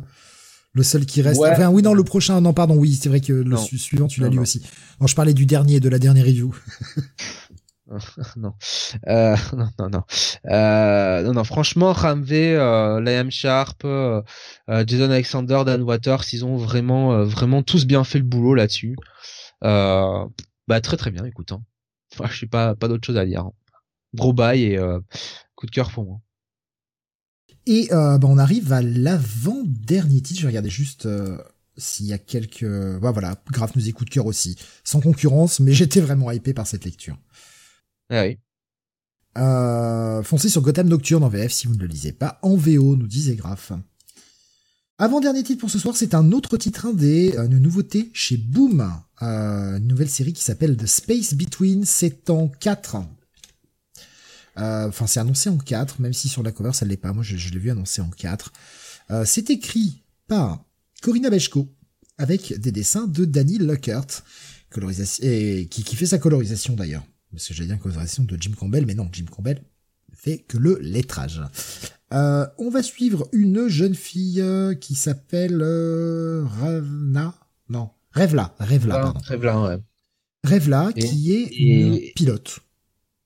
le 0.74 0.84
seul 0.84 1.06
qui 1.06 1.22
reste. 1.22 1.42
Enfin, 1.42 1.70
oui, 1.70 1.82
non, 1.82 1.94
le 1.94 2.04
prochain, 2.04 2.42
non, 2.42 2.54
pardon, 2.54 2.76
oui, 2.76 2.98
c'est 3.00 3.10
vrai 3.10 3.22
que 3.22 3.34
le 3.34 3.56
suivant, 3.58 4.08
tu 4.08 4.22
l'as 4.22 4.30
lu 4.30 4.40
aussi. 4.40 4.62
Non, 5.00 5.08
je 5.08 5.16
parlais 5.16 5.34
du 5.34 5.46
dernier, 5.46 5.80
de 5.80 5.90
la 5.90 6.00
dernière 6.00 6.26
review. 6.26 6.54
non. 8.38 8.54
Euh, 9.08 9.36
non, 9.56 9.70
non, 9.80 9.90
non. 9.90 10.04
Euh, 10.50 11.24
non, 11.24 11.34
non. 11.34 11.44
Franchement, 11.44 11.94
Ramvé, 11.94 12.56
euh, 12.56 13.00
Liam 13.02 13.32
Sharp, 13.32 13.86
Jason 14.68 15.12
Alexander, 15.12 15.64
Dan 15.66 15.82
Waters, 15.84 16.24
ils 16.34 16.46
ont 16.46 16.58
vraiment, 16.58 17.24
vraiment 17.24 17.64
tous 17.64 17.86
bien 17.86 18.04
fait 18.04 18.20
le 18.20 18.26
boulot 18.26 18.56
là-dessus. 18.56 18.96
Euh, 19.64 20.26
bah 20.68 20.82
très 20.82 20.98
très 20.98 21.12
bien. 21.12 21.26
Écoute, 21.26 21.52
hein. 21.52 21.64
Enfin, 22.14 22.30
je 22.32 22.40
sais 22.40 22.48
pas, 22.48 22.76
pas 22.76 22.88
d'autre 22.88 23.06
chose 23.06 23.18
à 23.18 23.26
dire. 23.26 23.42
Hein. 23.42 23.52
Gros 24.14 24.34
bail 24.34 24.64
et 24.64 24.80
coup 25.56 25.66
de 25.66 25.72
cœur 25.72 25.92
pour 25.92 26.06
moi. 26.06 26.20
Et 27.66 27.88
bah, 27.92 28.20
on 28.24 28.38
arrive 28.38 28.74
à 28.74 28.82
l'avant-dernier 28.82 30.22
titre. 30.22 30.40
Je 30.40 30.46
vais 30.46 30.50
regarder 30.50 30.70
juste 30.70 31.08
s'il 31.78 32.06
y 32.06 32.14
a 32.14 32.18
quelques... 32.18 32.66
Bah, 33.00 33.12
voilà, 33.12 33.42
Grave 33.52 33.72
nous 33.76 33.88
écoute 33.88 34.10
cœur 34.10 34.26
aussi. 34.26 34.58
Sans 34.84 35.00
concurrence, 35.00 35.60
mais 35.60 35.74
j'étais 35.74 36.02
vraiment 36.02 36.32
hypé 36.32 36.54
par 36.54 36.68
cette 36.68 36.86
lecture. 36.86 37.18
Ah 38.10 38.24
oui. 38.24 38.38
Euh, 39.38 40.22
foncez 40.22 40.50
sur 40.50 40.62
Gotham 40.62 40.88
Nocturne 40.88 41.24
en 41.24 41.30
VF 41.30 41.52
si 41.52 41.68
vous 41.68 41.76
ne 41.76 41.80
le 41.80 41.88
lisez 41.88 42.12
pas. 42.12 42.40
En 42.42 42.56
VO, 42.56 42.96
nous 42.96 43.08
disait 43.08 43.36
Graf. 43.36 43.72
Avant-dernier 45.00 45.44
titre 45.44 45.62
pour 45.62 45.72
ce 45.72 45.80
soir, 45.80 45.96
c'est 45.96 46.14
un 46.14 46.32
autre 46.32 46.56
titre 46.58 46.86
indé, 46.86 47.36
une 47.36 47.58
nouveauté 47.58 48.12
chez 48.14 48.38
Boom, 48.38 48.94
euh, 49.22 49.78
une 49.78 49.88
nouvelle 49.88 50.10
série 50.10 50.34
qui 50.34 50.44
s'appelle 50.44 50.78
The 50.78 50.86
Space 50.86 51.34
Between, 51.34 51.84
c'est 51.84 52.30
en 52.30 52.48
4. 52.48 52.98
Euh, 54.58 54.88
enfin, 54.88 55.08
c'est 55.08 55.20
annoncé 55.20 55.50
en 55.50 55.58
4, 55.58 56.00
même 56.00 56.14
si 56.14 56.30
sur 56.30 56.44
la 56.44 56.52
cover 56.52 56.74
ça 56.74 56.86
ne 56.86 56.90
l'est 56.92 56.98
pas, 56.98 57.14
moi 57.14 57.24
je, 57.24 57.36
l'ai 57.36 57.60
vu 57.60 57.72
annoncé 57.72 58.02
en 58.02 58.10
4. 58.10 58.54
Euh, 59.12 59.26
c'est 59.26 59.50
écrit 59.50 60.04
par 60.28 60.64
Corinna 61.02 61.30
Bechko, 61.30 61.68
avec 62.18 62.60
des 62.60 62.72
dessins 62.72 63.08
de 63.08 63.26
Danny 63.26 63.58
Luckert, 63.58 64.24
et 65.22 65.68
qui, 65.70 65.84
qui 65.84 65.96
fait 65.96 66.06
sa 66.08 66.18
colorisation 66.18 66.74
d'ailleurs 66.74 67.04
parce 67.34 67.48
que 67.48 67.54
j'allais 67.54 67.68
dire 67.68 67.80
colorisation 67.80 68.24
de 68.24 68.38
Jim 68.40 68.52
Campbell, 68.58 68.86
mais 68.86 68.94
non, 68.94 69.10
Jim 69.12 69.26
Campbell 69.30 69.62
fait 70.14 70.38
que 70.38 70.58
le 70.58 70.78
lettrage. 70.80 71.42
Euh, 72.14 72.46
on 72.60 72.70
va 72.70 72.84
suivre 72.84 73.28
une 73.34 73.68
jeune 73.68 73.96
fille 73.96 74.40
euh, 74.40 74.76
qui 74.76 74.96
s'appelle 74.96 75.60
euh, 75.62 76.46
Ravna, 76.46 77.34
non, 77.70 77.90
Revla, 78.14 78.56
Revla, 78.60 79.00
pardon. 79.00 79.20
Revla, 79.28 79.62
ouais. 79.62 79.78
Revla, 80.44 80.94
qui 80.94 81.34
est 81.34 82.14
pilote. 82.14 82.60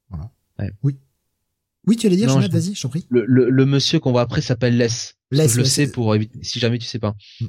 Voilà. 0.10 0.32
Oui. 0.84 0.98
Oui, 1.88 1.96
tu 1.96 2.06
allais 2.06 2.18
dire, 2.18 2.30
Jean 2.30 2.40
vas-y, 2.40 2.76
je 2.76 2.82
t'en 2.82 2.90
prie. 2.90 3.06
Le, 3.10 3.26
le, 3.26 3.50
le 3.50 3.66
monsieur 3.66 4.00
qu'on 4.00 4.12
voit 4.12 4.22
après 4.22 4.42
s'appelle 4.42 4.78
Les. 4.78 4.88
Les, 5.32 5.48
je 5.50 5.58
le 5.58 5.66
sais 5.66 5.88
pour 5.88 6.14
éviter, 6.16 6.40
si 6.42 6.60
jamais 6.60 6.78
tu 6.78 6.86
sais 6.86 7.00
pas. 7.00 7.16
Mm. 7.42 7.46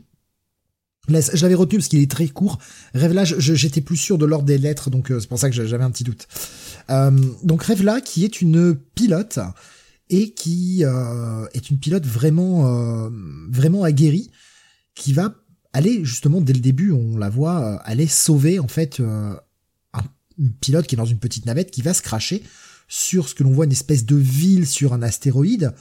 Je 1.08 1.42
l'avais 1.42 1.54
retenu 1.54 1.78
parce 1.78 1.88
qu'il 1.88 2.00
est 2.00 2.10
très 2.10 2.28
court. 2.28 2.58
Rêve 2.94 3.18
j'étais 3.38 3.80
plus 3.80 3.96
sûr 3.96 4.18
de 4.18 4.26
l'ordre 4.26 4.44
des 4.44 4.58
lettres, 4.58 4.90
donc 4.90 5.10
euh, 5.10 5.20
c'est 5.20 5.28
pour 5.28 5.38
ça 5.38 5.48
que 5.48 5.66
j'avais 5.66 5.84
un 5.84 5.90
petit 5.90 6.04
doute. 6.04 6.28
Euh, 6.90 7.10
donc 7.42 7.62
Rêve 7.62 7.84
qui 8.04 8.24
est 8.24 8.40
une 8.40 8.76
pilote 8.94 9.38
et 10.10 10.30
qui 10.32 10.84
euh, 10.84 11.46
est 11.54 11.70
une 11.70 11.78
pilote 11.78 12.04
vraiment, 12.04 13.06
euh, 13.06 13.10
vraiment 13.50 13.84
aguerrie, 13.84 14.30
qui 14.94 15.12
va 15.12 15.34
aller 15.72 16.04
justement 16.04 16.40
dès 16.40 16.52
le 16.52 16.60
début, 16.60 16.92
on 16.92 17.16
la 17.16 17.28
voit 17.28 17.76
aller 17.82 18.06
sauver 18.06 18.58
en 18.58 18.68
fait 18.68 19.00
un, 19.00 19.40
une 20.38 20.52
pilote 20.52 20.86
qui 20.86 20.94
est 20.94 20.98
dans 20.98 21.04
une 21.04 21.18
petite 21.18 21.46
navette 21.46 21.70
qui 21.70 21.82
va 21.82 21.94
se 21.94 22.02
cracher 22.02 22.42
sur 22.88 23.28
ce 23.28 23.34
que 23.34 23.44
l'on 23.44 23.52
voit 23.52 23.66
une 23.66 23.72
espèce 23.72 24.06
de 24.06 24.16
ville 24.16 24.66
sur 24.66 24.92
un 24.94 25.02
astéroïde. 25.02 25.74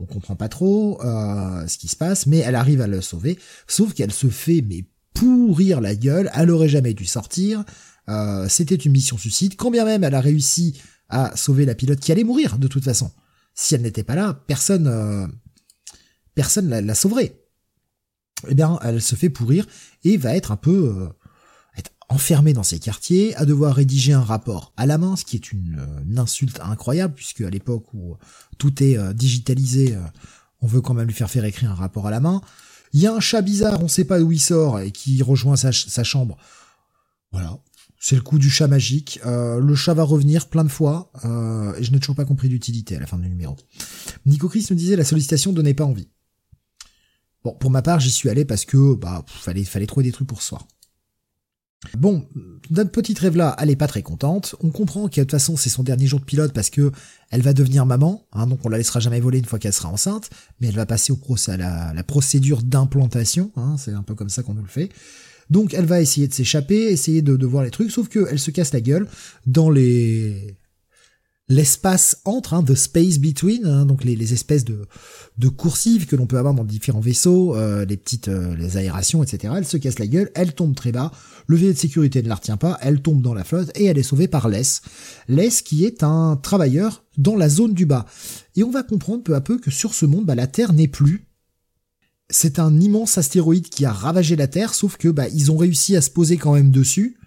On 0.00 0.06
comprend 0.06 0.34
pas 0.34 0.48
trop 0.48 1.00
euh, 1.04 1.66
ce 1.68 1.78
qui 1.78 1.86
se 1.88 1.96
passe, 1.96 2.26
mais 2.26 2.38
elle 2.38 2.56
arrive 2.56 2.80
à 2.80 2.86
le 2.86 3.00
sauver, 3.00 3.38
sauf 3.68 3.94
qu'elle 3.94 4.12
se 4.12 4.26
fait 4.28 4.64
mais 4.66 4.86
pourrir 5.12 5.80
la 5.80 5.94
gueule, 5.94 6.30
elle 6.34 6.50
aurait 6.50 6.68
jamais 6.68 6.94
dû 6.94 7.04
sortir, 7.04 7.64
euh, 8.08 8.48
c'était 8.48 8.74
une 8.74 8.90
mission 8.90 9.16
suicide, 9.16 9.54
quand 9.56 9.70
bien 9.70 9.84
même 9.84 10.02
elle 10.02 10.14
a 10.16 10.20
réussi 10.20 10.80
à 11.08 11.36
sauver 11.36 11.64
la 11.64 11.76
pilote 11.76 12.00
qui 12.00 12.10
allait 12.10 12.24
mourir 12.24 12.58
de 12.58 12.66
toute 12.66 12.82
façon. 12.82 13.12
Si 13.54 13.76
elle 13.76 13.82
n'était 13.82 14.02
pas 14.02 14.16
là, 14.16 14.42
personne 14.48 14.88
euh, 14.88 15.28
personne 16.34 16.68
la, 16.68 16.80
la 16.80 16.94
sauverait. 16.96 17.40
Eh 18.48 18.54
bien, 18.54 18.80
elle 18.82 19.00
se 19.00 19.14
fait 19.14 19.30
pourrir 19.30 19.66
et 20.02 20.16
va 20.16 20.34
être 20.34 20.50
un 20.50 20.56
peu 20.56 21.08
enfermé 22.14 22.52
dans 22.52 22.62
ces 22.62 22.78
quartiers, 22.78 23.34
à 23.34 23.44
devoir 23.44 23.74
rédiger 23.74 24.12
un 24.12 24.22
rapport 24.22 24.72
à 24.76 24.86
la 24.86 24.98
main, 24.98 25.16
ce 25.16 25.24
qui 25.24 25.36
est 25.36 25.52
une, 25.52 25.80
euh, 25.80 26.20
insulte 26.20 26.60
incroyable, 26.60 27.14
puisque 27.14 27.40
à 27.40 27.50
l'époque 27.50 27.92
où 27.92 28.16
tout 28.56 28.82
est 28.82 28.96
euh, 28.96 29.12
digitalisé, 29.12 29.96
euh, 29.96 30.00
on 30.60 30.66
veut 30.66 30.80
quand 30.80 30.94
même 30.94 31.08
lui 31.08 31.14
faire 31.14 31.30
faire 31.30 31.44
écrire 31.44 31.72
un 31.72 31.74
rapport 31.74 32.06
à 32.06 32.10
la 32.10 32.20
main. 32.20 32.40
Il 32.92 33.00
y 33.00 33.06
a 33.08 33.12
un 33.12 33.20
chat 33.20 33.42
bizarre, 33.42 33.82
on 33.82 33.88
sait 33.88 34.04
pas 34.04 34.20
d'où 34.20 34.30
il 34.30 34.40
sort, 34.40 34.78
et 34.78 34.92
qui 34.92 35.22
rejoint 35.22 35.56
sa, 35.56 35.72
chambre. 36.04 36.38
Voilà. 37.32 37.58
C'est 37.98 38.14
le 38.14 38.22
coup 38.22 38.38
du 38.38 38.48
chat 38.48 38.68
magique. 38.68 39.18
le 39.24 39.74
chat 39.74 39.94
va 39.94 40.04
revenir 40.04 40.46
plein 40.48 40.62
de 40.62 40.68
fois, 40.68 41.10
et 41.24 41.82
je 41.82 41.90
n'ai 41.90 41.98
toujours 41.98 42.14
pas 42.14 42.24
compris 42.24 42.48
l'utilité 42.48 42.96
à 42.96 43.00
la 43.00 43.06
fin 43.06 43.18
du 43.18 43.28
numéro. 43.28 43.56
Nico 44.26 44.48
Chris 44.48 44.68
nous 44.70 44.76
disait 44.76 44.94
la 44.94 45.04
sollicitation 45.04 45.52
donnait 45.52 45.74
pas 45.74 45.84
envie. 45.84 46.06
Bon, 47.42 47.52
pour 47.52 47.70
ma 47.72 47.82
part, 47.82 47.98
j'y 47.98 48.12
suis 48.12 48.28
allé 48.28 48.44
parce 48.44 48.64
que 48.64 48.94
bah 48.94 49.24
fallait 49.26 49.86
trouver 49.86 50.04
des 50.04 50.12
trucs 50.12 50.28
pour 50.28 50.40
ce 50.40 50.48
soir. 50.50 50.68
Bon, 51.96 52.26
notre 52.70 52.90
petite 52.90 53.18
rêve 53.18 53.36
là, 53.36 53.56
elle 53.58 53.70
est 53.70 53.76
pas 53.76 53.86
très 53.86 54.02
contente. 54.02 54.54
On 54.60 54.70
comprend 54.70 55.08
que 55.08 55.16
de 55.16 55.22
toute 55.22 55.30
façon 55.30 55.56
c'est 55.56 55.70
son 55.70 55.82
dernier 55.82 56.06
jour 56.06 56.20
de 56.20 56.24
pilote 56.24 56.52
parce 56.52 56.70
que 56.70 56.92
elle 57.30 57.42
va 57.42 57.52
devenir 57.52 57.86
maman, 57.86 58.26
hein, 58.32 58.46
donc 58.46 58.60
on 58.64 58.68
la 58.68 58.78
laissera 58.78 59.00
jamais 59.00 59.20
voler 59.20 59.38
une 59.38 59.44
fois 59.44 59.58
qu'elle 59.58 59.72
sera 59.72 59.88
enceinte, 59.88 60.30
mais 60.60 60.68
elle 60.68 60.76
va 60.76 60.86
passer 60.86 61.12
au 61.12 61.16
procès 61.16 61.52
à 61.52 61.92
la, 61.92 62.02
procédure 62.04 62.62
d'implantation, 62.62 63.50
hein, 63.56 63.76
c'est 63.78 63.92
un 63.92 64.02
peu 64.02 64.14
comme 64.14 64.28
ça 64.28 64.42
qu'on 64.42 64.54
nous 64.54 64.62
le 64.62 64.68
fait. 64.68 64.90
Donc 65.50 65.74
elle 65.74 65.86
va 65.86 66.00
essayer 66.00 66.28
de 66.28 66.32
s'échapper, 66.32 66.84
essayer 66.84 67.22
de, 67.22 67.36
de 67.36 67.46
voir 67.46 67.64
les 67.64 67.70
trucs, 67.70 67.90
sauf 67.90 68.08
qu'elle 68.08 68.38
se 68.38 68.50
casse 68.50 68.72
la 68.72 68.80
gueule 68.80 69.06
dans 69.46 69.70
les 69.70 70.56
l'espace 71.48 72.18
entre, 72.24 72.54
hein, 72.54 72.62
the 72.62 72.74
space 72.74 73.18
between, 73.18 73.66
hein, 73.66 73.84
donc 73.84 74.04
les, 74.04 74.32
espèces 74.32 74.64
de, 74.64 74.86
de 75.36 75.48
coursives 75.48 76.06
que 76.06 76.16
l'on 76.16 76.26
peut 76.26 76.38
avoir 76.38 76.54
dans 76.54 76.64
différents 76.64 77.00
vaisseaux, 77.00 77.54
euh, 77.54 77.84
les 77.84 77.96
petites 77.96 78.28
euh, 78.28 78.56
les 78.56 78.76
aérations, 78.76 79.22
etc. 79.22 79.52
Elle 79.56 79.66
se 79.66 79.76
casse 79.76 79.98
la 79.98 80.06
gueule, 80.06 80.30
elle 80.34 80.54
tombe 80.54 80.74
très 80.74 80.92
bas, 80.92 81.12
le 81.46 81.56
filet 81.56 81.74
de 81.74 81.78
sécurité 81.78 82.22
ne 82.22 82.28
la 82.28 82.36
retient 82.36 82.56
pas, 82.56 82.78
elle 82.80 83.02
tombe 83.02 83.20
dans 83.20 83.34
la 83.34 83.44
flotte 83.44 83.70
et 83.74 83.84
elle 83.84 83.98
est 83.98 84.02
sauvée 84.02 84.28
par 84.28 84.48
Les. 84.48 84.62
Les 85.28 85.50
qui 85.50 85.84
est 85.84 86.02
un 86.02 86.36
travailleur 86.36 87.04
dans 87.18 87.36
la 87.36 87.48
zone 87.48 87.74
du 87.74 87.84
bas. 87.84 88.06
Et 88.56 88.64
on 88.64 88.70
va 88.70 88.82
comprendre 88.82 89.22
peu 89.22 89.34
à 89.34 89.40
peu 89.40 89.58
que 89.58 89.70
sur 89.70 89.92
ce 89.94 90.06
monde, 90.06 90.24
bah, 90.24 90.34
la 90.34 90.46
Terre 90.46 90.72
n'est 90.72 90.88
plus. 90.88 91.26
C'est 92.30 92.58
un 92.58 92.80
immense 92.80 93.18
astéroïde 93.18 93.68
qui 93.68 93.84
a 93.84 93.92
ravagé 93.92 94.34
la 94.34 94.48
Terre, 94.48 94.72
sauf 94.72 94.96
que 94.96 95.08
bah, 95.08 95.28
ils 95.28 95.52
ont 95.52 95.58
réussi 95.58 95.94
à 95.94 96.00
se 96.00 96.10
poser 96.10 96.38
quand 96.38 96.54
même 96.54 96.70
dessus 96.70 97.18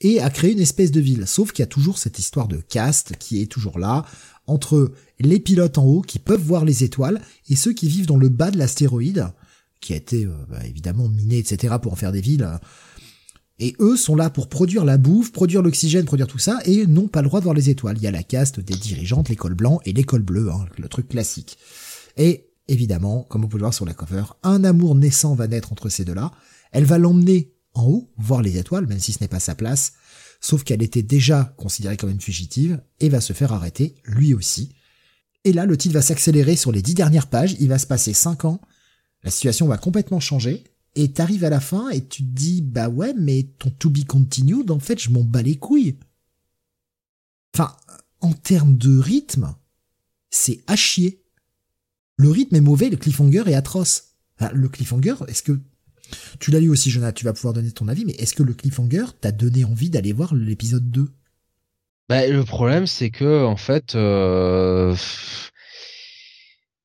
et 0.00 0.20
à 0.20 0.30
créer 0.30 0.52
une 0.52 0.60
espèce 0.60 0.90
de 0.90 1.00
ville. 1.00 1.26
Sauf 1.26 1.52
qu'il 1.52 1.62
y 1.62 1.64
a 1.64 1.66
toujours 1.66 1.98
cette 1.98 2.18
histoire 2.18 2.48
de 2.48 2.58
caste 2.58 3.14
qui 3.18 3.42
est 3.42 3.46
toujours 3.46 3.78
là, 3.78 4.04
entre 4.46 4.92
les 5.20 5.40
pilotes 5.40 5.78
en 5.78 5.84
haut 5.84 6.00
qui 6.00 6.18
peuvent 6.18 6.42
voir 6.42 6.64
les 6.64 6.84
étoiles 6.84 7.20
et 7.48 7.56
ceux 7.56 7.72
qui 7.72 7.88
vivent 7.88 8.06
dans 8.06 8.16
le 8.16 8.28
bas 8.28 8.50
de 8.50 8.58
l'astéroïde, 8.58 9.28
qui 9.80 9.92
a 9.92 9.96
été 9.96 10.24
euh, 10.24 10.32
bah, 10.48 10.64
évidemment 10.64 11.08
miné, 11.08 11.38
etc. 11.38 11.76
pour 11.80 11.92
en 11.92 11.96
faire 11.96 12.12
des 12.12 12.20
villes. 12.20 12.48
Et 13.60 13.74
eux 13.80 13.96
sont 13.96 14.14
là 14.14 14.30
pour 14.30 14.48
produire 14.48 14.84
la 14.84 14.98
bouffe, 14.98 15.32
produire 15.32 15.62
l'oxygène, 15.62 16.04
produire 16.04 16.28
tout 16.28 16.38
ça, 16.38 16.60
et 16.64 16.86
n'ont 16.86 17.08
pas 17.08 17.22
le 17.22 17.28
droit 17.28 17.40
de 17.40 17.44
voir 17.44 17.56
les 17.56 17.70
étoiles. 17.70 17.96
Il 17.98 18.02
y 18.04 18.06
a 18.06 18.12
la 18.12 18.22
caste 18.22 18.60
des 18.60 18.76
dirigeantes, 18.76 19.28
l'école 19.28 19.54
blanc 19.54 19.80
et 19.84 19.92
l'école 19.92 20.22
bleue, 20.22 20.50
hein, 20.50 20.66
le 20.78 20.88
truc 20.88 21.08
classique. 21.08 21.58
Et 22.16 22.46
évidemment, 22.68 23.26
comme 23.28 23.44
on 23.44 23.48
peut 23.48 23.56
le 23.56 23.62
voir 23.62 23.74
sur 23.74 23.84
la 23.84 23.94
cover, 23.94 24.24
un 24.44 24.62
amour 24.62 24.94
naissant 24.94 25.34
va 25.34 25.48
naître 25.48 25.72
entre 25.72 25.88
ces 25.88 26.04
deux-là. 26.04 26.30
Elle 26.70 26.84
va 26.84 26.98
l'emmener 26.98 27.52
en 27.74 27.86
haut, 27.86 28.12
voir 28.16 28.42
les 28.42 28.58
étoiles, 28.58 28.86
même 28.86 29.00
si 29.00 29.12
ce 29.12 29.18
n'est 29.20 29.28
pas 29.28 29.40
sa 29.40 29.54
place, 29.54 29.92
sauf 30.40 30.64
qu'elle 30.64 30.82
était 30.82 31.02
déjà 31.02 31.54
considérée 31.56 31.96
comme 31.96 32.10
une 32.10 32.20
fugitive, 32.20 32.82
et 33.00 33.08
va 33.08 33.20
se 33.20 33.32
faire 33.32 33.52
arrêter, 33.52 33.96
lui 34.04 34.34
aussi. 34.34 34.74
Et 35.44 35.52
là, 35.52 35.66
le 35.66 35.76
titre 35.76 35.94
va 35.94 36.02
s'accélérer 36.02 36.56
sur 36.56 36.72
les 36.72 36.82
dix 36.82 36.94
dernières 36.94 37.28
pages, 37.28 37.56
il 37.60 37.68
va 37.68 37.78
se 37.78 37.86
passer 37.86 38.12
cinq 38.12 38.44
ans, 38.44 38.60
la 39.22 39.30
situation 39.30 39.66
va 39.66 39.78
complètement 39.78 40.20
changer, 40.20 40.64
et 40.94 41.12
t'arrives 41.12 41.44
à 41.44 41.50
la 41.50 41.60
fin 41.60 41.90
et 41.90 42.04
tu 42.04 42.24
te 42.24 42.28
dis, 42.28 42.62
bah 42.62 42.88
ouais, 42.88 43.14
mais 43.14 43.44
ton 43.58 43.70
to 43.70 43.90
be 43.90 44.04
continued, 44.04 44.70
en 44.70 44.80
fait, 44.80 44.98
je 44.98 45.10
m'en 45.10 45.22
bats 45.22 45.42
les 45.42 45.56
couilles. 45.56 45.96
Enfin, 47.54 47.76
en 48.20 48.32
termes 48.32 48.76
de 48.76 48.98
rythme, 48.98 49.54
c'est 50.30 50.60
à 50.66 50.76
chier. 50.76 51.22
Le 52.16 52.30
rythme 52.30 52.56
est 52.56 52.60
mauvais, 52.60 52.90
le 52.90 52.96
cliffhanger 52.96 53.44
est 53.46 53.54
atroce. 53.54 54.16
le 54.52 54.68
cliffhanger, 54.68 55.14
est-ce 55.28 55.42
que 55.42 55.60
tu 56.40 56.50
l'as 56.50 56.60
lu 56.60 56.68
aussi, 56.68 56.90
Jonathan, 56.90 57.14
tu 57.14 57.24
vas 57.24 57.32
pouvoir 57.32 57.54
donner 57.54 57.72
ton 57.72 57.88
avis, 57.88 58.04
mais 58.04 58.12
est-ce 58.12 58.34
que 58.34 58.42
le 58.42 58.54
cliffhanger 58.54 59.06
t'a 59.20 59.32
donné 59.32 59.64
envie 59.64 59.90
d'aller 59.90 60.12
voir 60.12 60.34
l'épisode 60.34 60.90
2 60.90 61.08
bah, 62.08 62.26
le 62.26 62.42
problème, 62.42 62.86
c'est 62.86 63.10
que 63.10 63.44
en 63.44 63.56
fait, 63.56 63.94
euh, 63.94 64.96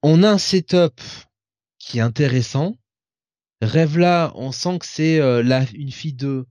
on 0.02 0.22
a 0.22 0.32
un 0.32 0.38
setup 0.38 1.00
qui 1.80 2.00
est 2.00 2.02
intéressant, 2.02 2.78
Rêve 3.62 3.98
là, 3.98 4.34
on 4.36 4.52
sent 4.52 4.80
que 4.80 4.86
c'est 4.86 5.20
euh, 5.20 5.66
une 5.74 5.92
fille 5.92 6.14
de 6.14 6.46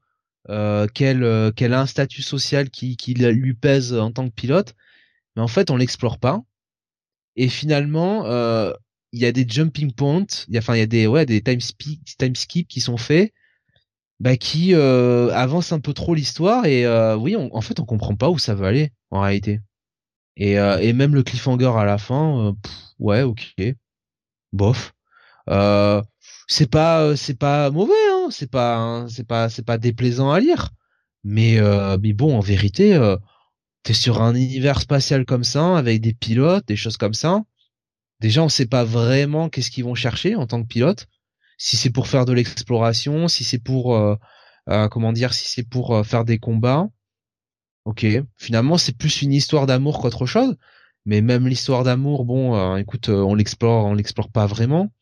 euh, 0.48 0.86
qu'elle 0.86 1.22
a 1.24 1.80
un 1.80 1.86
statut 1.86 2.22
social 2.22 2.70
qui, 2.70 2.96
qui 2.96 3.12
lui 3.14 3.52
pèse 3.54 3.92
en 3.92 4.10
tant 4.10 4.28
que 4.28 4.34
pilote, 4.34 4.74
mais 5.36 5.42
en 5.42 5.48
fait 5.48 5.70
on 5.70 5.76
l'explore 5.76 6.18
pas. 6.18 6.42
Et 7.36 7.48
finalement, 7.48 8.24
il 9.12 9.20
y 9.20 9.26
a 9.26 9.32
des 9.32 9.46
jumping 9.48 9.92
points, 9.92 10.26
il 10.48 10.54
y 10.54 10.56
a 10.56 10.60
enfin 10.60 10.74
il 10.74 10.80
y 10.80 10.82
a 10.82 10.86
des 10.86 11.06
ouais 11.06 11.26
des 11.26 11.42
time, 11.42 11.58
time 12.18 12.34
skip 12.34 12.68
qui 12.68 12.80
sont 12.80 12.96
faits, 12.96 13.32
bah 14.20 14.36
qui 14.36 14.74
avancent 14.74 15.72
un 15.72 15.80
peu 15.80 15.92
trop 15.94 16.14
l'histoire 16.14 16.66
et 16.66 16.86
oui, 17.16 17.36
en 17.36 17.60
fait 17.60 17.80
on 17.80 17.84
comprend 17.84 18.16
pas 18.16 18.30
où 18.30 18.38
ça 18.38 18.54
veut 18.54 18.66
aller 18.66 18.92
en 19.10 19.20
réalité. 19.20 19.60
Et, 20.36 20.58
euh, 20.58 20.78
et 20.78 20.92
même 20.92 21.14
le 21.14 21.22
cliffhanger 21.22 21.72
à 21.76 21.84
la 21.84 21.98
fin, 21.98 22.48
euh, 22.48 22.52
ouais, 22.98 23.22
ok, 23.22 23.54
bof. 24.52 24.92
Euh, 25.50 26.02
c'est 26.48 26.70
pas, 26.70 27.16
c'est 27.16 27.38
pas 27.38 27.70
mauvais, 27.70 27.92
hein, 28.10 28.28
c'est 28.30 28.50
pas, 28.50 28.76
hein, 28.76 29.08
c'est 29.08 29.26
pas, 29.26 29.48
c'est 29.48 29.64
pas 29.64 29.78
déplaisant 29.78 30.30
à 30.30 30.40
lire. 30.40 30.70
Mais, 31.24 31.60
mais 32.02 32.12
bon, 32.14 32.36
en 32.36 32.40
vérité, 32.40 32.98
t'es 33.84 33.94
sur 33.94 34.22
un 34.22 34.34
univers 34.34 34.80
spatial 34.80 35.24
comme 35.24 35.44
ça, 35.44 35.76
avec 35.78 36.00
des 36.00 36.14
pilotes, 36.14 36.66
des 36.66 36.76
choses 36.76 36.96
comme 36.96 37.14
ça. 37.14 37.44
Déjà, 38.22 38.42
on 38.42 38.48
sait 38.48 38.66
pas 38.66 38.84
vraiment 38.84 39.50
qu'est-ce 39.50 39.70
qu'ils 39.70 39.84
vont 39.84 39.94
chercher 39.94 40.34
en 40.34 40.46
tant 40.46 40.62
que 40.62 40.68
pilote. 40.68 41.08
Si 41.58 41.76
c'est 41.76 41.90
pour 41.90 42.06
faire 42.06 42.24
de 42.24 42.32
l'exploration, 42.32 43.28
si 43.28 43.44
c'est 43.44 43.58
pour, 43.58 44.18
comment 44.66 45.12
dire, 45.12 45.34
si 45.34 45.48
c'est 45.48 45.68
pour 45.68 46.06
faire 46.06 46.24
des 46.24 46.38
combats 46.38 46.88
Ok. 47.84 48.06
Finalement, 48.36 48.78
c'est 48.78 48.96
plus 48.96 49.22
une 49.22 49.32
histoire 49.32 49.66
d'amour 49.66 50.00
qu'autre 50.00 50.26
chose. 50.26 50.56
Mais 51.04 51.20
même 51.20 51.48
l'histoire 51.48 51.82
d'amour, 51.82 52.24
bon, 52.24 52.54
euh, 52.54 52.76
écoute, 52.76 53.08
euh, 53.08 53.22
on 53.22 53.34
l'explore, 53.34 53.86
on 53.86 53.94
l'explore 53.94 54.30
pas 54.30 54.46
vraiment. 54.46 54.92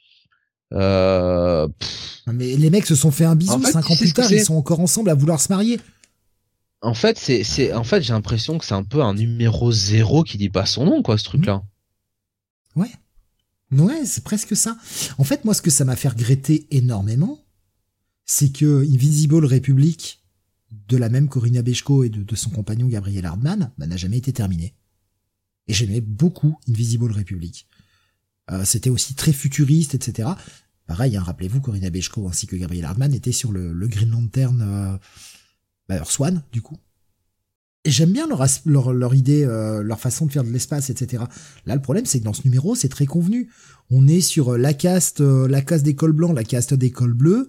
Euh... 0.73 1.69
Mais 2.27 2.57
les 2.57 2.71
mecs 2.71 2.87
se 2.87 2.95
sont 2.95 3.11
fait 3.11 3.25
un 3.25 3.37
bisou 3.37 3.63
cinq 3.65 3.91
ans 3.91 3.97
plus 3.97 4.13
tard, 4.13 4.33
ils 4.33 4.45
sont 4.45 4.55
encore 4.55 4.81
ensemble 4.81 5.11
à 5.11 5.15
vouloir 5.15 5.41
se 5.41 5.53
marier. 5.53 5.79
En 6.81 6.95
fait, 6.95 7.19
c'est, 7.19 7.45
c'est, 7.45 7.75
en 7.75 7.85
fait, 7.85 8.01
j'ai 8.01 8.15
l'impression 8.15 8.57
que 8.57 8.65
c'est 8.65 8.75
un 8.75 8.85
peu 8.85 9.03
un 9.03 9.13
numéro 9.13 9.71
zéro 9.73 10.23
qui 10.23 10.39
dit 10.39 10.49
pas 10.49 10.65
son 10.65 10.87
nom, 10.87 11.03
quoi, 11.03 11.19
ce 11.19 11.25
truc-là. 11.25 11.63
Ouais. 12.77 12.89
Ouais, 13.73 14.05
c'est 14.05 14.25
presque 14.25 14.57
ça. 14.57 14.77
En 15.19 15.25
fait, 15.25 15.45
moi, 15.45 15.55
ce 15.55 15.63
que 15.63 15.71
ça 15.71 15.85
m'a 15.85 15.97
fait 15.97 16.09
regretter 16.09 16.67
énormément, 16.71 17.45
c'est 18.27 18.53
que 18.53 18.85
Invisible 18.85 19.45
Republic, 19.45 20.21
de 20.89 20.97
la 20.97 21.09
même 21.09 21.29
Corinna 21.29 21.63
Bechko 21.63 22.05
et 22.05 22.09
de, 22.09 22.35
son 22.37 22.51
compagnon 22.51 22.87
Gabriel 22.87 23.27
Hardman 23.27 23.73
bah, 23.79 23.87
n'a 23.87 23.97
jamais 23.97 24.19
été 24.19 24.33
terminé. 24.33 24.75
Et 25.67 25.75
j'aimais 25.75 26.01
beaucoup 26.01 26.59
Invisible 26.69 27.13
Republic. 27.13 27.67
Euh, 28.51 28.65
c'était 28.65 28.91
aussi 28.91 29.15
très 29.15 29.33
futuriste, 29.33 29.95
etc. 29.95 30.31
Pareil, 30.87 31.17
hein, 31.17 31.23
rappelez-vous, 31.23 31.61
Corinna 31.61 31.91
Bechko 31.91 32.29
ainsi 32.29 32.47
que 32.47 32.57
Gabriel 32.57 32.85
Hardman 32.85 33.15
étaient 33.15 33.33
sur 33.33 33.53
le, 33.53 33.73
Green 33.87 34.11
Lantern 34.11 34.61
euh, 34.63 34.99
bah, 35.89 36.03
du 36.53 36.63
coup. 36.63 36.79
J'aime 37.87 38.13
bien 38.13 38.27
leur, 38.27 38.93
leur, 38.93 39.15
idée, 39.15 39.45
euh, 39.45 39.83
leur 39.83 39.99
façon 40.01 40.27
de 40.27 40.33
faire 40.33 40.45
de 40.45 40.51
l'espace, 40.51 40.91
etc. 40.91 41.25
Là, 41.65 41.75
le 41.75 41.81
problème, 41.81 42.05
c'est 42.05 42.21
que 42.21 42.25
dans 42.25 42.35
ce 42.35 42.43
numéro, 42.45 42.75
c'est 42.75 42.89
très 42.89 43.07
convenu. 43.07 43.51
On 43.91 44.07
est 44.07 44.21
sur 44.21 44.59
la 44.59 44.75
caste, 44.75 45.21
la 45.21 45.63
caste 45.63 45.85
des 45.85 45.95
cols 45.95 46.13
blancs, 46.13 46.35
la 46.35 46.45
caste 46.45 46.75
des 46.75 46.91
cols 46.91 47.15
bleus, 47.15 47.49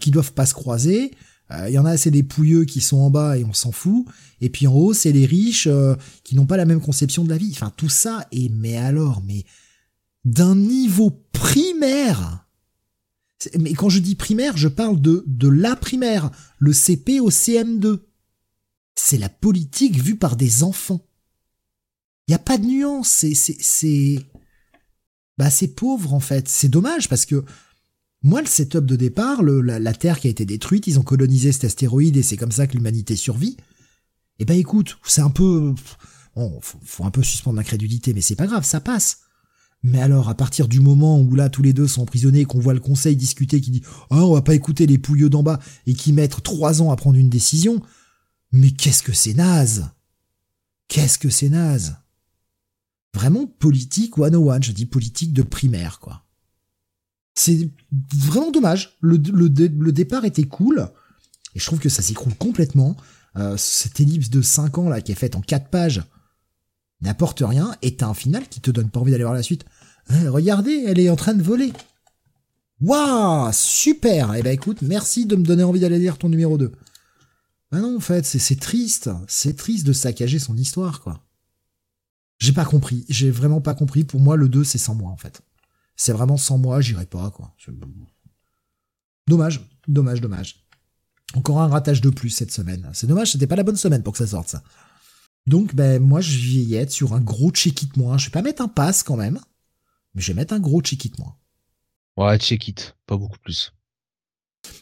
qui 0.00 0.10
doivent 0.10 0.32
pas 0.32 0.46
se 0.46 0.54
croiser. 0.54 1.12
Il 1.50 1.56
euh, 1.56 1.70
y 1.70 1.78
en 1.78 1.84
a, 1.84 1.96
c'est 1.96 2.10
des 2.10 2.22
pouilleux 2.22 2.64
qui 2.64 2.80
sont 2.80 2.98
en 2.98 3.10
bas 3.10 3.36
et 3.36 3.44
on 3.44 3.52
s'en 3.52 3.72
fout. 3.72 4.06
Et 4.40 4.50
puis 4.50 4.66
en 4.66 4.74
haut, 4.74 4.92
c'est 4.92 5.12
les 5.12 5.26
riches 5.26 5.66
euh, 5.66 5.96
qui 6.22 6.36
n'ont 6.36 6.46
pas 6.46 6.56
la 6.56 6.64
même 6.64 6.80
conception 6.80 7.24
de 7.24 7.30
la 7.30 7.38
vie. 7.38 7.50
Enfin, 7.52 7.72
tout 7.76 7.88
ça 7.88 8.26
est, 8.30 8.50
mais 8.50 8.76
alors, 8.76 9.22
mais 9.26 9.44
d'un 10.24 10.54
niveau 10.54 11.10
primaire. 11.32 12.46
Mais 13.58 13.72
quand 13.72 13.88
je 13.88 13.98
dis 13.98 14.14
primaire, 14.14 14.56
je 14.56 14.68
parle 14.68 15.00
de, 15.00 15.24
de 15.26 15.48
la 15.48 15.74
primaire, 15.74 16.30
le 16.58 16.72
CP 16.72 17.20
au 17.20 17.30
CM2. 17.30 18.00
C'est 19.02 19.18
la 19.18 19.30
politique 19.30 19.98
vue 19.98 20.16
par 20.16 20.36
des 20.36 20.62
enfants. 20.62 21.00
Il 22.28 22.32
n'y 22.32 22.34
a 22.34 22.38
pas 22.38 22.58
de 22.58 22.66
nuance, 22.66 23.08
c'est, 23.08 23.34
c'est, 23.34 24.18
bah, 25.38 25.50
c'est 25.50 25.68
pauvre 25.68 26.12
en 26.12 26.20
fait. 26.20 26.48
C'est 26.48 26.68
dommage 26.68 27.08
parce 27.08 27.24
que 27.24 27.44
moi, 28.22 28.42
le 28.42 28.46
setup 28.46 28.84
de 28.84 28.96
départ, 28.96 29.42
la, 29.42 29.94
Terre 29.94 30.20
qui 30.20 30.28
a 30.28 30.30
été 30.30 30.44
détruite, 30.44 30.86
ils 30.86 30.98
ont 30.98 31.02
colonisé 31.02 31.50
cet 31.50 31.64
astéroïde 31.64 32.18
et 32.18 32.22
c'est 32.22 32.36
comme 32.36 32.52
ça 32.52 32.66
que 32.66 32.74
l'humanité 32.74 33.16
survit. 33.16 33.56
Eh 34.38 34.44
ben 34.44 34.56
écoute, 34.56 34.98
c'est 35.04 35.22
un 35.22 35.30
peu... 35.30 35.74
Bon, 36.36 36.60
faut, 36.60 37.04
un 37.04 37.10
peu 37.10 37.22
suspendre 37.22 37.56
l'incrédulité, 37.56 38.12
mais 38.12 38.20
c'est 38.20 38.36
pas 38.36 38.46
grave, 38.46 38.64
ça 38.64 38.80
passe. 38.80 39.22
Mais 39.82 40.00
alors, 40.00 40.28
à 40.28 40.34
partir 40.34 40.68
du 40.68 40.80
moment 40.80 41.18
où 41.18 41.34
là, 41.34 41.48
tous 41.48 41.62
les 41.62 41.72
deux 41.72 41.88
sont 41.88 42.02
emprisonnés 42.02 42.44
qu'on 42.44 42.60
voit 42.60 42.74
le 42.74 42.80
conseil 42.80 43.16
discuter 43.16 43.62
qui 43.62 43.70
dit 43.70 43.82
«Oh, 44.10 44.16
on 44.16 44.34
va 44.34 44.42
pas 44.42 44.54
écouter 44.54 44.86
les 44.86 44.98
pouilleux 44.98 45.30
d'en 45.30 45.42
bas» 45.42 45.58
et 45.86 45.94
qui 45.94 46.12
mettent 46.12 46.42
trois 46.42 46.82
ans 46.82 46.92
à 46.92 46.96
prendre 46.96 47.16
une 47.16 47.30
décision, 47.30 47.82
mais 48.52 48.70
qu'est-ce 48.70 49.02
que 49.02 49.12
c'est 49.12 49.34
naze 49.34 49.88
Qu'est-ce 50.88 51.18
que 51.18 51.30
c'est 51.30 51.48
naze 51.48 51.96
Vraiment 53.14 53.46
politique 53.46 54.18
one 54.18 54.62
je 54.62 54.72
dis 54.72 54.86
politique 54.86 55.32
de 55.32 55.42
primaire, 55.42 55.98
quoi. 56.00 56.24
C'est 57.34 57.70
vraiment 58.14 58.50
dommage. 58.50 58.98
Le, 59.00 59.18
départ 59.18 60.24
était 60.24 60.44
cool. 60.44 60.88
Et 61.54 61.60
je 61.60 61.64
trouve 61.64 61.78
que 61.78 61.88
ça 61.88 62.02
s'écroule 62.02 62.34
complètement. 62.34 62.96
Euh, 63.36 63.56
cette 63.56 64.00
ellipse 64.00 64.30
de 64.30 64.42
5 64.42 64.78
ans 64.78 64.88
là 64.88 65.00
qui 65.00 65.12
est 65.12 65.16
faite 65.16 65.36
en 65.36 65.40
4 65.40 65.68
pages 65.68 66.02
n'apporte 67.00 67.42
rien 67.46 67.74
et 67.80 67.94
t'as 67.94 68.08
un 68.08 68.14
final 68.14 68.48
qui 68.48 68.60
te 68.60 68.72
donne 68.72 68.90
pas 68.90 69.00
envie 69.00 69.12
d'aller 69.12 69.24
voir 69.24 69.34
la 69.34 69.42
suite. 69.42 69.64
Eh, 70.12 70.28
regardez, 70.28 70.84
elle 70.86 70.98
est 70.98 71.08
en 71.08 71.16
train 71.16 71.34
de 71.34 71.42
voler. 71.42 71.72
Waouh, 72.80 73.50
super. 73.52 74.34
Eh 74.34 74.42
ben 74.42 74.52
écoute, 74.52 74.82
merci 74.82 75.26
de 75.26 75.36
me 75.36 75.44
donner 75.44 75.62
envie 75.62 75.80
d'aller 75.80 75.98
lire 75.98 76.18
ton 76.18 76.28
numéro 76.28 76.58
2. 76.58 76.72
Ah 77.72 77.78
non, 77.78 77.96
en 77.96 78.00
fait, 78.00 78.24
c'est 78.24 78.58
triste. 78.58 79.10
C'est 79.28 79.56
triste 79.56 79.86
de 79.86 79.92
saccager 79.92 80.38
son 80.38 80.56
histoire, 80.56 81.00
quoi. 81.00 81.24
J'ai 82.38 82.52
pas 82.52 82.64
compris. 82.64 83.04
J'ai 83.08 83.30
vraiment 83.30 83.60
pas 83.60 83.74
compris. 83.74 84.04
Pour 84.04 84.20
moi, 84.20 84.36
le 84.36 84.48
2, 84.48 84.64
c'est 84.64 84.78
sans 84.78 84.94
moi, 84.94 85.10
en 85.10 85.16
fait. 85.16 85.42
C'est 85.94 86.12
vraiment 86.12 86.36
sans 86.36 86.58
moi, 86.58 86.80
j'irai 86.80 87.06
pas, 87.06 87.30
quoi. 87.30 87.54
Dommage, 89.28 89.60
dommage, 89.86 90.20
dommage. 90.20 90.64
Encore 91.34 91.60
un 91.60 91.68
ratage 91.68 92.00
de 92.00 92.10
plus 92.10 92.30
cette 92.30 92.50
semaine. 92.50 92.90
C'est 92.92 93.06
dommage, 93.06 93.32
c'était 93.32 93.46
pas 93.46 93.56
la 93.56 93.62
bonne 93.62 93.76
semaine 93.76 94.02
pour 94.02 94.14
que 94.14 94.18
ça 94.18 94.26
sorte, 94.26 94.48
ça. 94.48 94.64
Donc, 95.46 95.74
ben, 95.74 96.02
moi, 96.02 96.20
je 96.20 96.68
vais 96.68 96.76
être 96.76 96.90
sur 96.90 97.12
un 97.12 97.20
gros 97.20 97.50
check-it 97.50 97.96
moins. 97.96 98.18
Je 98.18 98.26
vais 98.26 98.32
pas 98.32 98.42
mettre 98.42 98.62
un 98.62 98.68
pass 98.68 99.02
quand 99.02 99.16
même, 99.16 99.38
mais 100.14 100.22
je 100.22 100.32
vais 100.32 100.36
mettre 100.36 100.54
un 100.54 100.60
gros 100.60 100.80
check-it 100.80 101.16
moins. 101.18 101.36
Ouais, 102.16 102.38
check-it, 102.38 102.96
pas 103.06 103.16
beaucoup 103.16 103.38
plus. 103.38 103.72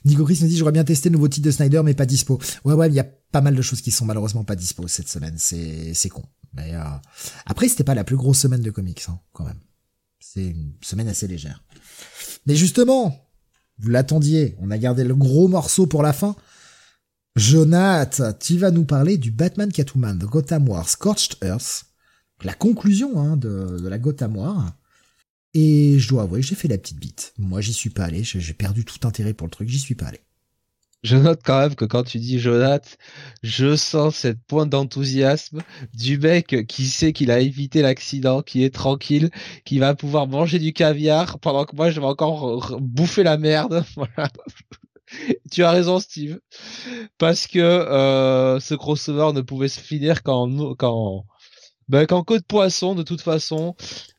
Nico 0.04 0.24
Chris 0.24 0.38
nous 0.42 0.48
dit 0.48 0.56
j'aurais 0.56 0.72
bien 0.72 0.84
testé 0.84 1.08
le 1.08 1.14
nouveau 1.14 1.28
titre 1.28 1.46
de 1.46 1.50
Snyder 1.50 1.82
mais 1.84 1.94
pas 1.94 2.06
dispo. 2.06 2.40
Ouais 2.64 2.74
ouais, 2.74 2.88
il 2.88 2.94
y 2.94 3.00
a 3.00 3.04
pas 3.04 3.40
mal 3.40 3.54
de 3.54 3.62
choses 3.62 3.80
qui 3.80 3.90
sont 3.90 4.04
malheureusement 4.04 4.44
pas 4.44 4.56
dispo 4.56 4.88
cette 4.88 5.08
semaine, 5.08 5.34
c'est 5.38 5.92
c'est 5.94 6.08
con. 6.08 6.24
Mais 6.54 6.74
euh... 6.74 6.82
après 7.46 7.68
c'était 7.68 7.84
pas 7.84 7.94
la 7.94 8.04
plus 8.04 8.16
grosse 8.16 8.38
semaine 8.38 8.62
de 8.62 8.70
comics 8.70 9.04
hein, 9.08 9.20
quand 9.32 9.44
même. 9.44 9.60
C'est 10.20 10.46
une 10.46 10.72
semaine 10.82 11.08
assez 11.08 11.26
légère. 11.26 11.62
Mais 12.46 12.56
justement, 12.56 13.28
vous 13.78 13.90
l'attendiez, 13.90 14.56
on 14.60 14.70
a 14.70 14.78
gardé 14.78 15.04
le 15.04 15.14
gros 15.14 15.48
morceau 15.48 15.86
pour 15.86 16.02
la 16.02 16.12
fin. 16.12 16.36
Jonath, 17.36 18.20
tu 18.40 18.58
vas 18.58 18.70
nous 18.70 18.84
parler 18.84 19.16
du 19.16 19.30
Batman 19.30 19.70
Catwoman 19.70 20.18
de 20.18 20.26
Gotham 20.26 20.68
War 20.68 20.88
Scorched 20.88 21.36
Earth, 21.42 21.84
la 22.42 22.54
conclusion 22.54 23.20
hein, 23.20 23.36
de, 23.36 23.78
de, 23.80 23.88
la 23.88 23.98
Gotham 23.98 24.36
War. 24.36 24.76
Et 25.54 25.98
je 25.98 26.08
dois 26.08 26.22
avouer, 26.22 26.42
j'ai 26.42 26.54
fait 26.54 26.68
la 26.68 26.78
petite 26.78 26.98
bite. 26.98 27.34
Moi, 27.38 27.60
j'y 27.60 27.72
suis 27.72 27.90
pas 27.90 28.04
allé, 28.04 28.22
j'ai 28.22 28.54
perdu 28.54 28.84
tout 28.84 29.06
intérêt 29.06 29.34
pour 29.34 29.46
le 29.46 29.50
truc, 29.50 29.68
j'y 29.68 29.78
suis 29.78 29.94
pas 29.94 30.06
allé 30.06 30.20
je 31.02 31.16
note 31.16 31.40
quand 31.44 31.60
même 31.60 31.74
que 31.74 31.84
quand 31.84 32.02
tu 32.02 32.18
dis 32.18 32.38
Jonathan, 32.38 32.88
je 33.42 33.76
sens 33.76 34.16
cette 34.16 34.42
pointe 34.44 34.70
d'enthousiasme 34.70 35.62
du 35.94 36.18
mec 36.18 36.66
qui 36.66 36.86
sait 36.86 37.12
qu'il 37.12 37.30
a 37.30 37.40
évité 37.40 37.82
l'accident, 37.82 38.42
qui 38.42 38.64
est 38.64 38.74
tranquille, 38.74 39.30
qui 39.64 39.78
va 39.78 39.94
pouvoir 39.94 40.26
manger 40.26 40.58
du 40.58 40.72
caviar 40.72 41.38
pendant 41.38 41.64
que 41.64 41.76
moi 41.76 41.90
je 41.90 42.00
vais 42.00 42.06
encore 42.06 42.80
bouffer 42.80 43.22
la 43.22 43.38
merde. 43.38 43.84
Voilà. 43.96 44.30
tu 45.50 45.64
as 45.64 45.70
raison 45.70 46.00
Steve, 46.00 46.38
parce 47.16 47.46
que 47.46 47.58
euh, 47.58 48.60
ce 48.60 48.74
crossover 48.74 49.32
ne 49.32 49.40
pouvait 49.40 49.68
se 49.68 49.80
finir 49.80 50.22
qu'en 50.22 51.24
ben, 51.88 52.06
qu'en 52.06 52.22
de 52.22 52.42
poisson 52.46 52.94
de 52.94 53.02
toute 53.02 53.20
façon. 53.20 53.74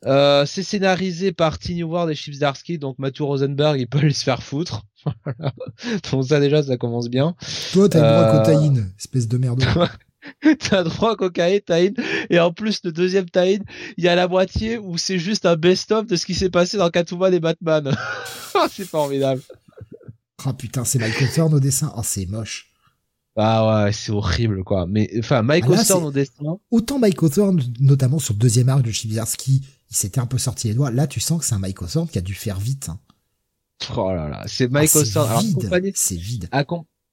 Euh, 0.06 0.44
c'est 0.46 0.62
scénarisé 0.62 1.32
par 1.32 1.58
Tiny 1.58 1.82
Ward 1.82 2.10
et 2.10 2.14
Chips 2.14 2.38
Darsky, 2.38 2.78
donc 2.78 2.98
Matthew 2.98 3.22
Rosenberg 3.22 3.80
il 3.80 3.86
peut 3.86 3.98
aller 3.98 4.12
se 4.12 4.24
faire 4.24 4.42
foutre. 4.42 4.82
Donc 6.12 6.26
ça 6.26 6.40
déjà, 6.40 6.62
ça 6.62 6.76
commence 6.76 7.08
bien. 7.08 7.34
Toi, 7.72 7.88
t'as 7.88 8.00
le 8.00 8.06
droit 8.06 8.22
à 8.22 8.34
euh, 8.34 8.38
cocaïne, 8.38 8.92
espèce 8.98 9.28
de 9.28 9.38
merde. 9.38 9.64
t'as 10.68 10.82
droit 10.82 11.12
à 11.12 11.16
cocaïne, 11.16 11.62
Et 12.28 12.38
en 12.38 12.52
plus, 12.52 12.80
le 12.84 12.92
deuxième 12.92 13.28
taïne, 13.28 13.64
il 13.96 14.04
y 14.04 14.08
a 14.08 14.14
la 14.14 14.28
moitié 14.28 14.76
où 14.78 14.98
c'est 14.98 15.18
juste 15.18 15.46
un 15.46 15.56
best-of 15.56 16.06
de 16.06 16.16
ce 16.16 16.26
qui 16.26 16.34
s'est 16.34 16.50
passé 16.50 16.76
dans 16.76 16.90
Catwoman 16.90 17.32
et 17.32 17.40
Batman. 17.40 17.96
c'est 18.70 18.86
formidable. 18.86 19.40
Ah 20.44 20.52
putain, 20.52 20.84
c'est 20.84 20.98
Michael 20.98 21.30
Thorne 21.32 21.54
au 21.54 21.60
dessin. 21.60 21.92
Oh, 21.96 22.02
c'est 22.02 22.26
moche. 22.26 22.69
Ah 23.36 23.84
ouais, 23.84 23.92
c'est 23.92 24.12
horrible 24.12 24.64
quoi. 24.64 24.86
Mais 24.86 25.10
enfin, 25.18 25.42
Michael 25.42 25.78
ah 25.78 25.84
Thorne 25.84 26.12
au. 26.40 26.60
Autant 26.70 26.98
Michael 26.98 27.30
Thorne, 27.30 27.62
notamment 27.80 28.18
sur 28.18 28.34
le 28.34 28.38
deuxième 28.38 28.68
arc 28.68 28.82
de 28.82 28.90
Chiviarski, 28.90 29.62
il 29.90 29.96
s'était 29.96 30.20
un 30.20 30.26
peu 30.26 30.38
sorti 30.38 30.68
les 30.68 30.74
doigts. 30.74 30.90
Là, 30.90 31.06
tu 31.06 31.20
sens 31.20 31.40
que 31.40 31.44
c'est 31.44 31.54
un 31.54 31.58
Michael 31.58 31.88
Thorne 31.88 32.08
qui 32.08 32.18
a 32.18 32.22
dû 32.22 32.34
faire 32.34 32.58
vite. 32.58 32.88
Hein. 32.88 32.98
Oh 33.96 34.12
là 34.12 34.28
là, 34.28 34.44
c'est 34.46 34.70
Michael 34.70 35.06
ah, 35.16 35.40
C'est 35.94 36.16
vide. 36.16 36.48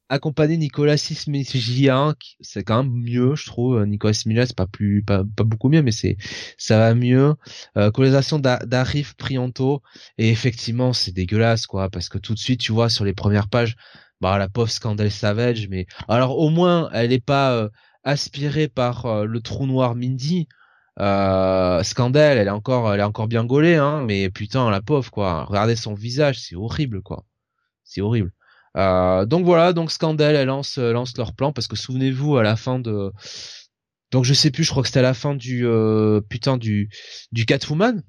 Accompagné 0.10 0.56
Nicolas 0.56 0.96
Sismigian, 0.96 2.14
c'est 2.40 2.64
quand 2.64 2.84
même 2.84 2.94
mieux, 2.94 3.36
je 3.36 3.46
trouve. 3.46 3.84
Nicolas 3.84 4.14
Sismigian, 4.14 4.46
c'est 4.48 4.56
pas 4.56 4.66
plus, 4.66 5.04
pas, 5.04 5.24
beaucoup 5.24 5.68
mieux, 5.68 5.82
mais 5.82 5.92
c'est, 5.92 6.16
ça 6.58 6.78
va 6.78 6.96
mieux. 6.96 7.36
Euh, 7.76 7.92
colonisation 7.92 8.40
d'Arif 8.40 9.16
Prianto. 9.16 9.82
Et 10.18 10.30
effectivement, 10.30 10.94
c'est 10.94 11.12
dégueulasse, 11.12 11.68
quoi, 11.68 11.90
parce 11.90 12.08
que 12.08 12.18
tout 12.18 12.34
de 12.34 12.40
suite, 12.40 12.62
tu 12.62 12.72
vois, 12.72 12.90
sur 12.90 13.04
les 13.04 13.14
premières 13.14 13.50
pages, 13.50 13.76
bah, 14.22 14.38
la 14.38 14.50
pauvre 14.50 14.70
Scandale 14.72 15.12
Savage, 15.12 15.68
mais, 15.70 15.86
alors, 16.08 16.38
au 16.40 16.50
moins, 16.50 16.90
elle 16.94 17.12
est 17.14 17.24
pas, 17.24 17.54
euh, 17.54 17.70
aspirée 18.04 18.68
par 18.68 19.06
euh, 19.06 19.26
le 19.26 19.42
trou 19.42 19.66
noir 19.68 19.96
Mindy, 19.96 20.48
Euh, 21.00 21.84
Scandale, 21.84 22.38
elle 22.40 22.48
est 22.48 22.52
encore, 22.52 22.92
elle 22.94 23.00
est 23.02 23.04
encore 23.04 23.28
bien 23.28 23.46
gaulée, 23.46 23.76
hein, 23.76 24.04
mais 24.06 24.30
putain, 24.32 24.70
la 24.72 24.82
pauvre, 24.82 25.12
quoi. 25.12 25.44
Regardez 25.46 25.76
son 25.76 25.94
visage, 25.94 26.40
c'est 26.42 26.56
horrible, 26.56 27.02
quoi. 27.04 27.24
C'est 27.84 28.02
horrible. 28.02 28.32
Euh, 28.78 29.26
donc 29.26 29.46
voilà, 29.46 29.74
donc 29.74 29.92
Scandale, 29.92 30.36
elle 30.36 30.48
lance, 30.48 30.78
lance 30.78 31.18
leur 31.18 31.34
plan 31.36 31.52
parce 31.54 31.68
que 31.68 31.76
souvenez-vous 31.76 32.38
à 32.38 32.44
la 32.44 32.56
fin 32.56 32.80
de, 32.80 33.12
donc 34.12 34.24
je 34.26 34.34
sais 34.34 34.52
plus, 34.52 34.64
je 34.64 34.70
crois 34.72 34.84
que 34.84 34.90
c'était 34.90 35.00
à 35.00 35.04
la 35.04 35.14
fin 35.14 35.36
du 35.36 35.66
euh, 35.66 36.22
putain 36.22 36.58
du 36.58 36.90
du 37.32 37.46
Catwoman. 37.46 38.04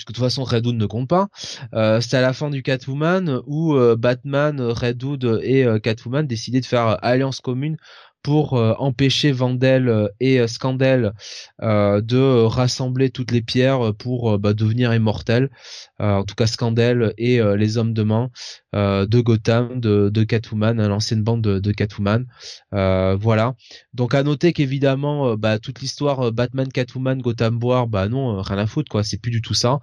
Puisque 0.00 0.08
de 0.08 0.14
toute 0.14 0.24
façon 0.24 0.44
Red 0.44 0.66
Hood 0.66 0.76
ne 0.76 0.86
compte 0.86 1.08
pas. 1.08 1.28
Euh, 1.74 2.00
c'était 2.00 2.16
à 2.16 2.22
la 2.22 2.32
fin 2.32 2.48
du 2.48 2.62
Catwoman 2.62 3.42
où 3.46 3.74
euh, 3.74 3.96
Batman, 3.96 4.58
Red 4.60 5.04
Hood 5.04 5.40
et 5.42 5.66
Catwoman 5.82 6.26
décidaient 6.26 6.60
de 6.60 6.66
faire 6.66 6.96
alliance 7.04 7.40
commune 7.40 7.76
pour 8.22 8.54
euh, 8.54 8.74
empêcher 8.78 9.32
Vandel 9.32 9.88
euh, 9.88 10.08
et 10.20 10.40
euh, 10.40 10.46
Scandel 10.46 11.12
de 11.60 12.44
rassembler 12.44 13.10
toutes 13.10 13.30
les 13.30 13.42
pierres 13.42 13.92
pour 13.98 14.38
bah, 14.38 14.54
devenir 14.54 14.94
immortels. 14.94 15.50
en 15.98 16.24
tout 16.24 16.34
cas, 16.34 16.46
Scandel 16.46 17.12
et 17.18 17.40
les 17.56 17.76
hommes 17.76 17.92
de 17.92 18.02
main 18.02 18.30
de 18.72 19.20
Gotham, 19.20 19.80
de, 19.80 20.24
Catwoman, 20.24 20.80
hein, 20.80 20.88
l'ancienne 20.88 21.22
bande 21.22 21.42
de, 21.42 21.72
Catwoman. 21.72 22.26
voilà. 22.72 23.54
Donc 23.92 24.14
à 24.14 24.22
noter 24.22 24.52
qu'évidemment, 24.52 25.36
bah, 25.36 25.58
toute 25.58 25.80
l'histoire 25.80 26.32
Batman, 26.32 26.68
Catwoman, 26.68 27.20
Gotham 27.20 27.62
War, 27.62 27.86
bah 27.86 28.08
non, 28.08 28.40
rien 28.40 28.58
à 28.58 28.66
foutre 28.66 28.88
quoi. 28.90 29.04
C'est 29.04 29.18
plus 29.18 29.30
du 29.30 29.42
tout 29.42 29.54
ça. 29.54 29.80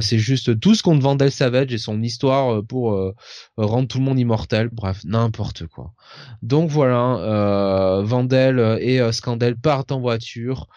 c'est 0.00 0.18
juste 0.18 0.58
tout 0.60 0.74
ce 0.74 0.82
contre 0.82 1.02
Vandel 1.02 1.30
Savage 1.30 1.72
et 1.72 1.78
son 1.78 2.02
histoire 2.02 2.64
pour 2.64 3.12
rendre 3.56 3.88
tout 3.88 3.98
le 3.98 4.04
monde 4.04 4.18
immortel. 4.18 4.70
Bref, 4.72 5.00
n'importe 5.04 5.66
quoi. 5.66 5.92
Donc 6.42 6.70
voilà. 6.70 7.61
Euh, 7.62 7.82
euh, 7.82 8.02
Vandel 8.02 8.78
et 8.80 9.00
euh, 9.00 9.12
Scandal 9.12 9.56
partent 9.56 9.92
en 9.92 10.00
voiture. 10.00 10.68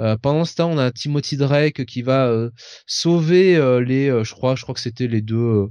Euh, 0.00 0.16
pendant 0.16 0.44
ce 0.44 0.54
temps, 0.56 0.70
on 0.70 0.78
a 0.78 0.90
Timothy 0.90 1.36
Drake 1.36 1.84
qui 1.84 2.02
va 2.02 2.30
sauver 2.86 3.54
les, 3.84 4.24
je 4.24 4.34
crois, 4.34 4.56
je 4.56 4.62
crois 4.62 4.74
que 4.74 4.80
c'était 4.80 5.06
les 5.06 5.22
deux. 5.22 5.68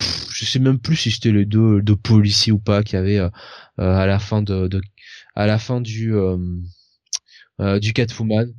je 0.00 0.44
sais 0.44 0.58
même 0.58 0.78
plus 0.78 0.96
si 0.96 1.10
c'était 1.10 1.32
les 1.32 1.44
deux 1.46 1.82
de 1.82 1.94
policiers 1.94 2.52
ou 2.52 2.58
pas 2.58 2.82
qui 2.82 2.96
avaient 2.96 3.20
à 3.78 4.06
la 4.06 4.18
fin 4.18 4.42
de, 4.42 4.68
à 5.34 5.46
la 5.46 5.58
fin 5.58 5.80
du 5.80 6.14
du 7.80 7.92
Catwoman 7.92 8.52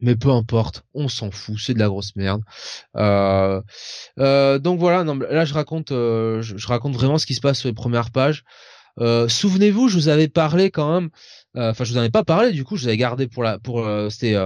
mais 0.00 0.16
peu 0.16 0.30
importe, 0.30 0.84
on 0.92 1.08
s'en 1.08 1.30
fout, 1.30 1.56
c'est 1.58 1.72
de 1.72 1.78
la 1.78 1.88
grosse 1.88 2.14
merde. 2.16 2.42
donc 2.94 4.78
voilà, 4.78 5.04
là 5.04 5.44
je 5.44 5.54
raconte, 5.54 5.90
je, 5.90 6.66
raconte 6.66 6.94
vraiment 6.94 7.18
ce 7.18 7.26
qui 7.26 7.34
se 7.34 7.40
passe 7.40 7.60
sur 7.60 7.68
les 7.68 7.74
premières 7.74 8.10
pages. 8.10 8.44
Euh, 9.00 9.28
souvenez-vous, 9.28 9.88
je 9.88 9.96
vous 9.96 10.08
avais 10.08 10.28
parlé 10.28 10.70
quand 10.70 11.00
même. 11.00 11.10
Euh, 11.56 11.70
enfin, 11.70 11.84
je 11.84 11.92
vous 11.92 11.98
en 11.98 12.02
ai 12.02 12.10
pas 12.10 12.24
parlé. 12.24 12.52
Du 12.52 12.64
coup, 12.64 12.76
je 12.76 12.82
vous 12.82 12.88
avais 12.88 12.96
gardé 12.96 13.26
pour 13.26 13.42
la, 13.42 13.58
pour 13.58 13.86
euh, 13.86 14.08
c'était, 14.08 14.36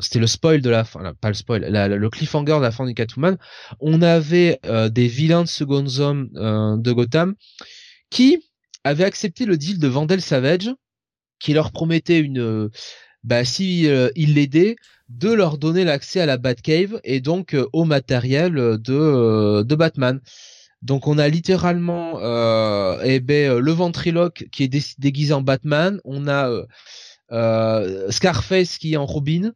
c'était 0.00 0.18
le 0.18 0.26
spoil 0.26 0.60
de 0.60 0.70
la 0.70 0.84
fin, 0.84 1.14
pas 1.20 1.28
le 1.28 1.34
spoil, 1.34 1.64
le 1.70 2.10
cliffhanger 2.10 2.56
de 2.56 2.62
la 2.62 2.70
fin 2.70 2.86
du 2.86 2.94
Catwoman. 2.94 3.38
On 3.80 4.02
avait 4.02 4.60
des 4.90 5.08
vilains 5.08 5.42
de 5.42 5.48
Second 5.48 5.86
Zone 5.86 6.28
de 6.32 6.92
Gotham 6.92 7.34
qui 8.10 8.38
avaient 8.84 9.04
accepté 9.04 9.46
le 9.46 9.56
deal 9.56 9.78
de 9.78 9.88
Vandel 9.88 10.20
Savage, 10.20 10.70
qui 11.38 11.54
leur 11.54 11.72
promettait 11.72 12.20
une, 12.20 12.70
bah 13.22 13.44
si 13.44 13.88
il 14.16 14.34
l'aidaient, 14.34 14.76
de 15.10 15.30
leur 15.30 15.58
donner 15.58 15.84
l'accès 15.84 16.20
à 16.20 16.26
la 16.26 16.38
Batcave 16.38 17.00
et 17.04 17.20
donc 17.20 17.56
au 17.72 17.84
matériel 17.84 18.54
de 18.54 19.62
de 19.62 19.74
Batman. 19.74 20.20
Donc 20.84 21.06
on 21.06 21.16
a 21.16 21.28
littéralement 21.28 22.18
euh, 22.20 23.00
eh 23.02 23.18
ben, 23.18 23.52
euh, 23.52 23.60
le 23.60 23.72
ventriloque 23.72 24.46
qui 24.52 24.64
est 24.64 24.98
déguisé 24.98 25.32
en 25.32 25.40
Batman, 25.40 25.98
on 26.04 26.28
a 26.28 26.50
euh, 26.50 26.66
euh, 27.32 28.10
Scarface 28.10 28.76
qui 28.76 28.92
est 28.92 28.96
en 28.98 29.06
Robin, 29.06 29.52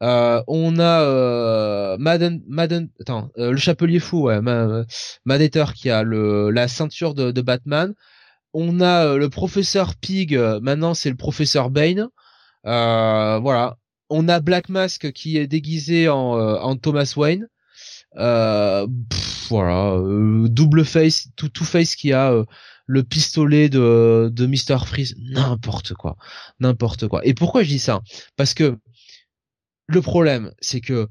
on 0.00 0.78
a 0.78 1.96
Madden, 1.98 2.42
Madden, 2.48 2.88
attends, 2.98 3.28
le 3.36 3.56
Chapelier 3.58 4.00
fou, 4.00 4.22
ouais, 4.22 4.40
qui 5.74 5.90
a 5.90 6.02
le 6.02 6.50
la 6.50 6.68
ceinture 6.68 7.14
de, 7.14 7.40
Batman. 7.42 7.94
On 8.54 8.80
a 8.80 9.16
le 9.16 9.28
professeur 9.28 9.94
Pig, 9.96 10.34
maintenant 10.62 10.94
c'est 10.94 11.10
le 11.10 11.16
professeur 11.16 11.68
Bane. 11.68 12.08
voilà. 12.64 13.76
On 14.08 14.28
a 14.28 14.40
Black 14.40 14.70
Mask 14.70 15.12
qui 15.12 15.36
est 15.36 15.46
déguisé 15.46 16.08
en, 16.08 16.16
en 16.16 16.76
Thomas 16.76 17.12
Wayne. 17.16 17.48
Euh, 18.16 18.86
voilà, 19.50 19.94
euh, 19.94 20.48
double 20.48 20.84
face, 20.84 21.28
tout 21.36 21.48
tout 21.48 21.64
face 21.64 21.96
qui 21.96 22.12
a 22.12 22.32
euh, 22.32 22.44
le 22.86 23.02
pistolet 23.02 23.68
de 23.68 24.30
de 24.32 24.46
Mister 24.46 24.78
Freeze, 24.86 25.16
n'importe 25.18 25.94
quoi, 25.94 26.16
n'importe 26.60 27.08
quoi. 27.08 27.24
Et 27.26 27.34
pourquoi 27.34 27.62
je 27.62 27.68
dis 27.68 27.78
ça? 27.78 28.02
Parce 28.36 28.54
que 28.54 28.78
le 29.88 30.00
problème, 30.02 30.52
c'est 30.60 30.80
que 30.80 31.08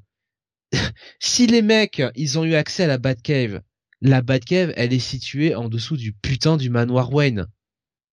si 1.20 1.48
les 1.48 1.62
mecs, 1.62 2.02
ils 2.16 2.40
ont 2.40 2.46
eu 2.46 2.56
accès 2.56 2.84
à 2.84 2.88
la 2.88 2.98
Batcave, 2.98 3.62
la 4.02 4.22
Batcave, 4.22 4.74
elle 4.78 4.94
est 4.94 5.00
située 5.00 5.56
en 5.56 5.70
dessous 5.70 5.98
du 5.98 6.14
putain 6.14 6.58
du 6.58 6.70
manoir 6.70 7.14
Wayne. 7.14 7.48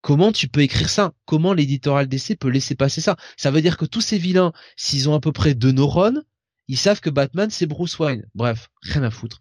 Comment 0.01 0.31
tu 0.31 0.47
peux 0.47 0.61
écrire 0.61 0.89
ça? 0.89 1.13
Comment 1.25 1.53
l'éditorial 1.53 2.07
DC 2.07 2.37
peut 2.39 2.49
laisser 2.49 2.75
passer 2.75 3.01
ça? 3.01 3.17
Ça 3.37 3.51
veut 3.51 3.61
dire 3.61 3.77
que 3.77 3.85
tous 3.85 4.01
ces 4.01 4.17
vilains, 4.17 4.53
s'ils 4.75 5.09
ont 5.09 5.15
à 5.15 5.19
peu 5.19 5.31
près 5.31 5.55
deux 5.55 5.71
neurones, 5.71 6.23
ils 6.67 6.77
savent 6.77 7.01
que 7.01 7.09
Batman 7.09 7.49
c'est 7.49 7.65
Bruce 7.65 7.97
Wayne. 7.99 8.25
Bref, 8.35 8.69
rien 8.81 9.03
à 9.03 9.11
foutre. 9.11 9.39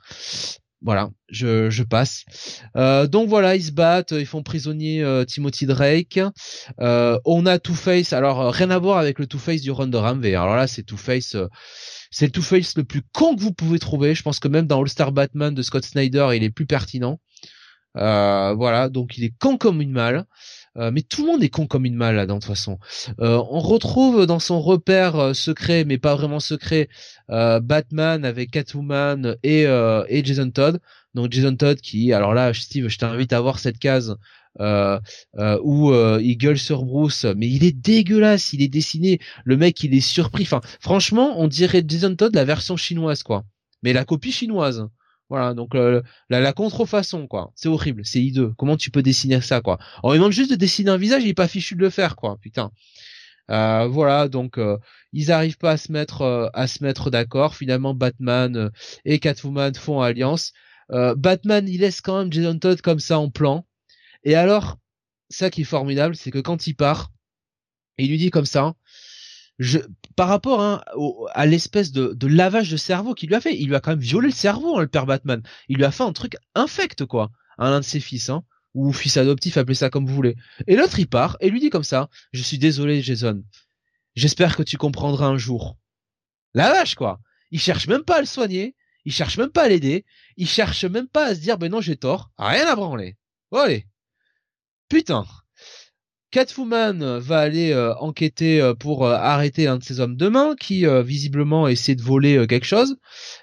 Voilà, 0.83 1.11
je, 1.31 1.71
je 1.71 1.83
passe. 1.83 2.25
Euh, 2.77 3.07
donc 3.07 3.29
voilà, 3.29 3.57
ils 3.57 3.65
se 3.65 3.73
battent, 3.73 4.13
ils 4.13 4.27
font 4.27 4.43
prisonnier 4.43 5.03
euh, 5.03 5.25
Timothy 5.25 5.65
Drake. 5.65 6.21
Euh, 6.81 7.19
on 7.25 7.47
a 7.47 7.59
Two 7.59 7.75
Face. 7.75 8.13
Alors 8.13 8.53
rien 8.53 8.71
à 8.71 8.79
voir 8.79 8.99
avec 8.99 9.19
le 9.19 9.27
Two 9.27 9.39
Face 9.39 9.63
du 9.63 9.71
run 9.71 9.87
de 9.87 9.97
Ramvé. 9.97 10.35
Alors 10.35 10.57
là, 10.57 10.67
c'est 10.67 10.83
Two 10.83 10.99
Face. 10.99 11.37
c'est 12.11 12.27
le 12.27 12.33
Two 12.33 12.43
Face 12.43 12.77
le 12.77 12.85
plus 12.85 13.03
con 13.13 13.35
que 13.35 13.41
vous 13.41 13.53
pouvez 13.53 13.79
trouver. 13.79 14.15
Je 14.15 14.23
pense 14.23 14.41
que 14.41 14.49
même 14.49 14.67
dans 14.67 14.83
All 14.83 14.89
Star 14.89 15.11
Batman 15.11 15.55
de 15.55 15.63
Scott 15.63 15.85
Snyder, 15.85 16.29
il 16.35 16.45
est 16.45 16.51
plus 16.51 16.67
pertinent. 16.67 17.19
voilà, 17.95 18.91
donc 18.91 19.17
il 19.17 19.25
est 19.25 19.35
con 19.39 19.57
comme 19.57 19.81
une 19.81 19.93
malle. 19.93 20.27
Euh, 20.77 20.91
mais 20.91 21.03
tout 21.03 21.25
le 21.25 21.33
monde 21.33 21.43
est 21.43 21.49
con 21.51 21.67
comme 21.67 21.85
une 21.85 21.95
malle 21.95 22.17
là, 22.17 22.27
de 22.27 22.33
toute 22.33 22.45
façon. 22.45 22.79
Euh, 23.21 23.41
on 23.51 23.61
retrouve 23.61 24.27
dans 24.27 24.41
son 24.41 24.61
repère 24.61 25.17
euh, 25.17 25.33
secret, 25.33 25.85
mais 25.85 25.99
pas 25.99 26.17
vraiment 26.17 26.41
secret, 26.41 26.89
Batman 27.29 28.25
avec 28.25 28.51
Catwoman 28.51 29.37
et, 29.43 29.63
et 29.63 30.25
Jason 30.25 30.51
Todd. 30.51 30.81
Donc 31.15 31.33
Jason 31.33 31.57
Todd 31.57 31.81
qui, 31.81 32.13
alors 32.13 32.35
là, 32.35 32.53
Steve, 32.53 32.89
je 32.89 32.99
t'invite 32.99 33.33
à 33.33 33.41
voir 33.41 33.59
cette 33.59 33.79
case 33.79 34.17
où 34.61 35.93
il 35.93 36.37
gueule 36.37 36.59
sur 36.59 36.85
Bruce, 36.85 37.25
mais 37.37 37.49
il 37.49 37.65
est 37.65 37.73
dégueulasse, 37.73 38.53
il 38.53 38.63
est 38.63 38.69
dessiné. 38.69 39.21
Le 39.45 39.57
mec, 39.57 39.83
il 39.85 39.95
est 39.95 40.01
surpris. 40.01 40.43
Enfin, 40.43 40.61
franchement, 40.81 41.41
on 41.41 41.49
dirait 41.49 41.85
Jason 41.87 42.15
Todd 42.15 42.35
la 42.35 42.45
version 42.45 42.77
chinoise, 42.77 43.23
quoi. 43.23 43.45
Mais 43.83 43.93
la 43.93 44.05
copie 44.05 44.33
chinoise. 44.33 44.87
Voilà, 45.31 45.55
donc 45.55 45.75
euh, 45.75 46.03
la, 46.29 46.41
la, 46.41 46.53
contrefaçon, 46.53 47.27
quoi. 47.27 47.51
C'est 47.55 47.69
horrible, 47.69 48.05
c'est 48.05 48.23
hideux. 48.23 48.53
Comment 48.59 48.77
tu 48.77 48.91
peux 48.91 49.03
dessiner 49.03 49.41
ça, 49.41 49.61
quoi? 49.61 49.79
On 50.03 50.13
lui 50.13 50.19
demande 50.19 50.33
juste 50.33 50.51
de 50.51 50.57
dessiner 50.57 50.91
un 50.91 50.97
visage, 50.97 51.23
il 51.23 51.29
est 51.29 51.35
pas 51.35 51.49
fichu 51.49 51.75
de 51.75 51.81
le 51.81 51.91
faire, 51.91 52.17
quoi. 52.17 52.37
Putain. 52.41 52.71
Euh, 53.51 53.87
voilà, 53.89 54.29
donc 54.29 54.59
euh, 54.59 54.79
ils 55.13 55.31
arrivent 55.33 55.59
pas 55.59 55.73
à 55.73 55.77
se 55.77 55.93
mettre 55.93 56.51
à 56.55 56.67
se 56.67 56.83
mettre 56.83 57.11
d'accord. 57.11 57.57
Finalement, 57.57 57.95
Batman 57.95 58.71
et 59.05 59.19
Catwoman 59.19 59.75
font 59.75 60.01
alliance. 60.01 60.53
Batman, 60.91 61.67
il 61.69 61.81
laisse 61.81 62.01
quand 62.01 62.19
même 62.19 62.33
Jason 62.33 62.59
Todd 62.59 62.81
comme 62.83 63.01
ça 63.01 63.19
en 63.19 63.31
plan. 63.31 63.67
Et 64.25 64.35
alors, 64.35 64.79
ça 65.31 65.51
qui 65.51 65.63
est 65.63 65.65
formidable, 65.65 66.17
c'est 66.17 66.31
que 66.31 66.39
quand 66.39 66.67
il 66.67 66.75
part, 66.75 67.11
il 67.99 68.09
lui 68.09 68.19
dit 68.19 68.31
comme 68.31 68.47
ça, 68.47 68.75
je, 69.59 69.79
par 70.17 70.29
rapport 70.29 70.61
hein, 70.61 70.83
à 71.33 71.47
l'espèce 71.47 71.93
de, 71.93 72.13
de, 72.15 72.27
lavage 72.27 72.71
de 72.71 72.77
cerveau 72.77 73.15
qu'il 73.15 73.29
lui 73.29 73.37
a 73.37 73.41
fait, 73.41 73.57
il 73.57 73.69
lui 73.69 73.77
a 73.77 73.81
quand 73.81 73.93
même 73.93 74.01
violé 74.01 74.29
le 74.29 74.35
cerveau, 74.35 74.77
hein, 74.77 74.81
le 74.81 74.89
père 74.89 75.07
Batman. 75.07 75.43
Il 75.69 75.77
lui 75.77 75.85
a 75.85 75.91
fait 75.91 76.03
un 76.03 76.13
truc 76.13 76.37
infect, 76.55 77.05
quoi, 77.05 77.31
à 77.59 77.71
l'un 77.71 77.81
de 77.81 77.85
ses 77.85 78.01
fils, 78.01 78.31
hein, 78.31 78.45
ou 78.75 78.93
fils 78.93 79.17
adoptif, 79.17 79.57
appelez 79.57 79.75
ça 79.75 79.91
comme 79.91 80.07
vous 80.07 80.15
voulez. 80.15 80.37
Et 80.67 80.77
l'autre, 80.77 80.99
il 80.99 81.09
part 81.09 81.37
et 81.41 81.51
lui 81.51 81.61
dit 81.61 81.71
comme 81.71 81.85
ça, 81.85 82.09
je 82.33 82.43
suis 82.43 82.59
désolé, 82.59 83.03
Jason. 83.03 83.45
J'espère 84.15 84.57
que 84.57 84.63
tu 84.63 84.77
comprendras 84.77 85.27
un 85.27 85.39
jour. 85.39 85.79
La 86.55 86.71
vache, 86.71 86.95
quoi. 86.95 87.21
Il 87.51 87.61
cherche 87.61 87.87
même 87.87 88.05
pas 88.05 88.17
à 88.17 88.21
le 88.21 88.27
soigner, 88.27 88.75
il 89.05 89.13
cherche 89.13 89.39
même 89.39 89.51
pas 89.51 89.65
à 89.65 89.69
l'aider, 89.69 90.05
il 90.37 90.49
cherche 90.49 90.85
même 90.85 91.09
pas 91.09 91.27
à 91.27 91.35
se 91.35 91.41
dire, 91.41 91.59
ben 91.59 91.71
non, 91.71 91.81
j'ai 91.81 91.97
tort, 91.97 92.31
rien 92.39 92.67
à 92.67 92.75
branler. 92.75 93.17
Bon, 93.51 93.59
allez. 93.59 93.87
Putain. 94.89 95.27
Catwoman 96.35 97.21
va 97.21 97.39
aller 97.39 97.71
euh, 97.71 97.95
enquêter 97.95 98.61
euh, 98.61 98.75
pour 98.75 99.07
euh, 99.07 99.13
arrêter 99.13 99.69
un 99.69 99.79
de 99.79 99.85
ses 99.85 100.01
hommes 100.01 100.17
de 100.17 100.27
main 100.27 100.57
qui 100.59 100.85
visiblement 101.05 101.69
essaie 101.69 101.95
de 101.95 102.03
voler 102.03 102.45
quelque 102.49 102.67
chose 102.67 102.97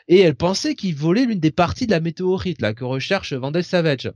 et 0.09 0.19
elle 0.19 0.35
pensait 0.35 0.75
qu'il 0.75 0.93
volait 0.93 1.23
l'une 1.23 1.39
des 1.39 1.51
parties 1.51 1.85
de 1.85 1.91
la 1.91 2.01
météorite 2.01 2.59
là 2.59 2.73
que 2.73 2.83
recherche 2.83 3.31
Vandel 3.31 3.63
Savage. 3.63 4.11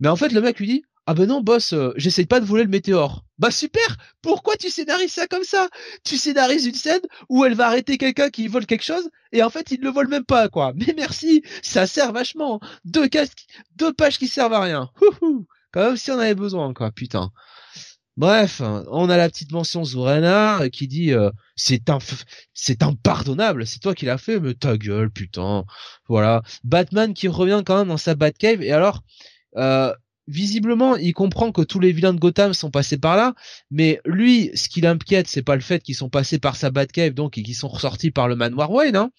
Mais 0.00 0.08
en 0.08 0.16
fait 0.16 0.32
le 0.32 0.42
mec 0.42 0.58
lui 0.58 0.66
dit 0.66 0.82
ah 1.06 1.14
ben 1.14 1.26
non 1.26 1.40
boss 1.40 1.74
j'essaye 1.96 2.26
pas 2.26 2.40
de 2.40 2.44
voler 2.44 2.64
le 2.64 2.68
météore. 2.68 3.24
Bah 3.38 3.50
super 3.50 3.96
pourquoi 4.20 4.56
tu 4.56 4.68
scénarises 4.68 5.12
ça 5.12 5.26
comme 5.26 5.44
ça? 5.44 5.68
Tu 6.04 6.18
scénarises 6.18 6.66
une 6.66 6.74
scène 6.74 7.00
où 7.30 7.46
elle 7.46 7.54
va 7.54 7.68
arrêter 7.68 7.96
quelqu'un 7.96 8.28
qui 8.28 8.48
vole 8.48 8.66
quelque 8.66 8.84
chose 8.84 9.08
et 9.32 9.42
en 9.42 9.48
fait 9.48 9.70
il 9.70 9.80
ne 9.80 9.86
le 9.86 9.90
vole 9.92 10.08
même 10.08 10.26
pas 10.26 10.50
quoi. 10.50 10.74
Mais 10.76 10.92
merci 10.94 11.42
ça 11.62 11.86
sert 11.86 12.12
vachement 12.12 12.60
deux 12.84 13.08
casques 13.08 13.46
deux 13.76 13.94
pages 13.94 14.18
qui 14.18 14.28
servent 14.28 14.52
à 14.52 14.60
rien. 14.60 14.90
Quand 15.72 15.86
même 15.86 15.96
si 15.96 16.10
on 16.10 16.18
avait 16.18 16.34
besoin 16.34 16.74
quoi 16.74 16.90
putain. 16.90 17.32
Bref, 18.18 18.60
on 18.60 19.08
a 19.10 19.16
la 19.16 19.28
petite 19.28 19.52
mention 19.52 19.84
Zorana 19.84 20.68
qui 20.72 20.88
dit 20.88 21.12
euh, 21.12 21.30
c'est 21.54 21.88
un 21.88 21.98
c'est 22.52 22.82
impardonnable, 22.82 23.64
c'est 23.64 23.78
toi 23.78 23.94
qui 23.94 24.06
l'as 24.06 24.18
fait, 24.18 24.40
mais 24.40 24.54
ta 24.54 24.76
gueule 24.76 25.08
putain. 25.08 25.64
Voilà, 26.08 26.42
Batman 26.64 27.14
qui 27.14 27.28
revient 27.28 27.62
quand 27.64 27.78
même 27.78 27.86
dans 27.86 27.96
sa 27.96 28.16
Batcave 28.16 28.60
et 28.60 28.72
alors 28.72 29.04
euh, 29.56 29.94
visiblement, 30.26 30.96
il 30.96 31.12
comprend 31.12 31.52
que 31.52 31.62
tous 31.62 31.78
les 31.78 31.92
vilains 31.92 32.12
de 32.12 32.18
Gotham 32.18 32.54
sont 32.54 32.72
passés 32.72 32.98
par 32.98 33.16
là, 33.16 33.34
mais 33.70 34.00
lui, 34.04 34.50
ce 34.56 34.68
qui 34.68 34.80
l'inquiète, 34.80 35.28
c'est 35.28 35.44
pas 35.44 35.54
le 35.54 35.62
fait 35.62 35.80
qu'ils 35.80 35.94
sont 35.94 36.10
passés 36.10 36.40
par 36.40 36.56
sa 36.56 36.72
Batcave, 36.72 37.14
donc 37.14 37.38
et 37.38 37.44
qu'ils 37.44 37.54
sont 37.54 37.68
ressortis 37.68 38.10
par 38.10 38.26
le 38.26 38.34
manoir 38.34 38.72
Wayne, 38.72 38.96
hein. 38.96 39.10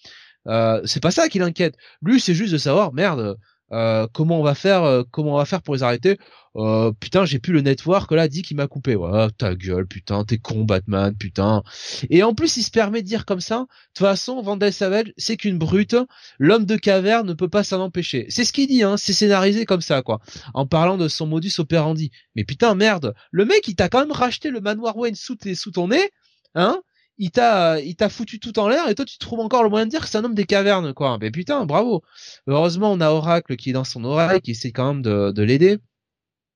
Euh, 0.46 0.80
c'est 0.84 1.02
pas 1.02 1.10
ça 1.10 1.28
qui 1.28 1.38
l'inquiète. 1.38 1.76
Lui, 2.02 2.20
c'est 2.20 2.34
juste 2.34 2.52
de 2.52 2.58
savoir, 2.58 2.92
merde, 2.92 3.38
euh, 3.72 4.06
comment 4.12 4.40
on 4.40 4.42
va 4.42 4.54
faire, 4.54 4.84
euh, 4.84 5.02
comment 5.10 5.34
on 5.34 5.38
va 5.38 5.44
faire 5.44 5.62
pour 5.62 5.74
les 5.74 5.82
arrêter? 5.82 6.18
Euh, 6.56 6.92
putain, 6.98 7.24
j'ai 7.24 7.38
plus 7.38 7.52
le 7.52 7.60
network 7.60 8.10
là, 8.10 8.26
dit 8.26 8.42
qu'il 8.42 8.56
m'a 8.56 8.66
coupé. 8.66 8.96
Ouais, 8.96 9.28
ta 9.38 9.54
gueule, 9.54 9.86
putain, 9.86 10.24
t'es 10.24 10.38
con, 10.38 10.64
Batman, 10.64 11.14
putain. 11.16 11.62
Et 12.10 12.22
en 12.22 12.34
plus, 12.34 12.56
il 12.56 12.62
se 12.62 12.70
permet 12.70 13.02
de 13.02 13.06
dire 13.06 13.24
comme 13.24 13.40
ça. 13.40 13.60
De 13.60 13.66
toute 13.94 14.06
façon, 14.06 14.42
Vandal 14.42 14.72
Savage, 14.72 15.12
c'est 15.16 15.36
qu'une 15.36 15.58
brute. 15.58 15.96
L'homme 16.38 16.64
de 16.64 16.76
caverne 16.76 17.26
ne 17.28 17.34
peut 17.34 17.48
pas 17.48 17.62
s'en 17.62 17.80
empêcher. 17.80 18.26
C'est 18.28 18.44
ce 18.44 18.52
qu'il 18.52 18.66
dit, 18.66 18.82
hein. 18.82 18.96
C'est 18.96 19.12
scénarisé 19.12 19.64
comme 19.64 19.80
ça, 19.80 20.02
quoi. 20.02 20.20
En 20.54 20.66
parlant 20.66 20.96
de 20.96 21.08
son 21.08 21.26
modus 21.26 21.52
operandi. 21.58 22.10
Mais 22.34 22.44
putain, 22.44 22.74
merde. 22.74 23.14
Le 23.30 23.44
mec, 23.44 23.68
il 23.68 23.76
t'a 23.76 23.88
quand 23.88 24.00
même 24.00 24.12
racheté 24.12 24.50
le 24.50 24.60
manoir 24.60 24.96
Wayne 24.96 25.14
sous, 25.14 25.36
sous 25.54 25.70
ton 25.70 25.88
nez, 25.88 26.10
hein? 26.54 26.80
Il 27.20 27.30
t'a 27.30 27.78
il 27.80 27.94
t'a 27.96 28.08
foutu 28.08 28.40
tout 28.40 28.58
en 28.58 28.68
l'air 28.68 28.88
et 28.88 28.94
toi 28.94 29.04
tu 29.04 29.18
trouves 29.18 29.40
encore 29.40 29.62
le 29.62 29.68
moyen 29.68 29.84
de 29.86 29.90
dire 29.90 30.00
que 30.00 30.08
c'est 30.08 30.18
un 30.18 30.24
homme 30.24 30.34
des 30.34 30.46
cavernes 30.46 30.94
quoi. 30.94 31.18
Mais 31.20 31.30
putain, 31.30 31.66
bravo. 31.66 32.02
Heureusement, 32.48 32.92
on 32.92 33.00
a 33.00 33.10
Oracle 33.10 33.56
qui 33.56 33.70
est 33.70 33.72
dans 33.74 33.84
son 33.84 34.04
oreille 34.04 34.40
qui 34.40 34.52
essaie 34.52 34.72
quand 34.72 34.94
même 34.94 35.02
de, 35.02 35.30
de 35.30 35.42
l'aider. 35.42 35.78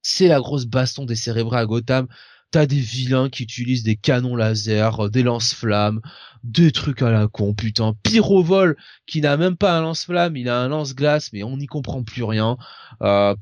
C'est 0.02 0.28
la 0.28 0.40
grosse 0.40 0.66
baston 0.66 1.06
des 1.06 1.16
cérébrés 1.16 1.58
à 1.58 1.66
Gotham. 1.66 2.08
T'as 2.54 2.66
des 2.66 2.78
vilains 2.78 3.30
qui 3.30 3.42
utilisent 3.42 3.82
des 3.82 3.96
canons 3.96 4.36
laser, 4.36 5.10
des 5.10 5.24
lance-flammes, 5.24 6.00
des 6.44 6.70
trucs 6.70 7.02
à 7.02 7.10
la 7.10 7.26
con, 7.26 7.52
putain. 7.52 7.96
Pyrovol 8.04 8.76
qui 9.08 9.20
n'a 9.20 9.36
même 9.36 9.56
pas 9.56 9.76
un 9.76 9.82
lance-flamme, 9.82 10.36
il 10.36 10.48
a 10.48 10.60
un 10.60 10.68
lance-glace, 10.68 11.32
mais 11.32 11.42
on 11.42 11.56
n'y 11.56 11.66
comprend 11.66 12.04
plus 12.04 12.22
rien. 12.22 12.56
Euh, 13.02 13.34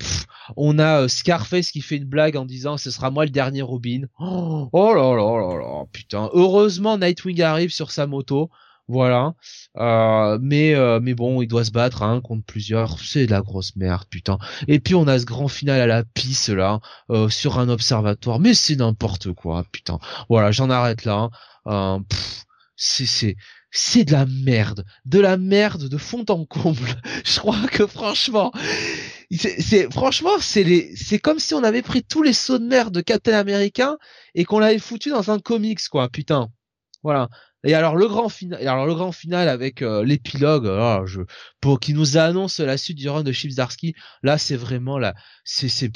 on 0.57 0.79
a 0.79 1.03
euh, 1.03 1.09
Scarface 1.09 1.73
qui 1.73 1.83
fait 1.83 1.97
une 1.97 2.07
blague 2.07 2.39
en 2.39 2.47
disant 2.47 2.79
ce 2.79 2.91
sera 2.91 3.11
moi 3.11 3.27
le 3.27 3.31
dernier 3.31 3.61
Robin. 3.61 4.05
Oh, 4.19 4.71
oh 4.73 4.95
là 4.95 5.15
là 5.15 5.47
là 5.47 5.59
là, 5.59 5.85
putain. 5.93 6.31
Heureusement 6.33 6.97
Nightwing 6.97 7.43
arrive 7.43 7.71
sur 7.71 7.91
sa 7.91 8.07
moto. 8.07 8.49
Voilà. 8.89 9.35
Euh, 9.78 10.39
mais 10.43 10.75
euh, 10.75 11.01
mais 11.01 11.15
bon, 11.15 11.41
il 11.41 11.47
doit 11.47 11.65
se 11.65 11.70
battre 11.70 12.02
hein, 12.02 12.20
contre 12.20 12.44
plusieurs. 12.44 12.99
C'est 12.99 13.27
de 13.27 13.31
la 13.31 13.41
grosse 13.41 13.77
merde, 13.77 14.05
putain. 14.11 14.39
Et 14.69 14.81
puis 14.81 14.94
on 14.94 15.07
a 15.07 15.19
ce 15.19 15.25
grand 15.25 15.49
final 15.49 15.81
à 15.81 15.86
la 15.86 16.05
pisse 16.05 16.49
là, 16.49 16.81
euh, 17.11 17.28
sur 17.28 17.59
un 17.59 17.69
observatoire. 17.69 18.41
Mais 18.41 18.55
c'est 18.55 18.77
n'importe 18.77 19.33
quoi, 19.33 19.65
putain. 19.73 19.99
Voilà, 20.28 20.51
j'en 20.52 20.70
arrête 20.70 21.05
là. 21.05 21.31
Hein. 21.67 22.05
c'est 22.77 23.07
c'est 23.07 23.36
c'est 23.70 24.05
de 24.05 24.12
la 24.12 24.27
merde, 24.27 24.85
de 25.07 25.20
la 25.20 25.36
merde 25.39 25.89
de 25.89 25.97
fond 25.97 26.25
en 26.28 26.44
comble. 26.44 27.01
Je 27.25 27.39
crois 27.41 27.67
que 27.70 27.86
franchement, 27.86 28.52
c'est 29.31 29.91
franchement 29.93 30.39
c'est 30.41 30.65
les 30.65 30.94
c'est 30.97 31.19
comme 31.19 31.39
si 31.39 31.55
on 31.55 31.65
avait 31.65 31.83
pris 31.83 32.02
tous 32.02 32.23
les 32.23 32.35
sauts 32.35 32.59
de 32.59 32.67
merde 32.67 32.93
de 32.93 33.01
Captain 33.01 33.35
America 33.35 33.97
et 34.35 34.44
qu'on 34.44 34.59
l'avait 34.59 34.78
foutu 34.78 35.11
dans 35.11 35.31
un 35.31 35.39
comics 35.39 35.89
quoi, 35.89 36.09
putain. 36.09 36.51
Voilà. 37.03 37.29
Et 37.65 37.75
alors 37.75 37.97
le 37.97 38.09
grand 38.09 38.29
final, 38.29 38.67
alors 38.67 38.87
le 38.87 38.95
grand 38.95 39.13
final 39.13 39.49
avec 39.49 39.83
euh, 39.83 40.05
l'épilogue, 40.05 40.67
oh, 40.67 41.07
je, 41.07 41.21
pour 41.61 41.79
qui 41.81 41.95
nous 41.95 42.17
annonce 42.17 42.59
la 42.61 42.77
suite 42.77 42.99
du 42.99 43.09
run 43.09 43.23
de 43.23 43.33
Chips 43.33 43.55
Darsky, 43.55 43.95
là 44.23 44.37
c'est 44.39 44.57
vraiment 44.57 44.99
là, 44.99 45.15
c'est 45.45 45.69
c'est 45.69 45.91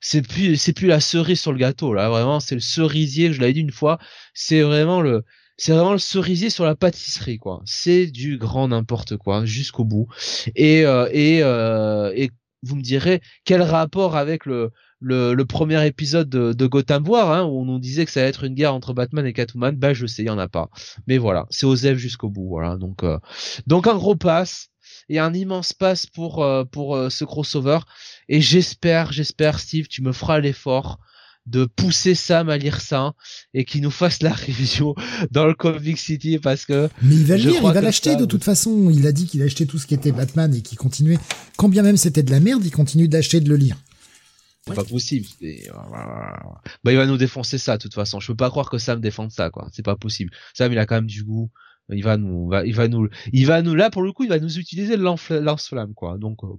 c'est 0.00 0.22
plus 0.22 0.56
c'est 0.56 0.72
plus 0.72 0.86
la 0.86 1.00
cerise 1.00 1.40
sur 1.40 1.52
le 1.52 1.58
gâteau 1.58 1.92
là, 1.92 2.08
vraiment 2.08 2.40
c'est 2.40 2.54
le 2.54 2.60
cerisier, 2.62 3.32
je 3.32 3.40
l'avais 3.40 3.52
dit 3.52 3.60
une 3.60 3.70
fois, 3.70 3.98
c'est 4.32 4.62
vraiment 4.62 5.02
le 5.02 5.24
c'est 5.56 5.72
vraiment 5.72 5.92
le 5.92 5.98
cerisier 5.98 6.50
sur 6.50 6.64
la 6.64 6.74
pâtisserie 6.74 7.38
quoi. 7.38 7.62
C'est 7.64 8.06
du 8.06 8.38
grand 8.38 8.68
n'importe 8.68 9.16
quoi 9.16 9.44
jusqu'au 9.44 9.84
bout. 9.84 10.08
Et 10.56 10.84
euh, 10.86 11.08
et 11.12 11.42
euh, 11.42 12.12
et 12.16 12.30
vous 12.64 12.76
me 12.76 12.82
direz 12.82 13.20
quel 13.44 13.62
rapport 13.62 14.16
avec 14.16 14.46
le 14.46 14.72
le, 15.04 15.42
premier 15.44 15.86
épisode 15.86 16.28
de, 16.28 16.52
de 16.52 16.66
Gotham 16.66 17.06
War, 17.06 17.30
hein, 17.30 17.44
où 17.44 17.60
on 17.60 17.64
nous 17.64 17.78
disait 17.78 18.04
que 18.04 18.10
ça 18.10 18.20
allait 18.20 18.30
être 18.30 18.44
une 18.44 18.54
guerre 18.54 18.74
entre 18.74 18.94
Batman 18.94 19.26
et 19.26 19.32
Catwoman, 19.32 19.76
bah 19.76 19.92
je 19.92 20.06
sais, 20.06 20.22
il 20.22 20.26
y 20.26 20.30
en 20.30 20.38
a 20.38 20.48
pas. 20.48 20.70
Mais 21.06 21.18
voilà, 21.18 21.46
c'est 21.50 21.66
Osef 21.66 21.98
jusqu'au 21.98 22.30
bout, 22.30 22.48
voilà. 22.48 22.76
Donc 22.76 23.02
euh, 23.02 23.18
donc 23.66 23.86
un 23.86 23.96
gros 23.96 24.16
pass 24.16 24.68
et 25.08 25.18
un 25.18 25.34
immense 25.34 25.72
pass 25.72 26.06
pour 26.06 26.42
euh, 26.42 26.64
pour 26.64 26.96
euh, 26.96 27.10
ce 27.10 27.24
crossover. 27.24 27.80
Et 28.28 28.40
j'espère, 28.40 29.12
j'espère, 29.12 29.58
Steve, 29.58 29.88
tu 29.88 30.02
me 30.02 30.12
feras 30.12 30.40
l'effort 30.40 30.98
de 31.46 31.64
pousser 31.66 32.14
Sam 32.14 32.48
à 32.48 32.56
lire 32.56 32.80
ça 32.80 33.14
et 33.52 33.64
qu'il 33.64 33.82
nous 33.82 33.90
fasse 33.90 34.22
la 34.22 34.32
review 34.34 34.94
dans 35.30 35.46
le 35.46 35.54
Comic 35.54 35.98
City 35.98 36.38
parce 36.38 36.64
que 36.64 36.88
mais 37.02 37.14
il 37.14 37.24
va 37.24 37.36
le 37.36 37.42
lire, 37.42 37.60
il 37.62 37.72
va 37.72 37.80
l'acheter 37.80 38.16
de 38.16 38.24
toute 38.24 38.44
façon. 38.44 38.90
Il 38.90 39.06
a 39.06 39.12
dit 39.12 39.26
qu'il 39.26 39.42
achetait 39.42 39.66
tout 39.66 39.78
ce 39.78 39.86
qui 39.86 39.94
était 39.94 40.12
Batman 40.12 40.54
et 40.54 40.62
qu'il 40.62 40.78
continuait, 40.78 41.18
quand 41.56 41.68
bien 41.68 41.82
même 41.82 41.96
c'était 41.96 42.22
de 42.22 42.30
la 42.30 42.40
merde, 42.40 42.64
il 42.64 42.70
continue 42.70 43.08
d'acheter 43.08 43.40
de 43.40 43.48
le 43.48 43.56
lire. 43.56 43.76
C'est 44.66 44.74
pas 44.74 44.84
possible. 44.84 45.26
Bah, 46.84 46.92
il 46.92 46.96
va 46.96 47.06
nous 47.06 47.18
défoncer 47.18 47.58
ça, 47.58 47.76
de 47.76 47.82
toute 47.82 47.92
façon. 47.92 48.18
Je 48.18 48.28
peux 48.28 48.36
pas 48.36 48.48
croire 48.48 48.70
que 48.70 48.78
Sam 48.78 48.98
défende 48.98 49.30
ça, 49.30 49.50
quoi. 49.50 49.68
C'est 49.72 49.84
pas 49.84 49.96
possible. 49.96 50.30
Sam, 50.54 50.72
il 50.72 50.78
a 50.78 50.86
quand 50.86 50.94
même 50.94 51.06
du 51.06 51.22
goût. 51.22 51.50
Il 51.90 52.02
va 52.02 52.16
nous, 52.16 52.50
il 52.64 52.74
va 52.74 52.88
nous, 52.88 53.08
il 53.32 53.46
va 53.46 53.60
nous, 53.60 53.74
là, 53.74 53.90
pour 53.90 54.02
le 54.02 54.10
coup, 54.12 54.24
il 54.24 54.30
va 54.30 54.38
nous 54.38 54.58
utiliser 54.58 54.96
le 54.96 55.02
lance-flamme, 55.02 55.92
quoi. 55.92 56.16
Donc, 56.16 56.42
euh, 56.42 56.56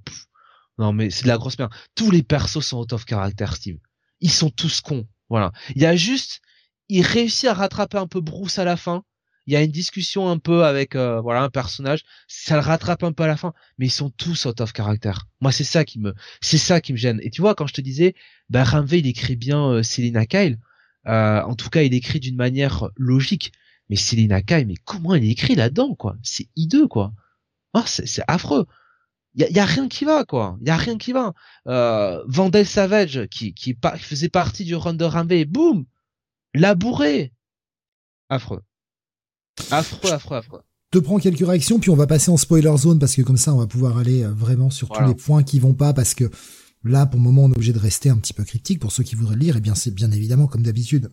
non, 0.78 0.94
mais 0.94 1.10
c'est 1.10 1.24
de 1.24 1.30
la 1.30 1.38
grosse 1.38 1.58
merde. 1.58 1.72
Tous 1.96 2.12
les 2.12 2.22
persos 2.22 2.64
sont 2.64 2.78
out 2.78 2.94
of 2.94 3.06
caractère, 3.06 3.56
Steve. 3.56 3.80
Ils 4.22 4.32
sont 4.32 4.50
tous 4.50 4.82
cons. 4.82 5.08
Voilà. 5.30 5.52
Il 5.76 5.82
y 5.82 5.86
a 5.86 5.96
juste, 5.96 6.42
il 6.90 7.02
réussit 7.02 7.46
à 7.50 7.54
rattraper 7.54 7.98
un 7.98 8.08
peu 8.08 8.22
Bruce 8.22 8.60
à 8.60 8.64
la 8.64 8.78
fin 8.78 9.04
il 9.48 9.54
y 9.54 9.56
a 9.56 9.62
une 9.62 9.72
discussion 9.72 10.30
un 10.30 10.38
peu 10.38 10.66
avec 10.66 10.96
euh, 10.96 11.22
voilà 11.22 11.44
un 11.44 11.50
personnage, 11.50 12.04
ça 12.28 12.56
le 12.56 12.62
rattrape 12.62 13.04
un 13.04 13.12
peu 13.12 13.24
à 13.24 13.28
la 13.28 13.38
fin, 13.38 13.54
mais 13.78 13.88
ils 13.88 13.92
sont 13.92 14.10
tous 14.10 14.46
out 14.46 14.60
of 14.62 14.74
caractère. 14.74 15.28
Moi 15.40 15.52
c'est 15.52 15.64
ça 15.64 15.86
qui 15.86 16.00
me 16.00 16.14
c'est 16.42 16.58
ça 16.58 16.82
qui 16.82 16.94
me 16.94 16.98
gêne. 16.98 17.20
Et 17.22 17.30
tu 17.30 17.42
vois 17.42 17.56
quand 17.56 17.68
je 17.68 17.74
te 17.74 17.82
disais 17.82 18.16
bah 18.50 18.64
il 18.92 19.08
écrit 19.08 19.36
bien 19.36 19.64
euh, 19.70 19.84
Selina 19.84 20.26
Kyle, 20.26 20.60
euh, 21.08 21.42
en 21.42 21.56
tout 21.56 21.70
cas 21.70 21.84
il 21.84 21.94
écrit 21.94 22.20
d'une 22.20 22.36
manière 22.36 22.90
logique, 22.96 23.52
mais 23.90 23.96
Selina 23.96 24.42
Kyle 24.42 24.68
mais 24.68 24.78
comment 24.84 25.16
il 25.16 25.30
écrit 25.30 25.56
là-dedans 25.56 25.96
quoi? 25.96 26.16
C'est 26.24 26.48
hideux 26.56 26.88
quoi. 26.88 27.14
Oh, 27.74 27.84
c'est 27.86 28.24
affreux. 28.28 28.66
Il 29.36 29.42
y 29.42 29.46
a, 29.46 29.50
y 29.50 29.60
a, 29.60 29.66
rien 29.66 29.88
qui 29.88 30.06
va 30.06 30.24
quoi. 30.24 30.58
Il 30.62 30.68
y 30.68 30.72
a 30.72 30.78
rien 30.78 30.98
qui 30.98 31.12
va. 31.12 31.34
Euh, 31.68 32.24
Vandel 32.28 32.66
Savage 32.66 33.28
qui 33.30 33.54
qui, 33.54 33.76
faisait 33.98 34.30
partie 34.30 34.64
du 34.64 34.76
run 34.76 34.94
de 34.94 35.04
Ramvé, 35.04 35.46
boum, 35.46 35.86
labouré. 36.54 37.34
Affreux. 38.30 38.62
Affreux, 39.72 40.12
affreux, 40.12 40.38
affreux. 40.38 40.62
Te 40.92 41.00
prends 41.00 41.20
quelques 41.20 41.46
réactions, 41.46 41.80
puis 41.80 41.90
on 41.90 41.96
va 41.96 42.08
passer 42.08 42.32
en 42.32 42.38
spoiler 42.38 42.76
zone 42.78 43.00
parce 43.00 43.16
que 43.16 43.22
comme 43.22 43.38
ça, 43.38 43.54
on 43.54 43.58
va 43.58 43.68
pouvoir 43.68 43.98
aller 43.98 44.24
euh, 44.24 44.32
vraiment 44.32 44.70
sur 44.70 44.90
tous 44.90 45.06
les 45.06 45.16
points 45.16 45.44
qui 45.44 45.60
vont 45.60 45.74
pas 45.74 45.94
parce 45.94 46.14
que 46.14 46.30
là, 46.84 47.06
pour 47.06 47.20
le 47.20 47.24
moment, 47.24 47.44
on 47.44 47.50
est 47.50 47.56
obligé 47.56 47.74
de 47.74 47.80
rester 47.80 48.10
un 48.10 48.18
petit 48.18 48.34
peu 48.34 48.44
cryptique 48.44 48.80
pour 48.80 48.92
ceux 48.92 49.04
qui 49.04 49.16
voudraient 49.16 49.36
lire. 49.36 49.58
Et 49.58 49.62
bien, 49.62 49.76
c'est 49.76 49.94
bien 49.94 50.12
évidemment 50.12 50.48
comme 50.48 50.64
d'habitude. 50.64 51.12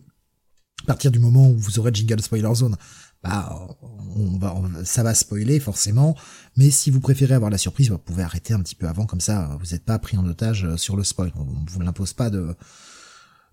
À 0.83 0.85
partir 0.85 1.11
du 1.11 1.19
moment 1.19 1.49
où 1.49 1.57
vous 1.57 1.79
aurez 1.79 1.91
jingle 1.93 2.21
spoiler 2.21 2.53
zone, 2.55 2.75
bah, 3.23 3.67
on 4.15 4.37
va, 4.37 4.55
ça 4.83 5.03
va 5.03 5.13
spoiler 5.13 5.59
forcément. 5.59 6.15
Mais 6.57 6.69
si 6.69 6.91
vous 6.91 6.99
préférez 6.99 7.33
avoir 7.33 7.49
la 7.49 7.57
surprise, 7.57 7.89
vous 7.89 7.97
pouvez 7.97 8.23
arrêter 8.23 8.53
un 8.53 8.59
petit 8.59 8.75
peu 8.75 8.87
avant, 8.87 9.05
comme 9.05 9.21
ça, 9.21 9.57
vous 9.59 9.71
n'êtes 9.71 9.85
pas 9.85 9.99
pris 9.99 10.17
en 10.17 10.25
otage 10.25 10.65
euh, 10.65 10.77
sur 10.77 10.95
le 10.95 11.03
spoil. 11.03 11.31
On 11.35 11.45
vous 11.67 11.79
l'impose 11.81 12.13
pas 12.13 12.29
de, 12.29 12.55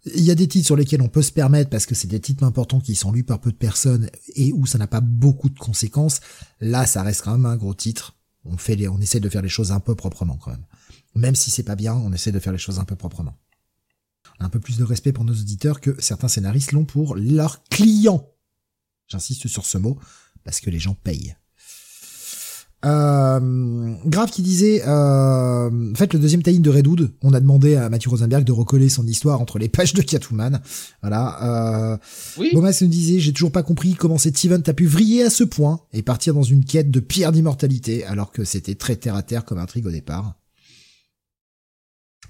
il 0.07 0.23
y 0.23 0.31
a 0.31 0.35
des 0.35 0.49
titres 0.49 0.67
sur 0.67 0.77
lesquels 0.77 1.03
on 1.03 1.09
peut 1.09 1.23
se 1.23 1.33
permettre 1.33 1.71
parce 1.71 1.87
que 1.87 1.95
c'est 1.95 2.09
des 2.09 2.21
titres 2.21 2.45
importants 2.45 2.81
qui 2.81 2.95
sont 2.95 3.13
lus 3.13 3.25
par 3.25 3.41
peu 3.41 3.53
de 3.53 3.57
personnes 3.57 4.09
et 4.35 4.53
où 4.53 4.67
ça 4.67 4.79
n'a 4.79 4.87
pas 4.87 5.01
beaucoup 5.01 5.51
de 5.51 5.59
conséquences. 5.59 6.21
Là, 6.61 6.87
ça 6.87 7.03
reste 7.03 7.23
quand 7.23 7.33
même 7.33 7.47
un 7.47 7.57
gros 7.57 7.75
titre. 7.75 8.17
On 8.45 8.57
fait 8.57 8.77
les, 8.77 8.89
on 8.89 8.99
essaie 9.01 9.21
de 9.21 9.29
faire 9.29 9.43
les 9.43 9.51
choses 9.51 9.73
un 9.73 9.81
peu 9.81 9.95
proprement 9.95 10.37
quand 10.37 10.51
même. 10.51 10.65
Même 11.15 11.35
si 11.35 11.51
c'est 11.51 11.63
pas 11.63 11.77
bien, 11.77 11.95
on 11.95 12.13
essaie 12.13 12.33
de 12.33 12.39
faire 12.39 12.53
les 12.53 12.59
choses 12.59 12.79
un 12.79 12.85
peu 12.85 12.97
proprement. 12.97 13.37
Un 14.39 14.49
peu 14.49 14.61
plus 14.61 14.79
de 14.79 14.85
respect 14.85 15.13
pour 15.13 15.25
nos 15.25 15.35
auditeurs 15.35 15.81
que 15.81 16.01
certains 16.01 16.29
scénaristes 16.29 16.73
l'ont 16.73 16.87
pour 16.87 17.15
leurs 17.15 17.63
clients. 17.65 18.27
J'insiste 19.11 19.49
sur 19.49 19.67
ce 19.67 19.79
mot 19.79 19.99
parce 20.45 20.61
que 20.61 20.71
les 20.71 20.79
gens 20.79 20.95
payent. 20.95 21.35
Euh, 22.87 23.95
Grave 24.07 24.31
qui 24.31 24.41
disait, 24.41 24.83
euh, 24.87 25.91
en 25.93 25.95
fait, 25.95 26.15
le 26.15 26.19
deuxième 26.19 26.43
tie 26.43 26.59
de 26.59 26.71
Redwood, 26.71 27.13
on 27.23 27.35
a 27.35 27.41
demandé 27.41 27.77
à 27.77 27.91
Mathieu 27.91 28.11
Rosenberg 28.11 28.45
de 28.45 28.53
recoller 28.53 28.89
son 28.89 29.07
histoire 29.07 29.41
entre 29.41 29.59
les 29.59 29.69
pages 29.69 29.93
de 29.93 30.01
Catwoman. 30.01 30.63
Voilà. 31.03 31.93
Euh, 31.93 31.99
oui. 32.39 32.51
Bomas 32.55 32.79
nous 32.81 32.89
disait, 32.89 33.21
j'ai 33.21 33.33
toujours 33.33 33.53
pas 33.53 33.63
compris 33.63 33.95
comment 33.95 34.17
cet 34.17 34.43
event 34.45 34.63
a 34.67 34.73
pu 34.73 34.87
vriller 34.87 35.25
à 35.25 35.31
ce 35.31 35.45
point 35.45 35.81
et 35.93 36.03
partir 36.03 36.33
dans 36.33 36.43
une 36.43 36.65
quête 36.65 36.91
de 36.91 37.01
pierre 37.01 37.33
d'immortalité, 37.33 38.05
alors 38.05 38.33
que 38.33 38.45
c'était 38.45 38.77
très 38.77 38.97
terre 38.97 39.15
à 39.15 39.23
terre 39.23 39.45
comme 39.45 39.59
intrigue 39.59 39.87
au 39.87 39.91
départ. 39.91 40.35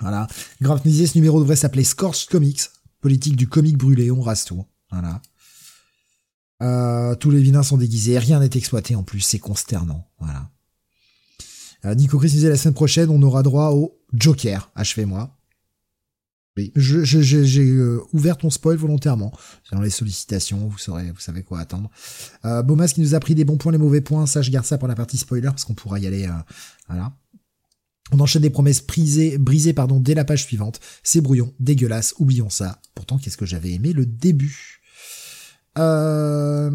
Voilà. 0.01 0.27
Grave 0.61 0.81
nous 0.85 0.91
disait, 0.91 1.07
ce 1.07 1.17
numéro 1.17 1.39
devrait 1.41 1.57
s'appeler 1.57 1.85
Scorched 1.85 2.29
Comics, 2.29 2.63
politique 3.01 3.37
du 3.37 3.47
comic 3.47 3.77
brûlé, 3.77 4.11
on 4.11 4.21
rase 4.21 4.45
tout. 4.45 4.65
Voilà. 4.91 5.21
Euh, 6.63 7.15
tous 7.15 7.31
les 7.31 7.41
vilains 7.41 7.63
sont 7.63 7.77
déguisés, 7.77 8.19
rien 8.19 8.41
n'est 8.41 8.51
exploité 8.55 8.95
en 8.95 9.03
plus, 9.03 9.21
c'est 9.21 9.39
consternant. 9.39 10.07
Voilà. 10.19 10.51
Euh, 11.85 11.95
Nico 11.95 12.19
Chris 12.19 12.31
disait 12.31 12.51
la 12.51 12.57
semaine 12.57 12.75
prochaine, 12.75 13.09
on 13.11 13.23
aura 13.23 13.43
droit 13.43 13.71
au 13.71 13.99
Joker, 14.13 14.71
achevez-moi. 14.75 15.37
Oui, 16.57 16.73
j'ai 16.75 17.61
euh, 17.61 18.01
ouvert 18.13 18.37
ton 18.37 18.51
spoil 18.51 18.77
volontairement. 18.77 19.33
Dans 19.71 19.81
les 19.81 19.91
sollicitations, 19.91 20.67
vous 20.67 20.79
saurez, 20.79 21.11
vous 21.11 21.21
savez 21.21 21.43
quoi 21.43 21.61
attendre. 21.61 21.91
Euh, 22.45 22.63
Bomas 22.63 22.89
qui 22.89 23.01
nous 23.01 23.15
a 23.15 23.21
pris 23.21 23.35
des 23.35 23.45
bons 23.45 23.57
points, 23.57 23.73
les 23.73 23.79
mauvais 23.79 24.01
points. 24.01 24.27
Ça, 24.27 24.43
je 24.43 24.51
garde 24.51 24.67
ça 24.67 24.77
pour 24.77 24.89
la 24.89 24.97
partie 24.97 25.17
spoiler 25.17 25.49
parce 25.49 25.65
qu'on 25.65 25.75
pourra 25.75 26.01
y 26.01 26.07
aller. 26.07 26.27
Euh, 26.27 26.33
voilà. 26.89 27.13
On 28.13 28.19
enchaîne 28.19 28.43
des 28.43 28.51
promesses 28.51 28.85
brisées, 28.85 29.39
brisées 29.39 29.73
pardon, 29.73 30.01
dès 30.01 30.15
la 30.15 30.25
page 30.25 30.43
suivante. 30.45 30.81
C'est 31.05 31.21
brouillon, 31.21 31.55
dégueulasse, 31.61 32.15
oublions 32.19 32.51
ça. 32.51 32.83
Pourtant, 32.97 33.19
qu'est-ce 33.19 33.37
que 33.37 33.47
j'avais 33.47 33.71
aimé 33.71 33.93
le 33.93 34.05
début. 34.05 34.80
Euh... 35.79 36.71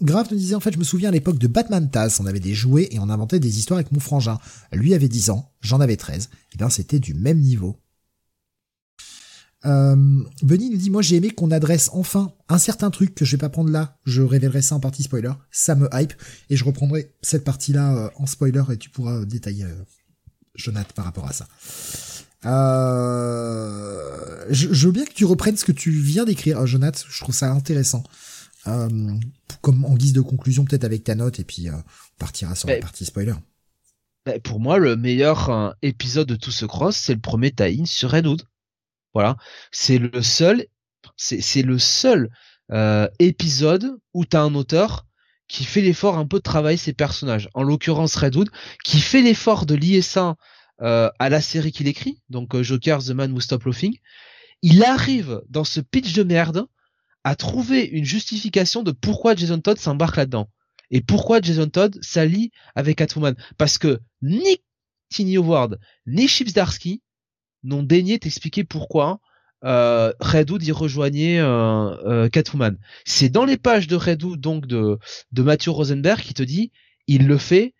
Grave 0.00 0.28
nous 0.30 0.38
disait 0.38 0.54
en 0.54 0.60
fait 0.60 0.72
je 0.72 0.78
me 0.78 0.84
souviens 0.84 1.10
à 1.10 1.12
l'époque 1.12 1.38
de 1.38 1.46
Batman 1.46 1.90
Taz, 1.90 2.18
on 2.20 2.26
avait 2.26 2.40
des 2.40 2.54
jouets 2.54 2.88
et 2.90 2.98
on 2.98 3.10
inventait 3.10 3.40
des 3.40 3.58
histoires 3.58 3.78
avec 3.78 3.92
mon 3.92 4.00
frangin. 4.00 4.38
Lui 4.72 4.94
avait 4.94 5.08
10 5.08 5.30
ans, 5.30 5.52
j'en 5.60 5.80
avais 5.80 5.96
13. 5.96 6.30
Et 6.54 6.56
bien 6.56 6.70
c'était 6.70 6.98
du 6.98 7.14
même 7.14 7.40
niveau. 7.40 7.76
Euh, 9.66 9.96
Benny 10.42 10.70
nous 10.70 10.76
dit 10.76 10.88
moi 10.88 11.02
j'ai 11.02 11.16
aimé 11.16 11.30
qu'on 11.30 11.50
adresse 11.50 11.90
enfin 11.92 12.32
un 12.48 12.58
certain 12.58 12.90
truc 12.90 13.14
que 13.14 13.24
je 13.24 13.32
vais 13.32 13.40
pas 13.40 13.48
prendre 13.48 13.70
là, 13.70 13.98
je 14.06 14.22
révélerai 14.22 14.62
ça 14.62 14.76
en 14.76 14.80
partie 14.80 15.02
spoiler, 15.02 15.32
ça 15.50 15.74
me 15.74 15.88
hype 15.92 16.12
et 16.48 16.56
je 16.56 16.64
reprendrai 16.64 17.12
cette 17.22 17.42
partie 17.42 17.72
là 17.72 17.92
euh, 17.92 18.08
en 18.16 18.26
spoiler 18.26 18.62
et 18.70 18.76
tu 18.76 18.88
pourras 18.88 19.24
détailler 19.24 19.64
euh, 19.64 19.84
Jonathan 20.54 20.92
par 20.94 21.04
rapport 21.06 21.26
à 21.26 21.32
ça. 21.32 21.48
Euh, 22.46 24.08
je, 24.50 24.86
veux 24.86 24.92
bien 24.92 25.04
que 25.04 25.12
tu 25.12 25.24
reprennes 25.24 25.56
ce 25.56 25.64
que 25.64 25.72
tu 25.72 25.90
viens 25.90 26.24
d'écrire, 26.24 26.64
Jonathan, 26.66 27.00
je 27.08 27.20
trouve 27.20 27.34
ça 27.34 27.50
intéressant. 27.50 28.04
Comme 28.64 29.84
en 29.84 29.94
guise 29.94 30.12
de 30.12 30.20
conclusion 30.20 30.64
peut-être 30.64 30.84
avec 30.84 31.04
ta 31.04 31.14
note 31.14 31.40
et 31.40 31.44
puis 31.44 31.70
on 31.70 31.82
partira 32.18 32.54
sur 32.54 32.68
la 32.68 32.78
partie 32.78 33.04
spoiler. 33.04 33.34
pour 34.44 34.60
moi 34.60 34.78
le 34.78 34.96
meilleur 34.96 35.74
épisode 35.82 36.28
de 36.28 36.36
tout 36.36 36.50
ce 36.50 36.66
cross 36.66 36.96
c'est 36.96 37.14
le 37.14 37.20
premier 37.20 37.50
tie-in 37.50 37.84
sur 37.84 38.10
Redwood. 38.10 38.42
Voilà, 39.14 39.36
c'est 39.72 39.98
le 39.98 40.22
seul, 40.22 40.66
c'est 41.16 41.62
le 41.62 41.78
seul 41.78 42.30
euh, 42.70 43.08
épisode 43.18 43.98
où 44.12 44.24
t'as 44.24 44.42
un 44.42 44.54
auteur 44.54 45.06
qui 45.48 45.64
fait 45.64 45.80
l'effort 45.80 46.18
un 46.18 46.26
peu 46.26 46.38
de 46.38 46.42
travailler 46.42 46.76
ses 46.76 46.92
personnages. 46.92 47.48
En 47.54 47.62
l'occurrence 47.62 48.14
Redwood, 48.16 48.50
qui 48.84 49.00
fait 49.00 49.22
l'effort 49.22 49.64
de 49.64 49.74
lier 49.74 50.02
ça 50.02 50.36
euh, 50.82 51.10
à 51.18 51.30
la 51.30 51.40
série 51.40 51.72
qu'il 51.72 51.88
écrit, 51.88 52.20
donc 52.28 52.54
euh, 52.54 52.62
Joker, 52.62 53.02
The 53.02 53.10
Man 53.10 53.32
Who 53.32 53.40
Stop 53.40 53.64
Laughing. 53.64 53.96
Il 54.62 54.84
arrive 54.84 55.40
dans 55.48 55.64
ce 55.64 55.80
pitch 55.80 56.12
de 56.12 56.22
merde 56.22 56.66
à 57.28 57.36
trouver 57.36 57.84
une 57.84 58.06
justification 58.06 58.82
de 58.82 58.90
pourquoi 58.90 59.34
Jason 59.34 59.60
Todd 59.60 59.76
s'embarque 59.76 60.16
là-dedans. 60.16 60.48
Et 60.90 61.02
pourquoi 61.02 61.42
Jason 61.42 61.68
Todd 61.68 61.98
s'allie 62.00 62.52
avec 62.74 62.96
Catwoman. 62.96 63.36
Parce 63.58 63.76
que 63.76 64.00
ni 64.22 64.62
Tiny 65.10 65.36
Howard, 65.36 65.78
ni 66.06 66.26
Chips 66.26 66.54
Darsky 66.54 67.02
n'ont 67.64 67.82
daigné 67.82 68.18
t'expliquer 68.18 68.64
pourquoi 68.64 69.20
euh, 69.62 70.10
Redwood 70.20 70.62
y 70.62 70.72
rejoignait 70.72 71.38
euh, 71.38 71.90
euh, 72.06 72.28
Catwoman. 72.30 72.78
C'est 73.04 73.28
dans 73.28 73.44
les 73.44 73.58
pages 73.58 73.88
de 73.88 73.96
Redwood, 73.96 74.40
donc 74.40 74.64
de, 74.64 74.98
de 75.32 75.42
Matthew 75.42 75.68
Rosenberg, 75.68 76.22
qui 76.22 76.32
te 76.32 76.42
dit, 76.42 76.72
il 77.08 77.26
le 77.26 77.36
fait 77.36 77.74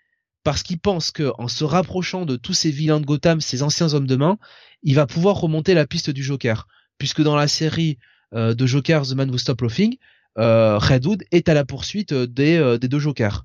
parce 0.45 0.63
qu'il 0.63 0.79
pense 0.79 1.11
que 1.11 1.33
en 1.39 1.49
se 1.49 1.65
rapprochant 1.65 2.27
de 2.27 2.37
tous 2.37 2.53
ces 2.53 2.71
vilains 2.71 3.01
de 3.01 3.07
Gotham, 3.07 3.41
ces 3.41 3.63
anciens 3.63 3.95
hommes 3.95 4.07
de 4.07 4.17
main, 4.17 4.37
il 4.83 4.95
va 4.95 5.07
pouvoir 5.07 5.37
remonter 5.37 5.73
la 5.73 5.87
piste 5.87 6.11
du 6.11 6.23
Joker. 6.23 6.69
Puisque 6.99 7.23
dans 7.23 7.37
la 7.37 7.49
série 7.49 7.97
euh, 8.35 8.55
de 8.55 8.67
Joker, 8.67 9.03
The 9.07 9.13
Man 9.13 9.31
Who 9.31 9.39
Stop 9.39 9.61
Laughing, 9.63 9.97
euh, 10.39 10.79
Redwood 10.79 11.25
est 11.33 11.49
à 11.49 11.55
la 11.55 11.65
poursuite 11.65 12.13
des, 12.15 12.79
des 12.81 12.89
deux 12.89 12.99
Jokers. 12.99 13.45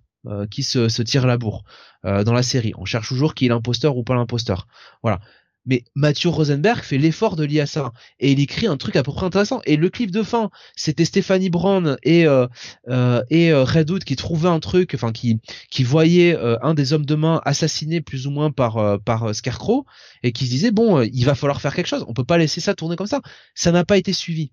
qui 0.52 0.64
se, 0.64 0.88
se 0.88 1.02
tirent 1.02 1.28
la 1.28 1.38
bourre 1.38 1.64
dans 2.03 2.34
la 2.34 2.44
série. 2.44 2.74
On 2.78 2.86
cherche 2.86 3.10
toujours 3.10 3.34
qui 3.34 3.45
est 3.45 3.50
l'imposteur 3.50 3.98
ou 3.98 4.03
pas 4.03 4.16
l'imposteur. 4.16 4.68
Voilà 5.02 5.20
mais 5.66 5.84
Mathieu 5.95 6.30
Rosenberg 6.30 6.84
fait 6.84 6.98
l'effort 6.98 7.36
de 7.36 7.45
lier 7.45 7.62
à 7.62 7.66
ça 7.66 7.94
et 8.20 8.32
il 8.32 8.40
écrit 8.40 8.68
un 8.68 8.78
truc 8.78 8.95
à 8.95 9.03
peu 9.03 9.12
près 9.12 9.26
intéressant 9.26 9.62
et 9.66 9.78
le 9.78 9.90
clip 9.90 10.12
de 10.12 10.24
fin 10.24 10.50
c'était 10.76 11.06
Stéphanie 11.06 11.50
Brown 11.50 11.98
et 12.03 12.28
euh, 12.28 12.48
euh, 12.90 13.24
et 13.30 13.52
euh, 13.52 13.64
Redwood 13.64 14.03
qui 14.03 14.16
trouvaient 14.16 14.50
un 14.50 14.60
truc 14.60 14.92
enfin 14.94 15.12
qui 15.12 15.40
qui 15.70 15.84
voyaient 15.84 16.36
euh, 16.36 16.58
un 16.62 16.74
des 16.74 16.94
hommes 16.94 17.06
de 17.06 17.16
main 17.16 17.42
assassiné 17.45 18.02
plus 18.02 18.28
ou 18.28 18.32
moins 18.32 18.52
par 18.52 18.78
euh, 18.78 18.98
par 18.98 19.34
Scarecrow 19.34 19.86
et 20.24 20.32
qui 20.32 20.45
se 20.45 20.52
disaient 20.52 20.72
bon 20.72 21.02
il 21.02 21.24
va 21.24 21.36
falloir 21.36 21.62
faire 21.62 21.76
quelque 21.76 21.88
chose 21.88 22.06
on 22.08 22.14
peut 22.14 22.26
pas 22.26 22.38
laisser 22.38 22.62
ça 22.62 22.76
tourner 22.76 22.95
comme 22.95 23.08
ça 23.08 23.22
ça 23.56 23.72
n'a 23.72 23.86
pas 23.86 23.98
été 23.98 24.14
suivi 24.14 24.52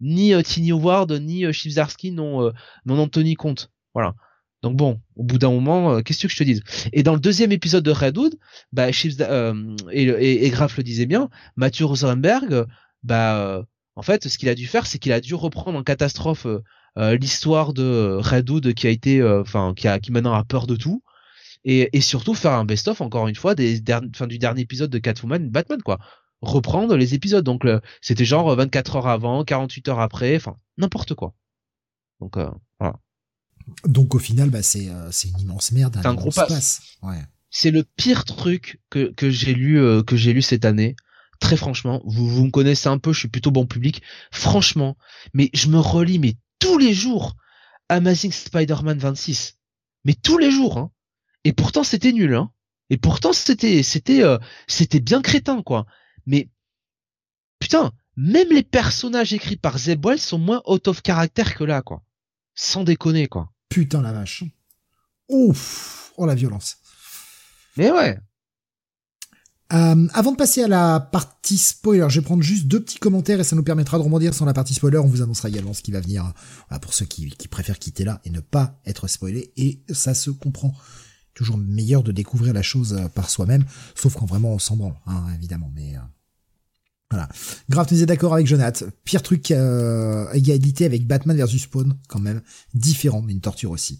ni 0.00 0.32
Tiny 0.42 0.72
Howard 0.72 1.12
ni 1.12 1.44
euh, 1.44 1.52
Chipsdarsky 1.52 2.12
n'ont 2.12 2.52
non 2.86 2.98
Anthony 2.98 3.34
compte. 3.34 3.70
Voilà. 3.94 4.14
Donc 4.62 4.76
bon, 4.76 5.00
au 5.16 5.22
bout 5.22 5.38
d'un 5.38 5.50
moment, 5.50 5.94
euh, 5.94 6.00
qu'est-ce 6.02 6.22
que 6.22 6.28
je 6.28 6.36
te 6.36 6.44
dise? 6.44 6.62
Et 6.92 7.02
dans 7.02 7.14
le 7.14 7.20
deuxième 7.20 7.52
épisode 7.52 7.84
de 7.84 7.90
Redwood, 7.90 8.34
bah, 8.72 8.88
euh, 9.20 9.76
et, 9.90 10.46
et, 10.46 10.50
Graf 10.50 10.76
le 10.76 10.82
disait 10.82 11.06
bien, 11.06 11.30
Mathieu 11.56 11.86
Rosenberg, 11.86 12.66
bah, 13.02 13.38
euh, 13.38 13.62
en 13.96 14.02
fait, 14.02 14.28
ce 14.28 14.36
qu'il 14.36 14.48
a 14.48 14.54
dû 14.54 14.66
faire, 14.66 14.86
c'est 14.86 14.98
qu'il 14.98 15.12
a 15.12 15.20
dû 15.20 15.34
reprendre 15.34 15.78
en 15.78 15.82
catastrophe 15.82 16.46
l'histoire 16.96 17.72
de 17.72 18.18
Redwood 18.20 18.74
qui 18.74 18.86
a 18.86 18.90
été, 18.90 19.22
enfin, 19.22 19.74
qui 19.74 19.88
a, 19.88 19.98
qui 19.98 20.12
maintenant 20.12 20.34
a 20.34 20.44
peur 20.44 20.66
de 20.66 20.76
tout, 20.76 21.02
et, 21.64 21.88
et 21.96 22.00
surtout 22.00 22.34
faire 22.34 22.52
un 22.52 22.64
best-of 22.64 23.00
encore 23.00 23.28
une 23.28 23.34
fois 23.36 23.54
des 23.54 23.82
fin, 24.14 24.26
du 24.26 24.38
dernier 24.38 24.62
épisode 24.62 24.90
de 24.90 24.98
Catwoman, 24.98 25.48
Batman 25.50 25.80
quoi. 25.82 25.98
Reprendre 26.42 26.96
les 26.96 27.14
épisodes, 27.14 27.44
donc 27.44 27.66
c'était 28.00 28.24
genre 28.24 28.54
24 28.54 28.96
heures 28.96 29.08
avant, 29.08 29.44
48 29.44 29.88
heures 29.88 30.00
après, 30.00 30.36
enfin 30.36 30.56
n'importe 30.78 31.14
quoi. 31.14 31.34
Donc 32.20 32.36
voilà. 32.78 32.98
Donc 33.86 34.14
au 34.14 34.18
final, 34.18 34.50
bah, 34.50 34.62
c'est 34.62 34.88
euh, 34.88 35.10
c'est 35.10 35.28
une 35.28 35.40
immense 35.40 35.72
merde. 35.72 35.98
C'est 36.00 36.06
un 36.06 36.14
gros 36.14 36.30
passe. 36.30 36.82
C'est 37.50 37.70
le 37.70 37.82
pire 37.82 38.24
truc 38.24 38.80
que 38.90 39.12
que 39.12 39.30
j'ai 39.30 39.54
lu 39.54 39.80
euh, 39.80 40.02
que 40.02 40.16
j'ai 40.16 40.32
lu 40.32 40.42
cette 40.42 40.64
année. 40.64 40.96
Très 41.40 41.56
franchement, 41.56 42.02
vous 42.04 42.28
vous 42.28 42.44
me 42.44 42.50
connaissez 42.50 42.88
un 42.88 42.98
peu, 42.98 43.12
je 43.12 43.20
suis 43.20 43.28
plutôt 43.28 43.50
bon 43.50 43.66
public. 43.66 44.02
Franchement, 44.30 44.96
mais 45.32 45.50
je 45.54 45.68
me 45.68 45.78
relis 45.78 46.18
mais 46.18 46.34
tous 46.58 46.78
les 46.78 46.92
jours 46.92 47.36
Amazing 47.88 48.30
Spider-Man 48.30 48.98
26. 48.98 49.56
Mais 50.04 50.14
tous 50.14 50.38
les 50.38 50.50
jours 50.50 50.78
hein. 50.78 50.90
Et 51.44 51.52
pourtant 51.52 51.82
c'était 51.82 52.12
nul 52.12 52.34
hein. 52.34 52.50
Et 52.90 52.98
pourtant 52.98 53.32
c'était 53.32 53.82
c'était 53.82 54.22
euh, 54.22 54.38
c'était 54.68 55.00
bien 55.00 55.22
crétin 55.22 55.62
quoi. 55.62 55.86
Mais 56.26 56.48
putain, 57.58 57.92
même 58.16 58.48
les 58.50 58.62
personnages 58.62 59.32
écrits 59.32 59.56
par 59.56 59.78
Zeb 59.78 60.04
Wells 60.04 60.20
sont 60.20 60.38
moins 60.38 60.62
out 60.66 60.88
of 60.88 61.02
character 61.04 61.44
que 61.56 61.64
là 61.64 61.82
quoi. 61.82 62.02
Sans 62.54 62.84
déconner, 62.84 63.26
quoi. 63.28 63.50
Putain 63.68 64.02
la 64.02 64.12
vache. 64.12 64.44
Ouf. 65.28 66.12
Oh 66.16 66.26
la 66.26 66.34
violence. 66.34 66.76
Mais 67.76 67.90
ouais. 67.90 68.18
Euh, 69.72 70.08
avant 70.14 70.32
de 70.32 70.36
passer 70.36 70.64
à 70.64 70.68
la 70.68 70.98
partie 70.98 71.56
spoiler, 71.56 72.06
je 72.08 72.18
vais 72.18 72.24
prendre 72.24 72.42
juste 72.42 72.66
deux 72.66 72.82
petits 72.82 72.98
commentaires 72.98 73.38
et 73.38 73.44
ça 73.44 73.54
nous 73.54 73.62
permettra 73.62 73.98
de 73.98 74.02
rebondir 74.02 74.34
sur 74.34 74.44
la 74.44 74.52
partie 74.52 74.74
spoiler. 74.74 74.98
On 74.98 75.06
vous 75.06 75.22
annoncera 75.22 75.48
également 75.48 75.72
ce 75.72 75.82
qui 75.82 75.92
va 75.92 76.00
venir 76.00 76.32
pour 76.82 76.92
ceux 76.92 77.06
qui, 77.06 77.30
préfèrent 77.48 77.78
quitter 77.78 78.04
là 78.04 78.20
et 78.24 78.30
ne 78.30 78.40
pas 78.40 78.80
être 78.84 79.06
spoilé. 79.06 79.52
Et 79.56 79.80
ça 79.90 80.14
se 80.14 80.30
comprend. 80.30 80.74
Toujours 81.34 81.58
meilleur 81.58 82.02
de 82.02 82.12
découvrir 82.12 82.52
la 82.52 82.62
chose 82.62 82.94
euh, 82.94 83.08
par 83.08 83.30
soi-même, 83.30 83.64
sauf 83.94 84.14
quand 84.14 84.26
vraiment 84.26 84.52
on 84.52 84.58
s'en 84.58 84.76
branle, 84.76 84.96
hein, 85.06 85.24
évidemment. 85.34 85.70
Mais 85.74 85.96
euh, 85.96 86.00
voilà. 87.10 87.28
Grave, 87.68 87.88
tu 87.88 87.94
es 87.96 88.06
d'accord 88.06 88.34
avec 88.34 88.46
Jonath. 88.46 88.84
Pire 89.02 89.22
truc, 89.22 89.50
euh, 89.50 90.30
égalité 90.32 90.84
avec 90.84 91.08
Batman 91.08 91.36
versus 91.36 91.62
Spawn, 91.62 91.96
quand 92.06 92.20
même. 92.20 92.40
Différent, 92.72 93.20
mais 93.20 93.32
une 93.32 93.40
torture 93.40 93.72
aussi. 93.72 93.98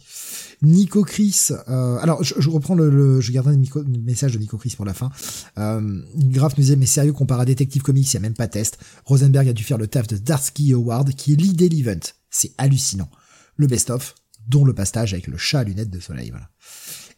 Nico 0.62 1.02
Chris, 1.02 1.49
euh, 1.68 1.99
alors 1.99 2.23
je, 2.23 2.49
reprends 2.49 2.76
le, 2.76 3.20
je 3.20 3.33
garde 3.33 3.49
un 3.49 3.60
message 4.05 4.33
de 4.33 4.39
Nico 4.39 4.59
Chris 4.59 4.75
pour 4.76 4.84
la 4.84 4.94
fin. 4.94 5.10
Euh, 5.59 6.00
Graf 6.15 6.57
nous 6.57 6.62
disait, 6.62 6.76
mais 6.76 6.86
sérieux, 6.86 7.12
comparé 7.12 7.42
à 7.42 7.44
Detective 7.47 7.83
Comics, 7.83 8.12
il 8.12 8.17
n'y 8.17 8.18
a 8.18 8.28
même 8.28 8.34
pas 8.34 8.47
test. 8.47 8.78
Rosenberg 9.05 9.49
a 9.49 9.52
dû 9.52 9.65
faire 9.65 9.78
le 9.78 9.89
taf 9.89 10.07
de 10.07 10.17
Darsky 10.17 10.73
Howard, 10.73 11.12
qui 11.15 11.33
est 11.33 11.36
l'idée 11.36 11.68
l'event. 11.68 11.99
C'est 12.31 12.52
hallucinant. 12.59 13.10
Le 13.57 13.67
best-of, 13.67 14.15
dont 14.47 14.65
le 14.65 14.73
pastage 14.73 15.15
avec 15.15 15.26
le 15.26 15.36
chat 15.36 15.60
à 15.60 15.65
lunettes 15.65 15.91
de 15.91 15.99
soleil, 15.99 16.31
voilà. 16.31 16.49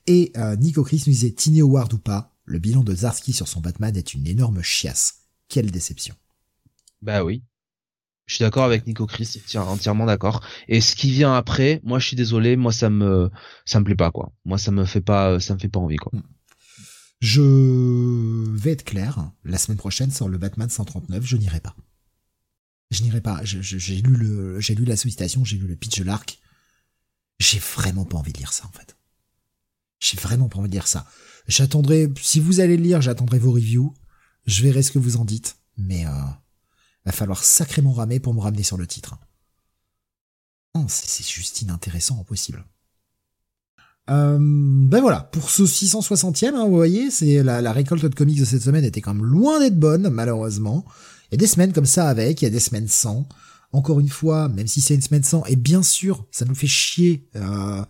Et 0.06 0.32
euh, 0.36 0.56
Nico 0.56 0.82
Chris 0.82 1.04
nous 1.06 1.12
disait, 1.12 1.30
Tiny 1.30 1.60
Howard 1.60 1.92
ou 1.92 1.98
pas, 1.98 2.34
le 2.44 2.58
bilan 2.58 2.82
de 2.82 2.92
Darsky 2.92 3.32
sur 3.32 3.48
son 3.48 3.60
Batman 3.60 3.96
est 3.96 4.14
une 4.14 4.26
énorme 4.26 4.62
chiasse 4.62 5.22
quelle 5.52 5.70
déception. 5.70 6.14
Bah 7.02 7.24
oui. 7.24 7.42
Je 8.24 8.36
suis 8.36 8.42
d'accord 8.42 8.64
avec 8.64 8.86
Nico 8.86 9.06
Chris, 9.06 9.42
entièrement 9.54 10.06
d'accord. 10.06 10.42
Et 10.68 10.80
ce 10.80 10.96
qui 10.96 11.10
vient 11.10 11.34
après, 11.34 11.80
moi 11.84 11.98
je 11.98 12.06
suis 12.06 12.16
désolé, 12.16 12.56
moi 12.56 12.72
ça 12.72 12.88
me 12.88 13.30
ça 13.66 13.78
me 13.80 13.84
plaît 13.84 13.96
pas 13.96 14.10
quoi. 14.10 14.32
Moi 14.46 14.56
ça 14.56 14.70
me 14.70 14.86
fait 14.86 15.02
pas 15.02 15.38
ça 15.40 15.54
me 15.54 15.58
fait 15.58 15.68
pas 15.68 15.80
envie 15.80 15.96
quoi. 15.96 16.12
Hmm. 16.14 16.22
Je 17.20 18.50
vais 18.56 18.72
être 18.72 18.84
clair, 18.84 19.30
la 19.44 19.58
semaine 19.58 19.76
prochaine 19.76 20.10
sur 20.10 20.28
le 20.28 20.38
Batman 20.38 20.70
139, 20.70 21.24
je 21.24 21.36
n'irai 21.36 21.60
pas. 21.60 21.76
Je 22.90 23.02
n'irai 23.02 23.20
pas. 23.20 23.40
J'ai 23.44 23.96
lu 23.96 24.16
le 24.16 24.60
j'ai 24.60 24.74
lu 24.74 24.84
la 24.84 24.96
sollicitation, 24.96 25.44
j'ai 25.44 25.58
lu 25.58 25.66
le 25.66 25.76
pitch 25.76 25.98
de 25.98 26.04
l'arc. 26.04 26.40
J'ai 27.38 27.58
vraiment 27.58 28.04
pas 28.06 28.16
envie 28.16 28.32
de 28.32 28.38
lire 28.38 28.52
ça 28.52 28.64
en 28.66 28.72
fait. 28.72 28.96
J'ai 30.02 30.16
vraiment 30.16 30.48
pas 30.48 30.58
envie 30.58 30.68
de 30.68 30.74
lire 30.74 30.88
ça. 30.88 31.06
J'attendrai 31.46 32.12
si 32.20 32.40
vous 32.40 32.58
allez 32.58 32.76
le 32.76 32.82
lire, 32.82 33.00
j'attendrai 33.00 33.38
vos 33.38 33.52
reviews. 33.52 33.94
Je 34.46 34.64
verrai 34.64 34.82
ce 34.82 34.90
que 34.90 34.98
vous 34.98 35.16
en 35.16 35.24
dites, 35.24 35.56
mais 35.78 36.04
euh, 36.04 36.10
va 37.04 37.12
falloir 37.12 37.44
sacrément 37.44 37.92
ramer 37.92 38.18
pour 38.18 38.34
me 38.34 38.40
ramener 38.40 38.64
sur 38.64 38.76
le 38.76 38.88
titre. 38.88 39.14
c'est 40.88 41.24
juste 41.24 41.62
inintéressant 41.62 42.18
au 42.18 42.24
possible. 42.24 42.64
Euh, 44.10 44.38
ben 44.40 45.00
voilà, 45.00 45.20
pour 45.20 45.50
ce 45.50 45.62
660e, 45.62 46.56
hein, 46.56 46.64
vous 46.64 46.74
voyez, 46.74 47.12
c'est 47.12 47.44
la, 47.44 47.72
récolte 47.72 48.04
de 48.04 48.12
comics 48.12 48.40
de 48.40 48.44
cette 48.44 48.62
semaine 48.62 48.84
était 48.84 49.00
quand 49.00 49.14
même 49.14 49.24
loin 49.24 49.60
d'être 49.60 49.78
bonne, 49.78 50.08
malheureusement. 50.08 50.84
Il 51.30 51.34
y 51.34 51.36
a 51.36 51.38
des 51.38 51.46
semaines 51.46 51.72
comme 51.72 51.86
ça 51.86 52.08
avec, 52.08 52.42
il 52.42 52.46
y 52.46 52.48
a 52.48 52.50
des 52.50 52.58
semaines 52.58 52.88
sans. 52.88 53.28
Encore 53.70 54.00
une 54.00 54.08
fois, 54.08 54.48
même 54.48 54.66
si 54.66 54.80
c'est 54.80 54.96
une 54.96 55.00
semaine 55.00 55.22
sans, 55.22 55.44
et 55.44 55.54
bien 55.54 55.84
sûr, 55.84 56.26
ça 56.32 56.44
nous 56.44 56.56
fait 56.56 56.66
chier 56.66 57.28
euh, 57.36 57.84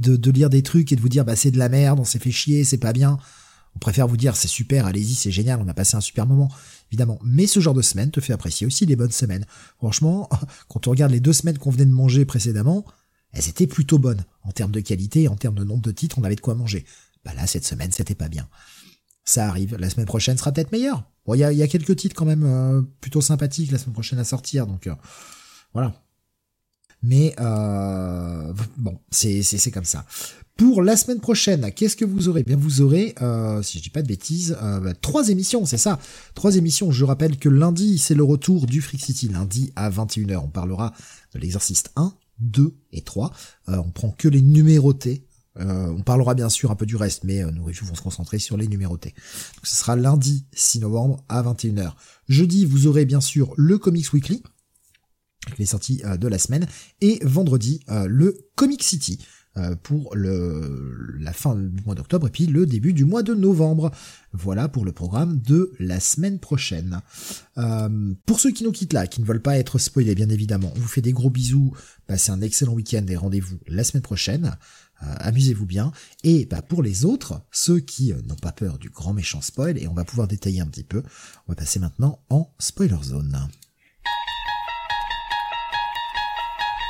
de, 0.00 0.30
lire 0.30 0.50
des 0.50 0.62
trucs 0.62 0.92
et 0.92 0.96
de 0.96 1.00
vous 1.00 1.08
dire 1.08 1.24
bah 1.24 1.36
c'est 1.36 1.50
de 1.50 1.58
la 1.58 1.68
merde, 1.68 2.00
on 2.00 2.04
s'est 2.04 2.18
fait 2.18 2.30
chier, 2.30 2.64
c'est 2.64 2.78
pas 2.78 2.92
bien. 2.92 3.18
On 3.76 3.78
préfère 3.78 4.08
vous 4.08 4.16
dire 4.16 4.34
c'est 4.36 4.48
super, 4.48 4.86
allez-y, 4.86 5.14
c'est 5.14 5.30
génial, 5.30 5.60
on 5.60 5.68
a 5.68 5.74
passé 5.74 5.96
un 5.96 6.00
super 6.00 6.26
moment, 6.26 6.50
évidemment. 6.90 7.18
Mais 7.22 7.46
ce 7.46 7.60
genre 7.60 7.74
de 7.74 7.82
semaine 7.82 8.10
te 8.10 8.20
fait 8.20 8.32
apprécier 8.32 8.66
aussi 8.66 8.86
les 8.86 8.96
bonnes 8.96 9.12
semaines. 9.12 9.46
Franchement, 9.78 10.28
quand 10.68 10.86
on 10.86 10.90
regarde 10.90 11.12
les 11.12 11.20
deux 11.20 11.32
semaines 11.32 11.58
qu'on 11.58 11.70
venait 11.70 11.86
de 11.86 11.92
manger 11.92 12.24
précédemment, 12.24 12.84
elles 13.32 13.48
étaient 13.48 13.66
plutôt 13.66 13.98
bonnes. 13.98 14.24
En 14.42 14.52
termes 14.52 14.72
de 14.72 14.80
qualité, 14.80 15.28
en 15.28 15.36
termes 15.36 15.54
de 15.54 15.64
nombre 15.64 15.82
de 15.82 15.92
titres, 15.92 16.18
on 16.18 16.24
avait 16.24 16.36
de 16.36 16.40
quoi 16.40 16.54
manger. 16.54 16.84
Bah 17.24 17.32
là, 17.34 17.46
cette 17.46 17.64
semaine, 17.64 17.92
c'était 17.92 18.14
pas 18.14 18.28
bien. 18.28 18.48
Ça 19.24 19.46
arrive. 19.46 19.76
La 19.78 19.90
semaine 19.90 20.06
prochaine 20.06 20.36
sera 20.36 20.50
peut-être 20.50 20.72
meilleure. 20.72 21.04
Bon, 21.26 21.34
il 21.34 21.40
y 21.40 21.62
a, 21.62 21.68
quelques 21.68 21.94
titres 21.94 22.16
quand 22.16 22.24
même 22.24 22.44
euh, 22.44 22.82
plutôt 23.00 23.20
sympathiques 23.20 23.70
la 23.70 23.78
semaine 23.78 23.92
prochaine 23.92 24.18
à 24.18 24.24
sortir, 24.24 24.66
donc 24.66 24.86
euh, 24.86 24.94
voilà. 25.74 25.94
Mais 27.02 27.34
euh, 27.40 28.52
bon, 28.76 28.98
c'est 29.10 29.70
comme 29.72 29.84
ça. 29.84 30.04
Pour 30.56 30.82
la 30.82 30.94
semaine 30.96 31.20
prochaine, 31.20 31.72
qu'est-ce 31.72 31.96
que 31.96 32.04
vous 32.04 32.28
aurez? 32.28 32.42
Bien, 32.42 32.56
vous 32.56 32.82
aurez, 32.82 33.14
euh, 33.22 33.62
si 33.62 33.78
je 33.78 33.82
dis 33.82 33.88
pas 33.88 34.02
de 34.02 34.08
bêtises, 34.08 34.58
euh, 34.62 34.78
bah, 34.80 34.92
trois 34.92 35.30
émissions, 35.30 35.64
c'est 35.64 35.78
ça. 35.78 35.98
Trois 36.34 36.56
émissions. 36.56 36.90
Je 36.90 37.04
rappelle 37.06 37.38
que 37.38 37.48
lundi, 37.48 37.96
c'est 37.96 38.14
le 38.14 38.24
retour 38.24 38.66
du 38.66 38.82
Freak 38.82 39.02
City, 39.02 39.28
lundi 39.28 39.72
à 39.74 39.88
21h. 39.88 40.36
On 40.36 40.48
parlera 40.48 40.92
de 41.34 41.38
l'exercice 41.38 41.84
1, 41.96 42.12
2 42.40 42.74
et 42.92 43.00
3. 43.00 43.32
Euh, 43.70 43.76
on 43.78 43.90
prend 43.90 44.10
que 44.10 44.28
les 44.28 44.42
numérotés. 44.42 45.24
on 45.56 46.02
parlera 46.02 46.34
bien 46.34 46.48
sûr 46.50 46.70
un 46.70 46.76
peu 46.76 46.86
du 46.86 46.96
reste, 46.96 47.24
mais 47.24 47.42
nous 47.52 47.64
vont 47.64 47.94
se 47.94 48.02
concentrer 48.02 48.38
sur 48.38 48.58
les 48.58 48.66
numérotés. 48.66 49.14
Donc, 49.56 49.66
ce 49.66 49.76
sera 49.76 49.96
lundi 49.96 50.44
6 50.52 50.80
novembre 50.80 51.24
à 51.30 51.42
21h. 51.42 51.92
Jeudi, 52.28 52.66
vous 52.66 52.86
aurez 52.86 53.06
bien 53.06 53.20
sûr 53.22 53.52
le 53.56 53.78
Comics 53.78 54.12
Weekly, 54.12 54.42
les 55.58 55.66
sorties 55.66 56.02
de 56.18 56.28
la 56.28 56.38
semaine, 56.38 56.66
et 57.00 57.20
vendredi, 57.24 57.80
le 57.88 58.36
Comic 58.56 58.82
City. 58.82 59.18
Euh, 59.56 59.74
pour 59.74 60.14
le, 60.14 61.16
la 61.18 61.32
fin 61.32 61.56
du 61.56 61.82
mois 61.82 61.96
d'octobre 61.96 62.28
et 62.28 62.30
puis 62.30 62.46
le 62.46 62.66
début 62.66 62.92
du 62.92 63.04
mois 63.04 63.24
de 63.24 63.34
novembre. 63.34 63.90
Voilà 64.32 64.68
pour 64.68 64.84
le 64.84 64.92
programme 64.92 65.40
de 65.40 65.72
la 65.80 65.98
semaine 65.98 66.38
prochaine. 66.38 67.00
Euh, 67.58 68.14
pour 68.26 68.38
ceux 68.38 68.52
qui 68.52 68.62
nous 68.62 68.70
quittent 68.70 68.92
là, 68.92 69.08
qui 69.08 69.20
ne 69.20 69.26
veulent 69.26 69.42
pas 69.42 69.58
être 69.58 69.78
spoilés 69.78 70.14
bien 70.14 70.28
évidemment, 70.28 70.72
on 70.76 70.78
vous 70.78 70.86
fait 70.86 71.00
des 71.00 71.12
gros 71.12 71.30
bisous, 71.30 71.74
passez 72.06 72.30
un 72.30 72.40
excellent 72.42 72.74
week-end 72.74 73.04
et 73.08 73.16
rendez-vous 73.16 73.58
la 73.66 73.82
semaine 73.82 74.04
prochaine. 74.04 74.56
Euh, 75.02 75.06
amusez-vous 75.18 75.66
bien. 75.66 75.90
Et 76.22 76.46
bah, 76.46 76.62
pour 76.62 76.84
les 76.84 77.04
autres, 77.04 77.42
ceux 77.50 77.80
qui 77.80 78.12
n'ont 78.28 78.36
pas 78.36 78.52
peur 78.52 78.78
du 78.78 78.88
grand 78.88 79.14
méchant 79.14 79.40
spoil, 79.40 79.78
et 79.78 79.88
on 79.88 79.94
va 79.94 80.04
pouvoir 80.04 80.28
détailler 80.28 80.60
un 80.60 80.66
petit 80.68 80.84
peu, 80.84 81.02
on 81.48 81.52
va 81.52 81.56
passer 81.56 81.80
maintenant 81.80 82.22
en 82.28 82.54
spoiler 82.60 83.02
zone. 83.02 83.48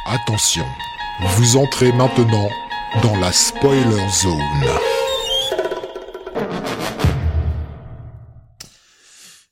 Attention 0.07 0.65
vous 1.37 1.57
entrez 1.59 1.93
maintenant 1.93 2.49
dans 3.03 3.17
la 3.17 3.31
spoiler 3.33 4.09
zone. 4.11 4.41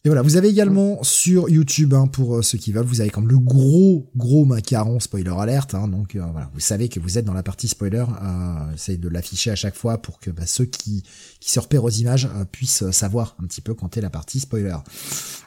Et 0.05 0.09
voilà, 0.09 0.23
vous 0.23 0.37
avez 0.37 0.49
également 0.49 1.03
sur 1.03 1.51
YouTube, 1.51 1.93
hein, 1.93 2.07
pour 2.07 2.37
euh, 2.37 2.43
ceux 2.43 2.57
qui 2.57 2.73
veulent, 2.73 2.87
vous 2.87 3.03
avez 3.03 3.11
comme 3.11 3.29
le 3.29 3.39
gros, 3.39 4.11
gros 4.17 4.47
macaron 4.47 5.01
spoiler 5.01 5.35
alerte. 5.39 5.75
Hein, 5.75 5.89
donc 5.89 6.17
euh, 6.17 6.25
voilà, 6.33 6.51
vous 6.55 6.61
savez 6.61 6.89
que 6.89 6.99
vous 6.99 7.19
êtes 7.19 7.27
dans 7.27 7.35
la 7.35 7.43
partie 7.43 7.69
spoiler. 7.69 8.05
Euh, 8.23 8.73
essayez 8.73 8.97
de 8.97 9.09
l'afficher 9.09 9.51
à 9.51 9.57
chaque 9.57 9.75
fois 9.75 10.01
pour 10.01 10.19
que 10.19 10.31
bah, 10.31 10.47
ceux 10.47 10.65
qui, 10.65 11.03
qui 11.41 11.51
se 11.51 11.61
repèrent 11.61 11.85
aux 11.85 11.91
images 11.91 12.25
euh, 12.25 12.47
puissent 12.47 12.91
savoir 12.91 13.37
un 13.43 13.47
petit 13.47 13.61
peu 13.61 13.75
quand 13.75 13.99
est 13.99 14.01
la 14.01 14.09
partie 14.09 14.41
spoiler. 14.41 14.77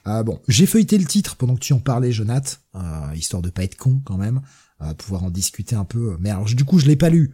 bon, 0.05 0.39
j'ai 0.47 0.67
feuilleté 0.67 0.99
le 0.99 1.05
titre 1.05 1.38
pendant 1.38 1.55
que 1.55 1.61
tu 1.61 1.73
en 1.73 1.80
parlais, 1.80 2.11
Jonath, 2.11 2.61
histoire 3.15 3.41
de 3.41 3.49
pas 3.49 3.63
être 3.63 3.77
con 3.77 3.99
quand 4.05 4.17
même 4.17 4.41
pouvoir 4.98 5.24
en 5.24 5.30
discuter 5.30 5.76
un 5.76 5.85
peu. 5.85 6.18
Mais 6.19 6.30
alors, 6.30 6.45
du 6.45 6.66
coup, 6.66 6.80
je 6.80 6.88
l'ai 6.88 6.95
pas 6.95 7.10
lu. 7.10 7.34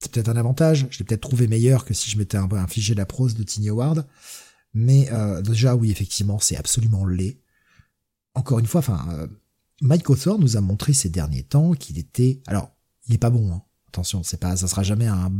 C'est 0.00 0.12
peut-être 0.12 0.28
un 0.28 0.36
avantage. 0.36 0.86
Je 0.90 0.98
l'ai 0.98 1.04
peut-être 1.04 1.22
trouvé 1.22 1.48
meilleur 1.48 1.84
que 1.84 1.94
si 1.94 2.10
je 2.10 2.18
m'étais 2.18 2.38
infligé 2.38 2.94
la 2.94 3.06
prose 3.06 3.34
de 3.34 3.42
Tiny 3.42 3.70
Howard. 3.70 4.06
Mais 4.74 5.08
euh, 5.12 5.42
déjà, 5.42 5.74
oui, 5.74 5.90
effectivement, 5.90 6.38
c'est 6.38 6.56
absolument 6.56 7.04
laid. 7.04 7.40
Encore 8.34 8.58
une 8.58 8.66
fois, 8.66 8.80
enfin, 8.80 9.06
euh, 9.10 9.26
Mike 9.80 10.10
Author 10.10 10.38
nous 10.38 10.56
a 10.56 10.60
montré 10.60 10.92
ces 10.92 11.08
derniers 11.08 11.42
temps 11.42 11.72
qu'il 11.72 11.98
était. 11.98 12.42
Alors, 12.46 12.70
il 13.06 13.14
est 13.14 13.18
pas 13.18 13.30
bon. 13.30 13.52
Hein. 13.52 13.62
Attention, 13.88 14.22
c'est 14.22 14.38
pas, 14.38 14.56
ça 14.56 14.68
sera 14.68 14.82
jamais 14.82 15.06
un 15.06 15.32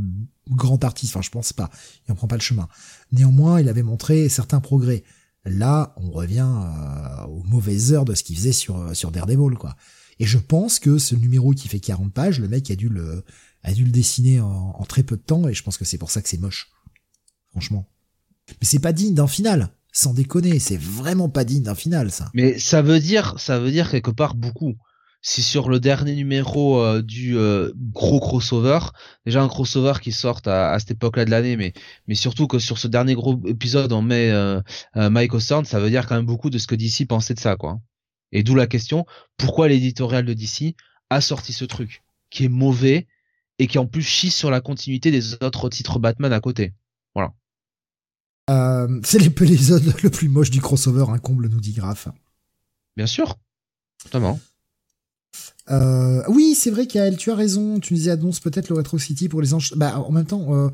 grand 0.49 0.83
artiste. 0.83 1.15
Enfin, 1.15 1.23
je 1.23 1.31
pense 1.31 1.52
pas. 1.52 1.70
Il 2.07 2.12
en 2.12 2.15
prend 2.15 2.26
pas 2.26 2.36
le 2.36 2.42
chemin. 2.42 2.68
Néanmoins, 3.12 3.60
il 3.60 3.68
avait 3.68 3.83
montré 3.83 4.28
certains 4.28 4.60
progrès. 4.60 5.05
Là, 5.44 5.94
on 5.97 6.10
revient 6.10 6.49
euh, 6.49 7.25
aux 7.26 7.44
mauvaises 7.44 7.92
heures 7.92 8.05
de 8.05 8.15
ce 8.15 8.25
qu'il 8.25 8.36
faisait 8.36 8.52
sur 8.52 8.97
sur 8.97 9.12
Daredevil, 9.12 9.57
quoi. 9.57 9.76
Et 10.20 10.26
je 10.26 10.38
pense 10.38 10.78
que 10.78 10.98
ce 10.98 11.14
numéro 11.14 11.52
qui 11.52 11.68
fait 11.68 11.80
40 11.80 12.12
pages, 12.12 12.40
le 12.40 12.48
mec 12.48 12.70
a 12.70 12.76
dû 12.76 12.88
le, 12.88 13.24
dessiner 13.64 14.40
en, 14.40 14.84
très 14.88 15.02
peu 15.02 15.16
de 15.16 15.22
temps, 15.22 15.48
et 15.48 15.55
je 15.55 15.62
pense 15.62 15.76
que 15.76 15.84
c'est 15.84 15.98
pour 15.98 16.10
ça 16.10 16.22
que 16.22 16.28
c'est 16.28 16.38
moche. 16.38 16.70
Franchement. 17.50 17.88
Mais 18.48 18.66
c'est 18.66 18.78
pas 18.78 18.92
digne 18.92 19.14
d'un 19.14 19.26
final. 19.26 19.70
Sans 19.92 20.12
déconner, 20.12 20.58
c'est 20.58 20.78
vraiment 20.78 21.28
pas 21.28 21.44
digne 21.44 21.62
d'un 21.62 21.74
final, 21.74 22.10
ça. 22.10 22.30
Mais 22.34 22.58
ça 22.58 22.82
veut 22.82 23.00
dire, 23.00 23.34
ça 23.38 23.58
veut 23.58 23.70
dire 23.70 23.90
quelque 23.90 24.10
part 24.10 24.34
beaucoup. 24.34 24.74
Si 25.20 25.42
sur 25.42 25.68
le 25.68 25.80
dernier 25.80 26.14
numéro 26.14 26.80
euh, 26.80 27.02
du 27.02 27.36
euh, 27.36 27.72
gros 27.92 28.20
crossover, 28.20 28.78
déjà 29.26 29.42
un 29.42 29.48
crossover 29.48 29.94
qui 30.00 30.12
sort 30.12 30.40
à, 30.47 30.78
cette 30.78 30.92
époque-là 30.92 31.24
de 31.24 31.30
l'année, 31.30 31.56
mais 31.56 32.14
surtout 32.14 32.47
que 32.47 32.60
sur 32.60 32.78
ce 32.78 32.86
dernier 32.86 33.14
gros 33.14 33.40
épisode 33.47 33.92
on 33.92 34.00
met 34.00 34.30
euh, 34.30 34.60
Mike 34.94 35.34
O'Sorn, 35.34 35.64
ça 35.64 35.80
veut 35.80 35.90
dire 35.90 36.06
quand 36.06 36.14
même 36.14 36.26
beaucoup 36.26 36.50
de 36.50 36.58
ce 36.58 36.68
que 36.68 36.76
DC 36.76 37.08
pensait 37.08 37.34
de 37.34 37.40
ça, 37.40 37.56
quoi. 37.56 37.80
Et 38.32 38.42
d'où 38.42 38.55
la 38.55 38.66
question, 38.66 39.07
pourquoi 39.36 39.68
l'éditorial 39.68 40.24
de 40.24 40.34
DC 40.34 40.74
a 41.10 41.20
sorti 41.20 41.52
ce 41.52 41.65
truc, 41.65 42.02
qui 42.31 42.44
est 42.44 42.48
mauvais, 42.48 43.07
et 43.58 43.66
qui 43.66 43.78
en 43.78 43.86
plus 43.86 44.02
chie 44.02 44.31
sur 44.31 44.50
la 44.50 44.60
continuité 44.60 45.10
des 45.10 45.34
autres 45.42 45.68
titres 45.68 45.98
Batman 45.98 46.32
à 46.32 46.40
côté? 46.40 46.74
Voilà. 47.15 47.32
Euh, 48.50 49.00
c'est 49.05 49.18
l'épisode 49.18 49.94
le 50.02 50.10
plus 50.10 50.28
moche 50.28 50.50
du 50.50 50.60
crossover, 50.60 51.07
un 51.08 51.18
comble, 51.18 51.48
nous 51.48 51.60
dit 51.60 51.73
Graf. 51.73 52.08
Bien 52.97 53.07
sûr. 53.07 53.36
Totalement. 54.02 54.40
Euh, 55.70 56.23
oui, 56.28 56.55
c'est 56.55 56.70
vrai 56.70 56.86
qu'elle, 56.86 57.16
tu 57.16 57.31
as 57.31 57.34
raison. 57.34 57.81
Tu 57.81 57.92
nous 57.92 57.98
disais 57.98 58.10
annonce 58.10 58.40
peut-être 58.40 58.68
le 58.68 58.76
Retro 58.76 58.98
City 58.98 59.28
pour 59.28 59.42
les 59.42 59.55
anges. 59.55 59.74
Bah, 59.76 60.00
en 60.00 60.10
même 60.10 60.24
temps, 60.24 60.55
euh, 60.55 60.70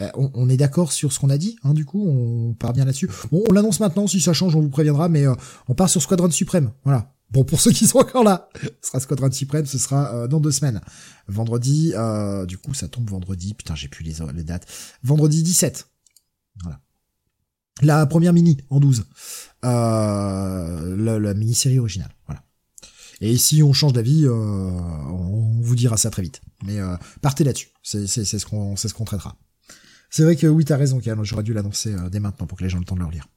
euh, 0.00 0.08
on, 0.14 0.48
est 0.48 0.56
d'accord 0.56 0.92
sur 0.92 1.12
ce 1.12 1.18
qu'on 1.18 1.30
a 1.30 1.38
dit, 1.38 1.56
hein, 1.64 1.74
du 1.74 1.84
coup, 1.84 2.06
on 2.08 2.54
part 2.54 2.72
bien 2.72 2.84
là-dessus. 2.84 3.10
Bon, 3.32 3.42
on 3.48 3.52
l'annonce 3.52 3.80
maintenant, 3.80 4.06
si 4.06 4.20
ça 4.20 4.32
change, 4.32 4.54
on 4.54 4.60
vous 4.60 4.68
préviendra, 4.68 5.08
mais 5.08 5.26
euh, 5.26 5.34
on 5.66 5.74
part 5.74 5.90
sur 5.90 6.00
Squadron 6.00 6.30
Suprême, 6.30 6.70
voilà. 6.84 7.14
Bon, 7.30 7.44
pour 7.44 7.60
ceux 7.60 7.72
qui 7.72 7.86
sont 7.86 7.98
encore 7.98 8.24
là, 8.24 8.48
ce 8.80 8.88
sera 8.88 9.00
Squadron 9.00 9.30
Suprême, 9.30 9.66
ce 9.66 9.76
sera 9.76 10.14
euh, 10.14 10.28
dans 10.28 10.40
deux 10.40 10.52
semaines. 10.52 10.80
Vendredi, 11.26 11.92
du 12.46 12.58
coup, 12.58 12.74
ça 12.74 12.88
tombe 12.88 13.10
vendredi, 13.10 13.54
putain, 13.54 13.74
j'ai 13.74 13.88
plus 13.88 14.04
les, 14.04 14.44
dates. 14.44 14.66
Vendredi 15.02 15.42
17. 15.42 15.88
Voilà. 16.62 16.80
La 17.82 18.06
première 18.06 18.32
mini, 18.32 18.58
en 18.70 18.80
12. 18.80 19.04
la, 19.62 20.94
la 20.96 21.34
mini-série 21.34 21.78
originale, 21.78 22.14
voilà. 22.26 22.42
Et 23.20 23.36
si 23.36 23.64
on 23.64 23.72
change 23.72 23.92
d'avis, 23.92 24.28
on 24.28 25.60
vous 25.60 25.74
dira 25.74 25.96
ça 25.96 26.08
très 26.08 26.22
vite. 26.22 26.40
Mais 26.64 26.78
partez 27.20 27.44
là-dessus, 27.44 27.70
c'est 27.82 28.06
ce 28.06 28.46
qu'on 28.46 28.76
c'est 28.76 28.88
ce 28.88 28.94
qu'on 28.94 29.04
traitera. 29.04 29.36
C'est 30.10 30.22
vrai 30.22 30.36
que 30.36 30.46
oui, 30.46 30.64
t'as 30.64 30.76
raison, 30.76 31.00
Cal. 31.00 31.18
J'aurais 31.22 31.42
dû 31.42 31.52
l'annoncer 31.52 31.94
euh, 31.94 32.08
dès 32.08 32.20
maintenant 32.20 32.46
pour 32.46 32.58
que 32.58 32.64
les 32.64 32.70
gens 32.70 32.78
aient 32.78 32.80
le 32.80 32.86
temps 32.86 32.94
de 32.94 33.00
le 33.00 33.06
relire. 33.06 33.28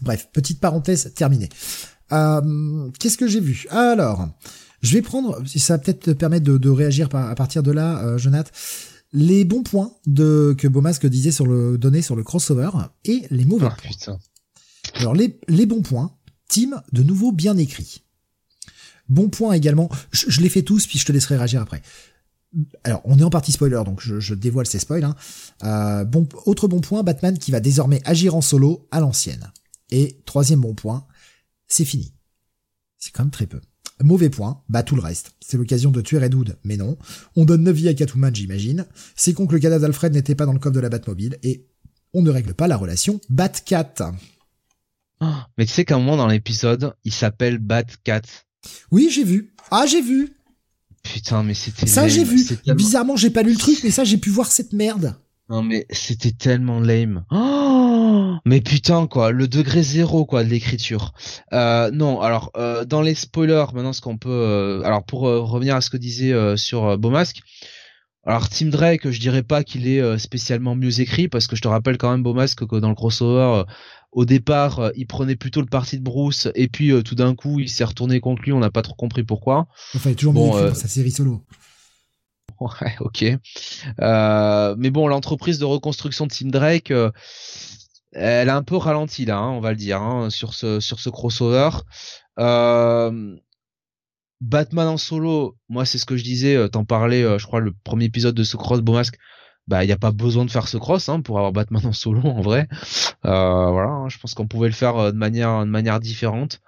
Bref, 0.00 0.28
petite 0.32 0.60
parenthèse 0.60 1.12
terminée. 1.14 1.48
Euh, 2.12 2.90
Qu'est-ce 2.98 3.18
que 3.18 3.26
j'ai 3.26 3.40
vu? 3.40 3.66
Alors, 3.70 4.28
je 4.82 4.94
vais 4.94 5.02
prendre, 5.02 5.40
si 5.46 5.60
ça 5.60 5.74
va 5.74 5.78
peut-être 5.78 6.00
te 6.00 6.10
permettre 6.10 6.44
de, 6.44 6.68
réagir 6.70 7.08
à 7.14 7.34
partir 7.34 7.62
de 7.62 7.70
là, 7.70 8.02
euh, 8.04 8.18
Jonathan, 8.18 8.50
les 9.12 9.44
bons 9.44 9.62
points 9.62 9.92
de 10.06 10.54
que 10.56 10.66
Beaumasque 10.66 11.06
disait 11.06 11.32
sur 11.32 11.46
le 11.46 11.76
donné 11.76 12.00
sur 12.00 12.16
le 12.16 12.22
crossover 12.22 12.70
et 13.04 13.26
les 13.30 13.44
mauvais 13.44 13.68
ah, 13.70 13.76
Putain. 13.82 14.18
Alors 14.94 15.14
les, 15.14 15.38
les 15.48 15.66
bons 15.66 15.82
points, 15.82 16.16
team 16.48 16.80
de 16.92 17.02
nouveau 17.02 17.30
bien 17.30 17.58
écrit. 17.58 18.02
Bon 19.10 19.28
point 19.28 19.52
également, 19.52 19.90
je, 20.12 20.30
je 20.30 20.40
les 20.40 20.48
fais 20.48 20.62
tous 20.62 20.86
puis 20.86 20.98
je 20.98 21.04
te 21.04 21.12
laisserai 21.12 21.36
réagir 21.36 21.60
après 21.60 21.82
alors, 22.84 23.00
on 23.04 23.18
est 23.18 23.22
en 23.22 23.30
partie 23.30 23.52
spoiler, 23.52 23.82
donc 23.84 24.00
je, 24.02 24.34
dévoile 24.34 24.66
ces 24.66 24.78
spoils. 24.78 25.04
Hein. 25.04 25.14
Euh, 25.64 26.04
bon, 26.04 26.28
autre 26.44 26.68
bon 26.68 26.80
point, 26.80 27.02
Batman 27.02 27.38
qui 27.38 27.50
va 27.50 27.60
désormais 27.60 28.02
agir 28.04 28.34
en 28.34 28.40
solo 28.40 28.86
à 28.90 29.00
l'ancienne. 29.00 29.50
Et 29.90 30.20
troisième 30.26 30.60
bon 30.60 30.74
point, 30.74 31.06
c'est 31.66 31.84
fini. 31.84 32.12
C'est 32.98 33.10
quand 33.10 33.24
même 33.24 33.30
très 33.30 33.46
peu. 33.46 33.60
Mauvais 34.02 34.30
point, 34.30 34.62
bah 34.68 34.82
tout 34.82 34.96
le 34.96 35.02
reste. 35.02 35.32
C'est 35.40 35.56
l'occasion 35.56 35.90
de 35.90 36.00
tuer 36.00 36.18
Red 36.18 36.34
Hood, 36.34 36.58
mais 36.64 36.76
non. 36.76 36.98
On 37.36 37.44
donne 37.44 37.62
9 37.62 37.74
vies 37.74 37.88
à 37.88 37.94
Catwoman, 37.94 38.34
j'imagine. 38.34 38.86
C'est 39.14 39.32
con 39.32 39.46
que 39.46 39.54
le 39.54 39.60
cadavre 39.60 39.82
d'Alfred 39.82 40.12
n'était 40.12 40.34
pas 40.34 40.46
dans 40.46 40.52
le 40.52 40.58
coffre 40.58 40.74
de 40.74 40.80
la 40.80 40.88
Batmobile, 40.88 41.38
et 41.42 41.66
on 42.12 42.22
ne 42.22 42.30
règle 42.30 42.54
pas 42.54 42.66
la 42.66 42.76
relation 42.76 43.20
Batcat. 43.30 44.12
Oh, 45.20 45.26
mais 45.56 45.66
tu 45.66 45.72
sais 45.72 45.84
qu'à 45.84 45.94
un 45.94 45.98
moment 45.98 46.16
dans 46.16 46.26
l'épisode, 46.26 46.94
il 47.04 47.12
s'appelle 47.12 47.58
Batcat. 47.58 48.22
Oui, 48.90 49.08
j'ai 49.10 49.24
vu. 49.24 49.54
Ah, 49.70 49.86
j'ai 49.86 50.02
vu. 50.02 50.34
Putain, 51.02 51.42
mais 51.42 51.54
c'était. 51.54 51.86
Ça, 51.86 52.08
j'ai 52.08 52.24
vu. 52.24 52.44
Bizarrement, 52.74 53.16
j'ai 53.16 53.30
pas 53.30 53.42
lu 53.42 53.52
le 53.52 53.58
truc, 53.58 53.78
mais 53.82 53.90
ça, 53.90 54.04
j'ai 54.04 54.18
pu 54.18 54.30
voir 54.30 54.50
cette 54.50 54.72
merde. 54.72 55.16
Non, 55.48 55.62
mais 55.62 55.86
c'était 55.90 56.30
tellement 56.30 56.80
lame. 56.80 57.24
Oh 57.30 57.82
mais 58.44 58.60
putain 58.60 59.06
quoi, 59.06 59.30
le 59.32 59.48
degré 59.48 59.82
zéro 59.82 60.24
quoi 60.24 60.44
de 60.44 60.48
l'écriture. 60.48 61.12
Euh, 61.52 61.90
non, 61.90 62.20
alors 62.20 62.50
euh, 62.56 62.84
dans 62.84 63.02
les 63.02 63.14
spoilers, 63.14 63.66
maintenant 63.74 63.92
ce 63.92 64.00
qu'on 64.00 64.18
peut, 64.18 64.30
euh, 64.30 64.82
alors 64.84 65.04
pour 65.04 65.28
euh, 65.28 65.40
revenir 65.40 65.76
à 65.76 65.80
ce 65.80 65.90
que 65.90 65.96
disait 65.96 66.32
euh, 66.32 66.56
sur 66.56 66.98
Beaumasque, 66.98 67.40
alors 68.24 68.48
Tim 68.48 68.66
Drake, 68.66 69.10
je 69.10 69.20
dirais 69.20 69.42
pas 69.42 69.64
qu'il 69.64 69.88
est 69.88 70.18
spécialement 70.18 70.76
mieux 70.76 71.00
écrit 71.00 71.26
parce 71.28 71.48
que 71.48 71.56
je 71.56 71.62
te 71.62 71.68
rappelle 71.68 71.98
quand 71.98 72.10
même 72.10 72.22
Beaumasque 72.22 72.66
que 72.66 72.76
dans 72.76 72.88
le 72.88 72.94
crossover, 72.94 73.64
au 74.12 74.24
départ, 74.24 74.92
il 74.94 75.06
prenait 75.06 75.36
plutôt 75.36 75.60
le 75.60 75.66
parti 75.66 75.98
de 75.98 76.04
Bruce 76.04 76.48
et 76.54 76.68
puis 76.68 76.92
tout 77.02 77.14
d'un 77.14 77.34
coup 77.34 77.60
il 77.60 77.68
s'est 77.68 77.84
retourné 77.84 78.20
contre 78.20 78.42
lui, 78.42 78.52
on 78.52 78.60
n'a 78.60 78.70
pas 78.70 78.82
trop 78.82 78.94
compris 78.94 79.24
pourquoi. 79.24 79.66
Enfin, 79.94 80.10
il 80.10 80.12
est 80.12 80.16
toujours 80.16 80.34
bon, 80.34 80.54
mieux 80.54 80.66
écrit 80.68 80.76
sa 80.76 80.88
série 80.88 81.10
solo. 81.10 81.42
Ouais, 82.62 82.94
ok. 83.00 83.24
Euh, 84.00 84.74
mais 84.78 84.90
bon, 84.90 85.08
l'entreprise 85.08 85.58
de 85.58 85.64
reconstruction 85.64 86.26
de 86.26 86.32
Tim 86.32 86.48
Drake, 86.48 86.90
euh, 86.90 87.10
elle 88.12 88.48
a 88.48 88.56
un 88.56 88.62
peu 88.62 88.76
ralenti 88.76 89.24
là, 89.24 89.38
hein, 89.38 89.50
on 89.50 89.60
va 89.60 89.70
le 89.70 89.76
dire, 89.76 90.00
hein, 90.00 90.30
sur 90.30 90.54
ce 90.54 90.80
sur 90.80 91.00
ce 91.00 91.10
crossover. 91.10 91.70
Euh, 92.38 93.36
Batman 94.40 94.88
en 94.88 94.96
solo, 94.96 95.56
moi 95.68 95.84
c'est 95.84 95.98
ce 95.98 96.06
que 96.06 96.16
je 96.16 96.24
disais, 96.24 96.68
t'en 96.68 96.84
parlais, 96.84 97.22
je 97.38 97.46
crois 97.46 97.60
le 97.60 97.72
premier 97.84 98.06
épisode 98.06 98.34
de 98.34 98.44
ce 98.44 98.56
cross 98.56 98.80
Beaumasque. 98.80 99.18
Bah, 99.68 99.84
il 99.84 99.86
n'y 99.86 99.92
a 99.92 99.98
pas 99.98 100.10
besoin 100.10 100.44
de 100.44 100.50
faire 100.50 100.66
ce 100.66 100.76
cross 100.76 101.08
hein, 101.08 101.20
pour 101.20 101.38
avoir 101.38 101.52
Batman 101.52 101.86
en 101.86 101.92
solo 101.92 102.20
en 102.24 102.40
vrai. 102.40 102.68
voilà, 103.22 103.90
hein, 103.90 104.08
je 104.08 104.18
pense 104.18 104.34
qu'on 104.34 104.48
pouvait 104.48 104.68
le 104.68 104.74
faire 104.74 105.12
de 105.12 105.16
manière 105.16 105.60
de 105.60 105.70
manière 105.70 106.00
différente. 106.00 106.60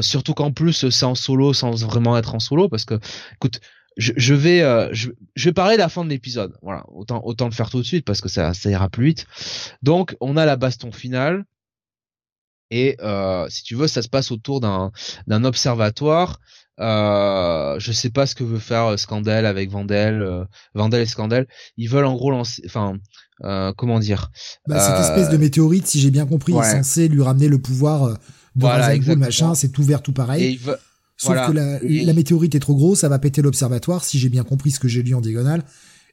surtout 0.00 0.34
qu'en 0.34 0.52
plus 0.52 0.88
c'est 0.90 1.06
en 1.06 1.14
solo 1.14 1.52
sans 1.52 1.84
vraiment 1.84 2.18
être 2.18 2.34
en 2.34 2.40
solo 2.40 2.68
parce 2.68 2.84
que, 2.84 2.98
écoute, 3.34 3.60
je, 3.98 4.34
vais 4.34 4.62
euh, 4.62 4.88
je, 4.92 5.10
vais 5.36 5.52
parler 5.52 5.74
de 5.76 5.80
la 5.80 5.88
fin 5.88 6.04
de 6.04 6.10
l'épisode. 6.10 6.56
Voilà, 6.62 6.84
autant 6.88 7.20
autant 7.24 7.46
le 7.46 7.52
faire 7.52 7.68
tout 7.68 7.78
de 7.78 7.86
suite 7.86 8.04
parce 8.04 8.20
que 8.20 8.28
ça 8.28 8.54
ça 8.54 8.70
ira 8.70 8.88
plus 8.88 9.06
vite. 9.06 9.26
Donc 9.82 10.16
on 10.20 10.36
a 10.36 10.46
la 10.46 10.56
baston 10.56 10.92
finale 10.92 11.44
et 12.70 12.96
euh, 13.00 13.48
si 13.48 13.64
tu 13.64 13.74
veux 13.74 13.88
ça 13.88 14.02
se 14.02 14.08
passe 14.08 14.30
autour 14.30 14.60
d'un 14.60 14.92
d'un 15.26 15.44
observatoire. 15.44 16.40
Euh, 16.80 17.76
je 17.78 17.92
sais 17.92 18.10
pas 18.10 18.26
ce 18.26 18.34
que 18.34 18.44
veut 18.44 18.58
faire 18.58 18.86
euh, 18.86 18.96
Scandal 18.96 19.46
avec 19.46 19.70
Vandel, 19.70 20.22
euh, 20.22 20.44
Vandel 20.74 21.02
et 21.02 21.06
Scandal. 21.06 21.46
Ils 21.76 21.88
veulent 21.88 22.04
en 22.04 22.14
gros 22.14 22.30
lancer, 22.30 22.62
enfin 22.66 22.98
comment 23.76 23.98
dire. 23.98 24.30
Bah, 24.66 24.80
cette 24.80 25.00
espèce 25.00 25.30
de 25.30 25.36
météorite, 25.36 25.86
si 25.86 26.00
j'ai 26.00 26.10
bien 26.10 26.26
compris, 26.26 26.52
est 26.52 26.72
censé 26.72 27.08
lui 27.08 27.22
ramener 27.22 27.48
le 27.48 27.58
pouvoir 27.58 28.08
de 28.08 28.16
voilà, 28.56 28.96
machin. 29.16 29.54
C'est 29.54 29.68
tout 29.68 29.82
vert, 29.82 30.02
tout 30.02 30.12
pareil. 30.12 30.44
Et 30.44 30.60
Sauf 31.18 31.34
que 31.48 31.52
la, 31.52 32.12
météorite 32.12 32.54
est 32.54 32.60
trop 32.60 32.76
grosse, 32.76 33.00
ça 33.00 33.08
va 33.08 33.18
péter 33.18 33.42
l'observatoire, 33.42 34.04
si 34.04 34.18
j'ai 34.18 34.28
bien 34.28 34.44
compris 34.44 34.70
ce 34.70 34.78
que 34.78 34.86
j'ai 34.86 35.02
lu 35.02 35.14
en 35.14 35.20
diagonale. 35.20 35.64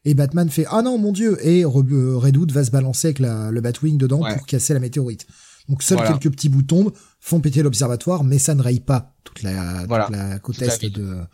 Et 0.04 0.14
Batman 0.14 0.50
fait 0.50 0.66
ah 0.70 0.84
non 0.84 1.00
mon 1.00 1.12
dieu 1.12 1.38
et 1.42 1.64
euh, 1.64 1.68
Redwood 1.68 2.52
va 2.52 2.64
se 2.64 2.70
balancer 2.70 3.08
avec 3.08 3.20
la, 3.20 3.50
le 3.50 3.60
Batwing 3.60 3.98
dedans 3.98 4.20
pour 4.20 4.46
casser 4.46 4.74
la 4.74 4.80
météorite. 4.80 5.26
Donc 5.70 5.84
seuls 5.84 6.06
quelques 6.08 6.32
petits 6.32 6.50
bouts 6.50 6.64
tombent, 6.64 6.94
font 7.20 7.40
péter 7.40 7.64
l'observatoire, 7.64 8.24
mais 8.24 8.38
ça 8.38 8.56
ne 8.56 8.62
raye 8.62 8.80
pas 8.80 9.16
toute 9.24 9.42
la, 9.42 9.86
la 9.88 10.40
côte 10.40 10.62
est 10.62 10.90
de, 10.90 11.26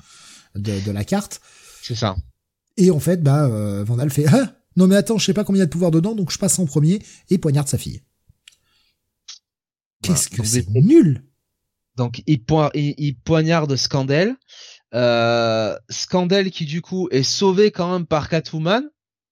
de, 0.56 0.92
la 0.92 1.04
carte. 1.04 1.42
C'est 1.82 1.96
ça. 1.96 2.16
Et 2.78 2.92
en 2.92 3.00
fait, 3.00 3.22
bah 3.22 3.46
euh, 3.46 3.84
Vandal 3.84 4.10
fait 4.10 4.26
ah 4.28 4.54
non 4.78 4.88
mais 4.88 4.96
attends, 4.96 5.18
je 5.18 5.26
sais 5.26 5.34
pas 5.34 5.44
combien 5.44 5.60
il 5.60 5.64
y 5.64 5.64
a 5.64 5.66
de 5.66 5.72
pouvoir 5.72 5.92
dedans, 5.92 6.16
donc 6.16 6.32
je 6.32 6.38
passe 6.38 6.58
en 6.60 6.66
premier 6.66 7.02
et 7.30 7.38
poignarde 7.38 7.68
sa 7.68 7.78
fille. 7.78 8.02
Qu'est-ce 10.02 10.30
que 10.30 10.44
c'est 10.44 10.70
nul 10.70 11.24
donc 11.98 12.24
il, 12.26 12.42
il, 12.74 13.16
poignarde 13.20 13.76
Scandel. 13.76 14.36
Euh, 14.94 15.78
Scandel 15.90 16.50
qui 16.50 16.66
du 16.66 16.82
coup 16.82 17.10
est 17.12 17.24
sauvé 17.24 17.72
quand 17.72 17.92
même 17.92 18.06
par 18.06 18.30
Catwoman. 18.30 18.90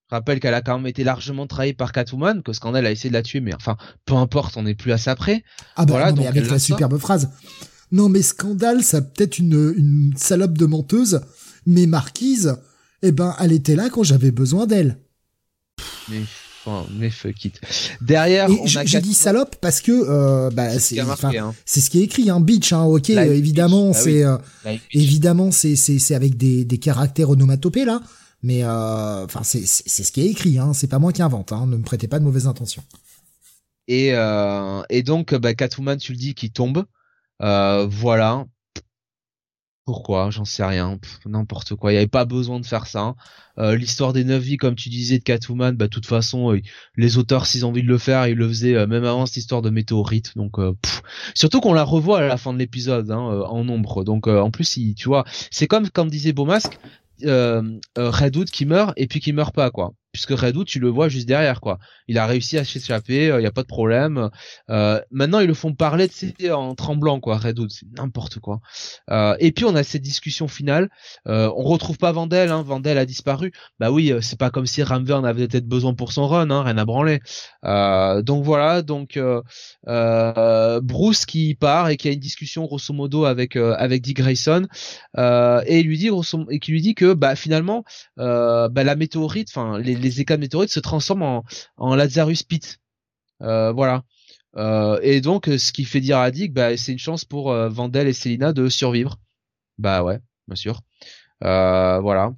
Je 0.10 0.16
rappelle 0.16 0.40
qu'elle 0.40 0.56
a 0.56 0.62
quand 0.62 0.78
même 0.78 0.88
été 0.88 1.04
largement 1.04 1.46
trahie 1.46 1.74
par 1.74 1.92
Catwoman, 1.92 2.42
que 2.42 2.52
Scandel 2.52 2.86
a 2.86 2.92
essayé 2.92 3.10
de 3.10 3.14
la 3.14 3.22
tuer, 3.22 3.42
mais 3.42 3.54
enfin, 3.54 3.78
peu 4.06 4.16
importe, 4.16 4.58
on 4.58 4.64
n'est 4.64 4.74
plus 4.74 4.92
à 4.92 4.98
ça 4.98 5.16
près. 5.16 5.44
Ah 5.76 5.86
bah 5.86 5.94
voilà, 5.94 6.12
donc 6.12 6.26
avec 6.26 6.50
la 6.50 6.58
superbe 6.58 6.98
phrase. 6.98 7.30
Non 7.92 8.10
mais 8.10 8.24
Scandale, 8.24 8.84
ça 8.84 9.02
peut-être 9.02 9.38
une, 9.38 9.74
une 9.78 10.14
salope 10.18 10.58
de 10.58 10.66
menteuse, 10.66 11.22
mais 11.66 11.86
Marquise, 11.86 12.56
eh 13.04 13.12
ben, 13.12 13.36
elle 13.40 13.52
était 13.52 13.76
là 13.76 13.90
quand 13.90 14.04
j'avais 14.04 14.32
besoin 14.32 14.66
d'elle. 14.66 14.98
Mais 16.10 16.22
mais 16.92 17.10
fuck 17.10 17.46
it. 17.46 17.62
Derrière, 18.02 18.50
j'ai 18.66 19.02
dit 19.02 19.14
salope 19.14 19.56
parce 19.62 19.82
que 19.82 19.92
euh, 19.92 20.50
bah, 20.52 20.78
c'est 20.80 21.00
hein. 21.00 21.54
c'est 21.66 21.82
ce 21.82 21.90
qui 21.90 22.00
est 22.00 22.04
écrit, 22.04 22.30
hein, 22.30 22.40
bitch. 22.40 22.74
Hein, 22.74 22.84
ok, 22.84 23.10
évidemment, 23.10 23.92
bah 23.92 23.98
c'est 23.98 24.24
euh, 24.24 24.38
évidemment 24.92 25.52
c'est 25.52 25.76
c'est 25.76 26.16
avec 26.16 26.38
des 26.38 26.66
des 26.66 26.78
caractères 26.78 27.30
onomatopés 27.30 27.86
là, 27.86 28.02
mais 28.42 28.64
euh, 28.64 29.26
enfin 29.26 29.44
c'est 29.44 29.66
ce 29.66 30.12
qui 30.12 30.22
est 30.22 30.28
écrit. 30.28 30.60
Hein, 30.60 30.74
c'est 30.74 30.88
pas 30.88 31.00
moi 31.00 31.12
qui 31.12 31.22
invente. 31.22 31.52
Hein, 31.52 31.66
ne 31.68 31.78
me 31.78 31.84
prêtez 31.84 32.08
pas 32.08 32.20
de 32.20 32.24
mauvaises 32.24 32.48
intentions. 32.48 32.84
Et 33.88 34.14
euh, 34.14 34.84
et 34.90 35.04
donc 35.04 35.34
bah, 35.36 35.54
Catwoman, 35.56 35.98
tu 35.98 36.14
le 36.14 36.18
dis, 36.18 36.36
qui 36.36 36.52
tombe. 36.52 36.86
Euh, 37.42 37.88
voilà, 37.90 38.46
pourquoi? 39.86 40.30
J'en 40.30 40.46
sais 40.46 40.64
rien. 40.64 41.00
N'importe 41.26 41.76
quoi. 41.76 41.92
Il 41.92 41.96
n'y 41.96 41.98
avait 41.98 42.08
pas 42.08 42.26
besoin 42.26 42.60
de 42.60 42.66
faire 42.66 42.86
ça. 42.86 43.16
Euh, 43.58 43.76
l'histoire 43.76 44.14
des 44.14 44.24
neuf 44.24 44.44
vies, 44.44 44.58
comme 44.58 44.76
tu 44.76 44.90
disais, 44.90 45.18
de 45.18 45.24
Catwoman, 45.24 45.76
bah 45.76 45.86
de 45.86 45.90
toute 45.90 46.06
façon, 46.06 46.56
les 46.96 47.18
auteurs, 47.18 47.48
s'ils 47.48 47.66
ont 47.66 47.70
envie 47.70 47.82
de 47.82 47.88
le 47.88 47.98
faire, 47.98 48.28
ils 48.28 48.38
le 48.38 48.48
faisaient 48.48 48.86
même 48.86 49.06
avant 49.06 49.26
cette 49.26 49.38
histoire 49.38 49.62
de 49.64 49.72
météorite. 49.72 50.38
Donc, 50.38 50.58
surtout 51.34 51.60
qu'on 51.60 51.74
la 51.74 51.84
revoit 51.84 52.20
à 52.20 52.28
la 52.28 52.38
fin 52.38 52.54
de 52.54 52.60
l'épisode 52.60 53.10
hein, 53.10 53.18
en 53.18 53.64
nombre. 53.64 54.04
Donc, 54.04 54.28
en 54.28 54.52
plus, 54.52 54.80
tu 54.96 55.08
vois, 55.08 55.26
c'est 55.50 55.68
comme 55.68 55.90
comme 55.90 56.12
disait 56.12 56.34
Beaumasque, 56.34 56.78
Redwood 57.24 58.50
qui 58.50 58.66
meurt 58.66 58.94
et 58.98 59.08
puis 59.08 59.20
qui 59.20 59.34
meurt 59.34 59.54
pas, 59.54 59.72
quoi 59.72 59.94
puisque 60.12 60.32
Redwood 60.32 60.68
tu 60.68 60.80
le 60.80 60.90
vois 60.90 61.10
juste 61.10 61.28
derrière 61.28 61.62
quoi. 61.62 61.80
Il 62.08 62.18
a 62.18 62.26
réussi 62.26 62.58
à 62.58 62.66
s'échapper, 62.66 63.26
il 63.26 63.32
euh, 63.32 63.42
y 63.42 63.46
a 63.46 63.52
pas 63.52 63.62
de 63.62 63.68
problème. 63.68 64.30
Euh, 64.70 65.00
maintenant 65.12 65.40
ils 65.40 65.48
le 65.48 65.54
font 65.54 65.74
parler 65.74 66.08
de 66.08 66.52
en 66.52 66.76
tremblant 66.76 67.20
quoi, 67.20 67.38
Redwood, 67.38 67.72
c'est 67.72 67.86
n'importe 67.98 68.40
quoi. 68.40 68.60
Euh, 69.12 69.36
et 69.40 69.52
puis 69.52 69.66
on 69.66 69.76
a 69.76 69.84
cette 69.84 70.02
discussion 70.02 70.48
finale, 70.48 70.90
euh, 71.28 71.52
on 71.56 71.64
retrouve 71.64 71.98
pas 71.98 72.12
Vandel, 72.12 72.50
hein, 72.50 72.64
Vandel 72.64 72.98
a 72.98 73.06
disparu. 73.06 73.52
Bah 73.80 73.92
oui, 73.92 74.12
euh, 74.12 74.22
c'est 74.22 74.40
pas 74.40 74.50
comme 74.50 74.66
si 74.66 74.84
Ramvern 74.84 75.26
avait 75.26 75.48
peut-être 75.48 75.68
besoin 75.68 75.94
pour 75.94 76.12
son 76.12 76.28
run, 76.28 76.50
hein, 76.50 76.64
rien 76.64 76.78
à 76.78 76.86
branler. 76.86 77.20
donc 77.64 78.44
voilà, 78.44 78.82
donc 78.82 79.20
Bruce 79.86 81.26
qui 81.26 81.56
part 81.56 81.90
et 81.90 81.98
qui 81.98 82.08
a 82.08 82.12
une 82.12 82.20
discussion 82.20 82.66
grosso 82.66 82.94
modo 82.94 83.26
avec 83.26 83.56
avec 83.56 84.02
Dick 84.02 84.18
Grayson 84.18 84.68
et 85.18 85.84
lui 85.84 85.98
dit 85.98 86.10
et 86.50 86.60
qui 86.60 86.72
lui 86.72 86.82
dit 86.82 86.96
que 86.96 87.14
bah 87.14 87.36
finalement 87.36 87.84
bah 88.18 88.70
la 88.76 88.96
météorite, 88.96 89.50
enfin 89.50 89.78
les 89.78 89.99
les 90.00 90.22
éclats 90.22 90.38
de 90.38 90.42
météorites 90.42 90.72
se 90.72 90.80
transforment 90.80 91.24
en, 91.24 91.44
en 91.78 91.96
Lazarus 91.96 92.44
Pit. 92.44 92.80
Euh, 93.42 93.72
voilà. 93.72 94.04
Euh, 94.58 95.00
et 95.02 95.22
donc, 95.22 95.46
ce 95.46 95.72
qui 95.72 95.86
fait 95.86 96.02
dire 96.02 96.18
à 96.18 96.32
Dick, 96.32 96.54
bah, 96.54 96.76
c'est 96.78 96.92
une 96.92 97.00
chance 97.00 97.26
pour 97.26 97.52
euh, 97.52 97.70
Vandel 97.70 98.08
et 98.08 98.14
Selina 98.14 98.54
de 98.54 98.70
survivre. 98.70 99.18
Bah 99.78 100.04
ouais, 100.04 100.20
bien 100.48 100.56
sûr. 100.56 100.82
voilà. 101.42 102.34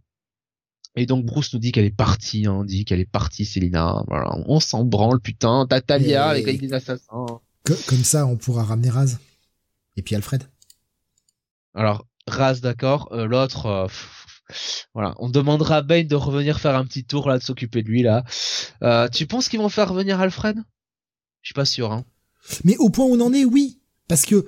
Et 0.97 1.05
donc 1.05 1.25
Bruce 1.25 1.53
nous 1.53 1.59
dit 1.59 1.71
qu'elle 1.71 1.85
est 1.85 1.95
partie, 1.95 2.45
hein, 2.45 2.65
dit 2.65 2.83
qu'elle 2.83 2.99
est 2.99 3.09
partie, 3.09 3.45
Selina. 3.45 4.03
Voilà, 4.07 4.35
on 4.45 4.59
s'en 4.59 4.83
branle, 4.83 5.21
putain. 5.21 5.65
Tatalia 5.65 6.27
avec, 6.27 6.43
avec 6.43 6.59
des 6.59 6.73
assassins. 6.73 7.25
comme 7.87 8.03
ça, 8.03 8.25
on 8.25 8.35
pourra 8.35 8.63
ramener 8.63 8.89
Raz. 8.89 9.17
Et 9.95 10.01
puis 10.01 10.15
Alfred. 10.15 10.43
Alors 11.73 12.05
Raz, 12.27 12.59
d'accord. 12.59 13.09
L'autre, 13.15 13.87
on 14.95 15.29
demandera 15.29 15.77
à 15.77 15.81
Bane 15.81 16.07
de 16.07 16.15
revenir 16.15 16.59
faire 16.59 16.75
un 16.75 16.85
petit 16.85 17.03
tour 17.03 17.27
là, 17.29 17.37
de 17.37 17.43
s'occuper 17.43 17.83
de 17.83 17.87
lui 17.87 18.03
là. 18.03 18.23
Euh, 18.83 19.07
tu 19.09 19.27
penses 19.27 19.49
qu'ils 19.49 19.59
vont 19.59 19.69
faire 19.69 19.89
revenir 19.89 20.19
Alfred? 20.19 20.57
Je 21.41 21.47
suis 21.47 21.53
pas 21.53 21.65
sûr. 21.65 21.91
Hein. 21.91 22.05
Mais 22.63 22.77
au 22.77 22.89
point 22.89 23.05
où 23.05 23.15
on 23.15 23.21
en 23.21 23.33
est, 23.33 23.45
oui, 23.45 23.81
parce 24.07 24.25
que 24.25 24.45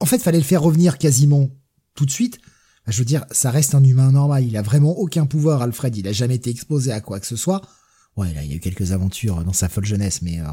en 0.00 0.06
fait, 0.06 0.18
fallait 0.18 0.38
le 0.38 0.44
faire 0.44 0.62
revenir 0.62 0.98
quasiment 0.98 1.48
tout 1.94 2.04
de 2.04 2.10
suite. 2.10 2.38
Je 2.86 2.98
veux 2.98 3.04
dire, 3.06 3.24
ça 3.30 3.50
reste 3.50 3.74
un 3.74 3.82
humain 3.82 4.12
normal. 4.12 4.44
Il 4.44 4.56
a 4.56 4.62
vraiment 4.62 4.98
aucun 4.98 5.24
pouvoir, 5.24 5.62
Alfred. 5.62 5.96
Il 5.96 6.06
a 6.06 6.12
jamais 6.12 6.34
été 6.34 6.50
exposé 6.50 6.92
à 6.92 7.00
quoi 7.00 7.20
que 7.20 7.26
ce 7.26 7.36
soit. 7.36 7.62
Ouais, 8.16 8.28
il 8.30 8.50
y 8.50 8.52
a 8.52 8.56
eu 8.56 8.60
quelques 8.60 8.92
aventures 8.92 9.42
dans 9.42 9.52
sa 9.54 9.68
folle 9.68 9.86
jeunesse, 9.86 10.20
mais 10.20 10.40
euh, 10.40 10.44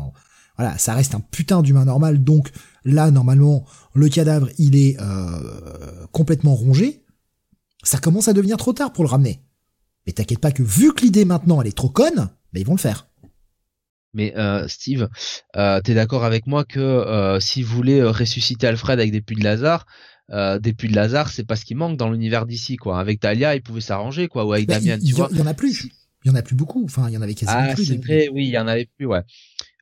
voilà, 0.58 0.78
ça 0.78 0.94
reste 0.94 1.16
un 1.16 1.20
putain 1.20 1.62
d'humain 1.62 1.86
normal. 1.86 2.24
Donc 2.24 2.52
là, 2.86 3.12
normalement, 3.12 3.66
le 3.94 4.08
cadavre, 4.08 4.48
il 4.58 4.76
est 4.76 4.96
euh, 5.02 6.08
complètement 6.12 6.56
rongé 6.56 7.04
ça 7.84 7.98
commence 7.98 8.28
à 8.28 8.34
devenir 8.34 8.58
trop 8.58 8.74
tard 8.74 8.94
pour 8.94 9.04
le 9.04 9.10
ramener. 9.10 9.42
Mais 10.06 10.14
t'inquiète 10.14 10.40
pas 10.40 10.52
que 10.52 10.64
vu 10.64 10.94
que 10.94 11.02
l'idée 11.02 11.26
maintenant 11.26 11.62
elle 11.62 11.68
est 11.68 11.78
trop 11.78 11.90
conne, 11.90 12.30
bah 12.54 12.60
ils 12.60 12.66
vont 12.66 12.76
le 12.76 12.80
faire. 12.80 13.08
Mais 14.14 14.36
euh, 14.36 14.68
Steve, 14.68 15.08
euh, 15.56 15.80
t'es 15.82 15.94
d'accord 15.94 16.26
avec 16.26 16.46
moi 16.46 16.66
que 16.66 16.80
euh, 16.80 17.40
si 17.40 17.64
vous 17.64 17.76
voulez 17.76 18.00
euh, 18.00 18.12
ressusciter 18.12 18.68
Alfred 18.68 19.00
avec 19.00 19.12
des 19.12 19.22
puits 19.22 19.38
de 19.38 19.44
Lazare, 19.44 19.86
euh, 20.32 20.60
des 20.60 20.74
puits 20.74 20.90
de 20.90 20.96
Lazare, 20.96 21.30
c'est 21.30 21.46
pas 21.46 21.56
ce 21.56 21.66
qui 21.66 21.76
manque 21.76 21.98
dans 21.98 22.10
l'univers 22.10 22.46
d'ici, 22.46 22.78
quoi. 22.78 23.00
Avec 23.00 23.20
Talia, 23.20 23.56
il 23.56 23.62
pouvait 23.62 23.82
s'arranger, 23.82 24.28
quoi, 24.28 24.46
ou 24.46 24.54
avec 24.54 24.68
bah, 24.68 24.80
Damien, 24.80 24.98
tu 25.00 25.14
vois. 25.14 25.30
Il 25.32 25.38
y 25.38 25.42
en 25.42 25.48
a 25.48 25.54
plus. 25.54 25.90
Il 26.24 26.30
y 26.30 26.32
en 26.32 26.36
a 26.36 26.42
plus 26.42 26.56
beaucoup. 26.56 26.84
Enfin, 26.86 27.08
il 27.10 27.14
y 27.14 27.18
en 27.18 27.22
avait 27.22 27.34
quasiment 27.34 27.68
ah, 27.70 27.74
plus. 27.74 27.86
c'est 27.86 27.98
vrai, 27.98 28.30
oui, 28.32 28.46
il 28.46 28.52
y 28.52 28.58
en 28.58 28.68
avait 28.68 28.88
plus, 28.98 29.06
ouais. 29.08 29.22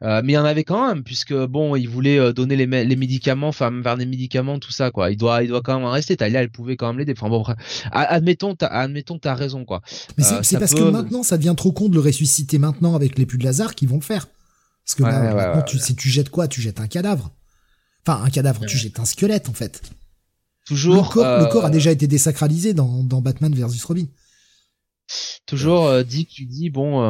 Euh, 0.01 0.21
mais 0.23 0.33
il 0.33 0.35
y 0.35 0.37
en 0.37 0.45
avait 0.45 0.63
quand 0.63 0.87
même, 0.87 1.03
puisque 1.03 1.33
bon, 1.33 1.75
il 1.75 1.89
voulait 1.89 2.17
euh, 2.17 2.31
donner 2.31 2.55
les, 2.55 2.65
les 2.65 2.95
médicaments, 2.95 3.49
enfin 3.49 3.69
vers 3.81 3.97
des 3.97 4.05
médicaments, 4.05 4.57
tout 4.57 4.71
ça, 4.71 4.91
quoi. 4.91 5.11
Il 5.11 5.17
doit, 5.17 5.43
il 5.43 5.49
doit 5.49 5.61
quand 5.61 5.75
même 5.75 5.85
en 5.85 5.91
rester. 5.91 6.15
Talia, 6.15 6.41
elle 6.41 6.49
pouvait 6.49 6.77
quand 6.77 6.87
même 6.87 6.99
l'aider. 6.99 7.13
Enfin 7.17 7.27
bon, 7.27 7.43
admettons, 7.91 8.55
t'as, 8.55 8.67
admettons, 8.67 9.19
t'as 9.19 9.33
raison, 9.33 9.65
quoi. 9.65 9.81
Mais 10.17 10.23
c'est, 10.23 10.55
euh, 10.55 10.59
parce 10.59 10.73
que 10.73 10.83
maintenant, 10.83 11.21
ça 11.23 11.37
devient 11.37 11.55
trop 11.57 11.73
con 11.73 11.89
de 11.89 11.95
le 11.95 11.99
ressusciter 11.99 12.59
maintenant 12.59 12.95
avec 12.95 13.17
les 13.17 13.25
puits 13.25 13.37
de 13.37 13.43
Lazare 13.43 13.75
qui 13.75 13.87
vont 13.87 13.95
le 13.95 14.01
faire. 14.01 14.27
Parce 14.85 14.95
que 14.95 15.03
là, 15.03 15.61
tu, 15.63 15.77
si 15.79 15.95
tu 15.95 16.09
jettes 16.09 16.29
quoi? 16.29 16.47
Tu 16.47 16.61
jettes 16.61 16.79
un 16.79 16.87
cadavre. 16.87 17.31
Enfin, 18.07 18.23
un 18.23 18.29
cadavre, 18.29 18.65
tu 18.65 18.77
jettes 18.77 18.99
un 18.99 19.05
squelette, 19.05 19.49
en 19.49 19.53
fait. 19.53 19.81
Toujours. 20.65 21.13
Le 21.15 21.51
corps, 21.51 21.65
a 21.65 21.69
déjà 21.69 21.91
été 21.91 22.07
désacralisé 22.07 22.73
dans, 22.73 23.03
dans 23.03 23.21
Batman 23.21 23.53
versus 23.53 23.83
Robin 23.83 24.05
toujours 25.45 25.87
euh, 25.87 26.03
dit 26.03 26.25
tu 26.25 26.45
dis 26.45 26.69
bon 26.69 27.01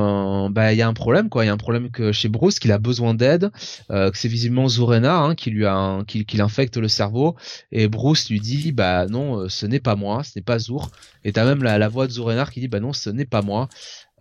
euh, 0.46 0.50
bah 0.50 0.74
il 0.74 0.78
y 0.78 0.82
a 0.82 0.88
un 0.88 0.94
problème 0.94 1.30
quoi. 1.30 1.44
Il 1.44 1.48
y 1.48 1.50
a 1.50 1.54
un 1.54 1.58
problème 1.58 1.92
que 1.92 2.12
chez 2.12 2.30
Bruce 2.30 2.60
qu'il 2.60 2.72
a 2.72 2.78
besoin 2.78 3.14
d'aide 3.14 3.52
euh, 3.92 4.12
que 4.12 4.18
c'est 4.18 4.28
visiblement 4.28 4.68
Zorena 4.68 5.18
hein, 5.20 5.36
qui 5.36 5.50
lui 5.52 5.66
a 5.66 6.04
qui, 6.08 6.26
qui 6.26 6.38
l'infecte 6.38 6.78
le 6.78 6.88
cerveau. 6.88 7.36
Et 7.72 7.88
Bruce 7.88 8.30
lui 8.30 8.40
dit 8.40 8.72
bah 8.72 9.08
non 9.08 9.50
ce 9.50 9.66
n'est 9.66 9.80
pas 9.80 9.96
moi 9.96 10.24
ce 10.24 10.32
n'est 10.38 10.44
pas 10.44 10.60
Zour 10.60 10.90
et 11.24 11.34
t'as 11.34 11.46
même 11.46 11.64
la, 11.64 11.90
voix 11.90 12.08
de 12.08 12.12
Zorena 12.12 12.46
qui 12.46 12.60
dit 12.60 12.68
bah 12.68 12.80
non 12.80 12.94
ce 12.94 13.10
n'est 13.10 13.26
pas 13.26 13.42
moi. 13.42 13.70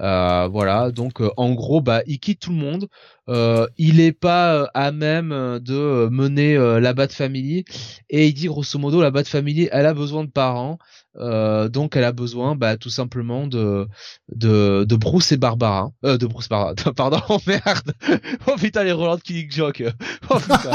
Euh, 0.01 0.49
voilà, 0.49 0.91
donc 0.93 1.21
euh, 1.21 1.31
en 1.37 1.53
gros, 1.55 1.81
bah, 1.81 2.03
il 2.07 2.21
quitte 2.21 2.41
tout 2.41 2.51
le 2.51 2.57
monde. 2.57 2.89
Euh, 3.29 3.67
il 3.79 4.01
est 4.01 4.13
pas 4.13 4.71
à 4.75 4.93
même 4.93 5.31
de 5.61 6.09
mener 6.11 6.57
la 6.81 6.95
Bat 6.95 7.09
Family. 7.09 7.65
Et 8.11 8.29
il 8.29 8.35
dit 8.35 8.47
grosso 8.47 8.79
modo 8.79 9.03
la 9.03 9.11
Bat 9.11 9.25
Family, 9.25 9.69
elle 9.73 9.87
a 9.87 9.95
besoin 9.95 10.25
de 10.25 10.31
parents, 10.31 10.79
donc 11.19 11.97
elle 11.97 12.05
a 12.05 12.13
besoin, 12.13 12.55
bah, 12.55 12.77
tout 12.77 12.91
simplement 12.91 13.47
de 13.47 13.87
de, 14.35 14.85
de 14.85 14.97
Bruce 14.97 15.33
et 15.33 15.37
Barbara, 15.37 15.91
de 16.03 16.27
Bruce 16.27 16.49
Barbara, 16.49 16.75
pardon, 16.97 17.21
oh, 17.29 17.39
merde, 17.47 17.93
oh 18.47 18.57
putain 18.57 18.85
les 18.85 18.93
Roland 18.93 19.19
Killing 19.19 19.51
Joke, 19.51 19.83
oh 20.31 20.39
putain. 20.39 20.73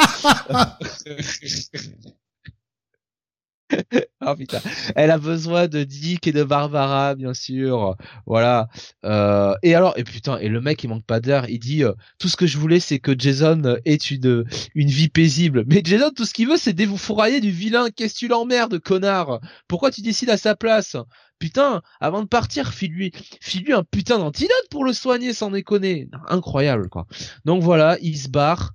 oh 4.26 4.36
putain. 4.36 4.60
Elle 4.96 5.12
a 5.12 5.18
besoin 5.18 5.68
de 5.68 5.84
Dick 5.84 6.28
et 6.28 6.32
de 6.32 6.44
Barbara, 6.44 7.16
bien 7.16 7.34
sûr. 7.34 7.96
Voilà. 8.26 8.68
Euh, 9.06 9.56
et 9.64 9.74
alors, 9.74 9.98
et 9.98 10.04
putain, 10.04 10.38
et 10.38 10.50
le 10.50 10.62
mec, 10.62 10.84
il 10.84 10.90
manque 10.90 11.06
pas 11.06 11.20
d'air. 11.20 11.50
Il 11.50 11.60
dit 11.60 11.84
euh, 11.84 11.94
tout 12.20 12.28
ce 12.28 12.38
que 12.38 12.46
je 12.46 12.58
voulais, 12.58 12.80
c'est 12.80 13.00
que 13.00 13.18
Jason 13.18 13.78
ait 13.86 13.96
une 13.96 14.46
une 14.76 14.90
vie 14.90 15.10
paisible. 15.10 15.64
Mais 15.68 15.82
Jason, 15.84 16.12
tout 16.16 16.26
ce 16.26 16.34
qu'il 16.34 16.48
veut, 16.48 16.58
c'est 16.58 16.74
vous 16.86 16.98
fourrailler 16.98 17.40
du 17.40 17.52
vilain. 17.52 17.88
Qu'est-ce 17.96 18.16
que 18.16 18.20
tu 18.20 18.28
l'emmerdes, 18.28 18.80
connard? 18.80 19.40
Pourquoi 19.68 19.92
tu 19.92 20.02
décides 20.02 20.30
à 20.30 20.38
sa 20.38 20.56
place? 20.56 20.98
Putain, 21.40 21.82
avant 22.00 22.22
de 22.22 22.28
partir, 22.28 22.74
file-lui, 22.74 23.12
file-lui 23.42 23.74
un 23.74 23.84
putain 23.84 24.18
d'antidote 24.18 24.68
pour 24.70 24.86
le 24.86 24.94
soigner, 24.94 25.34
sans 25.34 25.52
déconner. 25.52 26.08
Incroyable, 26.30 26.90
quoi. 26.90 27.06
Donc 27.44 27.62
voilà, 27.62 27.98
il 28.02 28.18
se 28.18 28.30
barre. 28.30 28.72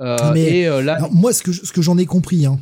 Euh, 0.00 0.34
et 0.34 0.68
euh, 0.68 0.82
là, 0.82 1.08
moi, 1.10 1.32
ce 1.32 1.42
que 1.42 1.52
ce 1.52 1.72
que 1.72 1.82
j'en 1.82 1.98
ai 1.98 2.06
compris, 2.06 2.46
hein, 2.46 2.60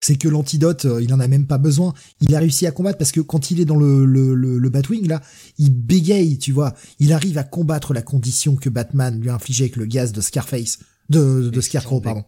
c'est 0.00 0.16
que 0.16 0.28
l'antidote, 0.28 0.86
euh, 0.86 1.02
il 1.02 1.12
en 1.12 1.20
a 1.20 1.28
même 1.28 1.46
pas 1.46 1.58
besoin. 1.58 1.92
Il 2.20 2.34
a 2.34 2.38
réussi 2.38 2.66
à 2.66 2.70
combattre 2.70 2.98
parce 2.98 3.12
que 3.12 3.20
quand 3.20 3.50
il 3.50 3.60
est 3.60 3.64
dans 3.64 3.76
le, 3.76 4.06
le, 4.06 4.34
le, 4.34 4.68
Batwing, 4.70 5.06
là, 5.06 5.20
il 5.58 5.70
bégaye, 5.70 6.38
tu 6.38 6.52
vois. 6.52 6.74
Il 6.98 7.12
arrive 7.12 7.36
à 7.36 7.44
combattre 7.44 7.92
la 7.92 8.02
condition 8.02 8.56
que 8.56 8.70
Batman 8.70 9.20
lui 9.20 9.28
a 9.28 9.34
infligée 9.34 9.64
avec 9.64 9.76
le 9.76 9.84
gaz 9.84 10.12
de 10.12 10.20
Scarface, 10.20 10.78
de, 11.10 11.50
de 11.50 11.60
Scarecrow, 11.60 12.00
pardon. 12.00 12.24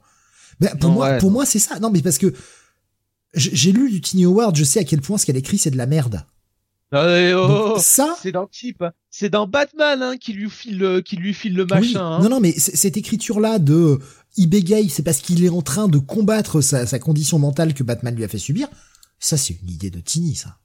Mais 0.60 0.68
pour 0.78 0.90
moi, 0.90 1.14
pour 1.14 1.30
moi, 1.30 1.46
c'est 1.46 1.58
ça. 1.58 1.78
Non, 1.80 1.90
mais 1.90 2.02
parce 2.02 2.18
que 2.18 2.32
j'ai 3.34 3.72
lu 3.72 3.90
du 3.90 4.00
Tiny 4.02 4.26
Howard, 4.26 4.54
je 4.54 4.64
sais 4.64 4.80
à 4.80 4.84
quel 4.84 5.00
point 5.00 5.16
ce 5.16 5.24
qu'elle 5.24 5.38
écrit, 5.38 5.56
c'est 5.56 5.70
de 5.70 5.78
la 5.78 5.86
merde. 5.86 6.24
Ah, 6.94 7.06
oh, 7.36 7.76
ça, 7.78 8.14
c'est 8.20 8.32
dans 8.32 8.46
Chip, 8.52 8.84
c'est 9.08 9.30
dans 9.30 9.46
Batman 9.46 10.02
hein, 10.02 10.16
qui 10.18 10.34
lui 10.34 10.50
file, 10.50 11.00
qui 11.02 11.16
lui 11.16 11.32
file 11.32 11.56
le 11.56 11.64
machin. 11.64 12.04
Hein. 12.04 12.20
Non, 12.22 12.28
non, 12.28 12.40
mais 12.40 12.52
cette 12.52 12.98
écriture 12.98 13.40
là 13.40 13.58
de 13.58 13.98
il 14.36 14.48
bégaye, 14.48 14.88
c'est 14.88 15.02
parce 15.02 15.20
qu'il 15.20 15.44
est 15.44 15.48
en 15.48 15.62
train 15.62 15.88
de 15.88 15.98
combattre 15.98 16.60
sa, 16.60 16.98
condition 16.98 17.38
mentale 17.38 17.74
que 17.74 17.82
Batman 17.82 18.14
lui 18.14 18.24
a 18.24 18.28
fait 18.28 18.38
subir. 18.38 18.68
Ça, 19.18 19.36
c'est 19.36 19.56
une 19.62 19.70
idée 19.70 19.90
de 19.90 20.00
Tini, 20.00 20.34
ça. 20.34 20.58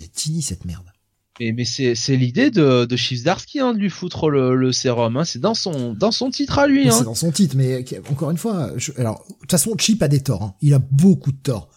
C'est 0.00 0.12
Tini, 0.12 0.42
cette 0.42 0.64
merde. 0.64 0.90
Mais, 1.38 1.52
mais 1.52 1.64
c'est, 1.64 1.94
l'idée 2.16 2.50
de, 2.50 2.84
de 2.84 3.60
hein, 3.60 3.72
de 3.72 3.78
lui 3.78 3.88
foutre 3.88 4.28
le, 4.28 4.54
le 4.54 4.72
sérum. 4.72 5.16
Hein. 5.16 5.24
C'est 5.24 5.38
dans 5.38 5.54
son, 5.54 5.94
dans 5.94 6.10
son 6.10 6.30
titre 6.30 6.58
à 6.58 6.66
lui. 6.66 6.88
Hein. 6.88 6.94
C'est 6.98 7.04
dans 7.04 7.14
son 7.14 7.32
titre, 7.32 7.56
mais 7.56 7.84
encore 8.10 8.30
une 8.30 8.36
fois, 8.36 8.72
alors 8.98 9.24
de 9.26 9.34
toute 9.40 9.50
façon, 9.50 9.74
Chip 9.78 10.02
a 10.02 10.08
des 10.08 10.20
torts. 10.20 10.42
Hein. 10.42 10.54
Il 10.60 10.74
a 10.74 10.78
beaucoup 10.78 11.32
de 11.32 11.38
torts. 11.38 11.70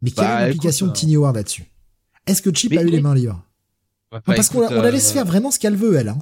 Mais 0.00 0.10
quelle 0.10 0.24
bah, 0.24 0.42
est 0.42 0.46
l'implication 0.46 0.86
de 0.86 0.92
Tini 0.92 1.16
Ward 1.16 1.36
là-dessus? 1.36 1.66
Est-ce 2.26 2.40
que 2.40 2.54
Chip 2.54 2.72
a 2.72 2.82
eu 2.82 2.88
les 2.88 3.00
mains 3.00 3.14
libres? 3.14 3.44
Parce 4.24 4.48
qu'on 4.48 4.60
la, 4.60 4.90
laisse 4.90 5.10
euh, 5.10 5.14
faire 5.14 5.26
vraiment 5.26 5.50
ce 5.50 5.58
qu'elle 5.58 5.76
veut, 5.76 5.96
elle. 5.96 6.08
Hein. 6.08 6.18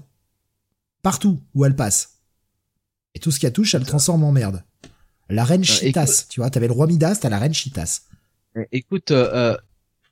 Partout 1.02 1.40
où 1.54 1.64
elle 1.64 1.76
passe. 1.76 2.14
Et 3.15 3.20
tout 3.20 3.31
ce 3.31 3.41
qu'elle 3.41 3.52
touche, 3.52 3.75
elle 3.75 3.81
le 3.81 3.86
transforme 3.86 4.25
en 4.25 4.33
merde. 4.33 4.62
La 5.28 5.44
reine 5.44 5.65
Chitas, 5.65 6.26
tu 6.28 6.41
vois, 6.41 6.51
t'avais 6.51 6.67
le 6.67 6.73
roi 6.73 6.86
Midas, 6.86 7.18
t'as 7.23 7.28
la 7.28 7.39
reine 7.39 7.55
Chitas. 7.55 8.02
Écoute, 8.73 9.10
euh, 9.10 9.57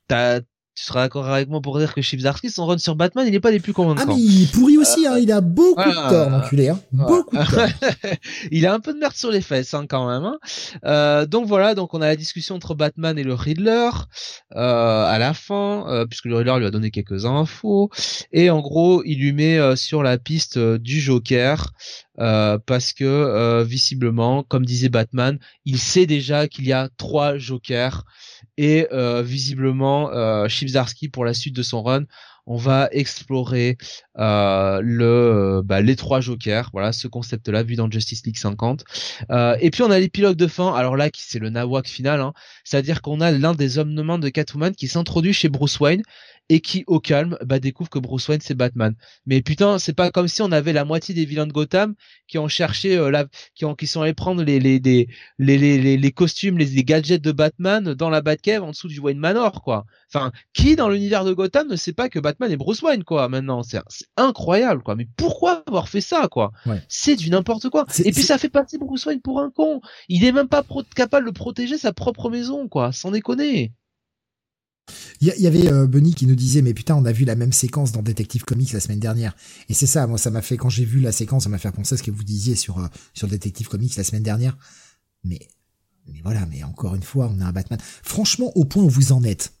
t'as 0.07 0.41
tu 0.75 0.83
seras 0.85 1.01
d'accord 1.01 1.27
avec 1.29 1.49
moi 1.49 1.61
pour 1.61 1.77
dire 1.77 1.93
que 1.93 2.01
Chibzarsky, 2.01 2.49
son 2.49 2.65
run 2.65 2.79
sur 2.79 2.95
Batman, 2.95 3.27
il 3.27 3.31
n'est 3.31 3.39
pas 3.39 3.51
des 3.51 3.59
plus 3.59 3.73
convaincants. 3.73 4.05
Ah 4.07 4.13
mais 4.15 4.19
il 4.19 4.47
pourrit 4.47 4.79
aussi, 4.79 5.05
hein, 5.05 5.17
il 5.19 5.31
a 5.31 5.39
beaucoup 5.39 5.79
de 5.83 6.09
tort, 6.09 6.31
l'enculé, 6.31 6.69
hein. 6.69 6.79
beaucoup 6.91 7.37
de 7.37 7.43
tort. 7.43 7.67
il 8.51 8.65
a 8.65 8.73
un 8.73 8.79
peu 8.79 8.91
de 8.91 8.97
merde 8.97 9.13
sur 9.13 9.29
les 9.29 9.41
fesses, 9.41 9.75
hein, 9.75 9.85
quand 9.87 10.09
même. 10.09 10.23
Hein. 10.23 10.39
Euh, 10.83 11.27
donc 11.27 11.45
voilà, 11.45 11.75
donc 11.75 11.93
on 11.93 12.01
a 12.01 12.07
la 12.07 12.15
discussion 12.15 12.55
entre 12.55 12.73
Batman 12.73 13.19
et 13.19 13.23
le 13.23 13.35
Riddler 13.35 13.89
euh, 14.55 15.05
à 15.05 15.19
la 15.19 15.35
fin, 15.35 15.85
euh, 15.89 16.07
puisque 16.07 16.25
le 16.25 16.37
Riddler 16.37 16.57
lui 16.57 16.65
a 16.65 16.71
donné 16.71 16.89
quelques 16.89 17.25
infos, 17.25 17.91
et 18.31 18.49
en 18.49 18.59
gros, 18.59 19.03
il 19.05 19.19
lui 19.19 19.31
met 19.31 19.59
euh, 19.59 19.75
sur 19.75 20.01
la 20.01 20.17
piste 20.17 20.57
euh, 20.57 20.79
du 20.79 20.99
Joker. 20.99 21.71
Parce 22.17 22.93
que 22.93 23.63
visiblement, 23.63 24.43
comme 24.43 24.65
disait 24.65 24.89
Batman, 24.89 25.39
il 25.65 25.79
sait 25.79 26.05
déjà 26.05 26.47
qu'il 26.47 26.65
y 26.65 26.73
a 26.73 26.89
trois 26.97 27.37
Jokers 27.37 28.03
et 28.57 28.87
euh, 28.91 29.21
visiblement 29.21 30.11
euh, 30.11 30.47
pour 31.11 31.25
la 31.25 31.33
suite 31.33 31.55
de 31.55 31.63
son 31.63 31.83
run 31.83 32.05
on 32.45 32.57
va 32.57 32.89
explorer 32.91 33.77
euh, 34.17 34.81
le 34.83 35.61
bah, 35.63 35.81
les 35.81 35.95
trois 35.95 36.19
jokers. 36.19 36.69
Voilà 36.73 36.91
ce 36.91 37.07
concept 37.07 37.47
là 37.47 37.63
vu 37.63 37.75
dans 37.75 37.89
Justice 37.89 38.25
League 38.25 38.37
50 38.37 38.83
euh, 39.31 39.55
et 39.59 39.71
puis 39.71 39.81
on 39.83 39.91
a 39.91 39.99
l'épilogue 39.99 40.35
de 40.35 40.47
fin. 40.47 40.73
Alors 40.73 40.97
là 40.97 41.09
c'est 41.15 41.39
le 41.39 41.49
nawak 41.49 41.87
final 41.87 42.19
hein, 42.19 42.33
c'est 42.63 42.77
à 42.77 42.81
dire 42.81 43.01
qu'on 43.01 43.21
a 43.21 43.31
l'un 43.31 43.53
des 43.53 43.77
hommes 43.77 43.95
de 43.95 44.01
main 44.01 44.19
de 44.19 44.29
Catwoman 44.29 44.75
qui 44.75 44.87
s'introduit 44.87 45.33
chez 45.33 45.49
Bruce 45.49 45.79
Wayne 45.79 46.03
et 46.49 46.59
qui 46.59 46.83
au 46.87 46.99
calme 46.99 47.37
bah, 47.45 47.59
découvre 47.59 47.89
que 47.89 47.99
Bruce 47.99 48.27
Wayne 48.27 48.41
c'est 48.41 48.53
Batman. 48.53 48.95
Mais 49.25 49.41
putain, 49.41 49.79
c'est 49.79 49.93
pas 49.93 50.11
comme 50.11 50.27
si 50.27 50.41
on 50.41 50.51
avait 50.51 50.73
la 50.73 50.85
moitié 50.85 51.15
des 51.15 51.25
vilains 51.25 51.47
de 51.47 51.53
Gotham 51.53 51.95
qui 52.27 52.37
ont 52.37 52.47
cherché 52.47 52.97
euh, 52.97 53.09
la, 53.09 53.25
qui 53.55 53.65
ont 53.65 53.75
qui 53.75 53.87
sont 53.87 54.01
allés 54.01 54.13
prendre 54.13 54.43
les 54.43 54.59
les 54.59 54.79
les 54.79 55.07
les 55.39 55.57
les, 55.57 55.97
les, 55.97 56.11
costumes, 56.11 56.57
les, 56.57 56.83
gadgets 56.83 57.21
de 57.21 57.31
Batman 57.31 57.93
dans 57.93 58.09
la 58.09 58.21
Batcave 58.21 58.63
en 58.63 58.71
dessous 58.71 58.87
du 58.87 58.99
Wayne 58.99 59.19
Manor 59.19 59.61
quoi. 59.63 59.85
Enfin, 60.13 60.31
qui 60.53 60.75
dans 60.75 60.89
l'univers 60.89 61.25
de 61.25 61.33
Gotham 61.33 61.67
ne 61.69 61.75
sait 61.75 61.93
pas 61.93 62.09
que 62.09 62.19
Batman 62.19 62.51
est 62.51 62.57
Bruce 62.57 62.81
Wayne 62.81 63.03
quoi 63.03 63.29
maintenant? 63.29 63.63
C'est 63.63 63.81
incroyable 64.17 64.83
quoi. 64.83 64.95
Mais 64.95 65.07
pourquoi 65.17 65.63
avoir 65.65 65.87
fait 65.87 66.01
ça 66.01 66.27
quoi? 66.27 66.51
C'est 66.87 67.15
du 67.15 67.29
n'importe 67.29 67.69
quoi. 67.69 67.85
Et 68.03 68.11
puis 68.11 68.23
ça 68.23 68.37
fait 68.37 68.49
passer 68.49 68.77
Bruce 68.77 69.05
Wayne 69.05 69.21
pour 69.21 69.39
un 69.39 69.49
con. 69.49 69.81
Il 70.09 70.25
est 70.25 70.31
même 70.31 70.49
pas 70.49 70.63
capable 70.95 71.27
de 71.27 71.31
protéger 71.31 71.77
sa 71.77 71.93
propre 71.93 72.29
maison 72.29 72.67
quoi. 72.67 72.91
Sans 72.91 73.11
déconner. 73.11 73.73
Il 75.21 75.27
y, 75.27 75.47
avait 75.47 75.71
euh, 75.71 75.87
Bunny 75.87 76.13
qui 76.13 76.27
nous 76.27 76.35
disait 76.35 76.61
mais 76.61 76.73
putain 76.73 76.95
on 76.95 77.05
a 77.05 77.13
vu 77.13 77.23
la 77.23 77.35
même 77.35 77.53
séquence 77.53 77.93
dans 77.93 78.01
Detective 78.01 78.43
Comics 78.43 78.73
la 78.73 78.81
semaine 78.81 78.99
dernière. 78.99 79.35
Et 79.69 79.73
c'est 79.73 79.87
ça 79.87 80.05
moi 80.05 80.17
ça 80.17 80.29
m'a 80.29 80.41
fait 80.41 80.57
quand 80.57 80.69
j'ai 80.69 80.83
vu 80.83 80.99
la 80.99 81.13
séquence 81.13 81.43
ça 81.43 81.49
m'a 81.49 81.57
fait 81.57 81.71
penser 81.71 81.95
à 81.95 81.97
ce 81.97 82.03
que 82.03 82.11
vous 82.11 82.23
disiez 82.23 82.55
sur 82.55 82.79
euh, 82.79 82.87
sur 83.13 83.29
Detective 83.29 83.69
Comics 83.69 83.95
la 83.95 84.03
semaine 84.03 84.23
dernière. 84.23 84.57
Mais 85.23 85.39
mais 86.11 86.19
voilà 86.23 86.45
mais 86.45 86.63
encore 86.63 86.95
une 86.95 87.03
fois 87.03 87.31
on 87.33 87.39
a 87.39 87.45
un 87.45 87.53
Batman. 87.53 87.79
Franchement 88.03 88.51
au 88.55 88.65
point 88.65 88.83
où 88.83 88.89
vous 88.89 89.13
en 89.13 89.23
êtes. 89.23 89.53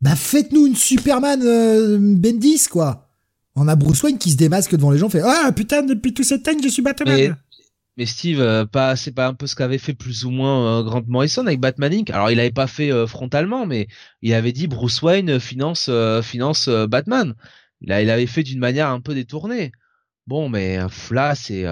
Bah 0.00 0.16
faites-nous 0.16 0.66
une 0.66 0.76
Superman 0.76 1.40
euh, 1.44 1.98
Bendis 2.16 2.66
quoi. 2.68 3.12
On 3.54 3.68
a 3.68 3.76
Bruce 3.76 4.02
Wayne 4.02 4.18
qui 4.18 4.32
se 4.32 4.36
démasque 4.36 4.74
devant 4.74 4.90
les 4.90 4.98
gens 4.98 5.08
fait 5.08 5.22
ah 5.24 5.52
putain 5.54 5.82
depuis 5.82 6.12
tout 6.12 6.24
ce 6.24 6.34
temps 6.34 6.52
je 6.60 6.68
suis 6.68 6.82
Batman 6.82 7.36
Steve, 8.06 8.40
euh, 8.40 8.64
c'est 8.96 9.14
pas 9.14 9.26
un 9.26 9.34
peu 9.34 9.46
ce 9.46 9.56
qu'avait 9.56 9.78
fait 9.78 9.94
plus 9.94 10.24
ou 10.24 10.30
moins 10.30 10.80
euh, 10.80 10.82
Grant 10.84 11.02
Morrison 11.06 11.46
avec 11.46 11.60
Batman 11.60 11.92
Inc. 11.92 12.10
Alors 12.10 12.30
il 12.30 12.38
avait 12.38 12.52
pas 12.52 12.68
fait 12.68 12.92
euh, 12.92 13.06
frontalement, 13.06 13.66
mais 13.66 13.88
il 14.22 14.32
avait 14.34 14.52
dit 14.52 14.68
Bruce 14.68 15.02
Wayne 15.02 15.40
finance 15.40 15.90
finance 16.22 16.68
Batman. 16.68 17.34
Il, 17.80 17.90
il 17.90 18.10
avait 18.10 18.26
fait 18.26 18.42
d'une 18.44 18.60
manière 18.60 18.88
un 18.88 19.00
peu 19.00 19.14
détournée. 19.14 19.72
Bon, 20.26 20.48
mais 20.48 20.78
là 21.10 21.34
c'est. 21.34 21.64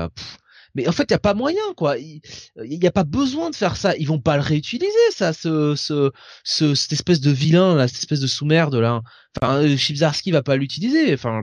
mais 0.74 0.88
en 0.88 0.92
fait, 0.92 1.05
il 1.05 1.12
y 1.12 1.14
a 1.14 1.18
pas 1.18 1.34
moyen, 1.34 1.62
quoi. 1.76 1.96
Il 1.98 2.20
y 2.56 2.86
a 2.86 2.92
pas 2.92 3.05
besoin 3.05 3.50
de 3.50 3.56
faire 3.56 3.76
ça. 3.76 3.96
Ils 3.96 4.08
vont 4.08 4.20
pas 4.20 4.36
le 4.36 4.42
réutiliser, 4.42 4.92
ça, 5.10 5.32
ce, 5.32 5.74
ce, 5.76 6.10
ce 6.44 6.74
cette 6.74 6.92
espèce 6.92 7.20
de 7.20 7.30
vilain, 7.30 7.76
là, 7.76 7.88
cette 7.88 7.98
espèce 7.98 8.20
de 8.20 8.26
sous-merde 8.26 8.74
là. 8.76 9.02
Enfin, 9.40 9.76
Chibzarski 9.76 10.32
va 10.32 10.42
pas 10.42 10.56
l'utiliser. 10.56 11.14
Enfin 11.14 11.42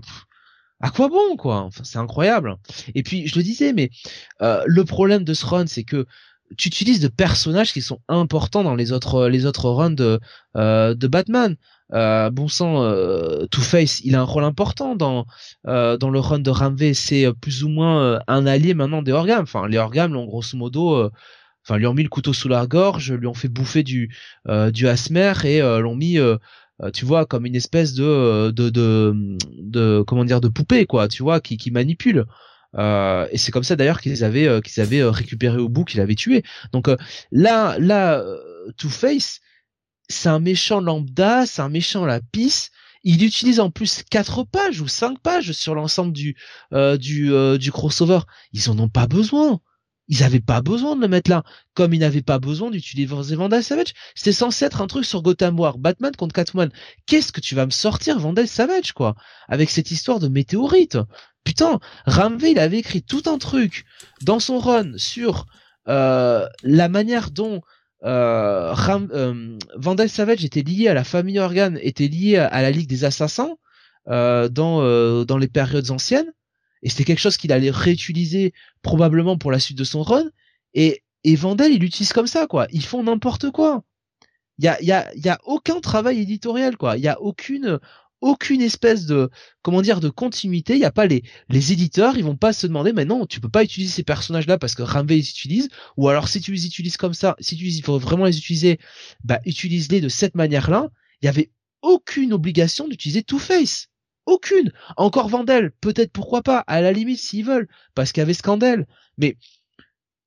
à 0.83 0.89
quoi 0.91 1.07
bon 1.07 1.37
quoi? 1.37 1.61
Enfin, 1.61 1.83
c'est 1.85 1.97
incroyable. 1.97 2.57
Et 2.93 3.03
puis 3.03 3.25
je 3.25 3.37
le 3.37 3.43
disais, 3.43 3.71
mais 3.71 3.89
euh, 4.41 4.61
le 4.67 4.83
problème 4.83 5.23
de 5.23 5.33
ce 5.33 5.45
run, 5.45 5.65
c'est 5.65 5.85
que 5.85 6.05
tu 6.57 6.67
utilises 6.67 6.99
de 6.99 7.07
personnages 7.07 7.71
qui 7.71 7.81
sont 7.81 7.99
importants 8.09 8.63
dans 8.63 8.75
les 8.75 8.91
autres 8.91 9.27
les 9.29 9.45
autres 9.45 9.69
runs 9.69 9.91
de 9.91 10.19
euh, 10.57 10.93
de 10.93 11.07
Batman. 11.07 11.55
Euh, 11.93 12.29
bon 12.31 12.49
sang, 12.49 12.83
euh, 12.83 13.45
Two 13.47 13.61
Face, 13.61 14.01
il 14.03 14.15
a 14.15 14.21
un 14.21 14.23
rôle 14.23 14.43
important 14.43 14.95
dans 14.95 15.25
euh, 15.67 15.95
dans 15.95 16.09
le 16.09 16.19
run 16.19 16.39
de 16.39 16.49
Ramvé. 16.49 16.93
C'est 16.93 17.31
plus 17.41 17.63
ou 17.63 17.69
moins 17.69 18.19
un 18.27 18.45
allié 18.45 18.73
maintenant 18.73 19.01
des 19.01 19.13
Orgams. 19.13 19.43
Enfin, 19.43 19.67
les 19.69 19.77
Orgams 19.77 20.11
l'ont 20.13 20.25
grosso 20.25 20.57
modo, 20.57 21.09
enfin 21.63 21.77
lui 21.77 21.87
ont 21.87 21.93
mis 21.93 22.03
le 22.03 22.09
couteau 22.09 22.33
sous 22.33 22.49
la 22.49 22.67
gorge, 22.67 23.13
lui 23.13 23.27
ont 23.27 23.33
fait 23.33 23.47
bouffer 23.47 23.83
du 23.83 24.13
du 24.71 24.87
Asmer 24.87 25.33
et 25.45 25.61
l'ont 25.61 25.95
mis 25.95 26.19
euh, 26.19 26.37
tu 26.93 27.05
vois, 27.05 27.25
comme 27.25 27.45
une 27.45 27.55
espèce 27.55 27.93
de, 27.93 28.51
de, 28.51 28.69
de, 28.69 29.37
de, 29.59 30.03
comment 30.07 30.25
dire, 30.25 30.41
de 30.41 30.47
poupée, 30.47 30.85
quoi, 30.85 31.07
tu 31.07 31.23
vois, 31.23 31.39
qui, 31.39 31.57
qui 31.57 31.71
manipule. 31.71 32.25
Euh, 32.75 33.27
et 33.31 33.37
c'est 33.37 33.51
comme 33.51 33.63
ça 33.63 33.75
d'ailleurs 33.75 34.01
qu'ils 34.01 34.23
avaient 34.23 34.47
euh, 34.47 34.59
qu'ils 34.59 34.81
avaient 34.81 35.03
récupéré 35.03 35.57
au 35.57 35.69
bout, 35.69 35.85
qu'il 35.85 36.01
avait 36.01 36.15
tué. 36.15 36.43
Donc 36.71 36.89
là, 37.31 37.77
là, 37.79 38.23
Two 38.77 38.89
Face, 38.89 39.41
c'est 40.09 40.29
un 40.29 40.39
méchant 40.39 40.81
lambda, 40.81 41.45
c'est 41.45 41.61
un 41.61 41.69
méchant 41.69 42.05
la 42.05 42.19
pisse. 42.19 42.71
Il 43.03 43.23
utilise 43.23 43.59
en 43.59 43.69
plus 43.69 44.01
quatre 44.09 44.43
pages 44.43 44.81
ou 44.81 44.87
cinq 44.87 45.19
pages 45.21 45.51
sur 45.51 45.75
l'ensemble 45.75 46.13
du 46.13 46.35
du 46.71 47.31
du 47.59 47.71
crossover. 47.71 48.19
Ils 48.53 48.69
en 48.69 48.79
ont 48.79 48.89
pas 48.89 49.07
besoin. 49.07 49.59
Ils 50.07 50.23
avaient 50.23 50.39
pas 50.39 50.61
besoin 50.61 50.95
de 50.95 51.01
le 51.01 51.07
mettre 51.07 51.29
là. 51.29 51.43
Comme 51.75 51.93
ils 51.93 51.99
n'avaient 51.99 52.21
pas 52.21 52.39
besoin 52.39 52.71
d'utiliser 52.71 53.35
Vandal 53.35 53.63
Savage. 53.63 53.93
C'était 54.15 54.33
censé 54.33 54.65
être 54.65 54.81
un 54.81 54.87
truc 54.87 55.05
sur 55.05 55.21
Gotham 55.21 55.59
War. 55.59 55.77
Batman 55.77 56.13
contre 56.15 56.33
Catwoman. 56.33 56.69
Qu'est-ce 57.05 57.31
que 57.31 57.41
tu 57.41 57.55
vas 57.55 57.65
me 57.65 57.71
sortir 57.71 58.19
Vandal 58.19 58.47
Savage, 58.47 58.91
quoi? 58.91 59.15
Avec 59.47 59.69
cette 59.69 59.91
histoire 59.91 60.19
de 60.19 60.27
météorite. 60.27 60.97
Putain, 61.43 61.79
Ramvé, 62.05 62.51
il 62.51 62.59
avait 62.59 62.79
écrit 62.79 63.03
tout 63.03 63.23
un 63.25 63.37
truc 63.37 63.85
dans 64.21 64.39
son 64.39 64.59
run 64.59 64.93
sur 64.97 65.45
euh, 65.87 66.47
la 66.63 66.89
manière 66.89 67.31
dont 67.31 67.61
euh, 68.05 68.75
euh, 68.89 69.57
Vandal 69.75 70.09
Savage 70.09 70.43
était 70.43 70.61
lié 70.61 70.87
à 70.87 70.93
la 70.93 71.03
famille 71.03 71.39
Organ, 71.39 71.77
était 71.81 72.07
lié 72.07 72.37
à, 72.37 72.61
la 72.61 72.71
Ligue 72.71 72.89
des 72.89 73.05
Assassins 73.05 73.55
euh, 74.09 74.49
dans, 74.49 75.23
dans 75.25 75.37
les 75.37 75.47
périodes 75.47 75.91
anciennes 75.91 76.31
et 76.83 76.89
c'était 76.89 77.05
quelque 77.05 77.19
chose 77.19 77.37
qu'il 77.37 77.51
allait 77.51 77.71
réutiliser 77.71 78.53
probablement 78.81 79.37
pour 79.37 79.51
la 79.51 79.59
suite 79.59 79.77
de 79.77 79.83
son 79.83 80.03
run. 80.03 80.25
Et 80.73 81.03
et 81.23 81.35
Vandal 81.35 81.71
il 81.71 81.79
l'utilise 81.79 82.13
comme 82.13 82.27
ça 82.27 82.47
quoi. 82.47 82.67
Ils 82.71 82.85
font 82.85 83.03
n'importe 83.03 83.49
quoi. 83.51 83.83
Il 84.59 84.65
y 84.65 84.67
a 84.67 84.81
y 84.83 84.91
a 84.91 85.09
y 85.15 85.29
a 85.29 85.39
aucun 85.45 85.79
travail 85.79 86.19
éditorial 86.19 86.77
quoi. 86.77 86.97
Il 86.97 87.03
y 87.03 87.07
a 87.07 87.19
aucune 87.21 87.79
aucune 88.21 88.61
espèce 88.61 89.05
de 89.05 89.29
comment 89.61 89.81
dire 89.81 90.01
de 90.01 90.09
continuité. 90.09 90.73
Il 90.73 90.79
y 90.79 90.85
a 90.85 90.91
pas 90.91 91.07
les 91.07 91.23
les 91.49 91.71
éditeurs 91.71 92.17
ils 92.17 92.23
vont 92.25 92.35
pas 92.35 92.53
se 92.53 92.67
demander 92.67 92.93
mais 92.93 93.05
non 93.05 93.25
tu 93.25 93.39
peux 93.39 93.49
pas 93.49 93.63
utiliser 93.63 93.91
ces 93.91 94.03
personnages 94.03 94.47
là 94.47 94.57
parce 94.57 94.75
que 94.75 94.83
Ramvé 94.83 95.15
les 95.15 95.29
utilise. 95.29 95.69
Ou 95.97 96.09
alors 96.09 96.27
si 96.27 96.41
tu 96.41 96.51
les 96.51 96.65
utilises 96.65 96.97
comme 96.97 97.13
ça 97.13 97.35
si 97.39 97.55
tu 97.55 97.65
il 97.65 97.83
faut 97.83 97.97
vraiment 97.99 98.25
les 98.25 98.37
utiliser 98.37 98.79
bah 99.23 99.39
utilise-les 99.45 100.01
de 100.01 100.09
cette 100.09 100.35
manière 100.35 100.69
là 100.69 100.89
il 101.21 101.25
y 101.27 101.29
avait 101.29 101.51
aucune 101.81 102.33
obligation 102.33 102.87
d'utiliser 102.87 103.23
Two 103.23 103.39
Face 103.39 103.87
aucune. 104.25 104.71
Encore 104.97 105.29
Vandel, 105.29 105.71
peut-être 105.81 106.11
pourquoi 106.11 106.41
pas, 106.41 106.59
à 106.67 106.81
la 106.81 106.91
limite 106.91 107.19
s'ils 107.19 107.45
veulent, 107.45 107.67
parce 107.95 108.11
qu'il 108.11 108.21
y 108.21 108.23
avait 108.23 108.33
Scandale. 108.33 108.87
Mais 109.17 109.37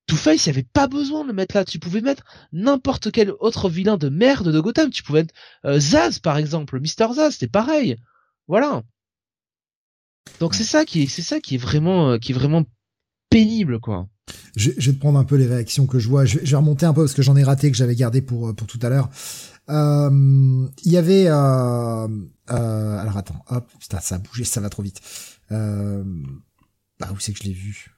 Two-Face, 0.07 0.47
il 0.47 0.51
n'y 0.51 0.59
avait 0.59 0.69
pas 0.73 0.87
besoin 0.87 1.23
de 1.23 1.29
le 1.29 1.35
mettre 1.35 1.57
là. 1.57 1.65
Tu 1.65 1.79
pouvais 1.79 2.01
mettre 2.01 2.25
n'importe 2.53 3.11
quel 3.11 3.33
autre 3.41 3.69
vilain 3.69 3.97
de 3.97 4.09
merde 4.09 4.53
de 4.53 4.61
Gotham. 4.61 4.91
Tu 4.91 5.03
pouvais 5.03 5.23
mettre 5.23 5.35
euh, 5.65 5.81
Zaz, 5.81 6.19
par 6.21 6.37
exemple, 6.37 6.79
Mister 6.81 7.07
Zaz, 7.15 7.33
c'était 7.33 7.49
pareil. 7.49 7.97
Voilà. 8.49 8.83
Donc 10.41 10.55
c'est 10.55 10.65
ça 10.65 10.85
qui 10.85 11.03
est, 11.03 11.07
c'est 11.07 11.23
ça 11.23 11.41
qui 11.41 11.57
est 11.57 11.59
vraiment, 11.59 12.11
euh, 12.11 12.19
qui 12.19 12.33
est 12.33 12.35
vraiment 12.35 12.65
pénible, 13.31 13.81
quoi. 13.81 14.09
Je, 14.57 14.71
je, 14.77 14.91
vais 14.91 14.97
te 14.97 15.01
prendre 15.01 15.19
un 15.19 15.25
peu 15.25 15.37
les 15.37 15.47
réactions 15.47 15.87
que 15.87 15.99
je 15.99 16.09
vois. 16.09 16.25
Je, 16.25 16.39
je 16.43 16.51
vais 16.51 16.57
remonter 16.57 16.87
un 16.87 16.93
peu 16.93 17.03
parce 17.03 17.15
que 17.15 17.23
j'en 17.23 17.37
ai 17.37 17.45
raté 17.45 17.71
que 17.71 17.77
j'avais 17.77 17.95
gardé 17.95 18.23
pour 18.23 18.49
euh, 18.49 18.53
pour 18.53 18.67
tout 18.67 18.79
à 18.83 18.89
l'heure. 18.89 19.09
Euh, 19.69 20.69
il 20.85 20.93
y 20.93 20.97
avait 20.97 21.27
euh, 21.27 22.09
euh, 22.51 22.99
alors 22.99 23.17
attends, 23.17 23.45
hop, 23.49 23.69
putain, 23.81 24.01
ça 24.01 24.17
a 24.17 24.19
bougé, 24.19 24.45
ça 24.45 24.61
va 24.61 24.69
trop 24.69 24.83
vite. 24.83 25.01
Bah 25.51 27.11
où 27.13 27.19
c'est 27.19 27.33
que 27.33 27.39
je 27.39 27.45
l'ai 27.45 27.53
vu? 27.53 27.93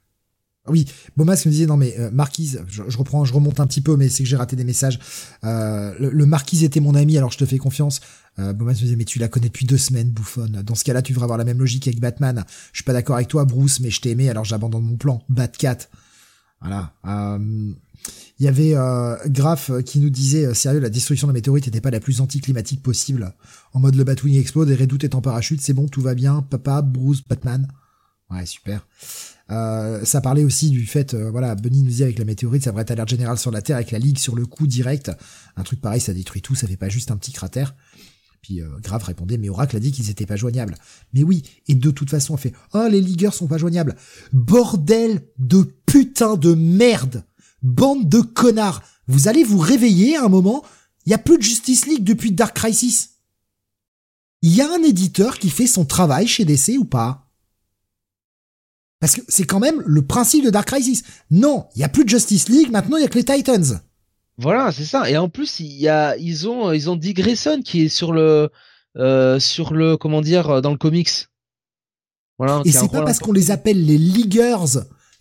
Ah 0.65 0.71
oui, 0.71 0.87
Bomas 1.17 1.43
me 1.47 1.51
disait 1.51 1.67
non 1.67 1.77
mais 1.77 1.97
Marquise, 2.13 2.63
je, 2.69 2.83
reprends, 2.99 3.25
je 3.25 3.33
remonte 3.33 3.61
un 3.61 3.67
petit 3.67 3.81
peu, 3.81 3.97
mais 3.97 4.09
c'est 4.09 4.23
que 4.23 4.29
j'ai 4.29 4.37
raté 4.37 4.57
des 4.57 4.65
messages. 4.65 4.99
Euh, 5.45 5.95
le, 5.99 6.27
Marquise 6.27 6.65
était 6.65 6.81
mon 6.81 6.95
ami, 6.95 7.17
alors 7.17 7.31
je 7.31 7.39
te 7.39 7.47
fais 7.47 7.59
confiance. 7.59 8.01
Euh, 8.39 8.53
Bomas 8.53 8.73
me 8.73 8.79
disait 8.79 8.97
mais 8.97 9.05
tu 9.05 9.19
la 9.19 9.29
connais 9.29 9.49
depuis 9.49 9.67
deux 9.67 9.79
semaines, 9.79 10.11
bouffonne. 10.11 10.63
Dans 10.63 10.75
ce 10.75 10.85
cas-là, 10.85 11.01
tu 11.03 11.13
devrais 11.13 11.25
avoir 11.25 11.39
la 11.39 11.45
même 11.45 11.59
logique 11.59 11.89
avec 11.89 12.01
Batman. 12.01 12.45
Je 12.73 12.79
suis 12.79 12.85
pas 12.85 12.93
d'accord 12.93 13.17
avec 13.17 13.29
toi, 13.29 13.45
Bruce, 13.45 13.81
mais 13.81 13.91
je 13.91 14.01
t'ai 14.01 14.11
aimé, 14.11 14.29
alors 14.29 14.45
j'abandonne 14.45 14.85
mon 14.85 14.97
plan. 14.97 15.23
Batcat. 15.29 15.89
Voilà. 16.61 16.93
Euh, 17.07 17.73
il 18.39 18.45
y 18.45 18.49
avait 18.49 18.75
euh, 18.75 19.17
Graf 19.27 19.71
qui 19.85 19.99
nous 19.99 20.11
disait 20.11 20.47
euh, 20.47 20.55
sérieux 20.55 20.81
la 20.81 20.91
destruction 20.91 21.27
de 21.27 21.33
la 21.33 21.39
météorite 21.39 21.67
n'était 21.67 21.81
pas 21.81 21.91
la 21.91 22.01
plus 22.01 22.21
anticlimatique 22.21 22.83
possible. 22.83 23.35
En 23.73 23.81
mode 23.81 23.97
le 23.97 24.05
Batwing 24.05 24.39
explose 24.39 24.71
et 24.71 24.75
Redoute 24.75 25.05
est 25.05 25.15
en 25.15 25.21
parachute, 25.21 25.61
c'est 25.61 25.73
bon, 25.73 25.89
tout 25.89 26.03
va 26.03 26.15
bien, 26.15 26.43
papa, 26.43 26.83
Bruce, 26.83 27.23
Batman. 27.27 27.69
Ouais, 28.31 28.47
super. 28.47 28.87
Euh, 29.51 30.05
ça 30.05 30.21
parlait 30.21 30.45
aussi 30.45 30.69
du 30.69 30.87
fait, 30.87 31.15
euh, 31.15 31.31
voilà, 31.31 31.55
Bunny 31.55 31.83
nous 31.83 31.89
disait 31.89 32.05
avec 32.05 32.19
la 32.19 32.27
météorite, 32.27 32.65
ça 32.65 32.71
devrait 32.71 32.83
être 32.83 32.91
alerte 32.91 33.09
générale 33.09 33.39
sur 33.39 33.51
la 33.51 33.63
Terre 33.63 33.77
avec 33.77 33.91
la 33.91 33.99
Ligue 33.99 34.19
sur 34.19 34.37
le 34.37 34.45
coup 34.45 34.67
direct. 34.67 35.11
Un 35.57 35.63
truc 35.63 35.81
pareil, 35.81 36.01
ça 36.01 36.13
détruit 36.13 36.43
tout, 36.43 36.55
ça 36.55 36.67
fait 36.67 36.77
pas 36.77 36.91
juste 36.91 37.11
un 37.11 37.17
petit 37.17 37.33
cratère. 37.33 37.75
Puis 38.43 38.61
euh, 38.61 38.69
Grave 38.83 39.03
répondait, 39.03 39.39
mais 39.39 39.49
Oracle 39.49 39.77
a 39.77 39.81
dit 39.81 39.91
qu'ils 39.91 40.11
étaient 40.11 40.27
pas 40.27 40.37
joignables. 40.37 40.75
Mais 41.15 41.23
oui, 41.23 41.43
et 41.67 41.75
de 41.75 41.91
toute 41.91 42.11
façon, 42.11 42.35
on 42.35 42.37
fait, 42.37 42.53
oh, 42.75 42.87
les 42.91 43.01
ligueurs 43.01 43.35
sont 43.35 43.47
pas 43.47 43.59
joignables. 43.59 43.97
Bordel 44.33 45.23
de 45.39 45.67
putain 45.87 46.37
de 46.37 46.55
merde 46.55 47.25
Bande 47.63 48.09
de 48.09 48.21
connards 48.21 48.83
Vous 49.07 49.29
allez 49.29 49.45
vous 49.45 49.59
réveiller 49.59 50.17
à 50.17 50.25
un 50.25 50.29
moment 50.29 50.65
Il 51.07 51.11
y 51.11 51.15
a 51.15 51.19
plus 51.19 51.39
de 51.39 51.43
Justice 51.43 51.87
League 51.87 52.05
depuis 52.05 52.33
Dark 52.33 52.57
Crisis. 52.57 53.11
Il 54.43 54.55
y 54.55 54.61
a 54.61 54.73
un 54.73 54.83
éditeur 54.83 55.39
qui 55.39 55.51
fait 55.51 55.67
son 55.67 55.85
travail 55.85 56.27
chez 56.27 56.45
DC 56.45 56.79
ou 56.79 56.85
pas? 56.85 57.25
Parce 59.01 59.15
que 59.15 59.21
c'est 59.29 59.45
quand 59.45 59.61
même 59.61 59.83
le 59.87 60.03
principe 60.03 60.45
de 60.45 60.51
Dark 60.51 60.69
Crisis. 60.69 61.03
Non, 61.31 61.67
il 61.75 61.81
y 61.81 61.85
a 61.85 61.89
plus 61.89 62.05
de 62.05 62.09
Justice 62.09 62.49
League, 62.49 62.71
maintenant 62.71 62.97
il 62.97 63.03
y 63.03 63.07
a 63.07 63.09
que 63.09 63.19
les 63.19 63.25
Titans. 63.25 63.81
Voilà, 64.39 64.71
c'est 64.71 64.85
ça. 64.85 65.11
Et 65.11 65.17
en 65.17 65.29
plus, 65.29 65.61
il 65.61 65.73
y 65.73 65.89
a, 65.89 66.17
ils 66.17 66.49
ont, 66.49 66.73
ils 66.73 66.89
ont 66.89 66.97
dit 66.97 67.15
Grayson 67.15 67.61
qui 67.65 67.83
est 67.83 67.89
sur 67.89 68.13
le, 68.13 68.51
euh, 68.97 69.41
sur 69.41 69.73
le, 69.75 69.97
comment 69.97 70.21
dire, 70.21 70.63
dans 70.63 70.71
le 70.71 70.77
comics. 70.79 71.11
Voilà. 72.39 72.63
Et 72.65 72.71
c'est 72.71 72.91
pas 72.91 73.03
parce 73.03 73.19
qu'on 73.19 73.33
les 73.33 73.51
appelle 73.51 73.85
les 73.85 73.99
Leaguers 73.99 74.79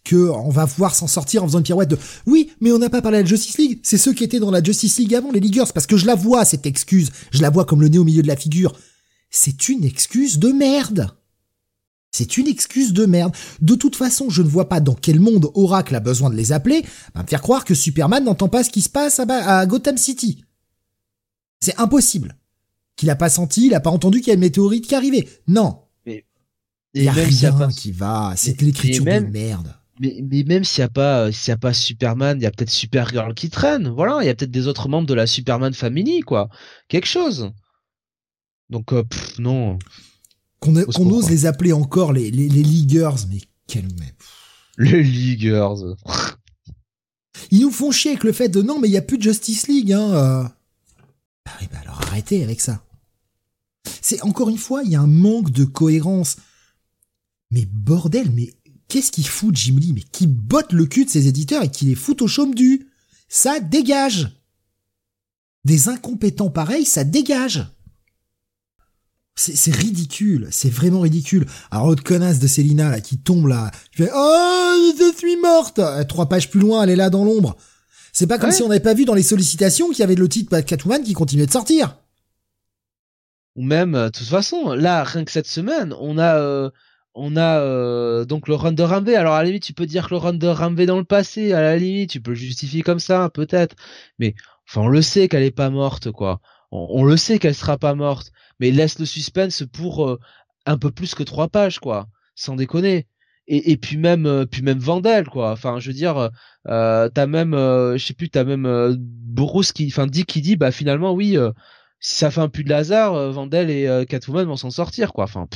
que 0.08 0.30
on 0.30 0.50
va 0.50 0.66
pouvoir 0.66 0.95
s'en 0.95 1.08
sortir 1.08 1.44
en 1.44 1.48
faisant 1.48 1.60
une 1.60 1.66
pirouette 1.66 1.90
de 1.90 1.98
oui, 2.26 2.52
mais 2.61 2.72
on 2.72 2.80
n'a 2.80 2.90
pas 2.90 3.02
parlé 3.02 3.18
de 3.18 3.24
la 3.24 3.30
Justice 3.30 3.58
League. 3.58 3.80
C'est 3.84 3.98
ceux 3.98 4.14
qui 4.14 4.24
étaient 4.24 4.40
dans 4.40 4.52
la 4.52 4.64
Justice 4.64 4.98
League 4.98 5.14
avant, 5.14 5.32
les 5.32 5.40
Leaguers, 5.40 5.72
parce 5.74 5.86
que 5.86 5.98
je 5.98 6.06
la 6.06 6.16
vois 6.16 6.45
cette 6.45 6.66
excuse. 6.66 7.11
Je 7.32 7.42
la 7.42 7.50
vois 7.50 7.66
comme 7.66 7.82
le 7.82 7.90
nez 7.90 7.98
au 7.98 8.03
milieu 8.03 8.22
de 8.22 8.27
la 8.27 8.38
figure. 8.38 8.74
C'est 9.30 9.68
une 9.69 9.84
excuse 9.84 10.40
de 10.40 10.50
merde. 10.50 11.11
C'est 12.11 12.38
une 12.38 12.48
excuse 12.48 12.94
de 12.94 13.06
merde. 13.06 13.36
De 13.61 13.76
toute 13.76 13.98
façon, 13.98 14.30
je 14.30 14.42
ne 14.42 14.48
vois 14.48 14.69
pas 14.69 14.80
dans 14.80 14.95
quel 14.95 15.19
monde 15.19 15.52
Oracle 15.53 15.94
a 15.94 16.00
besoin 16.00 16.30
de 16.30 16.36
les 16.36 16.53
appeler, 16.53 16.84
à 17.14 17.24
me 17.24 17.27
faire 17.27 17.42
croire 17.42 17.66
que 17.66 17.76
Superman 17.76 18.24
n'entend 18.24 18.48
pas 18.48 18.64
ce 18.64 18.69
qui 18.69 18.82
se 18.82 18.90
passe 18.90 19.19
à, 19.19 19.66
Gotham 19.66 19.98
City. 19.98 20.44
C'est 21.60 21.77
impossible. 21.77 22.38
Qu'il 22.95 23.10
a 23.10 23.16
pas 23.16 23.30
senti, 23.30 23.68
il 23.68 23.76
a 23.76 23.80
pas 23.80 23.92
entendu 23.92 24.19
qu'il 24.19 24.30
y 24.30 24.32
a 24.32 24.36
une 24.36 24.40
météorite 24.40 24.88
qui 24.88 24.95
arrivait. 24.95 25.27
Non. 25.48 25.82
Il 26.06 27.03
y 27.03 27.10
a 27.10 27.11
rien 27.11 27.69
qui 27.69 27.92
va. 27.92 28.34
C'est 28.36 28.60
l'écriture 28.61 29.03
de 29.03 29.19
merde 29.19 29.76
mais, 30.00 30.19
mais 30.24 30.43
même 30.43 30.64
s'il 30.64 30.82
n'y 30.82 30.85
a 30.85 30.90
pas 30.90 31.32
s'il 31.32 31.50
y 31.50 31.53
a 31.53 31.58
pas 31.58 31.74
Superman, 31.74 32.38
il 32.40 32.43
y 32.43 32.45
a 32.45 32.51
peut-être 32.51 32.69
Supergirl 32.69 33.34
qui 33.34 33.50
traîne. 33.50 33.90
Voilà, 33.90 34.19
il 34.22 34.26
y 34.26 34.30
a 34.30 34.35
peut-être 34.35 34.51
des 34.51 34.67
autres 34.67 34.90
membres 34.90 35.08
de 35.08 35.14
la 35.14 35.27
Superman 35.27 35.74
Family, 35.74 36.22
quoi. 36.22 36.50
Quelque 36.88 37.08
chose. 37.08 37.51
Donc 38.69 38.93
euh, 38.93 39.03
non. 39.40 39.80
Qu'on 40.59 40.76
ose 40.76 41.30
les 41.30 41.45
appeler 41.45 41.74
encore 41.74 42.14
les 42.14 42.32
les, 42.32 42.50
les 42.50 42.64
Leaguers, 42.64 43.27
mais 43.30 43.40
quel 43.67 43.88
Les 44.77 45.03
Leaguers. 45.03 45.95
Ils 47.51 47.61
nous 47.61 47.72
font 47.72 47.92
chier 47.92 48.11
avec 48.11 48.24
le 48.24 48.32
fait 48.32 48.50
de 48.50 48.61
non, 48.61 48.80
mais 48.80 48.88
il 48.88 48.92
y 48.92 48.98
a 48.98 49.01
plus 49.01 49.17
de 49.17 49.24
Justice 49.24 49.67
League, 49.67 49.93
hein. 49.93 50.14
Euh. 50.14 50.43
Ah 51.45 51.51
oui, 51.61 51.67
bah 51.72 51.80
alors 51.82 52.01
arrêtez 52.01 52.43
avec 52.43 52.59
ça. 52.59 52.84
C'est 54.01 54.22
encore 54.24 54.50
une 54.50 54.58
fois, 54.58 54.84
il 54.84 54.92
y 54.92 54.95
a 54.95 55.01
un 55.01 55.08
manque 55.08 55.51
de 55.51 55.64
cohérence. 55.64 56.38
Mais 57.51 57.66
bordel, 57.66 58.30
mais 58.32 58.53
qu'est-ce 58.88 59.11
qu'il 59.11 59.27
fout 59.27 59.56
Jim 59.56 59.77
Lee? 59.80 59.93
Mais 59.93 60.03
qui 60.11 60.27
botte 60.27 60.74
le 60.74 60.85
cul 60.85 61.06
de 61.06 61.09
ses 61.09 61.27
éditeurs 61.27 61.64
et 61.64 61.72
qui 61.72 61.85
les 61.85 61.95
fout 61.95 62.22
au 62.22 62.27
chaume 62.27 62.56
du? 62.56 62.88
Ça 63.30 63.59
dégage 63.59 64.32
Des 65.66 65.90
incompétents 65.90 66.49
pareils, 66.49 66.85
ça 66.85 67.03
dégage 67.03 67.67
c'est 69.38 69.74
ridicule, 69.74 70.48
c'est 70.51 70.69
vraiment 70.69 71.01
ridicule. 71.01 71.45
Alors 71.69 71.88
l'autre 71.88 72.03
connasse 72.03 72.40
de 72.40 72.48
Célina 72.48 72.90
là 72.90 72.99
qui 72.99 73.19
tombe 73.19 73.48
là, 73.48 73.72
je 73.91 74.03
fais 74.03 74.11
oh 74.14 74.93
je 74.98 75.17
suis 75.17 75.38
morte. 75.38 75.80
Euh, 75.80 76.03
trois 76.03 76.27
pages 76.27 76.49
plus 76.49 76.59
loin, 76.59 76.83
elle 76.83 76.90
est 76.90 76.95
là 76.95 77.09
dans 77.09 77.24
l'ombre. 77.24 77.56
C'est 78.14 78.27
pas 78.27 78.40
comme 78.40 78.51
si 78.51 78.64
on 78.64 78.67
n'avait 78.67 78.80
pas 78.80 78.95
vu 78.95 79.06
dans 79.06 79.14
les 79.14 79.24
sollicitations 79.24 79.90
qu'il 79.90 79.99
y 79.99 80.03
avait 80.03 80.16
le 80.16 80.27
titre 80.27 80.59
Catwoman 80.59 81.03
qui 81.03 81.14
continuait 81.14 81.45
de 81.45 81.51
sortir. 81.51 81.98
Ou 83.56 83.64
même, 83.64 83.95
euh, 83.95 84.06
de 84.06 84.17
toute 84.17 84.27
façon, 84.27 84.74
là 84.74 85.03
rien 85.03 85.24
que 85.24 85.32
cette 85.32 85.48
semaine, 85.48 85.93
on 85.99 86.17
a 86.17 86.38
euh, 86.38 86.72
on 87.18 87.36
a 87.36 87.60
euh, 87.60 88.26
donc 88.26 88.48
le 88.48 88.56
run 88.56 88.72
de 88.72 88.84
Ramvé. 88.84 89.16
Alors 89.16 89.34
à 89.34 89.40
la 89.40 89.46
limite, 89.46 89.64
tu 89.64 89.74
peux 89.74 89.88
dire 89.88 90.08
que 90.08 90.14
le 90.14 90.18
run 90.18 90.34
de 90.34 90.48
Ramvé 90.48 90.86
dans 90.86 90.98
le 90.98 91.04
passé, 91.04 91.52
à 91.52 91.62
la 91.62 91.76
limite, 91.78 92.12
tu 92.12 92.22
peux 92.22 92.32
le 92.32 92.38
justifier 92.38 92.84
comme 92.84 93.00
ça, 93.00 93.30
peut-être. 93.34 93.76
Mais 94.20 94.36
enfin, 94.70 94.82
on 94.82 94.88
le 94.88 95.02
sait 95.02 95.28
qu'elle 95.28 95.44
est 95.44 95.52
pas 95.52 95.70
morte, 95.70 96.12
quoi. 96.12 96.40
On, 96.72 97.04
le 97.06 97.18
sait 97.18 97.40
qu'elle 97.40 97.56
sera 97.56 97.78
pas 97.78 97.96
morte, 97.96 98.32
mais 98.60 98.72
laisse 98.72 99.00
le 99.00 99.06
suspense 99.06 99.64
pour 99.72 100.08
euh, 100.08 100.20
un 100.66 100.78
peu 100.78 100.92
plus 100.92 101.16
que 101.16 101.24
trois 101.24 101.48
pages, 101.48 101.80
quoi. 101.80 102.08
Sans 102.36 102.56
déconner. 102.56 103.08
Et, 103.48 103.72
et 103.72 103.78
puis 103.78 103.98
même, 103.98 104.26
euh, 104.26 104.46
puis 104.46 104.62
même 104.62 104.80
Vandal, 104.80 105.28
quoi. 105.30 105.52
Enfin, 105.52 105.80
je 105.80 105.88
veux 105.88 105.94
dire, 105.96 106.30
t'as 106.66 107.28
même, 107.28 107.54
je 107.54 108.04
sais 108.06 108.14
plus, 108.14 108.30
t'as 108.30 108.44
même 108.44 108.96
Bruce 109.00 109.72
qui, 109.72 109.88
enfin, 109.88 110.08
dit 110.08 110.26
qui 110.26 110.42
dit, 110.42 110.56
bah 110.58 110.72
finalement, 110.72 111.14
oui, 111.14 111.38
si 112.00 112.18
ça 112.18 112.32
fait 112.32 112.42
un 112.42 112.50
puits 112.50 112.66
de 112.66 112.74
hasard, 112.74 113.32
Vandal 113.32 113.70
et 113.72 114.06
Catwoman 114.08 114.46
vont 114.46 114.58
s'en 114.58 114.72
sortir, 114.72 115.14
quoi. 115.14 115.24
Enfin. 115.24 115.48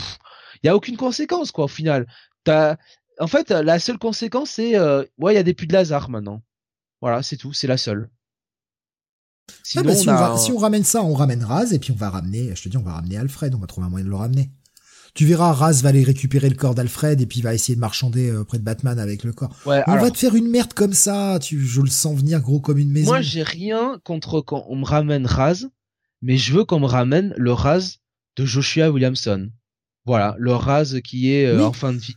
Il 0.64 0.68
y 0.68 0.70
a 0.70 0.76
aucune 0.76 0.98
conséquence 0.98 1.52
quoi 1.52 1.66
au 1.66 1.70
final. 1.70 2.08
T'as 2.44 2.78
en 3.20 3.28
fait, 3.28 3.52
la 3.52 3.78
seule 3.78 4.00
conséquence, 4.00 4.52
c'est, 4.52 4.78
euh, 4.78 5.04
ouais, 5.20 5.34
il 5.34 5.36
y 5.36 5.40
a 5.40 5.44
des 5.44 5.54
puits 5.54 5.68
de 5.68 5.74
Lazare 5.74 6.10
maintenant. 6.10 6.42
Voilà, 7.02 7.22
c'est 7.22 7.38
tout, 7.38 7.54
c'est 7.54 7.68
la 7.68 7.78
seule. 7.78 8.10
Sinon, 9.64 9.84
bah, 9.84 9.96
si, 9.96 10.10
on 10.10 10.38
si, 10.38 10.52
on 10.52 10.58
ramène 10.58 10.84
ça, 10.84 11.04
on 11.04 11.14
ramène 11.14 11.44
Raz, 11.44 11.74
et 11.74 11.80
puis 11.80 11.92
on 11.92 11.96
va 11.96 12.10
ramener, 12.10 12.56
je 12.56 12.64
te 12.64 12.70
dis, 12.70 12.78
on 12.78 12.84
va 12.84 12.94
ramener 12.94 13.18
Alfred, 13.18 13.54
on 13.54 13.60
va 13.60 13.68
trouver 13.68 13.88
un 13.88 13.90
moyen 13.90 14.06
de 14.06 14.10
le 14.10 14.16
ramener. 14.16 14.50
Tu 15.14 15.26
verras, 15.26 15.52
Raz 15.52 15.82
va 15.84 15.90
aller 15.90 16.04
récupérer 16.04 16.50
le 16.50 16.56
corps 16.56 16.74
d'Alfred 16.74 17.20
et 17.20 17.26
puis 17.26 17.42
va 17.42 17.54
essayer 17.54 17.76
de 17.76 17.82
marchander 17.82 18.30
euh, 18.30 18.46
près 18.46 18.60
de 18.60 18.64
Batman 18.64 18.98
avec 18.98 19.24
le 19.24 19.34
corps. 19.34 19.54
on 19.66 19.98
va 19.98 20.10
te 20.10 20.18
faire 20.18 20.36
une 20.36 20.50
merde 20.50 20.74
comme 20.74 20.94
ça, 20.94 21.38
tu, 21.40 21.66
je 21.66 21.82
le 21.82 21.90
sens 21.90 22.18
venir 22.18 22.40
gros 22.40 22.62
comme 22.62 22.78
une 22.78 22.92
maison. 22.92 23.12
Moi, 23.12 23.22
j'ai 23.22 23.44
rien 23.44 24.00
contre 24.04 24.42
quand 24.42 24.66
on 24.70 24.78
me 24.78 24.86
ramène 24.86 25.26
Raz, 25.26 25.68
mais 26.22 26.38
je 26.38 26.54
veux 26.54 26.64
qu'on 26.64 26.80
me 26.80 26.88
ramène 26.88 27.34
le 27.38 27.52
Raz 27.52 27.98
de 28.38 28.46
Joshua 28.46 28.90
Williamson. 28.90 29.50
Voilà, 30.06 30.36
le 30.40 30.54
Raz 30.54 31.00
qui 31.04 31.32
est 31.32 31.46
euh, 31.46 31.66
en 31.66 31.74
fin 31.74 31.94
de 31.94 32.00
vie, 32.00 32.16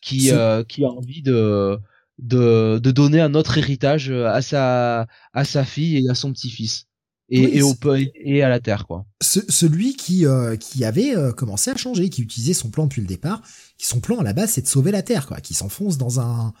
qui 0.00 0.30
euh, 0.30 0.64
qui 0.64 0.84
a 0.84 0.88
envie 0.88 1.22
de 1.22 1.78
de 2.18 2.78
de 2.82 2.90
donner 2.90 3.20
un 3.20 3.34
autre 3.34 3.58
héritage 3.58 4.10
à 4.10 4.40
sa 4.40 5.06
à 5.34 5.44
sa 5.44 5.64
fille 5.64 6.04
et 6.04 6.08
à 6.08 6.14
son 6.14 6.32
petit-fils 6.32 6.86
et, 7.28 7.58
et, 7.58 7.62
au, 7.62 7.74
et 8.14 8.42
à 8.42 8.48
la 8.48 8.58
terre 8.58 8.86
quoi. 8.86 9.06
celui 9.20 9.94
qui 9.94 10.26
euh, 10.26 10.56
qui 10.56 10.84
avait 10.84 11.14
commencé 11.36 11.70
à 11.70 11.76
changer, 11.76 12.08
qui 12.08 12.22
utilisait 12.22 12.54
son 12.54 12.70
plan 12.70 12.84
depuis 12.84 13.02
le 13.02 13.06
départ, 13.06 13.42
qui 13.78 13.86
son 13.86 14.00
plan 14.00 14.18
à 14.18 14.24
la 14.24 14.32
base 14.32 14.52
c'est 14.52 14.62
de 14.62 14.66
sauver 14.66 14.90
la 14.90 15.02
terre 15.02 15.26
quoi, 15.26 15.40
qui 15.40 15.54
s'enfonce 15.54 15.98
dans 15.98 16.20
un 16.20 16.52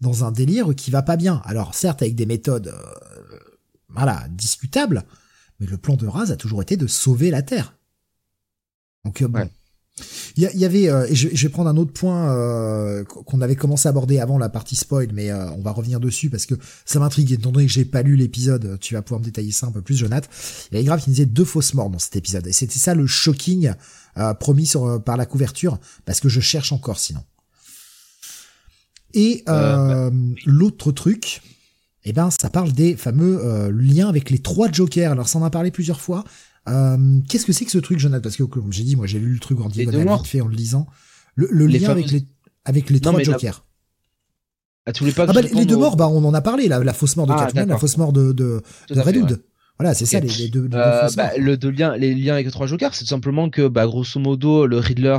dans 0.00 0.24
un 0.24 0.32
délire 0.32 0.74
qui 0.74 0.90
va 0.90 1.02
pas 1.02 1.16
bien. 1.16 1.42
Alors 1.44 1.74
certes 1.74 2.02
avec 2.02 2.14
des 2.14 2.26
méthodes 2.26 2.74
voilà 3.88 4.26
discutables, 4.30 5.04
mais 5.60 5.66
le 5.66 5.76
plan 5.76 5.96
de 5.96 6.06
Raz 6.06 6.30
a 6.32 6.36
toujours 6.36 6.62
été 6.62 6.76
de 6.76 6.86
sauver 6.86 7.30
la 7.30 7.42
terre. 7.42 7.74
Donc 9.04 9.22
bon. 9.22 9.48
Il 10.36 10.42
y, 10.42 10.64
avait, 10.66 10.90
euh, 10.90 11.06
et 11.08 11.14
je, 11.14 11.28
vais 11.28 11.48
prendre 11.48 11.70
un 11.70 11.76
autre 11.78 11.92
point 11.92 12.30
euh, 12.30 13.04
qu'on 13.04 13.40
avait 13.40 13.56
commencé 13.56 13.88
à 13.88 13.90
aborder 13.90 14.18
avant 14.18 14.36
la 14.36 14.50
partie 14.50 14.76
spoil, 14.76 15.08
mais 15.14 15.30
euh, 15.30 15.50
on 15.52 15.62
va 15.62 15.70
revenir 15.70 15.98
dessus 15.98 16.28
parce 16.28 16.44
que 16.44 16.54
ça 16.84 16.98
m'intrigue. 16.98 17.32
Étant 17.32 17.50
donné 17.50 17.64
que 17.64 17.72
j'ai 17.72 17.86
pas 17.86 18.02
lu 18.02 18.16
l'épisode, 18.16 18.78
tu 18.78 18.92
vas 18.92 19.00
pouvoir 19.00 19.20
me 19.20 19.24
détailler 19.24 19.52
ça 19.52 19.66
un 19.66 19.72
peu 19.72 19.80
plus, 19.80 19.96
Jonathan. 19.96 20.28
Il 20.70 20.74
y 20.74 20.76
avait 20.78 20.84
grave 20.84 21.02
qui 21.02 21.08
disait 21.08 21.24
deux 21.24 21.46
fausses 21.46 21.72
morts 21.72 21.88
dans 21.88 21.98
cet 21.98 22.16
épisode, 22.16 22.46
et 22.46 22.52
c'était 22.52 22.78
ça 22.78 22.94
le 22.94 23.06
shocking 23.06 23.72
promis 24.38 24.66
sur, 24.66 25.02
par 25.02 25.16
la 25.16 25.24
couverture, 25.24 25.78
parce 26.04 26.20
que 26.20 26.28
je 26.28 26.40
cherche 26.40 26.72
encore 26.72 26.98
sinon. 26.98 27.22
Et 29.14 29.42
bah, 29.46 30.10
l'autre 30.44 30.92
truc, 30.92 31.40
eh 32.04 32.12
ben, 32.12 32.28
ça 32.30 32.50
parle 32.50 32.72
des 32.72 32.96
fameux 32.96 33.70
liens 33.70 34.10
avec 34.10 34.28
les 34.28 34.38
trois 34.38 34.70
Jokers. 34.70 35.12
Alors, 35.12 35.28
ça 35.28 35.38
en 35.38 35.44
a 35.44 35.50
parlé 35.50 35.70
plusieurs 35.70 36.02
fois. 36.02 36.24
Euh, 36.68 37.20
qu'est-ce 37.28 37.46
que 37.46 37.52
c'est 37.52 37.64
que 37.64 37.70
ce 37.70 37.78
truc, 37.78 37.98
Jonathan? 37.98 38.22
Parce 38.22 38.36
que 38.36 38.42
comme 38.42 38.72
j'ai 38.72 38.84
dit, 38.84 38.96
moi 38.96 39.06
j'ai 39.06 39.18
lu 39.18 39.32
le 39.32 39.38
truc 39.38 39.60
en 39.60 39.68
diagonale 39.68 40.16
vite 40.16 40.26
fait 40.26 40.40
en 40.40 40.48
le 40.48 40.54
lisant. 40.56 40.86
Le, 41.34 41.66
lien 41.66 41.90
avec 41.90 42.10
les 42.10 42.26
avec 42.64 42.90
les 42.90 43.00
trois 43.00 43.22
jokers. 43.22 43.64
Ah, 44.86 44.92
tu 44.92 45.00
voulais 45.00 45.12
pas 45.12 45.26
ah 45.28 45.32
bah, 45.32 45.42
les 45.42 45.66
deux 45.66 45.76
morts, 45.76 45.96
bah 45.96 46.08
on 46.08 46.24
en 46.24 46.32
a 46.32 46.40
parlé, 46.40 46.68
la, 46.68 46.78
la 46.78 46.92
fausse 46.92 47.16
mort 47.16 47.26
de 47.26 47.32
ah, 47.32 47.40
Catwoman, 47.40 47.68
la 47.68 47.76
fausse 47.76 47.96
mort 47.96 48.12
de, 48.12 48.32
de, 48.32 48.62
de 48.88 49.00
Redwood. 49.00 49.42
Voilà, 49.78 49.94
c'est 49.94 50.06
ça 50.06 50.20
les, 50.20 50.48
deux. 50.48 50.68
euh, 50.72 51.08
bah, 51.16 51.32
le 51.36 51.56
lien, 51.70 51.96
les 51.96 52.14
liens 52.14 52.34
avec 52.34 52.46
les 52.46 52.52
trois 52.52 52.66
jokers, 52.66 52.94
c'est 52.94 53.04
tout 53.04 53.10
simplement 53.10 53.50
que, 53.50 53.68
bah, 53.68 53.84
grosso 53.84 54.18
modo, 54.20 54.66
le 54.66 54.78
Riddler 54.78 55.18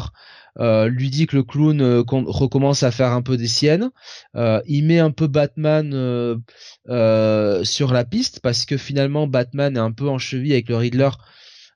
euh, 0.59 0.87
lui 0.87 1.09
dit 1.09 1.27
que 1.27 1.35
le 1.35 1.43
clown 1.43 1.79
euh, 1.81 2.03
recommence 2.07 2.83
à 2.83 2.91
faire 2.91 3.11
un 3.11 3.21
peu 3.21 3.37
des 3.37 3.47
siennes. 3.47 3.91
Euh, 4.35 4.61
il 4.67 4.85
met 4.85 4.99
un 4.99 5.11
peu 5.11 5.27
Batman 5.27 5.91
sur 7.63 7.93
la 7.93 8.05
piste 8.05 8.39
parce 8.41 8.65
que 8.65 8.77
finalement 8.77 9.27
Batman 9.27 9.77
est 9.77 9.79
un 9.79 9.91
peu 9.91 10.09
en 10.09 10.17
cheville 10.17 10.53
avec 10.53 10.69
le 10.69 10.77
Riddler 10.77 11.09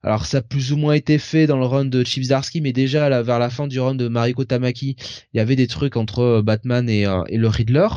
alors 0.04 0.26
ça 0.26 0.40
a 0.40 0.42
plus 0.42 0.74
ou 0.74 0.78
moins 0.78 0.94
été 0.94 1.20
fait 1.20 1.46
dans 1.46 1.58
le 1.58 1.66
run 1.66 1.86
de 1.86 2.04
Chip 2.04 2.24
Zdarsky, 2.24 2.62
mais 2.62 2.74
déjà 2.74 3.22
vers 3.22 3.40
la 3.40 3.50
fin 3.50 3.68
du 3.68 3.80
run 3.80 3.96
de 3.96 4.08
Mariko 4.08 4.44
Tamaki, 4.46 4.96
il 5.34 5.38
y 5.38 5.40
avait 5.40 5.56
des 5.56 5.68
trucs 5.68 5.96
entre 5.96 6.20
euh, 6.20 6.42
Batman 6.42 6.90
et, 6.90 7.06
euh, 7.06 7.24
et 7.28 7.38
le 7.38 7.48
Riddler. 7.48 7.88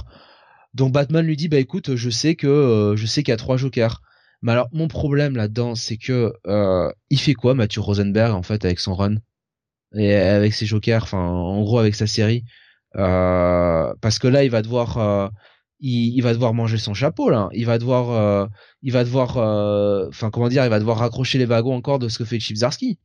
Donc 0.75 0.93
Batman 0.93 1.25
lui 1.25 1.37
dit 1.37 1.49
bah 1.49 1.59
écoute, 1.59 1.95
je 1.97 2.11
sais 2.11 2.35
que 2.35 2.47
euh, 2.47 2.97
je 2.97 3.07
sais 3.07 3.23
qu'il 3.23 3.33
y 3.33 3.35
a 3.35 3.39
trois 3.39 3.57
Jokers. 3.57 4.03
Mais 4.43 4.53
alors 4.53 4.69
mon 4.73 4.89
problème 4.89 5.37
là-dedans, 5.37 5.75
c'est 5.75 5.97
que 5.97 6.33
il 7.11 7.19
fait 7.19 7.35
quoi 7.35 7.55
Mathieu 7.55 7.81
Rosenberg 7.81 8.35
en 8.35 8.43
fait 8.43 8.65
avec 8.65 8.79
son 8.81 8.95
run? 8.95 9.17
Et 9.97 10.15
avec 10.15 10.53
ses 10.53 10.67
Jokers, 10.67 11.05
enfin 11.05 11.19
en 11.19 11.63
gros 11.63 11.79
avec 11.79 11.95
sa 11.95 12.07
série, 12.07 12.45
parce 12.93 14.19
que 14.19 14.29
là 14.29 14.45
il 14.45 14.51
va 14.51 14.61
devoir 14.61 15.31
il, 15.87 16.21
va 16.23 16.33
devoir 16.33 16.55
manger 16.55 16.79
son 16.79 16.95
chapeau 16.95 17.29
là. 17.29 17.51
Il 17.53 17.67
va 17.67 17.79
devoir, 17.79 18.11
euh, 18.11 18.47
il 18.83 18.93
va 18.93 19.05
devoir, 19.05 19.37
euh, 19.37 20.09
enfin 20.09 20.31
comment 20.31 20.49
dire, 20.49 20.65
il 20.65 20.71
va 20.71 20.79
devoir 20.79 20.99
raccrocher 20.99 21.39
les 21.39 21.45
wagons 21.45 21.77
encore 21.77 21.99
de 21.99 22.09
ce 22.09 22.19
que 22.19 22.25
fait 22.25 22.41
Chipzarski. 22.41 22.99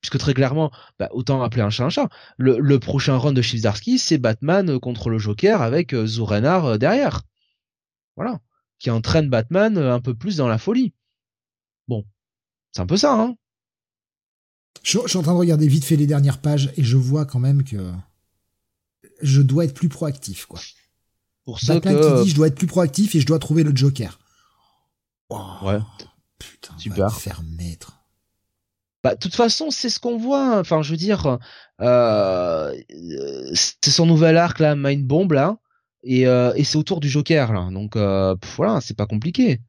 Puisque 0.00 0.16
très 0.16 0.32
clairement, 0.32 0.70
bah, 0.98 1.08
autant 1.12 1.42
appeler 1.42 1.62
un 1.62 1.70
chat 1.70 1.84
un 1.84 1.90
chat. 1.90 2.08
Le, 2.38 2.78
prochain 2.78 3.18
run 3.18 3.32
de 3.32 3.42
Chipzarski, 3.42 3.98
c'est 3.98 4.16
Batman 4.16 4.78
contre 4.78 5.10
le 5.10 5.18
Joker 5.18 5.60
avec 5.60 5.92
euh, 5.92 6.06
Zurenar 6.06 6.78
derrière. 6.78 7.22
Voilà, 8.16 8.40
qui 8.78 8.90
entraîne 8.90 9.28
Batman 9.28 9.76
un 9.76 10.00
peu 10.00 10.14
plus 10.14 10.36
dans 10.36 10.48
la 10.48 10.58
folie. 10.58 10.94
Bon, 11.88 12.04
c'est 12.72 12.80
un 12.80 12.86
peu 12.86 12.96
ça, 12.96 13.20
hein. 13.20 13.34
Je 14.82 14.98
suis 15.06 15.18
en 15.18 15.22
train 15.22 15.34
de 15.34 15.38
regarder 15.38 15.68
vite 15.68 15.84
fait 15.84 15.96
les 15.96 16.06
dernières 16.06 16.40
pages 16.40 16.72
et 16.76 16.84
je 16.84 16.96
vois 16.96 17.26
quand 17.26 17.40
même 17.40 17.64
que 17.64 17.92
je 19.20 19.42
dois 19.42 19.64
être 19.64 19.74
plus 19.74 19.88
proactif, 19.88 20.46
quoi. 20.46 20.60
Pour 21.48 21.60
ça 21.60 21.80
qui 21.80 21.88
dit 21.88 22.28
je 22.28 22.34
dois 22.34 22.48
être 22.48 22.56
plus 22.56 22.66
proactif 22.66 23.14
et 23.14 23.20
je 23.20 23.26
dois 23.26 23.38
trouver 23.38 23.62
le 23.62 23.74
Joker. 23.74 24.18
ouais. 25.30 25.78
Putain, 26.38 26.76
super. 26.76 27.10
faire 27.10 27.40
mettre. 27.56 28.02
Bah, 29.02 29.14
de 29.14 29.18
toute 29.18 29.34
façon, 29.34 29.70
c'est 29.70 29.88
ce 29.88 29.98
qu'on 29.98 30.18
voit. 30.18 30.58
Enfin, 30.58 30.82
je 30.82 30.90
veux 30.90 30.98
dire, 30.98 31.38
euh, 31.80 32.74
c'est 33.54 33.90
son 33.90 34.04
nouvel 34.04 34.36
arc 34.36 34.58
là, 34.58 34.76
Mind 34.76 35.06
Bomb 35.06 35.32
là, 35.32 35.56
et, 36.02 36.26
euh, 36.26 36.52
et 36.54 36.64
c'est 36.64 36.76
autour 36.76 37.00
du 37.00 37.08
Joker 37.08 37.50
là. 37.54 37.70
Donc 37.72 37.96
euh, 37.96 38.36
voilà, 38.58 38.82
c'est 38.82 38.94
pas 38.94 39.06
compliqué. 39.06 39.62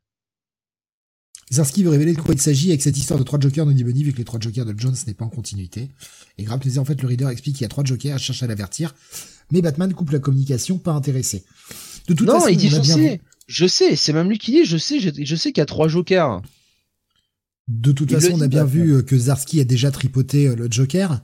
Zarski 1.49 1.83
veut 1.83 1.91
révéler 1.91 2.13
de 2.13 2.19
quoi 2.19 2.35
il 2.35 2.41
s'agit 2.41 2.71
avec 2.71 2.81
cette 2.81 2.97
histoire 2.97 3.17
de 3.17 3.23
trois 3.23 3.39
Jokers 3.39 3.65
non 3.65 3.71
Bunny 3.71 4.03
vu 4.03 4.11
que 4.11 4.17
les 4.17 4.25
trois 4.25 4.41
Jokers 4.41 4.65
de 4.65 4.77
Jones 4.77 4.95
n'est 5.07 5.13
pas 5.13 5.23
en 5.23 5.29
continuité. 5.29 5.89
Et 6.37 6.43
Grab 6.43 6.59
disait 6.59 6.79
en 6.79 6.85
fait 6.85 7.01
le 7.01 7.07
reader 7.07 7.29
explique 7.29 7.55
qu'il 7.55 7.63
y 7.63 7.65
a 7.65 7.69
trois 7.69 7.85
Jokers, 7.85 8.15
elle 8.15 8.19
cherche 8.19 8.43
à 8.43 8.47
l'avertir, 8.47 8.93
mais 9.51 9.61
Batman 9.61 9.93
coupe 9.93 10.11
la 10.11 10.19
communication, 10.19 10.77
pas 10.77 10.91
intéressé. 10.91 11.43
De 12.07 12.13
toute 12.13 12.27
non, 12.27 12.47
il 12.47 12.57
dit 12.57 12.69
je 12.69 12.81
sais, 12.81 13.21
je 13.47 13.67
sais, 13.67 13.95
c'est 13.95 14.13
même 14.13 14.29
lui 14.29 14.37
qui 14.37 14.51
dit 14.51 14.65
je 14.65 14.77
sais, 14.77 14.99
je, 14.99 15.35
sais 15.35 15.51
qu'il 15.51 15.61
y 15.61 15.63
a 15.63 15.65
trois 15.65 15.87
Jokers. 15.87 16.41
De 17.67 17.91
toute 17.91 18.11
façon, 18.11 18.33
on 18.33 18.41
a 18.41 18.47
bien 18.47 18.65
vu 18.65 18.95
euh, 18.95 19.01
que 19.03 19.17
Zarski 19.17 19.59
a 19.59 19.63
déjà 19.63 19.91
tripoté 19.91 20.47
euh, 20.47 20.55
le 20.55 20.71
Joker, 20.71 21.21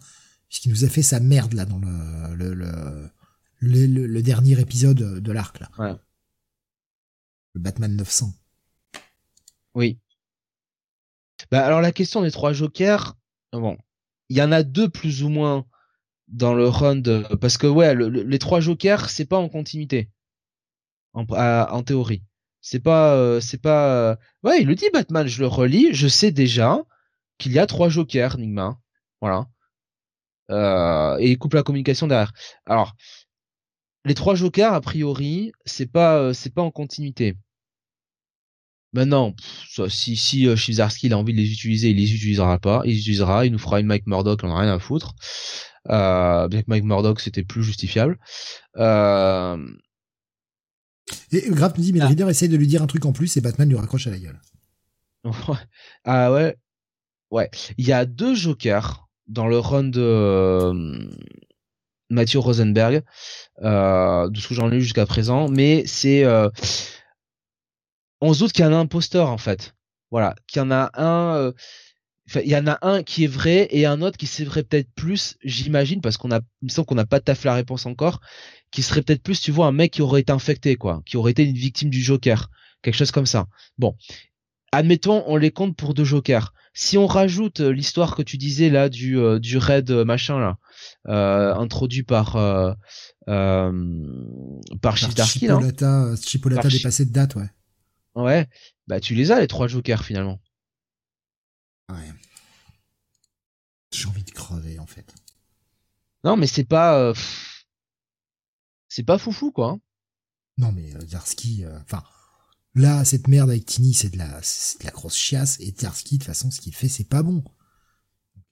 puisqu'il 0.48 0.70
nous 0.70 0.84
a 0.86 0.90
fait 0.90 1.02
sa 1.02 1.20
merde 1.20 1.54
là 1.54 1.66
dans 1.66 1.80
le 1.80 2.54
le, 3.60 3.86
le, 3.88 4.22
dernier 4.22 4.60
épisode 4.60 5.20
de 5.20 5.32
l'arc 5.32 5.60
là. 5.60 5.70
Ouais. 5.80 5.95
Le 7.54 7.62
Batman 7.62 7.95
900. 7.95 8.32
Oui. 9.74 9.98
Bah 11.52 11.66
alors 11.66 11.82
la 11.82 11.92
question 11.92 12.22
des 12.22 12.32
trois 12.32 12.54
jokers, 12.54 13.18
bon, 13.54 13.78
il 14.30 14.38
y 14.38 14.42
en 14.42 14.52
a 14.52 14.64
deux 14.64 14.90
plus 14.90 15.24
ou 15.24 15.30
moins 15.30 15.66
dans 16.28 16.54
le 16.54 16.68
run 16.68 16.98
de 16.98 17.24
parce 17.40 17.58
que 17.58 17.68
ouais, 17.68 17.95
les 17.95 18.40
trois 18.40 18.60
jokers 18.60 19.10
c'est 19.10 19.26
pas 19.26 19.38
en 19.38 19.50
continuité 19.50 20.10
en, 21.14 21.84
théorie. 21.84 22.24
C'est 22.62 22.80
pas 22.80 23.16
euh, 23.16 23.40
c'est 23.40 23.62
pas 23.62 23.94
euh, 23.94 24.16
ouais, 24.44 24.62
il 24.62 24.68
le 24.68 24.76
dit 24.76 24.90
Batman, 24.92 25.28
je 25.28 25.40
le 25.42 25.48
relis, 25.48 25.94
je 25.94 26.08
sais 26.08 26.32
déjà 26.32 26.84
qu'il 27.38 27.54
y 27.54 27.60
a 27.60 27.68
trois 27.68 27.90
jokers 27.90 28.38
Nigma. 28.38 28.80
Voilà. 29.22 29.48
Euh, 30.52 31.18
et 31.20 31.32
il 31.32 31.38
coupe 31.38 31.54
la 31.54 31.64
communication 31.64 32.08
derrière. 32.08 32.34
Alors 32.66 32.95
les 34.06 34.14
trois 34.14 34.36
jokers 34.36 34.74
a 34.74 34.82
priori, 34.82 35.52
c'est 35.66 35.92
pas 35.92 36.18
euh, 36.18 36.34
c'est 36.34 36.54
pas 36.54 36.62
en 36.62 36.72
continuité. 36.72 37.36
Maintenant, 38.94 39.36
si 39.90 40.16
si 40.16 40.48
euh, 40.48 40.56
il 41.04 41.14
a 41.14 41.18
envie 41.18 41.34
de 41.34 41.38
les 41.38 41.52
utiliser, 41.52 41.90
il 41.90 41.98
les 41.98 42.14
utilisera 42.14 42.60
pas, 42.60 42.82
il 42.86 42.92
les 42.92 43.00
utilisera, 43.00 43.45
il 43.45 43.52
nous 43.52 43.60
fera 43.60 43.82
une 43.82 43.88
Mike 43.88 44.08
Murdock, 44.08 44.42
on 44.44 44.52
a 44.52 44.60
rien 44.60 44.74
à 44.74 44.80
foutre. 44.80 45.16
Euh, 45.89 46.47
bien 46.47 46.61
que 46.61 46.69
Mike 46.69 46.83
Murdock 46.83 47.19
c'était 47.19 47.43
plus 47.43 47.64
justifiable. 47.64 48.17
Euh... 48.77 49.57
Et 51.31 51.49
Graf 51.49 51.77
nous 51.77 51.83
dit 51.83 51.93
mais 51.93 51.99
le 51.99 52.05
ah. 52.05 52.09
reader 52.09 52.30
essaye 52.30 52.49
de 52.49 52.57
lui 52.57 52.67
dire 52.67 52.81
un 52.81 52.88
truc 52.88 53.05
en 53.05 53.11
plus 53.11 53.38
et 53.38 53.41
Batman 53.41 53.69
lui 53.69 53.77
raccroche 53.77 54.07
à 54.07 54.11
la 54.11 54.17
gueule. 54.17 54.39
ah 56.05 56.31
ouais, 56.31 56.55
ouais. 57.31 57.49
Il 57.77 57.88
y 57.88 57.93
a 57.93 58.05
deux 58.05 58.35
Jokers 58.35 59.07
dans 59.27 59.47
le 59.47 59.57
run 59.59 59.85
de 59.85 60.01
euh, 60.01 61.09
Mathieu 62.09 62.39
Rosenberg, 62.39 63.03
euh, 63.64 64.30
de 64.30 64.39
ce 64.39 64.47
que 64.47 64.53
j'en 64.53 64.69
ai 64.69 64.75
lu 64.75 64.81
jusqu'à 64.81 65.05
présent, 65.05 65.47
mais 65.49 65.83
c'est 65.85 66.23
euh, 66.23 66.49
on 68.22 68.33
se 68.33 68.39
doute 68.39 68.51
qu'il 68.51 68.65
y 68.65 68.67
en 68.67 68.73
a 68.73 68.75
un 68.75 68.81
imposteur 68.81 69.30
en 69.30 69.38
fait. 69.38 69.75
Voilà, 70.11 70.35
qu'il 70.47 70.61
y 70.61 70.65
en 70.65 70.72
a 70.72 70.91
un. 70.95 71.51
Euh, 72.36 72.42
il 72.44 72.50
y 72.50 72.56
en 72.56 72.68
a 72.68 72.80
un 72.82 73.04
qui 73.04 73.24
est 73.26 73.28
vrai 73.28 73.68
et 73.72 73.86
un 73.86 74.02
autre 74.02 74.18
qui 74.18 74.28
serait 74.28 74.64
peut-être 74.64 74.90
plus, 74.95 75.38
j'imagine, 75.44 76.02
parce 76.02 76.18
qu'on 76.18 76.32
a, 76.32 76.40
il 76.62 76.66
me 76.66 76.70
semble 76.70 76.88
qu'on 76.88 76.95
n'a 76.95 77.06
pas 77.06 77.20
taffé 77.20 77.48
la 77.48 77.56
réponse 77.56 77.86
encore, 77.86 78.22
qui 78.72 78.82
serait 78.82 79.02
peut-être 79.02 79.22
plus, 79.22 79.40
tu 79.42 79.52
vois, 79.52 79.68
un 79.68 79.72
mec 79.72 79.94
qui 79.94 80.02
aurait 80.02 80.22
été 80.22 80.32
infecté, 80.32 80.76
quoi, 80.76 81.02
qui 81.06 81.18
aurait 81.18 81.32
été 81.32 81.44
une 81.44 81.56
victime 81.56 81.90
du 81.90 82.02
Joker, 82.02 82.50
quelque 82.82 82.95
chose 82.95 83.12
comme 83.12 83.26
ça. 83.26 83.48
Bon, 83.78 83.95
admettons, 84.72 85.24
on 85.28 85.38
les 85.38 85.52
compte 85.52 85.76
pour 85.76 85.94
deux 85.94 86.04
jokers. 86.04 86.54
Si 86.78 86.98
on 86.98 87.08
rajoute 87.08 87.62
euh, 87.62 87.70
l'histoire 87.70 88.18
que 88.18 88.22
tu 88.22 88.38
disais 88.38 88.70
là 88.70 88.90
du 88.90 89.18
euh, 89.18 89.40
du 89.40 89.58
raid 89.58 89.90
euh, 89.92 90.04
machin 90.04 90.38
là, 90.38 90.58
introduit 91.58 92.04
par 92.04 92.34
par 94.82 94.98
Chipdarski 94.98 95.48
là. 95.48 95.62
Chipolata 96.22 96.68
dépassé 96.68 97.06
de 97.06 97.12
date, 97.12 97.36
ouais. 97.36 97.50
Ouais, 98.16 98.48
bah 98.88 99.00
tu 99.00 99.16
les 99.16 99.32
as 99.32 99.40
les 99.40 99.48
trois 99.48 99.68
jokers 99.68 100.04
finalement. 100.04 100.40
Ouais. 101.89 102.14
J'ai 103.91 104.07
envie 104.07 104.23
de 104.23 104.31
crever 104.31 104.80
en 104.80 104.85
fait. 104.85 105.14
Non 106.23 106.35
mais 106.35 106.47
c'est 106.47 106.64
pas 106.65 107.14
c'est 108.88 109.03
pas 109.03 109.17
foufou 109.17 109.51
quoi. 109.51 109.72
Hein. 109.72 109.80
Non 110.57 110.72
mais 110.72 110.91
Darski, 110.93 111.65
enfin 111.81 112.03
Là, 112.75 113.05
cette 113.05 113.30
merde 113.30 113.49
avec 113.49 113.65
Tini, 113.65 113.93
c'est 113.93 114.09
de 114.09 114.17
la, 114.17 114.39
c'est 114.41 114.81
de 114.81 114.85
la 114.85 114.91
grosse 114.91 115.15
chiasse. 115.15 115.57
Et 115.61 115.72
Tarski, 115.72 116.17
de 116.17 116.23
toute 116.23 116.27
façon, 116.27 116.51
ce 116.51 116.59
qu'il 116.59 116.75
fait, 116.75 116.89
c'est 116.89 117.07
pas 117.07 117.23
bon. 117.23 117.35
Donc, 117.35 117.45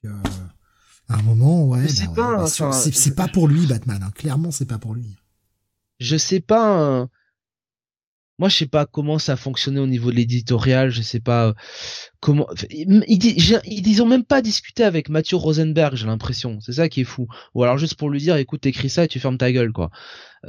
euh, 0.05 0.23
à 1.09 1.15
un 1.15 1.21
moment, 1.23 1.65
ouais, 1.65 1.85
bah, 2.15 2.47
c'est 2.47 3.15
pas 3.15 3.27
pour 3.27 3.49
lui, 3.49 3.67
Batman. 3.67 4.01
Hein. 4.01 4.11
Clairement, 4.15 4.51
c'est 4.51 4.65
pas 4.65 4.79
pour 4.79 4.95
lui. 4.95 5.17
Je 5.99 6.15
sais 6.15 6.39
pas. 6.39 7.01
Hein. 7.01 7.09
Moi, 8.39 8.49
je 8.49 8.57
sais 8.57 8.65
pas 8.65 8.85
comment 8.85 9.19
ça 9.19 9.33
a 9.33 9.35
fonctionné 9.35 9.79
au 9.79 9.85
niveau 9.85 10.09
de 10.11 10.15
l'éditorial. 10.15 10.89
Je 10.89 11.01
sais 11.01 11.19
pas 11.19 11.47
euh, 11.47 11.53
comment. 12.19 12.47
Ils, 12.71 13.59
ils, 13.65 14.01
ont 14.01 14.07
même 14.07 14.23
pas 14.23 14.41
discuté 14.41 14.83
avec 14.83 15.09
Mathieu 15.09 15.37
Rosenberg. 15.37 15.95
J'ai 15.95 16.07
l'impression. 16.07 16.59
C'est 16.59 16.73
ça 16.73 16.89
qui 16.89 17.01
est 17.01 17.05
fou. 17.05 17.27
Ou 17.53 17.63
alors 17.63 17.77
juste 17.77 17.95
pour 17.95 18.09
lui 18.09 18.19
dire, 18.19 18.35
écoute, 18.37 18.61
t'écris 18.61 18.89
ça 18.89 19.03
et 19.03 19.07
tu 19.07 19.19
fermes 19.19 19.37
ta 19.37 19.51
gueule, 19.51 19.71
quoi. 19.71 19.91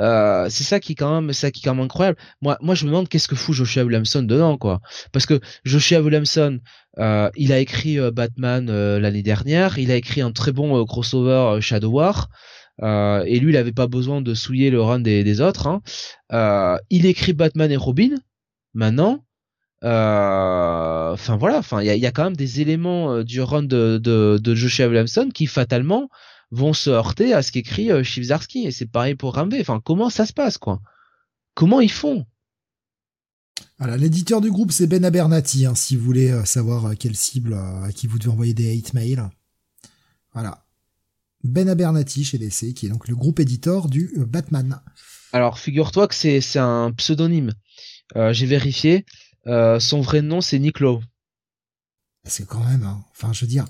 Euh, 0.00 0.46
c'est 0.50 0.64
ça 0.64 0.80
qui 0.80 0.92
est 0.92 0.94
quand 0.94 1.20
même, 1.20 1.32
ça 1.32 1.50
qui 1.50 1.60
est 1.60 1.64
quand 1.64 1.74
même 1.74 1.84
incroyable. 1.84 2.18
Moi, 2.40 2.56
moi, 2.60 2.74
je 2.74 2.84
me 2.84 2.90
demande 2.90 3.08
qu'est-ce 3.08 3.28
que 3.28 3.36
fout 3.36 3.54
Joshua 3.54 3.84
Williamson 3.84 4.22
dedans, 4.22 4.56
quoi. 4.56 4.80
Parce 5.12 5.26
que 5.26 5.40
Joshua 5.64 6.00
Williamson, 6.00 6.60
euh, 6.98 7.30
il 7.36 7.52
a 7.52 7.58
écrit 7.58 7.98
euh, 7.98 8.10
Batman 8.10 8.66
l'année 8.98 9.22
dernière. 9.22 9.78
Il 9.78 9.90
a 9.90 9.96
écrit 9.96 10.22
un 10.22 10.32
très 10.32 10.52
bon 10.52 10.84
crossover 10.86 11.60
Shadow 11.60 11.90
War. 11.90 12.30
Euh, 12.82 13.22
et 13.26 13.38
lui, 13.38 13.52
il 13.52 13.56
avait 13.56 13.72
pas 13.72 13.86
besoin 13.86 14.20
de 14.20 14.34
souiller 14.34 14.70
le 14.70 14.80
run 14.82 15.00
des, 15.00 15.40
autres. 15.40 15.66
Hein. 15.66 15.82
Euh, 16.32 16.76
il 16.90 17.06
écrit 17.06 17.32
Batman 17.32 17.70
et 17.70 17.76
Robin. 17.76 18.14
Maintenant, 18.74 19.24
euh, 19.84 21.12
enfin 21.12 21.36
voilà, 21.36 21.58
enfin 21.58 21.80
il 21.80 21.86
y 21.86 22.06
a, 22.06 22.10
quand 22.10 22.24
même 22.24 22.36
des 22.36 22.60
éléments 22.60 23.22
du 23.22 23.40
run 23.40 23.62
de 23.62 24.54
Joshua 24.54 24.88
Williamson 24.88 25.28
qui 25.32 25.46
fatalement 25.46 26.08
vont 26.50 26.72
se 26.72 26.90
heurter 26.90 27.32
à 27.32 27.42
ce 27.42 27.52
qu'écrit 27.52 27.90
euh, 27.90 28.02
et 28.02 28.70
c'est 28.70 28.86
pareil 28.86 29.14
pour 29.14 29.34
Ramvé. 29.34 29.60
Enfin 29.60 29.80
comment 29.84 30.10
ça 30.10 30.26
se 30.26 30.32
passe 30.32 30.58
quoi? 30.58 30.80
Comment 31.54 31.80
ils 31.80 31.90
font? 31.90 32.26
Voilà, 33.78 33.96
l'éditeur 33.96 34.40
du 34.40 34.50
groupe 34.50 34.72
c'est 34.72 34.88
Ben 34.88 35.04
Abernathy, 35.04 35.66
hein, 35.66 35.74
si 35.74 35.96
vous 35.96 36.04
voulez 36.04 36.44
savoir 36.44 36.96
quelle 36.98 37.16
cible 37.16 37.54
à 37.54 37.92
qui 37.92 38.08
vous 38.08 38.18
devez 38.18 38.30
envoyer 38.30 38.54
des 38.54 38.76
hate 38.76 38.94
mails. 38.94 39.28
Voilà. 40.32 40.63
Ben 41.44 41.68
Abernathy 41.68 42.24
chez 42.24 42.38
DC, 42.38 42.72
qui 42.74 42.86
est 42.86 42.88
donc 42.88 43.06
le 43.06 43.14
groupe 43.14 43.38
éditeur 43.38 43.88
du 43.88 44.12
euh, 44.16 44.24
Batman. 44.24 44.80
Alors, 45.32 45.58
figure-toi 45.58 46.08
que 46.08 46.14
c'est, 46.14 46.56
un 46.56 46.90
pseudonyme. 46.92 47.52
Euh, 48.16 48.32
j'ai 48.32 48.46
vérifié. 48.46 49.04
Euh, 49.46 49.78
son 49.78 50.00
vrai 50.00 50.22
nom, 50.22 50.40
c'est 50.40 50.58
Nick 50.58 50.80
Lowe. 50.80 51.02
C'est 52.24 52.46
quand 52.46 52.64
même, 52.64 52.84
hein. 52.84 53.04
enfin, 53.10 53.34
je 53.34 53.42
veux 53.42 53.46
dire, 53.46 53.66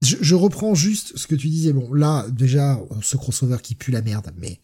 je, 0.00 0.34
reprends 0.34 0.74
juste 0.74 1.18
ce 1.18 1.26
que 1.26 1.34
tu 1.34 1.48
disais. 1.48 1.74
Bon, 1.74 1.92
là, 1.92 2.26
déjà, 2.30 2.80
ce 3.02 3.18
crossover 3.18 3.58
qui 3.62 3.74
pue 3.74 3.90
la 3.90 4.00
merde, 4.00 4.32
mais 4.38 4.60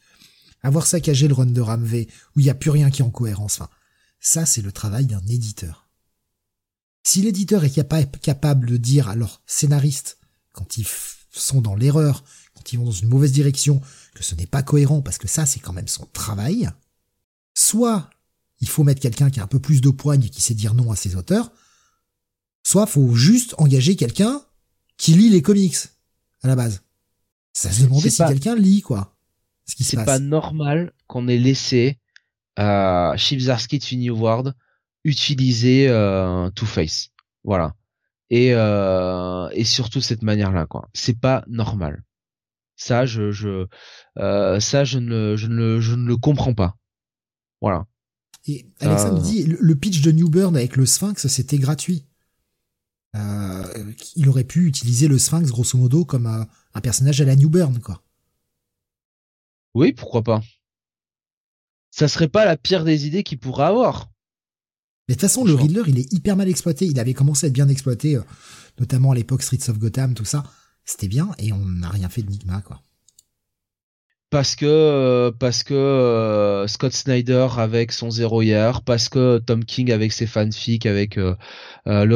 avoir 0.62 0.86
saccagé 0.86 1.28
le 1.28 1.34
run 1.34 1.46
de 1.46 1.60
Ramvé, 1.60 2.08
où 2.34 2.40
il 2.40 2.44
n'y 2.44 2.50
a 2.50 2.54
plus 2.54 2.70
rien 2.70 2.90
qui 2.90 3.02
est 3.02 3.04
en 3.04 3.10
cohérence, 3.10 3.60
enfin, 3.60 3.70
ça, 4.20 4.46
c'est 4.46 4.62
le 4.62 4.72
travail 4.72 5.06
d'un 5.06 5.26
éditeur. 5.28 5.88
Si 7.02 7.20
l'éditeur 7.20 7.64
est 7.64 8.20
capable 8.20 8.68
de 8.68 8.76
dire 8.78 9.08
à 9.08 9.16
leur 9.16 9.42
scénariste, 9.46 10.18
quand 10.52 10.78
il 10.78 10.86
sont 11.30 11.60
dans 11.60 11.76
l'erreur, 11.76 12.24
quand 12.54 12.72
ils 12.72 12.78
vont 12.78 12.86
dans 12.86 12.90
une 12.90 13.08
mauvaise 13.08 13.32
direction, 13.32 13.80
que 14.14 14.24
ce 14.24 14.34
n'est 14.34 14.46
pas 14.46 14.62
cohérent 14.62 15.02
parce 15.02 15.18
que 15.18 15.28
ça 15.28 15.46
c'est 15.46 15.60
quand 15.60 15.72
même 15.72 15.88
son 15.88 16.06
travail, 16.12 16.68
soit 17.54 18.10
il 18.60 18.68
faut 18.68 18.84
mettre 18.84 19.00
quelqu'un 19.00 19.30
qui 19.30 19.40
a 19.40 19.44
un 19.44 19.48
peu 19.48 19.60
plus 19.60 19.80
de 19.80 19.90
poigne 19.90 20.24
et 20.24 20.28
qui 20.28 20.42
sait 20.42 20.54
dire 20.54 20.74
non 20.74 20.90
à 20.90 20.96
ses 20.96 21.16
auteurs, 21.16 21.52
soit 22.64 22.86
faut 22.86 23.14
juste 23.14 23.54
engager 23.58 23.96
quelqu'un 23.96 24.42
qui 24.96 25.14
lit 25.14 25.30
les 25.30 25.42
comics 25.42 25.76
à 26.42 26.48
la 26.48 26.56
base. 26.56 26.82
Ça 27.52 27.70
se 27.70 27.82
demandait 27.82 28.10
si 28.10 28.18
quelqu'un 28.18 28.56
lit 28.56 28.82
quoi. 28.82 29.16
Ce 29.66 29.76
qui 29.76 29.84
C'est 29.84 30.04
pas 30.04 30.18
normal 30.18 30.92
qu'on 31.06 31.28
ait 31.28 31.38
laissé 31.38 31.98
euh, 32.58 33.16
Chibzarsky 33.16 33.78
de 33.78 33.96
New 33.96 34.16
World 34.16 34.54
utiliser 35.04 35.88
euh, 35.88 36.50
Two 36.50 36.66
Face. 36.66 37.10
Voilà 37.44 37.74
et 38.30 38.54
euh, 38.54 39.48
et 39.52 39.64
surtout 39.64 40.00
cette 40.00 40.22
manière 40.22 40.52
là 40.52 40.66
quoi. 40.66 40.88
C'est 40.94 41.18
pas 41.18 41.44
normal. 41.48 42.04
Ça 42.76 43.04
je 43.04 43.30
je 43.32 43.66
euh, 44.18 44.60
ça 44.60 44.84
je 44.84 44.98
ne 44.98 45.36
je 45.36 45.48
ne 45.48 45.80
je 45.80 45.94
ne 45.94 46.06
le 46.06 46.16
comprends 46.16 46.54
pas. 46.54 46.76
Voilà. 47.60 47.86
Et 48.46 48.66
Alexandre 48.78 49.18
euh... 49.18 49.22
dit 49.22 49.44
le 49.44 49.74
pitch 49.74 50.00
de 50.00 50.12
Newburn 50.12 50.56
avec 50.56 50.76
le 50.76 50.86
Sphinx 50.86 51.26
c'était 51.26 51.58
gratuit. 51.58 52.06
Euh, 53.16 53.92
il 54.14 54.28
aurait 54.28 54.44
pu 54.44 54.66
utiliser 54.66 55.08
le 55.08 55.18
Sphinx 55.18 55.50
grosso 55.50 55.76
modo 55.76 56.04
comme 56.04 56.26
un, 56.26 56.46
un 56.74 56.80
personnage 56.80 57.20
à 57.20 57.24
la 57.24 57.34
Newburn 57.34 57.80
quoi. 57.80 58.02
Oui 59.74 59.92
pourquoi 59.92 60.22
pas. 60.22 60.40
Ça 61.90 62.06
serait 62.06 62.28
pas 62.28 62.44
la 62.44 62.56
pire 62.56 62.84
des 62.84 63.08
idées 63.08 63.24
qu'il 63.24 63.40
pourrait 63.40 63.64
avoir 63.64 64.09
mais 65.10 65.16
de 65.16 65.20
toute 65.22 65.28
façon, 65.28 65.44
le 65.44 65.54
Riddler, 65.54 65.82
il 65.88 65.98
est 65.98 66.12
hyper 66.12 66.36
mal 66.36 66.48
exploité. 66.48 66.86
Il 66.86 67.00
avait 67.00 67.14
commencé 67.14 67.44
à 67.44 67.48
être 67.48 67.52
bien 67.52 67.68
exploité, 67.68 68.14
euh, 68.14 68.22
notamment 68.78 69.10
à 69.10 69.16
l'époque 69.16 69.42
Streets 69.42 69.68
of 69.68 69.76
Gotham, 69.76 70.14
tout 70.14 70.24
ça. 70.24 70.44
C'était 70.84 71.08
bien, 71.08 71.30
et 71.38 71.52
on 71.52 71.58
n'a 71.58 71.88
rien 71.88 72.08
fait 72.08 72.22
de 72.22 72.30
Nigma, 72.30 72.60
quoi. 72.60 72.80
Parce 74.30 74.54
que 74.54 74.66
euh, 74.66 75.32
parce 75.36 75.64
que 75.64 75.74
euh, 75.74 76.68
Scott 76.68 76.92
Snyder 76.92 77.48
avec 77.56 77.90
son 77.90 78.12
zéro 78.12 78.40
hier, 78.42 78.82
parce 78.82 79.08
que 79.08 79.38
Tom 79.38 79.64
King 79.64 79.90
avec 79.90 80.12
ses 80.12 80.28
fanfics, 80.28 80.86
avec 80.86 81.16
le 81.16 81.36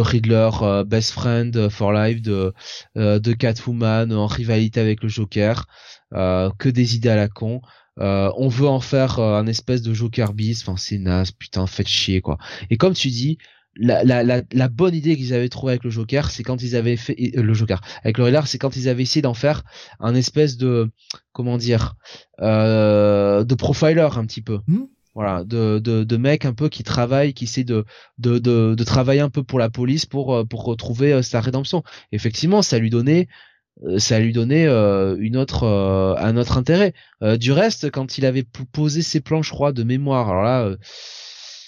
Riddler 0.01 0.51
best 0.87 1.11
friend 1.11 1.69
for 1.71 1.93
life 1.93 2.23
de 2.23 2.55
de 2.95 3.33
Catwoman 3.33 4.13
en 4.13 4.29
rivalité 4.29 4.79
avec 4.79 5.03
le 5.03 5.09
Joker, 5.09 5.67
que 6.13 6.69
des 6.69 6.95
idées 6.95 7.09
à 7.09 7.17
la 7.17 7.27
con. 7.27 7.61
Euh, 8.01 8.31
on 8.37 8.49
veut 8.49 8.67
en 8.67 8.81
faire 8.81 9.19
euh, 9.19 9.39
un 9.39 9.47
espèce 9.47 9.83
de 9.83 9.95
Joker 9.95 10.33
bis, 10.33 10.63
enfin 10.63 10.77
c'est 10.77 10.99
naze, 10.99 11.31
putain, 11.31 11.67
faites 11.67 11.87
chier 11.87 12.21
quoi. 12.21 12.39
Et 12.71 12.77
comme 12.77 12.95
tu 12.95 13.09
dis, 13.09 13.39
la, 13.77 14.05
la, 14.05 14.23
la, 14.25 14.69
bonne 14.69 14.95
idée 14.95 15.17
qu'ils 15.17 15.35
avaient 15.35 15.49
trouvée 15.49 15.73
avec 15.73 15.85
le 15.85 15.91
Joker, 15.91 16.31
c'est 16.31 16.43
quand 16.43 16.63
ils 16.63 16.77
avaient 16.77 16.97
fait 16.97 17.17
euh, 17.37 17.43
le 17.43 17.55
Joker 17.55 17.81
avec 18.03 18.19
le 18.19 18.25
Riddler, 18.25 18.43
c'est 18.47 18.59
quand 18.59 18.77
ils 18.77 18.89
avaient 18.89 19.03
essayé 19.03 19.23
d'en 19.23 19.35
faire 19.35 19.63
un 20.01 20.15
espèce 20.15 20.57
de 20.57 20.91
comment 21.33 21.57
dire 21.57 21.95
de 22.41 23.55
profiler 23.55 24.01
un 24.01 24.27
petit 24.27 24.43
peu. 24.43 24.61
Hmm. 24.67 24.85
Voilà, 25.15 25.45
de, 25.45 25.79
de, 25.79 26.03
de 26.03 26.17
mec 26.17 26.45
un 26.45 26.55
peu 26.55 26.69
qui 26.69 26.83
travaille, 26.83 27.35
qui 27.35 27.45
essaie 27.45 27.63
de, 27.63 27.85
de, 28.19 28.41
de, 28.41 28.75
de 28.75 28.85
travailler 28.85 29.21
un 29.21 29.31
peu 29.31 29.45
pour 29.45 29.61
la 29.61 29.71
police 29.71 30.07
pour, 30.07 30.45
pour 30.49 30.65
retrouver 30.65 31.23
sa 31.23 31.41
rédemption. 31.41 31.85
Effectivement, 32.11 32.63
ça 32.63 32.81
lui 32.81 32.91
donnait 32.91 33.29
euh, 33.29 33.54
ça 33.99 34.19
lui 34.19 34.33
donnait 34.33 34.67
euh, 34.67 35.17
une 35.19 35.37
autre 35.37 35.65
euh, 35.65 36.15
un 36.19 36.37
autre 36.37 36.57
intérêt. 36.59 36.95
du 37.39 37.53
reste, 37.53 37.91
quand 37.91 38.19
il 38.19 38.27
avait 38.27 38.45
posé 38.73 39.03
ses 39.03 39.21
plans, 39.21 39.43
je 39.43 39.51
crois, 39.51 39.73
de 39.73 39.83
mémoire, 39.83 40.29
alors 40.29 40.43
là, 40.43 40.77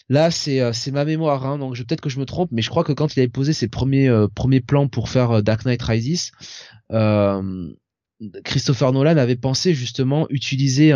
là 0.08 0.30
c'est 0.30 0.72
c'est 0.72 0.90
ma 0.92 1.04
mémoire, 1.04 1.46
hein, 1.46 1.58
donc 1.58 1.76
peut-être 1.76 2.00
que 2.00 2.10
je 2.10 2.18
me 2.18 2.26
trompe, 2.26 2.50
mais 2.52 2.62
je 2.62 2.70
crois 2.70 2.84
que 2.84 2.92
quand 2.92 3.14
il 3.16 3.20
avait 3.20 3.28
posé 3.28 3.52
ses 3.52 3.68
premiers 3.68 4.10
premiers 4.34 4.60
plans 4.60 4.88
pour 4.88 5.08
faire 5.08 5.42
Dark 5.42 5.64
Knight 5.64 5.82
Rises, 5.82 6.32
Christopher 8.44 8.92
Nolan 8.92 9.18
avait 9.18 9.36
pensé 9.36 9.74
justement 9.74 10.26
utiliser 10.30 10.92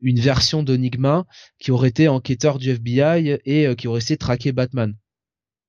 une 0.00 0.20
version 0.20 0.62
d'Enigma 0.62 1.24
qui 1.58 1.72
aurait 1.72 1.88
été 1.88 2.08
enquêteur 2.08 2.58
du 2.58 2.70
FBI 2.70 3.40
et 3.44 3.74
qui 3.76 3.88
aurait 3.88 3.98
essayé 3.98 4.16
de 4.16 4.20
traquer 4.20 4.52
Batman. 4.52 4.94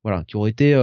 Voilà, 0.03 0.23
qui 0.25 0.35
aurait 0.35 0.51
été 0.51 0.73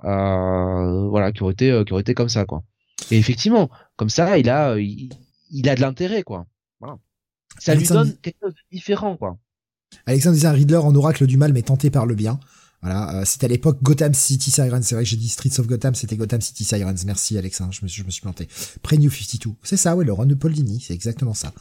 voilà, 0.00 1.32
qui 1.32 1.42
aurait 1.42 1.52
été 1.52 1.82
qui 1.86 1.92
aurait 1.92 2.02
été 2.02 2.14
comme 2.14 2.28
ça 2.30 2.44
quoi. 2.44 2.62
Et 3.10 3.18
effectivement, 3.18 3.70
comme 3.96 4.10
ça, 4.10 4.38
il 4.38 4.48
a, 4.48 4.76
il, 4.78 5.68
a 5.68 5.74
de 5.74 5.80
l'intérêt, 5.80 6.22
quoi. 6.22 6.46
Voilà. 6.80 6.98
Ça 7.58 7.74
lui 7.74 7.86
donne 7.86 8.16
quelque 8.18 8.38
chose 8.42 8.54
de 8.54 8.76
différent, 8.76 9.16
quoi. 9.16 9.38
Alexandre 10.06 10.34
disait 10.34 10.48
un 10.48 10.52
Riddler 10.52 10.76
en 10.76 10.94
oracle 10.94 11.26
du 11.26 11.36
mal, 11.36 11.52
mais 11.52 11.62
tenté 11.62 11.90
par 11.90 12.06
le 12.06 12.14
bien. 12.14 12.40
Voilà, 12.84 13.14
euh, 13.14 13.24
c'était 13.24 13.46
à 13.46 13.48
l'époque 13.48 13.78
Gotham 13.82 14.12
City 14.12 14.50
Sirens. 14.50 14.82
C'est 14.82 14.94
vrai 14.94 15.04
que 15.04 15.10
j'ai 15.10 15.16
dit 15.16 15.28
Streets 15.28 15.58
of 15.58 15.66
Gotham, 15.66 15.94
c'était 15.94 16.16
Gotham 16.16 16.42
City 16.42 16.64
Sirens. 16.64 17.06
Merci 17.06 17.38
Alexandre, 17.38 17.72
je 17.72 17.82
me 17.82 17.88
suis, 17.88 18.02
je 18.02 18.06
me 18.06 18.10
suis 18.10 18.20
planté. 18.20 18.46
Pre-New 18.82 19.10
52. 19.10 19.54
C'est 19.62 19.78
ça, 19.78 19.96
ouais, 19.96 20.04
le 20.04 20.12
run 20.12 20.26
de 20.26 20.34
Paul 20.34 20.52
Dini, 20.52 20.84
c'est 20.86 20.92
exactement 20.92 21.32
ça. 21.32 21.54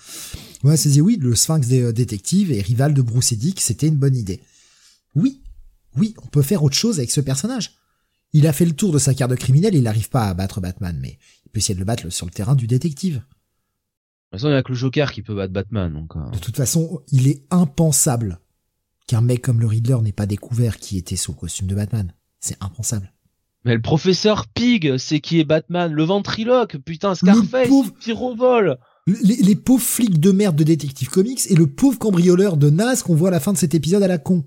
Ouais, 0.65 0.75
c'est 0.75 0.99
oui, 0.99 1.17
le 1.21 1.33
Sphinx 1.33 1.67
des 1.67 1.81
euh, 1.81 1.93
détectives 1.93 2.51
et 2.51 2.61
rival 2.61 2.93
de 2.93 3.01
Bruce 3.01 3.31
et 3.31 3.37
Dick, 3.37 3.61
c'était 3.61 3.87
une 3.87 3.95
bonne 3.95 4.17
idée. 4.17 4.41
Oui, 5.15 5.41
oui, 5.95 6.13
on 6.23 6.27
peut 6.27 6.41
faire 6.41 6.61
autre 6.61 6.75
chose 6.75 6.97
avec 6.97 7.09
ce 7.09 7.21
personnage. 7.21 7.75
Il 8.33 8.47
a 8.47 8.53
fait 8.53 8.65
le 8.65 8.73
tour 8.73 8.91
de 8.91 8.97
sa 8.97 9.13
carte 9.13 9.31
de 9.31 9.35
criminel, 9.35 9.75
il 9.75 9.83
n'arrive 9.83 10.09
pas 10.09 10.27
à 10.27 10.33
battre 10.33 10.59
Batman, 10.59 10.97
mais 10.99 11.19
il 11.45 11.51
peut 11.51 11.59
essayer 11.59 11.75
de 11.75 11.79
le 11.79 11.85
battre 11.85 12.09
sur 12.09 12.25
le 12.25 12.31
terrain 12.31 12.55
du 12.55 12.67
détective. 12.67 13.15
De 13.15 13.19
toute 13.19 14.41
façon, 14.41 14.47
il 14.47 14.51
n'y 14.51 14.57
a 14.57 14.63
que 14.63 14.71
le 14.71 14.77
Joker 14.77 15.11
qui 15.11 15.21
peut 15.21 15.35
battre 15.35 15.53
Batman. 15.53 15.93
Donc, 15.93 16.15
euh. 16.15 16.31
De 16.31 16.39
toute 16.39 16.57
façon, 16.57 17.03
il 17.11 17.27
est 17.27 17.43
impensable 17.51 18.39
qu'un 19.05 19.21
mec 19.21 19.43
comme 19.43 19.59
le 19.59 19.67
Riddler 19.67 19.97
n'ait 20.01 20.11
pas 20.11 20.25
découvert 20.25 20.77
qui 20.77 20.97
était 20.97 21.15
sous 21.15 21.33
le 21.33 21.37
costume 21.37 21.67
de 21.67 21.75
Batman. 21.75 22.11
C'est 22.39 22.57
impensable. 22.59 23.13
Mais 23.65 23.75
le 23.75 23.81
professeur 23.81 24.47
Pig, 24.47 24.97
c'est 24.97 25.19
qui 25.19 25.39
est 25.39 25.45
Batman, 25.45 25.91
le 25.91 26.03
ventriloque, 26.03 26.77
putain, 26.77 27.15
Scarface, 27.15 27.69
Pyrovol. 27.99 28.77
Les, 29.05 29.35
les, 29.35 29.55
pauvres 29.55 29.83
flics 29.83 30.19
de 30.19 30.31
merde 30.31 30.55
de 30.55 30.63
Detective 30.63 31.09
Comics 31.09 31.41
et 31.49 31.55
le 31.55 31.67
pauvre 31.67 31.99
cambrioleur 31.99 32.57
de 32.57 32.69
Nas 32.69 33.03
qu'on 33.03 33.15
voit 33.15 33.27
à 33.27 33.31
la 33.31 33.39
fin 33.39 33.53
de 33.53 33.57
cet 33.57 33.75
épisode 33.75 34.01
à 34.01 34.07
la 34.07 34.17
con. 34.17 34.45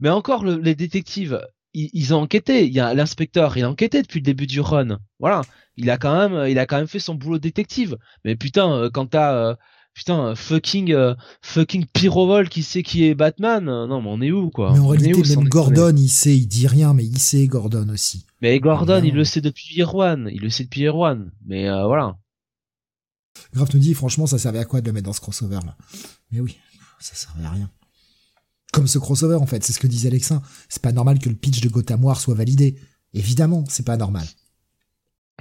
Mais 0.00 0.08
encore, 0.08 0.44
les 0.44 0.74
détectives, 0.74 1.40
ils, 1.74 2.14
ont 2.14 2.18
enquêté. 2.18 2.66
Il 2.66 2.72
y 2.72 2.80
a 2.80 2.94
l'inspecteur, 2.94 3.56
il 3.56 3.64
a 3.64 3.70
enquêté 3.70 4.02
depuis 4.02 4.20
le 4.20 4.24
début 4.24 4.46
du 4.46 4.60
run. 4.60 4.98
Voilà, 5.18 5.42
il 5.76 5.90
a 5.90 5.98
quand 5.98 6.16
même, 6.16 6.48
il 6.48 6.58
a 6.58 6.66
quand 6.66 6.76
même 6.76 6.86
fait 6.86 6.98
son 6.98 7.14
boulot 7.14 7.38
détective. 7.38 7.96
Mais 8.24 8.36
putain, 8.36 8.72
euh, 8.72 8.90
quand 8.90 9.06
t'as 9.06 9.34
euh, 9.34 9.54
putain 9.94 10.34
fucking 10.34 10.92
euh, 10.92 11.14
fucking 11.42 11.86
Pyrovol 11.86 12.48
qui 12.48 12.62
sait 12.62 12.82
qui 12.82 13.04
est 13.04 13.14
Batman, 13.14 13.64
non 13.64 14.02
mais 14.02 14.08
on 14.08 14.20
est 14.20 14.32
où 14.32 14.50
quoi? 14.50 14.72
Mais 14.72 14.78
en 14.78 14.88
réalité, 14.88 15.36
même 15.36 15.48
Gordon, 15.48 15.94
il 15.96 16.08
sait, 16.08 16.36
il 16.36 16.46
dit 16.46 16.66
rien, 16.66 16.94
mais 16.94 17.04
il 17.04 17.18
sait 17.18 17.46
Gordon 17.46 17.88
aussi. 17.88 18.26
Mais 18.42 18.58
Gordon, 18.58 19.02
il 19.04 19.14
le 19.14 19.24
sait 19.24 19.40
depuis 19.40 19.80
Erwan, 19.80 20.28
il 20.32 20.42
le 20.42 20.50
sait 20.50 20.64
depuis 20.64 20.84
Erwan. 20.86 21.30
Mais 21.46 21.68
voilà. 21.68 22.16
Grave 23.54 23.70
nous 23.74 23.80
dit, 23.80 23.94
franchement, 23.94 24.26
ça 24.26 24.38
servait 24.38 24.58
à 24.58 24.64
quoi 24.64 24.80
de 24.80 24.86
le 24.86 24.92
mettre 24.92 25.06
dans 25.06 25.12
ce 25.12 25.20
crossover 25.20 25.60
là? 25.64 25.76
Mais 26.30 26.40
oui, 26.40 26.58
ça 26.98 27.14
servait 27.14 27.44
à 27.44 27.50
rien. 27.50 27.70
Comme 28.72 28.86
ce 28.86 28.98
crossover 28.98 29.36
en 29.36 29.46
fait, 29.46 29.64
c'est 29.64 29.72
ce 29.72 29.80
que 29.80 29.86
disait 29.86 30.08
Alexin. 30.08 30.42
C'est 30.68 30.82
pas 30.82 30.92
normal 30.92 31.18
que 31.18 31.28
le 31.28 31.34
pitch 31.34 31.60
de 31.60 31.68
Gotham 31.68 32.02
soit 32.14 32.34
validé. 32.34 32.76
Évidemment, 33.14 33.64
c'est 33.68 33.84
pas 33.84 33.96
normal. 33.96 34.24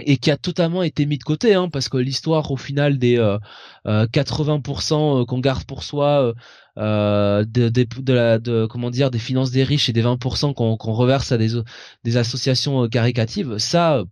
Et 0.06 0.18
qui 0.18 0.32
a 0.32 0.38
totalement 0.38 0.82
été 0.82 1.06
mis 1.06 1.18
de 1.18 1.24
côté, 1.24 1.54
hein, 1.54 1.70
parce 1.70 1.90
que 1.90 1.98
l'histoire 1.98 2.50
au 2.52 2.58
final 2.58 2.98
des 2.98 3.18
80% 3.18 3.18
euh, 3.18 3.40
euh, 3.86 5.22
euh, 5.22 5.26
qu'on 5.26 5.40
garde 5.40 5.66
pour 5.66 5.84
soi, 5.84 6.34
de, 6.78 8.66
comment 8.68 8.90
dire, 8.90 9.12
des 9.12 9.20
finances 9.20 9.52
des 9.52 9.64
riches 9.64 9.90
et 9.90 9.94
des 9.94 10.04
20% 10.04 10.54
qu'on 10.54 10.94
reverse 10.94 11.32
à 11.32 11.38
des, 11.38 11.62
des 12.04 12.18
associations 12.18 12.88
caricatives, 12.88 13.58
ça, 13.58 14.04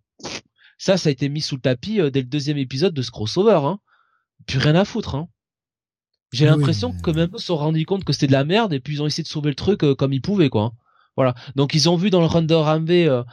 ça, 0.78 0.98
ça 0.98 1.10
a 1.10 1.12
été 1.12 1.30
mis 1.30 1.42
sous 1.42 1.56
le 1.56 1.62
tapis 1.62 2.00
dès 2.12 2.22
le 2.22 2.28
deuxième 2.28 2.58
épisode 2.58 2.94
de 2.94 3.02
ce 3.02 3.12
crossover. 3.12 3.62
Hein. 3.64 3.80
Plus 4.46 4.60
rien 4.60 4.76
à 4.76 4.86
foutre. 4.86 5.16
Hein. 5.16 5.30
J'ai 6.34 6.46
l'impression 6.46 6.94
que 6.94 7.12
même 7.12 7.30
eux 7.34 7.38
se 7.38 7.48
sont 7.48 7.58
rendus 7.58 7.86
compte 7.86 8.04
que 8.04 8.14
c'était 8.14 8.28
de 8.28 8.34
la 8.34 8.44
merde 8.44 8.74
et 8.74 8.80
puis 8.80 8.96
ils 8.96 9.02
ont 9.02 9.08
essayé 9.08 9.24
de 9.24 9.28
sauver 9.28 9.50
le 9.50 9.56
truc 9.56 9.84
euh, 9.84 9.96
comme 9.96 10.14
ils 10.14 10.22
pouvaient 10.22 10.50
quoi. 10.50 10.74
Voilà. 11.18 11.34
Donc 11.56 11.74
ils 11.74 11.90
ont 11.90 11.96
vu 11.96 12.12
dans 12.12 12.20
le 12.20 12.28
run 12.28 12.44
de 12.44 12.54
Ramvé 12.54 13.08
euh, 13.08 13.24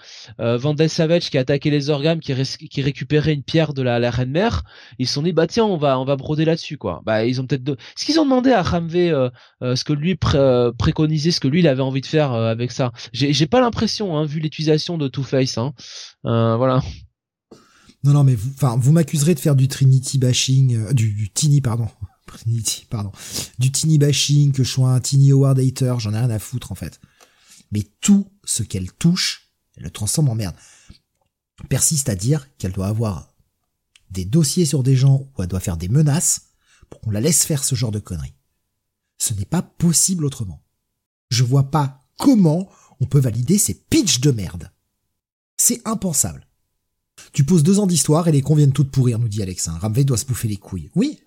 euh, 0.41 0.57
Vandal 0.57 0.89
Savage 0.89 1.29
qui 1.29 1.37
a 1.37 1.43
attaqué 1.43 1.71
les 1.71 1.91
organes, 1.91 2.19
qui, 2.19 2.33
qui 2.35 2.83
récupérait 2.83 3.35
une 3.35 3.43
pierre 3.43 3.75
de 3.75 3.83
la, 3.83 3.99
la 3.99 4.11
reine 4.11 4.31
mère. 4.31 4.65
Ils 4.99 5.07
se 5.07 5.13
sont 5.13 5.23
dit 5.23 5.35
bah 5.35 5.47
tiens 5.47 5.67
on 5.67 5.77
va 5.77 5.99
on 6.01 6.07
va 6.07 6.17
broder 6.17 6.47
là-dessus 6.47 6.79
quoi. 6.79 7.03
Bah 7.05 7.27
ils 7.27 7.43
ont 7.43 7.47
peut-être 7.47 7.63
de... 7.63 7.77
ce 7.95 8.07
qu'ils 8.07 8.19
ont 8.19 8.25
demandé 8.25 8.53
à 8.53 8.63
Ramvé 8.63 9.11
euh, 9.11 9.29
ce 9.61 9.85
que 9.85 9.93
lui 9.93 10.17
préconisait, 10.17 11.31
ce 11.31 11.41
que 11.41 11.49
lui 11.49 11.61
il 11.61 11.69
avait 11.69 11.83
envie 11.83 12.01
de 12.01 12.07
faire 12.07 12.33
avec 12.33 12.73
ça. 12.73 12.91
J'ai 13.13 13.47
pas 13.47 13.61
l'impression 13.61 14.17
hein, 14.17 14.25
vu 14.25 14.41
l'utilisation 14.41 14.97
de 14.97 15.07
Two 15.07 15.23
Face. 15.23 15.59
Hein. 15.59 15.75
voilà. 16.23 16.81
Non 18.03 18.13
non 18.13 18.25
mais 18.25 18.35
vous 18.35 18.51
enfin 18.55 18.79
vous 18.79 18.93
m'accuserez 18.93 19.35
de 19.35 19.41
faire 19.41 19.57
du 19.57 19.69
Trinity 19.69 20.19
bashing 20.19 20.93
du, 20.95 21.13
du 21.13 21.31
Tiny 21.31 21.61
pardon 21.61 21.89
pardon, 22.91 23.13
du 23.59 23.73
teeny 23.73 23.99
bashing, 23.99 24.53
que 24.53 24.65
je 24.65 24.71
sois 24.71 24.91
un 24.91 25.01
teeny 25.01 25.33
award 25.33 25.59
hater, 25.59 25.95
j'en 25.99 26.13
ai 26.15 26.19
rien 26.19 26.31
à 26.31 26.39
foutre 26.39 26.73
en 26.73 26.75
fait. 26.75 27.01
Mais 27.73 27.83
tout 28.01 28.31
ce 28.45 28.63
qu'elle 28.63 28.93
touche, 28.93 29.51
elle 29.77 29.85
le 29.85 29.91
transforme 29.91 30.29
en 30.29 30.35
merde. 30.35 30.57
Persiste 31.69 32.09
à 32.09 32.15
dire 32.15 32.49
qu'elle 32.59 32.73
doit 32.73 32.89
avoir 32.89 33.35
des 34.11 34.25
dossiers 34.25 34.67
sur 34.67 34.83
des 34.83 34.97
gens 34.97 35.29
où 35.37 35.43
elle 35.43 35.49
doit 35.49 35.61
faire 35.61 35.77
des 35.77 35.89
menaces 35.89 36.49
pour 36.91 37.01
qu'on 37.01 37.11
la 37.11 37.21
laisse 37.21 37.45
faire 37.45 37.65
ce 37.65 37.75
genre 37.75 37.91
de 37.91 37.99
conneries. 37.99 38.35
Ce 39.19 39.35
n'est 39.35 39.45
pas 39.45 39.63
possible 39.63 40.25
autrement. 40.25 40.63
Je 41.31 41.45
vois 41.45 41.71
pas 41.71 42.01
comment 42.19 42.69
on 43.01 43.07
peut 43.07 43.19
valider 43.19 43.59
ces 43.59 43.75
pitchs 43.75 44.21
de 44.21 44.31
merde. 44.31 44.71
C'est 45.57 45.81
impensable. 45.85 46.47
Tu 47.33 47.45
poses 47.45 47.63
deux 47.63 47.79
ans 47.79 47.87
d'histoire 47.87 48.29
et 48.29 48.33
les 48.33 48.43
cons 48.43 48.55
viennent 48.55 48.73
toutes 48.73 48.91
pourrir, 48.91 49.19
nous 49.19 49.29
dit 49.29 49.43
Alex. 49.43 49.69
Ramvé 49.69 50.05
doit 50.05 50.17
se 50.17 50.27
bouffer 50.27 50.49
les 50.49 50.57
couilles. 50.57 50.91
Oui, 50.95 51.21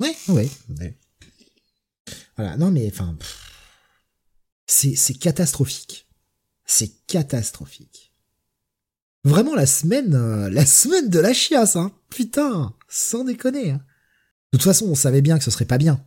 Ouais, 0.00 0.16
ouais, 0.28 0.50
Voilà, 2.36 2.56
non 2.56 2.70
mais 2.70 2.88
enfin, 2.90 3.16
c'est 4.66 4.96
c'est 4.96 5.14
catastrophique. 5.14 6.08
C'est 6.64 7.06
catastrophique. 7.06 8.12
Vraiment 9.24 9.54
la 9.54 9.66
semaine, 9.66 10.14
euh, 10.14 10.48
la 10.48 10.64
semaine 10.64 11.10
de 11.10 11.18
la 11.18 11.34
chiasse, 11.34 11.76
hein. 11.76 11.92
Putain, 12.08 12.74
sans 12.88 13.24
déconner. 13.24 13.72
Hein. 13.72 13.84
De 14.52 14.58
toute 14.58 14.64
façon, 14.64 14.86
on 14.86 14.94
savait 14.94 15.20
bien 15.20 15.36
que 15.36 15.44
ce 15.44 15.50
serait 15.50 15.66
pas 15.66 15.78
bien. 15.78 16.04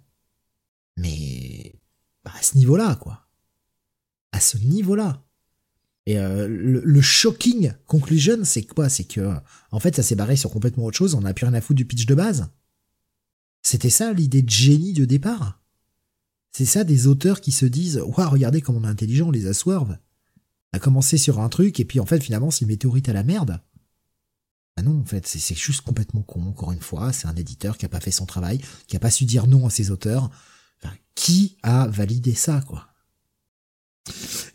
Mais 0.97 1.75
bah, 2.23 2.31
à 2.37 2.41
ce 2.41 2.57
niveau-là, 2.57 2.95
quoi. 2.95 3.27
À 4.31 4.39
ce 4.39 4.57
niveau-là. 4.57 5.23
Et 6.05 6.17
euh, 6.17 6.47
le, 6.49 7.01
shocking 7.01 7.73
conclusion, 7.85 8.43
c'est 8.43 8.63
quoi? 8.63 8.89
C'est 8.89 9.05
que, 9.05 9.35
en 9.71 9.79
fait, 9.79 9.95
ça 9.95 10.03
s'est 10.03 10.15
barré 10.15 10.35
sur 10.35 10.49
complètement 10.49 10.85
autre 10.85 10.97
chose. 10.97 11.13
On 11.13 11.21
n'a 11.21 11.33
plus 11.33 11.45
rien 11.45 11.53
à 11.53 11.61
foutre 11.61 11.77
du 11.77 11.85
pitch 11.85 12.05
de 12.05 12.15
base. 12.15 12.49
C'était 13.63 13.89
ça 13.89 14.13
l'idée 14.13 14.41
de 14.41 14.49
génie 14.49 14.93
de 14.93 15.05
départ? 15.05 15.61
C'est 16.51 16.65
ça 16.65 16.83
des 16.83 17.07
auteurs 17.07 17.41
qui 17.41 17.51
se 17.51 17.65
disent 17.65 17.97
Waouh, 17.97 18.29
regardez 18.29 18.61
comme 18.61 18.75
on 18.75 18.83
est 18.83 18.87
intelligent, 18.87 19.29
on 19.29 19.31
les 19.31 19.47
a 19.47 19.53
swerve. 19.53 19.97
On 20.71 20.77
a 20.77 20.79
commencé 20.79 21.17
sur 21.17 21.39
un 21.39 21.49
truc 21.49 21.79
et 21.79 21.85
puis 21.85 21.99
en 21.99 22.05
fait 22.05 22.21
finalement 22.21 22.51
c'est 22.51 22.61
une 22.61 22.67
météorite 22.67 23.09
à 23.09 23.13
la 23.13 23.23
merde. 23.23 23.59
Ah 24.75 24.81
non, 24.81 24.99
en 24.99 25.05
fait, 25.05 25.27
c'est 25.27 25.55
juste 25.55 25.81
complètement 25.81 26.23
con, 26.23 26.41
encore 26.47 26.71
une 26.71 26.81
fois. 26.81 27.13
C'est 27.13 27.27
un 27.27 27.35
éditeur 27.35 27.77
qui 27.77 27.85
a 27.85 27.89
pas 27.89 27.99
fait 27.99 28.09
son 28.09 28.25
travail, 28.25 28.59
qui 28.87 28.95
a 28.95 28.99
pas 28.99 29.11
su 29.11 29.25
dire 29.25 29.45
non 29.45 29.67
à 29.67 29.69
ses 29.69 29.91
auteurs. 29.91 30.31
Qui 31.15 31.57
a 31.61 31.87
validé 31.87 32.33
ça, 32.33 32.61
quoi? 32.67 32.87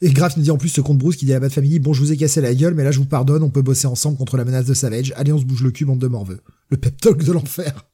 Et 0.02 0.10
Graf 0.10 0.36
nous 0.36 0.42
dit 0.42 0.50
en 0.50 0.58
plus 0.58 0.68
ce 0.68 0.80
compte 0.80 0.98
Bruce 0.98 1.16
qui 1.16 1.24
dit 1.24 1.32
à 1.32 1.40
Bad 1.40 1.52
Family 1.52 1.78
Bon, 1.78 1.92
je 1.92 2.00
vous 2.00 2.12
ai 2.12 2.16
cassé 2.16 2.40
la 2.40 2.54
gueule, 2.54 2.74
mais 2.74 2.84
là 2.84 2.90
je 2.90 2.98
vous 2.98 3.06
pardonne, 3.06 3.42
on 3.42 3.50
peut 3.50 3.62
bosser 3.62 3.86
ensemble 3.86 4.18
contre 4.18 4.36
la 4.36 4.44
menace 4.44 4.66
de 4.66 4.74
Savage. 4.74 5.12
Allez, 5.16 5.32
on 5.32 5.38
se 5.38 5.44
bouge 5.44 5.62
le 5.62 5.70
cul, 5.70 5.84
bande 5.84 6.00
de 6.00 6.08
morveux. 6.08 6.40
Le 6.68 6.76
pep 6.76 7.00
talk 7.00 7.22
de 7.22 7.32
l'enfer. 7.32 7.86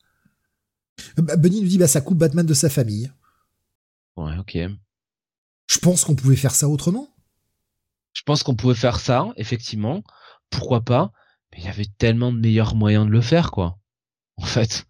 Bah, 1.16 1.36
Bunny 1.36 1.60
nous 1.60 1.68
dit 1.68 1.78
bah 1.78 1.88
ça 1.88 2.00
coupe 2.00 2.18
Batman 2.18 2.46
de 2.46 2.54
sa 2.54 2.68
famille. 2.68 3.10
Ouais, 4.16 4.36
ok. 4.38 4.58
Je 5.66 5.78
pense 5.78 6.04
qu'on 6.04 6.14
pouvait 6.14 6.36
faire 6.36 6.54
ça 6.54 6.68
autrement. 6.68 7.08
Je 8.12 8.22
pense 8.22 8.42
qu'on 8.42 8.54
pouvait 8.54 8.74
faire 8.74 9.00
ça, 9.00 9.32
effectivement. 9.36 10.04
Pourquoi 10.50 10.82
pas? 10.82 11.12
Mais 11.52 11.58
il 11.58 11.64
y 11.64 11.68
avait 11.68 11.88
tellement 11.98 12.32
de 12.32 12.38
meilleurs 12.38 12.74
moyens 12.74 13.06
de 13.06 13.10
le 13.10 13.20
faire, 13.20 13.50
quoi. 13.50 13.78
En 14.36 14.44
fait, 14.44 14.86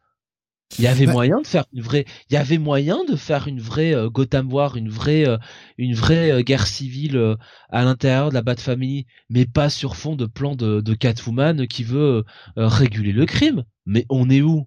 il 0.79 0.85
y 0.85 0.87
avait 0.87 1.07
bah 1.07 1.13
moyen 1.13 1.41
de 1.41 1.47
faire 1.47 1.65
une 1.73 1.83
vraie. 1.83 2.05
Il 2.31 2.35
y 2.35 2.37
avait 2.37 2.59
moyen 2.59 3.05
de 3.05 3.17
faire 3.17 3.47
une 3.47 3.61
vraie 3.61 3.95
euh, 3.95 4.11
Gotham 4.11 4.53
War, 4.53 4.77
une 4.77 4.89
vraie, 4.89 5.27
euh, 5.27 5.39
une 5.79 5.95
vraie 5.95 6.33
euh, 6.33 6.43
guerre 6.43 6.67
civile 6.67 7.37
à 7.71 7.85
l'intérieur 7.85 8.31
de 8.31 8.35
la 8.35 8.43
Bat 8.43 8.57
Family, 8.57 9.07
mais 9.31 9.47
pas 9.47 9.71
sur 9.71 9.97
fond 9.97 10.17
de 10.17 10.27
plan 10.27 10.57
de, 10.57 10.81
de 10.81 10.95
Catwoman 10.95 11.67
qui 11.67 11.85
veut 11.85 12.25
réguler 12.57 13.13
le 13.13 13.27
crime. 13.27 13.65
Mais 13.87 14.07
on 14.09 14.31
est 14.31 14.43
où? 14.43 14.67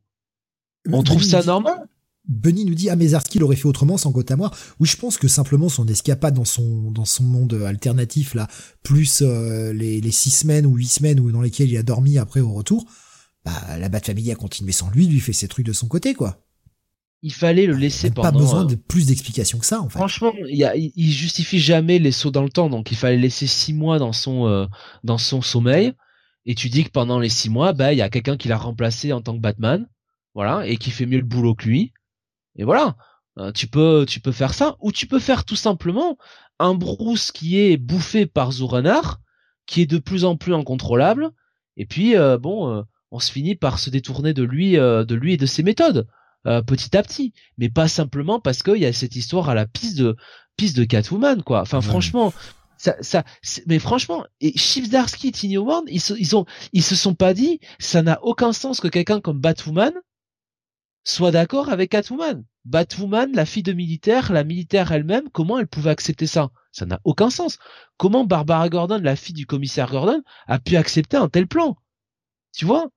On 0.92 1.04
trouve 1.04 1.24
ça 1.24 1.44
normal 1.44 1.88
Bunny 2.28 2.66
nous 2.66 2.76
dit 2.76 2.90
ah 2.90 2.96
mais 2.96 3.08
Zarski 3.08 3.40
l'aurait 3.40 3.56
fait 3.56 3.68
autrement 3.68 3.98
sans 3.98 4.12
Gotham 4.12 4.42
War. 4.42 4.56
Oui, 4.80 4.88
je 4.88 4.98
pense 4.98 5.18
que 5.18 5.28
simplement 5.28 5.70
son 5.70 5.88
escapade 5.88 6.34
dans 6.34 6.46
son 6.46 6.92
dans 6.92 7.06
son 7.06 7.24
monde 7.24 7.54
alternatif 7.66 8.34
là, 8.34 8.48
plus 8.84 9.22
euh, 9.22 9.72
les, 9.72 10.02
les 10.02 10.12
six 10.12 10.32
semaines 10.32 10.66
ou 10.66 10.76
huit 10.76 10.88
semaines 10.88 11.20
où 11.20 11.32
dans 11.32 11.42
lesquelles 11.42 11.72
il 11.72 11.78
a 11.78 11.84
dormi 11.84 12.18
après 12.18 12.42
au 12.42 12.52
retour, 12.52 12.86
bah 13.46 13.78
la 13.80 13.88
Bat 13.88 14.02
Family 14.02 14.32
a 14.32 14.36
continué 14.36 14.74
sans 14.74 14.90
lui, 14.90 15.08
lui 15.08 15.22
fait 15.22 15.34
ses 15.34 15.48
trucs 15.48 15.66
de 15.66 15.74
son 15.74 15.88
côté 15.88 16.14
quoi. 16.14 16.44
Il 17.24 17.34
fallait 17.34 17.66
le 17.66 17.76
laisser 17.76 18.12
pendant. 18.12 18.32
Pas 18.32 18.38
besoin 18.38 18.66
de 18.66 18.76
plus 18.76 19.08
d'explications 19.08 19.58
que 19.58 19.66
ça 19.66 19.82
en 19.82 19.90
fait. 19.90 19.98
Franchement, 19.98 20.34
il, 20.50 20.92
il 20.96 21.12
justifie 21.12 21.60
jamais 21.60 21.98
les 21.98 22.12
sauts 22.12 22.32
dans 22.32 22.44
le 22.44 22.50
temps, 22.50 22.70
donc 22.70 22.92
il 22.92 22.98
fallait 22.98 23.18
laisser 23.18 23.48
six 23.48 23.74
mois 23.74 24.00
dans 24.00 24.14
son 24.14 24.48
euh, 24.48 24.66
dans 25.04 25.18
son 25.18 25.42
sommeil. 25.42 25.94
Et 26.46 26.56
tu 26.56 26.70
dis 26.70 26.84
que 26.84 26.92
pendant 26.92 27.20
les 27.20 27.30
six 27.30 27.50
mois, 27.50 27.74
bah 27.74 27.94
il 27.94 27.98
y 27.98 28.02
a 28.02 28.10
quelqu'un 28.10 28.38
qui 28.38 28.50
l'a 28.50 28.58
remplacé 28.58 29.14
en 29.14 29.22
tant 29.22 29.34
que 29.34 29.42
Batman 29.42 29.88
voilà, 30.38 30.68
et 30.68 30.78
qui 30.78 30.92
fait 30.92 31.08
mieux 31.08 31.18
le 31.18 31.24
boulot 31.24 31.56
que 31.56 31.66
lui. 31.66 31.94
Et 32.58 32.64
voilà, 32.64 32.96
euh, 33.40 33.52
tu 33.52 33.66
peux, 33.66 34.06
tu 34.08 34.20
peux 34.20 34.32
faire 34.32 34.54
ça, 34.54 34.76
ou 34.82 34.92
tu 34.92 35.08
peux 35.08 35.18
faire 35.18 35.46
tout 35.46 35.56
simplement 35.56 36.16
un 36.60 36.76
Bruce 36.76 37.32
qui 37.32 37.60
est 37.60 37.76
bouffé 37.78 38.28
par 38.28 38.52
Zuranar, 38.52 39.20
qui 39.66 39.82
est 39.82 39.88
de 39.88 39.98
plus 39.98 40.26
en 40.26 40.38
plus 40.38 40.54
incontrôlable, 40.54 41.32
et 41.76 41.88
puis 41.88 42.16
euh, 42.16 42.38
bon, 42.38 42.70
euh, 42.72 42.84
on 43.10 43.18
se 43.18 43.32
finit 43.32 43.56
par 43.56 43.80
se 43.80 43.90
détourner 43.90 44.36
de 44.36 44.44
lui, 44.44 44.74
de 44.74 45.16
lui 45.16 45.34
et 45.34 45.38
de 45.38 45.48
ses 45.48 45.64
méthodes. 45.64 46.08
petit 46.46 46.96
à 46.96 47.02
petit, 47.02 47.34
mais 47.58 47.70
pas 47.70 47.88
simplement 47.88 48.40
parce 48.40 48.62
qu'il 48.62 48.78
y 48.78 48.86
a 48.86 48.94
cette 48.94 49.16
histoire 49.16 49.50
à 49.50 49.56
la 49.56 49.66
piste 49.66 49.98
de 49.98 50.18
piste 50.56 50.78
de 50.78 50.84
Catwoman 50.84 51.42
quoi. 51.42 51.62
Enfin 51.62 51.82
franchement, 51.82 52.32
ça, 52.78 52.96
ça, 53.02 53.24
mais 53.66 53.80
franchement, 53.80 54.24
et 54.40 54.56
Chipsdarsky 54.56 55.30
et 55.30 55.32
Tiny 55.32 55.58
Howard, 55.58 55.86
ils 55.88 56.00
se, 56.00 56.14
ils 56.14 56.36
ont, 56.36 56.46
ils 56.74 56.84
se 56.84 56.96
sont 56.96 57.16
pas 57.16 57.34
dit, 57.34 57.60
ça 57.80 58.04
n'a 58.04 58.24
aucun 58.24 58.54
sens 58.54 58.80
que 58.80 58.88
quelqu'un 58.88 59.20
comme 59.20 59.40
Batwoman 59.40 59.94
soit 61.08 61.32
d'accord 61.32 61.70
avec 61.70 61.92
Catwoman. 61.92 62.44
Batwoman, 62.66 63.32
la 63.34 63.46
fille 63.46 63.64
de 63.64 63.72
militaire, 63.72 64.34
la 64.34 64.44
militaire 64.44 64.92
elle-même, 64.92 65.30
comment 65.32 65.58
elle 65.58 65.68
pouvait 65.68 65.90
accepter 65.90 66.28
ça? 66.28 66.50
Ça 66.72 66.86
n'a 66.86 67.00
aucun 67.06 67.30
sens. 67.30 67.60
Comment 67.96 68.26
Barbara 68.26 68.68
Gordon, 68.68 69.00
la 69.02 69.16
fille 69.16 69.34
du 69.34 69.46
commissaire 69.46 69.90
Gordon, 69.90 70.22
a 70.48 70.60
pu 70.60 70.76
accepter 70.76 71.16
un 71.16 71.30
tel 71.30 71.48
plan? 71.48 71.78
Tu 72.54 72.66
vois? 72.66 72.90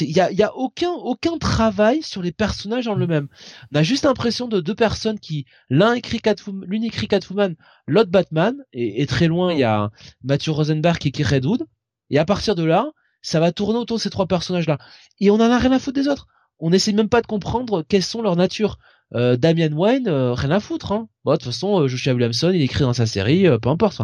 Il 0.00 0.10
y 0.10 0.20
a, 0.20 0.32
y 0.32 0.42
a 0.42 0.56
aucun 0.56 0.90
aucun 0.90 1.38
travail 1.38 2.02
sur 2.02 2.22
les 2.22 2.32
personnages 2.32 2.88
en 2.88 2.96
eux-mêmes. 2.96 3.28
On 3.72 3.78
a 3.78 3.82
juste 3.82 4.04
l'impression 4.04 4.48
de 4.48 4.60
deux 4.60 4.74
personnes 4.74 5.20
qui 5.20 5.44
l'un 5.70 5.92
écrit 5.92 6.18
Catwoman, 6.18 6.64
l'une 6.66 6.82
écrit 6.82 7.06
Catwoman, 7.06 7.54
l'autre 7.86 8.10
Batman, 8.10 8.56
et, 8.72 9.06
très 9.06 9.28
loin 9.28 9.52
il 9.52 9.60
y 9.60 9.64
a 9.64 9.90
Matthew 10.24 10.48
Rosenberg 10.48 10.98
qui 10.98 11.08
écrit 11.08 11.22
Redwood. 11.22 11.66
Et 12.10 12.18
à 12.18 12.24
partir 12.24 12.56
de 12.56 12.64
là, 12.64 12.90
ça 13.20 13.38
va 13.38 13.52
tourner 13.52 13.78
autour 13.78 13.98
de 13.98 14.02
ces 14.02 14.10
trois 14.10 14.26
personnages-là. 14.26 14.78
Et 15.20 15.30
on 15.30 15.34
en 15.34 15.40
a 15.40 15.58
rien 15.58 15.72
à 15.72 15.78
foutre 15.78 16.00
des 16.00 16.08
autres. 16.08 16.26
On 16.62 16.70
n'essaie 16.70 16.92
même 16.92 17.08
pas 17.08 17.20
de 17.20 17.26
comprendre 17.26 17.82
quelles 17.82 18.02
sont 18.02 18.22
leurs 18.22 18.36
natures. 18.36 18.78
Euh, 19.14 19.36
Damian 19.36 19.72
Wayne, 19.72 20.08
euh, 20.08 20.32
rien 20.32 20.52
à 20.52 20.60
foutre. 20.60 20.92
Hein. 20.92 21.08
De 21.26 21.32
toute 21.32 21.44
façon, 21.44 21.80
euh, 21.80 21.88
Joshua 21.88 22.14
Williamson, 22.14 22.50
il 22.54 22.62
écrit 22.62 22.82
dans 22.82 22.94
sa 22.94 23.04
série, 23.04 23.46
peu 23.60 23.68
importe. 23.68 24.00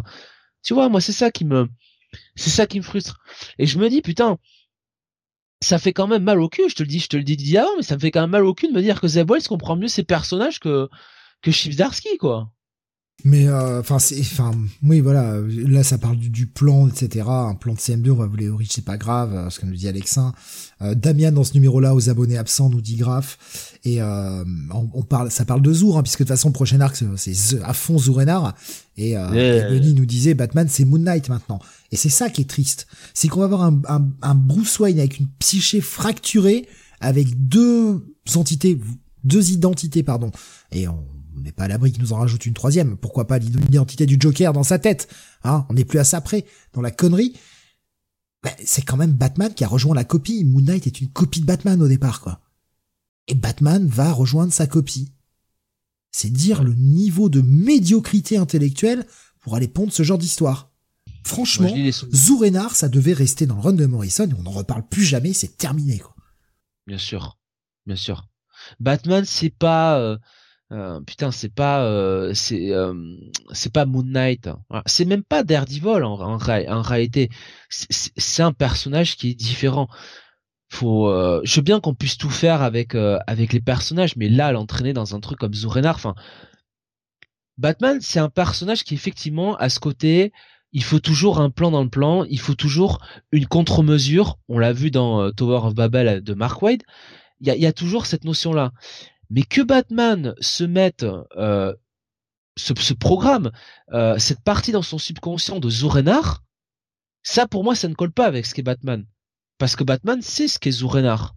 tu 0.63 0.75
vois, 0.75 0.89
moi 0.91 1.01
c'est 1.01 1.13
ça 1.13 1.31
qui 1.31 1.45
me, 1.45 1.69
c'est 2.37 2.51
ça 2.51 2.67
qui 2.67 2.79
me 2.79 2.85
frustre. 2.85 3.19
Et 3.59 3.67
je 3.67 3.79
me 3.79 3.89
dis 3.89 4.03
putain, 4.03 4.39
ça 5.63 5.79
fait 5.79 5.93
quand 5.93 6.09
même 6.09 6.25
mal 6.25 6.41
au 6.41 6.49
cul. 6.49 6.69
Je 6.69 6.75
te 6.75 6.83
le 6.83 6.89
dis, 6.89 7.01
je 7.01 7.09
te 7.09 7.17
le 7.17 7.25
dis 7.25 7.57
avant, 7.57 7.77
mais 7.77 7.83
ça 7.83 7.95
me 7.95 8.01
fait 8.01 8.11
quand 8.11 8.21
même 8.23 8.31
mal 8.31 8.45
au 8.45 8.55
cul 8.55 8.69
de 8.69 8.73
me 8.73 8.83
dire 8.83 9.01
que 9.01 9.09
Zeb 9.09 9.31
comprend 9.49 9.77
mieux 9.77 9.89
ses 9.89 10.05
personnages 10.05 10.61
que 10.61 10.89
que 11.43 12.17
quoi. 12.19 12.51
Mais 13.25 13.49
euh, 13.49 13.81
enfin 13.81 13.99
c'est 13.99 14.21
enfin 14.21 14.53
oui 14.85 15.01
voilà 15.01 15.35
là 15.49 15.83
ça 15.83 15.99
parle 15.99 16.17
du, 16.19 16.47
plan 16.47 16.87
etc 16.87 17.27
un 17.29 17.57
plan 17.57 17.75
de 17.75 17.79
CM2 17.79 18.13
on 18.13 18.15
va 18.15 18.27
vous 18.27 18.37
les 18.37 18.49
c'est 18.71 18.85
pas 18.85 18.97
grave 18.97 19.35
euh, 19.35 19.51
ce 19.51 19.59
que 19.59 19.67
nous 19.67 19.75
dit 19.75 19.89
Alexin. 19.89 20.33
Euh, 20.83 20.95
Damien 20.95 21.33
dans 21.33 21.43
ce 21.43 21.55
numéro 21.55 21.81
là 21.81 21.97
aux 21.97 22.09
abonnés 22.09 22.39
absents 22.39 22.71
nous 22.71 22.81
dit 22.81 22.95
Graf. 22.95 23.75
Et 23.85 24.01
euh, 24.01 24.45
on, 24.71 25.03
parle 25.03 25.33
ça 25.33 25.45
parle 25.45 25.63
de 25.63 25.73
Zour 25.73 25.99
hein, 25.99 26.05
puisque 26.05 26.21
de 26.21 26.25
toute 26.25 26.29
façon 26.29 26.49
le 26.51 26.53
prochain 26.53 26.81
arc 26.81 27.03
c'est 27.17 27.35
à 27.65 27.73
fond 27.73 27.99
Zourenard 27.99 28.55
et, 28.97 29.17
euh, 29.17 29.81
nous 29.81 30.07
disait 30.07 30.35
Batman 30.35 30.69
c'est 30.69 30.85
Moon 30.85 31.01
Knight 31.01 31.29
maintenant. 31.29 31.59
Et 31.91 31.97
c'est 31.97 32.09
ça 32.11 32.31
qui 32.31 32.43
est 32.43 32.49
triste. 32.49 32.87
C'est 33.15 33.27
qu'on 33.27 33.41
va 33.41 33.47
avoir 33.47 33.63
un, 33.63 33.81
un, 33.89 34.09
un 34.23 34.35
Bruce 34.37 34.79
Wayne 34.79 35.01
avec 35.01 35.19
une 35.19 35.27
psyché 35.41 35.81
fracturée 35.81 36.69
avec 37.01 37.49
deux 37.49 38.01
entités 38.37 38.79
deux 39.25 39.51
identités 39.51 40.05
pardon. 40.05 40.31
Et 40.71 40.87
on 40.87 41.05
on 41.39 41.43
n'est 41.43 41.53
pas 41.53 41.65
à 41.65 41.69
l'abri 41.69 41.93
qu'il 41.93 42.03
nous 42.03 42.13
en 42.13 42.19
rajoute 42.19 42.47
une 42.47 42.55
troisième. 42.55 42.97
Pourquoi 42.97 43.27
pas 43.27 43.39
l'identité 43.39 44.07
du 44.07 44.17
Joker 44.19 44.53
dans 44.53 44.65
sa 44.65 44.79
tête 44.79 45.09
Hein? 45.45 45.67
On 45.69 45.75
n'est 45.75 45.85
plus 45.85 45.99
à 45.99 46.05
ça 46.05 46.21
près. 46.21 46.45
Dans 46.73 46.81
la 46.81 46.91
connerie, 46.91 47.35
ben, 48.43 48.53
c'est 48.65 48.83
quand 48.83 48.97
même 48.97 49.13
Batman 49.13 49.55
qui 49.55 49.65
a 49.65 49.69
rejoint 49.69 49.95
la 49.95 50.05
copie. 50.05 50.45
Moon 50.45 50.63
Knight 50.63 50.87
est 50.87 51.01
une 51.01 51.11
copie 51.11 51.41
de 51.41 51.47
Batman 51.47 51.81
au 51.81 51.89
départ, 51.89 52.21
quoi. 52.21 52.41
Et 53.29 53.35
Batman 53.35 53.87
va 53.87 54.13
rejoindre 54.13 54.53
sa 54.53 54.67
copie. 54.67 55.13
C'est 56.11 56.31
dire 56.31 56.65
le 56.65 56.75
niveau 56.75 57.29
de 57.29 57.41
médiocrité 57.43 58.37
intellectuelle 58.37 59.07
pour 59.41 59.55
aller 59.55 59.69
pondre 59.69 59.93
ce 59.93 60.03
genre 60.03 60.19
d'histoire. 60.19 60.73
Franchement, 61.25 61.73
Zourenar, 62.15 62.75
ça 62.75 62.89
devait 62.89 63.13
rester 63.13 63.47
dans 63.47 63.57
le 63.57 63.61
run 63.61 63.75
de 63.75 63.85
Morrison 63.85 64.29
et 64.29 64.35
on 64.35 64.43
n'en 64.43 64.51
reparle 64.51 64.89
plus 64.89 65.05
jamais, 65.05 65.35
c'est 65.35 65.59
terminé, 65.59 65.99
quoi. 65.99 66.15
Bien 66.87 66.97
sûr. 66.97 67.39
Bien 67.87 67.97
sûr. 67.97 68.27
Batman, 68.81 69.25
c'est 69.27 69.51
pas, 69.51 69.99
euh, 69.99 70.17
euh, 70.71 71.01
putain, 71.01 71.31
c'est 71.31 71.53
pas, 71.53 71.83
euh, 71.85 72.35
c'est, 72.35 72.73
euh, 72.73 72.93
c'est 73.53 73.73
pas 73.73 73.87
Moon 73.87 74.03
Knight. 74.03 74.51
C'est 74.87 75.07
même 75.07 75.23
pas 75.25 75.43
Daredevil 75.43 76.03
en, 76.05 76.21
en, 76.21 76.39
en 76.39 76.83
réalité. 76.83 77.31
C'est 77.71 78.43
un 78.43 78.53
personnage 78.53 79.17
qui 79.17 79.31
est 79.31 79.35
différent. 79.35 79.89
Faut, 80.71 81.11
je 81.45 81.57
veux 81.57 81.63
bien 81.63 81.81
qu'on 81.81 81.95
puisse 81.95 82.19
tout 82.19 82.29
faire 82.29 82.61
avec 82.61 82.95
avec 82.95 83.55
les 83.55 83.61
personnages, 83.61 84.17
mais 84.17 84.29
là, 84.29 84.53
l'entraîner 84.53 84.93
dans 84.93 85.15
un 85.15 85.21
truc 85.21 85.39
comme 85.39 85.55
Zurenar, 85.55 85.95
enfin, 85.95 86.15
Batman, 87.57 87.99
c'est 88.03 88.21
un 88.21 88.29
personnage 88.29 88.85
qui 88.85 88.95
effectivement 88.95 89.57
a 89.57 89.71
ce 89.71 89.81
côté. 89.81 90.33
Il 90.73 90.85
faut 90.85 91.01
toujours 91.01 91.41
un 91.41 91.49
plan 91.49 91.71
dans 91.71 91.83
le 91.83 91.89
plan. 91.89 92.25
Il 92.25 92.39
faut 92.41 92.55
toujours 92.55 93.01
une 93.33 93.47
contre-mesure. 93.47 94.39
On 94.49 94.59
l'a 94.59 94.75
vu 94.75 94.91
dans 94.91 95.33
Tower 95.33 95.61
of 95.67 95.75
Babel 95.75 96.23
de 96.23 96.35
Mark 96.35 96.61
Wade. 96.61 96.83
Il 97.41 97.47
y 97.47 97.51
a, 97.51 97.57
y 97.57 97.67
a 97.67 97.73
toujours 97.73 98.05
cette 98.05 98.25
notion 98.25 98.53
là. 98.53 98.73
Mais 99.31 99.43
que 99.43 99.61
Batman 99.61 100.35
se 100.41 100.65
mette 100.65 101.05
euh, 101.37 101.75
ce, 102.57 102.93
programme, 102.95 103.51
euh, 103.93 104.19
cette 104.19 104.43
partie 104.43 104.73
dans 104.73 104.83
son 104.83 104.99
subconscient 104.99 105.61
de 105.61 105.69
Zourenar, 105.69 106.43
ça 107.23 107.47
pour 107.47 107.65
moi 107.65 107.75
ça 107.75 107.89
ne 107.89 107.95
colle 107.95 108.13
pas 108.13 108.27
avec 108.27 108.47
ce 108.47 108.55
qu'est 108.55 108.63
Batman. 108.63 109.07
Parce 109.59 109.77
que 109.77 109.85
Batman 109.85 110.23
sait 110.23 110.49
ce 110.49 110.59
qu'est 110.59 110.71
Zourenar. 110.71 111.35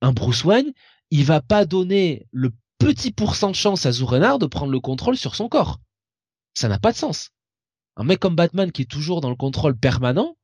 Un 0.00 0.12
Bruce 0.12 0.44
Wayne, 0.44 0.72
il 1.10 1.24
va 1.24 1.40
pas 1.40 1.66
donner 1.66 2.26
le 2.32 2.52
petit 2.78 3.12
pourcent 3.12 3.50
de 3.50 3.56
chance 3.56 3.86
à 3.86 3.92
Zourenar 3.92 4.38
de 4.38 4.46
prendre 4.46 4.72
le 4.72 4.80
contrôle 4.80 5.16
sur 5.16 5.34
son 5.36 5.48
corps. 5.48 5.80
Ça 6.54 6.68
n'a 6.68 6.78
pas 6.78 6.92
de 6.92 6.96
sens. 6.96 7.30
Un 7.96 8.04
mec 8.04 8.18
comme 8.18 8.36
Batman 8.36 8.72
qui 8.72 8.82
est 8.82 8.90
toujours 8.90 9.20
dans 9.20 9.28
le 9.28 9.36
contrôle 9.36 9.76
permanent, 9.76 10.36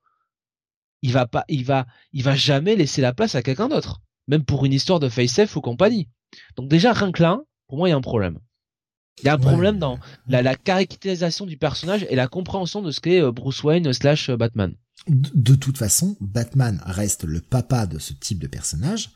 il 1.03 1.13
va 1.13 1.27
pas, 1.27 1.45
il 1.49 1.65
va, 1.65 1.87
il 2.13 2.23
va 2.23 2.37
jamais 2.37 2.77
laisser 2.77 3.01
la 3.01 3.15
place 3.15 3.35
à 3.35 3.43
quelqu'un 3.43 3.69
d'autre. 3.69 4.03
Même 4.29 4.45
pour 4.45 4.65
une 4.65 4.73
histoire 4.73 5.01
de 5.01 5.09
face-off 5.09 5.57
ou 5.57 5.61
compagnie. 5.61 6.09
Donc 6.57 6.69
déjà, 6.69 6.93
rien 6.93 7.13
que 7.13 7.23
là, 7.23 7.41
pour 7.69 7.79
moi, 7.79 7.89
il 7.89 7.91
y 7.91 7.95
a 7.95 7.97
un 7.97 8.01
problème. 8.01 8.39
Il 9.23 9.27
y 9.27 9.29
a 9.29 9.35
un 9.35 9.39
problème 9.39 9.79
dans 9.79 9.99
la, 10.29 10.55
caractérisation 10.55 11.47
du 11.47 11.57
personnage 11.57 12.07
et 12.11 12.17
la 12.17 12.29
compréhension 12.29 12.83
de 12.83 12.91
ce 12.91 13.01
qu'est 13.01 13.23
euh, 13.23 13.33
Bruce 13.33 13.63
Wayne 13.63 13.91
slash 13.93 14.29
euh, 14.29 14.37
Batman. 14.37 14.75
De, 15.09 15.55
toute 15.55 15.79
façon, 15.79 16.17
Batman 16.21 16.83
reste 16.85 17.25
le 17.25 17.41
papa 17.41 17.87
de 17.87 17.99
ce 17.99 18.13
type 18.13 18.39
de 18.39 18.47
personnage. 18.47 19.13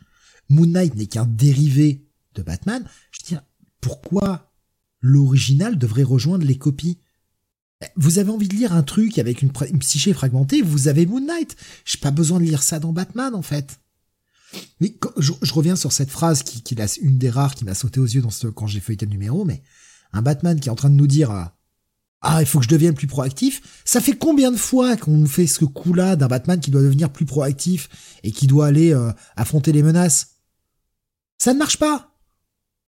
Moon 0.49 0.67
Knight 0.67 0.95
n'est 0.95 1.07
qu'un 1.07 1.27
dérivé 1.27 2.07
de 2.35 2.43
Batman. 2.43 2.85
Je 3.11 3.25
dis, 3.27 3.37
pourquoi 3.81 4.51
l'original 5.01 5.77
devrait 5.77 6.03
rejoindre 6.03 6.47
les 6.47 6.57
copies? 6.57 6.99
Vous 7.97 8.19
avez 8.19 8.31
envie 8.31 8.49
de 8.49 8.57
lire 8.57 8.73
un 8.73 8.83
truc 8.83 9.19
avec 9.19 9.43
une, 9.43 9.53
une 9.71 9.79
psyché 9.79 10.13
fragmentée, 10.13 10.63
vous 10.63 10.89
avez 10.89 11.07
Moon 11.07 11.21
Knight. 11.21 11.57
J'ai 11.85 11.99
pas 11.99 12.11
besoin 12.11 12.39
de 12.39 12.45
lire 12.45 12.63
ça 12.63 12.79
dans 12.79 12.93
Batman, 12.93 13.35
en 13.35 13.43
fait. 13.43 13.81
Mais 14.81 14.95
je, 15.17 15.33
reviens 15.53 15.77
sur 15.77 15.93
cette 15.93 16.11
phrase 16.11 16.43
qui, 16.43 16.75
est 16.75 16.97
une 16.99 17.19
des 17.19 17.31
rares 17.31 17.55
qui 17.55 17.65
m'a 17.65 17.75
sauté 17.75 18.01
aux 18.01 18.07
yeux 18.07 18.23
dans 18.23 18.31
ce, 18.31 18.49
quand 18.49 18.67
j'ai 18.67 18.81
feuilleté 18.81 19.07
le 19.07 19.12
numéro, 19.12 19.45
mais 19.45 19.62
un 20.12 20.23
Batman 20.23 20.59
qui 20.59 20.69
est 20.69 20.73
en 20.73 20.77
train 20.77 20.91
de 20.91 20.97
nous 20.97 21.07
dire 21.07 21.31
euh, 21.31 21.45
ah 22.23 22.43
il 22.43 22.47
faut 22.47 22.59
que 22.59 22.65
je 22.65 22.70
devienne 22.70 22.95
plus 22.95 23.07
proactif. 23.07 23.83
Ça 23.85 24.01
fait 24.01 24.17
combien 24.17 24.51
de 24.51 24.57
fois 24.57 24.97
qu'on 24.97 25.17
nous 25.17 25.27
fait 25.27 25.47
ce 25.47 25.65
coup-là 25.65 26.17
d'un 26.17 26.29
Batman 26.29 26.61
qui 26.61 26.70
doit 26.70 26.83
devenir 26.83 27.11
plus 27.11 27.27
proactif 27.27 27.89
et 28.23 28.33
qui 28.33 28.47
doit 28.47 28.67
aller 28.67 28.93
euh, 28.93 29.12
affronter 29.37 29.73
les 29.73 29.83
menaces? 29.83 30.37
Ça 31.39 31.55
ne 31.55 31.59
marche 31.59 31.79
pas. 31.79 32.15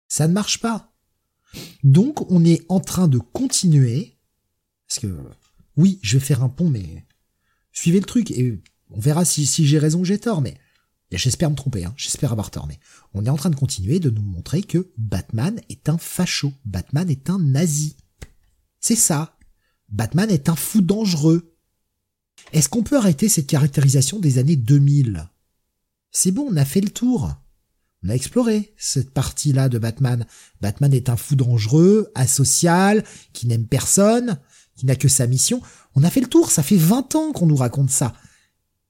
Ça 0.08 0.28
ne 0.28 0.34
marche 0.34 0.60
pas. 0.60 0.92
Donc 1.84 2.30
on 2.32 2.44
est 2.46 2.66
en 2.70 2.80
train 2.80 3.08
de 3.08 3.18
continuer 3.18 4.18
parce 4.88 5.00
que 5.00 5.18
oui 5.78 6.00
je 6.02 6.18
vais 6.18 6.26
faire 6.26 6.44
un 6.44 6.50
pont 6.50 6.70
mais 6.70 7.06
suivez 7.72 8.00
le 8.00 8.06
truc 8.06 8.32
et 8.32 8.62
on 8.92 9.00
verra 9.00 9.26
si, 9.26 9.46
si 9.46 9.66
j'ai 9.66 9.80
raison 9.80 10.02
ou 10.02 10.06
j'ai 10.06 10.20
tort 10.20 10.42
mais 10.42 10.56
J'espère 11.12 11.50
me 11.50 11.56
tromper, 11.56 11.86
hein. 11.86 11.94
j'espère 11.98 12.32
avoir 12.32 12.52
tort, 12.52 12.68
mais 12.68 12.80
on 13.14 13.26
est 13.26 13.30
en 13.30 13.36
train 13.36 13.50
de 13.50 13.56
continuer 13.56 14.00
de 14.00 14.12
nous 14.12 14.22
montrer 14.22 14.62
que 14.62 14.92
Batman 14.98 15.60
est 15.70 15.90
un 15.90 15.98
facho, 15.98 16.54
Batman 16.66 17.10
est 17.10 17.30
un 17.32 17.40
nazi. 17.40 17.96
C'est 18.80 18.96
ça. 18.96 19.38
Batman 19.90 20.30
est 20.30 20.50
un 20.50 20.56
fou 20.56 20.82
dangereux. 20.82 21.56
Est-ce 22.54 22.70
qu'on 22.70 22.84
peut 22.84 22.98
arrêter 22.98 23.28
cette 23.28 23.48
caractérisation 23.48 24.20
des 24.20 24.38
années 24.38 24.56
2000 24.56 25.28
C'est 26.12 26.32
bon, 26.32 26.48
on 26.50 26.58
a 26.58 26.66
fait 26.66 26.82
le 26.82 26.90
tour. 26.90 27.34
On 28.04 28.10
a 28.10 28.16
exploré 28.16 28.74
cette 28.78 29.10
partie-là 29.10 29.68
de 29.68 29.80
Batman. 29.80 30.26
Batman 30.62 30.94
est 30.94 31.10
un 31.10 31.18
fou 31.18 31.36
dangereux, 31.36 32.12
asocial, 32.16 33.04
qui 33.34 33.48
n'aime 33.48 33.66
personne, 33.66 34.40
qui 34.76 34.86
n'a 34.86 34.96
que 34.96 35.10
sa 35.10 35.28
mission. 35.28 35.62
On 35.96 36.04
a 36.04 36.10
fait 36.10 36.22
le 36.22 36.28
tour, 36.28 36.52
ça 36.52 36.64
fait 36.64 36.78
20 36.78 37.16
ans 37.16 37.32
qu'on 37.34 37.48
nous 37.48 37.56
raconte 37.56 37.90
ça. 37.90 38.14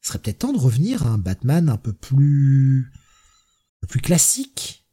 Serait 0.10 0.18
peut-être 0.18 0.40
temps 0.40 0.54
de 0.54 0.58
revenir 0.58 1.06
à 1.06 1.10
un 1.10 1.18
Batman 1.20 1.70
un 1.70 1.78
peu 1.78 1.94
plus, 1.94 2.92
un 2.92 3.78
peu 3.82 3.88
plus 3.90 4.02
classique. 4.02 4.84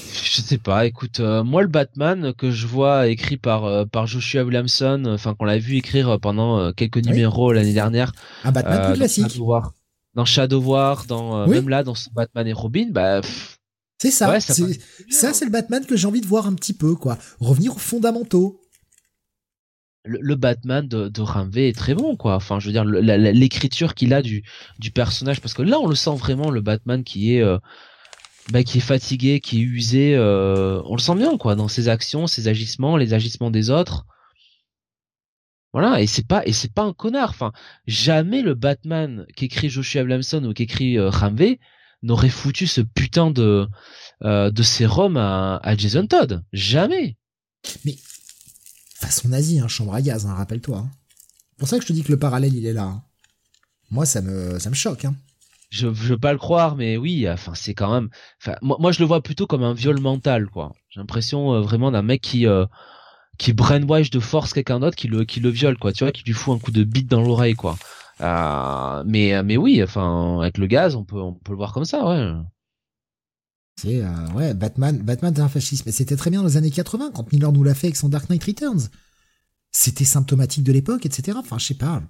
Je 0.00 0.40
sais 0.40 0.56
pas. 0.56 0.86
Écoute, 0.86 1.20
euh, 1.20 1.44
moi 1.44 1.60
le 1.60 1.68
Batman 1.68 2.32
que 2.32 2.50
je 2.50 2.66
vois 2.66 3.08
écrit 3.08 3.36
par 3.36 3.66
euh, 3.66 3.84
par 3.84 4.06
Joshua 4.06 4.42
Williamson, 4.42 5.04
enfin 5.06 5.34
qu'on 5.34 5.44
l'a 5.44 5.58
vu 5.58 5.76
écrire 5.76 6.18
pendant 6.18 6.58
euh, 6.58 6.72
quelques 6.72 6.96
numéros 6.96 7.52
l'année 7.52 7.74
dernière. 7.74 8.12
Un 8.42 8.52
Batman 8.52 8.86
plus 8.86 8.96
classique. 8.96 9.38
Dans 10.14 10.24
Shadow 10.24 10.62
War, 10.62 11.04
dans 11.04 11.46
même 11.46 11.68
là 11.68 11.82
dans 11.82 11.92
Batman 12.14 12.46
et 12.46 12.54
Robin, 12.54 12.88
bah. 12.90 13.20
c'est 13.98 14.10
ça. 14.10 14.40
ça, 14.40 14.54
ça 15.10 15.34
c'est 15.34 15.44
le 15.44 15.50
Batman 15.50 15.84
que 15.84 15.94
j'ai 15.94 16.06
envie 16.06 16.22
de 16.22 16.26
voir 16.26 16.46
un 16.46 16.54
petit 16.54 16.72
peu, 16.72 16.94
quoi. 16.94 17.18
Revenir 17.38 17.76
aux 17.76 17.78
fondamentaux 17.78 18.59
le, 20.04 20.34
Batman 20.34 20.86
de, 20.88 21.08
de 21.08 21.58
est 21.58 21.76
très 21.76 21.94
bon 21.94 22.16
quoi. 22.16 22.34
Enfin 22.36 22.58
je 22.58 22.66
veux 22.66 22.72
dire 22.72 22.84
l'écriture 22.84 23.94
qu'il 23.94 24.14
a 24.14 24.22
du 24.22 24.42
du 24.78 24.90
personnage 24.90 25.40
parce 25.40 25.54
que 25.54 25.62
là 25.62 25.78
on 25.78 25.86
le 25.86 25.94
sent 25.94 26.16
vraiment 26.16 26.50
le 26.50 26.60
Batman 26.60 27.04
qui 27.04 27.34
est 27.36 27.42
euh, 27.42 27.58
bah, 28.50 28.62
qui 28.64 28.78
est 28.78 28.80
fatigué 28.80 29.40
qui 29.40 29.58
est 29.60 29.62
usé 29.62 30.14
euh, 30.16 30.80
on 30.86 30.94
le 30.96 31.00
sent 31.00 31.16
bien 31.16 31.36
quoi 31.36 31.54
dans 31.54 31.68
ses 31.68 31.88
actions 31.88 32.26
ses 32.26 32.48
agissements 32.48 32.96
les 32.96 33.14
agissements 33.14 33.50
des 33.50 33.70
autres. 33.70 34.06
Voilà 35.72 36.00
et 36.00 36.06
c'est 36.06 36.26
pas 36.26 36.42
et 36.46 36.52
c'est 36.52 36.72
pas 36.72 36.82
un 36.82 36.92
connard. 36.92 37.30
Enfin 37.30 37.52
jamais 37.86 38.42
le 38.42 38.54
Batman 38.54 39.26
qu'écrit 39.36 39.68
Joshua 39.68 40.02
Williamson 40.02 40.44
ou 40.44 40.52
qu'écrit 40.54 40.98
euh, 40.98 41.10
n'aurait 42.02 42.28
foutu 42.30 42.66
ce 42.66 42.80
putain 42.80 43.30
de 43.30 43.68
euh, 44.24 44.50
de 44.50 44.62
sérum 44.62 45.16
à, 45.16 45.56
à 45.62 45.76
Jason 45.76 46.06
Todd. 46.06 46.42
Jamais. 46.52 47.16
Mais 47.84 47.96
façon 49.00 49.28
nazie, 49.28 49.60
hein, 49.60 49.68
chambre 49.68 49.94
à 49.94 50.02
gaz, 50.02 50.26
hein, 50.26 50.34
rappelle-toi. 50.34 50.78
Hein. 50.78 50.90
C'est 51.50 51.58
pour 51.58 51.68
ça 51.68 51.76
que 51.76 51.82
je 51.82 51.88
te 51.88 51.92
dis 51.92 52.02
que 52.02 52.12
le 52.12 52.18
parallèle, 52.18 52.54
il 52.54 52.66
est 52.66 52.72
là. 52.72 52.84
Hein. 52.84 53.02
Moi, 53.90 54.06
ça 54.06 54.20
me, 54.22 54.58
choque. 54.72 55.04
Hein. 55.04 55.14
je 55.70 55.88
je 55.92 56.08
veux 56.12 56.18
pas 56.18 56.32
le 56.32 56.38
croire, 56.38 56.76
mais 56.76 56.96
oui, 56.96 57.28
enfin 57.28 57.54
c'est 57.54 57.74
quand 57.74 57.92
même. 57.92 58.08
Moi 58.62 58.92
je 58.92 59.00
le 59.00 59.06
vois 59.06 59.22
plutôt 59.22 59.46
comme 59.46 59.64
un 59.64 59.74
viol 59.74 60.00
mental, 60.00 60.46
quoi. 60.48 60.72
J'ai 60.90 61.00
l'impression 61.00 61.54
euh, 61.54 61.60
vraiment 61.60 61.90
d'un 61.90 62.02
mec 62.02 62.20
qui 62.20 62.46
euh, 62.46 62.66
qui 63.38 63.52
brainwash 63.52 64.10
de 64.10 64.20
force 64.20 64.52
quelqu'un 64.52 64.80
d'autre, 64.80 64.96
qui 64.96 65.08
le 65.08 65.24
qui 65.24 65.40
le 65.40 65.50
viole, 65.50 65.78
quoi. 65.78 65.92
Tu 65.92 66.04
vois, 66.04 66.12
qui 66.12 66.22
lui 66.24 66.32
fout 66.32 66.54
un 66.56 66.58
coup 66.58 66.70
de 66.72 66.84
bite 66.84 67.08
dans 67.10 67.22
l'oreille, 67.22 67.54
quoi. 67.54 67.76
Euh, 68.20 69.02
mais 69.06 69.42
mais 69.42 69.56
oui, 69.56 69.82
enfin 69.82 70.40
avec 70.40 70.58
le 70.58 70.66
gaz, 70.66 70.94
on 70.96 71.04
peut 71.04 71.20
on 71.20 71.34
peut 71.34 71.52
le 71.52 71.58
voir 71.58 71.72
comme 71.72 71.84
ça, 71.84 72.06
ouais. 72.06 72.32
C'est 73.80 74.02
euh, 74.02 74.26
ouais, 74.34 74.54
Batman, 74.54 74.98
Batman 74.98 75.32
c'est 75.34 75.42
un 75.42 75.48
fascisme. 75.48 75.84
Mais 75.86 75.92
c'était 75.92 76.16
très 76.16 76.30
bien 76.30 76.40
dans 76.42 76.48
les 76.48 76.56
années 76.56 76.70
80 76.70 77.12
quand 77.14 77.32
Miller 77.32 77.52
nous 77.52 77.64
l'a 77.64 77.74
fait 77.74 77.86
avec 77.88 77.96
son 77.96 78.08
Dark 78.08 78.28
Knight 78.28 78.44
Returns. 78.44 78.88
C'était 79.72 80.04
symptomatique 80.04 80.64
de 80.64 80.72
l'époque, 80.72 81.06
etc. 81.06 81.38
Enfin, 81.40 81.58
je 81.58 81.66
sais 81.66 81.74
pas. 81.74 82.02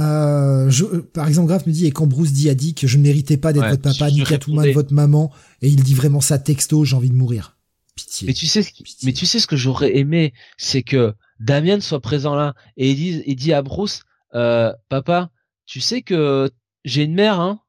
Euh, 0.00 0.70
je, 0.70 0.84
par 0.84 1.28
exemple, 1.28 1.48
Graf 1.48 1.66
me 1.66 1.72
dit, 1.72 1.86
et 1.86 1.90
quand 1.90 2.06
Bruce 2.06 2.32
dit 2.32 2.48
à 2.48 2.54
Dick 2.54 2.80
que 2.80 2.86
je 2.86 2.96
ne 2.96 3.02
méritais 3.02 3.36
pas 3.36 3.52
d'être 3.52 3.64
Ouais, 3.64 3.70
votre 3.70 3.82
papa, 3.82 4.10
ni 4.10 4.22
Catwoman, 4.24 4.70
votre 4.72 4.92
maman, 4.94 5.30
et 5.60 5.68
il 5.68 5.82
dit 5.82 5.94
vraiment 5.94 6.20
ça 6.20 6.38
texto, 6.38 6.84
j'ai 6.84 6.96
envie 6.96 7.10
de 7.10 7.14
mourir. 7.14 7.58
Pitié. 7.94 8.26
Mais 8.28 8.32
tu 8.32 8.46
sais, 8.46 8.62
ce 8.62 8.72
qui- 8.72 8.84
Pitié. 8.84 9.06
mais 9.06 9.12
tu 9.12 9.26
sais 9.26 9.38
ce 9.38 9.46
que 9.46 9.56
j'aurais 9.56 9.98
aimé, 9.98 10.32
c'est 10.56 10.82
que 10.82 11.12
Damien 11.40 11.80
soit 11.80 12.00
présent 12.00 12.34
là 12.34 12.54
et 12.78 12.92
il 12.92 12.96
dit, 12.96 13.22
il 13.26 13.36
dit 13.36 13.52
à 13.52 13.60
Bruce, 13.60 14.02
euh, 14.34 14.72
papa, 14.88 15.30
tu 15.66 15.80
sais 15.82 16.00
que 16.00 16.50
j'ai 16.86 17.02
une 17.02 17.14
mère, 17.14 17.38
hein? 17.38 17.60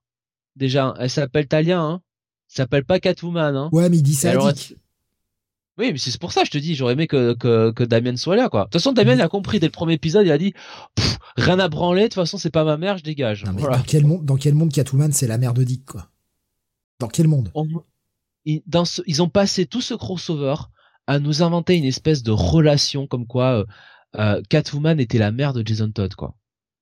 Déjà, 0.56 0.94
elle 1.00 1.10
s'appelle 1.10 1.48
Talia, 1.48 1.82
hein. 1.82 2.02
Elle 2.54 2.58
s'appelle 2.58 2.86
pas 2.86 3.00
Catwoman, 3.00 3.56
hein. 3.56 3.70
Ouais, 3.72 3.90
mais 3.90 3.98
il 3.98 4.04
dit 4.04 4.14
ça 4.16 4.30
alors. 4.32 4.52
Oui, 5.80 5.92
mais 5.92 5.98
c'est 5.98 6.20
pour 6.20 6.32
ça 6.34 6.44
je 6.44 6.52
te 6.52 6.58
dis, 6.60 6.76
j'aurais 6.76 6.94
aimé 6.94 7.08
que, 7.08 7.34
que, 7.34 7.72
que 7.72 7.84
Damien 7.84 8.16
soit 8.16 8.36
là, 8.36 8.48
quoi. 8.48 8.62
De 8.62 8.66
toute 8.66 8.74
façon, 8.74 8.92
Damien 8.94 9.20
a 9.20 9.28
compris 9.28 9.60
dès 9.60 9.66
le 9.68 9.72
premier 9.72 9.94
épisode, 9.94 10.24
il 10.28 10.32
a 10.32 10.38
dit, 10.38 10.54
rien 11.36 11.58
à 11.58 11.68
branler, 11.68 12.04
de 12.04 12.08
toute 12.10 12.14
façon, 12.14 12.38
c'est 12.38 12.52
pas 12.52 12.64
ma 12.64 12.78
mère, 12.78 13.00
je 13.00 13.04
dégage. 13.04 13.44
Non, 13.44 13.54
mais 13.54 13.62
Voilà. 13.62 13.78
dans 13.78 13.84
quel 13.84 14.06
monde, 14.06 14.24
dans 14.24 14.36
quel 14.38 14.54
monde 14.54 14.72
Catwoman, 14.72 15.12
c'est 15.12 15.26
la 15.26 15.40
mère 15.40 15.56
de 15.56 15.64
Dick, 15.64 15.84
quoi? 15.86 16.10
Dans 17.00 17.08
quel 17.08 17.28
monde? 17.28 17.50
On- 17.56 17.68
ils, 18.46 18.62
dans 18.68 18.86
ce- 18.86 19.02
ils 19.08 19.24
ont 19.24 19.30
passé 19.30 19.66
tout 19.66 19.82
ce 19.82 19.96
crossover 19.96 20.56
à 21.08 21.18
nous 21.18 21.42
inventer 21.42 21.76
une 21.76 21.86
espèce 21.86 22.22
de 22.22 22.32
relation 22.32 23.08
comme 23.08 23.26
quoi 23.26 23.60
euh, 23.62 23.66
euh, 24.20 24.42
Catwoman 24.50 25.00
était 25.00 25.18
la 25.18 25.32
mère 25.32 25.54
de 25.54 25.66
Jason 25.66 25.90
Todd, 25.90 26.14
quoi. 26.14 26.36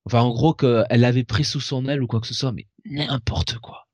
Enfin, 0.05 0.19
en 0.21 0.31
gros, 0.33 0.53
qu'elle 0.53 0.85
l'avait 0.89 1.23
pris 1.23 1.45
sous 1.45 1.61
son 1.61 1.87
aile 1.87 2.03
ou 2.03 2.07
quoi 2.07 2.19
que 2.19 2.27
ce 2.27 2.33
soit, 2.33 2.51
mais 2.51 2.67
n'importe 2.85 3.57
quoi. 3.59 3.87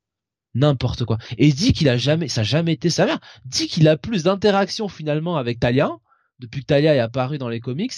N'importe 0.57 1.05
quoi. 1.05 1.17
Et 1.37 1.51
dit 1.51 1.71
qu'il 1.73 1.87
a 1.87 1.97
jamais, 1.97 2.27
ça 2.27 2.41
a 2.41 2.43
jamais 2.43 2.73
été 2.73 2.89
sa 2.89 3.05
mère. 3.05 3.19
Dit 3.45 3.67
qu'il 3.67 3.87
a 3.87 3.95
plus 3.95 4.23
d'interaction 4.23 4.87
finalement 4.87 5.37
avec 5.37 5.59
Talia, 5.59 5.91
depuis 6.39 6.61
que 6.61 6.65
Talia 6.65 6.95
est 6.95 6.99
apparue 6.99 7.37
dans 7.37 7.49
les 7.49 7.59
comics, 7.59 7.93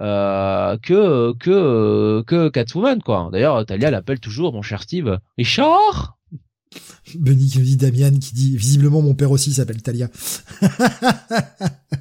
euh, 0.00 0.76
que, 0.82 1.32
que, 1.38 2.22
que 2.26 2.48
Catwoman, 2.48 3.02
quoi. 3.02 3.28
D'ailleurs, 3.32 3.64
Talia 3.64 3.90
l'appelle 3.90 4.20
toujours, 4.20 4.52
mon 4.52 4.62
cher 4.62 4.82
Steve, 4.82 5.18
Richard! 5.38 6.18
Benny 7.14 7.48
qui 7.48 7.58
me 7.58 7.64
dit 7.64 7.76
Damian 7.76 8.12
qui 8.18 8.32
dit, 8.34 8.56
visiblement 8.56 9.02
mon 9.02 9.14
père 9.14 9.30
aussi 9.30 9.52
s'appelle 9.52 9.82
Talia. 9.82 10.08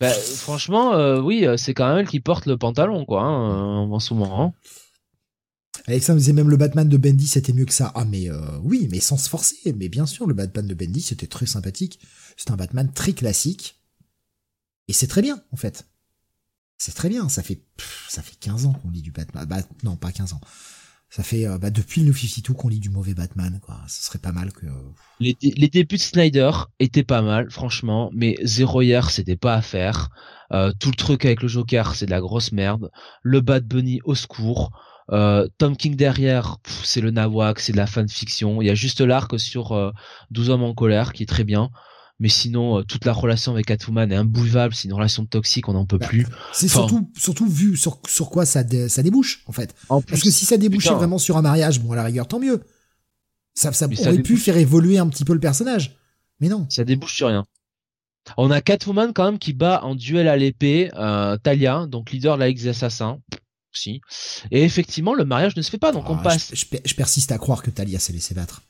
Bah, 0.00 0.10
franchement, 0.10 0.94
euh, 0.94 1.20
oui, 1.20 1.46
euh, 1.46 1.56
c'est 1.56 1.74
quand 1.74 1.88
même 1.88 1.98
elle 1.98 2.08
qui 2.08 2.18
porte 2.18 2.46
le 2.46 2.56
pantalon, 2.56 3.04
quoi, 3.04 3.22
hein, 3.22 3.88
en 3.88 3.98
ce 4.00 4.14
moment. 4.14 4.42
hein. 4.42 4.52
Alexandre 5.86 6.18
disait 6.18 6.32
même 6.32 6.48
le 6.48 6.56
Batman 6.56 6.88
de 6.88 6.96
Bendy 6.96 7.26
c'était 7.26 7.52
mieux 7.52 7.64
que 7.64 7.72
ça. 7.72 7.92
Ah 7.94 8.04
mais 8.04 8.30
euh, 8.30 8.58
oui, 8.62 8.88
mais 8.90 9.00
sans 9.00 9.16
se 9.16 9.28
forcer. 9.28 9.74
Mais 9.76 9.88
bien 9.88 10.06
sûr, 10.06 10.26
le 10.26 10.34
Batman 10.34 10.66
de 10.66 10.74
Bendy 10.74 11.00
c'était 11.00 11.26
très 11.26 11.46
sympathique. 11.46 12.00
C'est 12.36 12.50
un 12.50 12.56
Batman 12.56 12.92
très 12.92 13.12
classique. 13.12 13.80
Et 14.88 14.92
c'est 14.92 15.06
très 15.06 15.22
bien, 15.22 15.42
en 15.52 15.56
fait. 15.56 15.86
C'est 16.78 16.94
très 16.94 17.08
bien. 17.08 17.28
Ça 17.28 17.42
fait 17.42 17.62
pff, 17.76 18.06
ça 18.08 18.22
fait 18.22 18.36
15 18.38 18.66
ans 18.66 18.72
qu'on 18.72 18.90
lit 18.90 19.02
du 19.02 19.12
Batman. 19.12 19.46
Bah 19.46 19.62
non, 19.82 19.96
pas 19.96 20.12
15 20.12 20.32
ans. 20.34 20.40
Ça 21.10 21.22
fait 21.22 21.46
euh, 21.46 21.58
bah, 21.58 21.70
depuis 21.70 22.00
le 22.00 22.06
New 22.08 22.14
52 22.14 22.54
qu'on 22.54 22.68
lit 22.68 22.80
du 22.80 22.88
mauvais 22.88 23.12
Batman, 23.12 23.60
quoi. 23.60 23.80
Ce 23.86 24.02
serait 24.02 24.18
pas 24.18 24.32
mal 24.32 24.52
que. 24.52 24.66
Les, 25.20 25.36
les 25.42 25.68
débuts 25.68 25.96
de 25.96 26.00
Snyder 26.00 26.50
étaient 26.78 27.04
pas 27.04 27.20
mal, 27.20 27.50
franchement, 27.50 28.10
mais 28.14 28.38
Zero 28.44 28.80
Year, 28.80 29.10
c'était 29.10 29.36
pas 29.36 29.54
à 29.54 29.62
faire. 29.62 30.08
Euh, 30.52 30.72
tout 30.78 30.90
le 30.90 30.96
truc 30.96 31.24
avec 31.24 31.42
le 31.42 31.48
Joker, 31.48 31.94
c'est 31.94 32.06
de 32.06 32.10
la 32.10 32.20
grosse 32.20 32.52
merde. 32.52 32.90
Le 33.22 33.40
Bad 33.40 33.66
Bunny, 33.66 34.00
au 34.04 34.14
secours. 34.14 34.72
Euh, 35.10 35.48
Tom 35.58 35.76
King 35.76 35.96
derrière, 35.96 36.56
c'est 36.84 37.00
le 37.00 37.10
nawak, 37.10 37.58
c'est 37.60 37.72
de 37.72 37.76
la 37.76 37.86
fanfiction. 37.86 38.62
Il 38.62 38.66
y 38.66 38.70
a 38.70 38.74
juste 38.74 39.00
l'arc 39.00 39.38
sur 39.38 39.72
euh, 39.72 39.90
12 40.30 40.50
hommes 40.50 40.62
en 40.62 40.74
colère 40.74 41.12
qui 41.12 41.22
est 41.24 41.26
très 41.26 41.44
bien. 41.44 41.70
Mais 42.20 42.28
sinon, 42.28 42.78
euh, 42.78 42.82
toute 42.84 43.04
la 43.04 43.12
relation 43.12 43.52
avec 43.52 43.66
Catwoman 43.66 44.12
est 44.12 44.14
imbuvable, 44.16 44.74
c'est 44.74 44.86
une 44.86 44.94
relation 44.94 45.26
toxique, 45.26 45.68
on 45.68 45.72
n'en 45.72 45.86
peut 45.86 45.98
Bah, 45.98 46.06
plus. 46.06 46.26
C'est 46.52 46.66
Enfin. 46.66 46.86
surtout 46.86 47.10
surtout 47.16 47.46
vu 47.48 47.76
sur 47.76 47.98
sur 48.06 48.30
quoi 48.30 48.46
ça 48.46 48.62
dé- 48.62 48.88
ça 48.88 49.02
débouche, 49.02 49.42
en 49.46 49.52
fait. 49.52 49.74
En 49.88 50.00
Parce 50.02 50.22
que 50.22 50.30
si 50.30 50.44
ça 50.44 50.56
débouchait 50.56 50.90
putain. 50.90 50.98
vraiment 50.98 51.18
sur 51.18 51.36
un 51.36 51.42
mariage, 51.42 51.80
bon 51.80 51.92
à 51.92 51.96
la 51.96 52.04
rigueur 52.04 52.28
tant 52.28 52.38
mieux. 52.38 52.62
Ça 53.54 53.72
ça 53.72 53.86
aurait 53.86 53.96
ça 53.96 54.12
pu 54.14 54.36
faire 54.36 54.56
évoluer 54.56 54.98
un 54.98 55.08
petit 55.08 55.24
peu 55.24 55.32
le 55.34 55.40
personnage. 55.40 55.96
Mais 56.40 56.48
non. 56.48 56.66
ça 56.68 56.84
débouche 56.84 57.14
sur 57.14 57.26
rien. 57.28 57.44
On 58.36 58.50
a 58.52 58.60
Catwoman 58.60 59.12
quand 59.12 59.24
même 59.24 59.38
qui 59.40 59.52
bat 59.52 59.82
en 59.82 59.96
duel 59.96 60.28
à 60.28 60.36
l'épée 60.36 60.90
euh, 60.94 61.36
Talia, 61.38 61.86
donc 61.86 62.12
leader 62.12 62.38
de 62.38 62.44
la 62.44 62.70
Assassins. 62.70 63.18
Si. 63.72 64.00
Et 64.50 64.62
effectivement, 64.64 65.14
le 65.14 65.24
mariage 65.24 65.56
ne 65.56 65.62
se 65.62 65.70
fait 65.70 65.78
pas, 65.78 65.92
donc 65.92 66.08
on 66.10 66.16
Ah, 66.18 66.22
passe. 66.22 66.50
Je, 66.50 66.56
je 66.60 66.66
per- 66.66 66.82
je 66.84 66.94
persiste 66.94 67.32
à 67.32 67.38
croire 67.38 67.62
que 67.62 67.70
Talia 67.70 67.98
s'est 67.98 68.12
laissé 68.12 68.34
battre. 68.34 68.62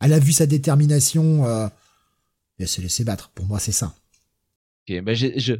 Elle 0.00 0.12
a 0.12 0.18
vu 0.18 0.32
sa 0.32 0.46
détermination. 0.46 1.44
Euh, 1.46 1.68
elle 2.58 2.68
s'est 2.68 2.82
laissé 2.82 3.04
battre. 3.04 3.30
Pour 3.30 3.46
moi, 3.46 3.58
c'est 3.58 3.72
ça. 3.72 3.94
Ben 4.86 5.14
je, 5.16 5.54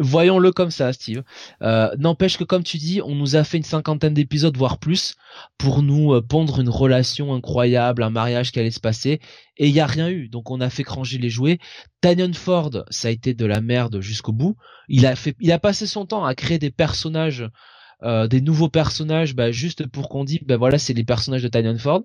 voyons-le 0.00 0.50
comme 0.50 0.72
ça, 0.72 0.92
Steve. 0.92 1.22
Euh, 1.62 1.94
N'empêche 1.96 2.36
que, 2.38 2.42
comme 2.42 2.64
tu 2.64 2.76
dis, 2.76 3.00
on 3.00 3.14
nous 3.14 3.36
a 3.36 3.44
fait 3.44 3.56
une 3.56 3.62
cinquantaine 3.62 4.14
d'épisodes, 4.14 4.56
voire 4.56 4.78
plus, 4.78 5.14
pour 5.58 5.80
nous 5.84 6.12
euh, 6.12 6.20
pondre 6.20 6.58
une 6.58 6.68
relation 6.68 7.32
incroyable, 7.34 8.02
un 8.02 8.10
mariage 8.10 8.50
qui 8.50 8.58
allait 8.58 8.72
se 8.72 8.80
passer, 8.80 9.20
et 9.58 9.68
il 9.68 9.72
y 9.72 9.78
a 9.78 9.86
rien 9.86 10.08
eu. 10.08 10.28
Donc 10.28 10.50
on 10.50 10.60
a 10.60 10.70
fait 10.70 10.82
cranger 10.82 11.18
les 11.18 11.30
jouets. 11.30 11.60
Tanyon 12.00 12.32
Ford, 12.34 12.70
ça 12.90 13.06
a 13.06 13.10
été 13.12 13.32
de 13.32 13.44
la 13.46 13.60
merde 13.60 14.00
jusqu'au 14.00 14.32
bout. 14.32 14.56
Il 14.88 15.06
a 15.06 15.14
fait, 15.14 15.36
il 15.38 15.52
a 15.52 15.60
passé 15.60 15.86
son 15.86 16.04
temps 16.04 16.24
à 16.24 16.34
créer 16.34 16.58
des 16.58 16.72
personnages, 16.72 17.48
des 18.02 18.40
nouveaux 18.40 18.68
personnages, 18.68 19.34
bah, 19.34 19.50
juste 19.50 19.86
pour 19.86 20.08
qu'on 20.08 20.24
dise, 20.24 20.40
ben 20.44 20.56
voilà, 20.56 20.78
c'est 20.78 20.94
les 20.94 21.04
personnages 21.04 21.42
de 21.42 21.48
Tanyon 21.48 21.78
Ford. 21.78 22.04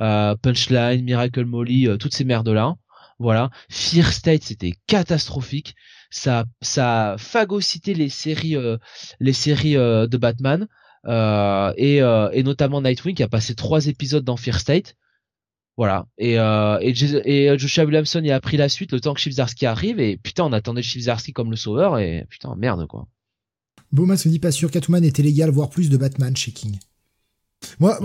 Euh, 0.00 0.34
Punchline, 0.36 1.04
Miracle 1.04 1.44
Molly, 1.44 1.88
euh, 1.88 1.96
toutes 1.96 2.14
ces 2.14 2.24
merdes 2.24 2.48
là. 2.48 2.74
Voilà. 3.18 3.50
Fear 3.70 4.12
State, 4.12 4.42
c'était 4.42 4.72
catastrophique. 4.86 5.74
Ça, 6.10 6.44
ça 6.62 7.12
a 7.12 7.18
phagocyté 7.18 7.94
les 7.94 8.08
séries, 8.08 8.56
euh, 8.56 8.76
les 9.20 9.32
séries 9.32 9.76
euh, 9.76 10.06
de 10.06 10.16
Batman 10.16 10.68
euh, 11.06 11.72
et, 11.76 12.02
euh, 12.02 12.30
et 12.32 12.42
notamment 12.42 12.80
Nightwing 12.82 13.14
qui 13.14 13.22
a 13.22 13.28
passé 13.28 13.54
trois 13.54 13.86
épisodes 13.86 14.24
dans 14.24 14.36
Fear 14.36 14.58
State. 14.60 14.96
Voilà. 15.76 16.06
Et, 16.18 16.38
euh, 16.38 16.78
et, 16.80 17.58
Joshua 17.58 17.84
Williamson 17.84 18.20
il 18.24 18.32
a 18.32 18.40
pris 18.40 18.56
la 18.56 18.68
suite 18.68 18.92
le 18.92 19.00
temps 19.00 19.14
que 19.14 19.20
Chibzarsky 19.20 19.66
arrive 19.66 19.98
et 20.00 20.16
putain 20.16 20.44
on 20.44 20.52
attendait 20.52 20.82
Chibzarsky 20.82 21.32
comme 21.32 21.50
le 21.50 21.56
sauveur 21.56 21.98
et 21.98 22.26
putain 22.30 22.54
merde 22.56 22.86
quoi. 22.86 23.08
Bowman 23.94 24.16
se 24.16 24.28
dit 24.28 24.40
pas 24.40 24.50
sûr. 24.50 24.70
Catwoman 24.72 25.04
était 25.04 25.22
légal, 25.22 25.50
voire 25.50 25.70
plus 25.70 25.88
de 25.88 25.96
Batman 25.96 26.36
chez 26.36 26.50
King. 26.50 26.78
Moi, 27.78 27.98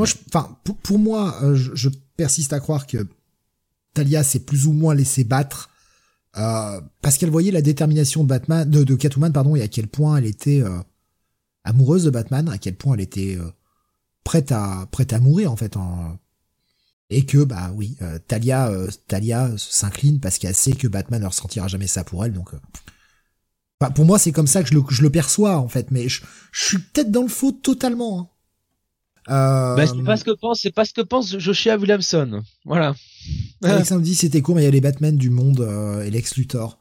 pour, 0.83 0.99
moi, 0.99 1.35
euh, 1.43 1.55
je, 1.55 1.89
persiste 2.15 2.53
à 2.53 2.59
croire 2.59 2.85
que 2.85 3.07
Talia 3.95 4.23
s'est 4.23 4.39
plus 4.39 4.67
ou 4.67 4.71
moins 4.71 4.93
laissé 4.93 5.23
battre 5.23 5.71
euh, 6.37 6.79
parce 7.01 7.17
qu'elle 7.17 7.31
voyait 7.31 7.51
la 7.51 7.63
détermination 7.63 8.23
de 8.23 8.29
Batman, 8.29 8.69
de, 8.69 8.95
Catwoman, 8.95 9.33
pardon, 9.33 9.55
et 9.55 9.63
à 9.63 9.67
quel 9.67 9.87
point 9.87 10.17
elle 10.17 10.27
était 10.27 10.61
euh, 10.61 10.77
amoureuse 11.63 12.03
de 12.03 12.11
Batman, 12.11 12.47
à 12.49 12.59
quel 12.59 12.75
point 12.75 12.93
elle 12.93 13.01
était 13.01 13.37
prête 14.23 14.51
à 14.51 15.19
mourir 15.19 15.51
en 15.51 15.55
fait. 15.55 15.75
Et 17.09 17.25
que 17.25 17.43
bah 17.43 17.71
oui, 17.73 17.97
Talia, 18.27 18.71
Talia 19.07 19.51
s'incline 19.57 20.19
parce 20.19 20.37
qu'elle 20.37 20.53
sait 20.53 20.73
que 20.73 20.87
Batman 20.87 21.23
ne 21.23 21.27
ressentira 21.27 21.67
jamais 21.67 21.87
ça 21.87 22.03
pour 22.03 22.23
elle, 22.23 22.33
donc. 22.33 22.51
Euh, 23.81 23.85
Enfin, 23.85 23.91
pour 23.93 24.05
moi, 24.05 24.19
c'est 24.19 24.31
comme 24.31 24.47
ça 24.47 24.61
que 24.63 24.69
je 24.69 24.73
le, 24.73 24.81
je 24.89 25.01
le 25.01 25.09
perçois, 25.09 25.57
en 25.57 25.67
fait, 25.67 25.91
mais 25.91 26.09
je, 26.09 26.21
je 26.51 26.63
suis 26.65 26.77
peut-être 26.79 27.11
dans 27.11 27.21
le 27.23 27.27
faux 27.29 27.51
totalement. 27.51 28.19
hein. 28.19 28.27
Euh, 29.29 29.75
Bah, 29.75 29.85
c'est 29.87 30.03
pas 30.03 30.17
ce 30.17 30.23
que 30.23 30.31
pense, 30.31 30.61
c'est 30.61 30.71
pas 30.71 30.85
ce 30.85 30.93
que 30.93 31.01
pense 31.01 31.37
Joshua 31.37 31.77
Williamson. 31.77 32.41
Voilà. 32.65 32.95
Alexandre 33.63 34.01
dit 34.01 34.15
c'était 34.15 34.41
court, 34.41 34.55
mais 34.55 34.61
il 34.61 34.65
y 34.65 34.67
a 34.67 34.71
les 34.71 34.81
Batman 34.81 35.15
du 35.15 35.29
monde 35.29 35.59
euh, 35.61 36.03
et 36.03 36.09
Lex 36.09 36.35
Luthor. 36.35 36.79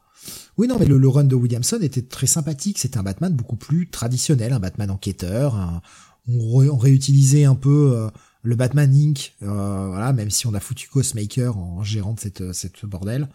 Oui, 0.57 0.67
non, 0.67 0.77
mais 0.79 0.85
le, 0.85 0.97
le 0.97 1.07
run 1.07 1.23
de 1.25 1.35
Williamson 1.35 1.79
était 1.81 2.01
très 2.01 2.27
sympathique. 2.27 2.79
C'était 2.79 2.97
un 2.97 3.03
Batman 3.03 3.33
beaucoup 3.33 3.55
plus 3.55 3.89
traditionnel, 3.89 4.51
un 4.51 4.59
Batman 4.59 4.89
enquêteur. 4.91 5.55
un- 5.55 5.81
on, 6.27 6.57
ré- 6.57 6.69
on 6.69 6.77
réutilisait 6.77 7.45
un 7.45 7.55
peu 7.55 7.93
euh, 7.95 8.09
le 8.43 8.55
Batman 8.55 8.91
Inc. 8.93 9.33
euh, 9.43 9.87
voilà, 9.87 10.11
même 10.13 10.29
si 10.31 10.47
on 10.47 10.53
a 10.53 10.59
foutu 10.59 10.89
Ghostmaker 10.93 11.57
en 11.57 11.83
gérant 11.83 12.13
de 12.13 12.19
cette, 12.19 12.51
cette 12.53 12.85
bordel. 12.85 13.29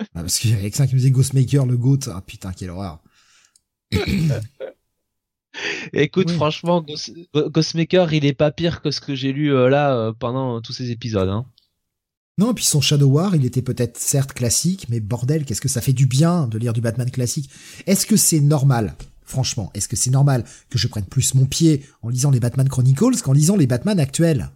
Ah, 0.00 0.06
parce 0.14 0.38
qu'il 0.38 0.50
y 0.50 0.54
a 0.54 0.58
Alexandre 0.58 0.88
qui 0.90 0.94
me 0.94 1.00
disait 1.00 1.10
Ghostmaker, 1.10 1.66
le 1.66 1.76
GOAT. 1.76 1.98
Ah 2.08 2.22
putain, 2.24 2.52
quelle 2.52 2.70
horreur. 2.70 3.00
Écoute, 5.92 6.26
Oui. 6.28 6.34
franchement, 6.36 6.82
Ghost- 6.82 7.12
Ghostmaker, 7.34 8.12
il 8.12 8.24
est 8.24 8.32
pas 8.34 8.50
pire 8.52 8.80
que 8.80 8.90
ce 8.90 9.00
que 9.00 9.14
j'ai 9.14 9.32
lu 9.32 9.52
euh, 9.52 9.68
là 9.68 9.94
euh, 9.96 10.12
pendant 10.16 10.56
euh, 10.56 10.60
tous 10.60 10.72
ces 10.72 10.90
épisodes. 10.90 11.28
Hein. 11.28 11.46
Non, 12.36 12.52
et 12.52 12.54
puis 12.54 12.64
son 12.64 12.80
Shadow 12.80 13.08
War, 13.08 13.34
il 13.34 13.44
était 13.44 13.62
peut-être 13.62 13.98
certes 13.98 14.32
classique, 14.32 14.86
mais 14.88 15.00
bordel, 15.00 15.44
qu'est-ce 15.44 15.60
que 15.60 15.68
ça 15.68 15.80
fait 15.80 15.92
du 15.92 16.06
bien 16.06 16.46
de 16.46 16.58
lire 16.58 16.72
du 16.72 16.80
Batman 16.80 17.10
classique. 17.10 17.50
Est-ce 17.86 18.06
que 18.06 18.16
c'est 18.16 18.40
normal, 18.40 18.94
franchement, 19.24 19.72
est-ce 19.74 19.88
que 19.88 19.96
c'est 19.96 20.10
normal 20.10 20.44
que 20.70 20.78
je 20.78 20.86
prenne 20.86 21.06
plus 21.06 21.34
mon 21.34 21.46
pied 21.46 21.84
en 22.02 22.10
lisant 22.10 22.30
les 22.30 22.38
Batman 22.38 22.68
Chronicles 22.68 23.20
qu'en 23.24 23.32
lisant 23.32 23.56
les 23.56 23.66
Batman 23.66 23.98
actuels? 23.98 24.50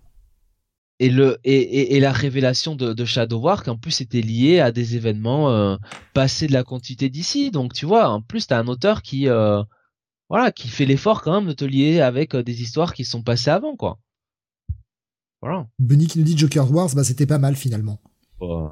Et 0.99 1.11
le 1.11 1.39
et, 1.45 1.97
et, 1.97 2.01
la 2.01 2.13
révélation 2.13 2.77
de, 2.77 2.93
de 2.93 3.05
Shadow 3.05 3.41
War 3.41 3.65
qui 3.65 3.71
en 3.71 3.77
plus 3.77 4.01
était 4.01 4.21
liée 4.21 4.61
à 4.61 4.73
des 4.73 4.97
événements 4.97 5.51
euh, 5.51 5.77
passés 6.15 6.47
de 6.47 6.53
la 6.53 6.65
continuité 6.65 7.09
d'ici. 7.09 7.51
Donc 7.51 7.73
tu 7.73 7.87
vois 7.87 8.09
en 8.09 8.23
plus 8.23 8.47
t'as 8.47 8.59
un 8.59 8.69
auteur 8.69 9.03
qui 9.03 9.29
euh, 9.29 9.63
voilà 10.29 10.53
qui 10.53 10.69
fait 10.69 10.85
l'effort 10.85 11.23
quand 11.23 11.41
même 11.41 11.49
de 11.49 11.55
te 11.55 11.65
lier 11.65 12.01
avec 12.01 12.35
euh, 12.35 12.43
des 12.43 12.63
histoires 12.63 12.95
qui 12.95 13.05
sont 13.05 13.23
passées 13.23 13.51
avant 13.51 13.77
quoi. 13.77 13.99
Voilà. 15.41 15.67
Benny 15.79 16.07
qui 16.07 16.19
nous 16.19 16.25
dit 16.25 16.39
Joker 16.39 16.71
Wars 16.71 16.91
bah 16.95 17.05
c'était 17.05 17.27
pas 17.27 17.39
mal 17.39 17.57
finalement. 17.57 18.01
Oh, 18.39 18.71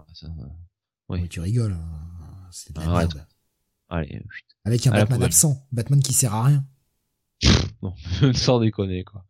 oui. 1.08 1.28
tu 1.28 1.40
rigoles 1.40 1.72
hein. 1.72 2.48
c'est 2.50 2.74
de 2.74 2.80
la 2.80 2.86
merde. 2.86 3.26
Allez, 3.88 4.22
avec 4.64 4.86
un 4.86 4.92
Batman 4.92 5.22
absent. 5.22 5.66
Batman 5.72 6.00
qui 6.00 6.12
sert 6.12 6.34
à 6.34 6.44
rien. 6.44 6.64
Non 7.82 7.94
sans 8.34 8.60
déconner 8.60 9.04
quoi 9.04 9.24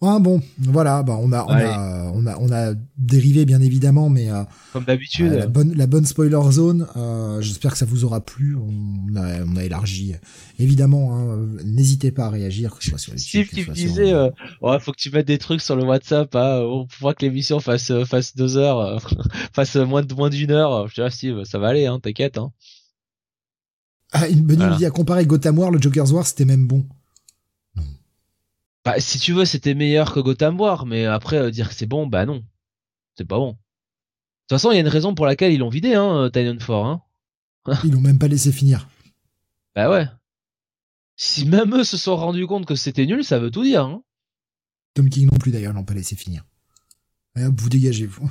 ah 0.00 0.20
bon, 0.20 0.40
voilà, 0.58 1.02
bah 1.02 1.16
on 1.20 1.32
a, 1.32 1.44
on 1.44 1.52
a, 1.52 2.12
on 2.14 2.26
a, 2.26 2.36
on 2.38 2.52
a 2.52 2.74
dérivé 2.96 3.44
bien 3.44 3.60
évidemment, 3.60 4.08
mais 4.08 4.30
euh, 4.30 4.44
comme 4.72 4.84
d'habitude, 4.84 5.32
la 5.32 5.48
bonne, 5.48 5.74
la 5.74 5.88
bonne 5.88 6.04
spoiler 6.04 6.38
zone. 6.52 6.86
Euh, 6.96 7.40
J'espère 7.40 7.72
que 7.72 7.78
ça 7.78 7.84
vous 7.84 8.04
aura 8.04 8.20
plu. 8.20 8.56
On 8.56 9.16
a, 9.16 9.42
on 9.44 9.56
a 9.56 9.64
élargi, 9.64 10.14
évidemment. 10.60 11.16
Hein, 11.16 11.48
N'hésitez 11.64 12.12
pas 12.12 12.26
à 12.26 12.30
réagir, 12.30 12.76
que 12.76 12.84
ce 12.84 12.90
soit 12.90 12.98
sur 12.98 13.12
les 13.12 13.18
Steve 13.18 13.48
qui 13.48 13.68
me 13.68 13.74
disait, 13.74 14.12
euh, 14.12 14.30
ouais, 14.62 14.78
faut 14.78 14.92
que 14.92 15.00
tu 15.00 15.10
mettes 15.10 15.26
des 15.26 15.38
trucs 15.38 15.60
sur 15.62 15.74
le 15.74 15.82
WhatsApp, 15.82 16.32
hein, 16.36 16.62
pour 17.00 17.14
que 17.16 17.24
l'émission 17.24 17.58
fasse, 17.58 17.90
euh, 17.90 18.04
fasse 18.04 18.36
deux 18.36 18.56
heures, 18.56 18.78
euh, 18.78 18.98
fasse 19.52 19.74
moins 19.74 20.02
de 20.02 20.14
moins 20.14 20.30
d'une 20.30 20.52
heure. 20.52 20.86
Je 20.86 20.94
dirais 20.94 21.10
Steve, 21.10 21.42
ça 21.42 21.58
va 21.58 21.68
aller, 21.68 21.86
hein, 21.86 21.98
t'inquiète. 22.00 22.38
Hein. 22.38 22.52
Ah, 24.12 24.28
une 24.28 24.42
bonne 24.42 24.74
idée 24.74 24.86
à 24.86 24.90
comparer 24.90 25.26
Gotham 25.26 25.58
War, 25.58 25.72
le 25.72 25.80
Joker's 25.80 26.12
War, 26.12 26.24
c'était 26.24 26.44
même 26.44 26.68
bon. 26.68 26.86
Bah, 28.88 29.00
si 29.00 29.18
tu 29.18 29.34
veux, 29.34 29.44
c'était 29.44 29.74
meilleur 29.74 30.14
que 30.14 30.20
Gotham 30.20 30.58
War, 30.58 30.86
mais 30.86 31.04
après 31.04 31.36
euh, 31.36 31.50
dire 31.50 31.68
que 31.68 31.74
c'est 31.74 31.84
bon, 31.84 32.06
bah 32.06 32.24
non, 32.24 32.42
c'est 33.18 33.26
pas 33.26 33.36
bon. 33.36 33.50
De 33.50 33.56
toute 33.56 34.58
façon, 34.58 34.70
il 34.70 34.76
y 34.76 34.78
a 34.78 34.80
une 34.80 34.88
raison 34.88 35.14
pour 35.14 35.26
laquelle 35.26 35.52
ils 35.52 35.58
l'ont 35.58 35.68
vidé, 35.68 35.92
hein, 35.92 36.24
euh, 36.24 36.30
4. 36.30 36.70
Hein. 36.70 37.02
ils 37.84 37.92
l'ont 37.92 38.00
même 38.00 38.18
pas 38.18 38.28
laissé 38.28 38.50
finir. 38.50 38.88
Bah 39.74 39.90
ouais. 39.90 40.06
Si 41.16 41.44
même 41.44 41.74
eux 41.74 41.84
se 41.84 41.98
sont 41.98 42.16
rendus 42.16 42.46
compte 42.46 42.64
que 42.64 42.76
c'était 42.76 43.04
nul, 43.04 43.24
ça 43.24 43.38
veut 43.38 43.50
tout 43.50 43.62
dire. 43.62 43.84
Hein. 43.84 44.02
Tom 44.94 45.10
King 45.10 45.28
non 45.30 45.36
plus 45.36 45.52
d'ailleurs, 45.52 45.74
l'ont 45.74 45.84
pas 45.84 45.92
laissé 45.92 46.16
finir. 46.16 46.46
vous 47.36 47.68
dégagez, 47.68 48.06
vous. 48.06 48.30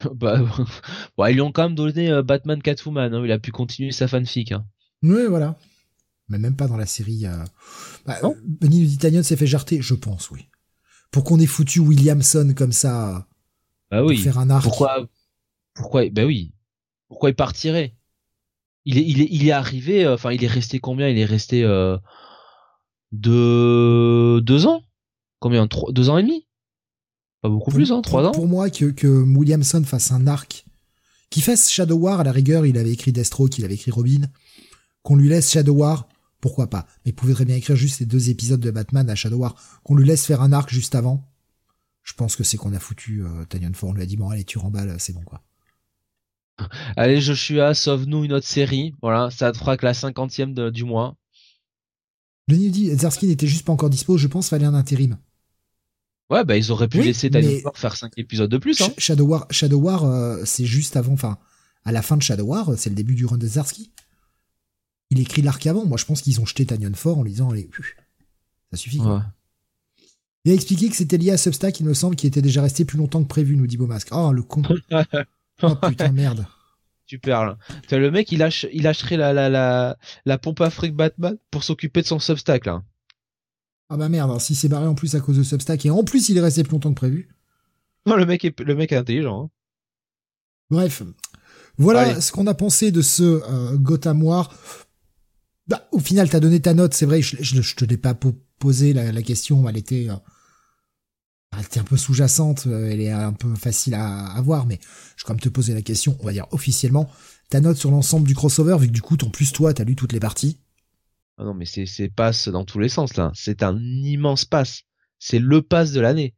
bah, 0.16 0.42
ils 1.28 1.34
lui 1.34 1.42
ont 1.42 1.52
quand 1.52 1.62
même 1.62 1.76
donné 1.76 2.10
euh, 2.10 2.24
Batman 2.24 2.60
Catwoman, 2.60 3.14
hein, 3.14 3.22
il 3.24 3.30
a 3.30 3.38
pu 3.38 3.52
continuer 3.52 3.92
sa 3.92 4.08
fanfic. 4.08 4.50
Hein. 4.50 4.66
Oui, 5.04 5.26
voilà 5.28 5.56
mais 6.28 6.38
même 6.38 6.56
pas 6.56 6.68
dans 6.68 6.76
la 6.76 6.86
série. 6.86 7.26
Euh... 7.26 7.44
Bah, 8.06 8.18
Benny 8.46 8.98
s'est 9.24 9.36
fait 9.36 9.46
jarter, 9.46 9.82
je 9.82 9.94
pense, 9.94 10.30
oui. 10.30 10.48
Pour 11.10 11.24
qu'on 11.24 11.40
ait 11.40 11.46
foutu 11.46 11.80
Williamson 11.80 12.52
comme 12.54 12.72
ça, 12.72 13.26
bah 13.90 14.04
oui. 14.04 14.16
pour 14.16 14.24
faire 14.24 14.38
un 14.38 14.50
arc. 14.50 14.62
Pourquoi, 14.62 15.08
pourquoi, 15.74 16.08
bah 16.10 16.24
oui. 16.24 16.52
Pourquoi 17.08 17.30
il 17.30 17.34
partirait? 17.34 17.94
Il 18.84 18.98
est, 18.98 19.04
il 19.06 19.22
est, 19.22 19.28
il 19.30 19.46
est 19.46 19.52
arrivé. 19.52 20.04
Euh, 20.04 20.14
enfin, 20.14 20.32
il 20.32 20.44
est 20.44 20.48
resté 20.48 20.78
combien? 20.78 21.08
Il 21.08 21.18
est 21.18 21.24
resté 21.24 21.64
euh, 21.64 21.96
deux, 23.12 24.40
deux 24.42 24.66
ans? 24.66 24.82
Combien? 25.38 25.66
Trois, 25.66 25.92
deux 25.92 26.10
ans 26.10 26.18
et 26.18 26.22
demi? 26.22 26.46
Pas 27.40 27.48
beaucoup 27.48 27.70
plus, 27.70 27.92
hein, 27.92 28.02
trois 28.02 28.24
ans. 28.24 28.32
Pour 28.32 28.48
moi, 28.48 28.68
que, 28.68 28.86
que 28.86 29.06
Williamson 29.06 29.84
fasse 29.84 30.12
un 30.12 30.26
arc, 30.26 30.66
qui 31.30 31.40
fasse 31.40 31.70
Shadow 31.70 31.96
War 31.96 32.20
à 32.20 32.24
la 32.24 32.32
rigueur, 32.32 32.66
il 32.66 32.76
avait 32.76 32.92
écrit 32.92 33.12
Deathstroke, 33.12 33.56
il 33.58 33.64
avait 33.64 33.74
écrit 33.74 33.90
Robin, 33.90 34.22
qu'on 35.02 35.16
lui 35.16 35.28
laisse 35.28 35.50
Shadow 35.50 35.74
War 35.74 36.08
pourquoi 36.40 36.70
pas? 36.70 36.86
Mais 37.04 37.10
il 37.10 37.14
pouvait 37.14 37.34
très 37.34 37.44
bien 37.44 37.56
écrire 37.56 37.76
juste 37.76 38.00
les 38.00 38.06
deux 38.06 38.30
épisodes 38.30 38.60
de 38.60 38.70
Batman 38.70 39.08
à 39.10 39.14
Shadow 39.14 39.38
War, 39.38 39.54
qu'on 39.82 39.96
lui 39.96 40.06
laisse 40.06 40.24
faire 40.24 40.40
un 40.40 40.52
arc 40.52 40.70
juste 40.70 40.94
avant? 40.94 41.28
Je 42.02 42.14
pense 42.14 42.36
que 42.36 42.44
c'est 42.44 42.56
qu'on 42.56 42.72
a 42.72 42.78
foutu 42.78 43.22
euh, 43.24 43.44
Tanyan 43.44 43.74
Ford, 43.74 43.90
on 43.90 43.92
lui 43.92 44.02
a 44.02 44.06
dit 44.06 44.16
bon 44.16 44.30
allez 44.30 44.44
tu 44.44 44.58
remballes, 44.58 44.96
c'est 44.98 45.12
bon 45.12 45.22
quoi. 45.22 45.42
Allez 46.96 47.20
Joshua, 47.20 47.74
sauve-nous 47.74 48.24
une 48.24 48.32
autre 48.32 48.46
série, 48.46 48.94
voilà, 49.02 49.30
ça 49.30 49.52
te 49.52 49.58
fera 49.58 49.76
que 49.76 49.84
la 49.84 49.94
cinquantième 49.94 50.54
du 50.70 50.84
mois. 50.84 51.16
Denis 52.48 52.70
dit, 52.70 52.90
Zarsky 52.96 53.26
n'était 53.26 53.46
juste 53.46 53.66
pas 53.66 53.72
encore 53.72 53.90
dispo, 53.90 54.16
je 54.16 54.26
pense 54.26 54.48
fallait 54.48 54.64
un 54.64 54.74
intérim. 54.74 55.18
Ouais, 56.30 56.44
bah 56.44 56.56
ils 56.56 56.72
auraient 56.72 56.88
pu 56.88 57.02
laisser 57.02 57.30
Tanyan 57.30 57.60
Ford 57.60 57.76
faire 57.76 57.96
cinq 57.96 58.12
épisodes 58.16 58.50
de 58.50 58.58
plus. 58.58 58.80
Hein. 58.80 58.88
Shadow 58.96 59.26
War, 59.26 59.46
Shadow 59.50 59.78
War, 59.78 60.04
euh, 60.04 60.42
c'est 60.44 60.66
juste 60.66 60.96
avant, 60.96 61.12
enfin, 61.12 61.38
à 61.84 61.92
la 61.92 62.02
fin 62.02 62.16
de 62.16 62.22
Shadow 62.22 62.46
War, 62.46 62.72
c'est 62.76 62.90
le 62.90 62.96
début 62.96 63.14
du 63.14 63.26
run 63.26 63.38
de 63.38 63.46
Zarsky 63.46 63.92
il 65.10 65.20
écrit 65.20 65.42
l'arc 65.42 65.66
avant. 65.66 65.84
Moi, 65.86 65.98
je 65.98 66.04
pense 66.04 66.22
qu'ils 66.22 66.40
ont 66.40 66.46
jeté 66.46 66.66
Tanyon 66.66 66.94
fort 66.94 67.18
en 67.18 67.24
disant, 67.24 67.50
allez, 67.50 67.68
ça 68.70 68.76
suffit. 68.76 69.00
Il 70.44 70.52
a 70.52 70.54
expliqué 70.54 70.88
que 70.88 70.96
c'était 70.96 71.18
lié 71.18 71.30
à 71.30 71.36
Substack, 71.36 71.80
il 71.80 71.86
me 71.86 71.94
semble, 71.94 72.16
qui 72.16 72.26
était 72.26 72.42
déjà 72.42 72.62
resté 72.62 72.84
plus 72.84 72.98
longtemps 72.98 73.22
que 73.22 73.28
prévu, 73.28 73.56
nous 73.56 73.66
dit 73.66 73.76
Beaumasque. 73.76 74.08
Oh, 74.12 74.32
le 74.32 74.42
con. 74.42 74.62
oh, 75.62 75.74
putain, 75.76 76.12
merde. 76.12 76.46
Tu 77.06 77.18
perds, 77.18 77.44
là. 77.44 77.58
le 77.90 78.10
mec, 78.10 78.30
il 78.32 78.38
lâche, 78.38 78.66
il 78.72 78.82
lâcherait 78.82 79.16
la, 79.16 79.32
la, 79.32 79.48
la, 79.48 79.96
la 80.26 80.38
pompe 80.38 80.60
Afrique 80.60 80.94
Batman 80.94 81.36
pour 81.50 81.64
s'occuper 81.64 82.02
de 82.02 82.06
son 82.06 82.18
Substack, 82.18 82.66
là. 82.66 82.82
Ah 83.90 83.96
bah 83.96 84.10
merde, 84.10 84.28
alors, 84.28 84.42
s'il 84.42 84.56
s'est 84.56 84.68
barré 84.68 84.86
en 84.86 84.94
plus 84.94 85.14
à 85.14 85.20
cause 85.20 85.38
de 85.38 85.42
Substack, 85.42 85.86
et 85.86 85.90
en 85.90 86.04
plus, 86.04 86.28
il 86.28 86.36
est 86.36 86.42
resté 86.42 86.62
plus 86.62 86.72
longtemps 86.72 86.90
que 86.90 86.96
prévu. 86.96 87.28
Non, 88.06 88.16
le 88.16 88.26
mec 88.26 88.44
est, 88.44 88.60
le 88.60 88.74
mec 88.74 88.92
est 88.92 88.96
intelligent. 88.96 89.44
Hein. 89.44 89.50
Bref. 90.70 91.02
Voilà 91.78 92.20
ce 92.20 92.32
qu'on 92.32 92.46
a 92.46 92.54
pensé 92.54 92.90
de 92.90 93.00
ce 93.00 93.22
euh, 93.22 93.76
Gotham 93.76 94.22
War. 94.22 94.52
Bah, 95.68 95.86
au 95.92 96.00
final, 96.00 96.30
t'as 96.30 96.40
donné 96.40 96.60
ta 96.60 96.72
note, 96.74 96.94
c'est 96.94 97.06
vrai, 97.06 97.20
je, 97.20 97.36
je, 97.40 97.74
te 97.74 97.84
l'ai 97.84 97.98
pas 97.98 98.14
posé 98.58 98.94
la, 98.94 99.22
question, 99.22 99.68
elle 99.68 99.76
était, 99.76 100.08
euh, 100.08 100.14
elle 101.56 101.64
était 101.64 101.80
un 101.80 101.84
peu 101.84 101.98
sous-jacente, 101.98 102.66
euh, 102.66 102.90
elle 102.90 103.02
est 103.02 103.10
un 103.10 103.34
peu 103.34 103.54
facile 103.54 103.94
à, 103.94 104.28
avoir, 104.28 104.66
mais 104.66 104.78
je 105.16 105.22
vais 105.22 105.26
quand 105.26 105.34
même 105.34 105.40
te 105.40 105.50
poser 105.50 105.74
la 105.74 105.82
question, 105.82 106.16
on 106.20 106.24
va 106.24 106.32
dire 106.32 106.46
officiellement, 106.52 107.10
ta 107.50 107.60
note 107.60 107.76
sur 107.76 107.90
l'ensemble 107.90 108.26
du 108.26 108.34
crossover, 108.34 108.78
vu 108.78 108.86
que 108.86 108.92
du 108.92 109.02
coup, 109.02 109.16
en 109.22 109.30
plus, 109.30 109.52
toi, 109.52 109.74
t'as 109.74 109.84
lu 109.84 109.94
toutes 109.94 110.12
les 110.12 110.20
parties? 110.20 110.58
Ah 111.36 111.44
non, 111.44 111.54
mais 111.54 111.66
c'est, 111.66 111.86
c'est 111.86 112.08
passe 112.08 112.48
dans 112.48 112.64
tous 112.64 112.78
les 112.78 112.88
sens, 112.88 113.16
là. 113.16 113.30
C'est 113.34 113.62
un 113.62 113.78
immense 113.78 114.44
pass. 114.44 114.82
C'est 115.18 115.38
le 115.38 115.62
pass 115.62 115.92
de 115.92 116.00
l'année. 116.00 116.34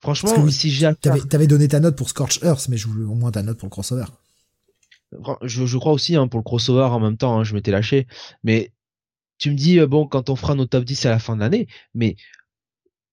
Franchement, 0.00 0.48
si 0.48 0.70
j'ai 0.70 0.90
t'avais, 1.00 1.20
t'avais 1.20 1.46
donné 1.48 1.66
ta 1.68 1.80
note 1.80 1.96
pour 1.96 2.08
Scorch 2.08 2.38
Earth, 2.42 2.68
mais 2.68 2.76
je 2.76 2.86
voulais 2.86 3.04
au 3.04 3.14
moins 3.14 3.32
ta 3.32 3.42
note 3.42 3.58
pour 3.58 3.66
le 3.66 3.70
crossover 3.70 4.04
je, 5.42 5.78
crois 5.78 5.92
aussi 5.92 6.16
hein, 6.16 6.28
pour 6.28 6.38
le 6.38 6.44
crossover 6.44 6.82
en 6.84 7.00
même 7.00 7.16
temps, 7.16 7.38
hein, 7.38 7.44
je 7.44 7.54
m'étais 7.54 7.70
lâché. 7.70 8.06
Mais 8.42 8.72
tu 9.38 9.50
me 9.50 9.56
dis, 9.56 9.78
euh, 9.78 9.86
bon, 9.86 10.06
quand 10.06 10.30
on 10.30 10.36
fera 10.36 10.54
nos 10.54 10.66
top 10.66 10.84
10 10.84 11.06
à 11.06 11.10
la 11.10 11.18
fin 11.18 11.34
de 11.36 11.40
l'année, 11.40 11.68
mais 11.94 12.16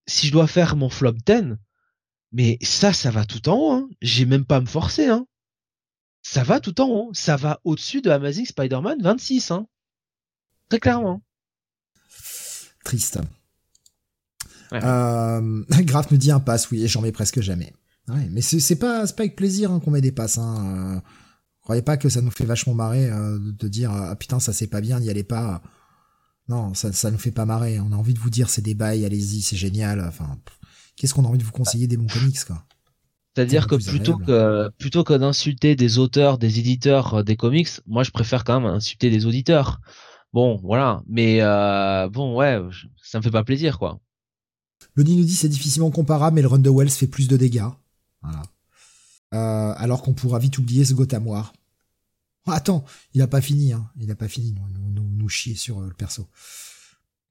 si 0.08 0.28
je 0.28 0.32
dois 0.32 0.48
faire 0.48 0.76
mon 0.76 0.90
flop 0.90 1.14
10, 1.26 1.58
mais 2.32 2.58
ça, 2.62 2.94
ça 2.94 3.12
va 3.12 3.26
tout 3.26 3.48
en 3.50 3.56
haut. 3.56 3.72
Hein. 3.72 3.90
J'ai 4.02 4.26
même 4.26 4.46
pas 4.46 4.58
à 4.58 4.62
me 4.62 4.66
forcer. 4.66 5.08
Hein. 5.08 5.26
Ça 6.22 6.44
va 6.44 6.60
tout 6.60 6.82
en 6.82 6.88
haut. 6.88 7.12
Ça 7.14 7.38
va 7.38 7.62
au-dessus 7.64 8.02
de 8.02 8.10
Amazing 8.10 8.46
Spider-Man 8.46 9.02
26. 9.02 9.52
Hein. 9.52 9.68
Très 10.70 10.80
clairement. 10.80 11.22
Triste. 12.84 13.20
Euh, 14.74 15.64
Graf 15.70 16.12
me 16.12 16.18
dit 16.18 16.32
un 16.32 16.40
pass, 16.40 16.70
oui, 16.72 16.84
et 16.84 16.88
j'en 16.88 17.02
mets 17.02 17.12
presque 17.12 17.42
jamais. 17.42 17.74
Ouais, 18.08 18.28
mais 18.32 18.42
c'est 18.42 18.76
pas, 18.76 19.08
pas 19.08 19.24
avec 19.24 19.36
plaisir 19.36 19.72
hein, 19.72 19.80
qu'on 19.80 19.92
met 19.92 20.02
des 20.02 20.12
passes. 20.12 20.38
Hein. 20.38 20.98
Euh, 20.98 21.02
croyez 21.66 21.82
pas 21.82 21.98
que 21.98 22.08
ça 22.08 22.22
nous 22.22 22.32
fait 22.32 22.46
vachement 22.46 22.74
marrer 22.74 23.10
euh, 23.10 23.38
de 23.42 23.68
dire 23.68 23.92
ah 23.92 24.16
putain 24.16 24.40
ça 24.40 24.54
c'est 24.54 24.68
pas 24.68 24.80
bien, 24.80 25.02
n'y 25.02 25.10
allez 25.10 25.26
pas. 25.26 25.62
Non, 26.48 26.74
ça 26.76 26.94
ça 26.94 27.12
nous 27.12 27.18
fait 27.18 27.32
pas 27.32 27.46
marrer. 27.46 27.80
On 27.82 27.92
a 27.92 27.96
envie 27.96 28.14
de 28.14 28.20
vous 28.20 28.30
dire 28.30 28.50
c'est 28.50 28.62
des 28.62 28.76
bails, 28.76 29.04
allez-y, 29.04 29.42
c'est 29.42 29.58
génial. 29.58 30.00
Enfin, 30.08 30.38
qu'est-ce 30.96 31.14
qu'on 31.14 31.26
a 31.26 31.28
envie 31.28 31.40
de 31.40 31.44
vous 31.44 31.52
conseiller 31.52 31.88
des 31.88 31.98
bons 31.98 32.08
comics 32.08 32.46
quoi? 32.46 32.64
C'est-à-dire 33.36 33.68
que 33.68 33.76
plutôt 33.76 34.18
que 34.18 34.70
plutôt 34.78 35.04
que 35.04 35.14
d'insulter 35.14 35.76
des 35.76 35.98
auteurs, 35.98 36.38
des 36.38 36.60
éditeurs 36.60 37.16
euh, 37.16 37.24
des 37.24 37.36
comics, 37.36 37.70
moi 37.86 38.04
je 38.04 38.12
préfère 38.12 38.46
quand 38.46 38.62
même 38.62 38.72
insulter 38.72 39.10
des 39.10 39.26
auditeurs. 39.26 39.82
Bon, 40.32 40.60
voilà, 40.64 41.02
mais 41.08 41.42
euh, 41.42 42.08
bon 42.10 42.36
ouais, 42.38 42.62
ça 43.02 43.18
me 43.18 43.24
fait 43.24 43.32
pas 43.32 43.44
plaisir 43.44 43.80
quoi. 43.80 44.00
Le 44.94 45.04
nous 45.04 45.24
dit 45.24 45.36
c'est 45.36 45.50
difficilement 45.50 45.92
comparable, 45.92 46.36
mais 46.36 46.42
le 46.42 46.48
Run 46.48 46.60
de 46.60 46.70
Wells 46.70 46.90
fait 46.90 47.08
plus 47.08 47.28
de 47.28 47.38
dégâts. 47.38 47.68
Voilà. 48.22 48.44
Euh, 49.36 49.74
alors 49.76 50.02
qu'on 50.02 50.14
pourra 50.14 50.40
vite 50.40 50.58
oublier 50.58 50.86
ce 50.86 50.94
Gotham 50.94 51.28
War. 51.28 51.54
Oh, 52.48 52.52
attends, 52.52 52.86
il 53.14 53.22
a 53.22 53.28
pas 53.28 53.42
fini, 53.42 53.74
hein. 53.74 53.90
Il 54.00 54.10
a 54.12 54.16
pas 54.16 54.28
fini, 54.28 54.54
nous, 54.54 54.92
nous, 54.92 55.10
nous 55.10 55.30
chier 55.30 55.56
sur 55.56 55.80
euh, 55.80 55.88
le 55.88 55.94
perso. 55.94 56.28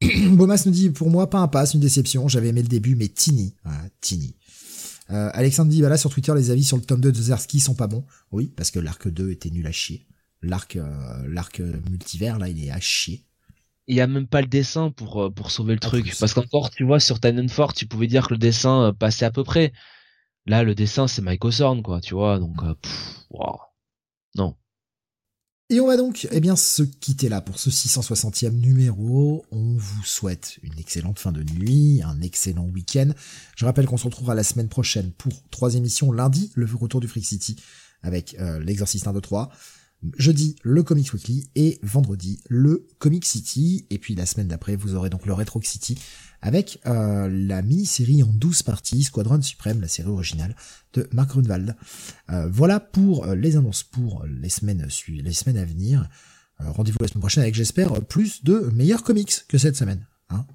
Bomas 0.32 0.64
nous 0.66 0.72
dit, 0.72 0.90
pour 0.90 1.08
moi, 1.08 1.30
pas 1.30 1.38
un 1.38 1.48
pass, 1.48 1.72
une 1.74 1.80
déception. 1.80 2.28
J'avais 2.28 2.48
aimé 2.48 2.62
le 2.62 2.68
début, 2.68 2.94
mais 2.94 3.08
Tini. 3.08 3.54
Voilà, 3.64 3.80
Tini. 4.00 4.36
Euh, 5.10 5.30
Alexandre 5.32 5.70
dit, 5.70 5.80
bah 5.82 5.96
sur 5.96 6.10
Twitter, 6.10 6.32
les 6.34 6.50
avis 6.50 6.64
sur 6.64 6.76
le 6.76 6.82
tome 6.82 7.00
2 7.00 7.12
de 7.12 7.22
Zersky 7.22 7.60
sont 7.60 7.74
pas 7.74 7.86
bons. 7.86 8.04
Oui, 8.32 8.52
parce 8.54 8.70
que 8.70 8.80
l'arc 8.80 9.08
2 9.08 9.30
était 9.30 9.50
nul 9.50 9.66
à 9.66 9.72
chier. 9.72 10.06
L'arc, 10.42 10.76
euh, 10.76 11.28
l'arc 11.28 11.60
multivers, 11.90 12.38
là, 12.38 12.48
il 12.48 12.62
est 12.62 12.70
à 12.70 12.80
chier. 12.80 13.24
Il 13.86 13.96
y 13.96 14.00
a 14.00 14.06
même 14.06 14.26
pas 14.26 14.40
le 14.40 14.48
dessin 14.48 14.90
pour, 14.90 15.32
pour 15.32 15.50
sauver 15.50 15.74
le 15.74 15.80
truc. 15.80 16.14
Parce 16.18 16.34
qu'encore, 16.34 16.70
tu 16.70 16.84
vois, 16.84 17.00
sur 17.00 17.18
Fort, 17.48 17.72
tu 17.72 17.86
pouvais 17.86 18.06
dire 18.08 18.28
que 18.28 18.34
le 18.34 18.38
dessin 18.38 18.94
passait 18.98 19.26
à 19.26 19.30
peu 19.30 19.44
près. 19.44 19.72
Là, 20.46 20.62
le 20.62 20.74
dessin, 20.74 21.08
c'est 21.08 21.22
Mike 21.22 21.44
Osorn, 21.44 21.82
quoi, 21.82 22.00
tu 22.00 22.14
vois, 22.14 22.38
donc, 22.38 22.62
euh, 22.62 22.74
non. 24.36 24.56
Et 25.70 25.80
on 25.80 25.86
va 25.86 25.96
donc 25.96 26.28
eh 26.30 26.40
bien 26.40 26.56
se 26.56 26.82
quitter 26.82 27.30
là 27.30 27.40
pour 27.40 27.58
ce 27.58 27.70
660e 27.70 28.52
numéro. 28.52 29.46
On 29.50 29.76
vous 29.76 30.04
souhaite 30.04 30.58
une 30.62 30.78
excellente 30.78 31.18
fin 31.18 31.32
de 31.32 31.42
nuit, 31.42 32.02
un 32.04 32.20
excellent 32.20 32.66
week-end. 32.66 33.10
Je 33.56 33.64
rappelle 33.64 33.86
qu'on 33.86 33.96
se 33.96 34.04
retrouvera 34.04 34.34
la 34.34 34.44
semaine 34.44 34.68
prochaine 34.68 35.10
pour 35.12 35.32
trois 35.50 35.74
émissions. 35.74 36.12
Lundi, 36.12 36.52
le 36.54 36.66
retour 36.66 37.00
du 37.00 37.08
Freak 37.08 37.24
City 37.24 37.56
avec 38.02 38.36
euh, 38.38 38.60
l'exercice 38.60 39.06
1, 39.06 39.14
2, 39.14 39.20
3. 39.22 39.50
Jeudi, 40.18 40.56
le 40.62 40.82
Comics 40.82 41.14
Weekly 41.14 41.48
et 41.54 41.78
vendredi, 41.82 42.40
le 42.48 42.86
Comic 42.98 43.24
City. 43.24 43.86
Et 43.88 43.98
puis 43.98 44.14
la 44.14 44.26
semaine 44.26 44.48
d'après, 44.48 44.76
vous 44.76 44.94
aurez 44.94 45.08
donc 45.08 45.24
le 45.24 45.32
Retro 45.32 45.62
City 45.62 45.98
avec 46.44 46.78
euh, 46.84 47.26
la 47.30 47.62
mini-série 47.62 48.22
en 48.22 48.26
12 48.26 48.62
parties, 48.64 49.02
Squadron 49.02 49.40
Suprême, 49.40 49.80
la 49.80 49.88
série 49.88 50.10
originale 50.10 50.54
de 50.92 51.08
Mark 51.10 51.30
Grunwald. 51.30 51.74
Euh, 52.30 52.46
voilà 52.50 52.80
pour 52.80 53.24
euh, 53.24 53.34
les 53.34 53.56
annonces 53.56 53.82
pour 53.82 54.24
les 54.26 54.50
semaines, 54.50 54.86
les 55.08 55.32
semaines 55.32 55.56
à 55.56 55.64
venir. 55.64 56.06
Rendez-vous 56.58 56.98
la 57.00 57.08
semaine 57.08 57.20
prochaine 57.20 57.42
avec, 57.42 57.54
j'espère, 57.54 57.92
plus 58.04 58.44
de 58.44 58.70
meilleurs 58.74 59.02
comics 59.02 59.32
que 59.48 59.56
cette 59.56 59.74
semaine. 59.74 60.06
Hein 60.28 60.46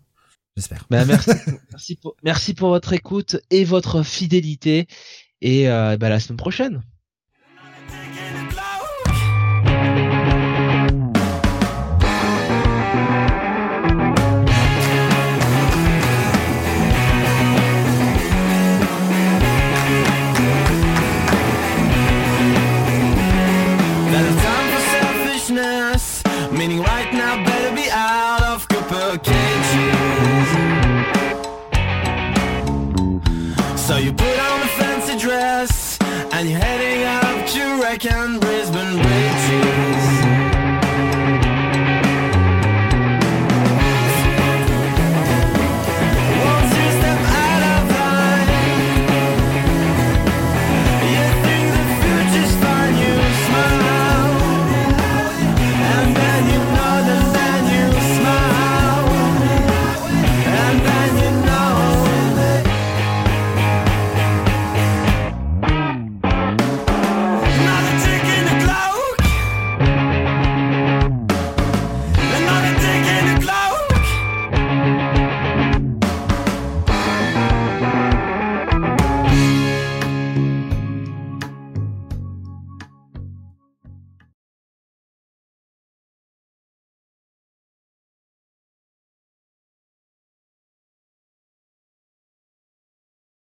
j'espère. 0.56 0.86
Ben, 0.92 1.06
merci, 1.06 1.32
merci, 1.72 1.96
pour, 1.96 2.16
merci 2.24 2.54
pour 2.54 2.70
votre 2.70 2.94
écoute 2.94 3.38
et 3.50 3.66
votre 3.66 4.04
fidélité. 4.04 4.88
Et 5.42 5.66
ben, 5.66 5.98
la 6.00 6.20
semaine 6.20 6.38
prochaine. 6.38 6.84